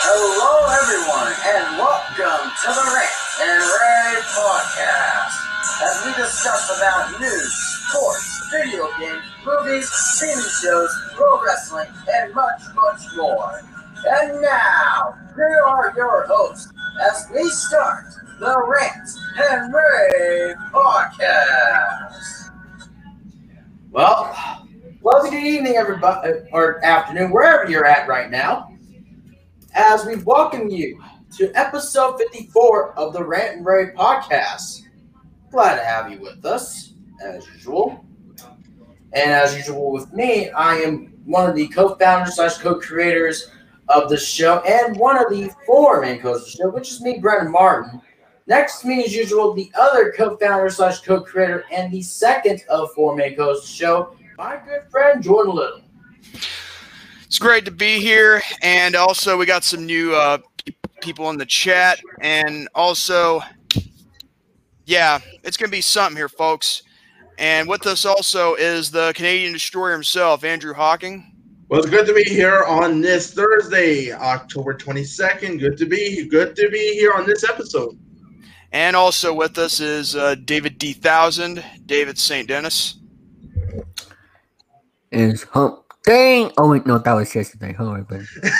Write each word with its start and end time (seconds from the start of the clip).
Hello, 0.00 0.52
everyone, 0.74 1.30
and 1.46 1.78
welcome 1.78 2.50
to 2.50 2.68
the 2.74 2.82
Rant 2.82 3.14
and 3.46 3.62
Rave 3.62 4.26
podcast 4.34 5.38
as 5.86 6.02
we 6.04 6.10
discuss 6.20 6.76
about 6.76 7.20
news, 7.20 7.54
sports, 7.86 8.50
video 8.50 8.88
games, 8.98 9.22
movies, 9.46 9.86
TV 10.18 10.34
shows, 10.60 10.90
pro 11.14 11.40
wrestling, 11.44 11.86
and 12.12 12.34
much, 12.34 12.62
much 12.74 13.02
more. 13.16 13.60
And 14.10 14.42
now, 14.42 15.14
here 15.36 15.62
are 15.64 15.92
your 15.96 16.26
hosts 16.26 16.72
as 17.08 17.28
we 17.32 17.48
start 17.50 18.06
the 18.40 18.56
Rant 18.66 19.08
and 19.48 19.72
Rave 19.72 20.56
podcast. 20.72 22.50
Well, 23.92 24.67
pleasant 25.10 25.32
good 25.32 25.42
evening, 25.42 25.76
everybody, 25.76 26.32
or 26.52 26.84
afternoon, 26.84 27.30
wherever 27.30 27.70
you're 27.70 27.86
at 27.86 28.06
right 28.06 28.30
now, 28.30 28.70
as 29.72 30.04
we 30.04 30.16
welcome 30.16 30.68
you 30.68 31.02
to 31.34 31.50
episode 31.54 32.18
54 32.18 32.92
of 32.98 33.14
the 33.14 33.24
Rant 33.24 33.56
and 33.56 33.64
Rave 33.64 33.94
podcast. 33.94 34.82
Glad 35.50 35.76
to 35.76 35.84
have 35.84 36.12
you 36.12 36.20
with 36.20 36.44
us, 36.44 36.92
as 37.24 37.46
usual. 37.54 38.04
And 39.14 39.30
as 39.30 39.56
usual 39.56 39.92
with 39.92 40.12
me, 40.12 40.50
I 40.50 40.74
am 40.74 41.14
one 41.24 41.48
of 41.48 41.56
the 41.56 41.68
co-founders 41.68 42.36
slash 42.36 42.58
co-creators 42.58 43.50
of 43.88 44.10
the 44.10 44.18
show 44.18 44.58
and 44.66 44.94
one 44.98 45.16
of 45.16 45.30
the 45.30 45.50
four 45.64 46.02
main 46.02 46.20
co-hosts 46.20 46.48
of 46.48 46.58
the 46.58 46.64
show, 46.64 46.70
which 46.70 46.90
is 46.90 47.00
me, 47.00 47.18
Brendan 47.18 47.50
Martin. 47.50 48.02
Next 48.46 48.82
to 48.82 48.88
me, 48.88 49.04
as 49.04 49.16
usual, 49.16 49.54
the 49.54 49.72
other 49.74 50.12
co-founder 50.14 50.68
slash 50.68 51.00
co-creator 51.00 51.64
and 51.72 51.90
the 51.90 52.02
second 52.02 52.62
of 52.68 52.92
four 52.92 53.16
main 53.16 53.36
co-hosts 53.36 53.64
of 53.64 53.70
the 53.70 53.74
show, 53.74 54.17
my 54.38 54.56
good 54.64 54.88
friend 54.88 55.20
Jordan 55.20 55.54
Little. 55.54 55.82
It's 57.26 57.40
great 57.40 57.64
to 57.64 57.72
be 57.72 57.98
here, 57.98 58.40
and 58.62 58.94
also 58.94 59.36
we 59.36 59.44
got 59.44 59.64
some 59.64 59.84
new 59.84 60.14
uh, 60.14 60.38
people 61.02 61.28
in 61.30 61.36
the 61.36 61.44
chat, 61.44 61.98
and 62.20 62.68
also, 62.74 63.40
yeah, 64.86 65.18
it's 65.42 65.56
gonna 65.56 65.70
be 65.70 65.80
something 65.80 66.16
here, 66.16 66.28
folks. 66.28 66.84
And 67.36 67.68
with 67.68 67.86
us 67.86 68.04
also 68.04 68.54
is 68.54 68.90
the 68.90 69.12
Canadian 69.14 69.52
destroyer 69.52 69.92
himself, 69.92 70.44
Andrew 70.44 70.72
Hawking. 70.72 71.34
Well, 71.68 71.80
it's 71.80 71.90
good 71.90 72.06
to 72.06 72.14
be 72.14 72.24
here 72.24 72.64
on 72.64 73.00
this 73.00 73.34
Thursday, 73.34 74.12
October 74.12 74.72
22nd. 74.72 75.58
Good 75.58 75.76
to 75.78 75.86
be 75.86 76.28
good 76.28 76.54
to 76.56 76.70
be 76.70 76.94
here 76.94 77.12
on 77.12 77.26
this 77.26 77.42
episode. 77.42 77.98
And 78.70 78.94
also 78.94 79.34
with 79.34 79.58
us 79.58 79.80
is 79.80 80.14
uh, 80.14 80.36
David 80.36 80.78
D. 80.78 80.92
Thousand, 80.92 81.64
David 81.86 82.18
St. 82.18 82.46
Dennis. 82.46 82.98
Is 85.10 85.44
hump 85.44 85.82
thing. 86.04 86.50
Oh 86.58 86.70
wait, 86.70 86.86
no, 86.86 86.98
that 86.98 87.12
was 87.12 87.34
yesterday. 87.34 87.72
Hold 87.72 87.90
on, 87.90 88.02
but 88.04 88.20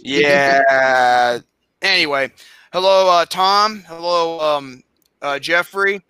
Yeah. 0.00 1.40
anyway, 1.82 2.32
hello, 2.72 3.08
uh, 3.08 3.24
Tom. 3.26 3.80
Hello, 3.86 4.40
um, 4.40 4.82
uh, 5.20 5.38
Jeffrey, 5.38 6.02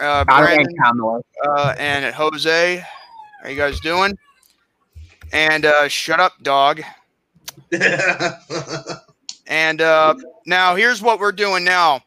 uh, 0.00 0.24
Brandon, 0.24 0.66
uh, 1.46 1.74
and 1.78 2.14
Jose. 2.14 2.84
How 3.42 3.48
you 3.48 3.56
guys 3.56 3.80
doing? 3.80 4.16
And 5.32 5.66
uh, 5.66 5.88
shut 5.88 6.20
up, 6.20 6.32
dog. 6.42 6.80
And 9.48 9.80
uh, 9.80 10.14
now 10.44 10.76
here's 10.76 11.00
what 11.00 11.18
we're 11.18 11.32
doing 11.32 11.64
now. 11.64 12.02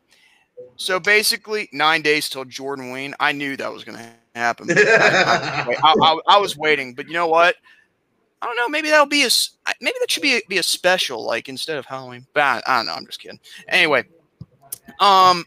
So 0.75 0.99
basically, 0.99 1.69
nine 1.73 2.03
days 2.03 2.29
till 2.29 2.45
Jordan 2.45 2.91
Wayne. 2.91 3.15
I 3.19 3.31
knew 3.31 3.57
that 3.57 3.73
was 3.73 3.83
going 3.83 3.97
to 3.97 4.03
happen. 4.03 4.20
I, 4.69 5.75
I, 5.83 5.93
I, 6.01 6.19
I 6.27 6.37
was 6.37 6.57
waiting, 6.57 6.93
but 6.93 7.07
you 7.07 7.13
know 7.13 7.27
what? 7.27 7.55
I 8.41 8.47
don't 8.47 8.55
know. 8.55 8.69
Maybe 8.69 8.89
that'll 8.89 9.05
be 9.05 9.23
a 9.23 9.29
maybe 9.81 9.95
that 9.99 10.09
should 10.09 10.23
be 10.23 10.37
a, 10.37 10.41
be 10.49 10.57
a 10.57 10.63
special, 10.63 11.25
like 11.25 11.47
instead 11.47 11.77
of 11.77 11.85
Halloween. 11.85 12.25
But 12.33 12.41
I, 12.41 12.61
I 12.65 12.77
don't 12.77 12.87
know. 12.87 12.93
I'm 12.93 13.05
just 13.05 13.19
kidding. 13.19 13.39
Anyway, 13.67 14.05
um, 14.99 15.45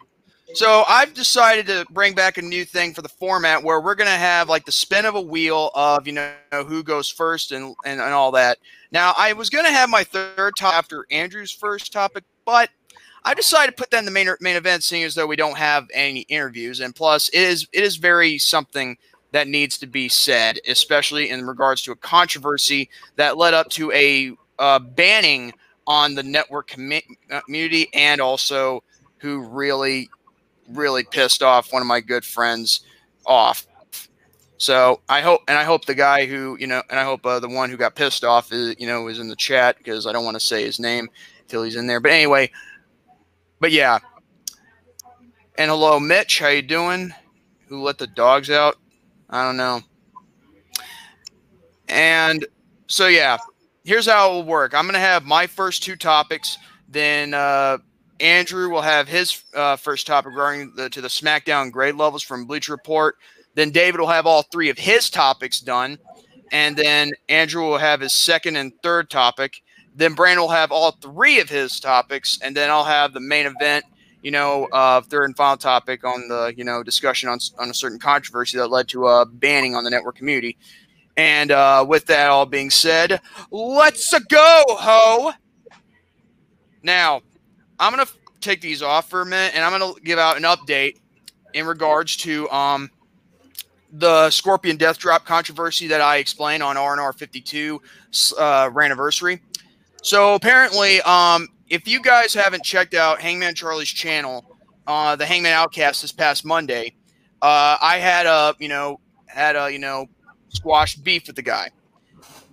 so 0.55 0.85
I've 0.89 1.13
decided 1.13 1.67
to 1.67 1.85
bring 1.91 2.15
back 2.15 2.39
a 2.39 2.43
new 2.43 2.65
thing 2.65 2.95
for 2.95 3.03
the 3.03 3.09
format 3.09 3.65
where 3.65 3.81
we're 3.81 3.97
gonna 3.97 4.11
have 4.11 4.49
like 4.49 4.65
the 4.65 4.73
spin 4.73 5.05
of 5.07 5.17
a 5.17 5.21
wheel 5.21 5.73
of 5.75 6.07
you 6.07 6.13
know 6.13 6.35
who 6.53 6.85
goes 6.85 7.11
first 7.11 7.51
and 7.51 7.75
and, 7.85 8.01
and 8.01 8.13
all 8.13 8.31
that. 8.33 8.59
Now 8.93 9.13
I 9.19 9.33
was 9.33 9.51
gonna 9.51 9.73
have 9.73 9.89
my 9.89 10.05
third 10.05 10.53
top 10.57 10.75
after 10.75 11.05
Andrew's 11.11 11.51
first 11.51 11.93
topic, 11.93 12.23
but 12.45 12.71
I 13.25 13.35
decided 13.35 13.77
to 13.77 13.81
put 13.81 13.91
that 13.91 14.01
in 14.01 14.05
the 14.05 14.11
main 14.11 14.29
main 14.41 14.57
event, 14.57 14.85
seeing 14.85 15.05
as 15.05 15.15
though 15.15 15.27
we 15.27 15.37
don't 15.37 15.57
have 15.57 15.89
any 15.95 16.21
interviews, 16.23 16.81
and 16.81 16.95
plus 16.95 17.29
it 17.31 17.41
is 17.41 17.67
it 17.73 17.83
is 17.83 17.97
very 17.97 18.39
something 18.39 18.97
that 19.33 19.49
needs 19.49 19.79
to 19.79 19.87
be 19.87 20.09
said, 20.09 20.59
especially 20.69 21.31
in 21.31 21.47
regards 21.47 21.83
to 21.83 21.93
a 21.93 21.97
controversy 21.97 22.89
that 23.17 23.37
led 23.37 23.55
up 23.55 23.69
to 23.71 23.91
a 23.93 24.33
uh, 24.59 24.79
banning 24.79 25.53
on 25.87 26.15
the 26.15 26.23
network 26.23 26.73
uh, 26.73 27.41
community, 27.41 27.89
and 27.95 28.21
also 28.21 28.83
who 29.19 29.41
really 29.49 30.11
really 30.71 31.05
pissed 31.05 31.43
off 31.43 31.73
one 31.73 31.83
of 31.83 31.89
my 31.89 32.01
good 32.01 32.25
friends 32.25 32.81
off. 33.27 33.67
So 34.57 35.01
I 35.09 35.21
hope, 35.21 35.43
and 35.49 35.59
I 35.59 35.65
hope 35.65 35.85
the 35.85 35.95
guy 35.95 36.27
who 36.27 36.57
you 36.61 36.67
know, 36.67 36.83
and 36.91 36.99
I 36.99 37.05
hope 37.05 37.25
uh, 37.25 37.41
the 37.41 37.49
one 37.49 37.71
who 37.71 37.77
got 37.77 37.95
pissed 37.95 38.23
off 38.23 38.53
is 38.53 38.77
you 38.79 38.87
know 38.87 39.09
is 39.09 39.19
in 39.19 39.29
the 39.29 39.37
chat 39.37 39.79
because 39.79 40.07
I 40.07 40.13
don't 40.13 40.25
want 40.25 40.37
to 40.37 40.45
say 40.45 40.63
his 40.63 40.79
name 40.79 41.09
till 41.49 41.63
he's 41.63 41.77
in 41.77 41.87
there. 41.87 42.01
But 42.01 42.13
anyway, 42.13 42.51
but 43.61 43.73
yeah. 43.73 43.99
And 45.57 45.71
hello, 45.71 46.01
Mitch. 46.01 46.41
How 46.41 46.49
you 46.49 46.63
doing? 46.63 47.13
Who 47.69 47.83
let 47.83 47.99
the 47.99 48.07
dogs 48.07 48.51
out? 48.51 48.77
I 49.31 49.45
don't 49.45 49.57
know. 49.57 49.81
And 51.89 52.47
so 52.87 53.07
yeah, 53.07 53.37
here's 53.85 54.07
how 54.07 54.31
it 54.31 54.33
will 54.35 54.45
work. 54.45 54.75
I'm 54.75 54.87
gonna 54.87 54.99
have 54.99 55.25
my 55.25 55.47
first 55.47 55.83
two 55.83 55.97
topics. 55.97 56.59
Then 56.89 57.35
uh, 57.35 57.79
Andrew 58.21 58.71
will 58.71 58.83
have 58.83 59.09
his 59.09 59.43
uh, 59.55 59.77
first 59.77 60.07
topic 60.07 60.31
regarding 60.31 60.73
the, 60.77 60.89
to 60.91 61.01
the 61.01 61.09
SmackDown 61.09 61.71
grade 61.71 61.97
levels 61.97 62.23
from 62.23 62.47
Bleacher 62.47 62.73
Report. 62.73 63.17
Then 63.55 63.71
David 63.71 64.01
will 64.01 64.09
have 64.09 64.27
all 64.27 64.43
three 64.43 64.69
of 64.71 64.79
his 64.79 65.11
topics 65.11 65.61
done, 65.61 65.99
and 66.53 66.77
then 66.77 67.13
Andrew 67.29 67.63
will 67.63 67.79
have 67.79 68.01
his 68.01 68.15
second 68.15 68.57
and 68.57 68.73
third 68.83 69.11
topic. 69.11 69.61
Then 69.95 70.15
Brandon 70.15 70.43
will 70.43 70.51
have 70.51 70.73
all 70.73 70.93
three 70.93 71.41
of 71.41 71.49
his 71.49 71.79
topics, 71.79 72.39
and 72.43 72.57
then 72.57 72.71
I'll 72.71 72.85
have 72.85 73.13
the 73.13 73.21
main 73.21 73.47
event. 73.47 73.85
You 74.23 74.31
know, 74.31 74.67
uh, 74.73 75.03
third 75.03 75.25
and 75.25 75.37
final 75.37 75.57
topic 75.57 76.05
on 76.05 76.29
the 76.29 76.53
you 76.57 76.65
know 76.65 76.83
discussion 76.83 77.29
on 77.29 77.39
on 77.59 77.71
a 77.71 77.75
certain 77.75 77.99
controversy 77.99 78.59
that 78.59 78.69
led 78.69 78.89
to 78.89 79.07
a 79.07 79.27
banning 79.27 79.75
on 79.75 79.85
the 79.85 79.91
network 79.91 80.17
community. 80.17 80.57
And 81.17 81.53
uh, 81.53 81.85
with 81.89 82.07
that 82.07 82.29
all 82.29 82.47
being 82.47 82.71
said, 82.71 83.21
let's 83.51 84.19
go, 84.29 84.65
ho. 84.69 85.33
Now, 86.83 87.23
I'm 87.79 87.93
gonna 87.93 88.03
f- 88.03 88.19
take 88.41 88.61
these 88.61 88.83
off 88.83 89.09
for 89.09 89.21
a 89.21 89.27
minute, 89.27 89.55
and 89.55 89.65
I'm 89.65 89.79
gonna 89.79 89.93
give 90.03 90.19
out 90.19 90.37
an 90.37 90.43
update 90.43 90.97
in 91.53 91.67
regards 91.67 92.17
to 92.19 92.51
um 92.51 92.91
the 93.93 94.29
Scorpion 94.31 94.77
Death 94.77 94.99
Drop 94.99 95.25
controversy 95.25 95.87
that 95.87 96.01
I 96.01 96.17
explained 96.17 96.63
on 96.63 96.77
RNR 96.77 97.15
52 97.15 97.81
uh, 98.37 98.71
anniversary. 98.83 99.41
So 100.05 100.35
apparently, 100.35 101.01
um, 101.01 101.49
if 101.71 101.89
you 101.89 101.99
guys 101.99 102.35
haven't 102.35 102.63
checked 102.63 102.93
out 102.93 103.23
Hangman 103.23 103.55
Charlie's 103.55 103.89
channel, 103.89 104.45
uh, 104.87 105.17
the 105.17 105.25
Hangman 105.25 105.55
Outcast 105.55 106.03
this 106.03 106.13
past 106.13 106.45
Monday, 106.45 106.95
uh, 107.41 107.79
I 107.81 107.97
had 107.97 108.27
a 108.27 108.55
you 108.59 108.69
know 108.69 109.01
had 109.25 109.57
a 109.57 109.73
you 109.73 109.79
know 109.79 110.05
squashed 110.51 111.03
beef 111.03 111.27
with 111.27 111.37
the 111.37 111.43
guy. 111.43 111.71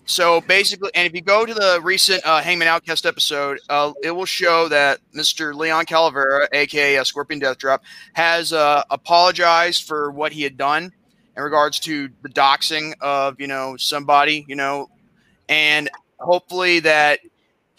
So 0.05 0.39
basically, 0.39 0.91
and 0.95 1.05
if 1.05 1.13
you 1.13 1.19
go 1.19 1.45
to 1.45 1.53
the 1.53 1.81
recent 1.83 2.25
uh, 2.25 2.41
Hangman 2.41 2.69
Outcast 2.69 3.05
episode, 3.05 3.59
uh, 3.67 3.91
it 4.01 4.11
will 4.11 4.25
show 4.25 4.69
that 4.69 4.99
Mr. 5.13 5.53
Leon 5.53 5.87
Calavera, 5.87 6.47
aka 6.53 6.99
uh, 6.99 7.03
Scorpion 7.03 7.41
Death 7.41 7.57
Drop, 7.57 7.83
has 8.13 8.53
uh, 8.53 8.81
apologized 8.89 9.85
for 9.89 10.09
what 10.11 10.31
he 10.31 10.41
had 10.41 10.55
done 10.55 10.89
in 11.35 11.43
regards 11.43 11.81
to 11.81 12.07
the 12.21 12.29
doxing 12.29 12.93
of 13.01 13.41
you 13.41 13.47
know 13.47 13.75
somebody, 13.75 14.45
you 14.47 14.55
know, 14.55 14.89
and 15.49 15.89
hopefully 16.17 16.79
that 16.79 17.19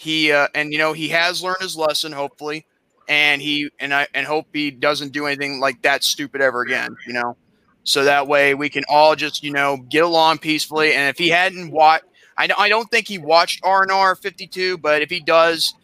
he 0.02 0.32
uh, 0.32 0.48
and 0.54 0.72
you 0.72 0.78
know 0.78 0.92
he 0.92 1.08
has 1.08 1.42
learned 1.42 1.60
his 1.62 1.76
lesson, 1.76 2.12
hopefully, 2.12 2.66
and 3.08 3.40
he 3.40 3.70
and 3.78 3.94
I 3.94 4.06
and 4.14 4.26
hope 4.26 4.46
he 4.52 4.70
doesn't 4.70 5.12
do 5.12 5.26
anything 5.26 5.60
like 5.60 5.82
that 5.82 6.04
stupid 6.04 6.40
ever 6.40 6.62
again, 6.62 6.96
you 7.06 7.12
know. 7.14 7.36
So 7.84 8.04
that 8.04 8.28
way 8.28 8.54
we 8.54 8.68
can 8.68 8.84
all 8.88 9.16
just 9.16 9.42
you 9.42 9.52
know 9.52 9.76
get 9.88 10.04
along 10.04 10.38
peacefully. 10.38 10.94
And 10.94 11.08
if 11.08 11.18
he 11.18 11.28
hadn't 11.28 11.70
watched, 11.70 12.04
I 12.36 12.48
I 12.58 12.68
don't 12.68 12.90
think 12.90 13.08
he 13.08 13.18
watched 13.18 13.60
R 13.64 13.82
and 13.82 13.92
R 13.92 14.16
fifty 14.16 14.46
two, 14.46 14.78
but 14.78 15.02
if 15.02 15.10
he 15.10 15.20
does, 15.20 15.74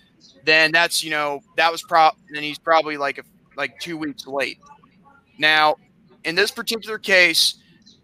then 0.45 0.73
that's 0.73 1.03
you 1.05 1.11
know 1.11 1.41
that 1.57 1.71
was 1.73 1.83
prop. 1.83 2.17
Then 2.33 2.43
he's 2.43 2.59
probably 2.59 2.97
like 2.97 3.19
a, 3.19 3.23
like 3.57 3.79
two 3.81 3.97
weeks 3.97 4.27
late. 4.27 4.59
Now, 5.39 5.77
in 6.25 6.35
this 6.35 6.51
particular 6.51 6.99
case, 6.99 7.55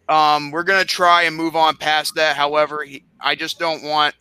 um, 0.08 0.50
we're 0.50 0.64
gonna 0.64 0.84
try 0.84 1.22
and 1.22 1.37
move 1.37 1.56
on 1.56 1.76
past 1.76 2.14
that. 2.16 2.37
However, 2.37 2.84
he, 2.84 3.05
I 3.20 3.34
just 3.34 3.58
don't 3.58 3.82
want, 3.82 4.14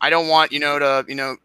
I 0.00 0.10
don't 0.10 0.28
want 0.28 0.52
you 0.52 0.60
know 0.60 0.78
to 0.78 1.04
you 1.08 1.14
know 1.14 1.36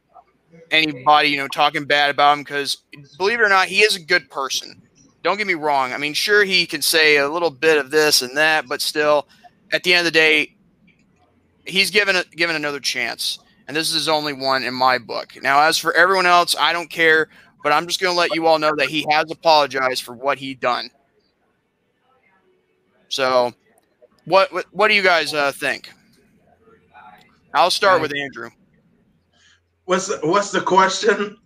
anybody 0.72 1.30
you 1.30 1.38
know 1.38 1.48
talking 1.48 1.86
bad 1.86 2.10
about 2.10 2.38
him 2.38 2.44
because 2.44 2.78
believe 3.18 3.40
it 3.40 3.44
or 3.44 3.50
not, 3.50 3.68
he 3.68 3.82
is 3.82 3.96
a 3.96 4.02
good 4.02 4.30
person. 4.30 4.82
Don't 5.24 5.38
get 5.38 5.48
me 5.48 5.54
wrong. 5.54 5.94
I 5.94 5.98
mean, 5.98 6.14
sure 6.14 6.44
he 6.44 6.66
can 6.66 6.82
say 6.82 7.18
a 7.18 7.30
little 7.30 7.50
bit 7.50 7.78
of 7.78 7.92
this 7.92 8.22
and 8.22 8.36
that, 8.36 8.68
but 8.68 8.82
still, 8.82 9.28
at 9.72 9.84
the 9.84 9.94
end 9.94 10.00
of 10.00 10.06
the 10.06 10.20
day, 10.20 10.54
he's 11.66 11.90
given 11.92 12.18
a, 12.18 12.24
given 12.36 12.58
another 12.58 12.82
chance, 12.82 13.40
and 13.68 13.76
this 13.76 13.88
is 13.88 13.94
his 13.94 14.10
only 14.10 14.34
one 14.34 14.64
in 14.64 14.74
my 14.74 14.98
book. 14.98 15.34
Now, 15.42 15.62
as 15.62 15.78
for 15.78 15.94
everyone 15.94 16.26
else, 16.26 16.56
I 16.60 16.74
don't 16.74 16.90
care, 16.90 17.30
but 17.64 17.72
I'm 17.72 17.88
just 17.88 18.02
going 18.02 18.14
to 18.14 18.18
let 18.18 18.36
you 18.36 18.46
all 18.48 18.60
know 18.60 18.76
that 18.76 18.90
he 18.90 19.06
has 19.10 19.32
apologized 19.32 20.04
for 20.04 20.14
what 20.14 20.38
he 20.38 20.54
done. 20.54 20.90
So, 23.08 23.54
what 24.26 24.52
what, 24.52 24.66
what 24.72 24.88
do 24.90 24.94
you 24.94 25.04
guys 25.04 25.34
uh, 25.34 25.52
think? 25.54 25.90
I'll 27.54 27.72
start 27.72 28.02
with 28.02 28.16
Andrew. 28.16 28.50
What's 29.86 30.08
the, 30.08 30.20
what's 30.24 30.52
the 30.52 30.62
question? 30.62 31.38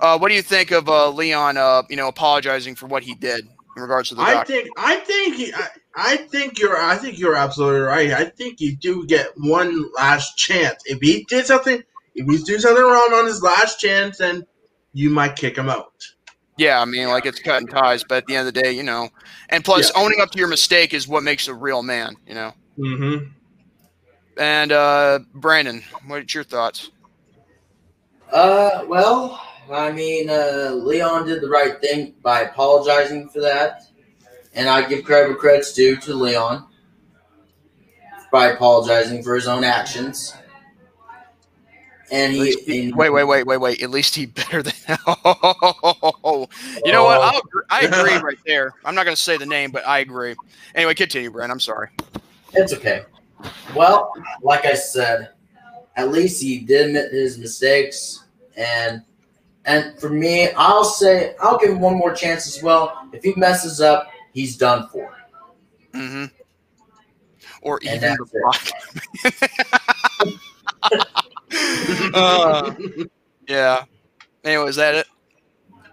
Uh, 0.00 0.18
what 0.18 0.28
do 0.28 0.34
you 0.34 0.42
think 0.42 0.70
of 0.70 0.88
uh, 0.88 1.10
Leon? 1.10 1.56
Uh, 1.56 1.82
you 1.88 1.96
know, 1.96 2.08
apologizing 2.08 2.74
for 2.74 2.86
what 2.86 3.02
he 3.02 3.14
did 3.14 3.46
in 3.76 3.82
regards 3.82 4.08
to 4.08 4.16
the. 4.16 4.22
I 4.22 4.34
doctor? 4.34 4.52
think 4.52 4.68
I 4.76 4.96
think 4.96 5.36
he, 5.36 5.54
I, 5.54 5.68
I 5.94 6.16
think 6.16 6.58
you're 6.58 6.76
I 6.80 6.96
think 6.96 7.18
you're 7.18 7.36
absolutely 7.36 7.80
right. 7.80 8.10
I 8.10 8.24
think 8.24 8.60
you 8.60 8.74
do 8.74 9.06
get 9.06 9.28
one 9.36 9.84
last 9.92 10.36
chance. 10.36 10.82
If 10.86 10.98
he 11.00 11.24
did 11.28 11.46
something, 11.46 11.82
if 12.14 12.26
he's 12.26 12.42
doing 12.42 12.60
something 12.60 12.82
wrong 12.82 13.12
on 13.12 13.26
his 13.26 13.42
last 13.42 13.78
chance, 13.78 14.18
then 14.18 14.44
you 14.92 15.10
might 15.10 15.36
kick 15.36 15.56
him 15.56 15.68
out. 15.68 15.92
Yeah, 16.56 16.80
I 16.80 16.84
mean, 16.84 17.08
like 17.08 17.26
it's 17.26 17.40
cutting 17.40 17.66
ties, 17.66 18.04
but 18.04 18.18
at 18.18 18.26
the 18.26 18.36
end 18.36 18.48
of 18.48 18.54
the 18.54 18.62
day, 18.62 18.72
you 18.72 18.84
know, 18.84 19.08
and 19.48 19.64
plus, 19.64 19.90
Yeah. 19.94 20.02
owning 20.02 20.20
up 20.20 20.30
to 20.30 20.38
your 20.38 20.48
mistake 20.48 20.94
is 20.94 21.06
what 21.06 21.22
makes 21.22 21.48
a 21.48 21.54
real 21.54 21.82
man. 21.82 22.16
You 22.26 22.34
know. 22.34 22.52
Mm-hmm. 22.78 23.30
And 24.36 24.72
uh, 24.72 25.20
Brandon, 25.34 25.82
what's 26.06 26.34
your 26.34 26.44
thoughts? 26.44 26.90
Uh, 28.32 28.84
well, 28.88 29.40
I 29.72 29.92
mean, 29.92 30.28
uh, 30.28 30.72
Leon 30.74 31.26
did 31.26 31.40
the 31.40 31.48
right 31.48 31.80
thing 31.80 32.14
by 32.22 32.40
apologizing 32.40 33.28
for 33.28 33.40
that, 33.40 33.82
and 34.54 34.68
I 34.68 34.86
give 34.88 35.04
credit 35.04 35.28
where 35.28 35.36
credit's 35.36 35.72
due 35.72 35.96
to 35.96 36.14
Leon 36.14 36.66
by 38.32 38.48
apologizing 38.48 39.22
for 39.22 39.36
his 39.36 39.46
own 39.46 39.62
actions. 39.62 40.34
And 42.10 42.32
he, 42.32 42.56
he- 42.66 42.80
and- 42.88 42.96
wait, 42.96 43.10
wait, 43.10 43.24
wait, 43.24 43.44
wait, 43.46 43.56
wait. 43.58 43.82
At 43.82 43.90
least 43.90 44.14
he 44.14 44.26
better 44.26 44.62
than. 44.62 44.74
you 44.88 44.96
know 46.92 47.04
what? 47.04 47.20
I'll, 47.20 47.42
I 47.70 47.82
agree 47.84 48.16
right 48.16 48.38
there. 48.46 48.74
I'm 48.84 48.94
not 48.94 49.04
going 49.04 49.16
to 49.16 49.22
say 49.22 49.36
the 49.36 49.46
name, 49.46 49.70
but 49.70 49.86
I 49.86 50.00
agree. 50.00 50.34
Anyway, 50.74 50.94
continue, 50.94 51.30
Brandon. 51.30 51.52
I'm 51.52 51.60
sorry. 51.60 51.88
It's 52.52 52.72
okay. 52.72 53.04
Well, 53.74 54.12
like 54.42 54.66
I 54.66 54.74
said, 54.74 55.30
at 55.96 56.10
least 56.10 56.42
he 56.42 56.60
did 56.60 56.88
admit 56.88 57.12
his 57.12 57.38
mistakes, 57.38 58.24
and 58.56 59.02
and 59.64 59.98
for 59.98 60.10
me, 60.10 60.50
I'll 60.52 60.84
say 60.84 61.34
I'll 61.40 61.58
give 61.58 61.70
him 61.70 61.80
one 61.80 61.94
more 61.94 62.14
chance 62.14 62.46
as 62.46 62.62
well. 62.62 63.08
If 63.12 63.24
he 63.24 63.34
messes 63.36 63.80
up, 63.80 64.08
he's 64.32 64.56
done 64.56 64.88
for. 64.88 65.12
Mm 65.92 66.10
hmm 66.10 66.24
Or 67.62 67.80
And 67.86 67.96
even 67.96 68.16
the 68.18 68.26
block. 68.32 68.60
uh, 72.14 72.74
yeah. 73.48 73.84
Anyway, 74.42 74.68
is 74.68 74.76
that 74.76 74.94
it? 74.94 75.06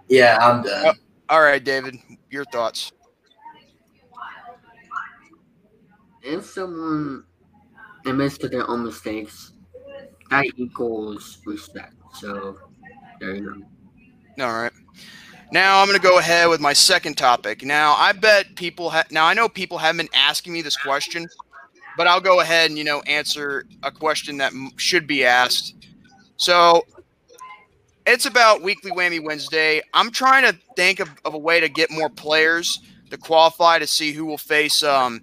Yeah, 0.10 0.38
I'm 0.42 0.64
done. 0.64 0.94
All 1.30 1.42
right, 1.42 1.64
David. 1.64 1.98
Your 2.30 2.44
thoughts? 2.46 2.92
If 6.22 6.46
someone 6.46 7.24
admits 8.06 8.38
to 8.40 8.48
their 8.48 8.70
own 8.70 8.84
mistakes, 8.84 9.54
that 10.30 10.46
equals 10.56 11.40
respect. 11.46 11.94
So 12.14 12.58
there 13.20 13.36
you 13.36 13.64
go. 14.38 14.46
All 14.46 14.54
right. 14.54 14.72
Now 15.52 15.82
I'm 15.82 15.88
going 15.88 16.00
to 16.00 16.08
go 16.08 16.18
ahead 16.18 16.48
with 16.48 16.62
my 16.62 16.72
second 16.74 17.18
topic. 17.18 17.64
Now 17.64 17.94
I 17.98 18.14
bet 18.14 18.56
people 18.56 18.94
now 19.12 19.26
I 19.26 19.34
know 19.34 19.50
people 19.50 19.78
have 19.78 19.98
been 19.98 20.08
asking 20.14 20.54
me 20.54 20.62
this 20.62 20.78
question, 20.78 21.28
but 21.98 22.08
I'll 22.08 22.22
go 22.22 22.40
ahead 22.40 22.70
and 22.70 22.78
you 22.78 22.86
know 22.86 23.02
answer 23.02 23.66
a 23.84 23.92
question 23.92 24.38
that 24.38 24.54
m- 24.54 24.72
should 24.78 25.08
be 25.08 25.26
asked. 25.26 25.76
So 26.38 26.86
it's 28.06 28.26
about 28.26 28.62
Weekly 28.62 28.92
Whammy 28.92 29.24
Wednesday. 29.24 29.82
I'm 29.94 30.10
trying 30.10 30.44
to 30.44 30.58
think 30.76 31.02
of, 31.02 31.10
of 31.26 31.34
a 31.34 31.38
way 31.38 31.60
to 31.60 31.68
get 31.68 31.92
more 31.92 32.10
players 32.10 32.80
to 33.10 33.18
qualify 33.18 33.78
to 33.78 33.86
see 33.86 34.14
who 34.14 34.26
will 34.26 34.38
face 34.38 34.84
um, 34.84 35.22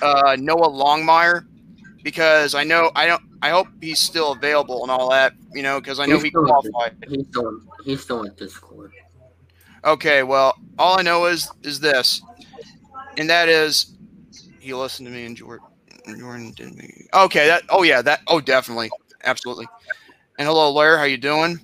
uh, 0.00 0.36
Noah 0.38 0.70
Longmire 0.70 1.47
because 2.08 2.54
I 2.54 2.64
know 2.64 2.90
I 2.96 3.04
don't. 3.06 3.20
I 3.42 3.50
hope 3.50 3.68
he's 3.82 3.98
still 3.98 4.32
available 4.32 4.80
and 4.82 4.90
all 4.90 5.10
that. 5.10 5.34
You 5.54 5.62
know, 5.62 5.78
because 5.78 6.00
I 6.00 6.06
know 6.06 6.14
He's 6.14 6.22
he 6.22 6.30
qualified. 6.30 6.96
He's 7.06 7.26
still 7.26 7.60
he's 7.84 8.00
still 8.02 8.24
at 8.24 8.34
Discord. 8.38 8.92
Okay, 9.84 10.22
well, 10.22 10.54
all 10.78 10.98
I 10.98 11.02
know 11.02 11.26
is 11.26 11.50
is 11.62 11.78
this, 11.80 12.22
and 13.18 13.28
that 13.28 13.50
is 13.50 13.98
he 14.58 14.72
listened 14.72 15.06
to 15.08 15.12
me 15.12 15.26
and 15.26 15.36
Jordan. 15.36 15.66
Jordan 16.18 16.52
didn't. 16.52 16.78
me- 16.78 17.06
Okay, 17.12 17.46
that. 17.46 17.64
Oh 17.68 17.82
yeah, 17.82 18.00
that. 18.00 18.20
Oh, 18.26 18.40
definitely, 18.40 18.88
absolutely. 19.24 19.66
And 20.38 20.48
hello, 20.48 20.70
lawyer. 20.70 20.96
How 20.96 21.04
you 21.04 21.18
doing? 21.18 21.60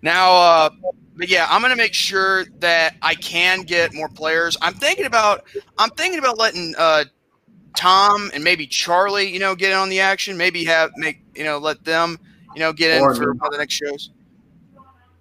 Now, 0.00 0.32
uh, 0.32 0.70
but 1.16 1.28
yeah, 1.28 1.46
I'm 1.50 1.60
gonna 1.60 1.76
make 1.76 1.92
sure 1.92 2.46
that 2.60 2.94
I 3.02 3.14
can 3.14 3.60
get 3.60 3.92
more 3.92 4.08
players. 4.08 4.56
I'm 4.62 4.72
thinking 4.72 5.04
about. 5.04 5.42
I'm 5.76 5.90
thinking 5.90 6.18
about 6.18 6.38
letting 6.38 6.74
uh, 6.78 7.04
Tom 7.76 8.30
and 8.34 8.42
maybe 8.42 8.66
Charlie, 8.66 9.28
you 9.28 9.38
know, 9.38 9.54
get 9.54 9.70
in 9.72 9.76
on 9.76 9.88
the 9.88 10.00
action. 10.00 10.36
Maybe 10.36 10.64
have 10.64 10.90
make 10.96 11.22
you 11.34 11.44
know 11.44 11.58
let 11.58 11.84
them, 11.84 12.18
you 12.54 12.60
know, 12.60 12.72
get 12.72 12.96
in 12.96 13.02
Or 13.02 13.14
for 13.14 13.34
the 13.50 13.58
next 13.58 13.74
shows 13.74 14.10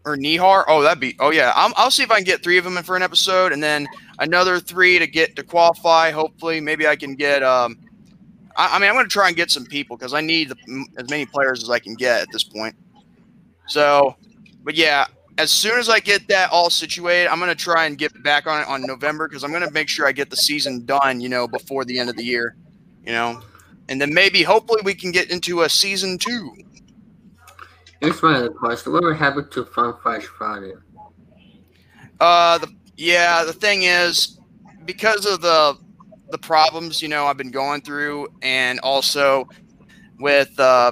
or 0.08 0.16
Nihar. 0.16 0.64
Oh, 0.68 0.82
that'd 0.82 1.00
be. 1.00 1.16
Oh 1.20 1.32
yeah, 1.32 1.52
I'm, 1.56 1.74
I'll 1.76 1.92
see 1.92 2.02
if 2.02 2.10
I 2.10 2.16
can 2.16 2.24
get 2.24 2.42
three 2.42 2.58
of 2.58 2.64
them 2.64 2.78
in 2.78 2.84
for 2.84 2.96
an 2.96 3.04
episode, 3.04 3.52
and 3.52 3.62
then 3.62 3.88
another 4.20 4.60
three 4.60 4.98
to 4.98 5.06
get 5.06 5.36
to 5.36 5.44
qualify. 5.44 6.12
Hopefully, 6.12 6.60
maybe 6.62 6.88
I 6.88 6.96
can 6.96 7.16
get. 7.16 7.44
Um, 7.44 7.78
I, 8.56 8.76
I 8.76 8.80
mean, 8.80 8.90
I'm 8.90 8.96
going 8.96 9.06
to 9.06 9.12
try 9.12 9.28
and 9.28 9.36
get 9.36 9.52
some 9.52 9.66
people 9.66 9.98
because 9.98 10.14
I 10.14 10.22
need 10.22 10.50
the, 10.50 10.86
as 10.98 11.10
many 11.10 11.26
players 11.26 11.62
as 11.62 11.70
I 11.70 11.80
can 11.80 11.94
get 11.94 12.22
at 12.22 12.32
this 12.32 12.44
point. 12.44 12.76
So, 13.68 14.16
but 14.64 14.76
yeah, 14.76 15.06
as 15.38 15.52
soon 15.52 15.78
as 15.78 15.90
I 15.90 16.00
get 16.00 16.28
that 16.30 16.52
all 16.52 16.70
situated, 16.70 17.28
I'm 17.30 17.40
going 17.40 17.50
to 17.50 17.56
try 17.56 17.86
and 17.86 17.98
get 17.98 18.24
back 18.24 18.48
on 18.48 18.62
it 18.62 18.68
on 18.68 18.82
November 18.82 19.28
because 19.28 19.44
I'm 19.44 19.52
going 19.52 19.66
to 19.66 19.72
make 19.72 19.88
sure 19.88 20.08
I 20.08 20.12
get 20.12 20.30
the 20.30 20.38
season 20.38 20.86
done. 20.86 21.22
You 21.22 21.30
know, 21.30 21.48
before 21.48 21.86
the 21.86 22.00
end 22.00 22.10
of 22.10 22.16
the 22.16 22.24
year. 22.24 22.56
You 23.06 23.14
know, 23.14 23.42
and 23.90 24.02
then 24.02 24.14
maybe 24.14 24.44
hopefully 24.44 24.82
we 24.84 24.94
can 24.94 25.12
get 25.12 25.32
into 25.32 25.62
a 25.62 25.70
season 25.70 26.18
two. 26.18 26.54
Here's 28.02 28.22
my 28.22 28.36
other 28.36 28.50
question. 28.50 28.94
What 28.94 29.04
would 29.04 29.16
happen 29.16 29.50
to 29.50 29.66
Fun 29.66 29.94
Fresh 30.02 30.26
Friday? 30.26 30.74
Uh, 32.20 32.58
the 32.58 32.68
yeah, 32.96 33.44
the 33.44 33.54
thing 33.54 33.84
is, 33.84 34.40
because 34.86 35.26
of 35.26 35.42
the 35.42 35.78
the 36.30 36.38
problems 36.38 37.02
you 37.02 37.08
know 37.08 37.26
I've 37.26 37.38
been 37.38 37.52
going 37.52 37.82
through, 37.82 38.28
and 38.42 38.80
also 38.82 39.48
with 40.20 40.60
uh, 40.60 40.92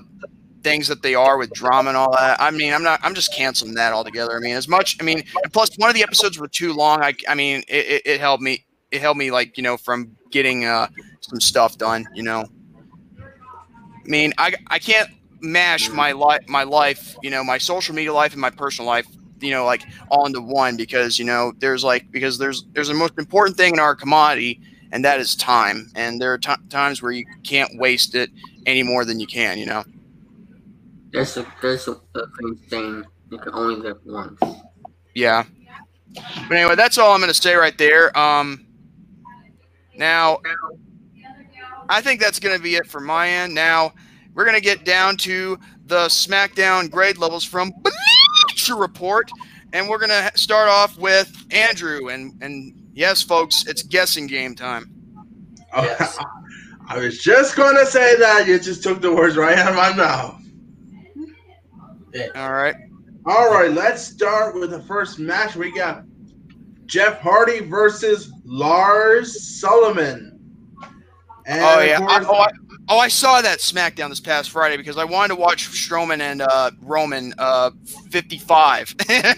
things 0.66 0.88
that 0.88 1.04
they 1.04 1.14
are 1.14 1.38
with 1.38 1.54
drama 1.54 1.90
and 1.90 1.96
all 1.96 2.12
that. 2.12 2.42
I 2.42 2.50
mean, 2.50 2.74
I'm 2.74 2.84
not. 2.84 3.00
I'm 3.04 3.14
just 3.14 3.32
canceling 3.32 3.76
that 3.76 3.94
altogether. 3.94 4.36
I 4.36 4.40
mean, 4.40 4.56
as 4.56 4.68
much. 4.68 4.98
I 5.00 5.04
mean, 5.04 5.24
plus 5.54 5.78
one 5.78 5.90
of 5.90 5.96
the 5.96 6.02
episodes 6.02 6.40
were 6.40 6.48
too 6.48 6.74
long. 6.74 7.04
I. 7.04 7.14
I 7.30 7.36
mean, 7.36 7.64
it, 7.68 7.86
it, 7.86 8.02
it 8.06 8.20
held 8.20 8.42
me. 8.42 8.66
It 8.92 9.00
helped 9.00 9.20
me 9.20 9.30
like 9.30 9.58
you 9.58 9.64
know 9.64 9.78
from 9.78 10.18
getting 10.32 10.66
uh 10.66 10.88
some 11.22 11.40
stuff 11.40 11.78
done. 11.78 12.08
You 12.16 12.24
know. 12.24 12.46
I 13.20 14.08
mean, 14.08 14.34
I 14.40 14.56
I 14.68 14.80
can't 14.80 15.10
mash 15.42 15.90
my 15.92 16.12
life 16.12 16.42
my 16.48 16.64
life 16.64 17.16
you 17.22 17.30
know 17.30 17.44
my 17.44 17.58
social 17.58 17.94
media 17.94 18.12
life 18.12 18.32
and 18.32 18.42
my 18.42 18.50
personal 18.50 18.90
life 18.90 19.06
you 19.42 19.52
know 19.52 19.64
like 19.64 19.84
all 20.10 20.26
into 20.26 20.42
one 20.42 20.76
because 20.76 21.20
you 21.20 21.26
know 21.26 21.54
there's 21.60 21.84
like 21.84 22.10
because 22.10 22.40
there's 22.40 22.66
there's 22.74 22.88
the 22.88 22.96
most 22.96 23.14
important 23.20 23.56
thing 23.56 23.74
in 23.74 23.80
our 23.80 23.94
commodity 23.96 24.60
and 24.92 25.06
that 25.06 25.20
is 25.20 25.36
time 25.36 25.92
and 25.94 26.20
there 26.20 26.34
are 26.34 26.38
ti 26.40 26.54
times 26.70 27.02
where 27.02 27.12
you 27.12 27.26
can't 27.44 27.70
waste 27.78 28.16
it 28.16 28.32
any 28.66 28.82
more 28.82 29.06
than 29.06 29.20
you 29.20 29.28
can 29.28 29.60
you 29.60 29.68
know 29.68 29.84
There's 31.16 31.38
a 31.38 31.46
there's 31.62 31.88
a, 31.88 31.92
a 31.94 32.28
thing 32.40 32.60
saying 32.68 33.06
you 33.32 33.38
can 33.38 33.54
only 33.54 33.76
live 33.76 33.98
once. 34.06 34.40
yeah 35.14 35.44
but 36.48 36.58
anyway 36.58 36.76
that's 36.76 36.98
all 36.98 37.12
i'm 37.14 37.20
going 37.20 37.28
to 37.28 37.34
say 37.34 37.56
right 37.56 37.78
there 37.78 38.16
um 38.18 38.66
now 39.96 40.38
i 41.90 42.02
think 42.02 42.20
that's 42.22 42.40
going 42.40 42.56
to 42.56 42.62
be 42.62 42.76
it 42.76 42.86
for 42.88 43.00
my 43.02 43.30
end 43.30 43.54
now 43.54 43.92
we're 44.34 44.46
going 44.46 44.56
to 44.56 44.62
get 44.62 44.86
down 44.86 45.18
to 45.18 45.58
the 45.86 46.06
smackdown 46.08 46.90
grade 46.92 47.18
levels 47.18 47.44
from 47.44 47.72
Bleacher 48.50 48.76
report 48.76 49.32
and 49.74 49.88
we're 49.90 49.98
going 49.98 50.10
to 50.10 50.32
start 50.38 50.70
off 50.70 50.98
with 50.98 51.46
andrew 51.52 52.10
and 52.10 52.34
and 52.42 52.74
yes 52.94 53.22
folks 53.22 53.66
it's 53.68 53.84
guessing 53.84 54.28
game 54.28 54.54
time 54.56 54.92
Yes. 55.76 56.18
I 56.88 57.00
was 57.00 57.18
just 57.22 57.56
going 57.56 57.76
to 57.76 57.86
say 57.86 58.16
that. 58.18 58.48
You 58.48 58.60
just 58.60 58.84
took 58.84 59.02
the 59.02 59.12
words 59.12 59.36
right 59.36 59.58
out 59.58 59.70
of 59.72 59.76
my 59.76 59.92
mouth. 59.94 60.40
All 62.36 62.54
right 62.54 62.76
All 63.26 63.50
right, 63.50 63.72
let's 63.72 64.04
start 64.04 64.54
with 64.54 64.70
the 64.70 64.84
first 64.84 65.18
match. 65.18 65.56
We 65.56 65.72
got 65.72 66.04
Jeff 66.86 67.20
Hardy 67.20 67.62
versus 67.62 68.32
Lars 68.44 69.60
Sullivan. 69.60 70.32
And 71.48 71.64
Oh 71.64 71.80
of 71.80 71.88
yeah. 71.88 72.00
I, 72.02 72.24
oh, 72.24 72.36
I, 72.36 72.52
oh, 72.90 73.00
I 73.00 73.08
saw 73.08 73.42
that 73.42 73.60
SmackDown 73.60 74.10
this 74.10 74.20
past 74.20 74.52
Friday 74.52 74.78
because 74.78 74.98
I 74.98 75.04
wanted 75.06 75.36
to 75.36 75.42
watch 75.42 75.68
Strowman 75.70 76.20
and 76.20 76.44
uh, 76.44 76.70
Roman 76.82 77.34
uh, 77.40 77.72
55. 78.12 78.96
yeah. 79.10 79.32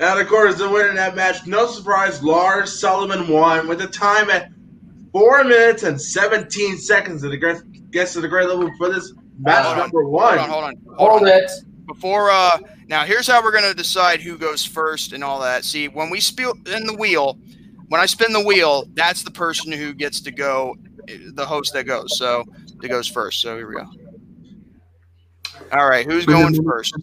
And 0.00 0.20
of 0.20 0.26
course, 0.28 0.56
the 0.56 0.70
winner 0.70 0.88
in 0.88 0.96
that 0.96 1.14
match, 1.14 1.46
no 1.46 1.66
surprise, 1.66 2.22
Lars 2.22 2.80
Sullivan 2.80 3.28
won 3.28 3.68
with 3.68 3.82
a 3.82 3.88
time 3.88 4.30
at 4.30 4.50
four 5.12 5.44
minutes 5.44 5.82
and 5.82 6.00
17 6.00 6.78
seconds 6.78 7.20
to 7.20 7.28
the 7.28 7.36
guess, 7.36 7.60
guess 7.90 8.14
to 8.14 8.22
the 8.22 8.28
grade 8.28 8.48
level 8.48 8.70
for 8.78 8.88
this 8.90 9.12
match 9.42 9.64
Hold 9.64 9.72
on, 9.74 9.78
number 9.78 10.02
Hold 10.02 10.12
one. 10.12 10.38
on, 10.38 10.48
hold 10.48 10.64
on, 10.64 10.76
hold 10.96 11.10
Hold 11.10 11.22
on. 11.22 11.28
it. 11.28 11.50
Before 11.86 12.30
uh, 12.30 12.58
now 12.86 13.04
here's 13.04 13.26
how 13.26 13.42
we're 13.42 13.52
gonna 13.52 13.74
decide 13.74 14.20
who 14.20 14.38
goes 14.38 14.64
first 14.64 15.12
and 15.12 15.22
all 15.22 15.40
that. 15.40 15.64
See, 15.64 15.88
when 15.88 16.10
we 16.10 16.20
spin 16.20 16.52
the 16.64 16.96
wheel, 16.98 17.38
when 17.88 18.00
I 18.00 18.06
spin 18.06 18.32
the 18.32 18.40
wheel, 18.42 18.84
that's 18.94 19.22
the 19.22 19.30
person 19.30 19.72
who 19.72 19.92
gets 19.92 20.20
to 20.22 20.30
go, 20.30 20.76
the 21.34 21.44
host 21.44 21.72
that 21.74 21.84
goes. 21.84 22.16
So 22.16 22.44
that 22.80 22.88
goes 22.88 23.08
first. 23.08 23.40
So 23.40 23.56
here 23.56 23.68
we 23.68 23.74
go. 23.74 23.86
All 25.72 25.88
right, 25.88 26.06
who's 26.06 26.24
going 26.26 26.62
first? 26.64 26.94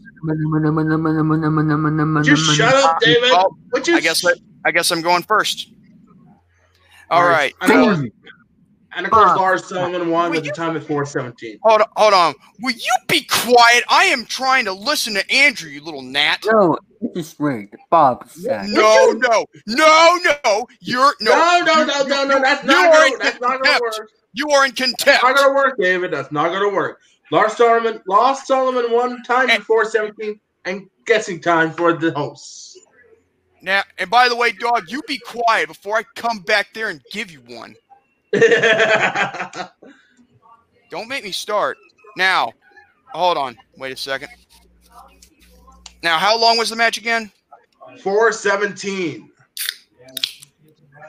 Just 2.23 2.55
shut 2.55 2.73
up, 2.73 2.99
David. 3.01 3.31
Oh, 3.33 3.57
you 3.85 3.95
I 3.95 3.99
guess 3.99 4.25
I, 4.25 4.31
I 4.65 4.71
guess 4.71 4.91
I'm 4.91 5.01
going 5.01 5.23
first. 5.23 5.71
All 7.11 7.23
right. 7.23 7.53
And, 7.61 7.71
of 7.71 7.77
Damn. 7.97 8.11
And 8.95 9.05
of 9.05 9.11
course, 9.11 9.29
Fuck. 9.31 9.37
Lars 9.37 9.65
Sullivan 9.65 10.09
won 10.09 10.25
Will 10.25 10.37
with 10.37 10.41
the 10.41 10.47
you- 10.47 10.53
time 10.53 10.75
of 10.75 10.85
417. 10.85 11.59
Hold 11.63 11.81
on, 11.81 11.87
hold 11.95 12.13
on. 12.13 12.33
Will 12.61 12.73
you 12.73 12.93
be 13.07 13.21
quiet? 13.23 13.83
I 13.89 14.05
am 14.05 14.25
trying 14.25 14.65
to 14.65 14.73
listen 14.73 15.13
to 15.15 15.31
Andrew, 15.31 15.69
you 15.69 15.81
little 15.83 16.01
gnat. 16.01 16.43
No, 16.51 16.77
this 17.01 17.33
is 17.33 17.35
rigged. 17.39 17.75
Bob 17.89 18.29
said. 18.29 18.67
No, 18.69 19.11
no, 19.17 19.45
no, 19.67 20.19
no. 20.45 20.67
You're 20.81 21.13
no, 21.21 21.31
No, 21.31 21.61
no, 21.65 21.85
no, 21.85 22.03
no, 22.05 22.23
no. 22.25 22.41
That's 22.41 22.63
not 22.63 22.91
gonna, 22.93 23.17
that's 23.19 23.39
not 23.41 23.61
gonna 23.63 23.79
work. 23.81 24.09
You 24.33 24.49
are 24.51 24.65
in 24.65 24.71
That's 24.71 24.81
contempt. 24.91 25.23
not 25.23 25.35
gonna 25.35 25.53
work, 25.55 25.77
David. 25.79 26.11
That's 26.11 26.31
not 26.31 26.49
gonna 26.51 26.69
work. 26.73 26.99
Lars 27.31 27.55
Sullivan, 27.57 28.01
Lars 28.07 28.45
Sullivan 28.47 28.91
won 28.91 29.21
time 29.23 29.49
And- 29.49 29.59
before 29.59 29.85
17 29.85 30.39
and 30.65 30.89
guessing 31.05 31.39
time 31.39 31.71
for 31.71 31.93
the 31.93 32.11
hosts. 32.11 32.77
Now, 33.61 33.83
and 33.97 34.09
by 34.09 34.29
the 34.29 34.35
way, 34.35 34.51
dog, 34.53 34.85
you 34.89 35.01
be 35.07 35.17
quiet 35.19 35.67
before 35.67 35.97
I 35.97 36.03
come 36.15 36.39
back 36.39 36.73
there 36.73 36.89
and 36.89 37.01
give 37.11 37.29
you 37.29 37.41
one. 37.41 37.75
Don't 40.89 41.07
make 41.07 41.23
me 41.23 41.31
start. 41.31 41.77
Now, 42.17 42.51
hold 43.13 43.37
on. 43.37 43.57
Wait 43.77 43.91
a 43.91 43.97
second. 43.97 44.29
Now, 46.03 46.17
how 46.17 46.39
long 46.39 46.57
was 46.57 46.69
the 46.69 46.75
match 46.75 46.97
again? 46.97 47.31
417. 48.01 49.31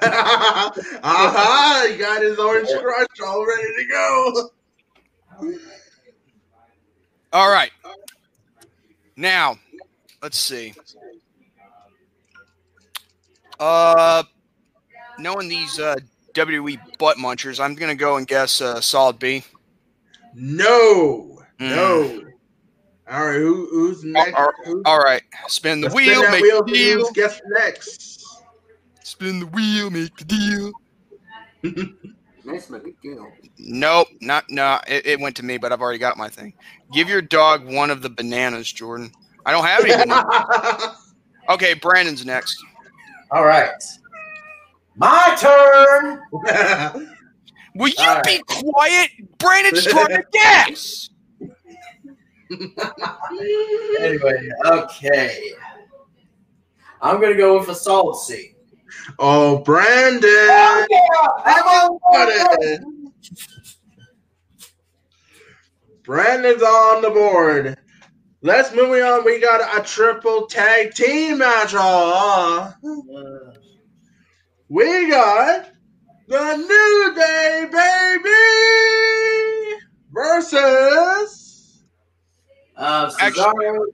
Aha! 0.03 1.87
He 1.91 1.97
got 1.99 2.23
his 2.23 2.39
orange 2.39 2.69
crush 2.81 3.07
all 3.25 3.47
ready 3.47 3.69
to 3.77 3.85
go. 3.91 4.51
All 7.33 7.51
right. 7.51 7.71
Now, 9.17 9.57
let's 10.23 10.39
see. 10.39 10.73
Uh, 13.59 14.23
knowing 15.19 15.49
these 15.49 15.79
uh, 15.79 15.97
WWE 16.35 16.79
butt 16.99 17.17
munchers, 17.17 17.59
I'm 17.63 17.75
gonna 17.75 17.95
go 17.95 18.17
and 18.17 18.27
guess 18.27 18.61
uh, 18.61 18.81
solid 18.81 19.19
B. 19.19 19.45
No, 20.35 21.43
Mm. 21.59 21.69
no. 21.71 22.23
All 23.11 23.27
right, 23.27 23.37
who, 23.39 23.67
who's 23.71 24.05
next? 24.05 24.35
all- 24.35 24.53
Who's- 24.65 24.83
All 24.87 25.01
right, 25.01 25.23
spin 25.49 25.81
the 25.81 25.89
let's 25.89 25.97
wheel, 25.97 26.21
spin 26.21 26.31
make 26.31 26.43
wheel. 26.43 26.63
the 26.65 26.73
deal. 26.73 26.99
Who's 27.01 27.11
guess 27.11 27.41
next? 27.59 28.25
Spin 29.03 29.41
the 29.41 29.47
wheel, 29.47 29.91
make 29.91 30.17
the 30.17 30.25
deal. 30.25 30.73
Let's 32.45 32.71
make 32.71 32.87
a 32.87 32.93
deal. 33.03 33.31
Nope, 33.59 34.09
not 34.21 34.45
no. 34.49 34.79
It, 34.87 35.05
it 35.07 35.21
went 35.21 35.37
to 35.37 35.43
me, 35.45 35.59
but 35.59 35.73
I've 35.73 35.81
already 35.83 35.99
got 35.99 36.17
my 36.17 36.29
thing. 36.29 36.55
Give 36.93 37.09
your 37.09 37.21
dog 37.21 37.67
one 37.67 37.91
of 37.91 38.01
the 38.01 38.09
bananas, 38.09 38.71
Jordan. 38.73 39.13
I 39.45 39.53
don't 39.53 39.65
have 39.65 39.85
any. 39.85 40.95
Okay, 41.49 41.75
Brandon's 41.75 42.25
next. 42.25 42.57
All 43.33 43.45
right. 43.45 43.73
My 45.01 45.35
turn. 45.41 46.21
Will 47.75 47.89
you 47.89 47.95
All 48.01 48.21
be 48.23 48.43
quiet? 48.47 49.11
Brandon's 49.39 49.85
trying 49.85 50.09
to 50.09 50.25
guess. 50.33 51.09
Anyway, 54.01 54.49
okay. 54.67 55.53
I'm 57.01 57.21
gonna 57.21 57.37
go 57.37 57.61
with 57.61 57.69
a 57.69 57.75
solid 57.77 58.17
C. 58.17 58.55
oh, 59.21 59.59
Brandon. 59.59 60.25
Oh, 60.25 60.87
yeah! 60.91 61.29
I'm 61.45 61.65
on 61.65 61.99
Got 62.13 62.81
Brandon's 66.03 66.63
on 66.63 67.03
the 67.03 67.11
board. 67.11 67.79
Let's 68.43 68.75
move 68.75 69.01
on. 69.01 69.25
We 69.25 69.41
got 69.41 69.79
a 69.79 69.83
triple 69.87 70.47
tag 70.47 70.93
team 70.93 71.39
match. 71.39 71.73
Aw. 71.75 72.75
Uh, 72.85 73.53
We 74.71 75.11
got 75.11 75.69
the 76.29 76.57
New 76.57 77.15
Day 77.17 77.67
baby 77.73 78.31
versus 80.13 81.83
Uh, 82.77 83.11
Actually- 83.21 83.45
Cesaro, 83.45 83.85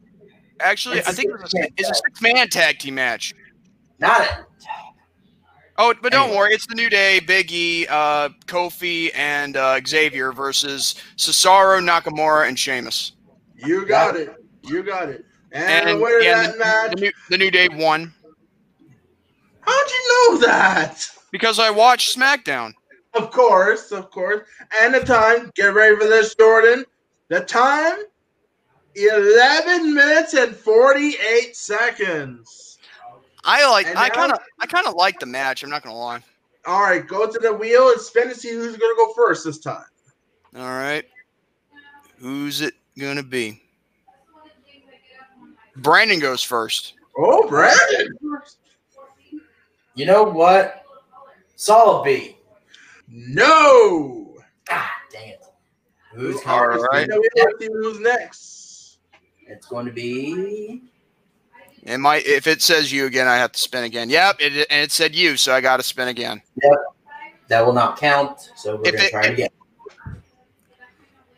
Actually, 0.61 0.99
It's 0.99 1.09
I 1.09 1.11
a 1.11 1.14
think 1.14 1.30
it 1.30 1.33
was 1.33 1.42
a, 1.42 1.49
six-man 1.49 1.68
it's 1.76 1.88
a 1.88 1.92
tag. 1.92 2.02
six-man 2.06 2.49
tag 2.49 2.78
team 2.78 2.95
match. 2.95 3.35
not 3.99 4.21
it. 4.23 4.28
Oh, 5.78 5.92
but 6.02 6.12
don't 6.12 6.25
Anyway. 6.25 6.37
worry, 6.38 6.54
it's 6.54 6.66
the 6.66 6.75
New 6.75 6.88
Day, 6.88 7.21
Big 7.21 7.52
E, 7.52 7.87
uh, 7.88 8.30
Kofi, 8.47 9.11
and 9.14 9.56
uh, 9.59 9.78
Xavier 9.87 10.33
versus 10.33 10.95
Cesaro, 11.18 11.78
Nakamura, 11.87 12.49
and 12.49 12.59
Sheamus. 12.59 13.12
you 13.56 13.85
got 13.87 14.16
it. 14.16 14.35
You 14.62 14.83
got 14.83 15.09
it. 15.11 15.25
And, 15.52 15.88
And, 15.88 15.99
the 15.99 16.02
winner 16.02 16.21
yeah, 16.21 16.40
of 16.49 16.52
that 16.52 16.59
match. 16.59 16.90
the, 16.95 17.00
new, 17.02 17.12
the 17.28 17.38
New 17.38 17.50
Day 17.50 17.68
won 17.71 18.14
How'd 19.66 19.90
you 19.90 20.08
know 20.08 20.38
that? 20.46 21.08
because 21.37 21.58
I 21.58 21.70
watched 21.70 22.16
SmackDown. 22.16 22.73
Of 23.14 23.30
course, 23.30 23.92
of 23.92 24.11
course. 24.11 24.46
And 24.80 24.94
the 24.94 25.00
time, 25.00 25.50
get 25.54 25.75
ready 25.75 25.96
for 25.96 26.04
this, 26.04 26.35
Jordan. 26.35 26.85
The 27.28 27.40
time, 27.40 27.99
11 28.94 29.94
minutes 29.94 30.35
and 30.35 30.54
48 30.54 31.56
seconds. 31.56 32.78
I 33.44 33.68
like. 33.70 33.87
And 33.87 33.99
I 33.99 34.08
kind 34.08 34.32
of. 34.32 34.38
I 34.61 34.66
kind 34.66 34.87
of 34.87 34.94
like 34.94 35.20
the 35.20 35.26
match. 35.26 35.62
I'm 35.62 35.70
not 35.70 35.82
gonna 35.82 35.96
lie. 35.96 36.20
All 36.66 36.82
right, 36.82 37.06
go 37.06 37.30
to 37.30 37.38
the 37.38 37.52
wheel 37.52 37.90
and 37.90 38.00
spin 38.00 38.28
and 38.28 38.37
see 38.37 38.50
who's 38.50 38.76
going 38.76 38.78
to 38.78 38.96
go 38.96 39.12
first 39.12 39.44
this 39.44 39.58
time. 39.58 39.85
All 40.56 40.62
right, 40.64 41.04
who's 42.18 42.61
it 42.61 42.75
gonna 42.99 43.23
be? 43.23 43.62
Brandon 45.76 46.18
goes 46.18 46.42
first. 46.42 46.94
Oh, 47.16 47.49
Brandon. 47.49 48.16
You 49.96 50.04
know 50.06 50.22
what? 50.22 50.82
Solid 51.56 52.04
B. 52.04 52.36
No. 53.08 54.36
Ah, 54.70 54.92
dang 55.10 55.30
it. 55.30 55.42
Who's 56.14 56.36
All 56.46 56.60
coming? 56.68 56.82
right. 56.92 57.08
Now 57.08 57.16
we 57.18 57.28
have 57.38 57.48
to 57.48 57.56
see 57.60 57.68
who's 57.72 58.00
next. 58.00 58.98
It's 59.46 59.66
going 59.66 59.86
to 59.86 59.92
be. 59.92 60.82
It 61.82 61.98
might. 61.98 62.26
If 62.26 62.46
it 62.46 62.60
says 62.62 62.92
you 62.92 63.06
again, 63.06 63.26
I 63.26 63.36
have 63.36 63.52
to 63.52 63.58
spin 63.58 63.84
again. 63.84 64.10
Yep. 64.10 64.36
It, 64.40 64.66
and 64.70 64.82
it 64.82 64.92
said 64.92 65.14
you, 65.14 65.36
so 65.36 65.54
I 65.54 65.60
got 65.60 65.78
to 65.78 65.82
spin 65.82 66.08
again. 66.08 66.42
Yep, 66.62 66.72
That 67.48 67.64
will 67.64 67.72
not 67.72 67.98
count, 67.98 68.50
so 68.56 68.76
we're 68.76 68.82
If 68.88 68.92
going 68.92 68.98
to 68.98 69.04
it- 69.06 69.10
try 69.10 69.24
it 69.26 69.32
again. 69.32 69.48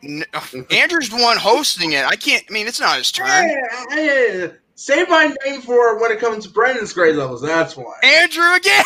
N- 0.01 0.65
Andrew's 0.71 1.09
the 1.09 1.17
one 1.17 1.37
hosting 1.37 1.91
it. 1.93 2.03
I 2.05 2.15
can't. 2.15 2.43
I 2.49 2.53
mean, 2.53 2.67
it's 2.67 2.79
not 2.79 2.97
his 2.97 3.11
turn. 3.11 3.27
Hey, 3.27 3.55
hey, 3.91 4.51
say 4.79 5.03
my 5.09 5.35
name 5.45 5.61
for 5.61 5.99
when 5.99 6.09
it 6.11 6.19
comes 6.19 6.45
to 6.45 6.51
Brandon's 6.51 6.93
grade 6.93 7.15
levels. 7.15 7.41
That's 7.41 7.75
why. 7.75 7.93
Andrew 8.01 8.53
again. 8.55 8.85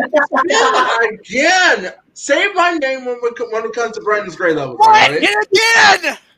Again, 1.20 1.92
say 2.14 2.48
my 2.52 2.72
name 2.74 3.04
when, 3.04 3.18
we, 3.22 3.30
when 3.50 3.64
it 3.64 3.72
comes 3.72 3.96
to 3.96 4.02
Brandon's 4.02 4.36
grade 4.36 4.56
levels. 4.56 4.78
all 4.80 4.88
what? 4.88 5.10
right? 5.10 5.22
Again. 5.22 6.18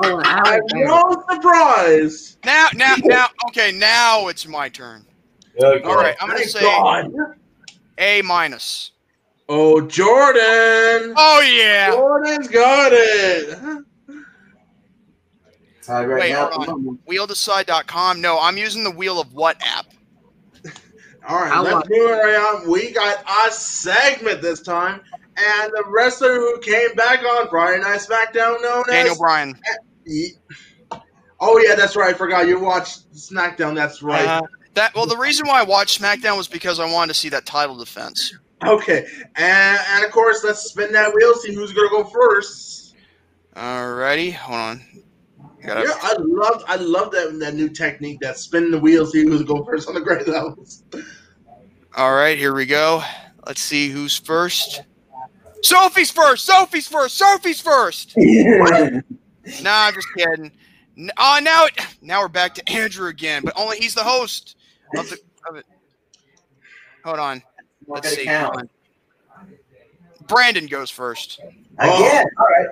Oh, 0.00 0.20
I'm 0.20 0.46
Alex. 0.46 0.64
no 0.72 1.24
surprise. 1.28 2.36
Now, 2.44 2.68
now, 2.76 2.94
now. 3.02 3.26
Okay, 3.48 3.72
now 3.72 4.28
it's 4.28 4.46
my 4.46 4.68
turn. 4.68 5.04
Okay. 5.60 5.82
All 5.82 5.96
right, 5.96 6.14
I'm 6.20 6.28
gonna 6.28 6.38
Thank 6.38 6.50
say 6.50 6.60
God. 6.60 7.10
A 7.98 8.22
minus. 8.22 8.92
Oh, 9.48 9.80
Jordan. 9.80 11.14
Oh 11.16 11.40
yeah. 11.40 11.90
Jordan's 11.90 12.46
got 12.46 12.92
it. 12.92 13.58
Tied 15.82 16.06
right 16.08 16.20
Wait, 16.20 16.32
now. 16.32 16.50
hold 16.50 16.68
on. 16.68 16.98
Wheeldecide.com. 17.08 18.20
No, 18.20 18.38
I'm 18.40 18.56
using 18.58 18.84
the 18.84 18.90
Wheel 18.90 19.20
of 19.20 19.32
What 19.32 19.56
app. 19.60 19.86
All 21.28 21.40
right, 21.40 21.58
let's 21.60 21.74
want- 21.74 21.90
move 21.90 22.10
it 22.10 22.12
right 22.12 22.36
on. 22.36 22.70
We 22.70 22.90
got 22.92 23.24
a 23.46 23.50
segment 23.50 24.42
this 24.42 24.60
time, 24.60 25.00
and 25.36 25.72
the 25.72 25.84
wrestler 25.86 26.34
who 26.34 26.58
came 26.60 26.94
back 26.94 27.22
on 27.22 27.48
Friday 27.48 27.82
Night 27.82 28.00
SmackDown, 28.00 28.62
known 28.62 28.84
Daniel 28.86 29.12
as 29.12 29.18
Bryan. 29.18 29.58
Oh 31.40 31.58
yeah, 31.58 31.74
that's 31.74 31.94
right. 31.96 32.14
I 32.14 32.18
forgot 32.18 32.48
you 32.48 32.58
watched 32.58 33.12
SmackDown. 33.14 33.74
That's 33.74 34.02
right. 34.02 34.26
Uh, 34.26 34.42
that 34.74 34.94
well, 34.94 35.06
the 35.06 35.16
reason 35.16 35.46
why 35.46 35.60
I 35.60 35.64
watched 35.64 36.00
SmackDown 36.00 36.36
was 36.36 36.48
because 36.48 36.80
I 36.80 36.90
wanted 36.90 37.12
to 37.12 37.18
see 37.18 37.28
that 37.28 37.46
title 37.46 37.76
defense. 37.76 38.34
okay, 38.64 39.06
and 39.36 39.80
and 39.90 40.04
of 40.04 40.10
course, 40.10 40.42
let's 40.42 40.60
spin 40.62 40.92
that 40.92 41.12
wheel. 41.14 41.34
See 41.34 41.54
who's 41.54 41.72
gonna 41.72 41.90
go 41.90 42.04
first. 42.04 42.96
Alrighty, 43.54 44.32
hold 44.32 44.58
on. 44.58 44.84
Gotta, 45.64 45.82
Yeah, 45.82 45.94
I 46.02 46.14
love 46.18 46.64
I 46.68 46.76
love 46.76 47.10
that 47.12 47.38
that 47.40 47.54
new 47.54 47.68
technique. 47.68 48.20
That 48.20 48.38
spin 48.38 48.70
the 48.70 48.78
wheel. 48.78 49.04
See 49.06 49.22
who's 49.24 49.42
going 49.42 49.64
first 49.64 49.88
on 49.88 49.94
the 49.94 50.00
grade 50.00 50.26
levels. 50.28 50.84
All 51.96 52.14
right, 52.14 52.38
here 52.38 52.54
we 52.54 52.66
go. 52.66 53.02
Let's 53.46 53.60
see 53.60 53.88
who's 53.88 54.16
first. 54.16 54.82
Sophie's 55.62 56.10
first. 56.10 56.44
Sophie's 56.46 56.86
first. 56.86 57.16
Sophie's 57.16 57.60
first. 57.60 58.14
Nah, 59.62 59.86
I'm 59.86 59.94
just 59.94 60.08
kidding. 60.14 60.52
N- 60.98 61.10
Oh, 61.16 61.40
now 61.42 61.64
it, 61.64 61.72
now 62.02 62.20
we're 62.20 62.28
back 62.28 62.54
to 62.56 62.70
Andrew 62.70 63.08
again, 63.08 63.42
but 63.44 63.54
only 63.56 63.78
he's 63.78 63.94
the 63.94 64.04
host 64.04 64.56
of 64.96 65.08
the. 65.08 65.18
Of 65.48 65.56
it. 65.56 65.64
Hold 67.04 67.18
on. 67.18 67.42
Let's 67.86 68.14
see. 68.14 68.24
count. 68.24 68.70
Brandon 70.26 70.66
goes 70.66 70.90
first. 70.90 71.40
Again. 71.78 72.26
All 72.38 72.46
right. 72.46 72.66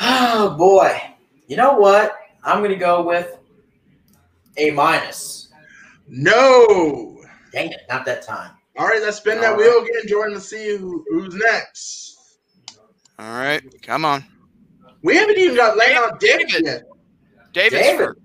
Oh 0.00 0.54
boy. 0.58 1.00
You 1.46 1.56
know 1.56 1.74
what? 1.74 2.16
I'm 2.42 2.62
gonna 2.62 2.76
go 2.76 3.02
with 3.02 3.38
a 4.56 4.70
minus. 4.70 5.52
No. 6.08 7.22
Dang 7.52 7.70
it, 7.72 7.82
not 7.88 8.04
that 8.06 8.22
time. 8.22 8.52
All 8.76 8.86
right, 8.86 9.02
let's 9.02 9.18
spin 9.18 9.40
that 9.40 9.52
All 9.52 9.58
wheel 9.58 9.82
again, 9.82 10.08
Jordan, 10.08 10.34
to 10.34 10.40
see 10.40 10.76
who, 10.76 11.04
who's 11.10 11.34
next. 11.34 12.38
All 13.18 13.38
right, 13.38 13.62
come 13.82 14.04
on. 14.04 14.24
We 15.02 15.16
haven't 15.16 15.38
even 15.38 15.56
got 15.56 15.76
land 15.76 15.98
on 15.98 16.18
David 16.18 16.48
David. 16.48 16.64
yet. 16.64 16.82
David's 17.52 17.82
David. 17.82 18.06
first. 18.06 18.20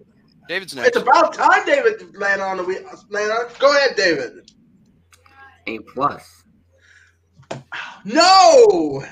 David's 0.47 0.75
next. 0.75 0.87
It's 0.89 0.97
about 0.97 1.33
time 1.33 1.65
David 1.65 2.15
land 2.15 2.41
on 2.41 2.57
the 2.57 2.63
wheel. 2.63 2.83
Land 3.09 3.31
on. 3.31 3.47
Go 3.59 3.75
ahead, 3.75 3.95
David. 3.95 4.51
A 5.67 5.79
plus. 5.79 6.43
No. 8.03 9.03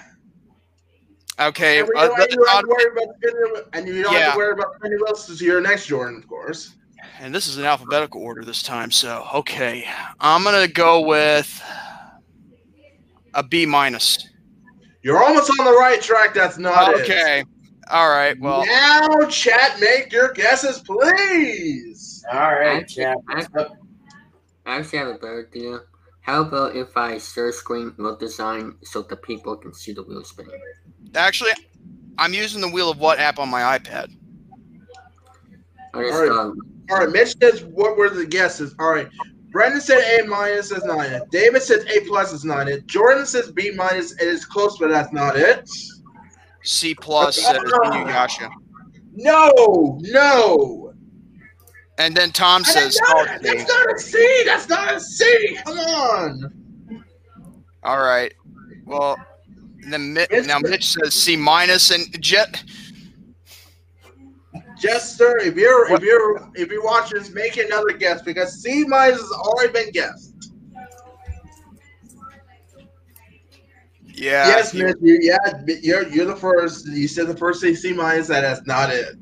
Okay, 1.39 1.79
And, 1.79 1.87
we 1.87 1.95
uh, 1.95 2.07
don't, 2.07 2.17
the- 2.17 2.27
you 2.29 2.35
don't 2.37 2.47
have 2.47 2.57
uh, 2.57 2.61
to 2.61 2.67
worry 2.67 2.91
about 2.91 3.15
spinning, 3.17 3.63
and 3.73 3.87
you 3.87 4.03
don't 4.03 4.13
have 4.13 4.33
to 4.33 4.37
worry 4.37 4.53
about 4.53 4.67
spinning 4.77 4.99
wheels 4.99 5.25
to 5.37 5.45
your 5.45 5.61
next 5.61 5.87
Jordan, 5.87 6.17
of 6.19 6.27
course. 6.27 6.75
and 7.19 7.33
this 7.33 7.47
is 7.47 7.57
an 7.57 7.65
alphabetical 7.65 8.21
order 8.21 8.43
this 8.45 8.61
time. 8.61 8.91
So 8.91 9.27
okay, 9.33 9.85
I'm 10.19 10.43
gonna 10.43 10.67
go 10.67 11.01
with 11.01 11.61
a 13.33 13.43
B 13.43 13.65
minus. 13.65 14.17
You're 15.01 15.21
almost 15.23 15.49
on 15.59 15.65
the 15.65 15.71
right 15.71 16.01
track. 16.01 16.33
That's 16.33 16.57
not 16.57 16.93
it. 16.93 17.01
Okay, 17.01 17.43
all 17.89 18.09
right. 18.09 18.39
Well, 18.39 18.65
now, 18.65 19.27
chat, 19.27 19.79
make 19.79 20.11
your 20.13 20.31
guesses, 20.33 20.79
please. 20.85 22.23
All 22.31 22.39
right, 22.53 22.83
Actually, 22.83 23.03
Jack. 23.03 23.17
actually, 23.29 23.65
I 24.65 24.77
actually 24.77 24.99
have 24.99 25.07
a 25.09 25.13
better 25.15 25.47
idea. 25.51 25.79
How 26.21 26.41
about 26.43 26.75
if 26.75 26.95
I 26.95 27.17
share 27.17 27.51
screen 27.51 27.93
wheel 27.97 28.15
design 28.15 28.75
so 28.83 29.01
the 29.01 29.17
people 29.17 29.57
can 29.57 29.73
see 29.73 29.91
the 29.91 30.03
wheel 30.03 30.23
spinning? 30.23 30.53
Actually, 31.15 31.51
I'm 32.17 32.33
using 32.33 32.61
the 32.61 32.69
Wheel 32.69 32.89
of 32.89 32.97
What 32.99 33.19
app 33.19 33.39
on 33.39 33.49
my 33.49 33.77
iPad. 33.77 34.15
I 35.93 35.97
Alright. 35.97 36.31
um, 36.31 36.57
All 36.89 36.97
right, 36.99 37.09
Mitch 37.09 37.35
says 37.41 37.63
what 37.65 37.97
were 37.97 38.09
the 38.09 38.25
guesses? 38.25 38.73
All 38.79 38.89
right, 38.91 39.07
Brendan 39.51 39.81
said 39.81 39.99
A 40.19 40.25
minus 40.25 40.71
is 40.71 40.83
not 40.83 41.05
it. 41.05 41.29
David 41.29 41.61
says 41.61 41.85
A 41.85 42.01
plus 42.07 42.33
is 42.33 42.43
not 42.43 42.67
it. 42.67 42.87
Jordan 42.87 43.25
says 43.25 43.51
B 43.51 43.71
minus. 43.75 44.13
It 44.13 44.27
is 44.27 44.45
close, 44.45 44.77
but 44.79 44.89
that's 44.89 45.13
not 45.13 45.35
it. 45.35 45.69
C 46.63 46.95
plus 46.95 47.35
says 47.35 47.61
Inuyasha, 47.61 48.49
No, 49.13 49.99
no. 50.01 50.93
and 51.99 52.15
then 52.17 52.31
Tom 52.31 52.63
says 52.63 52.97
that's, 52.97 53.13
not, 53.13 53.41
Bay. 53.41 53.57
that's 53.57 53.69
not 53.69 53.95
a 53.95 53.99
C. 53.99 54.43
That's 54.45 54.69
not 54.69 54.95
a 54.95 54.99
C. 54.99 55.57
Come 55.65 55.77
on. 55.77 57.03
All 57.83 57.99
right. 57.99 58.33
Well, 58.85 59.17
then 59.91 60.13
Mi- 60.13 60.27
now 60.45 60.59
Mitch 60.59 60.85
says 60.85 61.13
C 61.13 61.35
minus 61.35 61.91
and 61.91 62.21
Jet. 62.21 62.63
Jester, 64.79 65.37
if 65.37 65.55
you're 65.55 65.93
if 65.93 66.01
you're 66.01 66.49
if 66.55 66.69
you're 66.69 66.83
watching 66.83 67.17
this, 67.17 67.31
make 67.31 67.57
another 67.57 67.91
guess 67.91 68.21
because 68.21 68.61
C 68.61 68.83
minus 68.85 69.19
has 69.19 69.31
already 69.31 69.71
been 69.71 69.91
guessed. 69.91 70.33
Yeah. 74.15 74.47
yes, 74.47 74.73
Mitch. 74.73 74.95
You, 75.01 75.19
yeah, 75.21 75.37
you're 75.81 76.07
you're 76.09 76.25
the 76.25 76.35
first. 76.35 76.87
You 76.87 77.07
said 77.07 77.27
the 77.27 77.37
first 77.37 77.61
thing 77.61 77.75
C 77.75 77.93
minus. 77.93 78.27
That 78.27 78.41
that's 78.41 78.65
not 78.67 78.89
it. 78.89 79.17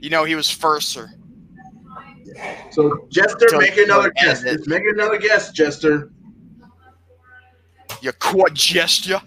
You 0.00 0.10
know 0.10 0.24
he 0.24 0.34
was 0.34 0.50
first, 0.50 0.88
sir. 0.88 1.10
So 2.70 3.06
Jester, 3.10 3.46
make 3.58 3.76
another 3.76 4.10
guess. 4.10 4.42
make 4.66 4.84
another 4.86 5.18
guess, 5.18 5.52
Jester. 5.52 6.10
You 8.04 8.12
quad 8.12 8.54
gesture. 8.54 9.22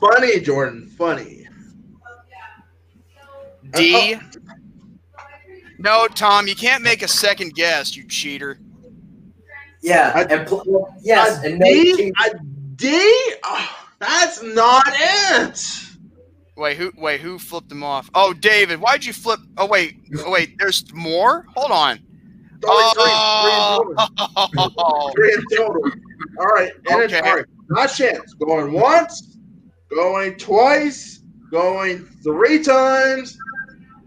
Funny, 0.00 0.40
Jordan. 0.40 0.86
Funny. 0.96 1.46
D. 3.72 4.14
Uh, 4.14 4.20
No, 5.78 6.06
Tom, 6.08 6.46
you 6.48 6.56
can't 6.56 6.82
make 6.82 7.02
a 7.02 7.08
second 7.08 7.52
guess, 7.54 7.94
you 7.94 8.08
cheater. 8.08 8.58
Yeah, 9.82 10.12
I- 10.14 10.22
and 10.22 10.46
pl- 10.46 10.96
yes, 11.02 11.42
a 11.44 11.48
and 11.50 11.58
no 11.58 11.66
D. 11.66 11.94
cheat- 11.96 12.14
A 12.24 12.30
D. 12.76 13.34
Oh, 13.44 13.68
that's 13.98 14.42
not 14.42 14.84
it. 14.88 15.82
Wait, 16.56 16.78
who? 16.78 16.92
Wait, 16.96 17.20
who 17.20 17.38
flipped 17.38 17.68
them 17.68 17.82
off? 17.82 18.08
Oh, 18.14 18.32
David, 18.32 18.80
why'd 18.80 19.04
you 19.04 19.12
flip? 19.12 19.40
Oh, 19.58 19.66
wait, 19.66 19.96
oh, 20.24 20.30
wait. 20.30 20.56
There's 20.58 20.82
more. 20.94 21.44
Hold 21.56 21.72
on. 21.72 21.98
Oh, 22.64 22.92
three, 22.94 23.02
three 23.02 24.14
in 24.14 24.46
oh. 24.46 24.70
total. 24.74 25.12
Three 25.16 25.32
in 25.34 25.44
total. 25.56 25.82
All 26.38 26.46
right. 26.46 26.72
And 26.88 27.02
okay. 27.02 27.20
all 27.20 27.36
right. 27.36 27.44
Last 27.68 27.96
chance. 27.98 28.34
Going 28.34 28.72
once. 28.72 29.38
Going 29.94 30.36
twice. 30.36 31.22
Going 31.50 32.06
three 32.22 32.62
times. 32.62 33.36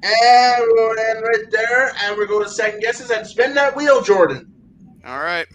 And 0.04 0.64
we'll 0.68 1.00
end 1.00 1.24
right 1.24 1.52
there. 1.52 1.94
And 2.02 2.18
we're 2.18 2.28
going 2.28 2.46
to 2.46 2.50
second 2.50 2.82
guesses 2.82 3.10
and 3.12 3.26
spin 3.26 3.54
that 3.56 3.76
wheel, 3.76 4.02
Jordan. 4.02 4.54
all 5.06 5.20
right. 5.20 5.48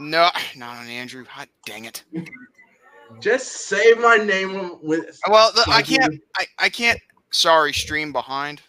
No, 0.00 0.28
not 0.56 0.78
on 0.78 0.88
Andrew. 0.88 1.24
Hot 1.24 1.48
dang 1.66 1.84
it. 1.84 2.04
Just 3.20 3.66
say 3.66 3.94
my 3.94 4.16
name 4.16 4.78
with. 4.82 5.20
Well, 5.28 5.52
the, 5.52 5.64
I 5.68 5.82
can't. 5.82 6.20
I, 6.36 6.46
I 6.58 6.68
can't. 6.68 6.98
Sorry, 7.30 7.72
stream 7.72 8.12
behind. 8.12 8.62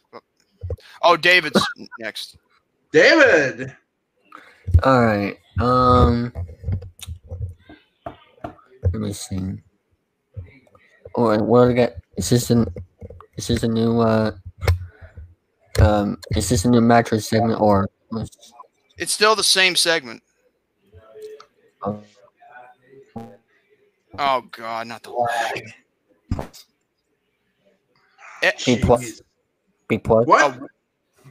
Oh, 1.01 1.17
David's 1.17 1.65
next. 1.99 2.37
David. 2.91 3.75
all 4.83 5.05
right. 5.05 5.37
Um, 5.59 6.33
let 8.83 8.93
me 8.93 9.13
see. 9.13 9.39
Or 11.13 11.37
what 11.39 11.65
do 11.65 11.71
I 11.71 11.73
got? 11.73 11.93
Is 12.17 12.29
this 12.29 12.49
an? 12.49 12.73
Is 13.37 13.47
this 13.47 13.63
a 13.63 13.67
new? 13.67 14.01
Uh, 14.01 14.31
um, 15.79 16.17
is 16.35 16.49
this 16.49 16.65
a 16.65 16.69
new 16.69 16.81
mattress 16.81 17.27
segment 17.27 17.59
or? 17.59 17.89
It's 18.97 19.13
still 19.13 19.35
the 19.35 19.43
same 19.43 19.75
segment. 19.75 20.21
Oh, 21.81 22.03
Oh 24.19 24.41
God, 24.51 24.87
not 24.87 25.03
the 25.03 25.11
lag. 25.11 25.73
Eh, 28.43 28.51
B 28.65 28.77
plus. 28.81 29.21
B 29.87 29.97
plus. 29.97 30.25
What? 30.25 30.57
Oh, 30.61 30.67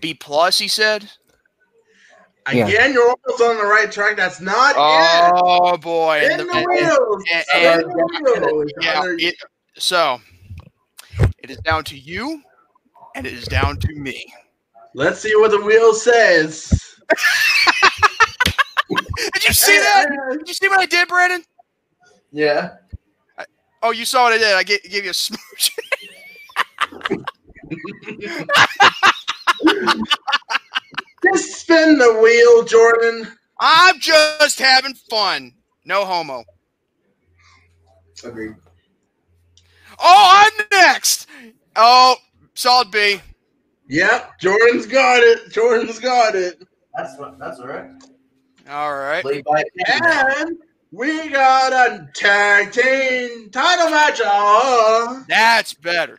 B 0.01 0.15
plus, 0.15 0.59
he 0.59 0.69
said. 0.69 1.11
Yeah. 2.53 2.67
Again, 2.67 2.93
you're 2.93 3.03
almost 3.05 3.41
on 3.43 3.59
the 3.59 3.65
right 3.65 3.91
track. 3.93 4.17
That's 4.17 4.41
not 4.41 4.71
it. 4.77 5.33
Oh 5.37 5.77
boy. 5.77 6.21
Spin 6.25 6.41
And 6.41 6.41
the 6.41 6.45
the- 6.53 6.67
wheels. 6.69 7.25
and- 7.33 7.45
Spin 7.47 7.63
and- 7.65 7.83
the 7.85 8.73
yeah, 8.81 9.03
it, 9.29 9.35
so 9.77 10.21
it 11.39 11.51
is 11.51 11.59
down 11.59 11.85
to 11.85 11.99
you, 11.99 12.43
and 13.15 13.27
it 13.27 13.35
is 13.35 13.45
down 13.45 13.77
to 13.79 13.93
me. 13.95 14.25
Let's 14.95 15.21
see 15.21 15.35
what 15.37 15.51
the 15.53 15.61
wheel 15.61 15.95
says. 15.95 16.71
Did 18.89 19.47
you 19.47 19.55
see 19.55 19.79
that? 19.79 20.09
Did 20.33 20.49
you 20.49 20.55
see 20.55 20.69
what 20.69 20.81
I 20.81 20.87
did, 20.87 21.07
Brandon? 21.09 21.45
Yeah. 22.33 22.77
Oh, 23.83 23.93
you 23.93 24.05
saw 24.05 24.25
what 24.25 24.35
I 24.35 24.39
did. 24.39 24.55
I 24.55 24.63
gave, 24.63 24.83
gave 24.83 25.05
you 25.05 25.11
a 25.11 25.15
smooch. 25.15 25.71
Just 31.23 31.61
spin 31.61 31.99
the 31.99 32.19
wheel, 32.23 32.65
Jordan. 32.65 33.31
I'm 33.59 34.01
just 34.01 34.59
having 34.59 34.95
fun. 34.95 35.53
No 35.85 36.05
homo. 36.05 36.45
Agreed. 38.25 38.55
Oh, 39.99 40.51
I'm 40.59 40.67
next. 40.73 41.29
Oh, 41.77 42.17
solid 42.55 42.91
B. 42.91 43.21
Yep, 43.89 44.41
Jordan's 44.41 44.87
got 44.87 45.21
it. 45.21 45.51
Jordan's 45.51 45.99
got 45.99 46.35
it. 46.35 46.63
That's 46.97 47.19
what. 47.19 47.39
That's 47.39 47.61
all 47.61 47.67
right. 47.67 47.91
All 48.69 48.95
right. 48.95 49.23
Played 49.23 49.45
by 49.45 49.65
And 49.87 50.57
we 50.93 51.29
got 51.31 51.73
a 51.73 52.09
tag 52.15 52.73
team 52.73 53.51
title 53.51 53.91
match 53.91 54.21
on. 54.21 55.25
That's 55.29 55.75
better. 55.75 56.19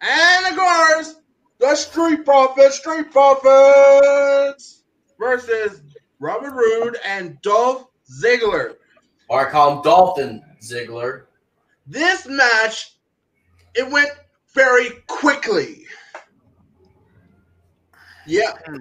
And 0.00 0.46
of 0.46 0.58
course, 0.58 1.16
the 1.58 1.74
Street 1.74 2.24
Profits, 2.24 2.78
Street 2.78 3.10
Profits 3.10 4.84
versus 5.18 5.82
Robert 6.18 6.52
Roode 6.54 6.96
and 7.04 7.40
Dolph 7.42 7.88
Ziggler. 8.10 8.76
or 9.28 9.46
I 9.46 9.50
call 9.50 9.76
him 9.76 9.82
Dolphin 9.82 10.42
Ziggler. 10.62 11.24
This 11.86 12.26
match 12.26 12.96
it 13.74 13.88
went 13.90 14.10
very 14.54 14.90
quickly. 15.06 15.84
Yeah. 18.26 18.52
Hmm. 18.66 18.76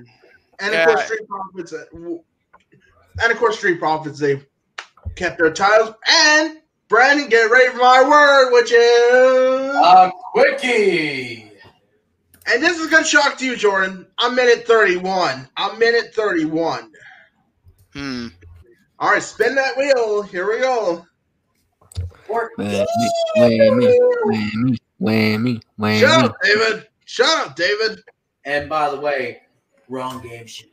And 0.62 0.69
of 0.69 0.73
Yeah. 0.73 0.86
course, 0.86 1.05
Street 1.05 1.27
Profits, 1.27 1.73
uh, 1.73 1.86
and 1.93 3.32
of 3.32 3.38
course, 3.38 3.58
Street 3.58 3.79
Profits, 3.79 4.19
they 4.19 4.43
kept 5.19 5.38
their 5.38 5.51
titles. 5.51 5.93
And 6.10 6.58
Brandon, 6.88 7.27
get 7.29 7.51
ready 7.51 7.69
for 7.71 7.77
my 7.77 8.01
word, 8.08 8.51
which 8.53 8.71
is, 8.71 9.75
A 9.75 10.12
quickie. 10.32 11.51
and 12.47 12.63
this 12.63 12.79
is 12.79 12.88
gonna 12.89 13.05
shock 13.05 13.38
to 13.38 13.45
you, 13.45 13.55
Jordan. 13.55 14.08
I'm 14.17 14.34
minute 14.34 14.65
31. 14.65 15.47
I'm 15.58 15.77
minute 15.77 16.15
31. 16.15 16.91
Hmm. 17.93 18.27
All 18.97 19.12
right, 19.12 19.21
spin 19.21 19.55
that 19.55 19.77
wheel. 19.77 20.23
Here 20.23 20.49
we 20.49 20.60
go. 20.60 21.05
Whammy, 22.27 22.86
whammy, 23.38 23.97
whammy, 24.25 24.77
whammy, 25.01 25.62
whammy. 25.79 25.99
Shut 25.99 26.25
up, 26.25 26.36
David. 26.43 26.88
Shut 27.05 27.47
up, 27.47 27.55
David. 27.55 28.01
And 28.45 28.69
by 28.69 28.89
the 28.89 28.99
way, 28.99 29.41
wrong 29.89 30.21
game 30.21 30.45
show. 30.47 30.65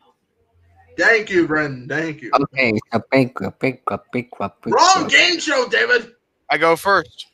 Thank 0.97 1.31
you, 1.31 1.47
Brendan. 1.47 1.89
Thank 1.89 2.23
you. 2.23 2.31
Okay, 2.41 2.73
so 2.93 3.01
pick 3.11 3.41
a 3.41 3.51
pick 3.51 3.83
a 3.89 3.99
pick 3.99 4.31
a 4.41 4.49
pick 4.49 4.75
Wrong 4.75 5.09
game 5.09 5.39
show, 5.39 5.69
David. 5.69 6.13
I 6.51 6.59
go 6.59 6.77
first. 6.77 7.27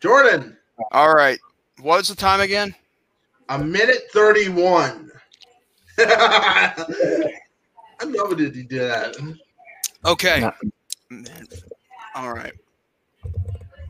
Jordan, 0.00 0.56
All 0.92 1.14
right. 1.14 1.38
What's 1.80 2.08
the 2.08 2.14
time 2.14 2.40
again? 2.40 2.74
a 3.48 3.58
minute 3.58 4.02
31. 4.12 5.10
I 5.98 6.84
love 8.04 8.32
it 8.32 8.38
that 8.38 8.52
he 8.54 8.62
did 8.62 8.80
that. 8.80 9.16
Okay. 10.04 10.40
No. 11.10 11.30
All 12.14 12.32
right. 12.32 12.52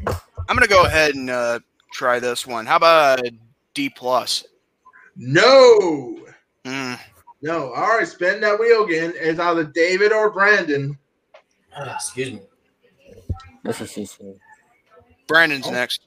I'm 0.07 0.55
gonna 0.55 0.69
go 0.69 0.85
ahead 0.85 1.15
and 1.15 1.31
uh, 1.31 1.59
try 1.93 2.21
this 2.21 2.47
one. 2.47 2.67
How 2.67 2.77
about 2.77 3.27
a 3.27 3.33
D 3.75 3.89
plus? 3.89 4.45
No. 5.17 6.21
Hmm. 6.65 6.95
No. 7.43 7.73
All 7.73 7.99
right, 7.99 8.07
spin 8.09 8.41
that 8.41 8.59
wheel 8.59 8.85
again. 8.85 9.13
It's 9.17 9.39
either 9.39 9.65
David 9.65 10.13
or 10.13 10.31
Brandon. 10.31 10.97
Ah, 11.77 11.95
excuse 11.95 12.33
me. 12.33 12.41
This 13.65 13.81
is 13.81 13.97
easy. 13.99 14.41
Brandon's 15.29 15.67
Oh. 15.67 15.73
next. 15.73 16.07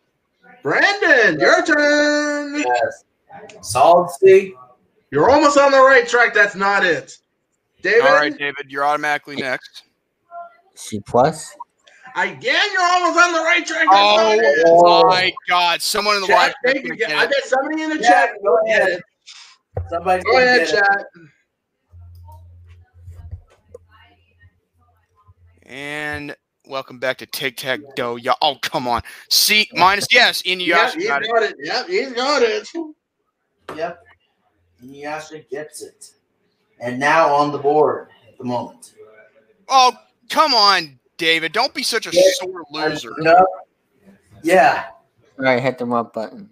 Brandon, 0.64 1.40
your 1.40 1.66
turn. 1.66 2.60
Yes. 2.60 3.04
Solid 3.62 4.10
C. 4.12 4.54
You're 5.12 5.30
almost 5.30 5.58
on 5.58 5.72
the 5.72 5.80
right 5.80 6.08
track. 6.08 6.34
That's 6.34 6.56
not 6.56 6.86
it. 6.86 7.18
David, 7.82 8.02
All 8.08 8.14
right, 8.16 8.38
David, 8.38 8.66
you're 8.68 8.84
automatically 8.84 9.36
next. 9.38 9.84
C 10.76 11.00
plus. 11.06 11.56
again, 12.16 12.70
you're 12.74 12.82
almost 12.92 13.20
on 13.20 13.34
the 13.34 13.40
right 13.40 13.66
track. 13.66 13.88
That's. 13.90 14.18
Oh 14.72 15.08
my 15.08 15.32
God! 15.48 15.82
Someone 15.82 16.16
in 16.16 16.22
the 16.22 16.28
Chat, 16.28 16.56
chat 16.66 16.76
thank 16.76 16.86
you. 16.86 16.94
I 17.06 17.26
it. 17.26 17.30
bet 17.30 17.44
somebody 17.46 17.84
in 17.84 17.90
the 17.90 17.98
Yeah, 18.00 18.10
chat. 18.10 18.30
go 18.44 18.58
ahead. 18.68 19.02
It. 19.80 19.90
Somebody 19.90 20.24
Go 20.24 20.38
ahead, 20.38 20.68
chat. 20.68 21.06
And 25.64 26.36
welcome 26.68 27.00
back 27.00 27.18
to 27.20 27.26
Tic 27.26 27.58
Tac 27.58 27.80
Dough. 27.96 28.16
Yeah. 28.16 28.34
Oh, 28.42 28.56
come 28.62 28.88
on. 28.88 29.02
C 29.30 29.70
minus. 29.74 30.08
Yes, 30.12 30.44
Yeah, 30.46 30.56
Inuyasha 30.56 30.96
he's 30.96 31.08
got 31.08 31.24
it. 31.24 31.30
got 31.32 31.44
it. 31.44 31.56
Yep, 31.64 31.88
he's 31.88 32.14
got 32.14 32.42
it. 32.42 32.68
Yep. 33.76 34.04
Inuyasha 34.84 35.50
gets 35.50 35.82
it. 35.82 36.12
And 36.80 37.00
now 37.00 37.34
on 37.34 37.52
the 37.52 37.58
board 37.58 38.10
at 38.28 38.38
the 38.38 38.44
moment. 38.46 38.94
Oh, 39.68 39.94
come 40.30 40.54
on, 40.54 41.00
David. 41.18 41.52
Don't 41.52 41.74
be 41.74 41.84
such 41.84 42.08
a 42.08 42.12
Yeah. 42.12 42.22
sore 42.40 42.64
loser. 42.72 43.14
No. 43.20 43.46
Yeah. 44.42 44.86
All 45.38 45.46
right, 45.46 45.62
hit 45.62 45.78
the 45.78 45.86
wrong 45.86 46.10
button. 46.14 46.50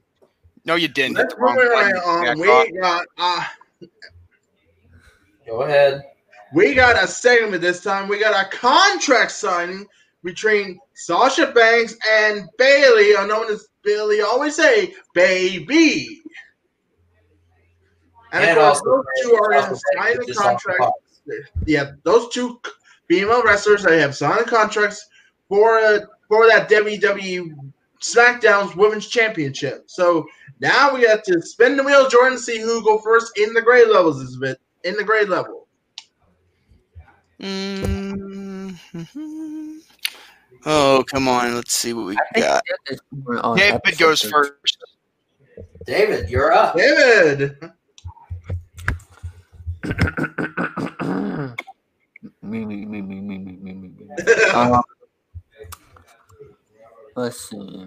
No, 0.67 0.75
you 0.75 0.89
didn't. 0.89 1.15
Hit 1.15 1.23
Let's 1.23 1.34
the 1.36 1.39
wrong 1.39 1.56
move 1.56 1.69
button, 1.71 1.95
right 1.95 2.30
on. 2.30 2.39
We 2.39 2.47
off. 2.49 2.67
got 2.82 3.06
uh, 3.17 3.43
Go 5.47 5.62
ahead. 5.62 6.03
we 6.53 6.73
got 6.73 7.01
a 7.01 7.08
segment 7.08 7.62
this 7.62 7.82
time. 7.82 8.10
We 8.10 8.19
got 8.19 8.45
a 8.45 8.49
contract 8.49 9.32
signing 9.32 9.88
between 10.25 10.77
Sasha 10.93 11.53
Banks 11.53 11.95
and 12.12 12.49
Bayley, 12.58 13.15
or 13.15 13.25
known 13.25 13.49
as 13.49 13.69
Billy 13.82 14.19
always 14.19 14.56
say, 14.56 14.93
baby. 15.13 16.21
And, 18.34 18.43
of 18.43 18.58
course, 18.58 18.82
those 18.82 19.06
two 19.23 19.36
are 19.36 19.53
in 19.53 19.75
signing 19.95 20.27
Just 20.27 20.39
contracts. 20.41 21.21
Yeah, 21.65 21.91
those 22.03 22.27
two 22.34 22.60
female 23.08 23.41
wrestlers 23.41 23.84
they 23.84 24.01
have 24.01 24.17
signed 24.17 24.47
contracts 24.47 25.08
for 25.47 25.80
uh, 25.80 25.99
for 26.27 26.45
that 26.47 26.69
WWE 26.69 27.53
SmackDown's 28.01 28.75
Women's 28.75 29.07
Championship. 29.07 29.86
So 29.88 30.25
now 30.60 30.93
we 30.93 31.01
have 31.03 31.23
to 31.23 31.41
spin 31.41 31.77
the 31.77 31.83
wheel, 31.83 32.10
Jordan, 32.10 32.38
to 32.38 32.43
see 32.43 32.60
who 32.60 32.83
go 32.83 32.99
first 32.99 33.38
in 33.38 33.53
the 33.53 33.62
grade 33.62 33.88
levels 33.88 34.21
Is 34.21 34.38
it 34.41 34.60
in 34.83 34.95
the 34.95 35.03
grade 35.03 35.29
level. 35.29 35.67
Mm-hmm. 37.41 38.67
Oh, 40.65 41.03
come 41.12 41.27
on. 41.27 41.55
Let's 41.55 41.73
see 41.73 41.93
what 41.93 42.05
we 42.05 42.15
got. 42.36 42.63
David 43.55 43.97
goes 43.97 44.21
first. 44.21 44.77
David, 45.86 46.29
you're 46.29 46.51
up. 46.51 46.75
David. 46.75 47.57
me, 52.41 52.65
me, 52.65 52.86
me, 52.86 53.01
me, 53.01 53.21
me, 53.21 53.38
me, 53.38 53.55
me, 53.63 53.73
me. 53.73 54.10
um, 54.53 54.81
let's 57.17 57.49
see. 57.49 57.86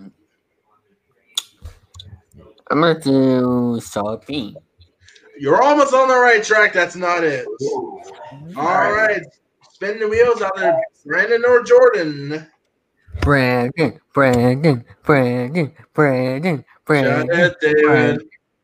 I'm 2.71 2.81
gonna 2.81 3.01
do 3.01 3.81
solid 3.83 4.25
B. 4.27 4.57
you're 5.39 5.61
almost 5.63 5.93
on 5.95 6.09
the 6.09 6.15
right 6.17 6.43
track. 6.43 6.73
That's 6.73 6.97
not 6.97 7.25
it. 7.25 7.47
Ooh. 7.63 8.01
All 8.57 8.93
right, 8.93 9.23
spin 9.73 9.99
the 9.99 10.09
wheels, 10.09 10.41
either 10.43 10.77
Brandon 11.05 11.43
or 11.49 11.63
Jordan. 11.63 12.47
Brandon, 13.23 13.99
Brandon, 14.15 14.85
Brandon, 15.05 15.73
Brandon, 15.95 16.59
Shut 16.59 16.67
Brandon, 16.85 17.41
it, 17.41 17.57
David. 17.61 18.23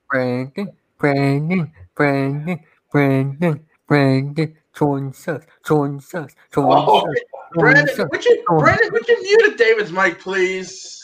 Brandon, 0.09 0.70
Brandon, 0.98 1.72
Brandon, 1.96 2.61
Brandon, 2.92 3.66
Brandon, 3.88 4.57
Jordan 4.74 5.12
sucks, 5.12 5.46
Jordan 5.66 6.00
sucks, 6.00 6.35
Jordan 6.55 6.72
Oh, 6.87 7.00
sucks, 7.00 7.02
Jordan 7.02 7.22
Brandon, 7.52 8.09
would 8.11 8.24
you, 8.24 8.44
Brandon, 8.59 8.92
would 8.92 9.09
you 9.09 9.22
mute 9.22 9.59
David's 9.59 9.92
mic, 9.92 10.18
please? 10.18 11.02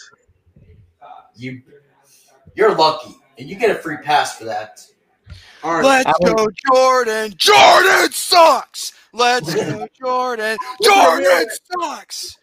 you, 1.35 1.62
you're 2.55 2.74
lucky, 2.74 3.16
and 3.38 3.48
you 3.48 3.57
get 3.57 3.70
a 3.70 3.74
free 3.74 3.96
pass 3.98 4.37
for 4.38 4.44
that. 4.44 4.85
All 5.62 5.74
right. 5.74 6.05
Let's 6.05 6.18
go, 6.24 6.48
Jordan. 6.72 7.33
Jordan 7.37 8.11
sucks. 8.12 8.92
Let's 9.12 9.55
go, 9.70 9.87
Jordan. 9.98 10.59
Jordan 10.83 11.46
sucks. 11.81 12.38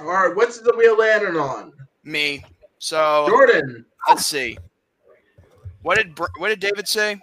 All 0.00 0.06
right, 0.06 0.34
what's 0.34 0.58
the 0.60 0.74
wheel 0.76 0.98
landing 0.98 1.36
on? 1.36 1.72
Me. 2.04 2.44
So 2.78 3.26
Jordan. 3.28 3.84
let's 4.08 4.24
see. 4.24 4.56
What 5.82 5.96
did 5.96 6.18
what 6.38 6.48
did 6.48 6.60
David 6.60 6.88
say? 6.88 7.20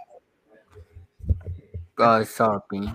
Uh, 1.97 2.23
solid 2.23 2.61
B. 2.69 2.87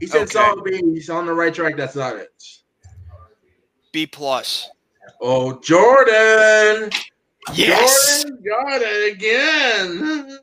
He 0.00 0.06
said 0.06 0.22
Okay. 0.22 0.32
solid 0.32 0.66
He's 0.66 1.08
on 1.08 1.26
the 1.26 1.32
right 1.32 1.52
track. 1.52 1.76
That's 1.76 1.96
not 1.96 2.16
it. 2.16 2.30
B 3.92 4.06
plus. 4.06 4.68
Oh, 5.20 5.58
Jordan. 5.60 6.90
Yes. 7.54 8.22
Jordan 8.24 8.42
got 8.46 8.80
it 8.82 9.12
again. 9.14 10.38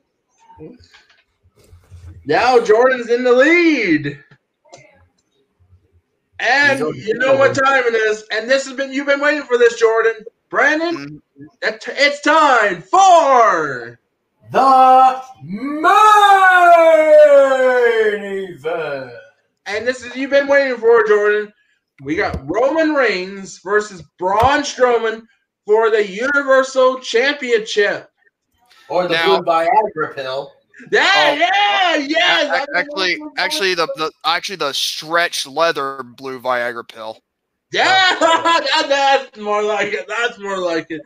Now 2.25 2.59
Jordan's 2.59 3.09
in 3.09 3.23
the 3.23 3.31
lead. 3.31 4.19
And 6.39 6.79
you 6.95 7.13
know 7.15 7.35
what 7.35 7.55
time 7.55 7.83
it 7.85 7.95
is. 7.95 8.23
And 8.31 8.49
this 8.49 8.65
has 8.67 8.75
been 8.75 8.91
you've 8.91 9.07
been 9.07 9.21
waiting 9.21 9.43
for 9.43 9.57
this, 9.57 9.79
Jordan. 9.79 10.13
Brandon, 10.49 11.21
Mhm. 11.61 11.79
it's 11.87 12.21
time 12.21 12.81
for 12.81 13.99
The 14.51 15.21
main 15.43 15.83
event. 18.49 19.11
and 19.65 19.87
this 19.87 20.03
is 20.03 20.15
you've 20.15 20.29
been 20.31 20.47
waiting 20.47 20.77
for, 20.77 21.03
Jordan. 21.07 21.53
We 22.03 22.15
got 22.15 22.39
Roman 22.49 22.93
Reigns 22.93 23.59
versus 23.63 24.03
Braun 24.19 24.61
Strowman 24.61 25.23
for 25.65 25.89
the 25.89 26.07
Universal 26.07 26.99
Championship. 26.99 28.09
Or 28.89 29.07
the 29.07 29.15
Now- 29.15 29.41
blue 29.41 29.51
Viagra 29.51 30.15
pill. 30.15 30.53
Yeah, 30.91 31.01
Oh, 31.11 31.33
yeah, 31.33 31.95
yes. 31.95 32.67
A- 32.69 32.71
a- 32.71 32.77
actually, 32.79 33.17
actually, 33.37 33.73
the, 33.73 33.87
the 33.95 34.11
actually 34.25 34.57
the 34.57 34.71
stretched 34.73 35.47
leather 35.47 36.03
blue 36.03 36.39
Viagra 36.39 36.87
pill. 36.87 37.19
yeah, 37.73 38.09
oh. 38.21 38.61
that- 38.81 38.87
that's 38.87 39.37
more 39.37 39.63
like 39.63 39.91
it. 39.93 40.05
That's 40.07 40.37
more 40.39 40.59
like 40.59 40.85
it. 40.91 41.01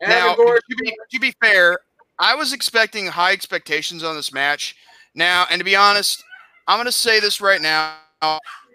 And 0.00 0.10
now, 0.10 0.32
of 0.32 0.36
course, 0.36 0.60
to 0.68 0.76
be, 0.76 0.94
to 1.12 1.18
be 1.18 1.32
fair, 1.40 1.78
I 2.18 2.34
was 2.34 2.52
expecting 2.52 3.06
high 3.06 3.32
expectations 3.32 4.04
on 4.04 4.14
this 4.14 4.30
match. 4.32 4.76
Now, 5.14 5.46
and 5.50 5.58
to 5.58 5.64
be 5.64 5.74
honest, 5.74 6.22
I'm 6.68 6.76
going 6.76 6.84
to 6.86 6.92
say 6.92 7.18
this 7.18 7.40
right 7.40 7.62
now. 7.62 7.94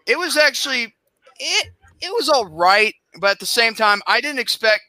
It 0.08 0.17
was 0.17 0.36
actually 0.36 0.95
it 1.39 1.69
it 2.02 2.13
was 2.13 2.30
all 2.30 2.47
right, 2.47 2.93
but 3.19 3.32
at 3.32 3.39
the 3.39 3.45
same 3.45 3.73
time, 3.73 4.02
I 4.08 4.21
didn't 4.21 4.39
expect 4.39 4.84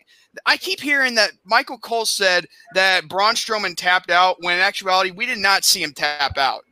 I 0.46 0.56
keep 0.56 0.80
hearing 0.80 1.14
that 1.16 1.32
Michael 1.44 1.78
Cole 1.78 2.06
said 2.06 2.46
that 2.74 3.08
Braun 3.08 3.34
Strowman 3.34 3.76
tapped 3.76 4.10
out 4.10 4.36
when 4.40 4.56
in 4.56 4.60
actuality 4.60 5.10
we 5.10 5.26
did 5.26 5.38
not 5.38 5.64
see 5.64 5.82
him 5.82 5.92
tap 5.92 6.38
out. 6.38 6.62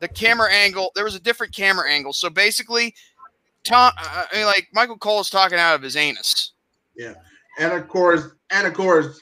The 0.00 0.08
camera 0.08 0.50
angle, 0.52 0.92
there 0.94 1.04
was 1.04 1.14
a 1.14 1.20
different 1.20 1.54
camera 1.54 1.90
angle. 1.90 2.12
So 2.12 2.30
basically, 2.30 2.94
Tom, 3.64 3.92
uh, 3.98 4.24
I 4.32 4.36
mean, 4.36 4.46
like 4.46 4.68
Michael 4.72 4.96
Cole 4.96 5.20
is 5.20 5.28
talking 5.28 5.58
out 5.58 5.74
of 5.74 5.82
his 5.82 5.96
anus. 5.96 6.52
Yeah, 6.96 7.14
and 7.58 7.72
of 7.72 7.88
course, 7.88 8.30
and 8.50 8.66
of 8.66 8.74
course, 8.74 9.20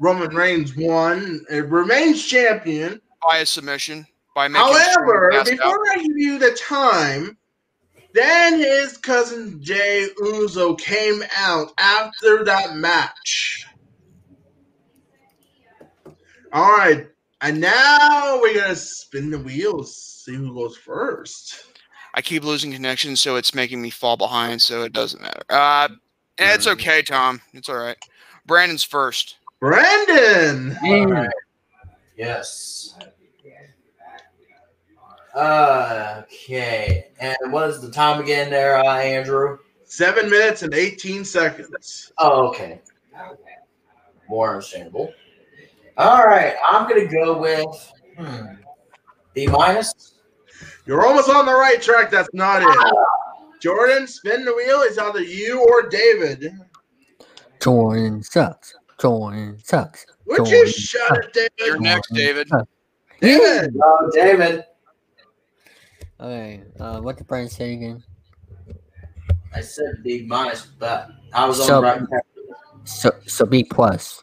Roman 0.00 0.34
Reigns 0.34 0.76
won, 0.76 1.44
and 1.50 1.70
remains 1.70 2.24
champion. 2.26 3.00
by 3.28 3.38
a 3.38 3.46
submission 3.46 4.06
by 4.34 4.48
making 4.48 4.66
However, 4.66 5.30
pass 5.32 5.40
out. 5.40 5.46
before 5.46 5.84
I 5.90 5.96
give 5.96 6.16
you 6.16 6.38
the 6.38 6.52
time, 6.52 7.36
then 8.16 8.58
his 8.58 8.96
cousin 8.96 9.62
Jey 9.62 10.08
Uso 10.18 10.74
came 10.74 11.22
out 11.36 11.72
after 11.78 12.44
that 12.44 12.76
match. 12.76 13.66
All 16.52 16.72
right, 16.72 17.06
and 17.42 17.60
now 17.60 18.40
we're 18.40 18.54
gonna 18.54 18.74
spin 18.74 19.30
the 19.30 19.38
wheels, 19.38 19.94
see 20.24 20.34
who 20.34 20.54
goes 20.54 20.76
first. 20.76 21.66
I 22.14 22.22
keep 22.22 22.44
losing 22.44 22.72
connection, 22.72 23.14
so 23.14 23.36
it's 23.36 23.54
making 23.54 23.82
me 23.82 23.90
fall 23.90 24.16
behind. 24.16 24.62
So 24.62 24.82
it 24.84 24.92
doesn't 24.92 25.20
matter. 25.20 25.42
Uh, 25.50 25.88
and 26.38 26.50
it's 26.54 26.66
okay, 26.66 27.02
Tom. 27.02 27.42
It's 27.52 27.68
all 27.68 27.76
right. 27.76 27.98
Brandon's 28.46 28.84
first. 28.84 29.36
Brandon, 29.60 30.76
All 30.82 31.06
right. 31.06 31.30
Yes. 32.16 32.94
Okay. 35.36 37.08
And 37.20 37.36
what 37.50 37.68
is 37.70 37.80
the 37.80 37.90
time 37.90 38.20
again 38.20 38.50
there, 38.50 38.78
uh, 38.78 38.96
Andrew? 38.98 39.58
seven 39.86 40.28
minutes 40.28 40.62
and 40.62 40.74
eighteen 40.74 41.24
seconds. 41.24 42.12
Oh, 42.18 42.48
okay. 42.48 42.80
More 44.28 44.50
understandable. 44.50 45.12
All 45.96 46.26
right. 46.26 46.54
I'm 46.68 46.88
going 46.88 47.08
to 47.08 47.14
go 47.14 47.38
with 47.38 47.92
hmm, 48.18 48.54
B 49.32 49.46
minus. 49.46 50.14
You're 50.84 51.06
almost 51.06 51.30
on 51.30 51.46
the 51.46 51.54
right 51.54 51.80
track. 51.80 52.10
That's 52.10 52.28
not 52.32 52.62
it. 52.62 52.94
Jordan, 53.60 54.06
spin 54.06 54.44
the 54.44 54.54
wheel. 54.54 54.80
It's 54.82 54.98
either 54.98 55.22
you 55.22 55.62
or 55.62 55.88
David. 55.88 56.52
Jordan 57.60 58.22
sucks. 58.22 58.74
Jordan 59.00 59.58
sucks. 59.62 60.06
Would 60.26 60.48
you 60.48 60.66
Jordan 60.66 60.72
shut 60.72 61.18
it, 61.18 61.32
David? 61.32 61.50
You're 61.58 61.80
next, 61.80 62.12
David. 62.12 62.50
David. 63.20 63.76
Oh, 63.82 64.10
David. 64.12 64.64
Okay, 66.20 66.62
uh, 66.80 67.00
what 67.00 67.16
did 67.18 67.26
Brian 67.26 67.48
say 67.48 67.74
again? 67.74 68.02
I 69.54 69.60
said 69.60 70.02
B 70.02 70.24
minus, 70.26 70.66
but 70.66 71.10
I 71.32 71.46
was 71.46 71.60
on 71.60 71.66
So- 71.66 71.74
the 71.80 71.86
right 71.86 72.08
track. 72.08 72.24
So, 72.84 73.10
so 73.26 73.44
B 73.46 73.64
plus. 73.64 74.22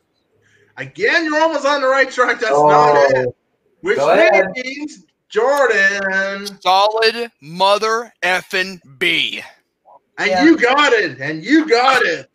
Again, 0.78 1.26
you're 1.26 1.40
almost 1.42 1.66
on 1.66 1.82
the 1.82 1.88
right 1.88 2.10
track. 2.10 2.40
That's 2.40 2.54
Oh, 2.56 2.68
not 2.70 3.12
it. 3.12 3.36
Which 3.82 3.98
means 4.56 5.06
Jordan. 5.30 6.60
Solid 6.62 7.30
mother 7.42 8.12
effing 8.24 8.80
B. 8.98 9.44
And 10.18 10.30
Yeah. 10.30 10.44
you 10.46 10.58
got 10.58 10.94
it. 10.94 11.20
And 11.20 11.44
you 11.44 11.68
got 11.68 12.02
it. 12.04 12.30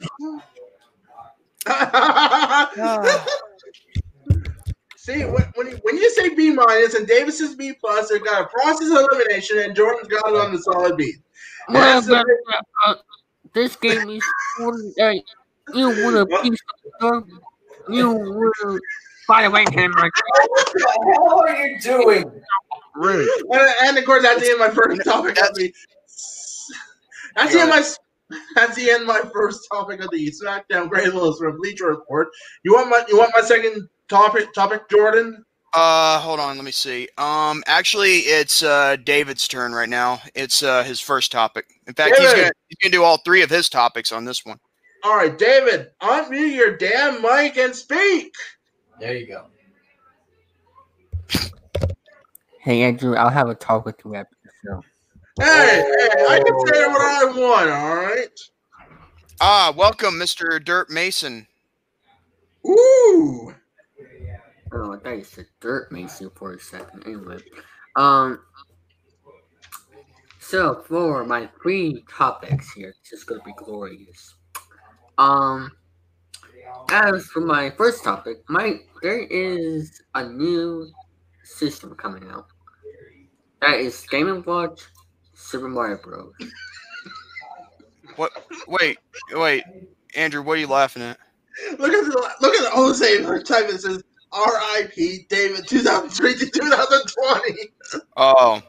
See, 5.09 5.25
when, 5.25 5.43
when, 5.55 5.67
you- 5.69 5.79
when 5.85 5.97
you 5.97 6.11
say 6.11 6.35
B 6.35 6.51
minus 6.51 6.93
and 6.95 7.07
Davis 7.07 7.41
is 7.41 7.55
B 7.55 7.73
plus, 7.81 8.11
they've 8.11 8.23
got 8.23 8.43
a 8.43 8.47
process 8.49 8.91
of 8.91 9.07
elimination, 9.11 9.59
and 9.61 9.75
Jordan's 9.75 10.07
got 10.09 10.29
it 10.29 10.37
on 10.37 10.53
the 10.53 10.59
solid 10.59 10.99
B. 10.99 11.15
Well, 11.71 12.03
That's 12.03 12.09
a- 12.11 12.25
uh, 12.87 12.95
this 13.55 13.75
game 13.77 14.11
is 14.11 14.23
uh, 14.61 15.13
you 15.75 15.89
want 15.91 16.17
a 16.19 16.27
piece 16.43 16.59
of 16.61 16.93
stuff. 16.99 17.25
You 17.89 18.11
will. 18.11 18.79
By 19.27 19.45
the 19.45 19.51
way, 19.51 19.65
Cameron, 19.65 20.11
What 20.49 20.73
the 20.75 21.15
hell 21.15 21.41
are 21.41 21.57
you 21.57 21.81
doing? 21.81 22.43
rude. 22.95 23.31
And, 23.51 23.71
and 23.85 23.99
of 23.99 24.05
course, 24.05 24.23
that's 24.23 24.41
the 24.43 24.51
end 24.51 24.61
of 24.61 24.69
my 24.69 24.75
first 24.75 25.05
topic 25.05 25.41
of 25.43 25.55
the. 25.55 25.73
That's 27.35 27.53
the 27.55 27.61
end 27.61 27.71
of 27.71 27.77
my. 27.77 28.39
That's 28.55 28.77
the 28.77 28.91
end 28.91 29.03
of 29.03 29.07
my 29.09 29.23
first 29.33 29.67
topic 29.73 30.01
of 30.03 30.11
the 30.11 30.31
SmackDown 30.31 30.91
Great 30.91 31.15
List 31.15 31.39
from 31.39 31.57
Bleacher 31.57 31.87
Report. 31.87 32.29
You 32.63 32.75
want 32.75 32.91
my 32.91 33.03
you 33.09 33.17
want 33.17 33.33
my 33.35 33.41
second 33.43 33.89
topic 34.09 34.53
topic, 34.53 34.89
Jordan? 34.91 35.45
Uh, 35.75 36.19
hold 36.19 36.41
on. 36.41 36.57
Let 36.57 36.65
me 36.65 36.71
see. 36.71 37.09
Um, 37.19 37.63
actually, 37.67 38.19
it's 38.21 38.63
uh 38.63 38.97
David's 39.05 39.47
turn 39.47 39.73
right 39.73 39.89
now. 39.89 40.21
It's 40.35 40.63
uh 40.63 40.83
his 40.83 41.01
first 41.01 41.31
topic. 41.31 41.67
In 41.87 41.95
fact, 41.95 42.17
he's 42.17 42.29
David. 42.29 42.41
gonna 42.43 42.53
he's 42.69 42.79
gonna 42.83 42.93
do 42.93 43.05
all 43.05 43.19
three 43.19 43.43
of 43.43 43.51
his 43.51 43.69
topics 43.69 44.11
on 44.11 44.25
this 44.25 44.45
one. 44.45 44.59
All 45.05 45.17
right, 45.17 45.39
David, 45.39 45.91
unmute 46.03 46.55
your 46.55 46.77
damn 46.77 47.23
mic 47.23 47.57
and 47.57 47.75
speak. 47.75 48.33
There 48.99 49.17
you 49.17 49.27
go. 49.29 49.47
Hey 52.61 52.83
Andrew, 52.83 53.15
I'll 53.15 53.31
have 53.31 53.49
a 53.49 53.55
talk 53.55 53.85
with 53.85 53.97
you 54.05 54.15
after 54.15 54.37
the 54.45 54.51
show. 54.65 54.83
Hey, 55.41 55.85
hey, 55.87 56.27
I 56.29 56.41
can 56.45 56.67
say 56.67 56.87
what 56.89 57.01
I 57.01 57.25
want. 57.27 57.71
All 57.71 57.95
right. 57.95 58.41
Ah, 59.41 59.73
welcome, 59.77 60.15
Mr. 60.15 60.63
Dirt 60.63 60.91
Mason. 60.91 61.47
Ooh. 62.67 63.55
Oh, 64.73 64.93
I 64.93 64.99
thought 64.99 65.17
you 65.17 65.25
said 65.25 65.47
dirt 65.61 65.91
mason 65.91 66.31
for 66.35 66.55
a 66.55 66.61
second. 66.61 67.05
Anyway, 67.07 67.39
um, 67.97 68.41
so 70.41 70.83
for 70.87 71.25
my 71.25 71.49
three 71.63 72.05
topics 72.11 72.73
here, 72.73 72.95
this 73.03 73.21
is 73.21 73.25
gonna 73.25 73.43
be 73.45 73.53
glorious. 73.57 74.35
Um, 75.17 75.73
as 76.91 77.27
for 77.27 77.41
my 77.41 77.71
first 77.71 78.05
topic, 78.05 78.39
my 78.49 78.81
there 79.03 79.21
is 79.21 80.03
a 80.15 80.25
new 80.29 80.91
system 81.45 81.95
coming 81.95 82.29
out. 82.31 82.47
That 83.61 83.81
is 83.81 84.01
Game 84.11 84.29
and 84.29 84.45
Watch 84.45 84.83
Super 85.35 85.69
Mario 85.69 85.99
Bros. 86.03 86.33
What? 88.17 88.33
Wait, 88.67 88.99
wait, 89.33 89.65
Andrew. 90.17 90.43
What 90.43 90.59
are 90.59 90.61
you 90.61 90.67
laughing 90.67 91.03
at? 91.03 91.19
Look 91.79 91.93
at 91.93 92.05
the 92.05 92.35
look 92.41 92.55
at 92.55 92.63
the 92.63 92.71
Jose 92.71 93.23
first 93.23 93.47
time 93.47 93.65
it 93.65 93.81
says 93.81 94.03
R.I.P. 94.33 95.27
David 95.29 95.67
2003 95.67 96.35
to 96.35 96.51
2020. 96.51 98.01
Oh, 98.17 98.61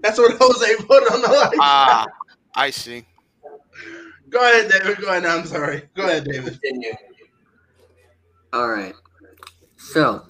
That's 0.00 0.18
what 0.18 0.36
Jose 0.40 0.76
put 0.84 1.12
on 1.12 1.22
the 1.22 1.28
line. 1.28 1.50
ah, 1.60 2.06
I 2.54 2.70
see. 2.70 3.04
Go 4.30 4.40
ahead, 4.40 4.70
David. 4.70 4.98
Go 4.98 5.08
ahead. 5.08 5.24
I'm 5.26 5.46
sorry. 5.46 5.88
Go 5.94 6.04
ahead, 6.04 6.24
David. 6.24 6.58
Continue. 6.60 6.92
All 8.52 8.68
right. 8.68 8.94
So, 9.76 10.22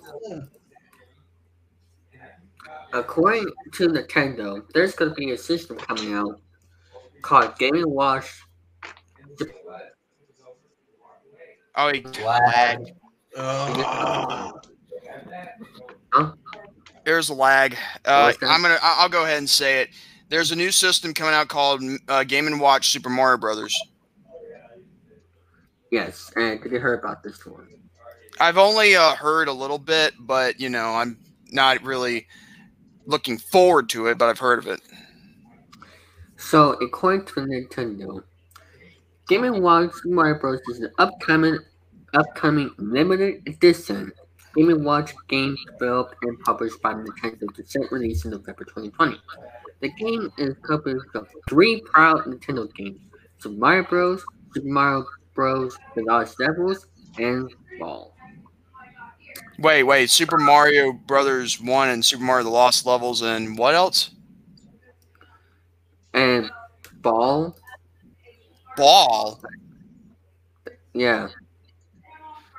according 2.92 3.46
to 3.74 3.88
Nintendo, 3.88 4.62
there's 4.74 4.94
going 4.94 5.10
to 5.10 5.14
be 5.14 5.30
a 5.32 5.38
system 5.38 5.76
coming 5.76 6.14
out 6.14 6.40
called 7.22 7.56
Game 7.58 7.84
Watch. 7.86 8.42
Oh, 11.76 11.92
he 11.92 12.02
Lag. 12.24 12.92
Uh, 13.38 14.50
There's 17.04 17.28
a 17.28 17.34
lag. 17.34 17.76
Uh, 18.04 18.32
I'm 18.42 18.62
gonna. 18.62 18.78
I'll 18.82 19.08
go 19.08 19.24
ahead 19.24 19.38
and 19.38 19.48
say 19.48 19.82
it. 19.82 19.90
There's 20.28 20.50
a 20.50 20.56
new 20.56 20.70
system 20.70 21.14
coming 21.14 21.34
out 21.34 21.48
called 21.48 21.82
uh, 22.08 22.24
Game 22.24 22.46
and 22.46 22.60
Watch 22.60 22.90
Super 22.90 23.08
Mario 23.08 23.38
Brothers. 23.38 23.80
Yes, 25.90 26.30
and 26.36 26.60
did 26.60 26.72
you 26.72 26.78
hear 26.78 26.94
about 26.94 27.22
this 27.22 27.46
one? 27.46 27.68
I've 28.40 28.58
only 28.58 28.94
uh, 28.94 29.14
heard 29.14 29.48
a 29.48 29.52
little 29.52 29.78
bit, 29.78 30.14
but 30.20 30.60
you 30.60 30.68
know, 30.68 30.94
I'm 30.94 31.18
not 31.50 31.82
really 31.82 32.26
looking 33.06 33.38
forward 33.38 33.88
to 33.90 34.08
it. 34.08 34.18
But 34.18 34.28
I've 34.28 34.38
heard 34.38 34.58
of 34.58 34.66
it. 34.66 34.80
So, 36.36 36.72
according 36.82 37.26
to 37.26 37.34
Nintendo, 37.40 38.22
Game 39.28 39.44
and 39.44 39.62
Watch 39.62 39.92
Super 39.94 40.14
Mario 40.14 40.38
Bros. 40.40 40.60
is 40.68 40.80
an 40.80 40.90
upcoming, 40.98 41.58
upcoming 42.14 42.70
limited 42.78 43.42
edition 43.46 44.12
Game 44.58 44.82
Watch 44.82 45.12
game 45.28 45.56
developed 45.66 46.16
and 46.22 46.38
published 46.40 46.80
by 46.82 46.94
Nintendo 46.94 47.54
to 47.54 47.64
set 47.64 47.92
release 47.92 48.24
in 48.24 48.32
November 48.32 48.64
2020. 48.64 49.20
The 49.80 49.88
game 49.90 50.32
is 50.38 50.56
composed 50.62 51.14
of 51.14 51.28
three 51.48 51.80
proud 51.82 52.24
Nintendo 52.24 52.72
games: 52.74 52.98
Super 53.38 53.56
Mario 53.56 53.84
Bros., 53.84 54.24
Super 54.54 54.68
Mario 54.68 55.06
Bros. 55.34 55.78
The 55.94 56.02
Lost 56.02 56.40
Levels, 56.40 56.86
and 57.18 57.52
Ball. 57.78 58.14
Wait, 59.60 59.84
wait. 59.84 60.10
Super 60.10 60.38
Mario 60.38 60.92
Brothers 60.92 61.60
One 61.60 61.90
and 61.90 62.04
Super 62.04 62.24
Mario: 62.24 62.44
The 62.44 62.50
Lost 62.50 62.86
Levels 62.86 63.22
and 63.22 63.56
what 63.56 63.74
else? 63.74 64.10
And 66.14 66.50
Ball, 67.02 67.56
Ball. 68.76 69.40
yeah. 70.94 71.28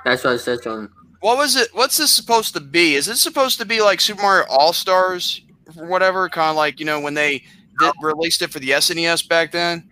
That's 0.10 0.24
what 0.24 0.34
it 0.34 0.40
says 0.40 0.66
on. 0.66 0.90
What 1.20 1.38
was 1.38 1.56
it? 1.56 1.70
What's 1.74 1.98
this 1.98 2.10
supposed 2.10 2.56
to 2.56 2.60
be? 2.60 2.96
Is 2.96 3.06
this 3.06 3.22
supposed 3.22 3.60
to 3.60 3.66
be 3.66 3.80
like 3.80 4.02
Super 4.02 4.24
Mario 4.24 4.48
All 4.50 4.74
Stars 4.74 5.42
or 5.78 5.86
whatever? 5.86 6.28
Kind 6.30 6.50
of 6.50 6.56
like 6.56 6.80
you 6.80 6.86
know 6.88 7.00
when 7.00 7.14
they 7.14 7.44
did, 7.80 7.94
released 8.02 8.42
it 8.42 8.50
for 8.50 8.58
the 8.58 8.72
SNES 8.72 9.30
back 9.30 9.52
then. 9.52 9.88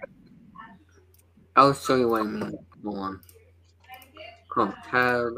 I'll 1.55 1.75
show 1.75 1.97
you 1.97 2.07
what 2.07 2.21
I 2.21 2.23
mean. 2.23 2.57
Hold 2.83 2.97
on. 2.97 3.19
Chrome 4.49 4.73
tab. 4.89 5.33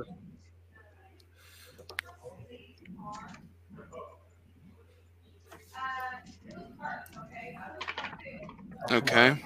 Okay. 8.92 9.42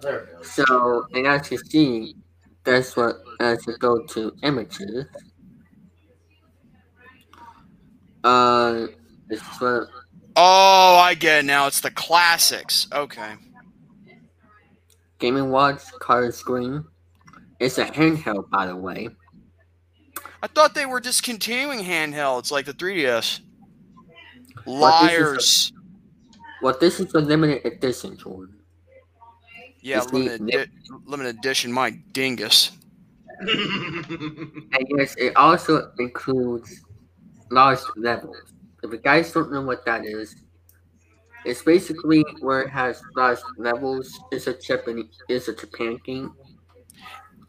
There 0.00 0.18
it 0.18 0.32
goes. 0.36 0.50
So, 0.50 1.06
and 1.14 1.28
as 1.28 1.48
you 1.52 1.58
see, 1.58 2.16
that's 2.64 2.96
what, 2.96 3.16
as 3.40 3.66
you 3.66 3.76
go 3.78 4.04
to 4.06 4.32
images, 4.42 5.06
uh, 8.22 8.86
this 9.28 9.40
is 9.40 9.60
what, 9.60 9.88
Oh, 10.36 10.96
I 11.00 11.14
get 11.14 11.40
it 11.40 11.44
now. 11.44 11.68
It's 11.68 11.80
the 11.80 11.92
classics. 11.92 12.88
Okay. 12.92 13.34
Game 15.20 15.48
& 15.48 15.50
Watch 15.50 15.80
card 16.00 16.34
screen. 16.34 16.84
It's 17.60 17.78
a 17.78 17.84
handheld, 17.84 18.50
by 18.50 18.66
the 18.66 18.74
way. 18.74 19.10
I 20.42 20.48
thought 20.48 20.74
they 20.74 20.86
were 20.86 20.98
discontinuing 21.00 21.80
handhelds 21.84 22.50
like 22.50 22.66
the 22.66 22.74
3DS. 22.74 23.40
What, 24.64 25.02
this 25.02 25.12
is 25.12 25.18
a- 25.18 25.22
Liars. 25.22 25.72
Well, 26.62 26.76
this 26.80 26.98
is 26.98 27.14
a 27.14 27.20
limited 27.20 27.64
edition, 27.64 28.16
Jordan. 28.16 28.53
Yeah, 29.84 29.98
Is 30.00 30.06
the- 30.06 30.16
limited, 30.16 30.46
di- 30.46 30.94
limited 31.04 31.36
edition, 31.38 31.70
my 31.70 31.90
dingus. 32.12 32.72
And 33.46 34.86
yes, 34.96 35.14
it 35.18 35.36
also 35.36 35.92
includes 35.98 36.80
lost 37.50 37.86
levels. 37.96 38.36
If 38.82 38.92
you 38.92 38.98
guys 38.98 39.30
don't 39.32 39.52
know 39.52 39.60
what 39.62 39.84
that 39.84 40.06
is, 40.06 40.34
it's 41.44 41.62
basically 41.62 42.24
where 42.40 42.62
it 42.62 42.70
has 42.70 43.02
lost 43.14 43.44
levels. 43.58 44.18
It's 44.32 44.46
a 44.46 44.54
Japan, 44.58 45.08
it's 45.28 45.48
a 45.48 45.54
Japan 45.54 45.98
game. 46.04 46.32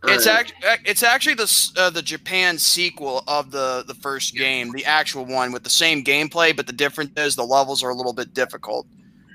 It's 0.08 0.28
Uh, 0.28 0.32
act- 0.32 0.54
it's 0.86 1.04
actually 1.04 1.36
the 1.36 1.71
uh, 1.78 1.89
the 1.89 2.02
Japan 2.02 2.58
sequel 2.60 3.24
of 3.28 3.50
the 3.52 3.84
the 3.88 3.95
first 3.95 4.36
game, 4.36 4.71
the 4.74 4.86
actual 4.86 5.26
one 5.26 5.52
with 5.54 5.63
the 5.63 5.69
same 5.69 6.04
gameplay, 6.04 6.54
but 6.56 6.67
the 6.67 6.74
difference 6.74 7.12
is 7.17 7.36
the 7.38 7.45
levels 7.45 7.82
are 7.84 7.89
a 7.91 7.95
little 7.95 8.13
bit 8.13 8.34
difficult. 8.34 8.86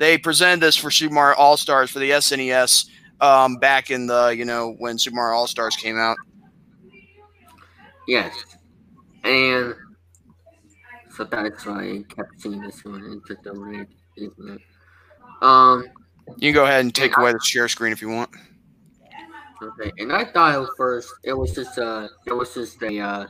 They 0.00 0.16
presented 0.16 0.60
this 0.60 0.76
for 0.76 0.90
Super 0.90 1.12
Mario 1.12 1.36
All 1.36 1.58
Stars 1.58 1.90
for 1.90 1.98
the 1.98 2.10
SNES 2.12 2.88
um, 3.20 3.56
back 3.56 3.90
in 3.90 4.06
the 4.06 4.28
you 4.28 4.46
know 4.46 4.74
when 4.78 4.98
Super 4.98 5.16
Mario 5.16 5.36
All 5.36 5.46
Stars 5.46 5.76
came 5.76 5.98
out. 5.98 6.16
Yes, 8.08 8.32
and 9.24 9.74
so 11.14 11.24
that's 11.24 11.66
why 11.66 11.82
I 11.82 12.04
kept 12.08 12.40
seeing 12.40 12.62
this 12.62 12.82
one 12.82 13.04
into 13.04 13.36
the 13.44 13.52
red, 13.52 13.88
isn't 14.16 14.48
it? 14.48 14.60
Um. 15.42 15.84
You 16.38 16.50
can 16.50 16.54
go 16.54 16.64
ahead 16.64 16.80
and 16.80 16.94
take 16.94 17.18
away 17.18 17.32
the 17.32 17.40
share 17.40 17.68
screen 17.68 17.92
if 17.92 18.00
you 18.00 18.08
want. 18.08 18.30
Okay, 19.62 19.92
and 19.98 20.14
I 20.14 20.24
thought 20.24 20.62
at 20.62 20.68
first 20.78 21.12
it 21.24 21.34
was 21.34 21.54
just 21.54 21.78
uh 21.78 22.08
it 22.26 22.32
was 22.32 22.54
just 22.54 22.82
a 22.82 23.00
uh 23.00 23.22
it 23.24 23.28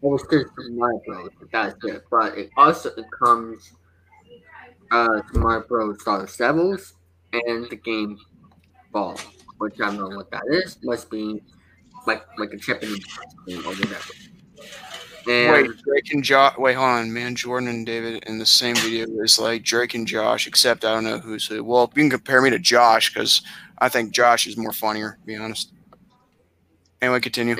was 0.00 0.22
just 0.28 0.46
my 0.72 0.90
Bros. 1.06 1.30
That's 1.52 1.76
it. 1.84 2.02
But 2.10 2.36
it 2.36 2.50
also 2.56 2.88
it 2.88 3.04
comes 3.22 3.72
uh 4.92 5.22
Mario 5.34 5.64
Bros. 5.66 6.00
Star 6.00 6.28
Levels 6.38 6.94
and 7.32 7.68
the 7.70 7.76
game 7.76 8.18
Ball, 8.92 9.18
which 9.58 9.80
I 9.80 9.86
don't 9.86 10.10
know 10.10 10.16
what 10.16 10.30
that 10.30 10.42
is. 10.50 10.78
Must 10.82 11.10
be 11.10 11.42
like 12.06 12.24
like 12.38 12.52
a 12.52 12.56
Japanese 12.56 13.04
game 13.46 13.60
or 13.60 13.72
whatever. 13.72 14.12
And 15.26 15.52
Wait, 15.52 15.82
Drake 15.84 16.12
and 16.12 16.22
Josh. 16.22 16.58
Wait, 16.58 16.74
hold 16.74 16.88
on, 16.88 17.12
man. 17.12 17.34
Jordan 17.34 17.68
and 17.68 17.86
David 17.86 18.24
in 18.26 18.38
the 18.38 18.46
same 18.46 18.74
video 18.76 19.06
is 19.22 19.38
like 19.38 19.62
Drake 19.62 19.94
and 19.94 20.06
Josh, 20.06 20.46
except 20.46 20.84
I 20.84 20.94
don't 20.94 21.04
know 21.04 21.18
who's 21.18 21.46
who. 21.46 21.62
Well, 21.62 21.90
you 21.94 22.02
can 22.02 22.10
compare 22.10 22.42
me 22.42 22.50
to 22.50 22.58
Josh 22.58 23.14
because 23.14 23.42
I 23.78 23.88
think 23.88 24.12
Josh 24.12 24.46
is 24.46 24.56
more 24.56 24.72
funnier. 24.72 25.18
To 25.20 25.26
be 25.26 25.36
honest. 25.36 25.72
Anyway, 27.00 27.20
continue. 27.20 27.56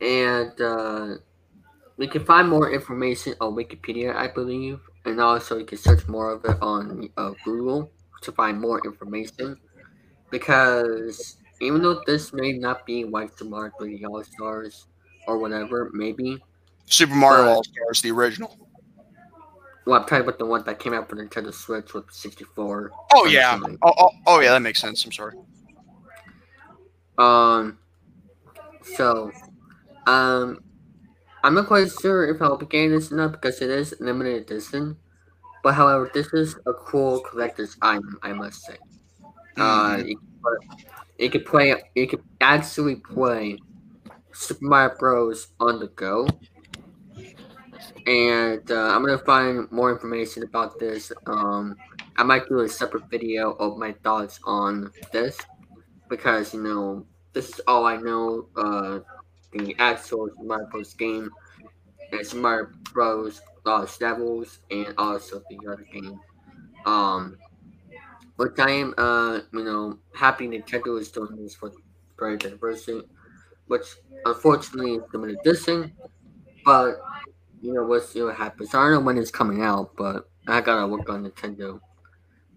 and 0.00 0.60
uh, 0.60 1.14
we 1.96 2.06
can 2.06 2.24
find 2.24 2.48
more 2.48 2.72
information 2.72 3.34
on 3.40 3.54
Wikipedia, 3.54 4.14
I 4.14 4.28
believe, 4.28 4.80
and 5.04 5.20
also 5.20 5.58
you 5.58 5.64
can 5.64 5.78
search 5.78 6.06
more 6.08 6.30
of 6.30 6.44
it 6.44 6.56
on 6.60 7.08
uh, 7.16 7.32
Google 7.44 7.90
to 8.22 8.32
find 8.32 8.60
more 8.60 8.80
information. 8.84 9.58
Because 10.30 11.36
even 11.60 11.82
though 11.82 12.02
this 12.06 12.32
may 12.32 12.52
not 12.52 12.84
be 12.86 13.04
White 13.04 13.34
Star 13.34 13.72
3D 13.80 14.04
All 14.04 14.24
Stars 14.24 14.86
or 15.26 15.38
whatever, 15.38 15.90
maybe. 15.92 16.42
Super 16.86 17.14
Mario 17.14 17.46
All 17.46 17.64
Stars, 17.64 18.02
the 18.02 18.10
original. 18.10 18.58
Well, 19.86 20.00
I'm 20.00 20.06
talking 20.06 20.22
about 20.22 20.38
the 20.38 20.46
one 20.46 20.64
that 20.64 20.78
came 20.78 20.94
out 20.94 21.08
for 21.08 21.16
Nintendo 21.16 21.52
Switch 21.52 21.92
with 21.92 22.10
64. 22.10 22.90
Oh 23.14 23.26
yeah. 23.26 23.60
Oh, 23.82 23.92
oh, 23.98 24.10
oh 24.26 24.40
yeah, 24.40 24.52
that 24.52 24.60
makes 24.60 24.80
sense. 24.80 25.04
I'm 25.04 25.12
sorry. 25.12 25.36
Um. 27.18 27.78
So, 28.96 29.30
um, 30.06 30.60
I'm 31.44 31.52
not 31.52 31.66
quite 31.66 31.90
sure 32.00 32.26
if 32.26 32.40
I'll 32.40 32.56
be 32.56 32.64
getting 32.64 32.92
this 32.92 33.12
or 33.12 33.16
not 33.16 33.32
because 33.32 33.60
it 33.60 33.68
is 33.68 33.94
limited 34.00 34.42
edition. 34.42 34.96
But 35.62 35.74
however, 35.74 36.10
this 36.12 36.32
is 36.32 36.56
a 36.66 36.72
cool 36.72 37.20
collector's 37.20 37.76
item, 37.82 38.18
I 38.22 38.32
must 38.32 38.64
say. 38.64 38.78
Uh, 39.58 40.02
you 40.04 40.18
you 41.18 41.28
can 41.28 41.44
play, 41.44 41.74
you 41.94 42.06
can 42.06 42.22
actually 42.40 42.96
play 42.96 43.58
Super 44.32 44.64
Mario 44.64 44.96
Bros. 44.98 45.48
on 45.60 45.80
the 45.80 45.88
go. 45.88 46.26
And 48.06 48.70
uh, 48.70 48.88
I'm 48.88 49.04
gonna 49.04 49.18
find 49.18 49.70
more 49.70 49.92
information 49.92 50.44
about 50.44 50.78
this. 50.78 51.12
Um, 51.26 51.76
I 52.16 52.22
might 52.22 52.48
do 52.48 52.60
a 52.60 52.68
separate 52.70 53.10
video 53.10 53.52
of 53.52 53.76
my 53.76 53.92
thoughts 54.02 54.40
on 54.44 54.90
this 55.12 55.36
because 56.08 56.54
you 56.54 56.62
know 56.62 57.06
this 57.34 57.50
is 57.50 57.60
all 57.66 57.84
I 57.84 57.96
know. 57.96 58.48
Uh, 58.56 59.00
the 59.54 59.74
actual 59.78 60.28
Mario 60.42 60.66
Bros. 60.70 60.94
game, 60.94 61.30
and 62.12 62.34
Mario 62.34 62.68
Bros. 62.92 63.40
Lost 63.64 64.02
Levels, 64.02 64.58
and 64.70 64.94
also 64.98 65.42
the 65.48 65.72
other 65.72 65.86
game. 65.90 66.20
Um, 66.84 67.38
which 68.36 68.58
I 68.58 68.70
am, 68.70 68.94
uh, 68.98 69.40
you 69.52 69.64
know, 69.64 69.98
happy 70.14 70.46
Nintendo 70.46 71.00
is 71.00 71.10
doing 71.10 71.36
this 71.36 71.54
for 71.54 71.70
the 71.70 71.76
third 72.18 72.44
anniversary, 72.44 73.02
which 73.68 73.86
unfortunately 74.26 74.96
is 74.96 75.02
limited 75.12 75.38
edition, 75.40 75.92
but 76.64 77.00
you 77.62 77.72
know, 77.72 77.84
we'll 77.84 78.00
see 78.00 78.22
what 78.22 78.36
happens. 78.36 78.74
I 78.74 78.82
don't 78.82 78.92
know 78.92 79.00
when 79.00 79.16
it's 79.16 79.30
coming 79.30 79.62
out, 79.62 79.96
but 79.96 80.28
I 80.46 80.60
gotta 80.60 80.86
work 80.86 81.08
on 81.08 81.26
Nintendo, 81.26 81.80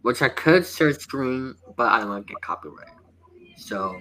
which 0.02 0.22
I 0.22 0.30
could 0.30 0.66
share 0.66 0.94
screen, 0.94 1.56
but 1.78 1.92
I 1.92 2.00
don't 2.00 2.10
want 2.10 2.28
to 2.28 2.34
get 2.34 2.42
copyright. 2.42 2.90
So, 3.56 3.98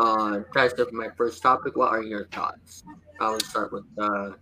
uh, 0.00 0.40
that's 0.54 0.72
it 0.78 0.88
for 0.88 0.94
my 0.94 1.08
first 1.16 1.42
topic. 1.42 1.76
What 1.76 1.88
are 1.92 2.02
your 2.02 2.26
thoughts? 2.26 2.84
I 3.20 3.30
will 3.30 3.40
start 3.40 3.72
with 3.72 3.84
uh, 3.98 4.32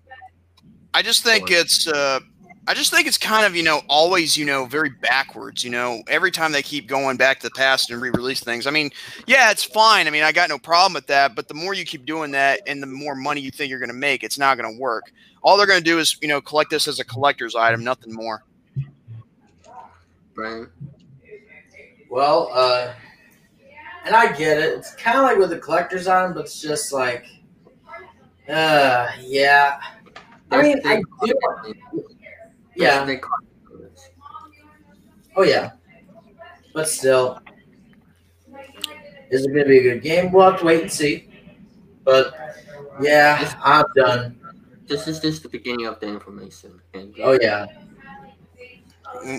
I 0.95 1.03
just 1.03 1.25
think 1.25 1.51
Or- 1.51 1.55
it's 1.55 1.87
uh 1.89 2.21
I 2.69 2.75
just 2.75 2.91
think 2.91 3.07
it's 3.07 3.17
kind 3.17 3.47
of, 3.47 3.57
you 3.57 3.63
know, 3.63 3.81
always, 3.89 4.37
you 4.37 4.45
know, 4.45 4.67
very 4.67 4.91
backwards, 4.91 5.65
you 5.65 5.71
know, 5.71 6.03
every 6.07 6.31
time 6.31 6.53
they 6.53 6.61
keep 6.63 6.87
going 6.87 7.17
back 7.17 7.41
to 7.41 7.47
the 7.47 7.55
past 7.55 7.91
and 7.91 7.99
re-release 8.03 8.41
things. 8.41 8.67
I 8.67 8.71
mean, 8.71 8.91
yeah, 9.27 9.51
it's 9.51 9.65
fine. 9.65 10.07
I 10.07 10.11
mean, 10.11 10.23
I 10.23 10.33
got 10.33 10.51
no 10.51 10.59
problem 10.59 10.93
with 10.93 11.07
that, 11.07 11.35
but 11.35 11.49
the 11.49 11.55
more 11.55 11.73
you 11.73 11.87
keep 11.87 12.05
doing 12.05 12.31
that 12.33 12.61
and 12.67 12.83
the 12.83 12.87
more 12.87 13.15
money 13.15 13.41
you 13.41 13.51
think 13.51 13.71
you're 13.71 13.79
going 13.79 13.89
to 13.89 13.95
make, 13.97 14.23
it's 14.23 14.37
not 14.39 14.59
going 14.59 14.71
to 14.71 14.79
work. 14.79 15.05
All 15.43 15.57
they're 15.57 15.67
going 15.67 15.83
to 15.83 15.85
do 15.85 15.99
is, 15.99 16.19
you 16.21 16.29
know, 16.29 16.43
collect 16.43 16.69
this 16.69 16.87
as 16.87 17.01
a 17.01 17.07
collector's 17.07 17.55
item, 17.55 17.83
nothing 17.83 18.13
more. 18.13 18.45
Brian. 20.35 20.69
Well, 22.11 22.51
uh, 22.53 22.93
and 24.05 24.15
I 24.15 24.33
get 24.37 24.59
it. 24.59 24.75
It's 24.79 24.95
kind 24.95 25.19
of 25.19 25.25
like 25.25 25.39
with 25.39 25.51
the 25.51 25.59
collector's 25.59 26.07
item, 26.07 26.35
but 26.35 26.47
it's 26.47 26.61
just 26.61 26.93
like, 26.93 27.27
uh, 28.49 29.09
yeah. 29.21 29.81
I 30.51 30.63
mean, 30.63 30.81
I 30.85 31.03
do. 31.23 31.35
Yeah. 32.75 33.05
They 33.05 33.17
call 33.17 33.39
it. 33.83 34.01
Oh 35.37 35.43
yeah. 35.43 35.73
But 36.73 36.89
still, 36.89 37.41
is 39.31 39.45
it 39.45 39.49
going 39.49 39.65
to 39.65 39.69
be 39.69 39.79
a 39.79 39.83
good 39.83 40.03
game? 40.03 40.33
We'll 40.33 40.51
have 40.51 40.61
to 40.61 40.65
wait 40.65 40.83
and 40.83 40.93
see. 40.93 41.29
But 42.05 42.35
yeah, 43.01 43.55
I'm 43.63 43.85
done. 43.95 44.41
This 44.87 45.07
is 45.07 45.21
just 45.21 45.43
the 45.43 45.49
beginning 45.49 45.87
of 45.87 46.01
the 46.01 46.09
information. 46.09 46.81
And 46.95 47.15
Oh 47.23 47.39
yeah. 47.41 47.67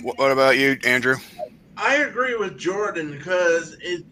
What 0.03 0.31
about 0.31 0.57
you, 0.57 0.77
Andrew? 0.83 1.15
I 1.77 1.95
agree 1.97 2.35
with 2.35 2.57
Jordan 2.57 3.11
because 3.11 3.77
it 3.81 4.03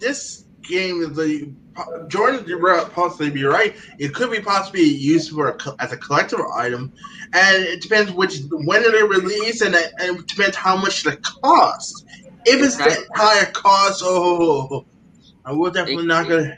this 0.00 0.44
game 0.62 1.02
is 1.02 1.16
the 1.16 1.52
Jordan 2.08 2.44
could 2.44 2.92
possibly 2.92 3.30
be 3.30 3.44
right. 3.44 3.74
It 3.98 4.14
could 4.14 4.30
be 4.30 4.40
possibly 4.40 4.82
used 4.82 5.30
for 5.32 5.50
a, 5.50 5.58
as 5.78 5.92
a 5.92 5.96
collectible 5.96 6.52
item, 6.54 6.92
and 7.32 7.62
it 7.64 7.80
depends 7.80 8.12
which 8.12 8.40
when 8.50 8.82
they 8.82 9.02
release, 9.02 9.60
and 9.62 9.74
it, 9.74 9.92
and 9.98 10.18
it 10.18 10.26
depends 10.26 10.56
how 10.56 10.76
much 10.76 11.06
it 11.06 11.22
costs. 11.22 12.04
If 12.44 12.62
it's 12.62 12.76
the 12.76 12.84
Exactly. 12.84 13.06
higher 13.14 13.46
cost, 13.52 14.02
oh, 14.04 14.84
I 15.44 15.52
will 15.52 15.70
definitely 15.70 16.06
not 16.06 16.28
gonna. 16.28 16.56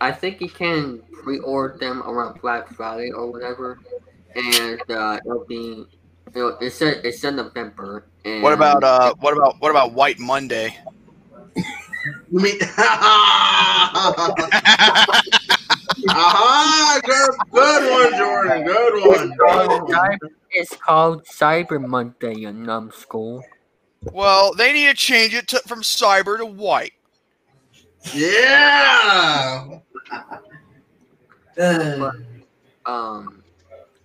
I 0.00 0.12
think 0.12 0.40
you 0.40 0.48
can 0.48 1.02
pre-order 1.22 1.76
them 1.78 2.02
around 2.02 2.40
Black 2.40 2.68
Friday 2.74 3.12
or 3.12 3.30
whatever, 3.30 3.78
and 4.34 4.80
uh, 4.90 5.18
it'll 5.24 5.44
be. 5.44 5.84
You 6.34 6.42
know, 6.42 6.56
it's 6.60 6.80
in, 6.80 7.00
it's 7.02 7.24
in 7.24 7.36
November. 7.36 8.06
And 8.24 8.42
What 8.42 8.52
about 8.52 8.84
uh 8.84 9.14
what 9.18 9.36
about 9.36 9.56
what 9.60 9.70
about 9.70 9.92
White 9.94 10.20
Monday? 10.20 10.76
You 12.30 12.38
mean? 12.40 12.58
Aha! 16.08 17.00
Good, 17.04 17.30
good 17.52 17.90
one, 17.90 18.18
Jordan. 18.18 18.64
Good 18.64 19.06
one. 19.06 19.32
Cyber- 19.88 20.30
It's 20.52 20.76
called 20.76 21.24
Cyber 21.26 21.84
Monday 21.84 22.44
in 22.44 22.62
numbskull. 22.62 23.42
Well, 24.12 24.54
they 24.54 24.72
need 24.72 24.86
to 24.88 24.94
change 24.94 25.34
it 25.34 25.48
to, 25.48 25.58
from 25.66 25.82
cyber 25.82 26.38
to 26.38 26.46
white. 26.46 26.92
Yeah. 28.14 29.78
Uh, 31.58 32.10
Um, 32.86 33.42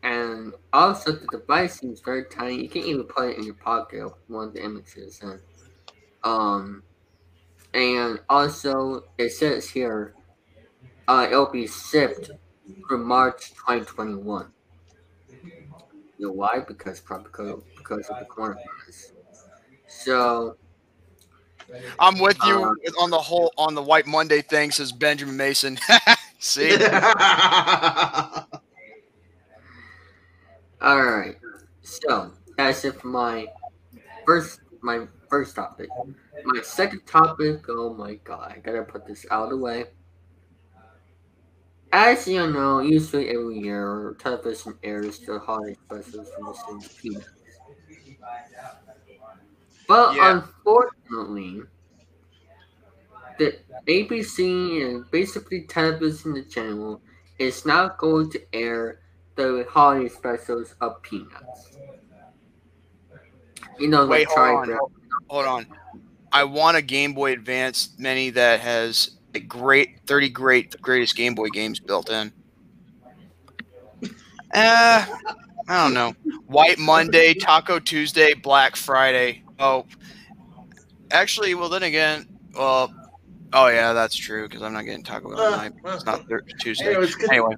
and 0.04 0.54
also 0.74 1.14
the 1.14 1.26
device 1.32 1.80
seems 1.80 2.02
very 2.02 2.26
tiny. 2.26 2.62
You 2.62 2.70
can't 2.70 2.86
even 2.86 3.04
put 3.06 3.30
it 3.30 3.38
in 3.38 3.44
your 3.46 3.54
pocket 3.56 4.02
of 4.02 4.14
one 4.28 4.48
of 4.50 4.54
the 4.54 4.64
images. 4.64 5.22
And, 5.24 5.40
um, 6.24 6.84
and 7.76 8.20
also 8.30 9.04
it 9.18 9.32
says 9.32 9.70
here, 9.70 10.14
uh, 11.08 11.28
it'll 11.30 11.52
be 11.52 11.68
shipped 11.68 12.32
for 12.88 12.98
March 12.98 13.50
2021. 13.56 14.48
You 16.18 16.28
know 16.28 16.32
why? 16.34 16.60
Because 16.66 17.02
probably 17.02 17.26
because, 17.26 17.62
because 17.76 18.10
of 18.10 18.20
the 18.20 18.26
coronavirus. 18.26 19.12
So 19.88 20.56
I'm 22.00 22.20
with 22.20 22.38
you 22.46 22.64
Uh, 22.64 22.72
on 23.02 23.10
the 23.10 23.20
whole 23.20 23.52
on 23.58 23.76
the 23.76 23.82
White 23.84 24.08
Monday 24.08 24.42
thing. 24.42 24.72
Says 24.72 24.92
Benjamin 24.92 25.36
Mason. 25.36 25.78
See, 26.40 26.72
All 30.82 31.02
right. 31.04 31.36
So 31.82 32.32
that's 32.58 32.86
it 32.86 33.02
for 33.02 33.08
my 33.08 33.48
first 34.26 34.60
my 34.82 35.08
first 35.30 35.56
topic. 35.56 35.90
My 36.44 36.62
second 36.62 37.06
topic. 37.06 37.66
Oh 37.70 37.94
my 37.94 38.16
god! 38.16 38.54
I 38.56 38.60
gotta 38.60 38.84
put 38.84 39.06
this 39.08 39.26
out 39.32 39.46
of 39.46 39.50
the 39.52 39.58
way. 39.58 39.86
As 41.92 42.28
you 42.28 42.46
know, 42.52 42.80
usually 42.80 43.30
every 43.30 43.60
year 43.60 44.16
television 44.20 44.78
airs 44.84 45.20
the 45.20 45.40
holiday 45.40 45.78
specials 45.86 46.30
from 46.36 46.46
the 46.48 46.54
same 46.54 46.82
Peanuts. 47.02 47.30
But 49.88 50.16
Yeah. 50.16 50.36
unfortunately, 50.36 51.62
the 53.38 53.60
ABC 53.88 54.82
and 54.84 55.10
basically 55.12 55.62
television 55.68 56.36
in 56.36 56.50
channel 56.50 57.02
is 57.40 57.66
not 57.66 57.98
going 57.98 58.30
to 58.32 58.42
air 58.54 59.00
the 59.36 59.66
holiday 59.70 60.10
specials 60.10 60.76
of 60.82 61.02
Peanuts. 61.02 61.78
You 63.80 63.88
know, 63.90 64.06
Wait, 64.08 64.28
hold 64.28 64.70
on. 64.70 64.80
Hold 65.30 65.46
on. 65.46 65.66
I 66.36 66.44
want 66.44 66.76
a 66.76 66.82
Game 66.82 67.14
Boy 67.14 67.32
Advance 67.32 67.96
Mini 67.98 68.30
that 68.32 68.60
has 68.60 69.12
a 69.34 69.40
great 69.40 70.02
30 70.06 70.28
great 70.28 70.82
greatest 70.82 71.16
Game 71.16 71.34
Boy 71.34 71.48
games 71.48 71.80
built 71.80 72.10
in. 72.10 72.34
Uh, 74.54 75.06
I 75.70 75.84
don't 75.84 75.94
know. 75.94 76.14
White 76.48 76.78
Monday, 76.78 77.36
Taco 77.36 77.80
Tuesday, 77.80 78.34
Black 78.34 78.76
Friday. 78.76 79.44
Oh, 79.60 79.86
actually, 81.10 81.56
well 81.56 81.70
then 81.70 81.84
again, 81.84 82.28
well, 82.54 82.94
oh 83.54 83.68
yeah, 83.68 83.94
that's 83.94 84.18
true 84.18 84.50
because 84.50 84.62
I'm 84.62 84.74
not 84.74 84.84
getting 84.84 85.06
Taco 85.06 85.34
Bell 85.34 85.52
tonight. 85.52 85.72
It's 85.86 86.06
not 86.06 86.28
Thur- 86.28 86.42
Tuesday. 86.60 86.88
Anyways, 86.88 87.16
con- 87.16 87.30
Anyway, 87.32 87.56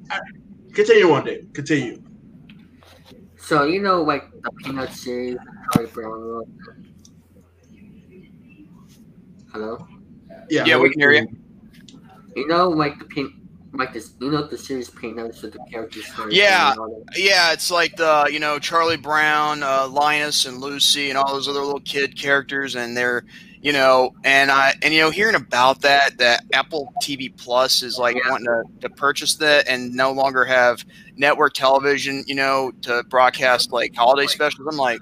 continue 0.74 1.10
one 1.10 1.26
day. 1.26 1.46
Continue. 1.54 2.00
So 3.38 3.64
you 3.64 3.82
know, 3.82 4.04
like 4.04 4.30
the 4.44 4.52
Peanut 4.52 4.92
series, 4.92 5.38
Charlie 5.74 5.90
Brown. 5.90 6.44
Wrote. 9.60 9.80
Hello. 9.80 9.88
Yeah. 10.50 10.66
yeah, 10.66 10.78
we 10.78 10.90
can 10.90 11.00
hear 11.00 11.12
you. 11.12 11.28
You 12.36 12.48
know, 12.48 12.70
like 12.70 13.00
the 13.00 13.06
pin, 13.06 13.34
like 13.74 13.94
this. 13.94 14.14
You 14.22 14.32
know 14.32 14.44
the 14.44 14.58
series 14.58 14.90
Peanuts 14.90 15.42
with 15.42 15.54
the 15.54 15.60
characters. 15.72 16.06
Charlie 16.16 16.36
Yeah. 16.36 16.74
Brown 16.76 16.88
and 16.88 16.94
all 16.96 17.04
that? 17.08 17.18
Yeah, 17.20 17.52
it's 17.54 17.72
like 17.72 17.96
the 17.96 18.30
you 18.32 18.40
know 18.40 18.60
Charlie 18.60 18.98
Brown, 18.98 19.64
uh, 19.64 19.88
Linus, 19.88 20.46
and 20.46 20.60
Lucy, 20.60 21.10
and 21.10 21.18
all 21.18 21.34
those 21.34 21.48
other 21.48 21.62
little 21.62 21.82
kid 21.82 22.18
characters, 22.18 22.76
and 22.76 22.96
they're 22.96 23.24
you 23.62 23.74
know, 23.74 24.14
and 24.24 24.52
I 24.52 24.76
and 24.84 24.94
you 24.94 25.02
know 25.02 25.10
hearing 25.10 25.36
about 25.36 25.82
that 25.82 26.18
that 26.20 26.44
Apple 26.54 26.94
TV 27.04 27.36
Plus 27.36 27.82
is 27.84 27.98
like 27.98 28.16
Yeah. 28.16 28.30
wanting 28.32 28.46
to, 28.46 28.64
to 28.82 28.90
purchase 28.90 29.34
that 29.36 29.68
and 29.68 29.92
no 29.94 30.12
longer 30.12 30.46
have 30.46 30.86
network 31.18 31.54
television, 31.54 32.24
you 32.28 32.36
know, 32.36 32.72
to 32.84 33.04
broadcast 33.10 33.72
like 33.72 33.96
holiday 33.96 34.28
specials. 34.28 34.68
I'm 34.70 34.78
like, 34.78 35.02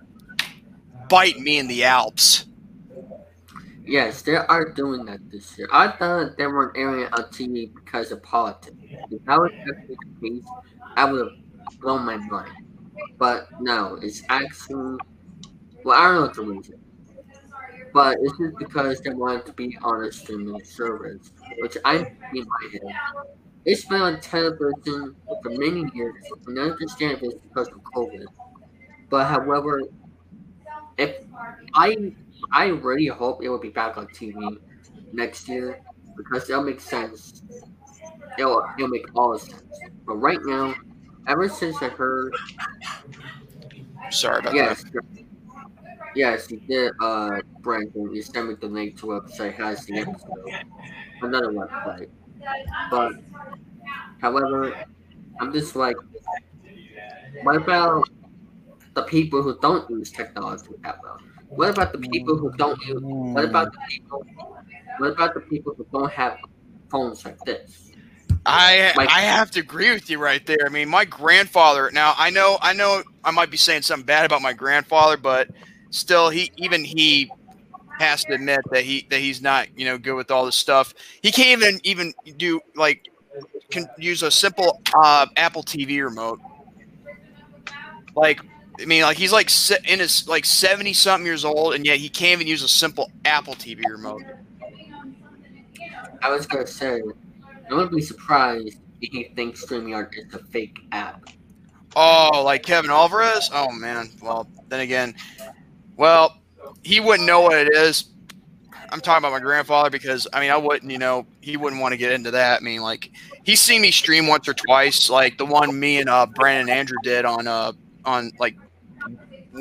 bite 1.10 1.38
me 1.40 1.58
in 1.60 1.68
the 1.68 1.84
Alps. 1.84 2.46
Yes, 3.86 4.22
they 4.24 4.36
are 4.36 4.66
doing 4.72 5.06
that 5.06 5.20
this 5.32 5.58
year. 5.58 5.68
I 5.72 5.90
thought 5.92 6.38
they 6.38 6.48
weren't 6.48 6.76
airing 6.78 7.06
on 7.14 7.30
TV 7.32 7.72
because 7.74 8.12
of 8.12 8.22
politics. 8.24 8.76
If 9.12 9.24
that 9.26 9.38
was 9.40 9.52
actually 9.70 9.98
the 10.22 10.30
case, 10.30 10.46
I 10.96 11.12
would 11.12 11.20
have 11.28 11.80
blown 11.80 12.06
my 12.06 12.18
mind. 12.18 12.54
But 13.18 13.48
no, 13.60 13.98
it's 14.02 14.24
actually 14.30 14.98
well, 15.84 16.00
I 16.02 16.14
don't 16.14 16.38
know 16.38 16.46
the 16.46 16.52
reason. 16.54 16.76
But 17.94 18.18
it's 18.22 18.38
just 18.38 18.58
because 18.58 19.00
they 19.02 19.12
wanted 19.12 19.46
to 19.48 19.54
be 19.54 19.78
on 19.82 20.04
a 20.04 20.12
streaming 20.12 20.64
service, 20.64 21.32
which 21.60 21.78
I 21.86 21.96
in 22.34 22.46
my 22.46 22.70
head. 22.72 22.82
It's 23.66 23.86
been 23.86 24.02
on 24.02 24.20
television 24.22 25.16
for 25.44 25.52
many 25.52 25.86
years, 25.94 26.16
and 26.48 26.60
I 26.60 26.64
understand 26.64 27.20
it's 27.24 27.36
because 27.44 27.70
of 27.70 27.82
COVID. 27.96 28.26
But 29.10 29.26
however, 29.28 29.82
if 30.98 31.16
I 31.74 32.14
I 32.52 32.68
really 32.68 33.08
hope 33.08 33.44
it 33.44 33.50
will 33.50 33.60
be 33.60 33.70
back 33.70 33.98
on 33.98 34.08
TV 34.08 34.58
next 35.12 35.48
year 35.48 35.82
because 36.18 36.50
it'll 36.50 36.64
make 36.64 36.80
sense. 36.80 37.44
It'll, 38.38 38.66
it'll 38.78 38.90
make 38.90 39.06
all 39.16 39.34
the 39.34 39.40
sense. 39.40 39.64
But 40.06 40.16
right 40.16 40.40
now, 40.44 40.76
ever 41.28 41.50
since 41.50 41.82
I 41.82 41.90
heard, 41.90 42.34
Sorry 44.12 44.40
about 44.40 44.54
yes, 44.54 44.84
yes, 46.16 46.52
you 46.52 46.60
did, 46.68 46.92
uh, 47.02 47.42
Brandon, 47.62 48.14
you 48.14 48.22
sent 48.22 48.50
me 48.50 48.56
the 48.60 48.68
link 48.68 49.00
to 49.00 49.14
a 49.14 49.22
website 49.22 49.56
has 49.56 49.86
the 49.86 50.00
episode, 50.00 50.66
another 51.22 51.50
website. 51.50 52.10
But, 52.92 53.14
however, 54.22 54.86
I'm 55.40 55.52
just 55.52 55.76
like, 55.76 55.98
what 57.44 57.56
about 57.56 58.08
the 58.94 59.04
people 59.04 59.42
who 59.42 59.58
don't 59.60 59.90
use 59.90 60.12
technology 60.12 60.70
that 60.84 61.00
well? 61.02 61.20
What 61.56 61.70
about 61.70 61.94
the 61.94 62.00
people 62.00 62.38
who 62.38 62.52
don't 62.58 62.82
use 62.86 63.00
what 63.02 63.46
about 63.46 63.72
the 63.72 63.80
people? 63.90 64.26
What 64.98 65.12
about 65.12 65.34
the 65.34 65.42
people 65.42 65.74
who 65.76 65.86
don't 65.92 66.12
have 66.12 66.38
phones 66.90 67.26
like 67.26 67.40
this? 67.40 67.92
I 68.46 68.94
Like- 68.96 69.10
I 69.10 69.22
have 69.22 69.50
to 69.52 69.60
agree 69.60 69.92
with 69.92 70.10
you 70.10 70.20
right 70.20 70.46
there. 70.46 70.60
I 70.66 70.70
mean, 70.70 70.90
my 70.90 71.06
grandfather. 71.06 71.90
Now 71.92 72.14
I 72.18 72.30
know 72.30 72.58
I 72.62 72.74
know 72.74 73.04
I 73.24 73.32
might 73.32 73.50
be 73.50 73.58
saying 73.58 73.84
something 73.84 74.06
bad 74.06 74.26
about 74.26 74.42
my 74.42 74.54
grandfather, 74.54 75.18
but 75.18 75.50
still, 75.90 76.30
he 76.30 76.52
even 76.58 76.84
he 76.84 77.32
has 78.00 78.24
to 78.26 78.34
admit 78.34 78.60
that 78.72 78.84
he 78.84 79.08
that 79.10 79.20
he's 79.20 79.42
not 79.42 79.68
you 79.78 79.86
know 79.86 79.98
good 79.98 80.16
with 80.16 80.30
all 80.30 80.46
this 80.46 80.56
stuff. 80.56 80.94
He 81.22 81.32
can't 81.32 81.62
even 81.62 81.80
even 81.84 82.14
do 82.38 82.62
like 82.76 83.10
can 83.72 83.88
use 83.98 84.24
a 84.24 84.32
simple 84.32 84.82
uh, 84.96 85.26
Apple 85.38 85.64
TV 85.64 86.04
remote. 86.04 86.40
Like 88.16 88.42
I 88.80 88.86
mean, 88.86 89.04
like 89.04 89.18
he's 89.18 89.32
like 89.32 89.50
in 89.86 90.00
his 90.00 90.28
like 90.28 90.46
seventy 90.46 90.94
something 90.94 91.26
years 91.26 91.46
old, 91.46 91.76
and 91.76 91.86
yet 91.86 91.98
he 91.98 92.10
can't 92.10 92.34
even 92.34 92.48
use 92.48 92.64
a 92.64 92.68
simple 92.68 93.12
Apple 93.24 93.56
TV 93.56 93.84
remote. 93.90 94.24
I 96.22 96.30
was 96.30 96.46
gonna 96.46 96.68
say, 96.68 97.02
I 97.70 97.74
wouldn't 97.74 97.92
be 97.92 98.02
surprised 98.02 98.78
if 99.02 99.12
he 99.12 99.26
thinks 99.36 99.66
StreamYard 99.66 100.18
is 100.18 100.34
a 100.34 100.40
fake 100.46 100.80
app. 100.92 101.30
Oh, 101.96 102.42
like 102.44 102.64
Kevin 102.64 102.92
Alvarez? 102.92 103.50
Oh 103.54 103.72
man. 103.72 104.10
Well, 104.22 104.50
then 104.68 104.82
again, 104.82 105.16
well, 105.96 106.42
he 106.84 107.00
wouldn't 107.00 107.28
know 107.28 107.42
what 107.42 107.58
it 107.58 107.74
is. 107.74 108.06
I'm 108.92 109.02
talking 109.02 109.20
about 109.20 109.32
my 109.32 109.40
grandfather 109.40 109.90
because 109.90 110.28
I 110.34 110.42
mean 110.42 110.52
I 110.52 110.58
wouldn't, 110.58 110.92
you 110.92 110.98
know, 110.98 111.26
he 111.42 111.58
wouldn't 111.58 111.82
want 111.82 111.94
to 111.94 111.98
get 111.98 112.12
into 112.12 112.32
that. 112.32 112.62
I 112.62 112.64
mean, 112.64 112.82
like 112.82 113.12
he's 113.44 113.62
seen 113.62 113.82
me 113.82 113.92
stream 113.92 114.28
once 114.28 114.48
or 114.48 114.54
twice, 114.54 115.10
like 115.10 115.38
the 115.38 115.46
one 115.46 115.80
me 115.80 116.00
and 116.00 116.10
uh 116.10 116.26
Brandon 116.26 116.70
and 116.70 116.80
Andrew 116.80 116.98
did 117.04 117.26
on 117.26 117.48
uh 117.48 117.72
on 118.04 118.32
like 118.40 118.56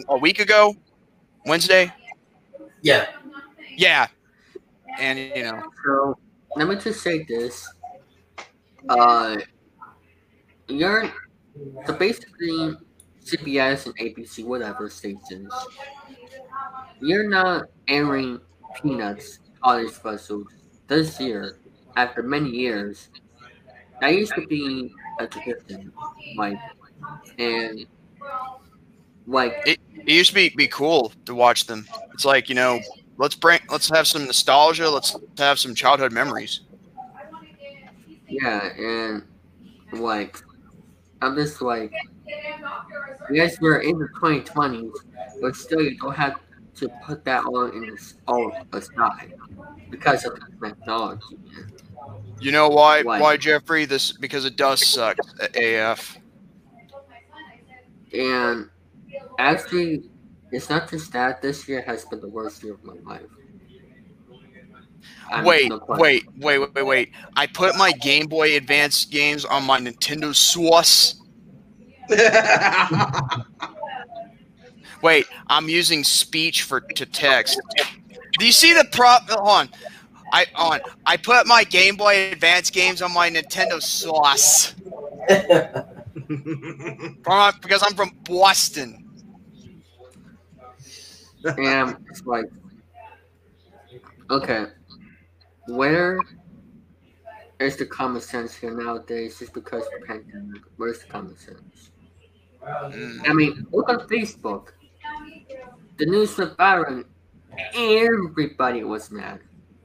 a 0.09 0.19
week 0.19 0.41
ago, 0.41 0.75
Wednesday. 1.47 1.93
yeah. 2.83 3.07
Yeah. 3.77 4.07
And 4.99 5.19
you 5.19 5.43
know, 5.45 5.63
So 5.85 6.19
let 6.57 6.69
me 6.69 6.77
just 6.77 7.03
say 7.03 7.25
this. 7.25 7.69
Uh 8.89 9.37
you're 10.69 11.11
so 11.87 11.93
basically 11.95 12.77
CBS 13.25 13.87
and 13.87 13.97
ABC, 13.99 14.45
whatever 14.45 14.89
stations, 14.91 15.53
you're 17.01 17.29
not 17.29 17.67
airing 17.89 18.41
peanuts 18.81 19.39
holiday 19.63 19.91
specials 19.91 20.47
this 20.89 21.19
year 21.21 21.57
after 21.97 22.23
many 22.23 22.51
years. 22.51 23.09
That 24.01 24.15
used 24.15 24.35
to 24.35 24.47
be 24.47 24.93
a 25.21 25.27
tradition, 25.27 25.93
like 26.37 26.59
and 27.39 27.87
like 29.27 29.55
it 29.67 29.79
used 30.07 30.31
to 30.31 30.35
be 30.35 30.51
be 30.51 30.69
cool 30.69 31.13
to 31.27 31.35
watch 31.35 31.67
them. 31.67 31.87
It's 32.13 32.25
like, 32.25 32.49
you 32.49 32.55
know, 32.55 32.81
let's 33.17 33.35
bring 33.35 33.61
let's 33.71 33.89
have 33.91 34.07
some 34.07 34.27
nostalgia. 34.27 34.89
Let's 34.89 35.17
have 35.39 35.59
some 35.59 35.75
childhood 35.75 36.13
memories. 36.13 36.61
Yeah, 38.29 38.69
and 38.79 39.23
like 39.93 40.43
I'm 41.23 41.35
just 41.35 41.63
like 41.63 41.93
yes, 43.31 43.61
we're 43.61 43.81
in 43.81 43.99
the 43.99 44.09
2020s, 44.21 44.93
but 45.41 45.57
still 45.57 45.81
you 45.81 45.97
don't 45.99 46.15
have 46.15 46.41
to 46.77 46.89
put 47.05 47.25
that 47.25 47.45
on 47.45 47.73
in 47.73 47.91
this 47.91 48.15
all 48.27 48.53
aside 48.73 49.35
because 49.91 50.25
of 50.25 50.35
the 50.35 50.69
technology. 50.69 51.39
You 52.41 52.53
know 52.53 52.69
why? 52.69 53.03
Why? 53.03 53.21
Why, 53.21 53.37
Jeffrey? 53.37 53.85
This 53.85 54.13
because 54.13 54.45
it 54.45 54.57
does 54.57 54.87
suck. 54.87 55.17
AF. 55.55 56.19
And 58.13 58.69
actually, 59.39 60.05
it's 60.53 60.71
not 60.71 60.91
just 60.91 61.13
that. 61.13 61.43
This 61.43 61.69
year 61.69 61.83
has 61.83 62.05
been 62.05 62.21
the 62.21 62.29
worst 62.29 62.63
year 62.63 62.75
of 62.75 62.85
my 62.85 62.95
life. 63.05 63.23
I'm 65.31 65.45
Wait, 65.45 65.73
wait, 65.89 66.25
wait, 66.37 66.59
wait, 66.59 66.75
wait, 66.75 66.87
wait. 66.87 67.13
I 67.37 67.47
put 67.47 67.77
my 67.77 67.93
Game 67.93 68.27
Boy 68.27 68.57
Advance 68.57 69.05
games 69.05 69.45
on 69.45 69.65
my 69.65 69.81
Nintendo 69.81 70.35
Switch. 70.35 71.15
Wait, 75.05 75.27
I'm 75.49 75.69
using 75.69 76.03
speech 76.03 76.63
for 76.63 76.81
to 76.81 77.05
text. 77.05 77.61
Do 78.39 78.47
you 78.47 78.53
see 78.53 78.73
the 78.73 78.87
prop? 78.91 79.29
Hold 79.29 79.47
on. 79.47 79.69
I 80.33 80.47
on. 80.55 80.81
I 81.05 81.19
put 81.19 81.47
my 81.47 81.63
Game 81.65 81.97
Boy 81.97 82.33
Advance 82.33 82.71
games 82.71 83.03
on 83.03 83.13
my 83.13 83.29
Nintendo 83.29 83.83
Switch 83.83 84.73
because 87.61 87.83
I'm 87.83 87.95
from 87.95 88.13
Boston. 88.25 89.04
And 91.45 91.97
it's 92.09 92.25
like, 92.25 92.47
okay, 94.31 94.67
where 95.67 96.19
is 97.61 97.77
the 97.77 97.87
common 97.87 98.21
sense 98.21 98.55
here 98.55 98.71
nowadays? 98.71 99.39
Just 99.39 99.53
because 99.53 99.85
of 99.87 100.01
the 100.01 100.07
pandemic, 100.07 100.63
where's 100.77 101.01
the 101.01 101.07
common 101.07 101.37
sense? 101.37 101.91
Mm. 102.63 103.29
I 103.29 103.33
mean, 103.33 103.67
look 103.73 103.89
on 103.89 104.01
Facebook. 104.09 104.69
The 105.99 106.07
news 106.07 106.37
went 106.39 106.57
viral. 106.57 107.05
Everybody 107.75 108.83
was 108.85 109.11
mad 109.11 109.41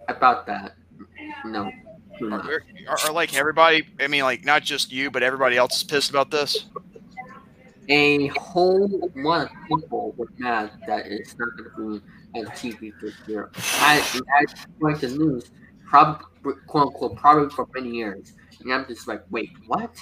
about 0.08 0.48
that. 0.48 0.76
No, 1.46 1.70
not. 2.22 2.50
Are, 2.50 2.64
are 3.06 3.12
like 3.12 3.36
everybody? 3.36 3.88
I 4.00 4.08
mean, 4.08 4.24
like 4.24 4.46
not 4.46 4.64
just 4.64 4.92
you, 4.92 5.12
but 5.12 5.24
everybody 5.24 5.58
else 5.58 5.78
is 5.78 5.84
pissed 5.84 6.10
about 6.10 6.32
this. 6.32 6.66
A 7.90 8.28
whole 8.28 9.12
lot 9.16 9.48
of 9.48 9.50
people 9.68 10.14
were 10.16 10.28
mad 10.38 10.72
that 10.88 11.08
it's 11.08 11.36
not 11.38 11.50
going 11.58 11.70
to 11.70 12.00
be 12.00 12.40
on 12.40 12.46
TV 12.48 12.94
this 13.02 13.16
year. 13.28 13.50
I, 13.56 14.04
I 14.38 14.46
like 14.80 15.00
the 15.00 15.10
news, 15.10 15.52
probably 15.88 16.54
quote 16.68 16.88
unquote, 16.88 17.16
probably 17.18 17.50
for 17.50 17.68
many 17.74 17.90
years, 17.90 18.34
and 18.62 18.72
I'm 18.72 18.86
just 18.88 19.08
like, 19.08 19.24
wait, 19.32 19.52
what? 19.68 19.96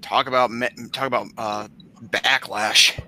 Talk 0.00 0.26
about 0.28 0.50
talk 0.92 1.06
about 1.06 1.28
uh, 1.36 1.68
backlash. 2.04 2.98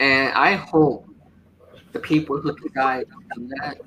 And 0.00 0.32
I 0.34 0.54
hope 0.54 1.06
the 1.92 2.00
people 2.00 2.40
who 2.40 2.56
decide 2.56 3.06
that 3.60 3.78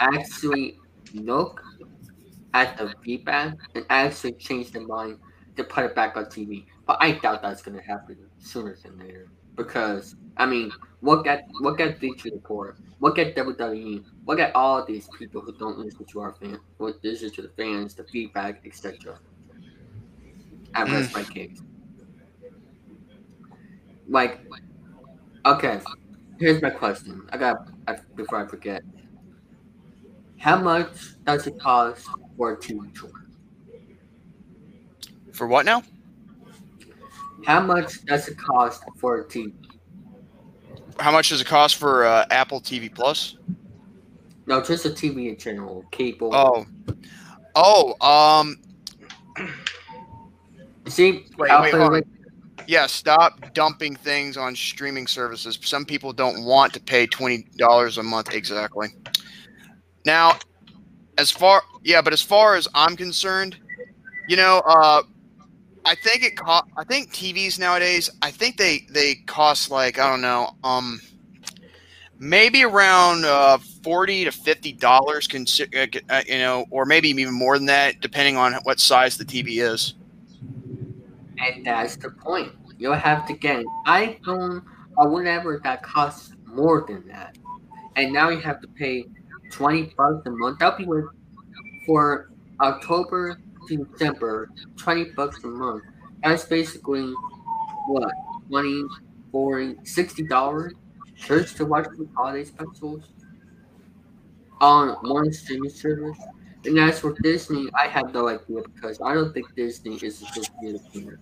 actually 0.00 0.78
look 1.12 1.62
at 2.54 2.76
the 2.76 2.92
feedback 3.04 3.54
and 3.76 3.84
actually 3.88 4.32
change 4.32 4.72
their 4.72 4.86
mind 4.86 5.18
to 5.56 5.62
put 5.62 5.84
it 5.84 5.94
back 5.94 6.16
on 6.16 6.24
TV. 6.24 6.64
But 6.86 6.98
I 7.00 7.12
doubt 7.12 7.42
that's 7.42 7.62
going 7.62 7.76
to 7.78 7.82
happen 7.82 8.18
sooner 8.38 8.76
than 8.82 8.98
later. 8.98 9.28
Because 9.56 10.16
I 10.36 10.46
mean, 10.46 10.72
look 11.00 11.26
at 11.26 11.44
look 11.60 11.80
at 11.80 12.00
Bleacher 12.00 12.30
Report, 12.32 12.76
look 13.00 13.18
at 13.18 13.36
WWE, 13.36 14.04
look 14.26 14.40
at 14.40 14.54
all 14.54 14.84
these 14.84 15.08
people 15.16 15.40
who 15.40 15.56
don't 15.56 15.78
listen 15.78 16.04
to 16.06 16.20
our 16.20 16.32
fans, 16.32 16.58
who 16.78 16.92
listen 17.02 17.30
to 17.30 17.42
the 17.42 17.50
fans, 17.50 17.94
the 17.94 18.04
feedback, 18.04 18.62
etc. 18.66 19.18
I 20.74 20.84
hmm. 20.84 20.92
rest 20.92 21.14
my 21.14 21.22
case. 21.22 21.60
Like, 24.08 24.40
okay, 25.46 25.80
here's 26.38 26.60
my 26.60 26.70
question. 26.70 27.26
I 27.32 27.38
got 27.38 27.68
I, 27.86 27.96
before 28.16 28.44
I 28.44 28.48
forget. 28.48 28.82
How 30.36 30.60
much 30.60 31.24
does 31.24 31.46
it 31.46 31.58
cost 31.58 32.06
for 32.36 32.52
a 32.52 32.56
TV 32.56 32.92
tour? 32.94 33.10
For 35.32 35.46
what 35.46 35.64
now? 35.64 35.82
How 37.46 37.60
much 37.60 38.04
does 38.04 38.28
it 38.28 38.38
cost 38.38 38.82
for 38.98 39.20
a 39.20 39.24
TV? 39.24 39.52
How 40.98 41.10
much 41.10 41.30
does 41.30 41.40
it 41.40 41.46
cost 41.46 41.76
for 41.76 42.04
uh, 42.04 42.24
Apple 42.30 42.60
TV 42.60 42.92
Plus? 42.92 43.36
No, 44.46 44.62
just 44.62 44.84
a 44.84 44.90
TV 44.90 45.28
in 45.28 45.36
general, 45.38 45.84
cable. 45.90 46.30
Oh, 46.34 46.66
oh, 47.54 48.06
um, 48.06 48.58
See, 50.86 51.26
Wait, 51.38 51.50
wait, 51.60 51.74
hold 51.74 51.92
with- 51.92 52.04
yeah. 52.66 52.86
Stop 52.86 53.54
dumping 53.54 53.96
things 53.96 54.36
on 54.36 54.54
streaming 54.54 55.06
services. 55.06 55.58
Some 55.62 55.84
people 55.84 56.12
don't 56.12 56.44
want 56.44 56.72
to 56.74 56.80
pay 56.80 57.06
twenty 57.06 57.46
dollars 57.56 57.98
a 57.98 58.02
month 58.02 58.34
exactly. 58.34 58.88
Now, 60.04 60.38
as 61.16 61.30
far 61.30 61.62
yeah, 61.82 62.02
but 62.02 62.12
as 62.12 62.20
far 62.22 62.54
as 62.54 62.68
I'm 62.74 62.96
concerned, 62.96 63.56
you 64.28 64.36
know, 64.36 64.62
uh, 64.66 65.02
I 65.84 65.94
think 65.94 66.24
it 66.24 66.36
cost. 66.36 66.64
I 66.76 66.84
think 66.84 67.12
TVs 67.12 67.58
nowadays. 67.58 68.10
I 68.22 68.30
think 68.30 68.56
they 68.56 68.86
they 68.90 69.16
cost 69.26 69.70
like 69.70 69.98
I 69.98 70.08
don't 70.08 70.22
know, 70.22 70.50
um, 70.64 71.00
maybe 72.18 72.64
around 72.64 73.24
uh, 73.24 73.58
forty 73.82 74.24
to 74.24 74.32
fifty 74.32 74.72
dollars. 74.72 75.28
Consi- 75.28 76.02
uh, 76.08 76.22
you 76.26 76.38
know, 76.38 76.64
or 76.70 76.86
maybe 76.86 77.08
even 77.10 77.34
more 77.34 77.58
than 77.58 77.66
that, 77.66 78.00
depending 78.00 78.36
on 78.36 78.54
what 78.62 78.80
size 78.80 79.18
the 79.18 79.24
TV 79.24 79.62
is. 79.62 79.94
And 81.38 81.66
that's 81.66 81.96
the 81.96 82.10
point. 82.10 82.52
You'll 82.78 82.94
have 82.94 83.26
to 83.26 83.34
get 83.34 83.60
an 83.60 83.66
iPhone 83.86 84.62
or 84.96 85.08
whatever 85.08 85.60
that 85.64 85.82
costs 85.82 86.32
more 86.46 86.84
than 86.88 87.06
that. 87.08 87.36
And 87.96 88.12
now 88.12 88.30
you 88.30 88.40
have 88.40 88.60
to 88.60 88.68
pay 88.68 89.04
20 89.50 89.94
bucks 89.96 90.26
a 90.26 90.30
month. 90.30 90.58
That'll 90.58 90.78
be 90.78 90.86
for 91.86 92.30
October 92.60 93.38
to 93.68 93.84
December, 93.86 94.50
20 94.76 95.04
bucks 95.16 95.42
a 95.44 95.48
month. 95.48 95.84
That's 96.22 96.44
basically 96.44 97.12
what? 97.86 98.10
20, 98.48 98.84
40, 99.32 99.76
60 99.84 100.24
dollars 100.24 100.74
just 101.16 101.56
to 101.58 101.64
watch 101.66 101.86
the 101.96 102.08
holiday 102.16 102.44
specials 102.44 103.04
on 104.60 104.96
one 105.02 105.32
streaming 105.32 105.70
service. 105.70 106.18
And 106.64 106.78
as 106.78 106.98
for 107.00 107.14
Disney, 107.22 107.68
I 107.78 107.88
have 107.88 108.12
no 108.14 108.28
idea 108.28 108.62
because 108.74 108.98
I 109.04 109.14
don't 109.14 109.32
think 109.34 109.54
Disney 109.54 109.96
is 109.96 110.22
a 110.22 110.26
distributor. 110.34 111.20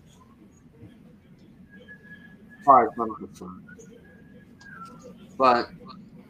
As 2.58 2.64
far 2.64 2.86
as 2.86 2.92
I'm 2.98 3.14
concerned. 3.16 3.62
But, 5.36 5.68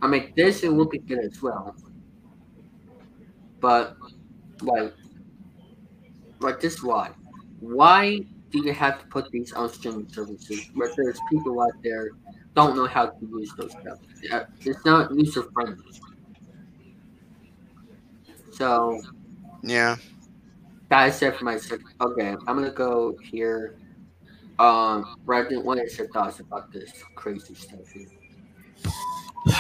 I 0.00 0.06
mean, 0.08 0.32
Disney 0.36 0.70
will 0.70 0.86
be 0.88 0.98
good 0.98 1.20
as 1.20 1.40
well. 1.42 1.74
But, 3.60 3.96
like, 4.62 4.94
like 6.43 6.61
this 6.61 6.74
is 6.74 6.82
why. 6.82 7.11
Why 7.61 8.18
do 8.51 8.59
you 8.59 8.72
have 8.72 9.01
to 9.01 9.07
put 9.07 9.30
these 9.30 9.53
on 9.53 9.68
streaming 9.72 10.09
services 10.09 10.61
where 10.74 10.90
there's 10.97 11.18
people 11.30 11.61
out 11.62 11.72
there 11.82 12.11
don't 12.55 12.76
know 12.76 12.86
how 12.86 13.07
to 13.07 13.16
use 13.20 13.53
those 13.57 13.72
stuff? 13.80 13.99
It's 14.64 14.84
not 14.84 15.11
user 15.14 15.45
friendly. 15.55 15.76
So, 18.53 19.01
Yeah. 19.62 19.97
that's 20.90 21.22
it 21.22 21.36
for 21.36 21.45
my 21.45 21.57
sec- 21.57 21.80
Okay, 22.01 22.36
I'm 22.47 22.57
gonna 22.57 22.70
go 22.70 23.16
here. 23.30 23.76
Um, 24.59 25.07
Brendan, 25.24 25.64
what 25.64 25.78
is 25.78 25.97
your 25.97 26.09
thoughts 26.09 26.40
about 26.40 26.70
this 26.72 26.93
crazy 27.14 27.55
stuff 27.55 27.80
here? 27.95 28.09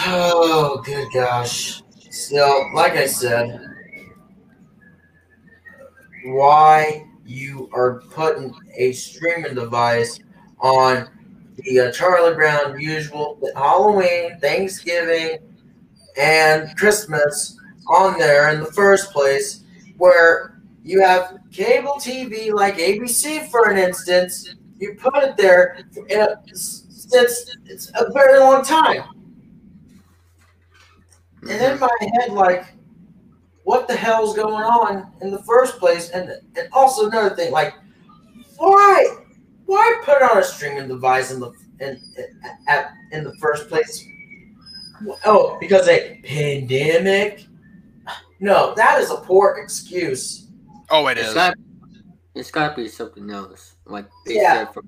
Oh, 0.06 0.82
good 0.84 1.08
gosh. 1.12 1.82
So, 2.10 2.68
like 2.74 2.92
I 2.92 3.06
said, 3.06 3.71
why 6.24 7.06
you 7.24 7.70
are 7.72 8.00
putting 8.10 8.54
a 8.76 8.92
streaming 8.92 9.54
device 9.54 10.18
on 10.58 11.08
the 11.56 11.80
uh, 11.80 11.92
Charlie 11.92 12.34
Brown 12.34 12.80
usual 12.80 13.38
Halloween, 13.54 14.38
Thanksgiving, 14.40 15.38
and 16.16 16.76
Christmas 16.76 17.58
on 17.88 18.18
there 18.18 18.50
in 18.52 18.60
the 18.60 18.72
first 18.72 19.12
place, 19.12 19.64
where 19.98 20.60
you 20.82 21.00
have 21.00 21.38
cable 21.52 21.94
TV 21.94 22.52
like 22.52 22.76
ABC, 22.76 23.48
for 23.50 23.70
an 23.70 23.78
instance, 23.78 24.54
you 24.78 24.94
put 24.94 25.14
it 25.22 25.36
there 25.36 25.84
a, 26.10 26.36
since 26.46 27.56
it's 27.66 27.90
a 27.94 28.10
very 28.12 28.38
long 28.38 28.64
time. 28.64 29.04
And 31.42 31.50
in 31.50 31.78
my 31.78 31.88
head, 32.00 32.32
like, 32.32 32.66
what 33.64 33.86
the 33.88 33.96
hell's 33.96 34.34
going 34.34 34.64
on 34.64 35.12
in 35.20 35.30
the 35.30 35.42
first 35.44 35.78
place? 35.78 36.10
And 36.10 36.30
and 36.56 36.68
also 36.72 37.08
another 37.08 37.34
thing, 37.34 37.52
like, 37.52 37.74
why 38.56 39.16
why 39.66 40.00
put 40.04 40.22
on 40.22 40.38
a 40.38 40.44
streaming 40.44 40.88
device 40.88 41.30
in 41.30 41.40
the 41.40 41.52
in 41.80 42.00
in, 42.16 42.40
at, 42.68 42.92
in 43.12 43.24
the 43.24 43.34
first 43.36 43.68
place 43.68 44.04
Oh, 45.24 45.56
because 45.58 45.88
a 45.88 46.20
pandemic? 46.24 47.46
No, 48.40 48.74
that 48.76 49.00
is 49.00 49.10
a 49.10 49.16
poor 49.16 49.58
excuse. 49.62 50.48
Oh, 50.90 51.06
it 51.08 51.18
It's 51.18 51.28
is. 51.28 51.34
got 51.34 51.56
it's 52.34 52.50
got 52.50 52.76
to 52.76 52.82
be 52.82 52.88
something 52.88 53.30
else. 53.30 53.76
Like 53.84 54.06
they 54.26 54.36
Yeah. 54.36 54.64
said, 54.64 54.74
for, 54.74 54.82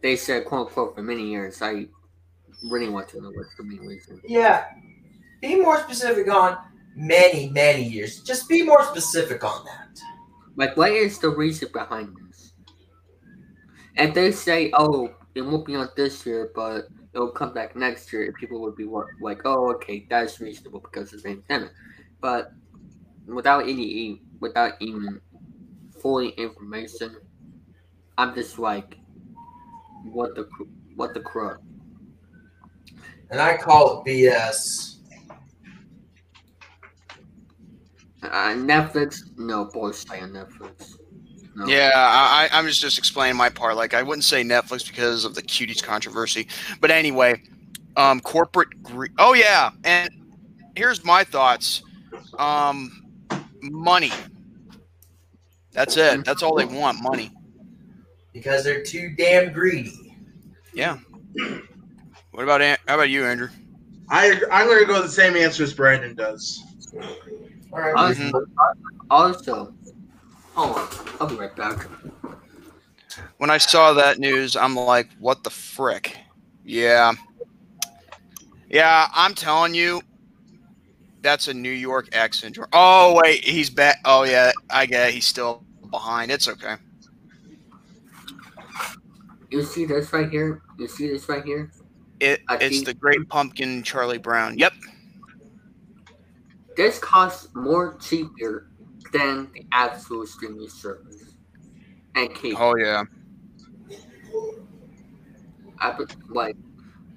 they 0.00 0.16
said 0.16 0.44
quote 0.44 0.68
unquote 0.68 0.94
for 0.94 1.02
many 1.02 1.28
years. 1.28 1.60
I 1.62 1.88
really 2.70 2.88
want 2.88 3.08
to 3.10 3.20
know 3.20 3.30
what's 3.34 3.54
the 3.56 3.64
main 3.64 3.80
reason. 3.86 4.20
Yeah. 4.26 4.64
Be 5.40 5.56
more 5.60 5.80
specific 5.80 6.28
on 6.32 6.58
many, 6.94 7.48
many 7.50 7.84
years. 7.84 8.22
Just 8.22 8.48
be 8.48 8.62
more 8.62 8.84
specific 8.84 9.44
on 9.44 9.64
that. 9.64 10.00
Like, 10.56 10.76
what 10.76 10.92
is 10.92 11.18
the 11.18 11.30
reason 11.30 11.68
behind 11.72 12.14
this? 12.28 12.52
And 13.96 14.14
they 14.14 14.32
say, 14.32 14.70
oh, 14.74 15.14
it 15.34 15.42
won't 15.42 15.66
be 15.66 15.76
on 15.76 15.88
this 15.96 16.24
year, 16.26 16.50
but 16.54 16.86
it'll 17.14 17.30
come 17.30 17.54
back 17.54 17.76
next 17.76 18.12
year. 18.12 18.24
and 18.24 18.34
People 18.34 18.60
would 18.60 18.76
be 18.76 18.86
like, 19.20 19.42
oh, 19.44 19.70
okay, 19.74 20.06
that's 20.08 20.40
reasonable 20.40 20.80
because 20.80 21.12
of 21.12 21.22
the 21.22 21.36
pandemic. 21.36 21.72
But 22.20 22.52
without 23.26 23.62
any, 23.62 24.22
without 24.40 24.74
even 24.80 25.20
fully 26.00 26.30
information, 26.30 27.16
I'm 28.18 28.34
just 28.34 28.58
like, 28.58 28.96
what 30.04 30.34
the, 30.34 30.48
what 30.96 31.14
the 31.14 31.20
crud? 31.20 31.58
And 33.30 33.40
I 33.40 33.56
call 33.56 34.02
it 34.02 34.10
BS. 34.10 34.91
Uh, 38.22 38.54
Netflix, 38.54 39.20
no 39.36 39.64
bullshit 39.64 40.22
on 40.22 40.30
Netflix. 40.30 40.96
No. 41.54 41.66
Yeah, 41.66 41.90
I, 41.94 42.48
I- 42.50 42.58
I'm 42.58 42.66
just 42.66 42.80
just 42.80 42.98
explaining 42.98 43.36
my 43.36 43.48
part. 43.48 43.76
Like, 43.76 43.94
I 43.94 44.02
wouldn't 44.02 44.24
say 44.24 44.42
Netflix 44.42 44.86
because 44.86 45.24
of 45.24 45.34
the 45.34 45.42
cuties 45.42 45.82
controversy, 45.82 46.48
but 46.80 46.90
anyway, 46.90 47.42
um, 47.96 48.20
corporate. 48.20 48.82
Gre- 48.82 49.06
oh 49.18 49.34
yeah, 49.34 49.70
and 49.84 50.08
here's 50.76 51.04
my 51.04 51.24
thoughts. 51.24 51.82
Um, 52.38 53.04
money. 53.60 54.12
That's 55.72 55.96
it. 55.96 56.24
That's 56.24 56.42
all 56.42 56.54
they 56.54 56.64
want. 56.64 57.02
Money. 57.02 57.30
Because 58.32 58.64
they're 58.64 58.82
too 58.82 59.14
damn 59.16 59.52
greedy. 59.52 60.16
Yeah. 60.74 60.98
What 62.30 62.44
about 62.44 62.62
An- 62.62 62.78
how 62.88 62.94
about 62.94 63.10
you, 63.10 63.24
Andrew? 63.24 63.48
I 64.08 64.40
I'm 64.50 64.68
gonna 64.68 64.86
go 64.86 65.02
the 65.02 65.08
same 65.08 65.36
answer 65.36 65.64
as 65.64 65.74
Brandon 65.74 66.14
does. 66.14 66.62
All 67.72 67.80
right. 67.80 67.94
Also, 67.94 68.46
also, 69.10 69.74
hold 70.54 70.76
on, 70.76 70.88
I'll 71.20 71.26
be 71.26 71.36
right 71.36 71.54
back. 71.56 71.86
When 73.38 73.50
I 73.50 73.58
saw 73.58 73.92
that 73.94 74.18
news, 74.18 74.56
I'm 74.56 74.74
like, 74.76 75.08
what 75.18 75.42
the 75.42 75.50
frick? 75.50 76.16
Yeah. 76.64 77.12
Yeah, 78.68 79.08
I'm 79.14 79.34
telling 79.34 79.74
you, 79.74 80.00
that's 81.22 81.48
a 81.48 81.54
New 81.54 81.70
York 81.72 82.08
accent. 82.14 82.58
Oh 82.72 83.20
wait, 83.22 83.44
he's 83.44 83.70
back. 83.70 83.98
Oh 84.04 84.24
yeah, 84.24 84.52
I 84.70 84.86
get 84.86 85.08
it. 85.08 85.14
He's 85.14 85.26
still 85.26 85.64
behind. 85.90 86.30
It's 86.30 86.48
okay. 86.48 86.76
You 89.50 89.62
see 89.62 89.84
this 89.84 90.12
right 90.12 90.30
here? 90.30 90.62
You 90.78 90.88
see 90.88 91.08
this 91.08 91.28
right 91.28 91.44
here? 91.44 91.70
It 92.20 92.40
I 92.48 92.54
it's 92.54 92.76
think- 92.76 92.86
the 92.86 92.94
Great 92.94 93.28
Pumpkin, 93.28 93.82
Charlie 93.82 94.18
Brown. 94.18 94.56
Yep. 94.58 94.72
This 96.76 96.98
costs 96.98 97.48
more 97.54 97.96
cheaper 97.98 98.70
than 99.12 99.50
the 99.52 99.66
actual 99.72 100.26
streaming 100.26 100.68
service 100.68 101.34
and 102.14 102.34
cable. 102.34 102.58
Oh 102.60 102.76
yeah. 102.76 103.04
I 105.80 105.96
like, 106.28 106.56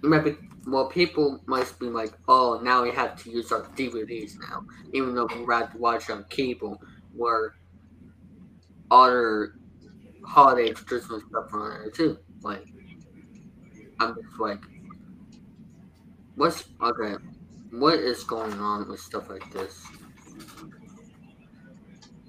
maybe 0.02 0.38
well, 0.68 0.88
people 0.88 1.42
must 1.46 1.80
be 1.80 1.88
like, 1.88 2.14
oh, 2.28 2.60
now 2.64 2.82
we 2.82 2.92
have 2.92 3.22
to 3.24 3.30
use 3.30 3.52
our 3.52 3.62
DVDs 3.62 4.34
now, 4.50 4.66
even 4.94 5.14
though 5.14 5.28
we'd 5.28 5.48
rather 5.48 5.78
watch 5.78 6.10
on 6.10 6.26
cable 6.30 6.82
where 7.14 7.54
other 8.90 9.56
holiday 10.26 10.72
Christmas 10.72 11.22
stuff 11.30 11.54
on 11.54 11.70
there 11.70 11.92
too. 11.92 12.18
Like, 12.42 12.66
I'm 14.00 14.16
just 14.16 14.40
like, 14.40 14.64
what's 16.36 16.64
okay? 16.82 17.16
What 17.80 18.00
is 18.00 18.24
going 18.24 18.54
on 18.54 18.88
with 18.88 19.00
stuff 19.00 19.30
like 19.30 19.52
this? 19.52 19.86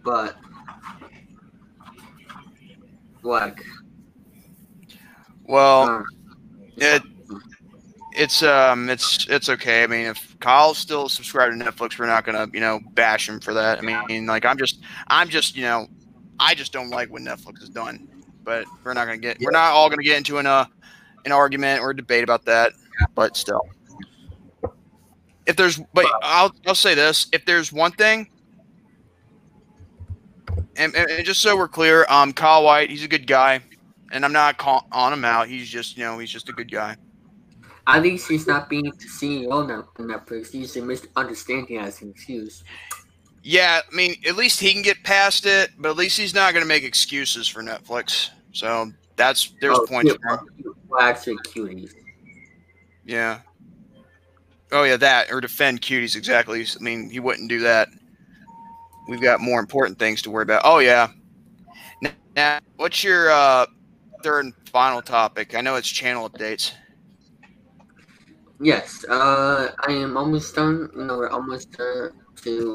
But, 0.04 0.36
like, 3.22 3.64
Well, 5.44 5.82
uh, 5.88 6.02
it 6.76 7.02
it's 8.16 8.42
um 8.42 8.88
it's 8.88 9.26
it's 9.28 9.48
okay. 9.48 9.84
I 9.84 9.86
mean, 9.86 10.06
if 10.06 10.36
Kyle's 10.40 10.78
still 10.78 11.08
subscribed 11.08 11.58
to 11.58 11.64
Netflix, 11.64 11.98
we're 11.98 12.06
not 12.06 12.24
gonna 12.24 12.48
you 12.52 12.60
know 12.60 12.80
bash 12.94 13.28
him 13.28 13.40
for 13.40 13.54
that. 13.54 13.78
I 13.78 14.06
mean, 14.06 14.26
like 14.26 14.44
I'm 14.44 14.58
just 14.58 14.80
I'm 15.08 15.28
just 15.28 15.54
you 15.56 15.62
know 15.62 15.86
I 16.40 16.54
just 16.54 16.72
don't 16.72 16.90
like 16.90 17.10
what 17.10 17.22
Netflix 17.22 17.60
has 17.60 17.68
done. 17.68 18.08
But 18.42 18.64
we're 18.84 18.94
not 18.94 19.06
gonna 19.06 19.18
get 19.18 19.38
we're 19.40 19.50
not 19.50 19.72
all 19.72 19.90
gonna 19.90 20.02
get 20.02 20.16
into 20.16 20.38
an 20.38 20.46
uh 20.46 20.66
an 21.24 21.32
argument 21.32 21.82
or 21.82 21.90
a 21.90 21.96
debate 21.96 22.24
about 22.24 22.44
that. 22.46 22.72
But 23.14 23.36
still, 23.36 23.68
if 25.46 25.56
there's 25.56 25.80
but 25.94 26.06
I'll 26.22 26.52
I'll 26.66 26.74
say 26.74 26.94
this: 26.94 27.28
if 27.32 27.44
there's 27.44 27.72
one 27.72 27.92
thing. 27.92 28.28
And, 30.78 30.94
and, 30.94 31.24
just 31.24 31.40
so 31.40 31.56
we're 31.56 31.68
clear, 31.68 32.04
um, 32.10 32.34
Kyle 32.34 32.62
White, 32.62 32.90
he's 32.90 33.02
a 33.02 33.08
good 33.08 33.26
guy, 33.26 33.60
and 34.12 34.26
I'm 34.26 34.32
not 34.32 34.58
call, 34.58 34.86
on 34.92 35.10
him 35.10 35.24
out. 35.24 35.48
He's 35.48 35.70
just, 35.70 35.96
you 35.96 36.04
know, 36.04 36.18
he's 36.18 36.30
just 36.30 36.50
a 36.50 36.52
good 36.52 36.70
guy. 36.70 36.96
At 37.86 38.02
least 38.02 38.28
he's 38.28 38.46
not 38.46 38.68
being 38.68 38.84
the 38.84 38.90
CEO 38.92 39.66
now 39.66 39.78
of 39.80 39.94
Netflix. 39.96 40.50
He's 40.50 40.76
a 40.76 40.82
misunderstanding 40.82 41.78
as 41.78 42.02
an 42.02 42.10
excuse. 42.10 42.62
Yeah, 43.42 43.80
I 43.90 43.94
mean, 43.94 44.16
at 44.26 44.36
least 44.36 44.60
he 44.60 44.72
can 44.72 44.82
get 44.82 45.02
past 45.04 45.46
it, 45.46 45.70
but 45.78 45.90
at 45.90 45.96
least 45.96 46.18
he's 46.18 46.34
not 46.34 46.52
going 46.52 46.64
to 46.64 46.68
make 46.68 46.82
excuses 46.82 47.46
for 47.46 47.62
Netflix. 47.62 48.30
So 48.52 48.90
that's 49.14 49.54
there's 49.60 49.78
Oh, 49.78 49.86
points 49.86 50.10
yeah, 50.10 50.36
for 50.36 50.44
him. 50.44 50.74
Well, 50.88 51.00
actually, 51.00 51.36
cuties. 51.38 51.92
Yeah. 53.04 53.40
Oh 54.72 54.84
yeah, 54.84 54.96
that 54.96 55.30
or 55.32 55.40
defend 55.40 55.80
cuties 55.82 56.16
exactly. 56.16 56.62
I 56.62 56.82
mean, 56.82 57.10
he 57.10 57.20
wouldn't 57.20 57.48
do 57.48 57.60
that. 57.60 57.88
We've 59.08 59.20
got 59.20 59.40
more 59.40 59.60
important 59.60 59.98
things 59.98 60.22
to 60.22 60.30
worry 60.30 60.42
about. 60.42 60.62
Oh 60.64 60.78
yeah. 60.78 61.08
N- 62.02 62.12
Now, 62.36 62.58
what's 62.76 63.04
your 63.04 63.30
uh, 63.30 63.66
third 64.22 64.46
and 64.46 64.54
final 64.66 65.02
topic? 65.02 65.54
I 65.54 65.60
know 65.60 65.76
it's 65.76 65.88
channel 65.88 66.28
updates. 66.28 66.72
Yes, 68.60 69.04
uh, 69.08 69.70
I 69.86 69.92
am 69.92 70.16
almost 70.16 70.54
done. 70.54 70.88
You 70.96 71.04
know, 71.04 71.18
we're 71.18 71.30
almost 71.30 71.72
to 71.74 72.12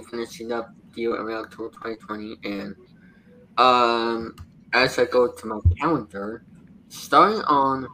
finishing 0.10 0.52
up 0.52 0.70
Deal 0.94 1.14
around 1.16 1.46
October 1.46 1.70
2020. 1.72 2.38
And 2.44 2.76
um, 3.58 4.36
as 4.74 5.00
I 5.00 5.06
go 5.06 5.28
to 5.32 5.48
my 5.48 5.60
calendar, 5.80 6.44
starting 6.90 7.42
on 7.44 7.88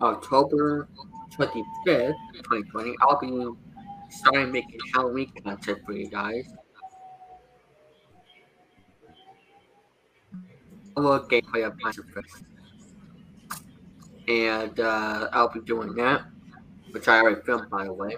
October 0.00 0.88
25th, 1.36 2.14
2020, 2.34 2.94
I'll 3.00 3.18
be 3.20 3.48
starting 4.10 4.52
making 4.52 4.78
Halloween 4.94 5.32
content 5.42 5.78
for 5.84 5.92
you 5.92 6.08
guys. 6.08 6.46
A 10.96 11.00
little 11.00 11.26
gameplay 11.28 11.66
of 11.66 11.78
Fest. 11.80 12.44
And 14.28 14.78
uh, 14.80 15.28
I'll 15.32 15.52
be 15.52 15.60
doing 15.60 15.94
that 15.96 16.24
which 16.94 17.08
I 17.08 17.20
already 17.20 17.40
filmed 17.42 17.68
by 17.68 17.84
the 17.84 17.92
way. 17.92 18.16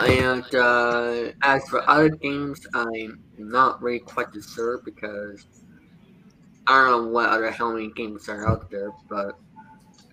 And 0.00 0.54
uh, 0.54 1.32
as 1.42 1.68
for 1.68 1.88
other 1.88 2.08
games, 2.08 2.66
I'm 2.74 3.22
not 3.38 3.80
really 3.80 4.00
quite 4.00 4.26
sure 4.54 4.82
because 4.84 5.46
I 6.66 6.82
don't 6.84 6.90
know 6.90 7.08
what 7.12 7.28
other 7.28 7.50
Halloween 7.50 7.92
games 7.94 8.28
are 8.28 8.48
out 8.48 8.70
there, 8.70 8.90
but 9.08 9.38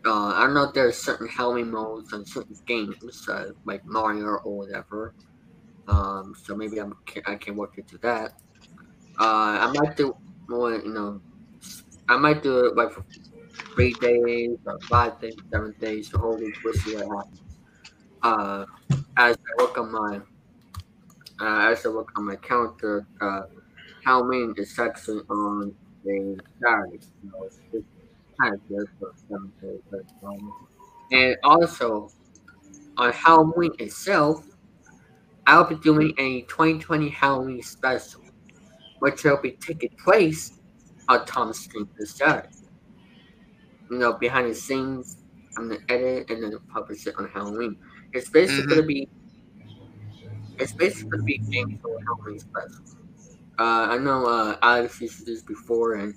uh, 0.05 0.33
I 0.35 0.45
don't 0.45 0.53
know 0.53 0.63
if 0.63 0.73
there's 0.73 0.97
certain 0.97 1.27
Halloween 1.27 1.71
modes 1.71 2.13
on 2.13 2.25
certain 2.25 2.55
games, 2.65 3.27
uh, 3.29 3.47
like 3.65 3.85
Mario 3.85 4.25
or 4.43 4.57
whatever. 4.57 5.13
Um, 5.87 6.35
so 6.43 6.55
maybe 6.55 6.79
I'm, 6.79 6.95
I 7.25 7.35
can 7.35 7.55
work 7.55 7.77
into 7.77 7.97
that. 7.99 8.33
Uh, 9.19 9.67
I 9.67 9.73
might 9.73 9.97
do 9.97 10.15
more, 10.47 10.73
you 10.73 10.93
know, 10.93 11.21
I 12.07 12.17
might 12.17 12.41
do 12.41 12.65
it 12.65 12.75
like 12.75 12.91
for 12.91 13.03
three 13.73 13.93
days 13.93 14.57
or 14.65 14.79
five 14.81 15.19
days, 15.19 15.35
seven 15.51 15.75
days, 15.79 16.09
the 16.09 16.17
whole 16.17 16.37
week, 16.37 16.55
we'll 16.63 16.73
see 16.73 16.95
what 16.95 17.07
happens. 17.17 17.41
Uh, 18.21 18.65
as 19.17 19.35
I 19.35 19.63
work 19.63 19.77
on 19.77 19.91
my, 19.91 20.21
uh, 21.39 21.71
as 21.71 21.85
I 21.85 21.89
work 21.89 22.09
on 22.17 22.25
my 22.25 22.35
calendar, 22.37 23.05
uh, 23.21 23.41
Halloween 24.05 24.53
is 24.57 24.77
actually 24.79 25.21
on 25.29 25.73
a 26.07 26.35
Saturday, 26.61 26.99
it's 28.39 28.51
just 28.51 28.51
kind 28.51 28.55
of 28.55 28.61
good 28.69 28.87
for 28.99 29.11
seven 29.29 29.53
days. 29.61 29.81
But, 29.91 30.27
um, 30.27 30.53
and 31.11 31.37
also, 31.43 32.11
on 32.97 33.13
Halloween 33.13 33.71
itself, 33.79 34.45
I'll 35.47 35.65
be 35.65 35.75
doing 35.75 36.13
a 36.17 36.41
2020 36.43 37.09
Halloween 37.09 37.61
special, 37.61 38.21
which 38.99 39.23
will 39.23 39.41
be 39.41 39.53
taking 39.53 39.91
place 40.03 40.51
on 41.09 41.25
Tom's 41.25 41.67
this 41.97 42.15
Saturday 42.17 42.49
you 43.89 43.97
know, 43.97 44.13
behind 44.13 44.49
the 44.49 44.55
scenes. 44.55 45.17
I'm 45.57 45.69
gonna 45.69 45.79
edit 45.89 46.29
and 46.29 46.43
then 46.43 46.53
publish 46.73 47.05
it 47.07 47.15
on 47.17 47.27
Halloween. 47.29 47.75
It's 48.13 48.29
basically 48.29 48.65
Mhm. 48.65 48.69
gonna 48.69 48.83
be 48.87 49.09
it's 50.57 50.73
basically 50.73 51.05
gonna 51.11 51.23
be 51.23 51.41
games 51.51 51.73
for 51.81 51.89
Halloween 52.07 52.39
special. 52.39 52.85
Uh, 53.59 53.87
I 53.91 53.97
know 53.99 54.25
uh, 54.27 54.57
Alex 54.63 55.01
used 55.01 55.19
to 55.19 55.25
do 55.25 55.33
this 55.35 55.43
before, 55.43 55.95
and 55.95 56.15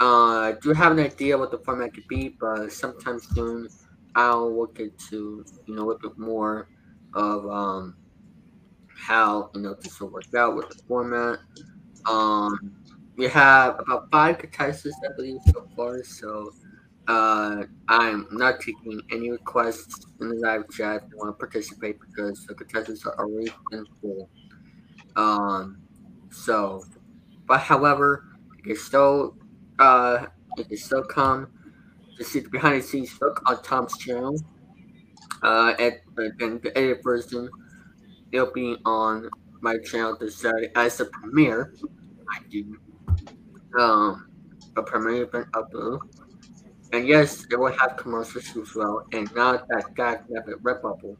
uh, 0.00 0.04
I 0.04 0.54
do 0.62 0.72
have 0.72 0.92
an 0.92 1.00
idea 1.00 1.36
what 1.36 1.50
the 1.50 1.58
format 1.58 1.94
could 1.94 2.06
be, 2.08 2.36
but 2.40 2.72
sometime 2.72 3.18
soon 3.18 3.68
I'll 4.14 4.56
look 4.56 4.78
into 4.80 5.44
you 5.66 5.74
know 5.74 5.82
a 5.82 5.86
little 5.86 6.10
bit 6.10 6.18
more 6.18 6.68
of 7.14 7.48
um, 7.48 7.96
how 8.96 9.50
you 9.54 9.62
know 9.62 9.74
this 9.74 10.00
will 10.00 10.10
work 10.10 10.32
out 10.36 10.56
with 10.56 10.68
the 10.68 10.82
format. 10.86 11.40
Um, 12.06 12.76
we 13.16 13.26
have 13.26 13.80
about 13.80 14.10
five 14.10 14.38
contestants, 14.38 14.98
I 15.04 15.12
believe, 15.16 15.40
so 15.46 15.66
far. 15.74 16.04
So 16.04 16.52
uh, 17.08 17.64
I'm 17.88 18.28
not 18.30 18.60
taking 18.60 19.00
any 19.10 19.30
requests 19.30 20.06
in 20.20 20.28
the 20.28 20.36
live 20.36 20.68
chat 20.70 21.02
if 21.04 21.10
you 21.10 21.18
want 21.18 21.30
to 21.30 21.38
participate 21.38 21.98
because 22.00 22.46
the 22.46 22.54
contestants 22.54 23.04
are 23.06 23.18
already 23.18 23.50
in 23.72 23.84
full. 24.00 24.30
Um, 25.16 25.78
so, 26.30 26.84
but 27.46 27.60
however, 27.60 28.24
you 28.58 28.62
can 28.62 28.76
still 28.76 29.36
uh, 29.78 30.26
still 30.74 31.04
come 31.04 31.48
to 32.16 32.24
see 32.24 32.40
the 32.40 32.48
behind 32.48 32.82
the 32.82 32.86
scenes 32.86 33.16
look 33.20 33.42
on 33.46 33.62
Tom's 33.62 33.96
channel. 33.98 34.36
Uh, 35.42 35.74
at 35.78 36.00
and 36.16 36.60
the 36.62 36.72
edited 36.76 37.02
version, 37.04 37.48
it'll 38.32 38.52
be 38.52 38.76
on 38.84 39.28
my 39.60 39.78
channel 39.78 40.16
this 40.18 40.36
Saturday 40.36 40.70
as 40.74 41.00
a 41.00 41.04
premiere. 41.06 41.74
I 42.30 42.40
do 42.50 42.76
um 43.78 44.28
a 44.76 44.82
premiere 44.82 45.22
event 45.24 45.46
upload. 45.52 46.00
And 46.92 47.06
yes, 47.06 47.46
it 47.50 47.58
will 47.58 47.72
have 47.78 47.96
commercials 47.96 48.56
as 48.56 48.74
well, 48.74 49.06
and 49.12 49.32
not 49.34 49.68
that 49.68 49.94
God 49.94 50.20
Rabbit 50.28 50.62
Redbubble 50.62 51.16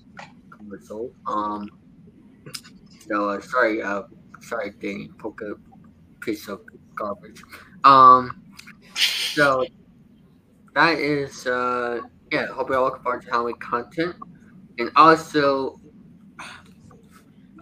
commercial. 0.51 1.13
Um, 1.27 1.69
so 3.07 3.29
uh, 3.29 3.41
sorry, 3.41 3.83
uh, 3.83 4.03
sorry, 4.41 4.73
Danny, 4.81 5.11
poke 5.19 5.43
a 5.43 5.55
piece 6.21 6.49
of 6.49 6.63
garbage. 6.95 7.43
Um, 7.85 8.43
so 9.39 9.65
that 10.75 10.99
is 10.99 11.47
uh, 11.47 12.01
yeah. 12.33 12.47
Hope 12.47 12.71
you 12.71 12.75
all 12.75 12.85
look 12.87 13.03
forward 13.05 13.23
to 13.23 13.31
Halloween 13.31 13.55
content, 13.61 14.17
and 14.81 14.91
also 14.97 15.81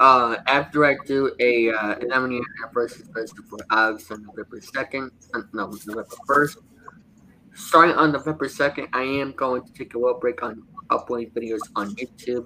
uh, 0.00 0.36
after 0.46 0.86
I 0.86 0.96
do 1.04 1.34
a 1.38 1.70
uh, 1.70 1.96
11 2.00 2.32
year 2.32 2.42
anniversary 2.64 3.04
special 3.04 3.44
for 3.48 3.58
Alex 3.70 4.10
on 4.10 4.22
November 4.22 4.58
2nd, 4.60 5.10
uh, 5.34 5.40
no, 5.52 5.66
November 5.66 6.06
1st, 6.28 6.56
starting 7.54 7.94
on 7.96 8.12
November 8.12 8.46
2nd, 8.46 8.88
I 8.94 9.02
am 9.02 9.32
going 9.32 9.62
to 9.62 9.72
take 9.74 9.94
a 9.94 9.98
little 9.98 10.18
break 10.18 10.42
on 10.42 10.62
uploading 10.88 11.30
videos 11.30 11.60
on 11.76 11.94
YouTube. 11.96 12.44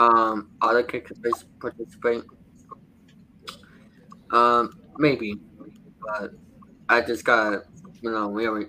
Um, 0.00 0.50
other 0.60 0.82
can 0.82 1.02
participate. 1.60 2.22
Um, 4.32 4.80
maybe, 4.98 5.38
but 6.00 6.32
I 6.88 7.00
just 7.00 7.24
gotta, 7.24 7.64
you 8.02 8.10
know, 8.10 8.30
really. 8.30 8.66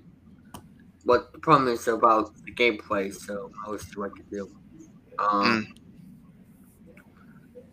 What 1.03 1.31
the 1.33 1.39
problem 1.39 1.67
is 1.69 1.87
about 1.87 2.35
the 2.45 2.51
gameplay, 2.53 3.13
so 3.13 3.51
I'll 3.65 3.77
see 3.77 3.91
what 3.95 4.11
I 4.11 4.17
can 4.17 4.25
do. 4.29 4.51
Um, 5.19 5.67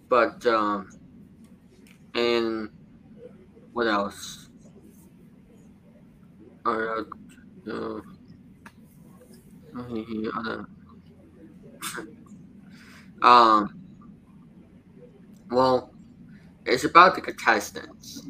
but 0.09 0.45
um, 0.47 0.89
and 2.15 2.71
what 3.73 3.87
else? 3.87 4.49
Or 6.65 7.07
uh, 7.67 8.01
uh, 9.75 10.65
um, 13.23 13.69
well, 15.51 15.93
it's 16.67 16.85
about 16.85 17.15
the 17.15 17.21
contestants. 17.23 18.23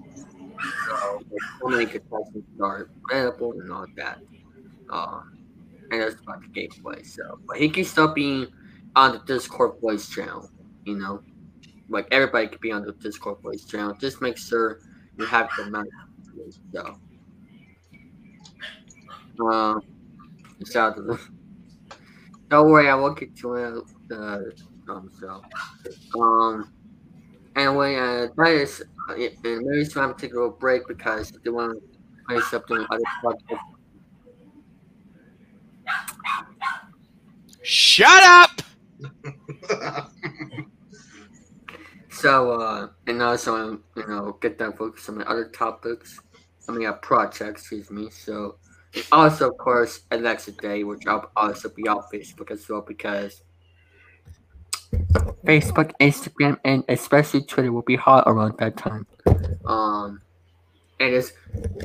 So, 0.86 1.22
so 1.60 1.68
many 1.68 1.86
contestants 1.86 2.48
are 2.60 2.90
available 3.10 3.52
and 3.52 3.72
all 3.72 3.86
that. 3.96 4.18
Um, 4.90 5.38
and 5.90 6.02
that's 6.02 6.20
about 6.20 6.42
the 6.42 6.48
gameplay. 6.48 7.06
So, 7.06 7.38
but 7.46 7.56
he 7.56 7.68
can 7.68 7.84
still 7.84 8.12
be 8.12 8.46
on 8.96 9.12
the 9.12 9.18
Discord 9.20 9.80
voice 9.80 10.08
channel. 10.08 10.50
You 10.84 10.96
know, 10.98 11.22
like 11.88 12.08
everybody 12.10 12.48
could 12.48 12.60
be 12.60 12.72
on 12.72 12.84
the 12.84 12.92
Discord 12.92 13.40
voice 13.42 13.64
channel. 13.64 13.94
Just 13.94 14.20
make 14.20 14.38
sure 14.38 14.80
you 15.18 15.26
have 15.26 15.48
the 15.56 15.70
mic. 15.70 15.88
So, 16.72 16.98
um, 19.46 19.82
shout 20.70 20.98
out. 20.98 21.20
Don't 22.48 22.70
worry, 22.70 22.88
I 22.88 22.94
will 22.94 23.12
get 23.12 23.36
to 23.36 23.54
it. 23.54 23.84
Uh, 24.10 24.40
um, 24.90 25.10
so, 25.20 25.42
um, 26.18 26.72
anyway, 27.56 27.96
uh, 27.96 28.28
that 28.36 28.48
is, 28.48 28.82
uh, 29.08 29.14
and 29.14 29.32
maybe 29.42 29.80
it's 29.80 29.94
time 29.94 30.14
to 30.14 30.20
take 30.20 30.32
a 30.32 30.34
little 30.34 30.50
break 30.50 30.86
because 30.86 31.30
they 31.30 31.50
want 31.50 31.80
to 31.80 31.98
play 32.26 32.40
something 32.42 32.86
other 32.90 33.02
podcasts. 33.24 33.58
Shut 37.62 38.22
up! 38.22 38.62
So, 42.18 42.60
uh, 42.60 42.88
and 43.06 43.22
also, 43.22 43.78
you 43.96 44.06
know, 44.08 44.36
get 44.40 44.58
that 44.58 44.76
focus 44.76 45.08
on 45.08 45.18
my 45.18 45.24
other 45.24 45.44
topics. 45.50 46.18
I 46.68 46.72
mean, 46.72 46.88
uh, 46.88 46.94
projects, 46.94 47.60
excuse 47.62 47.92
me. 47.92 48.10
So, 48.10 48.56
also, 49.12 49.50
of 49.50 49.58
course, 49.58 50.00
Election 50.10 50.56
Day, 50.60 50.82
which 50.82 51.06
I'll 51.06 51.30
also 51.36 51.68
be 51.68 51.86
on 51.86 52.02
Facebook 52.12 52.50
as 52.50 52.68
well 52.68 52.80
because 52.80 53.42
Facebook, 55.44 55.92
Instagram, 56.00 56.58
and 56.64 56.84
especially 56.88 57.42
Twitter 57.42 57.72
will 57.72 57.82
be 57.82 57.96
hot 57.96 58.24
around 58.26 58.58
that 58.58 58.76
time. 58.76 59.06
Um, 59.66 60.22
and 61.00 61.14
it's 61.14 61.32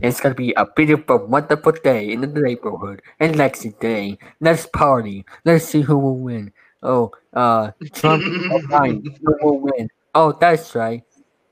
it's 0.01 0.19
gonna 0.19 0.35
be 0.35 0.53
a 0.53 0.65
beautiful, 0.65 1.25
wonderful 1.27 1.71
day 1.71 2.11
in 2.11 2.21
the 2.21 2.27
neighborhood. 2.27 3.01
Election 3.19 3.75
Day, 3.79 4.17
let's 4.39 4.65
party. 4.65 5.25
Let's 5.45 5.65
see 5.65 5.81
who 5.81 5.97
will 5.97 6.17
win. 6.17 6.51
Oh, 6.81 7.11
uh, 7.33 7.71
Trump 7.93 8.23
who 8.23 9.37
will 9.41 9.59
win? 9.59 9.89
Oh, 10.15 10.37
that's 10.39 10.75
right. 10.75 11.03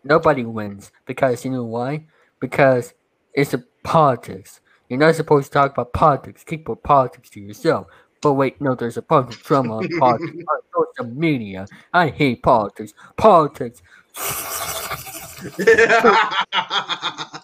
Nobody 0.04 0.43
wins 0.43 0.91
because 1.06 1.45
you 1.45 1.52
know 1.52 1.64
why? 1.64 2.06
Because 2.39 2.93
it's 3.34 3.54
a 3.54 3.64
politics. 3.84 4.62
You're 4.89 4.99
not 4.99 5.16
supposed 5.16 5.47
to 5.47 5.54
talk 5.54 5.72
about 5.72 5.93
politics. 5.93 6.43
Keep 6.43 6.68
your 6.68 6.76
politics 6.76 7.30
to 7.32 7.39
yourself. 7.39 7.88
But 8.22 8.34
wait, 8.34 8.62
no, 8.62 8.76
there's 8.76 8.98
a 8.98 9.02
bunch 9.02 9.36
of 9.36 9.44
drama 9.44 9.78
on 9.78 9.90
politics 9.98 10.32
on 10.76 10.86
social 11.00 11.12
media. 11.14 11.66
I 11.94 12.10
hate 12.10 12.44
politics. 12.44 12.94
Politics. 13.18 13.82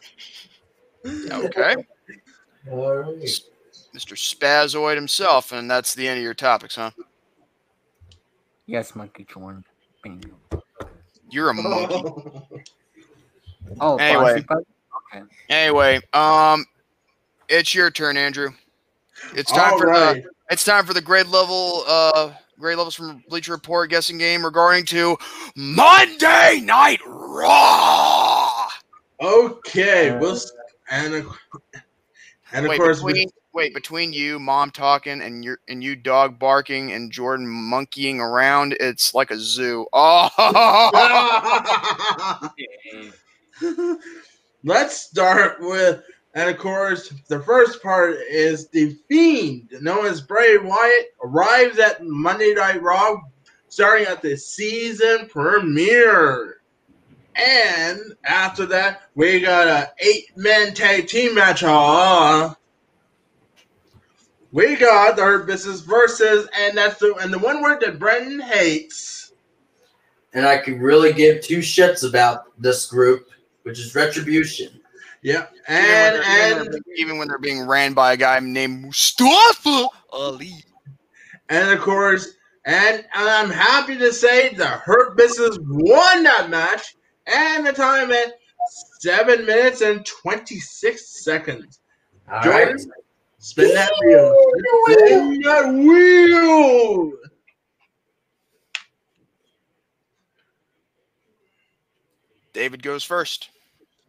Okay. 1.32 1.76
All 2.70 2.96
right. 2.98 3.40
Mr. 3.96 3.96
Spazoid 3.96 4.96
himself, 4.96 5.52
and 5.52 5.70
that's 5.72 5.96
the 5.96 6.08
end 6.08 6.18
of 6.18 6.24
your 6.24 6.34
topics, 6.34 6.76
huh? 6.76 6.92
Yes, 8.66 8.96
Monkey 8.96 9.26
Jordan. 9.26 9.64
Bingo. 10.04 10.36
You're 11.30 11.50
a 11.50 11.54
monkey. 11.54 12.04
Oh, 13.80 13.98
Anyway. 13.98 14.46
Okay. 15.14 15.24
Anyway, 15.50 16.00
um, 16.14 16.66
it's 17.48 17.74
your 17.74 17.90
turn, 17.90 18.18
Andrew. 18.18 18.50
It's 19.34 19.52
time 19.52 19.74
All 19.74 19.80
for 19.80 19.88
right. 19.88 20.24
the 20.24 20.30
it's 20.50 20.64
time 20.64 20.86
for 20.86 20.94
the 20.94 21.02
grade 21.02 21.28
level 21.28 21.84
uh 21.88 22.32
grade 22.60 22.78
levels 22.78 22.96
from 22.96 23.24
Bleacher 23.30 23.52
Report 23.54 23.90
guessing 23.90 24.18
game 24.18 24.44
regarding 24.44 24.86
to 24.86 25.18
Monday 25.56 26.62
Night 26.64 27.00
Raw. 27.06 28.68
Okay. 29.22 30.10
Uh, 30.12 30.20
We'll 30.20 30.40
and 30.90 31.14
of- 31.16 31.38
and 32.54 32.66
of 32.66 32.70
wait, 32.70 32.78
course 32.80 33.02
we- 33.02 33.14
between 33.14 33.30
wait 33.54 33.74
between 33.74 34.14
you, 34.14 34.40
mom 34.40 34.72
talking, 34.72 35.22
and 35.22 35.44
your 35.44 35.60
and 35.68 35.84
you 35.84 35.96
dog 35.96 36.40
barking 36.40 36.92
and 36.94 37.12
Jordan 37.12 37.48
monkeying 37.48 38.20
around, 38.22 38.76
it's 38.80 39.14
like 39.14 39.32
a 39.32 39.38
zoo. 39.38 39.86
Oh, 39.94 40.30
Let's 44.64 45.00
start 45.02 45.58
with, 45.62 46.04
and 46.34 46.50
of 46.50 46.58
course, 46.58 47.14
the 47.28 47.40
first 47.40 47.82
part 47.82 48.18
is 48.30 48.68
the 48.68 48.98
Fiend, 49.08 49.70
known 49.82 50.06
as 50.06 50.22
Bray 50.22 50.58
Wyatt, 50.58 51.14
arrives 51.24 51.80
at 51.80 52.04
Monday 52.04 52.54
Night 52.54 52.82
Raw, 52.82 53.22
starting 53.70 54.08
at 54.08 54.22
the 54.22 54.38
season 54.38 55.28
premiere. 55.30 56.62
And 57.36 58.00
after 58.26 58.66
that, 58.68 59.04
we 59.16 59.40
got 59.40 59.68
a 59.68 59.92
eight-man 60.00 60.74
tag 60.74 61.08
team 61.08 61.36
match. 61.36 61.64
Uh, 61.64 62.54
we 64.52 64.76
got 64.76 65.16
the 65.16 65.24
Hurt 65.24 65.46
Business 65.46 65.82
versus, 65.82 66.48
and 66.58 66.78
that's 66.78 67.00
the 67.00 67.14
and 67.16 67.32
the 67.32 67.40
one 67.40 67.62
word 67.62 67.82
that 67.82 68.00
Brendan 68.00 68.40
hates. 68.40 69.34
And 70.34 70.46
I 70.46 70.58
could 70.58 70.82
really 70.82 71.14
give 71.14 71.42
two 71.42 71.60
shits 71.60 72.08
about 72.08 72.46
this 72.60 72.86
group, 72.86 73.30
which 73.64 73.80
is 73.80 73.94
Retribution. 73.96 74.82
Even, 75.24 75.46
and 75.68 76.16
even, 76.16 76.28
and 76.30 76.60
when 76.62 76.72
they're- 76.72 76.82
even 76.96 77.18
when 77.18 77.28
they're 77.28 77.38
being 77.40 77.62
ran 77.68 77.94
by 77.94 78.14
a 78.14 78.18
guy 78.18 78.40
named 78.40 78.84
Mustafa 78.84 79.88
Ali. 80.12 80.64
And 81.50 81.70
of 81.72 81.80
course, 81.82 82.34
And 82.66 83.06
I'm 83.14 83.50
happy 83.50 83.98
to 83.98 84.12
say 84.12 84.54
the 84.54 84.68
Hurt 84.68 85.16
Business 85.16 85.58
won 85.62 86.24
that 86.24 86.50
match 86.50 86.98
and 87.26 87.66
the 87.66 87.72
time 87.72 88.12
at 88.12 88.34
7 89.00 89.46
minutes 89.46 89.80
and 89.80 90.06
26 90.06 91.24
seconds. 91.24 91.80
All 92.30 92.42
Jordan, 92.44 92.76
right. 92.76 92.88
spin 93.40 93.74
that 93.74 93.90
wheel. 94.04 94.36
Spin 94.98 95.42
that 95.44 95.74
wheel. 95.74 97.12
David 102.54 102.84
goes 102.84 103.04
first. 103.04 103.50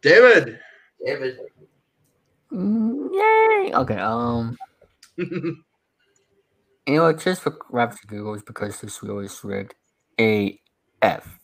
David. 0.01 0.59
David. 1.05 1.39
Mm, 2.51 3.09
Yay! 3.13 3.73
Okay, 3.75 3.97
um, 3.97 4.57
you 5.17 5.63
know? 6.87 7.13
Just 7.13 7.41
for 7.41 7.51
graphics 7.51 8.01
and 8.01 8.09
giggles, 8.09 8.41
because 8.43 8.81
this 8.81 9.01
wheel 9.01 9.19
is 9.19 9.43
rigged. 9.43 9.75
A 10.19 10.59
F. 11.01 11.39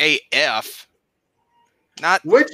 AF. 0.00 0.88
Not 2.00 2.24
Which 2.24 2.48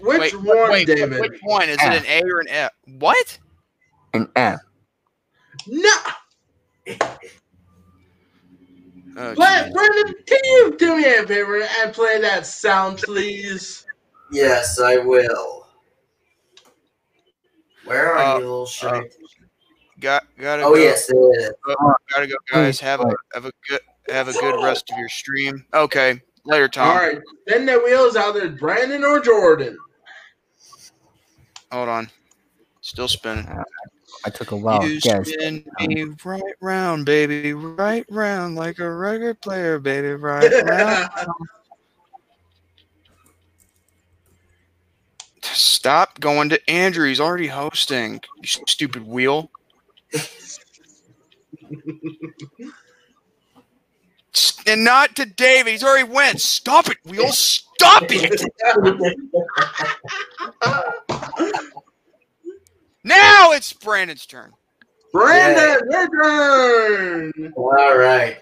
which 0.00 0.18
wait, 0.20 0.34
one, 0.34 0.70
wait, 0.70 0.86
David? 0.86 1.20
Which 1.20 1.38
one? 1.42 1.68
Is 1.68 1.76
it 1.80 1.82
an 1.82 2.04
A 2.06 2.22
or 2.24 2.40
an 2.40 2.48
F? 2.48 2.70
What? 2.98 3.38
An 4.14 4.28
F. 4.34 4.58
No, 5.66 5.90
Oh, 9.20 9.34
Bra- 9.34 9.64
geez. 9.64 9.72
Brandon, 9.72 10.14
can 10.26 10.38
you 10.44 10.76
do 10.78 10.96
me 10.96 11.04
a 11.04 11.26
favor 11.26 11.60
and 11.80 11.92
play 11.92 12.20
that 12.20 12.46
sound, 12.46 12.98
please? 12.98 13.84
Yes, 14.30 14.80
I 14.80 14.98
will. 14.98 15.66
Where 17.84 18.12
are 18.12 18.18
Uh, 18.18 18.34
you, 18.38 18.40
little 18.40 18.62
uh, 18.62 18.66
shit? 18.66 19.14
Got 20.00 20.24
gotta 20.38 20.62
oh 20.62 20.74
go. 20.74 20.80
yes, 20.80 21.10
it 21.10 21.16
is. 21.16 21.50
Uh, 21.68 21.74
gotta 22.10 22.26
go, 22.26 22.34
guys. 22.52 22.78
Have 22.78 23.00
a 23.00 23.10
have 23.34 23.46
a 23.46 23.52
good 23.68 23.80
have 24.10 24.28
a 24.28 24.32
good 24.32 24.62
rest 24.62 24.90
of 24.92 24.98
your 24.98 25.08
stream. 25.08 25.64
Okay, 25.74 26.20
later, 26.44 26.68
Tom. 26.68 26.88
All 26.88 26.96
right, 26.96 27.18
spin 27.48 27.66
the 27.66 27.80
wheels 27.80 28.14
either 28.14 28.48
Brandon 28.50 29.02
or 29.04 29.20
Jordan. 29.20 29.76
Hold 31.72 31.88
on. 31.88 32.10
Still 32.80 33.08
spinning. 33.08 33.46
Uh, 33.46 33.62
I 34.24 34.30
took 34.30 34.52
a 34.52 34.56
while. 34.56 34.84
you 34.86 35.00
guess. 35.00 35.28
spin 35.30 35.64
um, 35.80 35.88
me 35.88 36.04
right 36.24 36.42
round, 36.60 37.04
baby, 37.04 37.52
right 37.54 38.04
round 38.10 38.54
like 38.56 38.78
a 38.78 38.90
record 38.90 39.40
player, 39.40 39.78
baby, 39.78 40.12
right 40.12 40.52
round. 40.64 41.08
Stop 45.52 46.20
going 46.20 46.48
to 46.50 46.70
Andrew. 46.70 47.08
He's 47.08 47.20
already 47.20 47.48
hosting. 47.48 48.20
You 48.40 48.48
stupid 48.66 49.06
wheel. 49.06 49.50
And 54.66 54.84
not 54.84 55.16
to 55.16 55.24
David. 55.24 55.70
He's 55.70 55.82
already 55.82 56.08
went. 56.08 56.42
Stop 56.42 56.90
it, 56.90 56.98
wheel. 57.04 57.32
Stop 57.32 58.04
it. 58.08 58.38
Now 63.02 63.52
it's 63.52 63.72
Brandon's 63.72 64.26
turn. 64.26 64.52
Brandon, 65.12 65.78
your 65.90 66.08
turn. 66.10 67.52
All 67.56 67.96
right. 67.96 68.38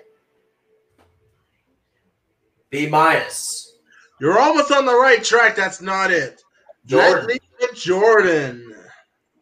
B 2.71 2.89
minus. 2.89 3.77
You're 4.21 4.39
almost 4.39 4.73
on 4.73 4.85
the 4.85 4.97
right 4.97 5.23
track. 5.23 5.55
That's 5.55 5.81
not 5.81 6.11
it. 6.11 6.43
That 6.89 7.27
Jordan. 7.27 7.39
Jordan. 7.75 8.75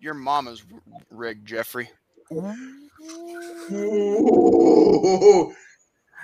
Your 0.01 0.15
mama's 0.15 0.63
r- 0.73 0.81
rigged, 1.11 1.47
Jeffrey. 1.47 1.91
Ooh. 3.71 5.55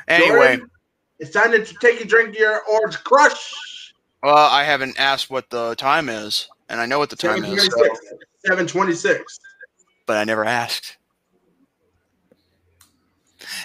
Anyway, 0.08 0.56
Jordan, 0.56 0.70
it's 1.18 1.30
time 1.30 1.52
to 1.52 1.64
take 1.64 2.00
a 2.00 2.04
drink 2.06 2.30
of 2.30 2.36
your 2.36 2.62
orange 2.66 3.02
crush. 3.04 3.92
well, 4.22 4.34
I 4.36 4.64
haven't 4.64 4.98
asked 4.98 5.30
what 5.30 5.50
the 5.50 5.74
time 5.76 6.08
is, 6.08 6.48
and 6.68 6.80
I 6.80 6.86
know 6.86 6.98
what 6.98 7.10
the 7.10 7.16
time 7.16 7.44
is, 7.44 7.64
so- 7.64 7.88
726. 8.46 9.38
but 10.06 10.16
I 10.16 10.24
never 10.24 10.44
asked. 10.44 10.96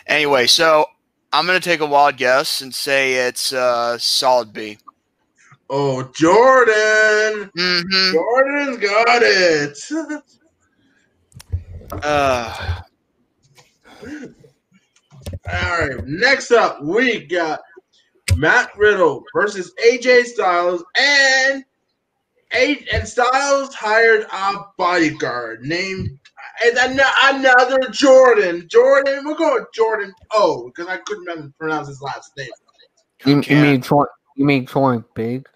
Anyway, 0.08 0.47
so 0.47 0.86
I'm 1.34 1.45
gonna 1.45 1.60
take 1.60 1.80
a 1.82 1.86
wild 1.86 2.18
guess 2.18 2.62
and 2.62 2.74
say 2.74 3.28
it's 3.28 3.51
uh, 3.53 3.97
solid 3.97 4.53
B. 4.53 4.78
Oh, 5.70 6.03
Jordan. 6.13 7.49
Mm-hmm. 7.57 8.11
Jordan's 8.13 8.78
got 8.78 9.22
it. 9.24 9.78
Uh, 12.03 12.82
All 15.51 15.80
right. 15.80 16.05
Next 16.05 16.51
up, 16.51 16.82
we 16.84 17.26
got 17.26 17.61
Matt 18.36 18.72
Riddle 18.78 19.24
versus 19.34 19.74
AJ 19.84 20.26
Styles, 20.26 20.84
and 20.99 21.63
A- 22.53 22.86
and 22.91 23.07
Styles 23.07 23.74
hired 23.74 24.26
a 24.32 24.53
bodyguard 24.78 25.61
named 25.61 26.09
and 26.66 26.78
an- 26.78 26.99
another 27.24 27.89
Jordan. 27.91 28.68
Jordan, 28.70 29.24
we're 29.26 29.36
going 29.36 29.66
Jordan 29.74 30.13
O 30.32 30.66
because 30.68 30.88
I 30.88 30.97
couldn't 30.97 31.26
remember 31.26 31.53
pronounce 31.59 31.88
his 31.88 32.01
last 32.01 32.32
name. 32.38 32.49
You, 33.26 33.41
you 33.47 33.61
mean 33.61 33.82
Troy? 33.82 34.05
You 34.36 34.45
mean 34.45 34.66
Troy 34.66 34.99
big? 35.16 35.47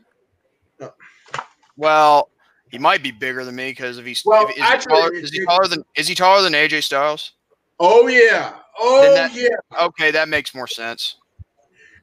Well, 1.80 2.30
he 2.70 2.78
might 2.78 3.02
be 3.02 3.12
bigger 3.12 3.46
than 3.46 3.56
me 3.56 3.72
because 3.72 3.98
if 3.98 4.06
he's 4.06 4.22
Well, 4.26 4.48
if, 4.48 4.58
is, 4.58 4.70
he 4.70 4.78
taller, 4.78 5.14
is 5.14 5.32
he 5.32 5.46
taller 5.46 5.68
than 5.68 5.84
is 5.96 6.08
he 6.08 6.16
taller 6.16 6.42
than 6.42 6.54
AJ 6.54 6.84
Styles? 6.84 7.32
Oh 7.80 8.08
yeah, 8.08 8.56
oh 8.78 9.14
that- 9.16 9.34
yeah. 9.34 9.48
Okay, 9.82 10.12
that 10.12 10.28
makes 10.28 10.54
more 10.54 10.68
sense. 10.68 11.16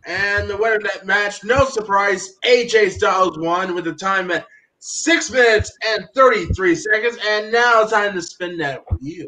And 0.06 0.48
the 0.48 0.56
winner 0.56 0.76
of 0.76 0.84
that 0.84 1.04
match, 1.04 1.42
no 1.44 1.66
surprise, 1.66 2.36
AJ 2.44 2.92
Styles 2.92 3.38
won 3.38 3.74
with 3.74 3.86
a 3.88 3.92
time 3.92 4.30
at 4.30 4.46
six 4.78 5.30
minutes 5.30 5.76
and 5.88 6.06
33 6.14 6.76
seconds. 6.76 7.18
And 7.26 7.50
now 7.50 7.82
it's 7.82 7.90
time 7.90 8.14
to 8.14 8.22
spin 8.22 8.56
that 8.58 8.84
wheel. 9.00 9.26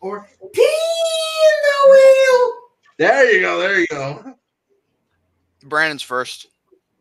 Or 0.00 0.26
P 0.52 0.60
in 0.60 1.56
the 1.62 1.90
wheel. 1.90 2.52
There 2.98 3.32
you 3.32 3.40
go. 3.40 3.60
There 3.60 3.78
you 3.78 3.86
go. 3.86 4.34
Brandon's 5.62 6.02
first. 6.02 6.48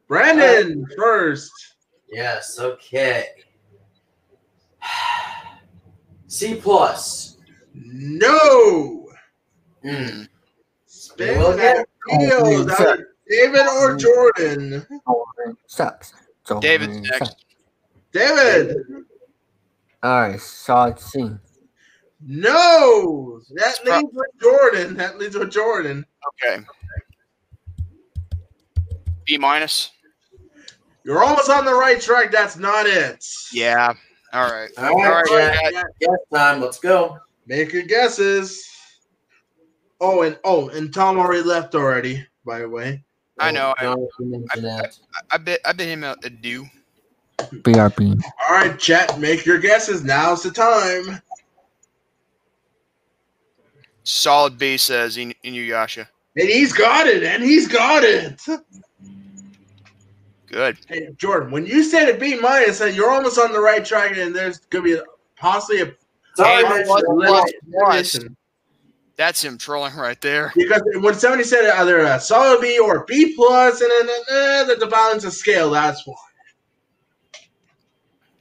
Brandon 0.07 0.85
first. 0.95 1.51
Yes. 2.09 2.59
Okay. 2.59 3.27
C 6.27 6.55
plus. 6.55 7.37
No. 7.73 9.09
Mm. 9.83 10.27
Spin 10.85 11.37
Well, 11.39 11.55
that 11.57 11.87
wheel. 12.09 12.29
Oh, 12.41 12.67
Is 12.67 13.03
David 13.29 13.67
or 13.67 13.95
Jordan. 13.97 14.85
Jordan 15.05 15.57
sucks. 15.67 16.13
Jordan 16.47 16.61
David's 16.61 17.07
sucks. 17.07 17.19
next. 17.21 17.45
David. 18.13 18.77
All 20.03 20.21
right, 20.21 20.39
solid 20.39 20.99
C. 20.99 21.29
No. 22.21 23.41
That 23.55 23.67
It's 23.69 23.79
pro- 23.79 24.01
with 24.01 24.27
Jordan. 24.41 24.95
That 24.95 25.17
leads 25.17 25.35
with 25.37 25.51
Jordan. 25.51 26.05
Okay. 26.43 26.63
B 29.25 29.37
minus. 29.37 29.91
You're 31.07 31.23
almost 31.23 31.49
on 31.49 31.63
the 31.63 31.73
right 31.73 32.01
track. 32.01 32.33
That's 32.33 32.57
not 32.57 32.85
it. 32.85 33.25
Yeah. 33.53 33.93
All 34.33 34.51
right. 34.51 34.69
All 34.77 34.87
All 34.87 35.01
right, 35.01 35.23
right. 35.31 35.73
Jack. 35.73 35.85
we 36.01 36.05
Guess 36.05 36.17
time. 36.33 36.59
Let's 36.59 36.79
go. 36.79 37.17
Make 37.45 37.71
your 37.71 37.83
guesses. 37.83 38.61
Oh, 40.01 40.23
and 40.23 40.37
oh, 40.43 40.67
and 40.67 40.93
Tom 40.93 41.17
already 41.17 41.43
left 41.43 41.75
already. 41.75 42.27
By 42.45 42.59
the 42.59 42.67
way, 42.67 43.05
I 43.39 43.49
oh, 43.49 43.53
know, 43.53 43.73
I- 43.79 43.83
Don't 43.83 44.09
you 44.19 44.45
that. 44.57 44.97
I, 45.31 45.35
I 45.35 45.37
bet 45.37 45.61
I 45.63 45.71
bet 45.71 45.87
him 45.87 46.03
a, 46.03 46.17
a 46.25 46.29
do. 46.29 46.65
BRB. 47.39 48.21
all 48.49 48.55
right, 48.55 48.77
chat. 48.77 49.17
Make 49.17 49.45
your 49.45 49.59
guesses. 49.59 50.03
Now's 50.03 50.43
the 50.43 50.51
time. 50.51 51.21
Solid 54.03 54.57
B 54.57 54.75
says 54.75 55.15
In- 55.15 55.33
Inuyasha. 55.45 56.05
And 56.35 56.49
he's 56.49 56.73
got 56.73 57.07
it. 57.07 57.23
And 57.23 57.41
he's 57.41 57.67
got 57.69 58.03
it. 58.03 58.41
Good. 60.47 60.77
Hey, 60.87 61.09
Jordan, 61.17 61.51
when 61.51 61.65
you 61.65 61.83
said 61.83 62.09
a 62.09 62.17
B 62.17 62.39
minus, 62.39 62.79
then 62.79 62.95
you're 62.95 63.11
almost 63.11 63.37
on 63.37 63.51
the 63.51 63.59
right 63.59 63.83
track, 63.83 64.15
and 64.17 64.33
there's 64.35 64.59
gonna 64.59 64.83
be 64.83 64.97
possibly 65.35 65.81
a 65.81 65.93
Sorry, 66.35 66.63
Hey, 66.63 66.69
mention 66.69 66.87
what- 66.87 67.01
that. 67.01 67.09
what- 67.15 67.29
limit- 67.29 67.55
plus. 67.73 68.19
That's 69.17 69.43
him 69.43 69.57
trolling 69.57 69.95
right 69.95 70.21
there. 70.21 70.51
because 70.55 70.83
when 71.01 71.15
somebody 71.15 71.43
said 71.43 71.67
either 71.67 71.97
a 71.99 72.19
solid 72.19 72.61
B 72.61 72.77
or 72.77 72.97
a 72.97 73.05
B 73.05 73.33
plus, 73.35 73.81
and 73.81 73.89
then 73.89 74.07
uh, 74.29 74.63
the, 74.65 74.75
the 74.75 74.85
balance 74.87 75.23
of 75.25 75.33
scale, 75.33 75.71
that's 75.71 76.05
why. 76.05 76.13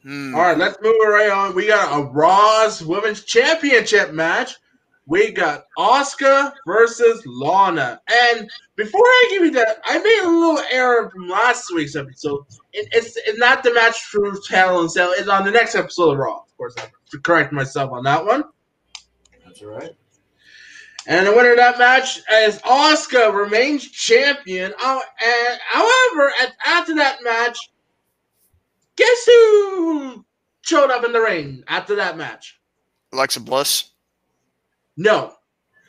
Hmm. 0.02 0.34
All 0.34 0.42
right, 0.42 0.58
let's 0.58 0.76
move 0.82 0.94
right 1.06 1.30
on. 1.30 1.54
We 1.54 1.66
got 1.66 1.98
a 1.98 2.04
Raw's 2.04 2.82
Women's 2.84 3.24
Championship 3.24 4.12
match. 4.12 4.56
We 5.08 5.30
got 5.30 5.66
Asuka 5.78 6.52
versus 6.66 7.22
Lana. 7.26 8.00
And 8.30 8.50
before 8.74 9.04
I 9.04 9.26
give 9.30 9.44
you 9.44 9.50
that, 9.52 9.80
I 9.84 9.98
made 9.98 10.22
a 10.24 10.28
little 10.28 10.64
error 10.70 11.08
from 11.10 11.28
last 11.28 11.72
week's 11.72 11.94
episode. 11.94 12.40
It, 12.72 12.88
it's, 12.92 13.16
it's 13.16 13.38
not 13.38 13.62
the 13.62 13.72
match 13.72 13.96
through 14.10 14.36
Hell 14.50 14.80
and 14.80 14.90
Cell. 14.90 15.12
It's 15.12 15.28
on 15.28 15.44
the 15.44 15.52
next 15.52 15.76
episode 15.76 16.12
of 16.12 16.18
Raw. 16.18 16.38
Of 16.38 16.56
course, 16.56 16.74
I 16.76 16.82
have 16.82 16.90
to 17.12 17.18
correct 17.20 17.52
myself 17.52 17.92
on 17.92 18.02
that 18.04 18.26
one. 18.26 18.44
That's 19.44 19.62
all 19.62 19.68
right. 19.68 19.92
And 21.06 21.24
the 21.24 21.32
winner 21.32 21.52
of 21.52 21.58
that 21.58 21.78
match 21.78 22.18
is 22.32 22.58
Asuka 22.62 23.32
remains 23.32 23.88
champion. 23.88 24.74
Oh, 24.80 25.02
and 25.24 25.60
however, 25.70 26.32
at, 26.42 26.52
after 26.66 26.96
that 26.96 27.18
match, 27.22 27.70
guess 28.96 29.24
who 29.24 30.24
showed 30.62 30.90
up 30.90 31.04
in 31.04 31.12
the 31.12 31.20
ring 31.20 31.62
after 31.68 31.94
that 31.94 32.16
match? 32.16 32.58
Alexa 33.12 33.38
Bliss. 33.38 33.90
No, 34.96 35.32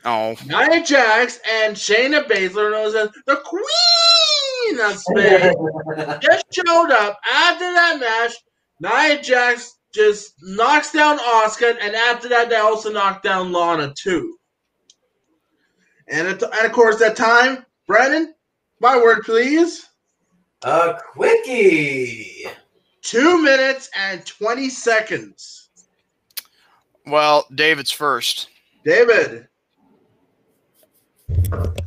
Oh, 0.04 0.36
Nia 0.46 0.84
Jax 0.84 1.40
and 1.50 1.74
Shayna 1.76 2.24
Baszler, 2.24 2.70
known 2.70 2.86
as 2.86 2.92
the 3.26 3.36
Queen 3.44 4.80
of 4.80 4.96
Spades, 4.96 5.56
just 6.22 6.46
showed 6.52 6.90
up 6.92 7.18
after 7.30 7.72
that 7.74 7.98
match. 8.00 8.34
Nia 8.80 9.20
Jax 9.20 9.76
just 9.92 10.34
knocks 10.40 10.92
down 10.92 11.18
Asuka, 11.18 11.76
and 11.80 11.94
after 11.94 12.28
that, 12.28 12.48
they 12.48 12.56
also 12.56 12.92
knocked 12.92 13.24
down 13.24 13.52
Lana 13.52 13.92
too. 13.98 14.36
And, 16.10 16.28
it, 16.28 16.42
and 16.42 16.66
of 16.66 16.72
course, 16.72 16.98
that 17.00 17.16
time, 17.16 17.66
Brandon, 17.86 18.34
my 18.80 18.96
word, 18.96 19.24
please. 19.24 19.88
A 20.62 20.94
quickie. 21.12 22.44
Two 23.02 23.42
minutes 23.42 23.90
and 23.94 24.24
20 24.24 24.70
seconds. 24.70 25.68
well, 27.06 27.46
David's 27.54 27.90
first. 27.90 28.48
David. 28.84 29.48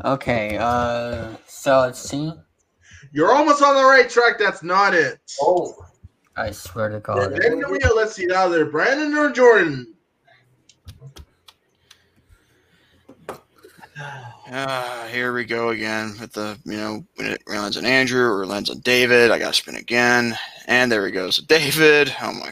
Okay, 0.04 0.58
uh, 0.58 1.36
so 1.48 1.80
let's 1.80 2.00
see. 2.00 2.34
You're 3.12 3.34
almost 3.34 3.62
on 3.62 3.76
the 3.76 3.84
right 3.84 4.10
track. 4.10 4.38
That's 4.40 4.64
not 4.64 4.94
it. 4.94 5.20
Oh, 5.42 5.74
I 6.36 6.52
swear 6.52 6.90
to 6.90 6.96
And 6.96 7.04
God. 7.04 7.32
then 7.42 7.60
the 7.60 7.70
wheel. 7.70 7.96
Let's 7.96 8.14
see 8.14 8.26
now. 8.26 8.48
There, 8.48 8.66
Brandon 8.66 9.14
or 9.16 9.32
Jordan. 9.32 9.94
Uh, 14.52 15.08
here 15.08 15.34
we 15.34 15.46
go 15.46 15.70
again 15.70 16.16
with 16.20 16.34
the, 16.34 16.58
you 16.66 16.78
know, 16.78 17.06
when 17.16 17.28
it 17.28 17.42
lands 17.48 17.78
on 17.78 17.86
Andrew 17.86 18.30
or 18.30 18.46
lands 18.46 18.70
on 18.70 18.80
David. 18.80 19.32
I 19.32 19.40
got 19.40 19.54
to 19.54 19.54
spin 19.54 19.76
again. 19.76 20.38
And 20.68 20.92
there 20.92 21.06
he 21.06 21.12
goes. 21.12 21.38
David. 21.38 22.14
Oh 22.22 22.34
my 22.34 22.52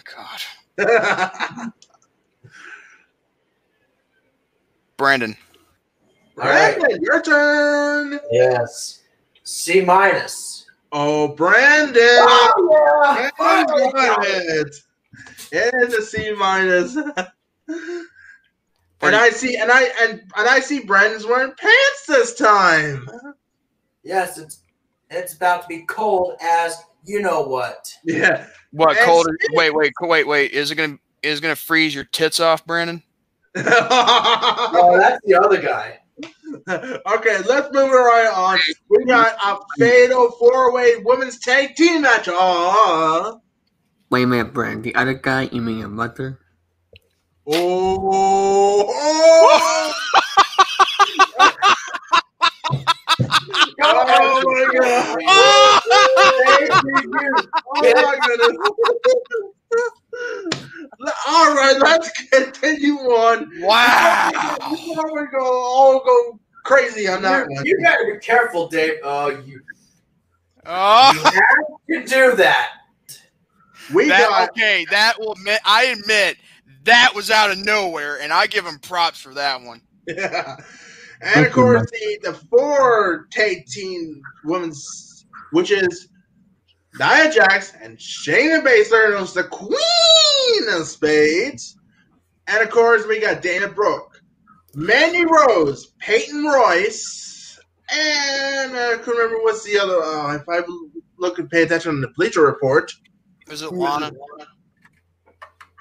God. 0.77 1.71
Brandon. 4.99 5.35
Brandon, 6.35 7.01
your 7.01 7.21
turn. 7.21 8.19
yes. 8.31 9.01
C 9.43 9.79
minus. 9.79 10.65
Oh, 10.91 11.29
Brandon. 11.29 11.95
Oh, 12.03 13.15
yeah. 13.17 13.29
Brandon 13.37 13.91
got 13.91 14.25
it. 14.25 14.75
It 15.53 15.73
is 15.83 15.93
a 15.93 16.01
C 16.01 16.33
minus. 16.33 16.97
and 16.97 17.15
I 19.15 19.29
see, 19.29 19.55
and 19.55 19.71
I 19.71 19.83
and 20.01 20.21
and 20.35 20.49
I 20.49 20.59
see 20.59 20.81
Brandon's 20.81 21.25
wearing 21.25 21.53
pants 21.57 22.05
this 22.07 22.35
time. 22.35 23.09
Yes, 24.03 24.37
it's 24.37 24.63
it's 25.09 25.33
about 25.33 25.61
to 25.63 25.67
be 25.69 25.83
cold 25.83 26.35
as 26.41 26.75
you 27.05 27.21
know 27.21 27.43
what. 27.43 27.89
Yeah. 28.03 28.47
What 28.71 28.97
And 28.97 29.05
cold? 29.05 29.27
Wait, 29.53 29.73
wait, 29.73 29.93
wait, 30.01 30.27
wait. 30.27 30.51
Is 30.51 30.71
it 30.71 30.75
gonna 30.75 30.97
is 31.23 31.39
it 31.39 31.41
gonna 31.41 31.55
freeze 31.55 31.95
your 31.95 32.03
tits 32.03 32.41
off, 32.41 32.65
Brandon? 32.65 33.01
Oh, 33.55 34.97
that's 34.97 35.19
the 35.25 35.35
other 35.35 35.61
guy. 35.61 35.99
okay, 36.69 37.37
let's 37.47 37.71
move 37.73 37.91
it 37.91 37.95
right 37.95 38.31
on. 38.33 38.59
We 38.89 39.05
got 39.05 39.35
a 39.43 39.59
fatal 39.77 40.31
four-way 40.31 40.97
women's 41.03 41.39
tag 41.39 41.75
team 41.75 42.01
match. 42.01 42.27
Oh, 42.27 43.41
Wait 44.09 44.23
a 44.23 44.27
minute, 44.27 44.53
Brand. 44.53 44.83
The 44.83 44.95
other 44.95 45.13
guy, 45.13 45.49
you 45.51 45.61
mean 45.61 45.79
your 45.79 45.89
mother? 45.89 46.39
oh, 47.47 48.85
oh. 48.89 49.93
Oh 53.81 54.41
my 54.43 54.65
god! 54.77 55.17
Oh 57.81 57.93
my 57.95 58.17
goodness! 58.25 58.59
All 61.27 61.55
right, 61.55 61.77
let's 61.79 62.11
continue 62.31 62.95
on. 62.95 63.49
Wow. 63.61 64.57
Before 64.69 65.13
we 65.13 65.27
go 65.27 65.45
all 65.45 66.03
go 66.03 66.39
crazy 66.63 67.07
on 67.07 67.21
that 67.21 67.47
one. 67.47 67.65
You 67.65 67.79
gotta 67.81 68.05
be 68.05 68.19
careful, 68.19 68.67
Dave. 68.67 68.93
Uh, 69.03 69.07
oh, 69.07 69.29
you, 69.29 69.53
you 69.53 69.61
Oh, 70.65 71.13
have 71.23 72.03
to 72.03 72.07
do 72.07 72.35
that. 72.35 72.69
We 73.93 74.07
that, 74.09 74.29
got 74.29 74.49
okay. 74.49 74.85
That 74.91 75.19
will 75.19 75.33
admit. 75.33 75.59
I 75.65 75.85
admit 75.85 76.37
that 76.83 77.11
was 77.15 77.31
out 77.31 77.49
of 77.49 77.57
nowhere, 77.57 78.21
and 78.21 78.31
I 78.31 78.45
give 78.47 78.65
him 78.65 78.77
props 78.79 79.19
for 79.19 79.33
that 79.33 79.61
one. 79.61 79.81
Yeah. 80.07 80.57
And 81.21 81.45
of 81.45 81.51
course, 81.51 81.91
the, 81.91 82.19
the 82.23 82.33
four 82.33 83.27
tag 83.29 83.65
team 83.65 84.21
women's, 84.45 85.25
which 85.51 85.69
is 85.69 86.07
Nia 86.97 87.31
Jax 87.31 87.73
and 87.81 87.97
Shayna 87.97 88.63
Baszler, 88.63 89.11
known 89.11 89.23
as 89.23 89.33
the 89.33 89.43
Queen 89.43 90.69
of 90.69 90.87
Spades. 90.87 91.77
And 92.47 92.61
of 92.63 92.69
course, 92.71 93.05
we 93.07 93.19
got 93.19 93.41
Dana 93.41 93.67
Brooke, 93.67 94.21
Mandy 94.73 95.23
Rose, 95.25 95.93
Peyton 95.99 96.43
Royce, 96.45 97.59
and 97.91 98.71
I 98.75 98.95
can't 98.95 99.07
remember 99.07 99.37
what's 99.43 99.63
the 99.63 99.77
other. 99.77 100.01
Uh, 100.01 100.35
if 100.35 100.49
I 100.49 100.61
look 101.17 101.37
and 101.39 101.49
pay 101.49 101.63
attention 101.63 101.91
on 101.91 102.01
the 102.01 102.07
Bleacher 102.15 102.41
Report, 102.41 102.91
Is 103.49 103.61
it 103.61 103.71
Lana? 103.71 104.11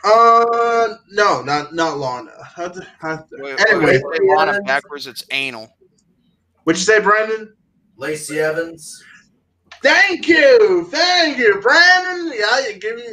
uh, 0.05 0.95
no, 1.11 1.43
not 1.43 1.75
not 1.75 1.97
Lana. 1.99 2.31
How 2.55 2.69
the- 2.69 2.87
Wait, 3.33 3.59
Anyway, 3.69 3.85
wait, 3.99 4.03
wait, 4.05 4.37
Lana 4.37 4.61
backwards. 4.63 5.07
It's 5.07 5.25
anal. 5.31 5.75
what'd 6.65 6.79
you 6.79 6.85
say, 6.85 7.01
Brandon? 7.01 7.55
Lacey 7.97 8.39
Evans. 8.41 9.03
Thank 9.83 10.29
you, 10.29 10.89
thank 10.91 11.39
you, 11.39 11.61
Brandon. 11.61 12.33
Yeah, 12.37 12.69
you 12.69 12.79
give 12.79 12.97
me, 12.97 13.05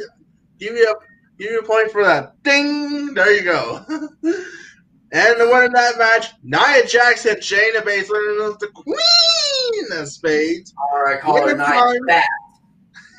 give 0.58 0.74
me 0.74 0.82
a, 0.82 0.92
give 1.38 1.50
me 1.52 1.58
a 1.58 1.62
point 1.62 1.90
for 1.90 2.04
that. 2.04 2.42
Ding, 2.42 3.14
there 3.14 3.32
you 3.32 3.44
go. 3.44 3.84
and 3.88 5.40
the 5.40 5.46
winner 5.46 5.64
of 5.64 5.72
that 5.72 5.98
match, 5.98 6.32
Nia 6.42 6.86
Jackson, 6.86 7.32
and 7.32 7.40
Shayna 7.40 7.82
Baszler, 7.82 8.48
was 8.48 8.56
the 8.58 8.68
Queen 8.74 10.00
of 10.00 10.08
Spades, 10.08 10.74
All 10.92 11.02
right, 11.02 11.20
call 11.20 11.36
her 11.36 11.46
Winning 11.46 11.58
nice 11.58 12.26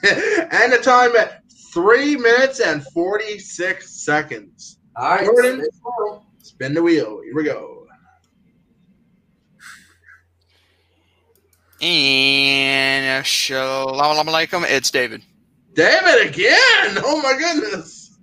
and 0.03 0.71
the 0.71 0.79
time 0.81 1.15
at 1.15 1.43
three 1.73 2.15
minutes 2.15 2.59
and 2.59 2.83
forty 2.93 3.39
six 3.39 4.03
seconds. 4.03 4.79
All 4.95 5.15
right, 5.15 5.25
Jordan. 5.25 5.65
Spin 6.39 6.73
the 6.73 6.81
wheel. 6.81 7.21
Here 7.23 7.35
we 7.35 7.43
go. 7.43 7.76
And 11.79 13.19
uh, 13.19 13.23
shalom 13.23 14.27
alaikum. 14.27 14.65
It's 14.67 14.89
David. 14.89 15.21
David 15.73 16.27
again. 16.27 16.97
Oh 17.03 17.21
my 17.21 17.37
goodness. 17.37 18.17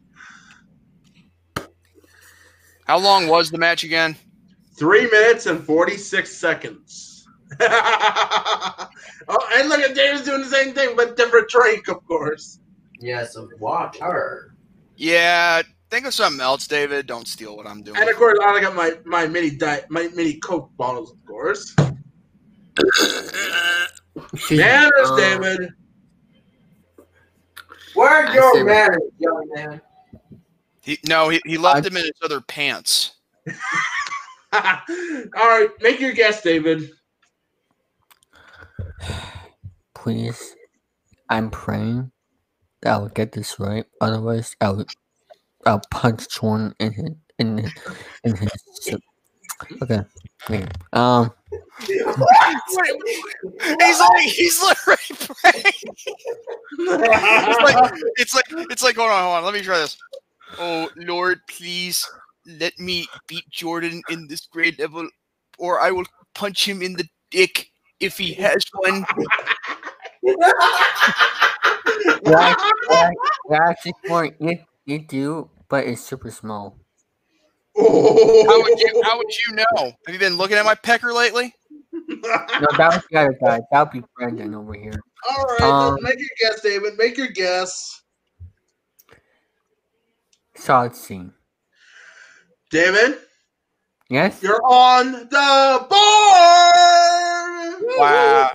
How 2.86 2.98
long 2.98 3.28
was 3.28 3.52
the 3.52 3.58
match 3.58 3.84
again? 3.84 4.16
Three 4.76 5.08
minutes 5.08 5.46
and 5.46 5.62
46 5.64 6.36
seconds. 6.36 7.26
oh, 7.60 8.88
and 9.56 9.68
look 9.68 9.80
at 9.80 9.94
David's 9.94 10.24
doing 10.24 10.40
the 10.40 10.48
same 10.48 10.74
thing, 10.74 10.96
but 10.96 11.16
different 11.16 11.48
drink, 11.48 11.86
of 11.86 12.04
course. 12.06 12.58
Yes, 12.98 13.36
of 13.36 13.48
water. 13.60 14.56
Yeah, 14.96 15.62
think 15.90 16.06
of 16.06 16.14
something 16.14 16.40
else, 16.40 16.66
David. 16.66 17.06
Don't 17.06 17.28
steal 17.28 17.56
what 17.56 17.68
I'm 17.68 17.82
doing. 17.82 17.96
And 17.96 18.10
of 18.10 18.16
course, 18.16 18.36
I 18.42 18.60
got 18.60 18.74
my, 18.74 18.94
my 19.04 19.28
mini 19.28 19.50
diet, 19.50 19.86
my 19.90 20.08
mini 20.08 20.34
Coke 20.40 20.70
bottles, 20.76 21.12
of 21.12 21.24
course. 21.24 21.74
Excuse 22.78 24.50
me, 24.50 24.56
Manners, 24.58 24.92
uh, 25.04 25.16
David. 25.16 25.70
Where 27.94 28.08
are 28.10 28.26
I 28.26 28.34
your 28.34 28.54
see. 28.54 28.62
manners, 28.62 29.02
young 29.18 29.48
man? 29.54 29.80
He, 30.82 30.98
no, 31.08 31.28
he, 31.28 31.40
he 31.46 31.56
left 31.56 31.76
I- 31.76 31.80
them 31.80 31.96
in 31.96 32.04
his 32.04 32.12
other 32.22 32.40
pants. 32.40 33.12
All 34.52 34.62
right, 35.36 35.68
make 35.80 36.00
your 36.00 36.12
guess, 36.12 36.42
David. 36.42 36.90
Please, 39.94 40.54
I'm 41.28 41.50
praying 41.50 42.10
that 42.82 42.92
I'll 42.92 43.08
get 43.08 43.32
this 43.32 43.58
right. 43.58 43.84
Otherwise, 44.00 44.54
I'll 44.60 44.84
I'll 45.66 45.82
punch 45.90 46.28
Jordan 46.28 46.74
in 46.78 46.92
his 46.92 47.10
in 47.38 47.58
his, 47.58 47.72
in 48.24 48.36
his. 48.36 48.50
Okay. 49.82 50.00
Um. 50.92 51.32
He's 51.86 52.00
like 52.00 52.16
he's 54.24 54.62
literally 54.62 54.98
praying. 55.18 55.64
It's 56.78 57.62
like 57.62 57.92
it's 58.16 58.34
like 58.34 58.44
it's 58.70 58.82
like 58.82 58.96
hold 58.96 59.10
on, 59.10 59.22
hold 59.22 59.36
on. 59.36 59.44
Let 59.44 59.54
me 59.54 59.62
try 59.62 59.78
this. 59.78 59.96
Oh 60.58 60.90
Lord, 60.96 61.40
please 61.48 62.06
let 62.46 62.78
me 62.78 63.06
beat 63.26 63.48
Jordan 63.50 64.02
in 64.10 64.26
this 64.28 64.46
grade 64.46 64.78
level, 64.78 65.08
or 65.58 65.80
I 65.80 65.90
will 65.90 66.04
punch 66.34 66.68
him 66.68 66.82
in 66.82 66.94
the 66.94 67.08
dick 67.30 67.70
if 68.00 68.18
he 68.18 68.34
has 68.34 68.64
one. 68.74 69.06
Yeah, 70.22 70.34
yeah, 72.90 73.10
yeah, 73.50 73.58
actually, 73.68 73.92
point 74.06 74.36
you 74.40 74.58
you 74.84 75.06
do, 75.06 75.50
but 75.68 75.86
it's 75.86 76.02
super 76.02 76.30
small. 76.30 76.76
Oh. 77.76 78.44
How 78.46 78.62
would 78.62 78.78
you? 78.78 79.02
How 79.04 79.18
would 79.18 79.26
you 79.48 79.54
know? 79.56 79.92
Have 80.06 80.14
you 80.14 80.18
been 80.18 80.36
looking 80.36 80.56
at 80.56 80.64
my 80.64 80.74
pecker 80.74 81.12
lately? 81.12 81.54
No, 81.92 82.66
that 82.76 82.90
was 82.94 83.02
the 83.10 83.18
other 83.18 83.38
guy. 83.44 83.60
That 83.70 83.80
would 83.82 83.90
be 83.90 84.02
Brendan 84.16 84.54
over 84.54 84.74
here. 84.74 85.00
All 85.30 85.44
right, 85.44 85.60
Um, 85.62 85.98
make 86.02 86.18
your 86.18 86.28
guess, 86.40 86.60
David. 86.60 86.96
Make 86.98 87.16
your 87.16 87.28
guess. 87.28 88.02
Solid 90.56 90.94
scene. 90.94 91.32
David, 92.70 93.18
Yes? 94.08 94.42
you're 94.42 94.60
on 94.64 95.12
the 95.12 95.86
board. 95.90 95.98
Wow. 97.98 98.50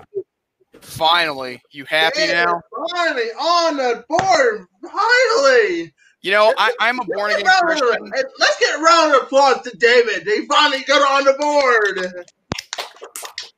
Finally, 0.80 1.60
you 1.70 1.84
happy 1.86 2.20
David, 2.20 2.34
now? 2.34 2.60
Finally 2.94 3.30
on 3.38 3.76
the 3.76 4.04
board. 4.08 4.66
Finally. 4.82 5.92
You 6.22 6.32
know, 6.32 6.52
I, 6.58 6.72
I'm 6.80 7.00
a 7.00 7.04
born 7.04 7.30
again 7.30 7.44
get 7.44 7.62
a 7.62 7.66
round 7.66 7.82
of- 7.82 7.88
Christian. 7.88 8.30
Let's 8.38 8.60
get 8.60 8.78
a 8.78 8.82
round 8.82 9.14
of 9.14 9.22
applause 9.22 9.62
to 9.62 9.76
David. 9.76 10.24
He 10.24 10.46
finally 10.46 10.82
got 10.84 11.00
on 11.00 11.24
the 11.24 11.34
board. 11.38 12.24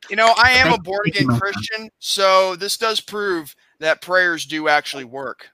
You 0.08 0.16
know, 0.16 0.32
I 0.36 0.52
am 0.52 0.72
a 0.72 0.78
born 0.78 1.06
again. 1.06 1.26
Christian, 1.26 1.90
so 1.98 2.54
this 2.54 2.76
does 2.76 3.00
prove 3.00 3.56
that 3.80 4.00
prayers 4.02 4.46
do 4.46 4.68
actually 4.68 5.04
work. 5.04 5.50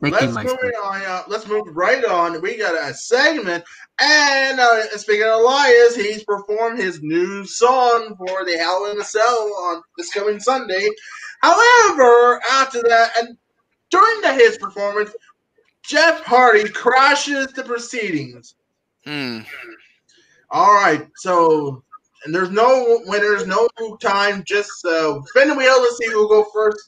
Thank 0.00 0.14
let's 0.14 0.26
you, 0.26 0.56
move 0.62 0.74
on. 0.84 1.02
Uh, 1.02 1.22
let's 1.28 1.46
move 1.46 1.66
right 1.76 2.04
on. 2.04 2.40
We 2.40 2.56
got 2.56 2.74
a 2.74 2.94
segment, 2.94 3.64
and 4.00 4.60
uh, 4.60 4.96
speaking 4.96 5.24
of 5.24 5.40
Elias, 5.40 5.96
he's 5.96 6.22
performed 6.24 6.78
his 6.78 7.02
new 7.02 7.44
song 7.44 8.14
for 8.16 8.44
the 8.44 8.56
Hell 8.58 8.90
in 8.92 9.00
a 9.00 9.04
Cell 9.04 9.52
on 9.60 9.82
this 9.96 10.12
coming 10.12 10.38
Sunday. 10.38 10.88
However, 11.40 12.40
after 12.52 12.82
that, 12.82 13.10
and 13.18 13.36
during 13.90 14.20
the, 14.20 14.34
his 14.34 14.58
performance, 14.58 15.10
Jeff 15.88 16.22
Hardy 16.22 16.68
crashes 16.68 17.46
the 17.48 17.62
proceedings. 17.64 18.54
Hmm. 19.06 19.40
All 20.50 20.74
right, 20.74 21.08
so 21.16 21.82
and 22.24 22.34
there's 22.34 22.50
no 22.50 23.00
winners, 23.06 23.46
no 23.46 23.66
time, 24.02 24.42
just 24.44 24.84
uh, 24.84 25.18
spin 25.26 25.48
the 25.48 25.54
wheel 25.54 25.74
to 25.76 25.94
see 25.98 26.10
who 26.10 26.18
will 26.18 26.28
go 26.28 26.44
first 26.52 26.78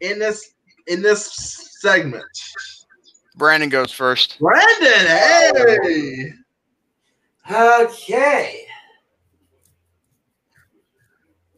in 0.00 0.18
this 0.18 0.54
in 0.86 1.02
this 1.02 1.76
segment. 1.80 2.24
Brandon 3.36 3.68
goes 3.68 3.92
first. 3.92 4.38
Brandon, 4.40 5.06
hey, 5.06 6.32
Okay. 7.50 8.66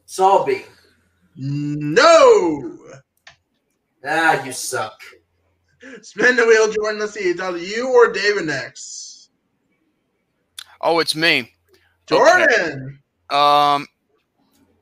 Solby. 0.07 0.64
no, 1.37 2.78
Ah, 4.05 4.45
you 4.45 4.51
suck. 4.53 5.01
Spin 6.03 6.37
the 6.37 6.47
wheel, 6.47 6.72
Jordan. 6.72 7.01
Let's 7.01 7.14
see, 7.14 7.20
it's 7.20 7.41
either 7.41 7.59
you 7.59 7.89
or 7.89 8.12
David 8.12 8.47
next. 8.47 9.30
Oh, 10.80 10.99
it's 10.99 11.14
me. 11.14 11.53
Jordan, 12.07 12.99
Um, 13.30 13.87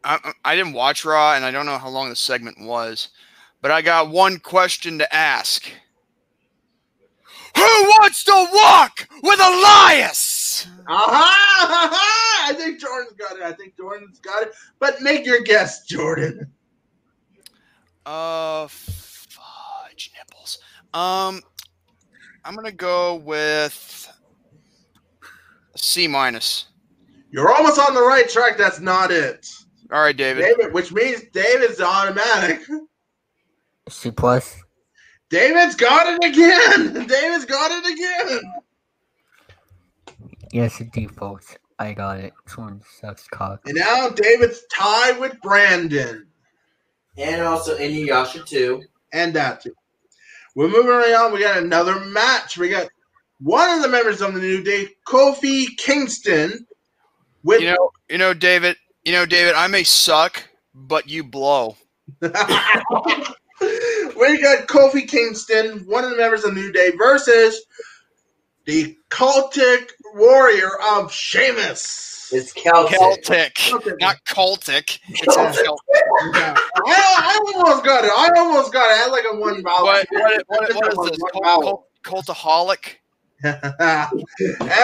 I, 0.03 0.33
I 0.45 0.57
didn't 0.57 0.73
watch 0.73 1.05
Raw, 1.05 1.35
and 1.35 1.45
I 1.45 1.51
don't 1.51 1.67
know 1.67 1.79
how 1.79 1.91
long 1.91 2.09
the 2.09 2.17
segment 2.17 2.57
was, 2.61 3.11
but 3.61 3.71
I 3.71 3.83
got 3.83 4.09
one 4.09 4.39
question 4.39 4.99
to 4.99 5.15
ask. 5.15 5.71
Who 7.57 7.63
wants 7.63 8.25
to 8.25 8.33
walk 8.33 9.07
with 9.23 9.39
Elias? 9.41 10.67
aha! 10.89 12.47
I 12.49 12.55
think 12.55 12.81
Jordan's 12.81 13.13
got 13.13 13.37
it. 13.37 13.43
I 13.43 13.53
think 13.53 13.77
Jordan's 13.77 14.19
got 14.21 14.43
it. 14.45 14.53
But 14.79 15.03
make 15.03 15.27
your 15.27 15.43
guess, 15.43 15.85
Jordan. 15.85 16.51
Uh. 18.07 18.69
Um, 20.93 21.43
I'm 22.45 22.55
gonna 22.55 22.73
go 22.73 23.17
with 23.17 24.11
C 25.77 26.09
minus. 26.09 26.67
You're 27.31 27.53
almost 27.55 27.79
on 27.79 27.95
the 27.95 28.03
right 28.03 28.29
track. 28.29 28.59
That's 28.59 28.81
not 28.81 29.11
it. 29.11 29.47
All 29.93 30.01
right, 30.01 30.17
David. 30.17 30.43
David, 30.43 30.73
which 30.73 30.93
means 30.93 31.23
David's 31.33 31.81
automatic. 31.81 32.61
C 33.89 34.11
plus. 34.11 34.63
David's 35.31 35.77
got 35.77 36.07
it 36.09 36.25
again. 36.25 36.93
David's 37.07 37.45
got 37.45 37.71
it 37.71 37.93
again. 37.93 38.41
Yes, 40.53 40.81
it 40.81 40.93
defaults. 40.93 41.57
I 41.79 41.93
got 41.93 42.19
it. 42.19 42.33
This 42.45 42.59
one 42.59 42.83
sucks 43.01 43.27
cock. 43.29 43.61
And 43.67 43.77
now 43.77 44.09
David's 44.11 44.65
tied 44.73 45.19
with 45.19 45.41
Brandon. 45.41 46.27
And 47.17 47.43
also 47.43 47.79
Inuyasha 47.79 48.45
too. 48.45 48.83
And 49.13 49.33
that 49.35 49.63
too. 49.63 49.75
We're 50.61 50.69
moving 50.69 50.91
right 50.91 51.15
on. 51.15 51.33
We 51.33 51.41
got 51.41 51.57
another 51.57 51.99
match. 52.01 52.59
We 52.59 52.69
got 52.69 52.89
one 53.39 53.71
of 53.71 53.83
the 53.83 53.89
members 53.89 54.21
of 54.21 54.35
the 54.35 54.41
New 54.41 54.63
Day, 54.63 54.89
Kofi 55.09 55.69
Kingston. 55.79 56.67
With 57.43 57.63
You 57.63 57.69
know, 57.69 57.93
you 58.11 58.19
know, 58.19 58.35
David. 58.35 58.77
You 59.03 59.13
know, 59.13 59.25
David. 59.25 59.55
I 59.55 59.69
may 59.69 59.85
suck, 59.85 60.51
but 60.75 61.09
you 61.09 61.25
blow. 61.25 61.79
we 62.21 62.29
got 62.29 62.37
Kofi 64.69 65.09
Kingston, 65.09 65.87
one 65.87 66.05
of 66.05 66.11
the 66.11 66.19
members 66.19 66.45
of 66.45 66.53
New 66.53 66.71
Day, 66.73 66.91
versus 66.91 67.59
the 68.67 68.99
cultic 69.09 69.93
warrior 70.13 70.73
of 70.93 71.11
Sheamus. 71.11 72.20
It's 72.33 72.53
Celtic. 72.53 72.97
Celtic, 72.99 73.59
Celtic. 73.59 74.01
not 74.01 74.17
cultic. 74.25 74.99
It's 75.09 75.35
Celtic. 75.35 75.65
Celtic. 75.65 75.81
I, 76.37 76.57
I 76.87 77.53
almost 77.55 77.85
got 77.85 78.05
it. 78.05 78.11
I 78.15 78.31
almost 78.39 78.73
got 78.73 78.91
it. 78.91 78.95
I 78.95 78.97
had 78.99 79.11
like 79.13 79.25
a 79.31 79.37
one 79.37 79.63
vowel. 79.63 79.85
What, 79.85 80.07
what, 80.11 80.45
what, 80.47 80.75
what 80.75 80.89
is 80.93 80.97
One 80.97 81.09
this? 81.09 81.19
vowel. 81.43 81.87
Cult, 82.03 82.27
cult, 82.27 82.27
cultaholic? 82.27 82.97
and 83.43 83.55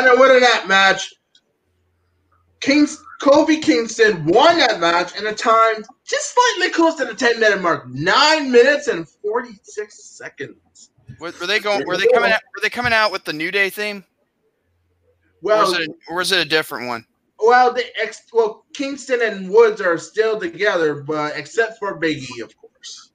the 0.07 0.17
winner 0.19 0.41
that 0.41 0.65
match, 0.67 1.15
Kings 2.61 3.03
Kofi 3.21 3.63
Kingston 3.63 4.25
won 4.27 4.59
that 4.59 4.81
match 4.81 5.17
in 5.19 5.27
a 5.27 5.33
time 5.33 5.85
just 6.05 6.35
slightly 6.35 6.73
close 6.73 6.97
to 6.97 7.05
the 7.05 7.15
10 7.15 7.41
minute 7.41 7.63
mark. 7.63 7.89
Nine 7.89 8.51
minutes 8.51 8.89
and 8.89 9.09
46 9.09 10.03
seconds. 10.03 10.91
Were, 11.21 11.33
were 11.41 11.47
they 11.47 11.61
going? 11.61 11.87
Were 11.87 11.97
they 11.97 12.09
coming 12.13 12.31
out? 12.33 12.41
Were 12.55 12.61
they 12.63 12.71
coming 12.71 12.93
out 12.93 13.13
with 13.13 13.25
the 13.25 13.33
New 13.33 13.51
Day 13.51 13.71
theme, 13.71 13.99
or 13.99 14.03
Well, 15.43 15.71
was 15.71 15.79
it? 15.79 15.91
Or 16.09 16.17
was 16.17 16.33
it 16.33 16.45
a 16.45 16.49
different 16.49 16.89
one? 16.89 17.07
Well, 17.41 17.73
the 17.73 17.85
ex, 18.01 18.23
well, 18.33 18.65
Kingston 18.75 19.21
and 19.23 19.51
Woods 19.51 19.81
are 19.81 19.99
still 19.99 20.39
together, 20.39 21.03
but 21.03 21.37
except 21.37 21.79
for 21.79 21.97
Big 21.97 22.19
E, 22.19 22.41
of 22.41 22.57
course. 22.57 23.11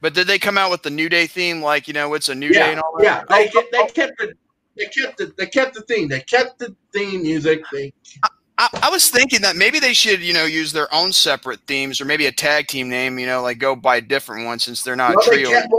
But 0.00 0.14
did 0.14 0.26
they 0.26 0.38
come 0.38 0.58
out 0.58 0.70
with 0.70 0.82
the 0.82 0.90
New 0.90 1.08
Day 1.08 1.26
theme? 1.26 1.62
Like 1.62 1.88
you 1.88 1.94
know, 1.94 2.14
it's 2.14 2.28
a 2.28 2.34
New 2.34 2.52
Day 2.52 2.58
Yeah, 2.58 2.70
and 2.70 2.80
all 2.80 2.94
that. 2.98 3.04
yeah. 3.04 3.24
They, 3.28 3.48
oh, 3.48 3.50
kept- 3.50 3.72
they 3.72 3.78
oh. 3.78 3.86
kept 3.86 4.18
the 4.18 4.32
they 4.76 4.84
kept 4.84 5.18
the 5.18 5.32
they 5.36 5.46
kept 5.46 5.74
the 5.74 5.82
theme. 5.82 6.08
They 6.08 6.20
kept 6.20 6.58
the 6.58 6.76
theme 6.92 7.22
music. 7.22 7.62
They 7.72 7.92
I, 8.58 8.68
I 8.84 8.90
was 8.90 9.10
thinking 9.10 9.42
that 9.42 9.56
maybe 9.56 9.78
they 9.80 9.92
should, 9.92 10.20
you 10.20 10.32
know, 10.32 10.44
use 10.46 10.72
their 10.72 10.92
own 10.94 11.12
separate 11.12 11.60
themes 11.66 12.00
or 12.00 12.06
maybe 12.06 12.26
a 12.26 12.32
tag 12.32 12.68
team 12.68 12.88
name. 12.88 13.18
You 13.18 13.26
know, 13.26 13.42
like 13.42 13.58
go 13.58 13.76
by 13.76 13.96
a 13.96 14.00
different 14.00 14.46
one 14.46 14.58
since 14.58 14.82
they're 14.82 14.96
not 14.96 15.16
well, 15.16 15.26
a 15.26 15.30
they 15.30 15.42
trio. 15.44 15.50
kept 15.50 15.72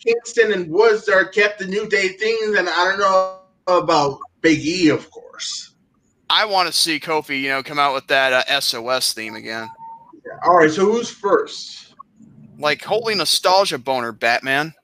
Kingston 0.00 0.52
and 0.52 0.70
Woods 0.70 1.08
are 1.08 1.24
kept 1.26 1.58
the 1.58 1.66
New 1.66 1.88
Day 1.88 2.08
themes, 2.08 2.58
and 2.58 2.68
I 2.68 2.84
don't 2.84 2.98
know 2.98 3.40
about 3.66 4.18
Big 4.40 4.60
E, 4.60 4.88
of 4.88 5.10
course. 5.10 5.74
I 6.28 6.44
want 6.44 6.66
to 6.68 6.72
see 6.72 6.98
Kofi, 6.98 7.40
you 7.40 7.48
know, 7.48 7.62
come 7.62 7.78
out 7.78 7.94
with 7.94 8.08
that 8.08 8.32
uh, 8.32 8.60
SOS 8.60 9.12
theme 9.12 9.36
again. 9.36 9.68
All 10.44 10.56
right, 10.56 10.70
so 10.70 10.84
who's 10.84 11.10
first? 11.10 11.94
Like 12.58 12.82
holy 12.82 13.14
nostalgia 13.14 13.78
boner, 13.78 14.12
Batman. 14.12 14.74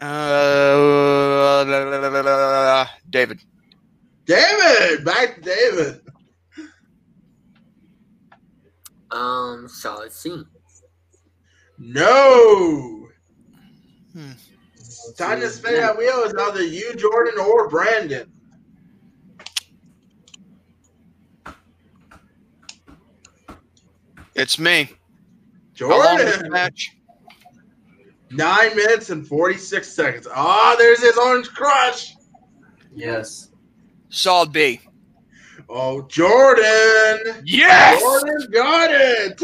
Uh, 0.00 1.64
David. 3.10 3.40
David, 4.24 5.04
back 5.04 5.36
to 5.36 5.40
David. 5.42 6.00
Um, 9.10 9.68
solid 9.68 10.10
scene. 10.12 10.46
No. 11.78 13.08
Hmm. 14.12 14.32
Time 15.16 15.40
to 15.40 15.50
spin 15.50 15.74
that 15.74 15.96
wheel 15.98 16.22
is 16.24 16.34
either 16.34 16.64
you, 16.64 16.94
Jordan, 16.94 17.38
or 17.38 17.68
Brandon. 17.68 18.30
It's 24.34 24.58
me. 24.58 24.90
How 25.78 25.88
long 25.88 26.18
is 26.20 26.24
the 26.24 26.30
Jordan. 26.32 26.52
match? 26.52 26.96
Nine 28.30 28.74
minutes 28.76 29.10
and 29.10 29.26
46 29.26 29.86
seconds. 29.86 30.26
Ah, 30.34 30.74
there's 30.78 31.02
his 31.02 31.16
orange 31.18 31.48
crush. 31.50 32.14
Yes. 32.94 33.50
Solid 34.08 34.52
B. 34.52 34.80
Oh, 35.68 36.02
Jordan. 36.02 37.42
Yes. 37.44 38.00
Jordan 38.00 38.50
got 38.52 38.90
it. 38.90 39.40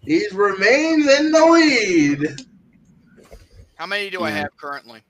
He 0.00 0.26
remains 0.32 1.06
in 1.08 1.32
the 1.32 1.44
lead. 1.46 2.46
How 3.76 3.86
many 3.86 4.10
do 4.10 4.22
I 4.22 4.30
have 4.30 4.56
currently? 4.56 5.00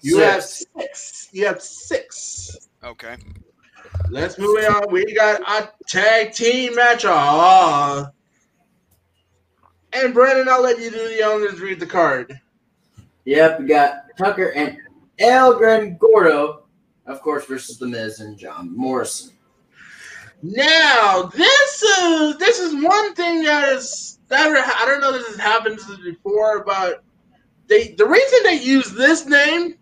You 0.00 0.16
Six. 0.18 0.24
have 0.32 0.44
six. 0.44 1.28
You 1.32 1.46
have 1.46 1.62
six. 1.62 2.56
Okay. 2.84 3.16
Let's 4.12 4.38
move 4.38 4.62
on. 4.66 4.92
We 4.92 5.14
got 5.14 5.40
a 5.40 5.72
tag 5.88 6.34
team 6.34 6.74
match. 6.74 7.06
Ah. 7.06 8.10
And 9.94 10.12
Brandon, 10.12 10.50
I'll 10.50 10.62
let 10.62 10.78
you 10.78 10.90
do 10.90 11.08
the 11.08 11.22
honors. 11.22 11.60
Read 11.60 11.80
the 11.80 11.86
card. 11.86 12.38
Yep, 13.24 13.60
we 13.60 13.66
got 13.66 14.14
Tucker 14.18 14.52
and 14.54 14.76
El 15.18 15.56
Gran 15.56 15.96
Gordo, 15.96 16.64
of 17.06 17.22
course, 17.22 17.46
versus 17.46 17.78
The 17.78 17.86
Miz 17.86 18.20
and 18.20 18.36
John 18.36 18.76
Morrison. 18.76 19.32
Now, 20.42 21.30
this 21.34 21.82
is 21.82 22.36
this 22.36 22.58
is 22.58 22.84
one 22.84 23.14
thing 23.14 23.44
that 23.44 23.72
is 23.72 24.18
that 24.28 24.50
I 24.50 24.84
don't 24.84 25.00
know 25.00 25.14
if 25.14 25.22
this 25.22 25.28
has 25.28 25.38
happened 25.38 25.78
before, 26.04 26.64
but 26.64 27.02
they 27.66 27.92
the 27.92 28.06
reason 28.06 28.40
they 28.44 28.60
use 28.62 28.92
this 28.92 29.24
name 29.24 29.78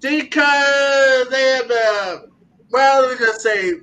because 0.00 1.28
they 1.28 1.42
have 1.42 1.70
uh, 1.70 2.18
well, 2.70 3.06
let's 3.06 3.20
just 3.20 3.40
say 3.40 3.74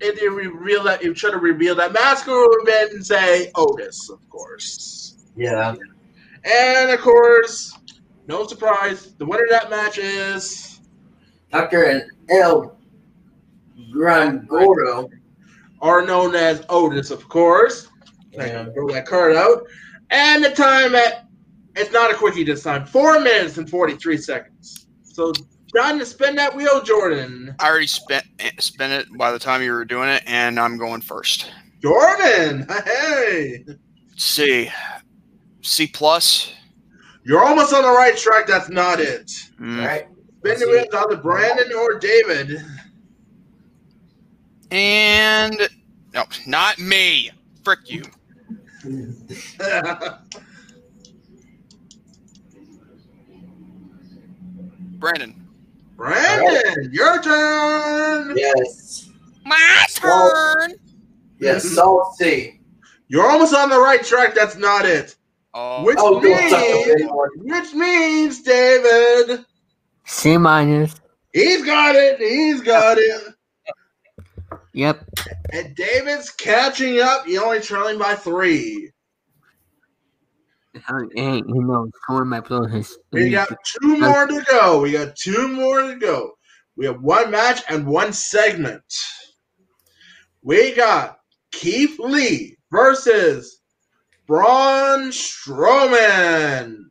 if 0.00 0.20
you 0.20 0.34
reveal 0.34 0.82
that 0.84 1.02
you 1.02 1.14
try 1.14 1.30
to 1.30 1.38
reveal 1.38 1.74
that 1.76 1.92
mask 1.92 2.26
would 2.26 2.66
then 2.66 3.02
say 3.02 3.50
Otis, 3.54 4.10
of 4.10 4.28
course. 4.28 5.16
Yeah. 5.36 5.74
And 6.44 6.90
of 6.90 7.00
course, 7.00 7.78
no 8.26 8.46
surprise, 8.46 9.14
the 9.14 9.24
winner 9.24 9.44
of 9.44 9.50
that 9.50 9.70
match 9.70 9.98
is 9.98 10.80
Tucker 11.50 11.84
and 11.84 12.02
El 12.30 12.76
Gran 13.92 14.46
Gordo. 14.46 15.08
are 15.80 16.04
known 16.04 16.34
as 16.34 16.64
Otis, 16.68 17.10
of 17.10 17.28
course. 17.28 17.88
Yeah. 18.32 18.66
Throw 18.72 18.88
that 18.88 19.06
card 19.06 19.36
out. 19.36 19.66
And 20.10 20.44
the 20.44 20.50
time 20.50 20.94
at 20.94 21.26
it's 21.76 21.92
not 21.92 22.10
a 22.10 22.14
quickie 22.14 22.44
this 22.44 22.62
time. 22.62 22.86
Four 22.86 23.20
minutes 23.20 23.58
and 23.58 23.68
forty 23.68 23.94
three 23.94 24.16
seconds. 24.16 24.86
So 25.02 25.32
time 25.74 25.98
to 25.98 26.06
spin 26.06 26.36
that 26.36 26.54
wheel, 26.54 26.82
Jordan. 26.82 27.54
I 27.58 27.68
already 27.68 27.86
spent 27.86 28.24
spent 28.58 28.92
it 28.92 29.06
by 29.16 29.32
the 29.32 29.38
time 29.38 29.62
you 29.62 29.72
were 29.72 29.84
doing 29.84 30.08
it, 30.08 30.22
and 30.26 30.58
I'm 30.58 30.76
going 30.78 31.00
first. 31.00 31.50
Jordan, 31.82 32.66
hey, 32.86 33.64
C, 34.16 34.70
C 35.62 35.86
plus. 35.86 36.52
you're 37.24 37.44
almost 37.44 37.74
on 37.74 37.82
the 37.82 37.90
right 37.90 38.16
track. 38.16 38.46
That's 38.46 38.70
not 38.70 39.00
it. 39.00 39.30
Mm. 39.60 39.80
All 39.80 39.86
right. 39.86 40.06
Spin 40.38 40.60
the 40.60 40.68
wheel 40.68 40.84
to 40.90 40.98
either 40.98 41.16
Brandon 41.16 41.72
or 41.74 41.98
David. 41.98 42.62
And 44.70 45.56
no, 46.12 46.24
not 46.46 46.78
me. 46.78 47.30
Frick 47.62 47.90
you. 47.90 48.02
Brandon. 54.98 55.43
Brandon, 55.96 56.90
your 56.92 57.22
turn. 57.22 58.34
yes. 58.36 59.08
My 59.44 59.86
turn. 59.94 60.74
Yes. 61.38 61.64
Solid 61.70 62.14
C. 62.16 62.60
You're 63.08 63.28
almost 63.30 63.54
on 63.54 63.68
the 63.68 63.78
right 63.78 64.02
track. 64.04 64.34
That's 64.34 64.56
not 64.56 64.84
it. 64.86 65.16
Oh, 65.52 65.84
Which 65.84 65.96
Oh, 66.00 66.20
don't 66.20 66.50
suck 66.50 66.60
the 66.60 66.96
means, 66.96 67.10
which 67.36 67.74
means, 67.74 68.42
David, 68.42 69.44
C 70.04 70.36
minus. 70.36 70.94
he's 71.32 71.64
got 71.64 71.94
it. 71.94 72.18
He's 72.18 72.60
got 72.60 72.98
it. 72.98 73.34
Yep. 74.72 75.04
And 75.52 75.76
David's 75.76 76.30
catching 76.30 76.98
up. 77.00 77.26
He's 77.26 77.38
only 77.38 77.60
trailing 77.60 77.98
by 77.98 78.16
three. 78.16 78.90
Hey, 80.74 81.36
you 81.36 81.62
know, 81.62 81.88
someone 82.06 82.28
might 82.28 82.44
blow 82.44 82.64
his. 82.64 82.98
We 83.12 83.30
got 83.30 83.48
two 83.64 83.98
more 83.98 84.26
to 84.26 84.44
go. 84.50 84.80
We 84.80 84.92
got 84.92 85.14
two 85.16 85.48
more 85.48 85.82
to 85.82 85.96
go. 85.96 86.32
We 86.76 86.86
have 86.86 87.00
one 87.00 87.30
match 87.30 87.62
and 87.68 87.86
one 87.86 88.12
segment. 88.12 88.82
We 90.42 90.74
got 90.74 91.18
Keith 91.52 91.98
Lee 92.00 92.56
versus 92.72 93.60
Braun 94.26 95.10
Strowman. 95.10 96.84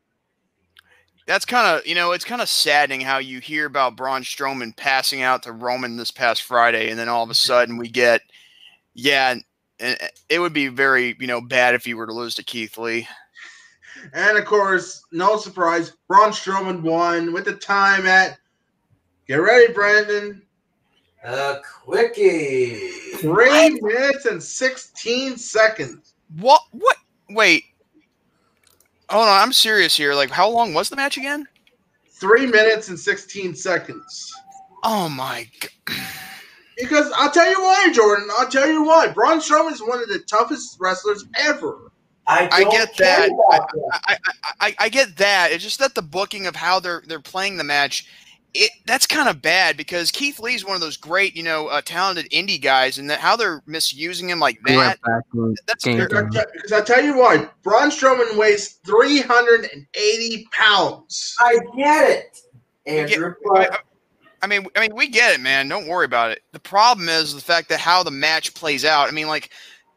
that's 1.28 1.46
kind 1.46 1.78
of 1.78 1.86
you 1.86 1.96
know 1.96 2.12
it's 2.12 2.26
kind 2.26 2.42
of 2.42 2.50
saddening 2.50 3.02
how 3.02 3.18
you 3.18 3.40
hear 3.40 3.66
about 3.66 3.98
Braun 3.98 4.24
Strowman 4.24 4.76
passing 4.76 5.22
out 5.22 5.44
to 5.44 5.52
Roman 5.52 5.98
this 5.98 6.12
past 6.12 6.44
Friday, 6.44 6.90
and 6.90 6.98
then 6.98 7.10
all 7.10 7.24
of 7.24 7.30
a 7.30 7.36
sudden 7.36 7.78
we 7.78 7.90
get 7.90 8.22
yeah, 8.94 9.32
and, 9.32 9.44
and 9.80 9.98
it 10.30 10.40
would 10.40 10.54
be 10.54 10.68
very 10.70 11.18
you 11.20 11.28
know 11.28 11.42
bad 11.42 11.76
if 11.76 11.84
he 11.84 11.94
were 11.94 12.08
to 12.08 12.14
lose 12.14 12.36
to 12.36 12.44
Keith 12.44 12.78
Lee. 12.78 13.08
And 14.14 14.38
of 14.38 14.46
course, 14.46 15.04
no 15.12 15.38
surprise, 15.38 15.94
Braun 16.08 16.32
Strowman 16.32 16.82
won 16.82 17.34
with 17.34 17.46
the 17.46 17.54
time 17.54 18.06
at 18.06 18.38
get 19.28 19.36
ready, 19.36 19.72
Brandon. 19.72 20.42
A 21.24 21.58
quickie. 21.64 22.90
Three 23.16 23.80
minutes 23.82 24.26
and 24.26 24.44
16 24.44 25.38
seconds. 25.38 26.16
What? 26.38 26.62
What? 26.72 26.98
Wait. 27.30 27.64
Hold 29.10 29.28
on, 29.28 29.42
I'm 29.42 29.54
serious 29.54 29.96
here. 29.96 30.14
Like, 30.14 30.30
how 30.30 30.50
long 30.50 30.74
was 30.74 30.90
the 30.90 30.96
match 30.96 31.18
again? 31.18 31.48
Three 32.10 32.46
minutes 32.46 32.90
and 32.90 33.00
16 33.00 33.56
seconds. 33.56 34.34
Oh 34.84 35.08
my 35.10 35.48
god. 35.60 35.96
Because 36.76 37.12
I'll 37.16 37.30
tell 37.30 37.48
you 37.48 37.62
why, 37.62 37.92
Jordan. 37.94 38.28
I'll 38.36 38.50
tell 38.50 38.68
you 38.68 38.84
why. 38.84 39.08
Braun 39.08 39.38
Strowman 39.40 39.74
is 39.74 39.82
one 39.82 40.02
of 40.02 40.10
the 40.10 40.20
toughest 40.20 40.78
wrestlers 40.80 41.26
ever. 41.38 41.92
I, 42.28 42.50
I 42.52 42.62
don't 42.62 42.72
get 42.72 42.96
care 42.96 43.08
that. 43.08 43.30
about 43.30 43.70
that. 43.70 44.00
I, 44.06 44.18
I, 44.26 44.68
I, 44.68 44.76
I 44.80 44.90
get 44.90 45.18
that. 45.18 45.52
It's 45.52 45.64
just 45.64 45.80
that 45.80 45.96
the 45.96 46.02
booking 46.02 46.48
of 46.48 46.56
how 46.56 46.80
they're 46.80 47.04
they're 47.08 47.20
playing 47.20 47.58
the 47.58 47.64
match, 47.64 48.08
it 48.54 48.72
that's 48.86 49.08
kind 49.08 49.28
of 49.28 49.42
bad 49.42 49.76
because 49.78 50.12
Keith 50.12 50.40
Lee's 50.40 50.64
one 50.66 50.76
of 50.76 50.82
those 50.82 50.96
great, 50.98 51.36
you 51.36 51.44
know, 51.44 51.68
uh, 51.68 51.82
talented 51.82 52.30
indie 52.32 52.62
guys, 52.62 52.98
and 52.98 53.10
that 53.10 53.20
how 53.20 53.36
they're 53.36 53.62
misusing 53.66 54.30
him 54.30 54.40
like 54.40 54.58
that. 54.66 54.78
went 54.78 55.00
That's 55.68 55.84
Because. 55.84 56.72
I- 56.72 56.82
tell 56.82 57.04
you 57.04 57.18
why. 57.18 57.50
Braun 57.64 57.90
Strowman 57.90 58.38
weighs 58.38 58.80
380 58.86 60.48
pounds. 60.52 61.36
I 61.40 61.58
get 61.76 62.10
it, 62.10 62.38
get- 62.86 63.12
Andrew. 63.12 63.34
I, 63.56 63.68
But 63.70 63.80
I 64.42 64.48
mean, 64.48 64.68
I 64.76 64.82
mean, 64.82 64.96
we 64.96 65.08
get 65.08 65.34
it, 65.34 65.42
man. 65.42 65.70
Don't 65.70 65.88
worry 65.88 66.06
about 66.06 66.32
it. 66.32 66.42
The 66.52 66.60
problem 66.60 67.08
is 67.08 67.34
the 67.34 67.42
fact 67.42 67.70
that 67.70 67.80
how 67.80 68.04
the 68.04 68.12
match 68.12 68.54
plays 68.54 68.84
out. 68.84 69.08
I 69.08 69.12
mean, 69.12 69.28
like, 69.28 69.46
I 69.46 69.54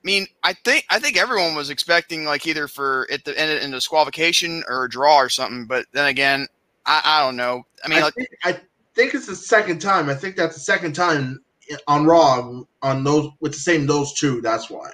mean, 0.07 0.27
I 0.45 0.53
think 0.53 0.87
I 0.89 1.01
think 1.01 1.19
everyone 1.19 1.57
was 1.57 1.69
expecting 1.69 2.25
like 2.25 2.47
either 2.47 2.69
for 2.69 3.09
it 3.11 3.25
to 3.25 3.39
end 3.39 3.51
in 3.63 3.73
a 3.73 3.77
disqualification 3.77 4.63
or 4.69 4.85
a 4.85 4.89
draw 4.89 5.19
or 5.19 5.29
something. 5.29 5.67
But 5.67 5.87
then 5.93 6.07
again, 6.07 6.47
I, 6.87 7.03
I 7.05 7.23
don't 7.25 7.37
know. 7.37 7.67
I 7.85 7.89
mean, 7.89 7.99
I 7.99 8.03
like, 8.03 8.15
think, 8.15 8.29
I 8.45 8.61
think 8.95 9.15
it's 9.15 9.27
the 9.27 9.35
second 9.35 9.81
time. 9.81 10.09
I 10.09 10.15
think 10.15 10.37
that's 10.37 10.55
the 10.55 10.61
second 10.61 10.93
time 10.95 11.41
on 11.89 12.07
Raw 12.07 12.63
on 12.83 13.05
those 13.05 13.31
with 13.41 13.53
the 13.53 13.59
same 13.59 13.85
those 13.85 14.15
two. 14.15 14.41
That's 14.41 14.71
why. 14.71 14.91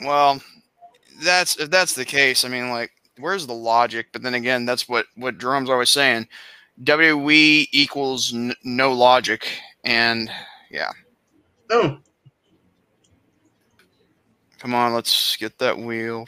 well, 0.00 0.40
that's 1.22 1.58
if 1.58 1.70
that's 1.70 1.92
the 1.92 2.06
case. 2.06 2.42
I 2.42 2.48
mean, 2.48 2.70
like, 2.70 2.92
where's 3.18 3.46
the 3.46 3.52
logic? 3.54 4.06
But 4.12 4.22
then 4.22 4.34
again, 4.34 4.64
that's 4.64 4.88
what 4.88 5.04
what 5.14 5.36
Jerome's 5.38 5.68
always 5.68 5.90
saying. 5.90 6.26
WWE 6.82 7.68
equals 7.70 8.32
n- 8.32 8.54
no 8.64 8.94
logic, 8.94 9.46
and 9.84 10.30
yeah. 10.70 10.92
Oh, 11.70 11.98
Come 14.66 14.74
on, 14.74 14.92
let's 14.94 15.36
get 15.36 15.56
that 15.60 15.78
wheel. 15.78 16.26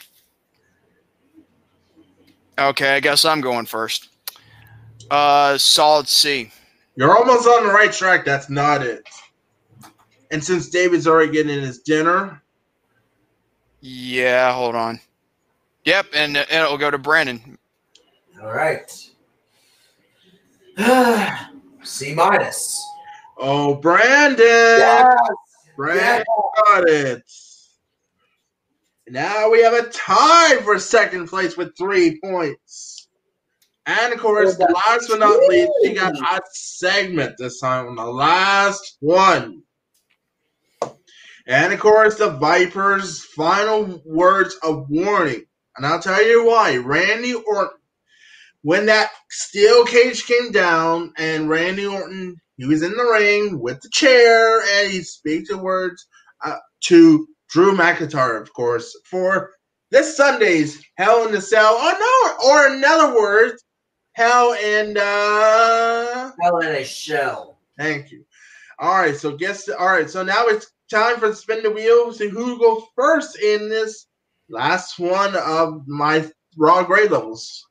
Okay, 2.56 2.94
I 2.94 3.00
guess 3.00 3.24
I'm 3.24 3.40
going 3.40 3.66
first. 3.66 4.10
Uh, 5.10 5.58
solid 5.58 6.06
C. 6.06 6.52
you're 6.94 7.16
almost 7.18 7.48
on 7.48 7.66
the 7.66 7.72
right 7.72 7.90
track. 7.90 8.24
That's 8.24 8.48
not 8.48 8.82
it. 8.86 9.02
And 10.30 10.44
since 10.44 10.68
David's 10.68 11.08
already 11.08 11.32
getting 11.32 11.60
his 11.60 11.80
dinner, 11.80 12.40
Yeah, 13.80 14.52
hold 14.54 14.76
on. 14.76 15.00
Yep, 15.84 16.06
and, 16.14 16.36
and 16.36 16.46
it'll 16.48 16.78
go 16.78 16.92
to 16.92 16.98
Brandon. 16.98 17.58
all 18.40 18.52
right. 18.52 18.88
C 21.82 22.14
minus. 22.14 22.80
oh 23.36 23.74
Brandon, 23.74 24.46
Yes. 24.46 25.12
Brandon 25.76 26.24
got 26.68 26.88
it. 26.88 27.22
Now 29.10 29.50
we 29.50 29.62
have 29.62 29.74
a 29.74 29.88
tie 29.88 30.58
for 30.62 30.78
second 30.78 31.28
place 31.28 31.56
with 31.56 31.76
three 31.76 32.20
points. 32.20 33.08
And 33.86 34.12
of 34.12 34.20
course, 34.20 34.56
Oh, 34.60 34.66
last 34.86 35.08
but 35.08 35.20
not 35.20 35.40
least, 35.48 35.70
we 35.82 35.94
got 35.94 36.14
a 36.14 36.40
segment 36.52 37.36
this 37.38 37.60
time 37.60 37.86
on 37.86 37.96
the 37.96 38.04
last 38.04 38.98
one. 39.00 39.62
And 41.46 41.72
of 41.72 41.80
course, 41.80 42.16
the 42.16 42.32
Vipers' 42.32 43.24
final 43.24 44.02
words 44.04 44.54
of 44.62 44.84
warning. 44.90 45.46
And 45.76 45.86
I'll 45.86 46.00
tell 46.02 46.22
you 46.22 46.44
why. 46.44 46.76
Randy 46.76 47.32
Orton, 47.32 47.78
when 48.60 48.84
that 48.86 49.10
steel 49.30 49.86
cage 49.86 50.26
came 50.26 50.52
down, 50.52 51.14
and 51.16 51.48
Randy 51.48 51.86
Orton, 51.86 52.36
he 52.58 52.66
was 52.66 52.82
in 52.82 52.92
the 52.92 53.04
ring 53.04 53.58
with 53.58 53.80
the 53.80 53.88
chair, 53.88 54.60
and 54.60 54.92
he 54.92 55.02
speaks 55.02 55.48
the 55.48 55.56
words 55.56 56.06
uh, 56.44 56.56
to 56.80 57.26
Drew 57.48 57.76
McIntyre, 57.76 58.40
of 58.40 58.52
course, 58.52 58.96
for 59.04 59.52
this 59.90 60.16
Sunday's 60.16 60.82
Hell 60.96 61.26
in 61.26 61.32
the 61.32 61.40
Cell. 61.40 61.76
Oh 61.78 62.36
no, 62.40 62.48
or 62.48 62.74
in 62.74 62.84
other 62.84 63.14
words, 63.14 63.64
Hell 64.12 64.52
in 64.52 64.96
uh 64.98 66.32
Hell 66.40 66.58
in 66.58 66.76
a 66.76 66.84
shell. 66.84 67.58
Thank 67.78 68.10
you. 68.10 68.24
All 68.78 68.98
right, 68.98 69.16
so 69.16 69.36
guess 69.36 69.68
all 69.68 69.88
right, 69.88 70.10
so 70.10 70.22
now 70.22 70.46
it's 70.46 70.72
time 70.90 71.18
for 71.18 71.28
the 71.28 71.36
spin 71.36 71.62
the 71.62 71.70
wheel. 71.70 72.12
See 72.12 72.28
who 72.28 72.58
goes 72.58 72.82
first 72.94 73.38
in 73.40 73.68
this 73.68 74.06
last 74.48 74.98
one 74.98 75.34
of 75.36 75.86
my 75.86 76.30
raw 76.56 76.82
grade 76.82 77.10
levels. 77.10 77.66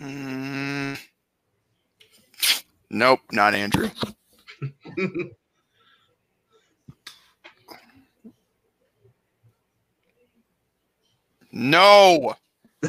Mm, 0.00 0.98
Nope, 2.90 3.20
not 3.30 3.54
Andrew. 3.54 3.88
No. 11.52 12.34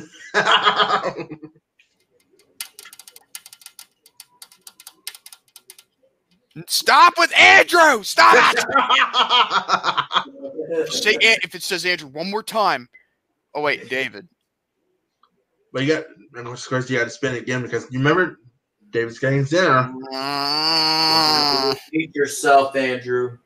Stop 6.68 7.14
with 7.18 7.34
Andrew. 7.38 8.04
Stop. 8.04 8.58
Say 10.88 11.18
if 11.22 11.56
it 11.56 11.64
says 11.64 11.86
Andrew 11.86 12.10
one 12.10 12.30
more 12.30 12.44
time. 12.44 12.90
Oh 13.54 13.62
wait, 13.62 13.90
David. 13.90 14.28
but 15.74 15.84
you 15.84 15.94
got, 15.96 16.04
and 16.36 16.48
of 16.48 16.66
course, 16.68 16.90
you 16.90 16.98
got 16.98 17.06
to 17.06 17.10
spin 17.10 17.36
it 17.36 17.42
again 17.44 17.62
because 17.62 17.88
you 17.92 18.00
remember 18.00 18.38
David's 18.92 19.20
getting 19.20 19.40
his 19.40 19.50
dinner. 19.50 19.94
Uh, 20.14 21.74
Eat 21.94 22.14
yourself, 22.16 22.76
Andrew. 22.76 23.38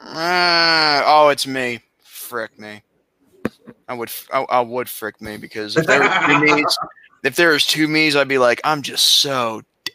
uh, 0.00 1.02
oh, 1.06 1.28
it's 1.30 1.46
me. 1.46 1.80
Frick 2.02 2.58
me. 2.58 2.82
I 3.88 3.94
would. 3.94 4.10
I, 4.32 4.40
I 4.48 4.60
would 4.60 4.88
frick 4.88 5.20
me 5.20 5.36
because 5.36 5.76
if 5.76 5.86
there 5.86 6.00
were 6.00 6.26
two 6.26 6.40
me's, 6.56 6.78
if 7.24 7.36
there 7.36 7.50
was 7.50 7.66
two 7.66 7.88
me's, 7.88 8.16
I'd 8.16 8.28
be 8.28 8.38
like, 8.38 8.60
I'm 8.64 8.82
just 8.82 9.04
so 9.04 9.62
damn 9.84 9.94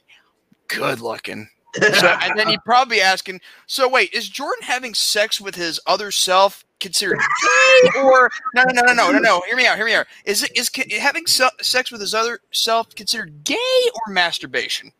good 0.67 1.01
looking. 1.01 1.49
So, 1.75 2.07
and 2.07 2.39
then 2.39 2.49
you'd 2.49 2.63
probably 2.63 2.97
be 2.97 3.01
asking, 3.01 3.41
so 3.67 3.89
wait, 3.89 4.13
is 4.13 4.29
Jordan 4.29 4.63
having 4.63 4.93
sex 4.93 5.41
with 5.41 5.55
his 5.55 5.79
other 5.85 6.09
self 6.09 6.63
considered 6.79 7.19
gay 7.19 7.89
or 7.99 8.29
no, 8.53 8.63
no, 8.63 8.81
no, 8.81 8.81
no, 8.81 8.93
no, 8.93 9.11
no, 9.11 9.19
no? 9.19 9.41
Hear 9.45 9.57
me 9.57 9.67
out. 9.67 9.75
Hear 9.75 9.85
me 9.85 9.95
out. 9.95 10.05
Is 10.23 10.43
it 10.43 10.55
is 10.55 10.69
having 10.99 11.25
se- 11.27 11.49
sex 11.61 11.91
with 11.91 11.99
his 11.99 12.13
other 12.13 12.39
self 12.51 12.95
considered 12.95 13.43
gay 13.43 13.55
or 13.93 14.13
masturbation? 14.13 14.91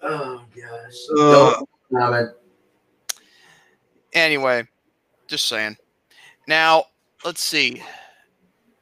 Oh 0.00 0.42
gosh. 0.56 0.94
Ugh. 1.18 1.66
Don't 1.92 2.00
comment. 2.00 2.30
Anyway, 4.14 4.66
just 5.26 5.48
saying. 5.48 5.76
Now, 6.46 6.84
let's 7.24 7.42
see. 7.42 7.82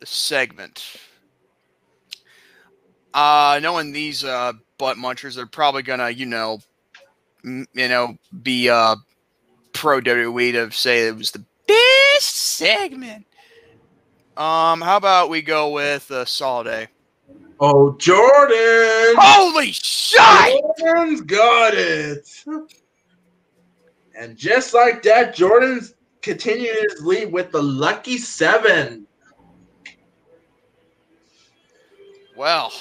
The 0.00 0.06
segment. 0.06 0.84
Uh 3.14 3.58
knowing 3.62 3.92
these 3.92 4.24
uh 4.24 4.52
butt 4.78 4.96
munchers, 4.96 5.36
they're 5.36 5.46
probably 5.46 5.82
gonna, 5.82 6.10
you 6.10 6.26
know, 6.26 6.60
m- 7.44 7.66
you 7.72 7.88
know, 7.88 8.16
be 8.42 8.68
uh 8.68 8.96
pro 9.72 10.00
WWE 10.00 10.52
to 10.52 10.70
say 10.70 11.08
it 11.08 11.16
was 11.16 11.30
the 11.30 11.44
best 11.66 12.36
segment. 12.36 13.26
Um, 14.36 14.82
how 14.82 14.98
about 14.98 15.30
we 15.30 15.40
go 15.40 15.70
with 15.70 16.10
uh, 16.10 16.26
Soliday? 16.26 16.88
Oh, 17.58 17.92
Jordan! 17.96 19.14
Holy 19.18 19.72
shit! 19.72 20.62
Jordan's 20.78 21.22
got 21.22 21.72
it. 21.72 22.44
And 24.18 24.36
just 24.36 24.74
like 24.74 25.02
that, 25.04 25.34
Jordan's 25.34 25.94
continued 26.26 26.76
his 26.90 27.00
lead 27.02 27.32
with 27.32 27.52
the 27.52 27.62
lucky 27.62 28.18
seven. 28.18 29.06
Well, 32.36 32.72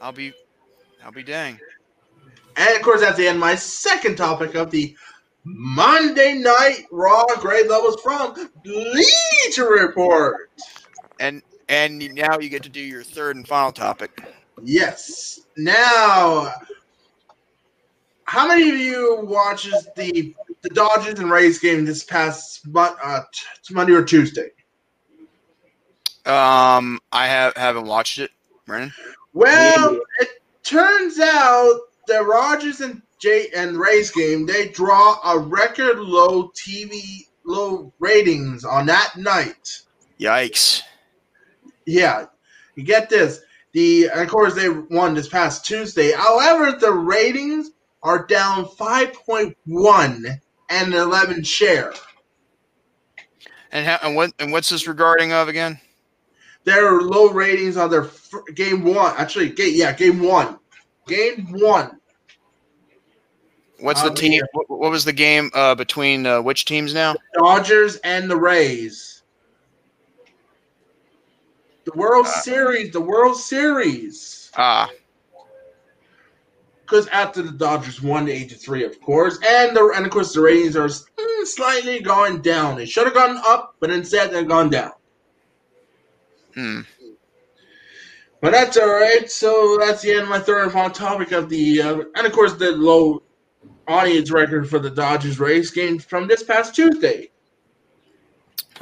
I'll 0.00 0.12
be, 0.12 0.32
I'll 1.04 1.10
be 1.10 1.24
dang. 1.24 1.58
And 2.56 2.76
of 2.76 2.82
course, 2.82 3.02
at 3.02 3.16
the 3.16 3.26
end, 3.26 3.40
my 3.40 3.56
second 3.56 4.14
topic 4.14 4.54
of 4.54 4.70
the 4.70 4.96
Monday 5.42 6.34
Night 6.34 6.84
Raw 6.92 7.26
grade 7.40 7.66
levels 7.66 8.00
from 8.02 8.50
Bleacher 8.62 9.68
Report. 9.68 10.48
And 11.18 11.42
and 11.68 11.98
now 12.14 12.38
you 12.38 12.48
get 12.48 12.62
to 12.62 12.68
do 12.68 12.80
your 12.80 13.02
third 13.02 13.34
and 13.34 13.46
final 13.48 13.72
topic. 13.72 14.22
Yes. 14.62 15.40
Now, 15.56 16.54
how 18.24 18.46
many 18.46 18.70
of 18.70 18.76
you 18.76 19.20
watches 19.24 19.88
the 19.96 20.36
the 20.62 20.70
Dodgers 20.70 21.18
and 21.18 21.30
Rays 21.30 21.58
game 21.58 21.84
this 21.84 22.04
past 22.04 22.66
uh, 22.74 23.22
Monday 23.70 23.92
or 23.92 24.04
Tuesday? 24.04 24.50
Um, 26.24 26.98
I 27.12 27.28
have 27.28 27.54
haven't 27.56 27.86
watched 27.86 28.18
it, 28.18 28.30
Brennan. 28.66 28.92
Well, 29.32 29.92
Yeah. 29.94 29.98
it 30.20 30.28
turns 30.64 31.20
out 31.20 31.80
the 32.08 32.24
Dodgers 32.24 32.80
and 32.80 33.00
J 33.18 33.48
and 33.54 33.76
Rays 33.78 34.10
game 34.10 34.44
they 34.46 34.68
draw 34.68 35.18
a 35.24 35.38
record 35.38 35.98
low 36.00 36.48
TV 36.50 37.26
low 37.44 37.92
ratings 38.00 38.64
on 38.64 38.86
that 38.86 39.12
night. 39.16 39.80
Yikes! 40.18 40.82
Yeah, 41.84 42.26
you 42.74 42.82
get 42.82 43.08
this. 43.08 43.40
The 43.72 44.08
and 44.08 44.20
of 44.22 44.28
course 44.28 44.54
they 44.54 44.68
won 44.68 45.14
this 45.14 45.28
past 45.28 45.64
Tuesday. 45.64 46.10
However, 46.12 46.72
the 46.78 46.92
ratings 46.92 47.70
are 48.02 48.26
down 48.26 48.64
5.1 48.64 50.40
and 50.70 50.94
11 50.94 51.42
share. 51.44 51.92
And 53.72 53.86
how, 53.86 53.98
and 54.02 54.16
what 54.16 54.32
and 54.38 54.52
what's 54.52 54.70
this 54.70 54.86
regarding 54.86 55.32
of 55.32 55.48
again? 55.48 55.80
Their 56.64 57.00
low 57.00 57.30
ratings 57.30 57.76
on 57.76 57.90
their 57.90 58.04
f- 58.04 58.32
game 58.54 58.84
one. 58.84 59.14
Actually, 59.16 59.50
game 59.50 59.72
yeah, 59.74 59.92
game 59.92 60.20
one. 60.20 60.58
Game 61.06 61.46
one. 61.52 62.00
What's 63.80 64.02
the 64.02 64.08
Um, 64.08 64.14
team? 64.14 64.42
What, 64.52 64.70
what 64.70 64.90
was 64.90 65.04
the 65.04 65.12
game 65.12 65.50
uh, 65.52 65.74
between 65.74 66.26
uh, 66.26 66.40
which 66.40 66.64
teams 66.64 66.94
now? 66.94 67.14
Dodgers 67.34 67.96
and 67.96 68.30
the 68.30 68.36
Rays. 68.36 69.22
The 71.84 71.92
World 71.94 72.26
Uh, 72.26 72.30
Series, 72.40 72.92
the 72.92 73.00
World 73.00 73.36
Series. 73.36 74.50
Ah, 74.56 74.88
Because 76.86 77.08
after 77.08 77.42
the 77.42 77.50
Dodgers 77.50 78.00
won 78.00 78.28
eight 78.28 78.48
to 78.50 78.54
three, 78.54 78.84
of 78.84 79.00
course, 79.00 79.38
and 79.44 79.76
the 79.76 79.92
and 79.96 80.06
of 80.06 80.12
course 80.12 80.32
the 80.32 80.40
ratings 80.40 80.76
are 80.76 80.86
mm, 80.86 81.46
slightly 81.46 82.00
going 82.00 82.42
down. 82.42 82.76
They 82.76 82.86
should 82.86 83.06
have 83.06 83.14
gone 83.14 83.40
up, 83.44 83.74
but 83.80 83.90
instead 83.90 84.30
they've 84.30 84.46
gone 84.46 84.70
down. 84.70 84.92
hmm. 86.54 86.80
But 88.40 88.52
that's 88.52 88.76
all 88.76 88.88
right. 88.88 89.28
So 89.28 89.76
that's 89.80 90.02
the 90.02 90.12
end 90.12 90.20
of 90.20 90.28
my 90.28 90.38
third 90.38 90.62
and 90.62 90.72
final 90.72 90.90
topic 90.90 91.32
of 91.32 91.48
the, 91.48 91.82
uh, 91.82 92.02
and 92.14 92.26
of 92.26 92.32
course 92.32 92.52
the 92.52 92.72
low 92.72 93.22
audience 93.88 94.30
record 94.30 94.68
for 94.68 94.78
the 94.78 94.90
Dodgers 94.90 95.40
Rays 95.40 95.70
game 95.70 95.98
from 95.98 96.28
this 96.28 96.42
past 96.42 96.74
Tuesday. 96.74 97.30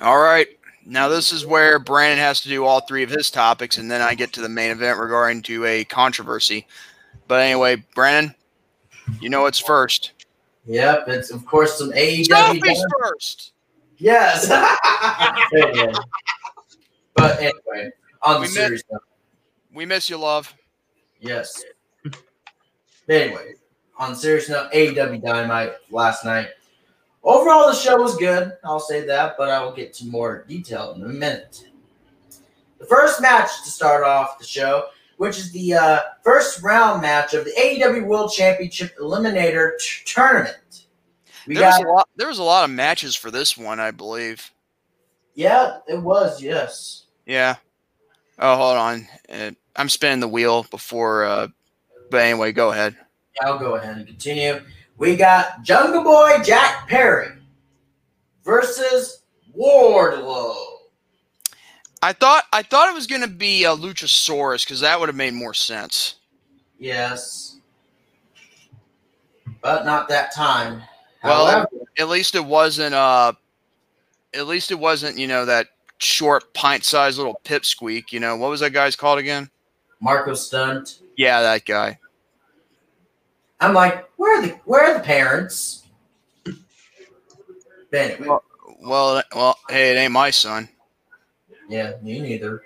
All 0.02 0.18
right. 0.18 0.48
Now 0.84 1.08
this 1.08 1.32
is 1.32 1.46
where 1.46 1.78
Brandon 1.78 2.18
has 2.18 2.42
to 2.42 2.48
do 2.48 2.64
all 2.64 2.80
three 2.80 3.04
of 3.04 3.10
his 3.10 3.30
topics, 3.30 3.78
and 3.78 3.90
then 3.90 4.02
I 4.02 4.14
get 4.14 4.34
to 4.34 4.42
the 4.42 4.48
main 4.50 4.70
event 4.70 4.98
regarding 4.98 5.40
to 5.42 5.64
a 5.64 5.84
controversy. 5.84 6.66
But 7.34 7.40
anyway, 7.42 7.82
Brandon, 7.96 8.32
you 9.20 9.28
know 9.28 9.42
what's 9.42 9.58
first. 9.58 10.12
Yep, 10.66 11.08
it's 11.08 11.32
of 11.32 11.44
course 11.44 11.76
some 11.78 11.90
AEW. 11.90 12.28
Selfies 12.28 12.80
first. 13.02 13.54
Yes. 13.98 14.48
But 17.16 17.38
anyway, 17.40 17.90
on 18.22 18.34
the 18.34 18.40
We 18.42 18.46
met- 18.46 18.52
serious 18.54 18.82
note, 18.88 19.02
We 19.74 19.84
miss 19.84 20.08
you, 20.08 20.16
love. 20.16 20.54
yes. 21.18 21.64
Anyway, 23.08 23.54
on 23.98 24.10
the 24.12 24.16
serious 24.16 24.48
note, 24.48 24.70
AEW 24.72 25.20
Dynamite 25.20 25.72
last 25.90 26.24
night. 26.24 26.50
Overall, 27.24 27.66
the 27.68 27.74
show 27.74 27.96
was 28.00 28.16
good. 28.16 28.52
I'll 28.64 28.78
say 28.78 29.04
that, 29.06 29.34
but 29.36 29.48
I 29.50 29.60
will 29.64 29.72
get 29.72 29.92
to 29.94 30.06
more 30.06 30.44
detail 30.46 30.92
in 30.92 31.02
a 31.02 31.08
minute. 31.08 31.64
The 32.78 32.86
first 32.86 33.20
match 33.20 33.50
to 33.64 33.70
start 33.70 34.04
off 34.04 34.38
the 34.38 34.44
show, 34.46 34.84
which 35.24 35.38
is 35.38 35.50
the 35.52 35.72
uh, 35.72 36.00
first 36.22 36.62
round 36.62 37.00
match 37.00 37.32
of 37.32 37.46
the 37.46 37.52
AEW 37.52 38.04
World 38.06 38.30
Championship 38.30 38.94
Eliminator 38.98 39.70
t- 39.78 40.02
Tournament. 40.04 40.84
We 41.46 41.54
There 41.54 41.64
was 41.64 41.78
got 41.78 41.86
a 41.86 41.90
lot. 41.90 42.08
There 42.14 42.28
was 42.28 42.38
a 42.38 42.42
lot 42.42 42.64
of 42.64 42.70
matches 42.70 43.16
for 43.16 43.30
this 43.30 43.56
one, 43.56 43.80
I 43.80 43.90
believe. 43.90 44.50
yeah, 45.34 45.78
it 45.88 45.96
was 46.02 46.42
yes. 46.42 47.04
Yeah. 47.24 47.54
Oh, 48.38 48.54
hold 48.54 48.76
on. 48.76 49.08
Uh, 49.32 49.52
I'm 49.76 49.88
spinning 49.88 50.20
the 50.20 50.28
wheel 50.28 50.66
before. 50.70 51.24
Uh, 51.24 51.48
but 52.10 52.20
anyway, 52.20 52.52
go 52.52 52.70
ahead. 52.70 52.94
I'll 53.40 53.58
go 53.58 53.76
ahead 53.76 53.96
and 53.96 54.06
continue. 54.06 54.60
We 54.98 55.16
got 55.16 55.62
Jungle 55.62 56.04
Boy 56.04 56.36
Jack 56.44 56.86
Perry 56.86 57.28
versus 58.44 59.22
Wardlow. 59.58 60.54
I 62.04 62.12
thought 62.12 62.44
I 62.52 62.62
thought 62.62 62.90
it 62.90 62.94
was 62.94 63.06
gonna 63.06 63.26
be 63.26 63.64
a 63.64 63.70
Luchasaurus 63.70 64.66
because 64.66 64.80
that 64.80 65.00
would 65.00 65.08
have 65.08 65.16
made 65.16 65.32
more 65.32 65.54
sense. 65.54 66.16
Yes. 66.78 67.56
But 69.62 69.86
not 69.86 70.08
that 70.10 70.30
time. 70.34 70.82
Well, 71.22 71.46
However, 71.46 71.68
At 71.98 72.10
least 72.10 72.34
it 72.34 72.44
wasn't. 72.44 72.94
Uh, 72.94 73.32
at 74.34 74.46
least 74.46 74.70
it 74.70 74.78
wasn't. 74.78 75.16
You 75.18 75.26
know 75.26 75.46
that 75.46 75.68
short 75.96 76.52
pint-sized 76.52 77.16
little 77.16 77.40
pipsqueak. 77.42 78.12
You 78.12 78.20
know 78.20 78.36
what 78.36 78.50
was 78.50 78.60
that 78.60 78.74
guy's 78.74 78.96
called 78.96 79.18
again? 79.18 79.48
Marco 80.00 80.34
Stunt. 80.34 80.98
Yeah, 81.16 81.40
that 81.40 81.64
guy. 81.64 81.98
I'm 83.60 83.72
like, 83.72 84.06
where 84.18 84.38
are 84.40 84.42
the 84.42 84.48
where 84.66 84.84
are 84.84 84.94
the 84.98 85.04
parents? 85.04 85.84
Anyway, 87.94 88.26
Well- 88.28 88.44
Well, 88.80 89.22
well, 89.34 89.58
hey, 89.70 89.92
it 89.92 89.96
ain't 89.98 90.12
my 90.12 90.28
son. 90.30 90.68
Yeah, 91.68 91.92
me 92.02 92.20
neither. 92.20 92.62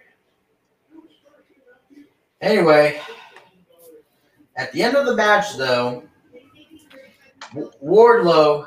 Anyway, 2.40 3.00
At 4.58 4.72
the 4.72 4.82
end 4.82 4.96
of 4.96 5.06
the 5.06 5.14
match, 5.14 5.56
though, 5.56 6.02
Wardlow 7.82 8.66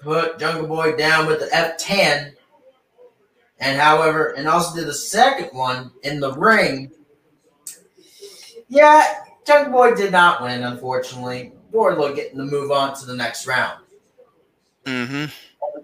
put 0.00 0.38
Jungle 0.38 0.68
Boy 0.68 0.96
down 0.96 1.26
with 1.26 1.40
the 1.40 1.46
F10, 1.46 2.32
and 3.58 3.80
however, 3.80 4.36
and 4.36 4.46
also 4.46 4.76
did 4.76 4.86
the 4.86 4.94
second 4.94 5.48
one 5.50 5.90
in 6.04 6.20
the 6.20 6.32
ring. 6.32 6.92
Yeah, 8.68 9.24
Jungle 9.44 9.72
Boy 9.72 9.94
did 9.96 10.12
not 10.12 10.42
win, 10.42 10.62
unfortunately. 10.62 11.52
Wardlow 11.72 12.14
getting 12.14 12.38
the 12.38 12.44
move 12.44 12.70
on 12.70 12.94
to 13.00 13.04
the 13.04 13.16
next 13.16 13.48
round. 13.48 13.82
Mm-hmm. 14.84 15.24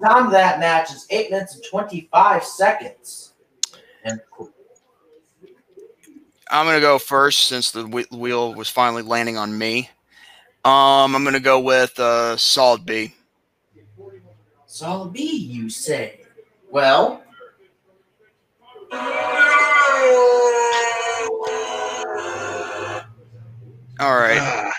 The 0.02 0.08
time 0.08 0.26
of 0.26 0.32
that 0.32 0.58
match 0.58 0.90
is 0.92 1.06
8 1.10 1.30
minutes 1.30 1.54
and 1.54 1.64
25 1.64 2.44
seconds. 2.44 3.34
And 4.04 4.20
I'm 6.50 6.66
gonna 6.66 6.80
go 6.80 6.98
first 6.98 7.46
since 7.46 7.70
the 7.70 7.86
wheel 8.10 8.52
was 8.54 8.68
finally 8.68 9.02
landing 9.02 9.36
on 9.36 9.56
me. 9.56 9.90
Um, 10.64 11.14
I'm 11.14 11.22
gonna 11.22 11.38
go 11.38 11.60
with 11.60 11.96
uh, 12.00 12.36
solid 12.36 12.84
B. 12.84 13.14
Solid 14.66 15.12
B, 15.12 15.36
you 15.36 15.70
say? 15.70 16.22
Well, 16.68 17.22
All 24.00 24.16
right, 24.16 24.38
Ah, 24.40 24.72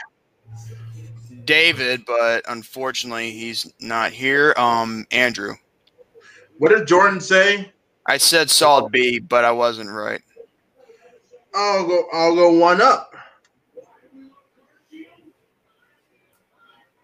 David, 1.45 2.05
but 2.05 2.43
unfortunately 2.47 3.31
he's 3.31 3.71
not 3.79 4.11
here. 4.11 4.53
Um, 4.57 5.05
Andrew, 5.11 5.55
what 6.57 6.69
did 6.69 6.87
Jordan 6.87 7.19
say? 7.19 7.71
I 8.05 8.17
said 8.17 8.49
solid 8.49 8.91
B, 8.91 9.19
but 9.19 9.45
I 9.45 9.51
wasn't 9.51 9.89
right. 9.89 10.21
I'll 11.55 11.87
go. 11.87 12.05
I'll 12.11 12.35
go 12.35 12.51
one 12.51 12.81
up. 12.81 13.11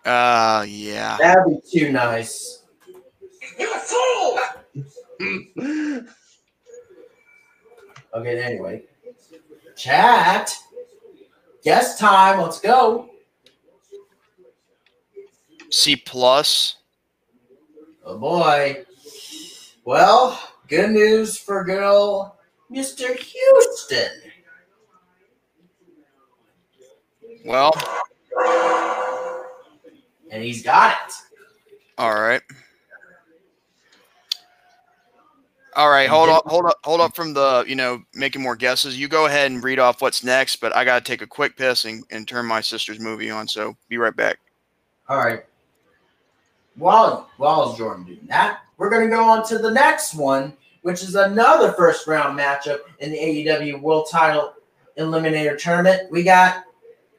Uh, 0.06 0.66
yeah. 0.68 1.18
that'd 1.20 1.46
be 1.46 1.60
too 1.70 1.92
nice. 1.92 2.64
Okay, 8.12 8.42
anyway. 8.42 8.82
Chat. 9.76 10.52
Guess 11.64 12.00
time. 12.00 12.42
Let's 12.42 12.60
go. 12.60 13.08
C 15.70 15.96
plus. 15.96 16.78
Oh 18.06 18.18
boy. 18.18 18.86
Well, 19.86 20.40
good 20.68 20.92
news 20.92 21.38
for 21.38 21.64
good 21.64 21.84
old 21.84 22.32
Mr. 22.72 23.16
Houston. 23.16 24.12
Well, 27.46 27.74
And 30.32 30.44
he's 30.44 30.62
got 30.62 30.98
it. 31.08 31.14
all 31.98 32.14
right. 32.14 32.42
All 35.76 35.90
right, 35.90 36.10
hold 36.10 36.30
up, 36.30 36.44
hold 36.46 36.66
up, 36.66 36.78
hold 36.84 37.00
up 37.00 37.16
from 37.16 37.34
the, 37.34 37.64
you 37.68 37.76
know, 37.76 38.02
making 38.14 38.42
more 38.42 38.56
guesses. 38.56 39.00
You 39.00 39.08
go 39.08 39.28
ahead 39.28 39.50
and 39.50 39.64
read 39.64 39.80
off 39.80 40.02
what's 40.02 40.24
next, 40.24 40.58
but 40.58 40.76
I 40.76 40.84
got 40.84 41.04
to 41.04 41.10
take 41.10 41.22
a 41.22 41.28
quick 41.28 41.56
piss 41.56 41.86
and, 41.86 42.04
and 42.12 42.28
turn 42.28 42.46
my 42.46 42.60
sister's 42.60 43.00
movie 43.00 43.30
on, 43.30 43.48
so 43.48 43.78
be 43.88 43.98
right 43.98 44.16
back. 44.16 44.40
All 45.08 45.18
right. 45.18 45.44
While 46.80 47.30
while 47.38 47.76
Jordan 47.76 48.06
doing 48.06 48.26
that, 48.30 48.62
we're 48.78 48.90
gonna 48.90 49.10
go 49.10 49.24
on 49.24 49.46
to 49.48 49.58
the 49.58 49.72
next 49.72 50.16
one, 50.16 50.54
which 50.82 51.04
is 51.04 51.16
another 51.16 51.74
first 51.74 52.08
round 52.08 52.40
matchup 52.40 52.80
in 53.00 53.12
the 53.12 53.18
AEW 53.18 53.82
World 53.82 54.08
Title 54.10 54.54
Eliminator 54.98 55.58
Tournament. 55.58 56.10
We 56.10 56.24
got 56.24 56.64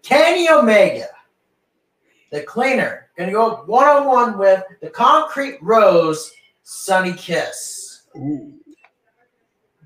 Kenny 0.02 0.48
Omega, 0.48 1.08
the 2.30 2.42
cleaner, 2.42 3.10
gonna 3.18 3.32
go 3.32 3.62
one 3.66 3.86
on 3.86 4.06
one 4.06 4.38
with 4.38 4.64
the 4.80 4.88
Concrete 4.88 5.58
Rose, 5.60 6.32
Sunny 6.62 7.12
Kiss. 7.12 8.04
Ooh. 8.16 8.54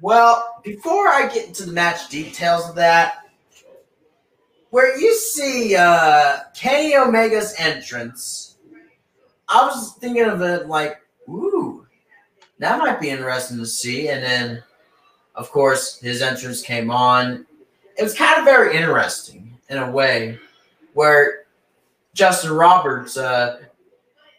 Well, 0.00 0.60
before 0.62 1.08
I 1.08 1.28
get 1.32 1.48
into 1.48 1.66
the 1.66 1.72
match 1.72 2.08
details 2.10 2.68
of 2.68 2.76
that, 2.76 3.24
where 4.70 4.98
you 4.98 5.14
see 5.14 5.74
uh, 5.74 6.40
Kenny 6.54 6.94
Omega's 6.94 7.54
entrance, 7.58 8.53
I 9.48 9.66
was 9.66 9.94
thinking 9.94 10.24
of 10.24 10.40
it 10.42 10.68
like, 10.68 11.00
ooh, 11.28 11.86
that 12.58 12.78
might 12.78 13.00
be 13.00 13.10
interesting 13.10 13.58
to 13.58 13.66
see. 13.66 14.08
And 14.08 14.22
then, 14.22 14.62
of 15.34 15.50
course, 15.50 15.98
his 15.98 16.22
entrance 16.22 16.62
came 16.62 16.90
on. 16.90 17.46
It 17.98 18.02
was 18.02 18.14
kind 18.14 18.38
of 18.38 18.44
very 18.44 18.76
interesting 18.76 19.58
in 19.68 19.78
a 19.78 19.90
way, 19.90 20.38
where 20.92 21.46
Justin 22.12 22.52
Roberts 22.52 23.16
uh, 23.16 23.60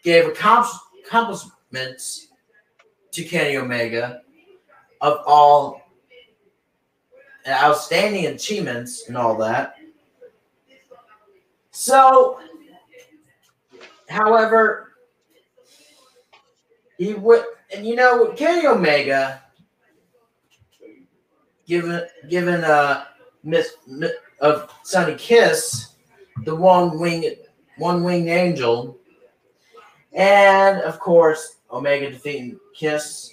gave 0.02 0.26
accomplishments 0.26 2.28
to 3.10 3.24
Kenny 3.24 3.56
Omega 3.56 4.22
of 5.00 5.18
all 5.26 5.82
outstanding 7.48 8.26
achievements 8.26 9.08
and 9.08 9.16
all 9.16 9.36
that. 9.36 9.76
So, 11.70 12.40
however, 14.08 14.85
he 16.98 17.14
would, 17.14 17.44
and 17.74 17.86
you 17.86 17.96
know, 17.96 18.32
Kenny 18.32 18.66
Omega, 18.66 19.42
given 21.66 22.06
given 22.28 22.64
uh 22.64 23.04
Miss 23.42 23.74
Mi- 23.86 24.12
of 24.40 24.72
Sunny 24.82 25.14
Kiss, 25.16 25.94
the 26.44 26.54
one 26.54 26.98
wing 26.98 27.34
one 27.78 28.02
winged 28.02 28.28
angel, 28.28 28.98
and 30.12 30.80
of 30.82 30.98
course 30.98 31.56
Omega 31.70 32.10
defeating 32.10 32.58
Kiss. 32.74 33.32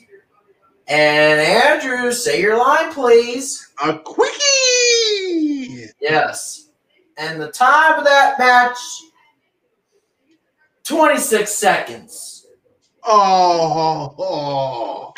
And 0.87 1.39
Andrew, 1.39 2.11
say 2.11 2.41
your 2.41 2.57
line, 2.57 2.91
please. 2.91 3.69
A 3.85 3.97
quickie. 3.99 5.87
Yes. 6.01 6.67
And 7.17 7.41
the 7.41 7.51
time 7.51 7.99
of 7.99 8.03
that 8.03 8.37
match, 8.37 8.77
26 10.83 11.49
seconds. 11.49 12.42
Oh, 13.05 14.15
oh, 14.17 15.13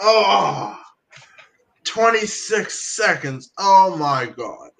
oh. 0.00 0.78
26 1.84 2.96
seconds. 2.96 3.50
Oh 3.58 3.96
my 3.96 4.26
god. 4.26 4.70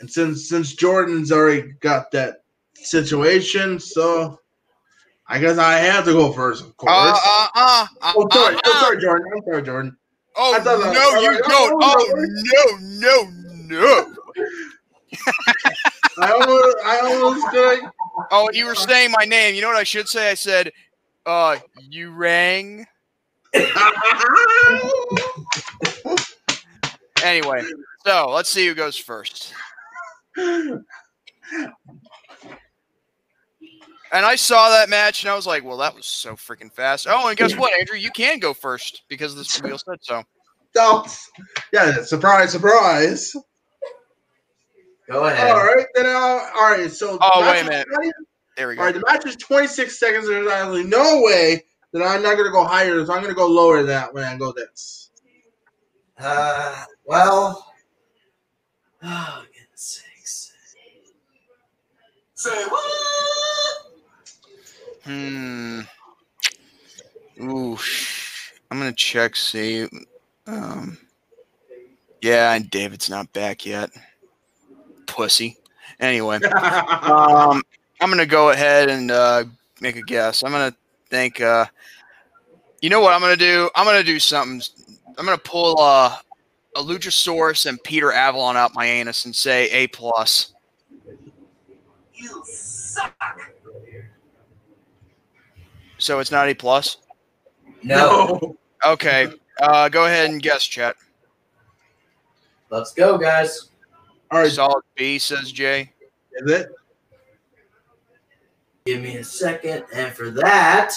And 0.00 0.10
since 0.10 0.48
since 0.48 0.74
Jordan's 0.74 1.30
already 1.32 1.72
got 1.80 2.10
that 2.12 2.38
situation, 2.74 3.78
so 3.78 4.38
I 5.28 5.38
guess 5.38 5.56
I 5.56 5.74
have 5.78 6.04
to 6.06 6.12
go 6.12 6.32
first, 6.32 6.62
of 6.64 6.76
course. 6.76 6.92
Uh, 6.92 7.16
uh, 7.26 7.48
uh, 7.54 7.86
uh, 8.02 8.12
oh, 8.16 8.28
sorry, 8.32 8.56
uh, 8.56 8.60
oh, 8.64 8.72
uh. 8.72 8.80
sorry, 8.80 9.00
Jordan. 9.00 9.26
I'm 9.34 9.42
sorry, 9.44 9.62
Jordan. 9.62 9.96
Oh, 10.36 10.60
no, 10.64 11.20
you 11.20 11.38
thought- 11.42 11.48
don't. 11.48 11.82
oh, 11.82 12.12
Oh, 12.16 12.76
no, 12.98 13.28
no, 13.68 13.76
no. 13.78 14.14
I 16.18 16.30
almost, 16.32 16.76
I 16.84 17.00
almost 17.00 17.46
did. 17.52 17.84
Oh, 18.30 18.48
you 18.52 18.66
were 18.66 18.74
saying 18.74 19.10
my 19.10 19.24
name. 19.24 19.54
You 19.54 19.60
know 19.62 19.68
what 19.68 19.76
I 19.76 19.84
should 19.84 20.08
say? 20.08 20.30
I 20.30 20.34
said, 20.34 20.72
uh, 21.26 21.58
you 21.88 22.10
rang. 22.10 22.86
Anyway, 27.22 27.62
so 28.04 28.30
let's 28.30 28.50
see 28.50 28.66
who 28.66 28.74
goes 28.74 28.96
first. 28.96 29.52
And 30.36 30.84
I 34.12 34.36
saw 34.36 34.68
that 34.70 34.88
match 34.88 35.24
and 35.24 35.30
I 35.30 35.34
was 35.34 35.46
like, 35.46 35.64
well, 35.64 35.78
that 35.78 35.94
was 35.94 36.06
so 36.06 36.34
freaking 36.34 36.72
fast. 36.72 37.06
Oh, 37.08 37.28
and 37.28 37.36
guess 37.36 37.56
what, 37.56 37.72
Andrew? 37.78 37.96
You 37.96 38.10
can 38.10 38.38
go 38.38 38.54
first 38.54 39.02
because 39.08 39.34
this 39.34 39.60
wheel 39.60 39.78
said 39.78 39.98
so. 40.02 40.22
Oh, 40.76 41.06
yeah, 41.72 42.02
surprise, 42.02 42.52
surprise. 42.52 43.34
Go 45.08 45.24
ahead. 45.24 45.50
All 45.50 45.62
right, 45.64 45.86
then. 45.94 46.06
Uh, 46.06 46.48
all 46.56 46.70
right, 46.70 46.90
so. 46.90 47.18
Oh, 47.20 47.40
wait 47.42 47.60
a 47.60 47.64
minute. 47.64 47.86
20 47.92 48.12
There 48.56 48.68
we 48.68 48.76
go. 48.76 48.80
All 48.80 48.86
right, 48.86 48.94
go. 48.94 49.00
the 49.00 49.06
match 49.06 49.26
is 49.26 49.36
26 49.36 49.98
seconds. 49.98 50.26
There's 50.26 50.50
actually 50.50 50.84
no 50.84 51.20
way 51.22 51.64
that 51.92 52.02
I'm 52.02 52.22
not 52.22 52.34
going 52.34 52.46
to 52.46 52.52
go 52.52 52.64
higher, 52.64 53.04
so 53.04 53.12
I'm 53.12 53.22
going 53.22 53.34
to 53.34 53.38
go 53.38 53.46
lower 53.46 53.78
than 53.78 53.86
that 53.86 54.14
when 54.14 54.24
I 54.24 54.36
go 54.36 54.52
this. 54.52 55.10
Uh, 56.18 56.84
well. 57.04 57.72
Oh, 59.02 59.44
goodness 59.52 59.68
sakes. 59.74 60.52
Say 62.34 62.64
what? 62.64 62.84
Hmm. 65.04 65.80
Ooh. 67.42 67.78
I'm 68.70 68.78
gonna 68.78 68.92
check. 68.92 69.36
See. 69.36 69.86
Um. 70.46 70.98
Yeah, 72.20 72.54
and 72.54 72.70
David's 72.70 73.10
not 73.10 73.32
back 73.32 73.66
yet. 73.66 73.90
Pussy. 75.14 75.56
Anyway, 76.00 76.36
um, 76.42 77.62
I'm 78.00 78.10
gonna 78.10 78.26
go 78.26 78.50
ahead 78.50 78.90
and 78.90 79.10
uh, 79.12 79.44
make 79.80 79.96
a 79.96 80.02
guess. 80.02 80.42
I'm 80.42 80.50
gonna 80.50 80.74
think. 81.08 81.40
Uh, 81.40 81.66
you 82.82 82.90
know 82.90 83.00
what 83.00 83.14
I'm 83.14 83.20
gonna 83.20 83.36
do? 83.36 83.70
I'm 83.76 83.86
gonna 83.86 84.02
do 84.02 84.18
something. 84.18 84.60
I'm 85.16 85.24
gonna 85.24 85.38
pull 85.38 85.80
uh, 85.80 86.16
a 86.76 86.80
Luchasaurus 86.80 87.66
and 87.66 87.82
Peter 87.84 88.12
Avalon 88.12 88.56
out 88.56 88.74
my 88.74 88.86
anus 88.86 89.24
and 89.24 89.34
say 89.34 89.70
A 89.70 89.86
plus. 89.86 90.52
You 92.14 92.42
suck. 92.44 93.52
So 95.98 96.18
it's 96.18 96.32
not 96.32 96.48
A 96.48 96.54
plus. 96.54 96.98
No. 97.84 98.56
Okay. 98.84 99.28
Uh, 99.60 99.88
go 99.88 100.06
ahead 100.06 100.28
and 100.30 100.42
guess, 100.42 100.64
chat. 100.64 100.96
Let's 102.70 102.92
go, 102.92 103.16
guys. 103.16 103.70
All 104.30 104.40
right, 104.40 104.50
Solid 104.50 104.82
B 104.96 105.18
says 105.18 105.52
Jay. 105.52 105.92
is 106.32 106.50
it? 106.50 106.68
Give 108.86 109.00
me 109.00 109.16
a 109.16 109.24
second. 109.24 109.84
And 109.94 110.12
for 110.12 110.30
that, 110.30 110.94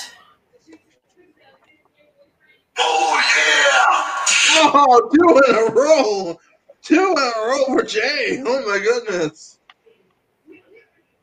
Oh 2.80 3.24
yeah. 3.38 4.72
Oh, 4.74 5.10
two 5.14 5.41
in 5.48 5.68
a 5.68 5.74
row. 5.74 6.40
Two 6.82 7.12
in 7.12 7.18
a 7.18 7.48
row 7.48 7.66
for 7.66 7.84
Jay. 7.84 8.41
Oh 8.45 8.70
my 8.70 8.80
goodness. 8.80 9.60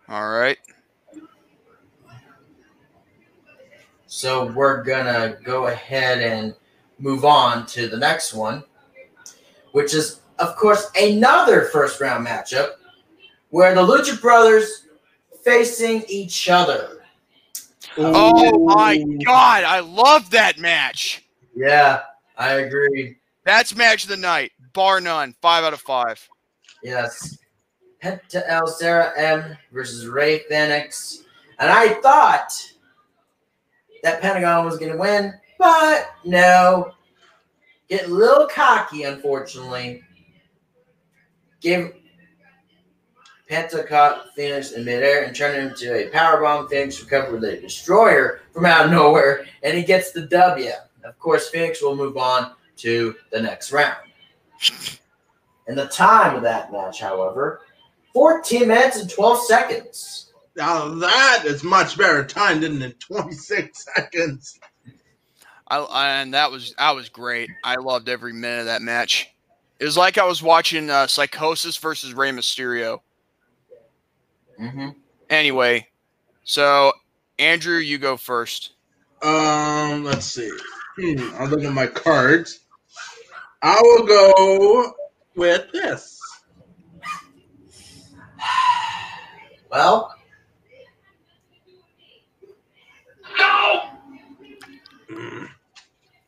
All 0.08 0.28
right. 0.28 0.58
so 4.06 4.52
we're 4.52 4.82
gonna 4.84 5.36
go 5.42 5.66
ahead 5.66 6.20
and 6.20 6.54
move 6.98 7.24
on 7.24 7.66
to 7.66 7.88
the 7.88 7.96
next 7.96 8.32
one, 8.32 8.62
which 9.72 9.92
is, 9.92 10.20
of 10.38 10.56
course, 10.56 10.90
another 11.00 11.62
first 11.66 12.00
round 12.00 12.26
matchup 12.26 12.72
where 13.50 13.74
the 13.74 13.80
Lucha 13.80 14.20
Brothers 14.20 14.86
facing 15.44 16.04
each 16.08 16.48
other. 16.48 17.02
Oh 17.96 18.64
my 18.64 18.98
God, 19.24 19.64
I 19.64 19.80
love 19.80 20.30
that 20.30 20.58
match. 20.58 21.24
Yeah, 21.54 22.02
I 22.36 22.54
agree. 22.54 23.16
That's 23.44 23.76
match 23.76 24.04
of 24.04 24.10
the 24.10 24.16
night, 24.16 24.52
bar 24.72 25.00
none. 25.00 25.34
Five 25.40 25.64
out 25.64 25.72
of 25.72 25.80
five. 25.80 26.28
Yes. 26.82 27.38
Penta 28.02 28.42
El 28.48 28.66
Zero 28.66 29.12
M 29.16 29.56
versus 29.72 30.06
Rey 30.06 30.40
Fenix. 30.48 31.22
And 31.58 31.70
I 31.70 31.94
thought 32.00 32.52
that 34.02 34.20
Pentagon 34.20 34.64
was 34.64 34.78
going 34.78 34.92
to 34.92 34.98
win, 34.98 35.32
but 35.58 36.10
no. 36.24 36.92
Get 37.88 38.06
a 38.06 38.08
little 38.08 38.48
cocky, 38.48 39.04
unfortunately. 39.04 40.02
Give 41.64 41.94
Penta 43.50 44.20
Fenix 44.36 44.72
in 44.72 44.84
midair 44.84 45.24
and 45.24 45.34
turned 45.34 45.56
him 45.56 45.68
into 45.70 45.94
a 45.94 46.10
powerbomb. 46.10 46.68
Fenix 46.68 47.00
recovered 47.00 47.32
with 47.32 47.44
a 47.44 47.58
destroyer 47.58 48.42
from 48.52 48.66
out 48.66 48.84
of 48.84 48.90
nowhere, 48.90 49.46
and 49.62 49.74
he 49.74 49.82
gets 49.82 50.12
the 50.12 50.26
W. 50.26 50.70
Of 51.04 51.18
course, 51.18 51.48
Fenix 51.48 51.82
will 51.82 51.96
move 51.96 52.18
on 52.18 52.52
to 52.76 53.14
the 53.32 53.40
next 53.40 53.72
round. 53.72 53.96
And 55.66 55.78
the 55.78 55.86
time 55.86 56.36
of 56.36 56.42
that 56.42 56.70
match, 56.70 57.00
however, 57.00 57.62
14 58.12 58.68
minutes 58.68 59.00
and 59.00 59.08
12 59.08 59.46
seconds. 59.46 60.32
Now 60.56 60.90
that 60.96 61.44
is 61.46 61.64
much 61.64 61.96
better 61.96 62.26
time 62.26 62.60
than 62.60 62.82
in 62.82 62.92
26 62.92 63.86
seconds. 63.96 64.60
I, 65.68 65.78
I 65.78 66.08
and 66.20 66.34
that 66.34 66.50
was 66.50 66.74
that 66.76 66.94
was 66.94 67.08
great. 67.08 67.48
I 67.64 67.76
loved 67.76 68.10
every 68.10 68.34
minute 68.34 68.60
of 68.60 68.66
that 68.66 68.82
match. 68.82 69.33
It 69.78 69.84
was 69.84 69.96
like 69.96 70.18
I 70.18 70.24
was 70.24 70.42
watching 70.42 70.88
uh, 70.90 71.06
Psicosis 71.06 71.78
versus 71.78 72.14
Rey 72.14 72.30
Mysterio. 72.30 73.00
Mm-hmm. 74.60 74.90
Anyway, 75.30 75.88
so 76.44 76.92
Andrew, 77.38 77.78
you 77.78 77.98
go 77.98 78.16
first. 78.16 78.72
Um, 79.22 80.04
let's 80.04 80.26
see. 80.26 80.50
Hmm, 80.96 81.30
I'll 81.38 81.48
look 81.48 81.64
at 81.64 81.72
my 81.72 81.86
cards. 81.86 82.60
I 83.62 83.80
will 83.82 84.06
go 84.06 84.92
with 85.34 85.72
this. 85.72 86.20
Well, 89.70 90.14
No. 93.38 93.82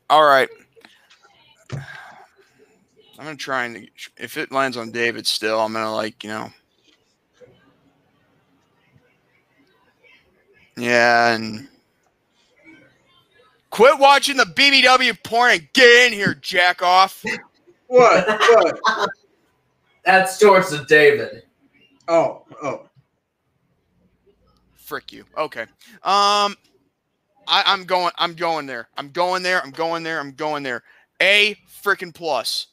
All 0.09 0.23
right. 0.23 0.49
I'm 3.17 3.25
gonna 3.25 3.35
try 3.35 3.65
and 3.65 3.89
if 4.17 4.37
it 4.37 4.51
lands 4.51 4.77
on 4.77 4.91
David 4.91 5.25
still, 5.25 5.59
I'm 5.59 5.73
gonna 5.73 5.93
like 5.93 6.23
you 6.23 6.29
know. 6.29 6.51
Yeah, 10.75 11.33
and 11.33 11.67
quit 13.71 13.97
watching 13.99 14.37
the 14.37 14.45
BBW 14.45 15.23
porn 15.23 15.53
and 15.53 15.67
get 15.73 16.07
in 16.07 16.13
here, 16.13 16.35
jack 16.35 16.83
off. 16.83 17.23
What? 17.87 18.27
What? 18.27 19.09
that's 20.05 20.37
towards 20.37 20.69
the 20.69 20.85
David. 20.85 21.43
Oh, 22.07 22.43
oh. 22.61 22.87
Frick 24.75 25.11
you. 25.11 25.25
Okay. 25.37 25.63
Um, 25.63 26.55
I, 27.47 27.63
I'm 27.65 27.85
going. 27.85 28.11
I'm 28.17 28.33
going 28.33 28.67
there. 28.67 28.87
I'm 28.97 29.09
going 29.09 29.41
there. 29.41 29.61
I'm 29.63 29.71
going 29.71 30.03
there. 30.03 30.19
I'm 30.19 30.31
going 30.31 30.63
there. 30.63 30.83
A 31.21 31.57
freaking 31.83 32.13
plus. 32.13 32.67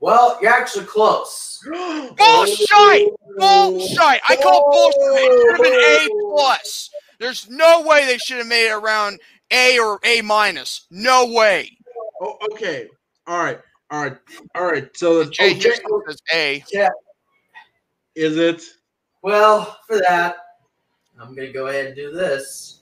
Well, 0.00 0.38
you're 0.40 0.50
actually 0.50 0.86
close. 0.86 1.60
Bullshit! 1.66 3.08
Bullshit! 3.36 4.20
I 4.28 4.36
call 4.40 4.70
bullshit. 4.70 4.98
It 5.00 5.40
should 5.40 5.52
have 5.52 5.62
been 5.62 5.72
A 5.74 6.32
plus. 6.32 6.90
There's 7.18 7.48
no 7.50 7.82
way 7.82 8.06
they 8.06 8.18
should 8.18 8.38
have 8.38 8.46
made 8.46 8.68
it 8.68 8.72
around 8.72 9.20
A 9.50 9.78
or 9.78 9.98
A 10.04 10.20
minus. 10.22 10.86
No 10.90 11.26
way. 11.32 11.76
Oh, 12.20 12.36
okay. 12.52 12.86
All 13.26 13.38
right. 13.38 13.58
All 13.90 14.02
right. 14.02 14.16
All 14.54 14.66
right. 14.66 14.96
So 14.96 15.24
the 15.24 15.30
Jay 15.30 15.50
okay, 15.50 15.58
just 15.58 15.82
says 16.06 16.22
A. 16.32 16.64
is 18.14 18.36
it? 18.36 18.62
Well, 19.22 19.78
for 19.86 19.98
that, 19.98 20.36
I'm 21.20 21.34
going 21.34 21.48
to 21.48 21.52
go 21.52 21.66
ahead 21.66 21.86
and 21.86 21.96
do 21.96 22.12
this. 22.12 22.77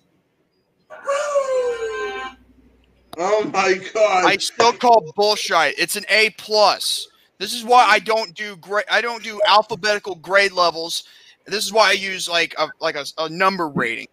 Oh 3.16 3.44
my 3.52 3.74
god. 3.94 4.24
I 4.26 4.36
still 4.36 4.72
call 4.72 5.12
bullshit. 5.16 5.78
It's 5.78 5.96
an 5.96 6.04
A 6.08 6.30
plus. 6.38 7.08
This 7.38 7.52
is 7.52 7.64
why 7.64 7.84
I 7.84 7.98
don't 7.98 8.34
do 8.34 8.56
grade. 8.56 8.86
I 8.90 9.00
don't 9.00 9.22
do 9.22 9.40
alphabetical 9.46 10.16
grade 10.16 10.52
levels. 10.52 11.04
This 11.46 11.64
is 11.64 11.72
why 11.72 11.90
I 11.90 11.92
use 11.92 12.28
like 12.28 12.54
a 12.58 12.68
like 12.80 12.96
a, 12.96 13.04
a 13.18 13.28
number 13.28 13.68
rating. 13.68 14.08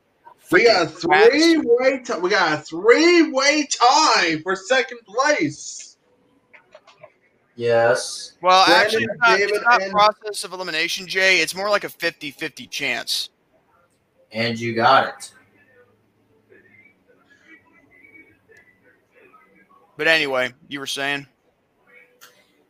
we 0.51 0.65
got 0.65 0.83
a 0.85 0.89
three 0.89 1.57
way. 1.57 2.01
T- 2.03 2.19
we 2.19 2.29
got 2.29 2.59
a 2.59 2.61
three 2.61 3.31
way 3.31 3.67
tie 3.71 4.39
for 4.43 4.55
second 4.55 4.99
place. 5.05 5.97
Yes. 7.55 8.33
Well, 8.41 8.65
Brandon, 8.65 8.83
actually, 8.83 9.03
it's 9.03 9.13
not, 9.19 9.37
David, 9.37 9.55
it's 9.55 9.63
not 9.63 9.81
and- 9.81 9.91
process 9.91 10.43
of 10.43 10.53
elimination, 10.53 11.07
Jay. 11.07 11.37
It's 11.39 11.53
more 11.53 11.69
like 11.69 11.83
a 11.83 11.87
50-50 11.89 12.69
chance. 12.69 13.29
And 14.31 14.59
you 14.59 14.73
got 14.73 15.07
it. 15.07 15.31
But 19.97 20.07
anyway, 20.07 20.53
you 20.67 20.79
were 20.79 20.87
saying. 20.87 21.27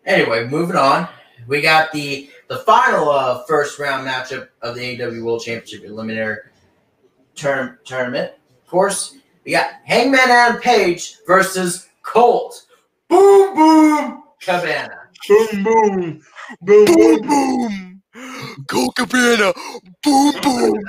Anyway, 0.06 0.48
moving 0.48 0.76
on. 0.76 1.08
We 1.48 1.62
got 1.62 1.92
the 1.92 2.30
the 2.48 2.60
final 2.60 3.10
uh, 3.10 3.44
first 3.46 3.80
round 3.80 4.08
matchup 4.08 4.50
of 4.62 4.76
the 4.76 4.98
AEW 4.98 5.24
World 5.24 5.42
Championship 5.42 5.90
Eliminator 5.90 6.38
turn, 7.36 7.78
tournament. 7.86 8.34
Of 8.64 8.68
course, 8.70 9.16
we 9.46 9.52
got 9.52 9.72
Hangman 9.86 10.30
Adam 10.30 10.62
Page 10.62 11.18
versus 11.26 11.88
Colt. 12.02 12.66
Boom 13.10 13.56
Boom 13.56 14.24
Cabana. 14.42 15.10
Boom 15.28 15.64
boom. 15.64 16.22
Boom 16.62 16.86
boom. 16.86 17.22
boom! 17.22 18.02
Colt 18.68 18.96
Cabana! 18.96 19.54
Boom 20.04 20.34
boom! 20.42 20.84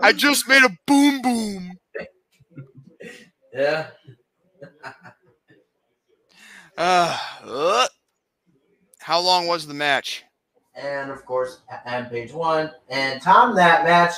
I 0.00 0.12
just 0.12 0.48
made 0.48 0.62
a 0.62 0.76
boom 0.86 1.22
boom. 1.22 1.78
Yeah. 3.54 3.86
Uh, 6.78 7.18
uh. 7.44 7.86
How 8.98 9.20
long 9.20 9.46
was 9.46 9.66
the 9.66 9.74
match? 9.74 10.24
And 10.74 11.10
of 11.10 11.24
course, 11.24 11.60
and 11.86 12.10
Page 12.10 12.32
one. 12.32 12.70
And 12.90 13.22
Tom, 13.22 13.54
that 13.56 13.84
match, 13.84 14.12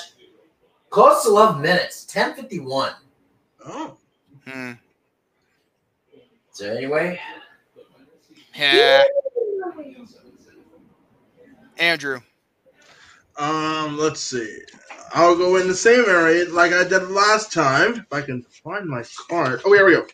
close 0.90 1.22
to 1.24 1.28
11 1.28 1.60
minutes, 1.62 2.04
10:51. 2.06 2.94
Oh. 3.64 3.96
Hmm. 4.46 4.72
So 6.52 6.74
anyway, 6.74 7.20
Yeah. 8.54 9.04
Andrew. 11.78 12.20
Um, 13.38 13.96
let's 13.96 14.20
see. 14.20 14.58
I'll 15.14 15.36
go 15.36 15.56
in 15.56 15.68
the 15.68 15.74
same 15.74 16.04
area 16.08 16.48
like 16.50 16.72
I 16.72 16.84
did 16.84 17.08
last 17.10 17.52
time. 17.52 17.94
If 17.94 18.12
I 18.12 18.20
can 18.20 18.42
find 18.64 18.86
my 18.86 19.02
card. 19.30 19.62
Oh, 19.64 19.72
here 19.72 19.86
we 19.86 19.92
go. 19.92 20.06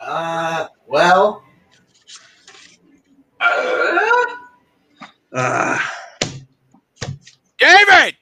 uh, 0.00 0.68
well, 0.86 1.42
Ah. 5.34 5.94
David! 7.58 8.16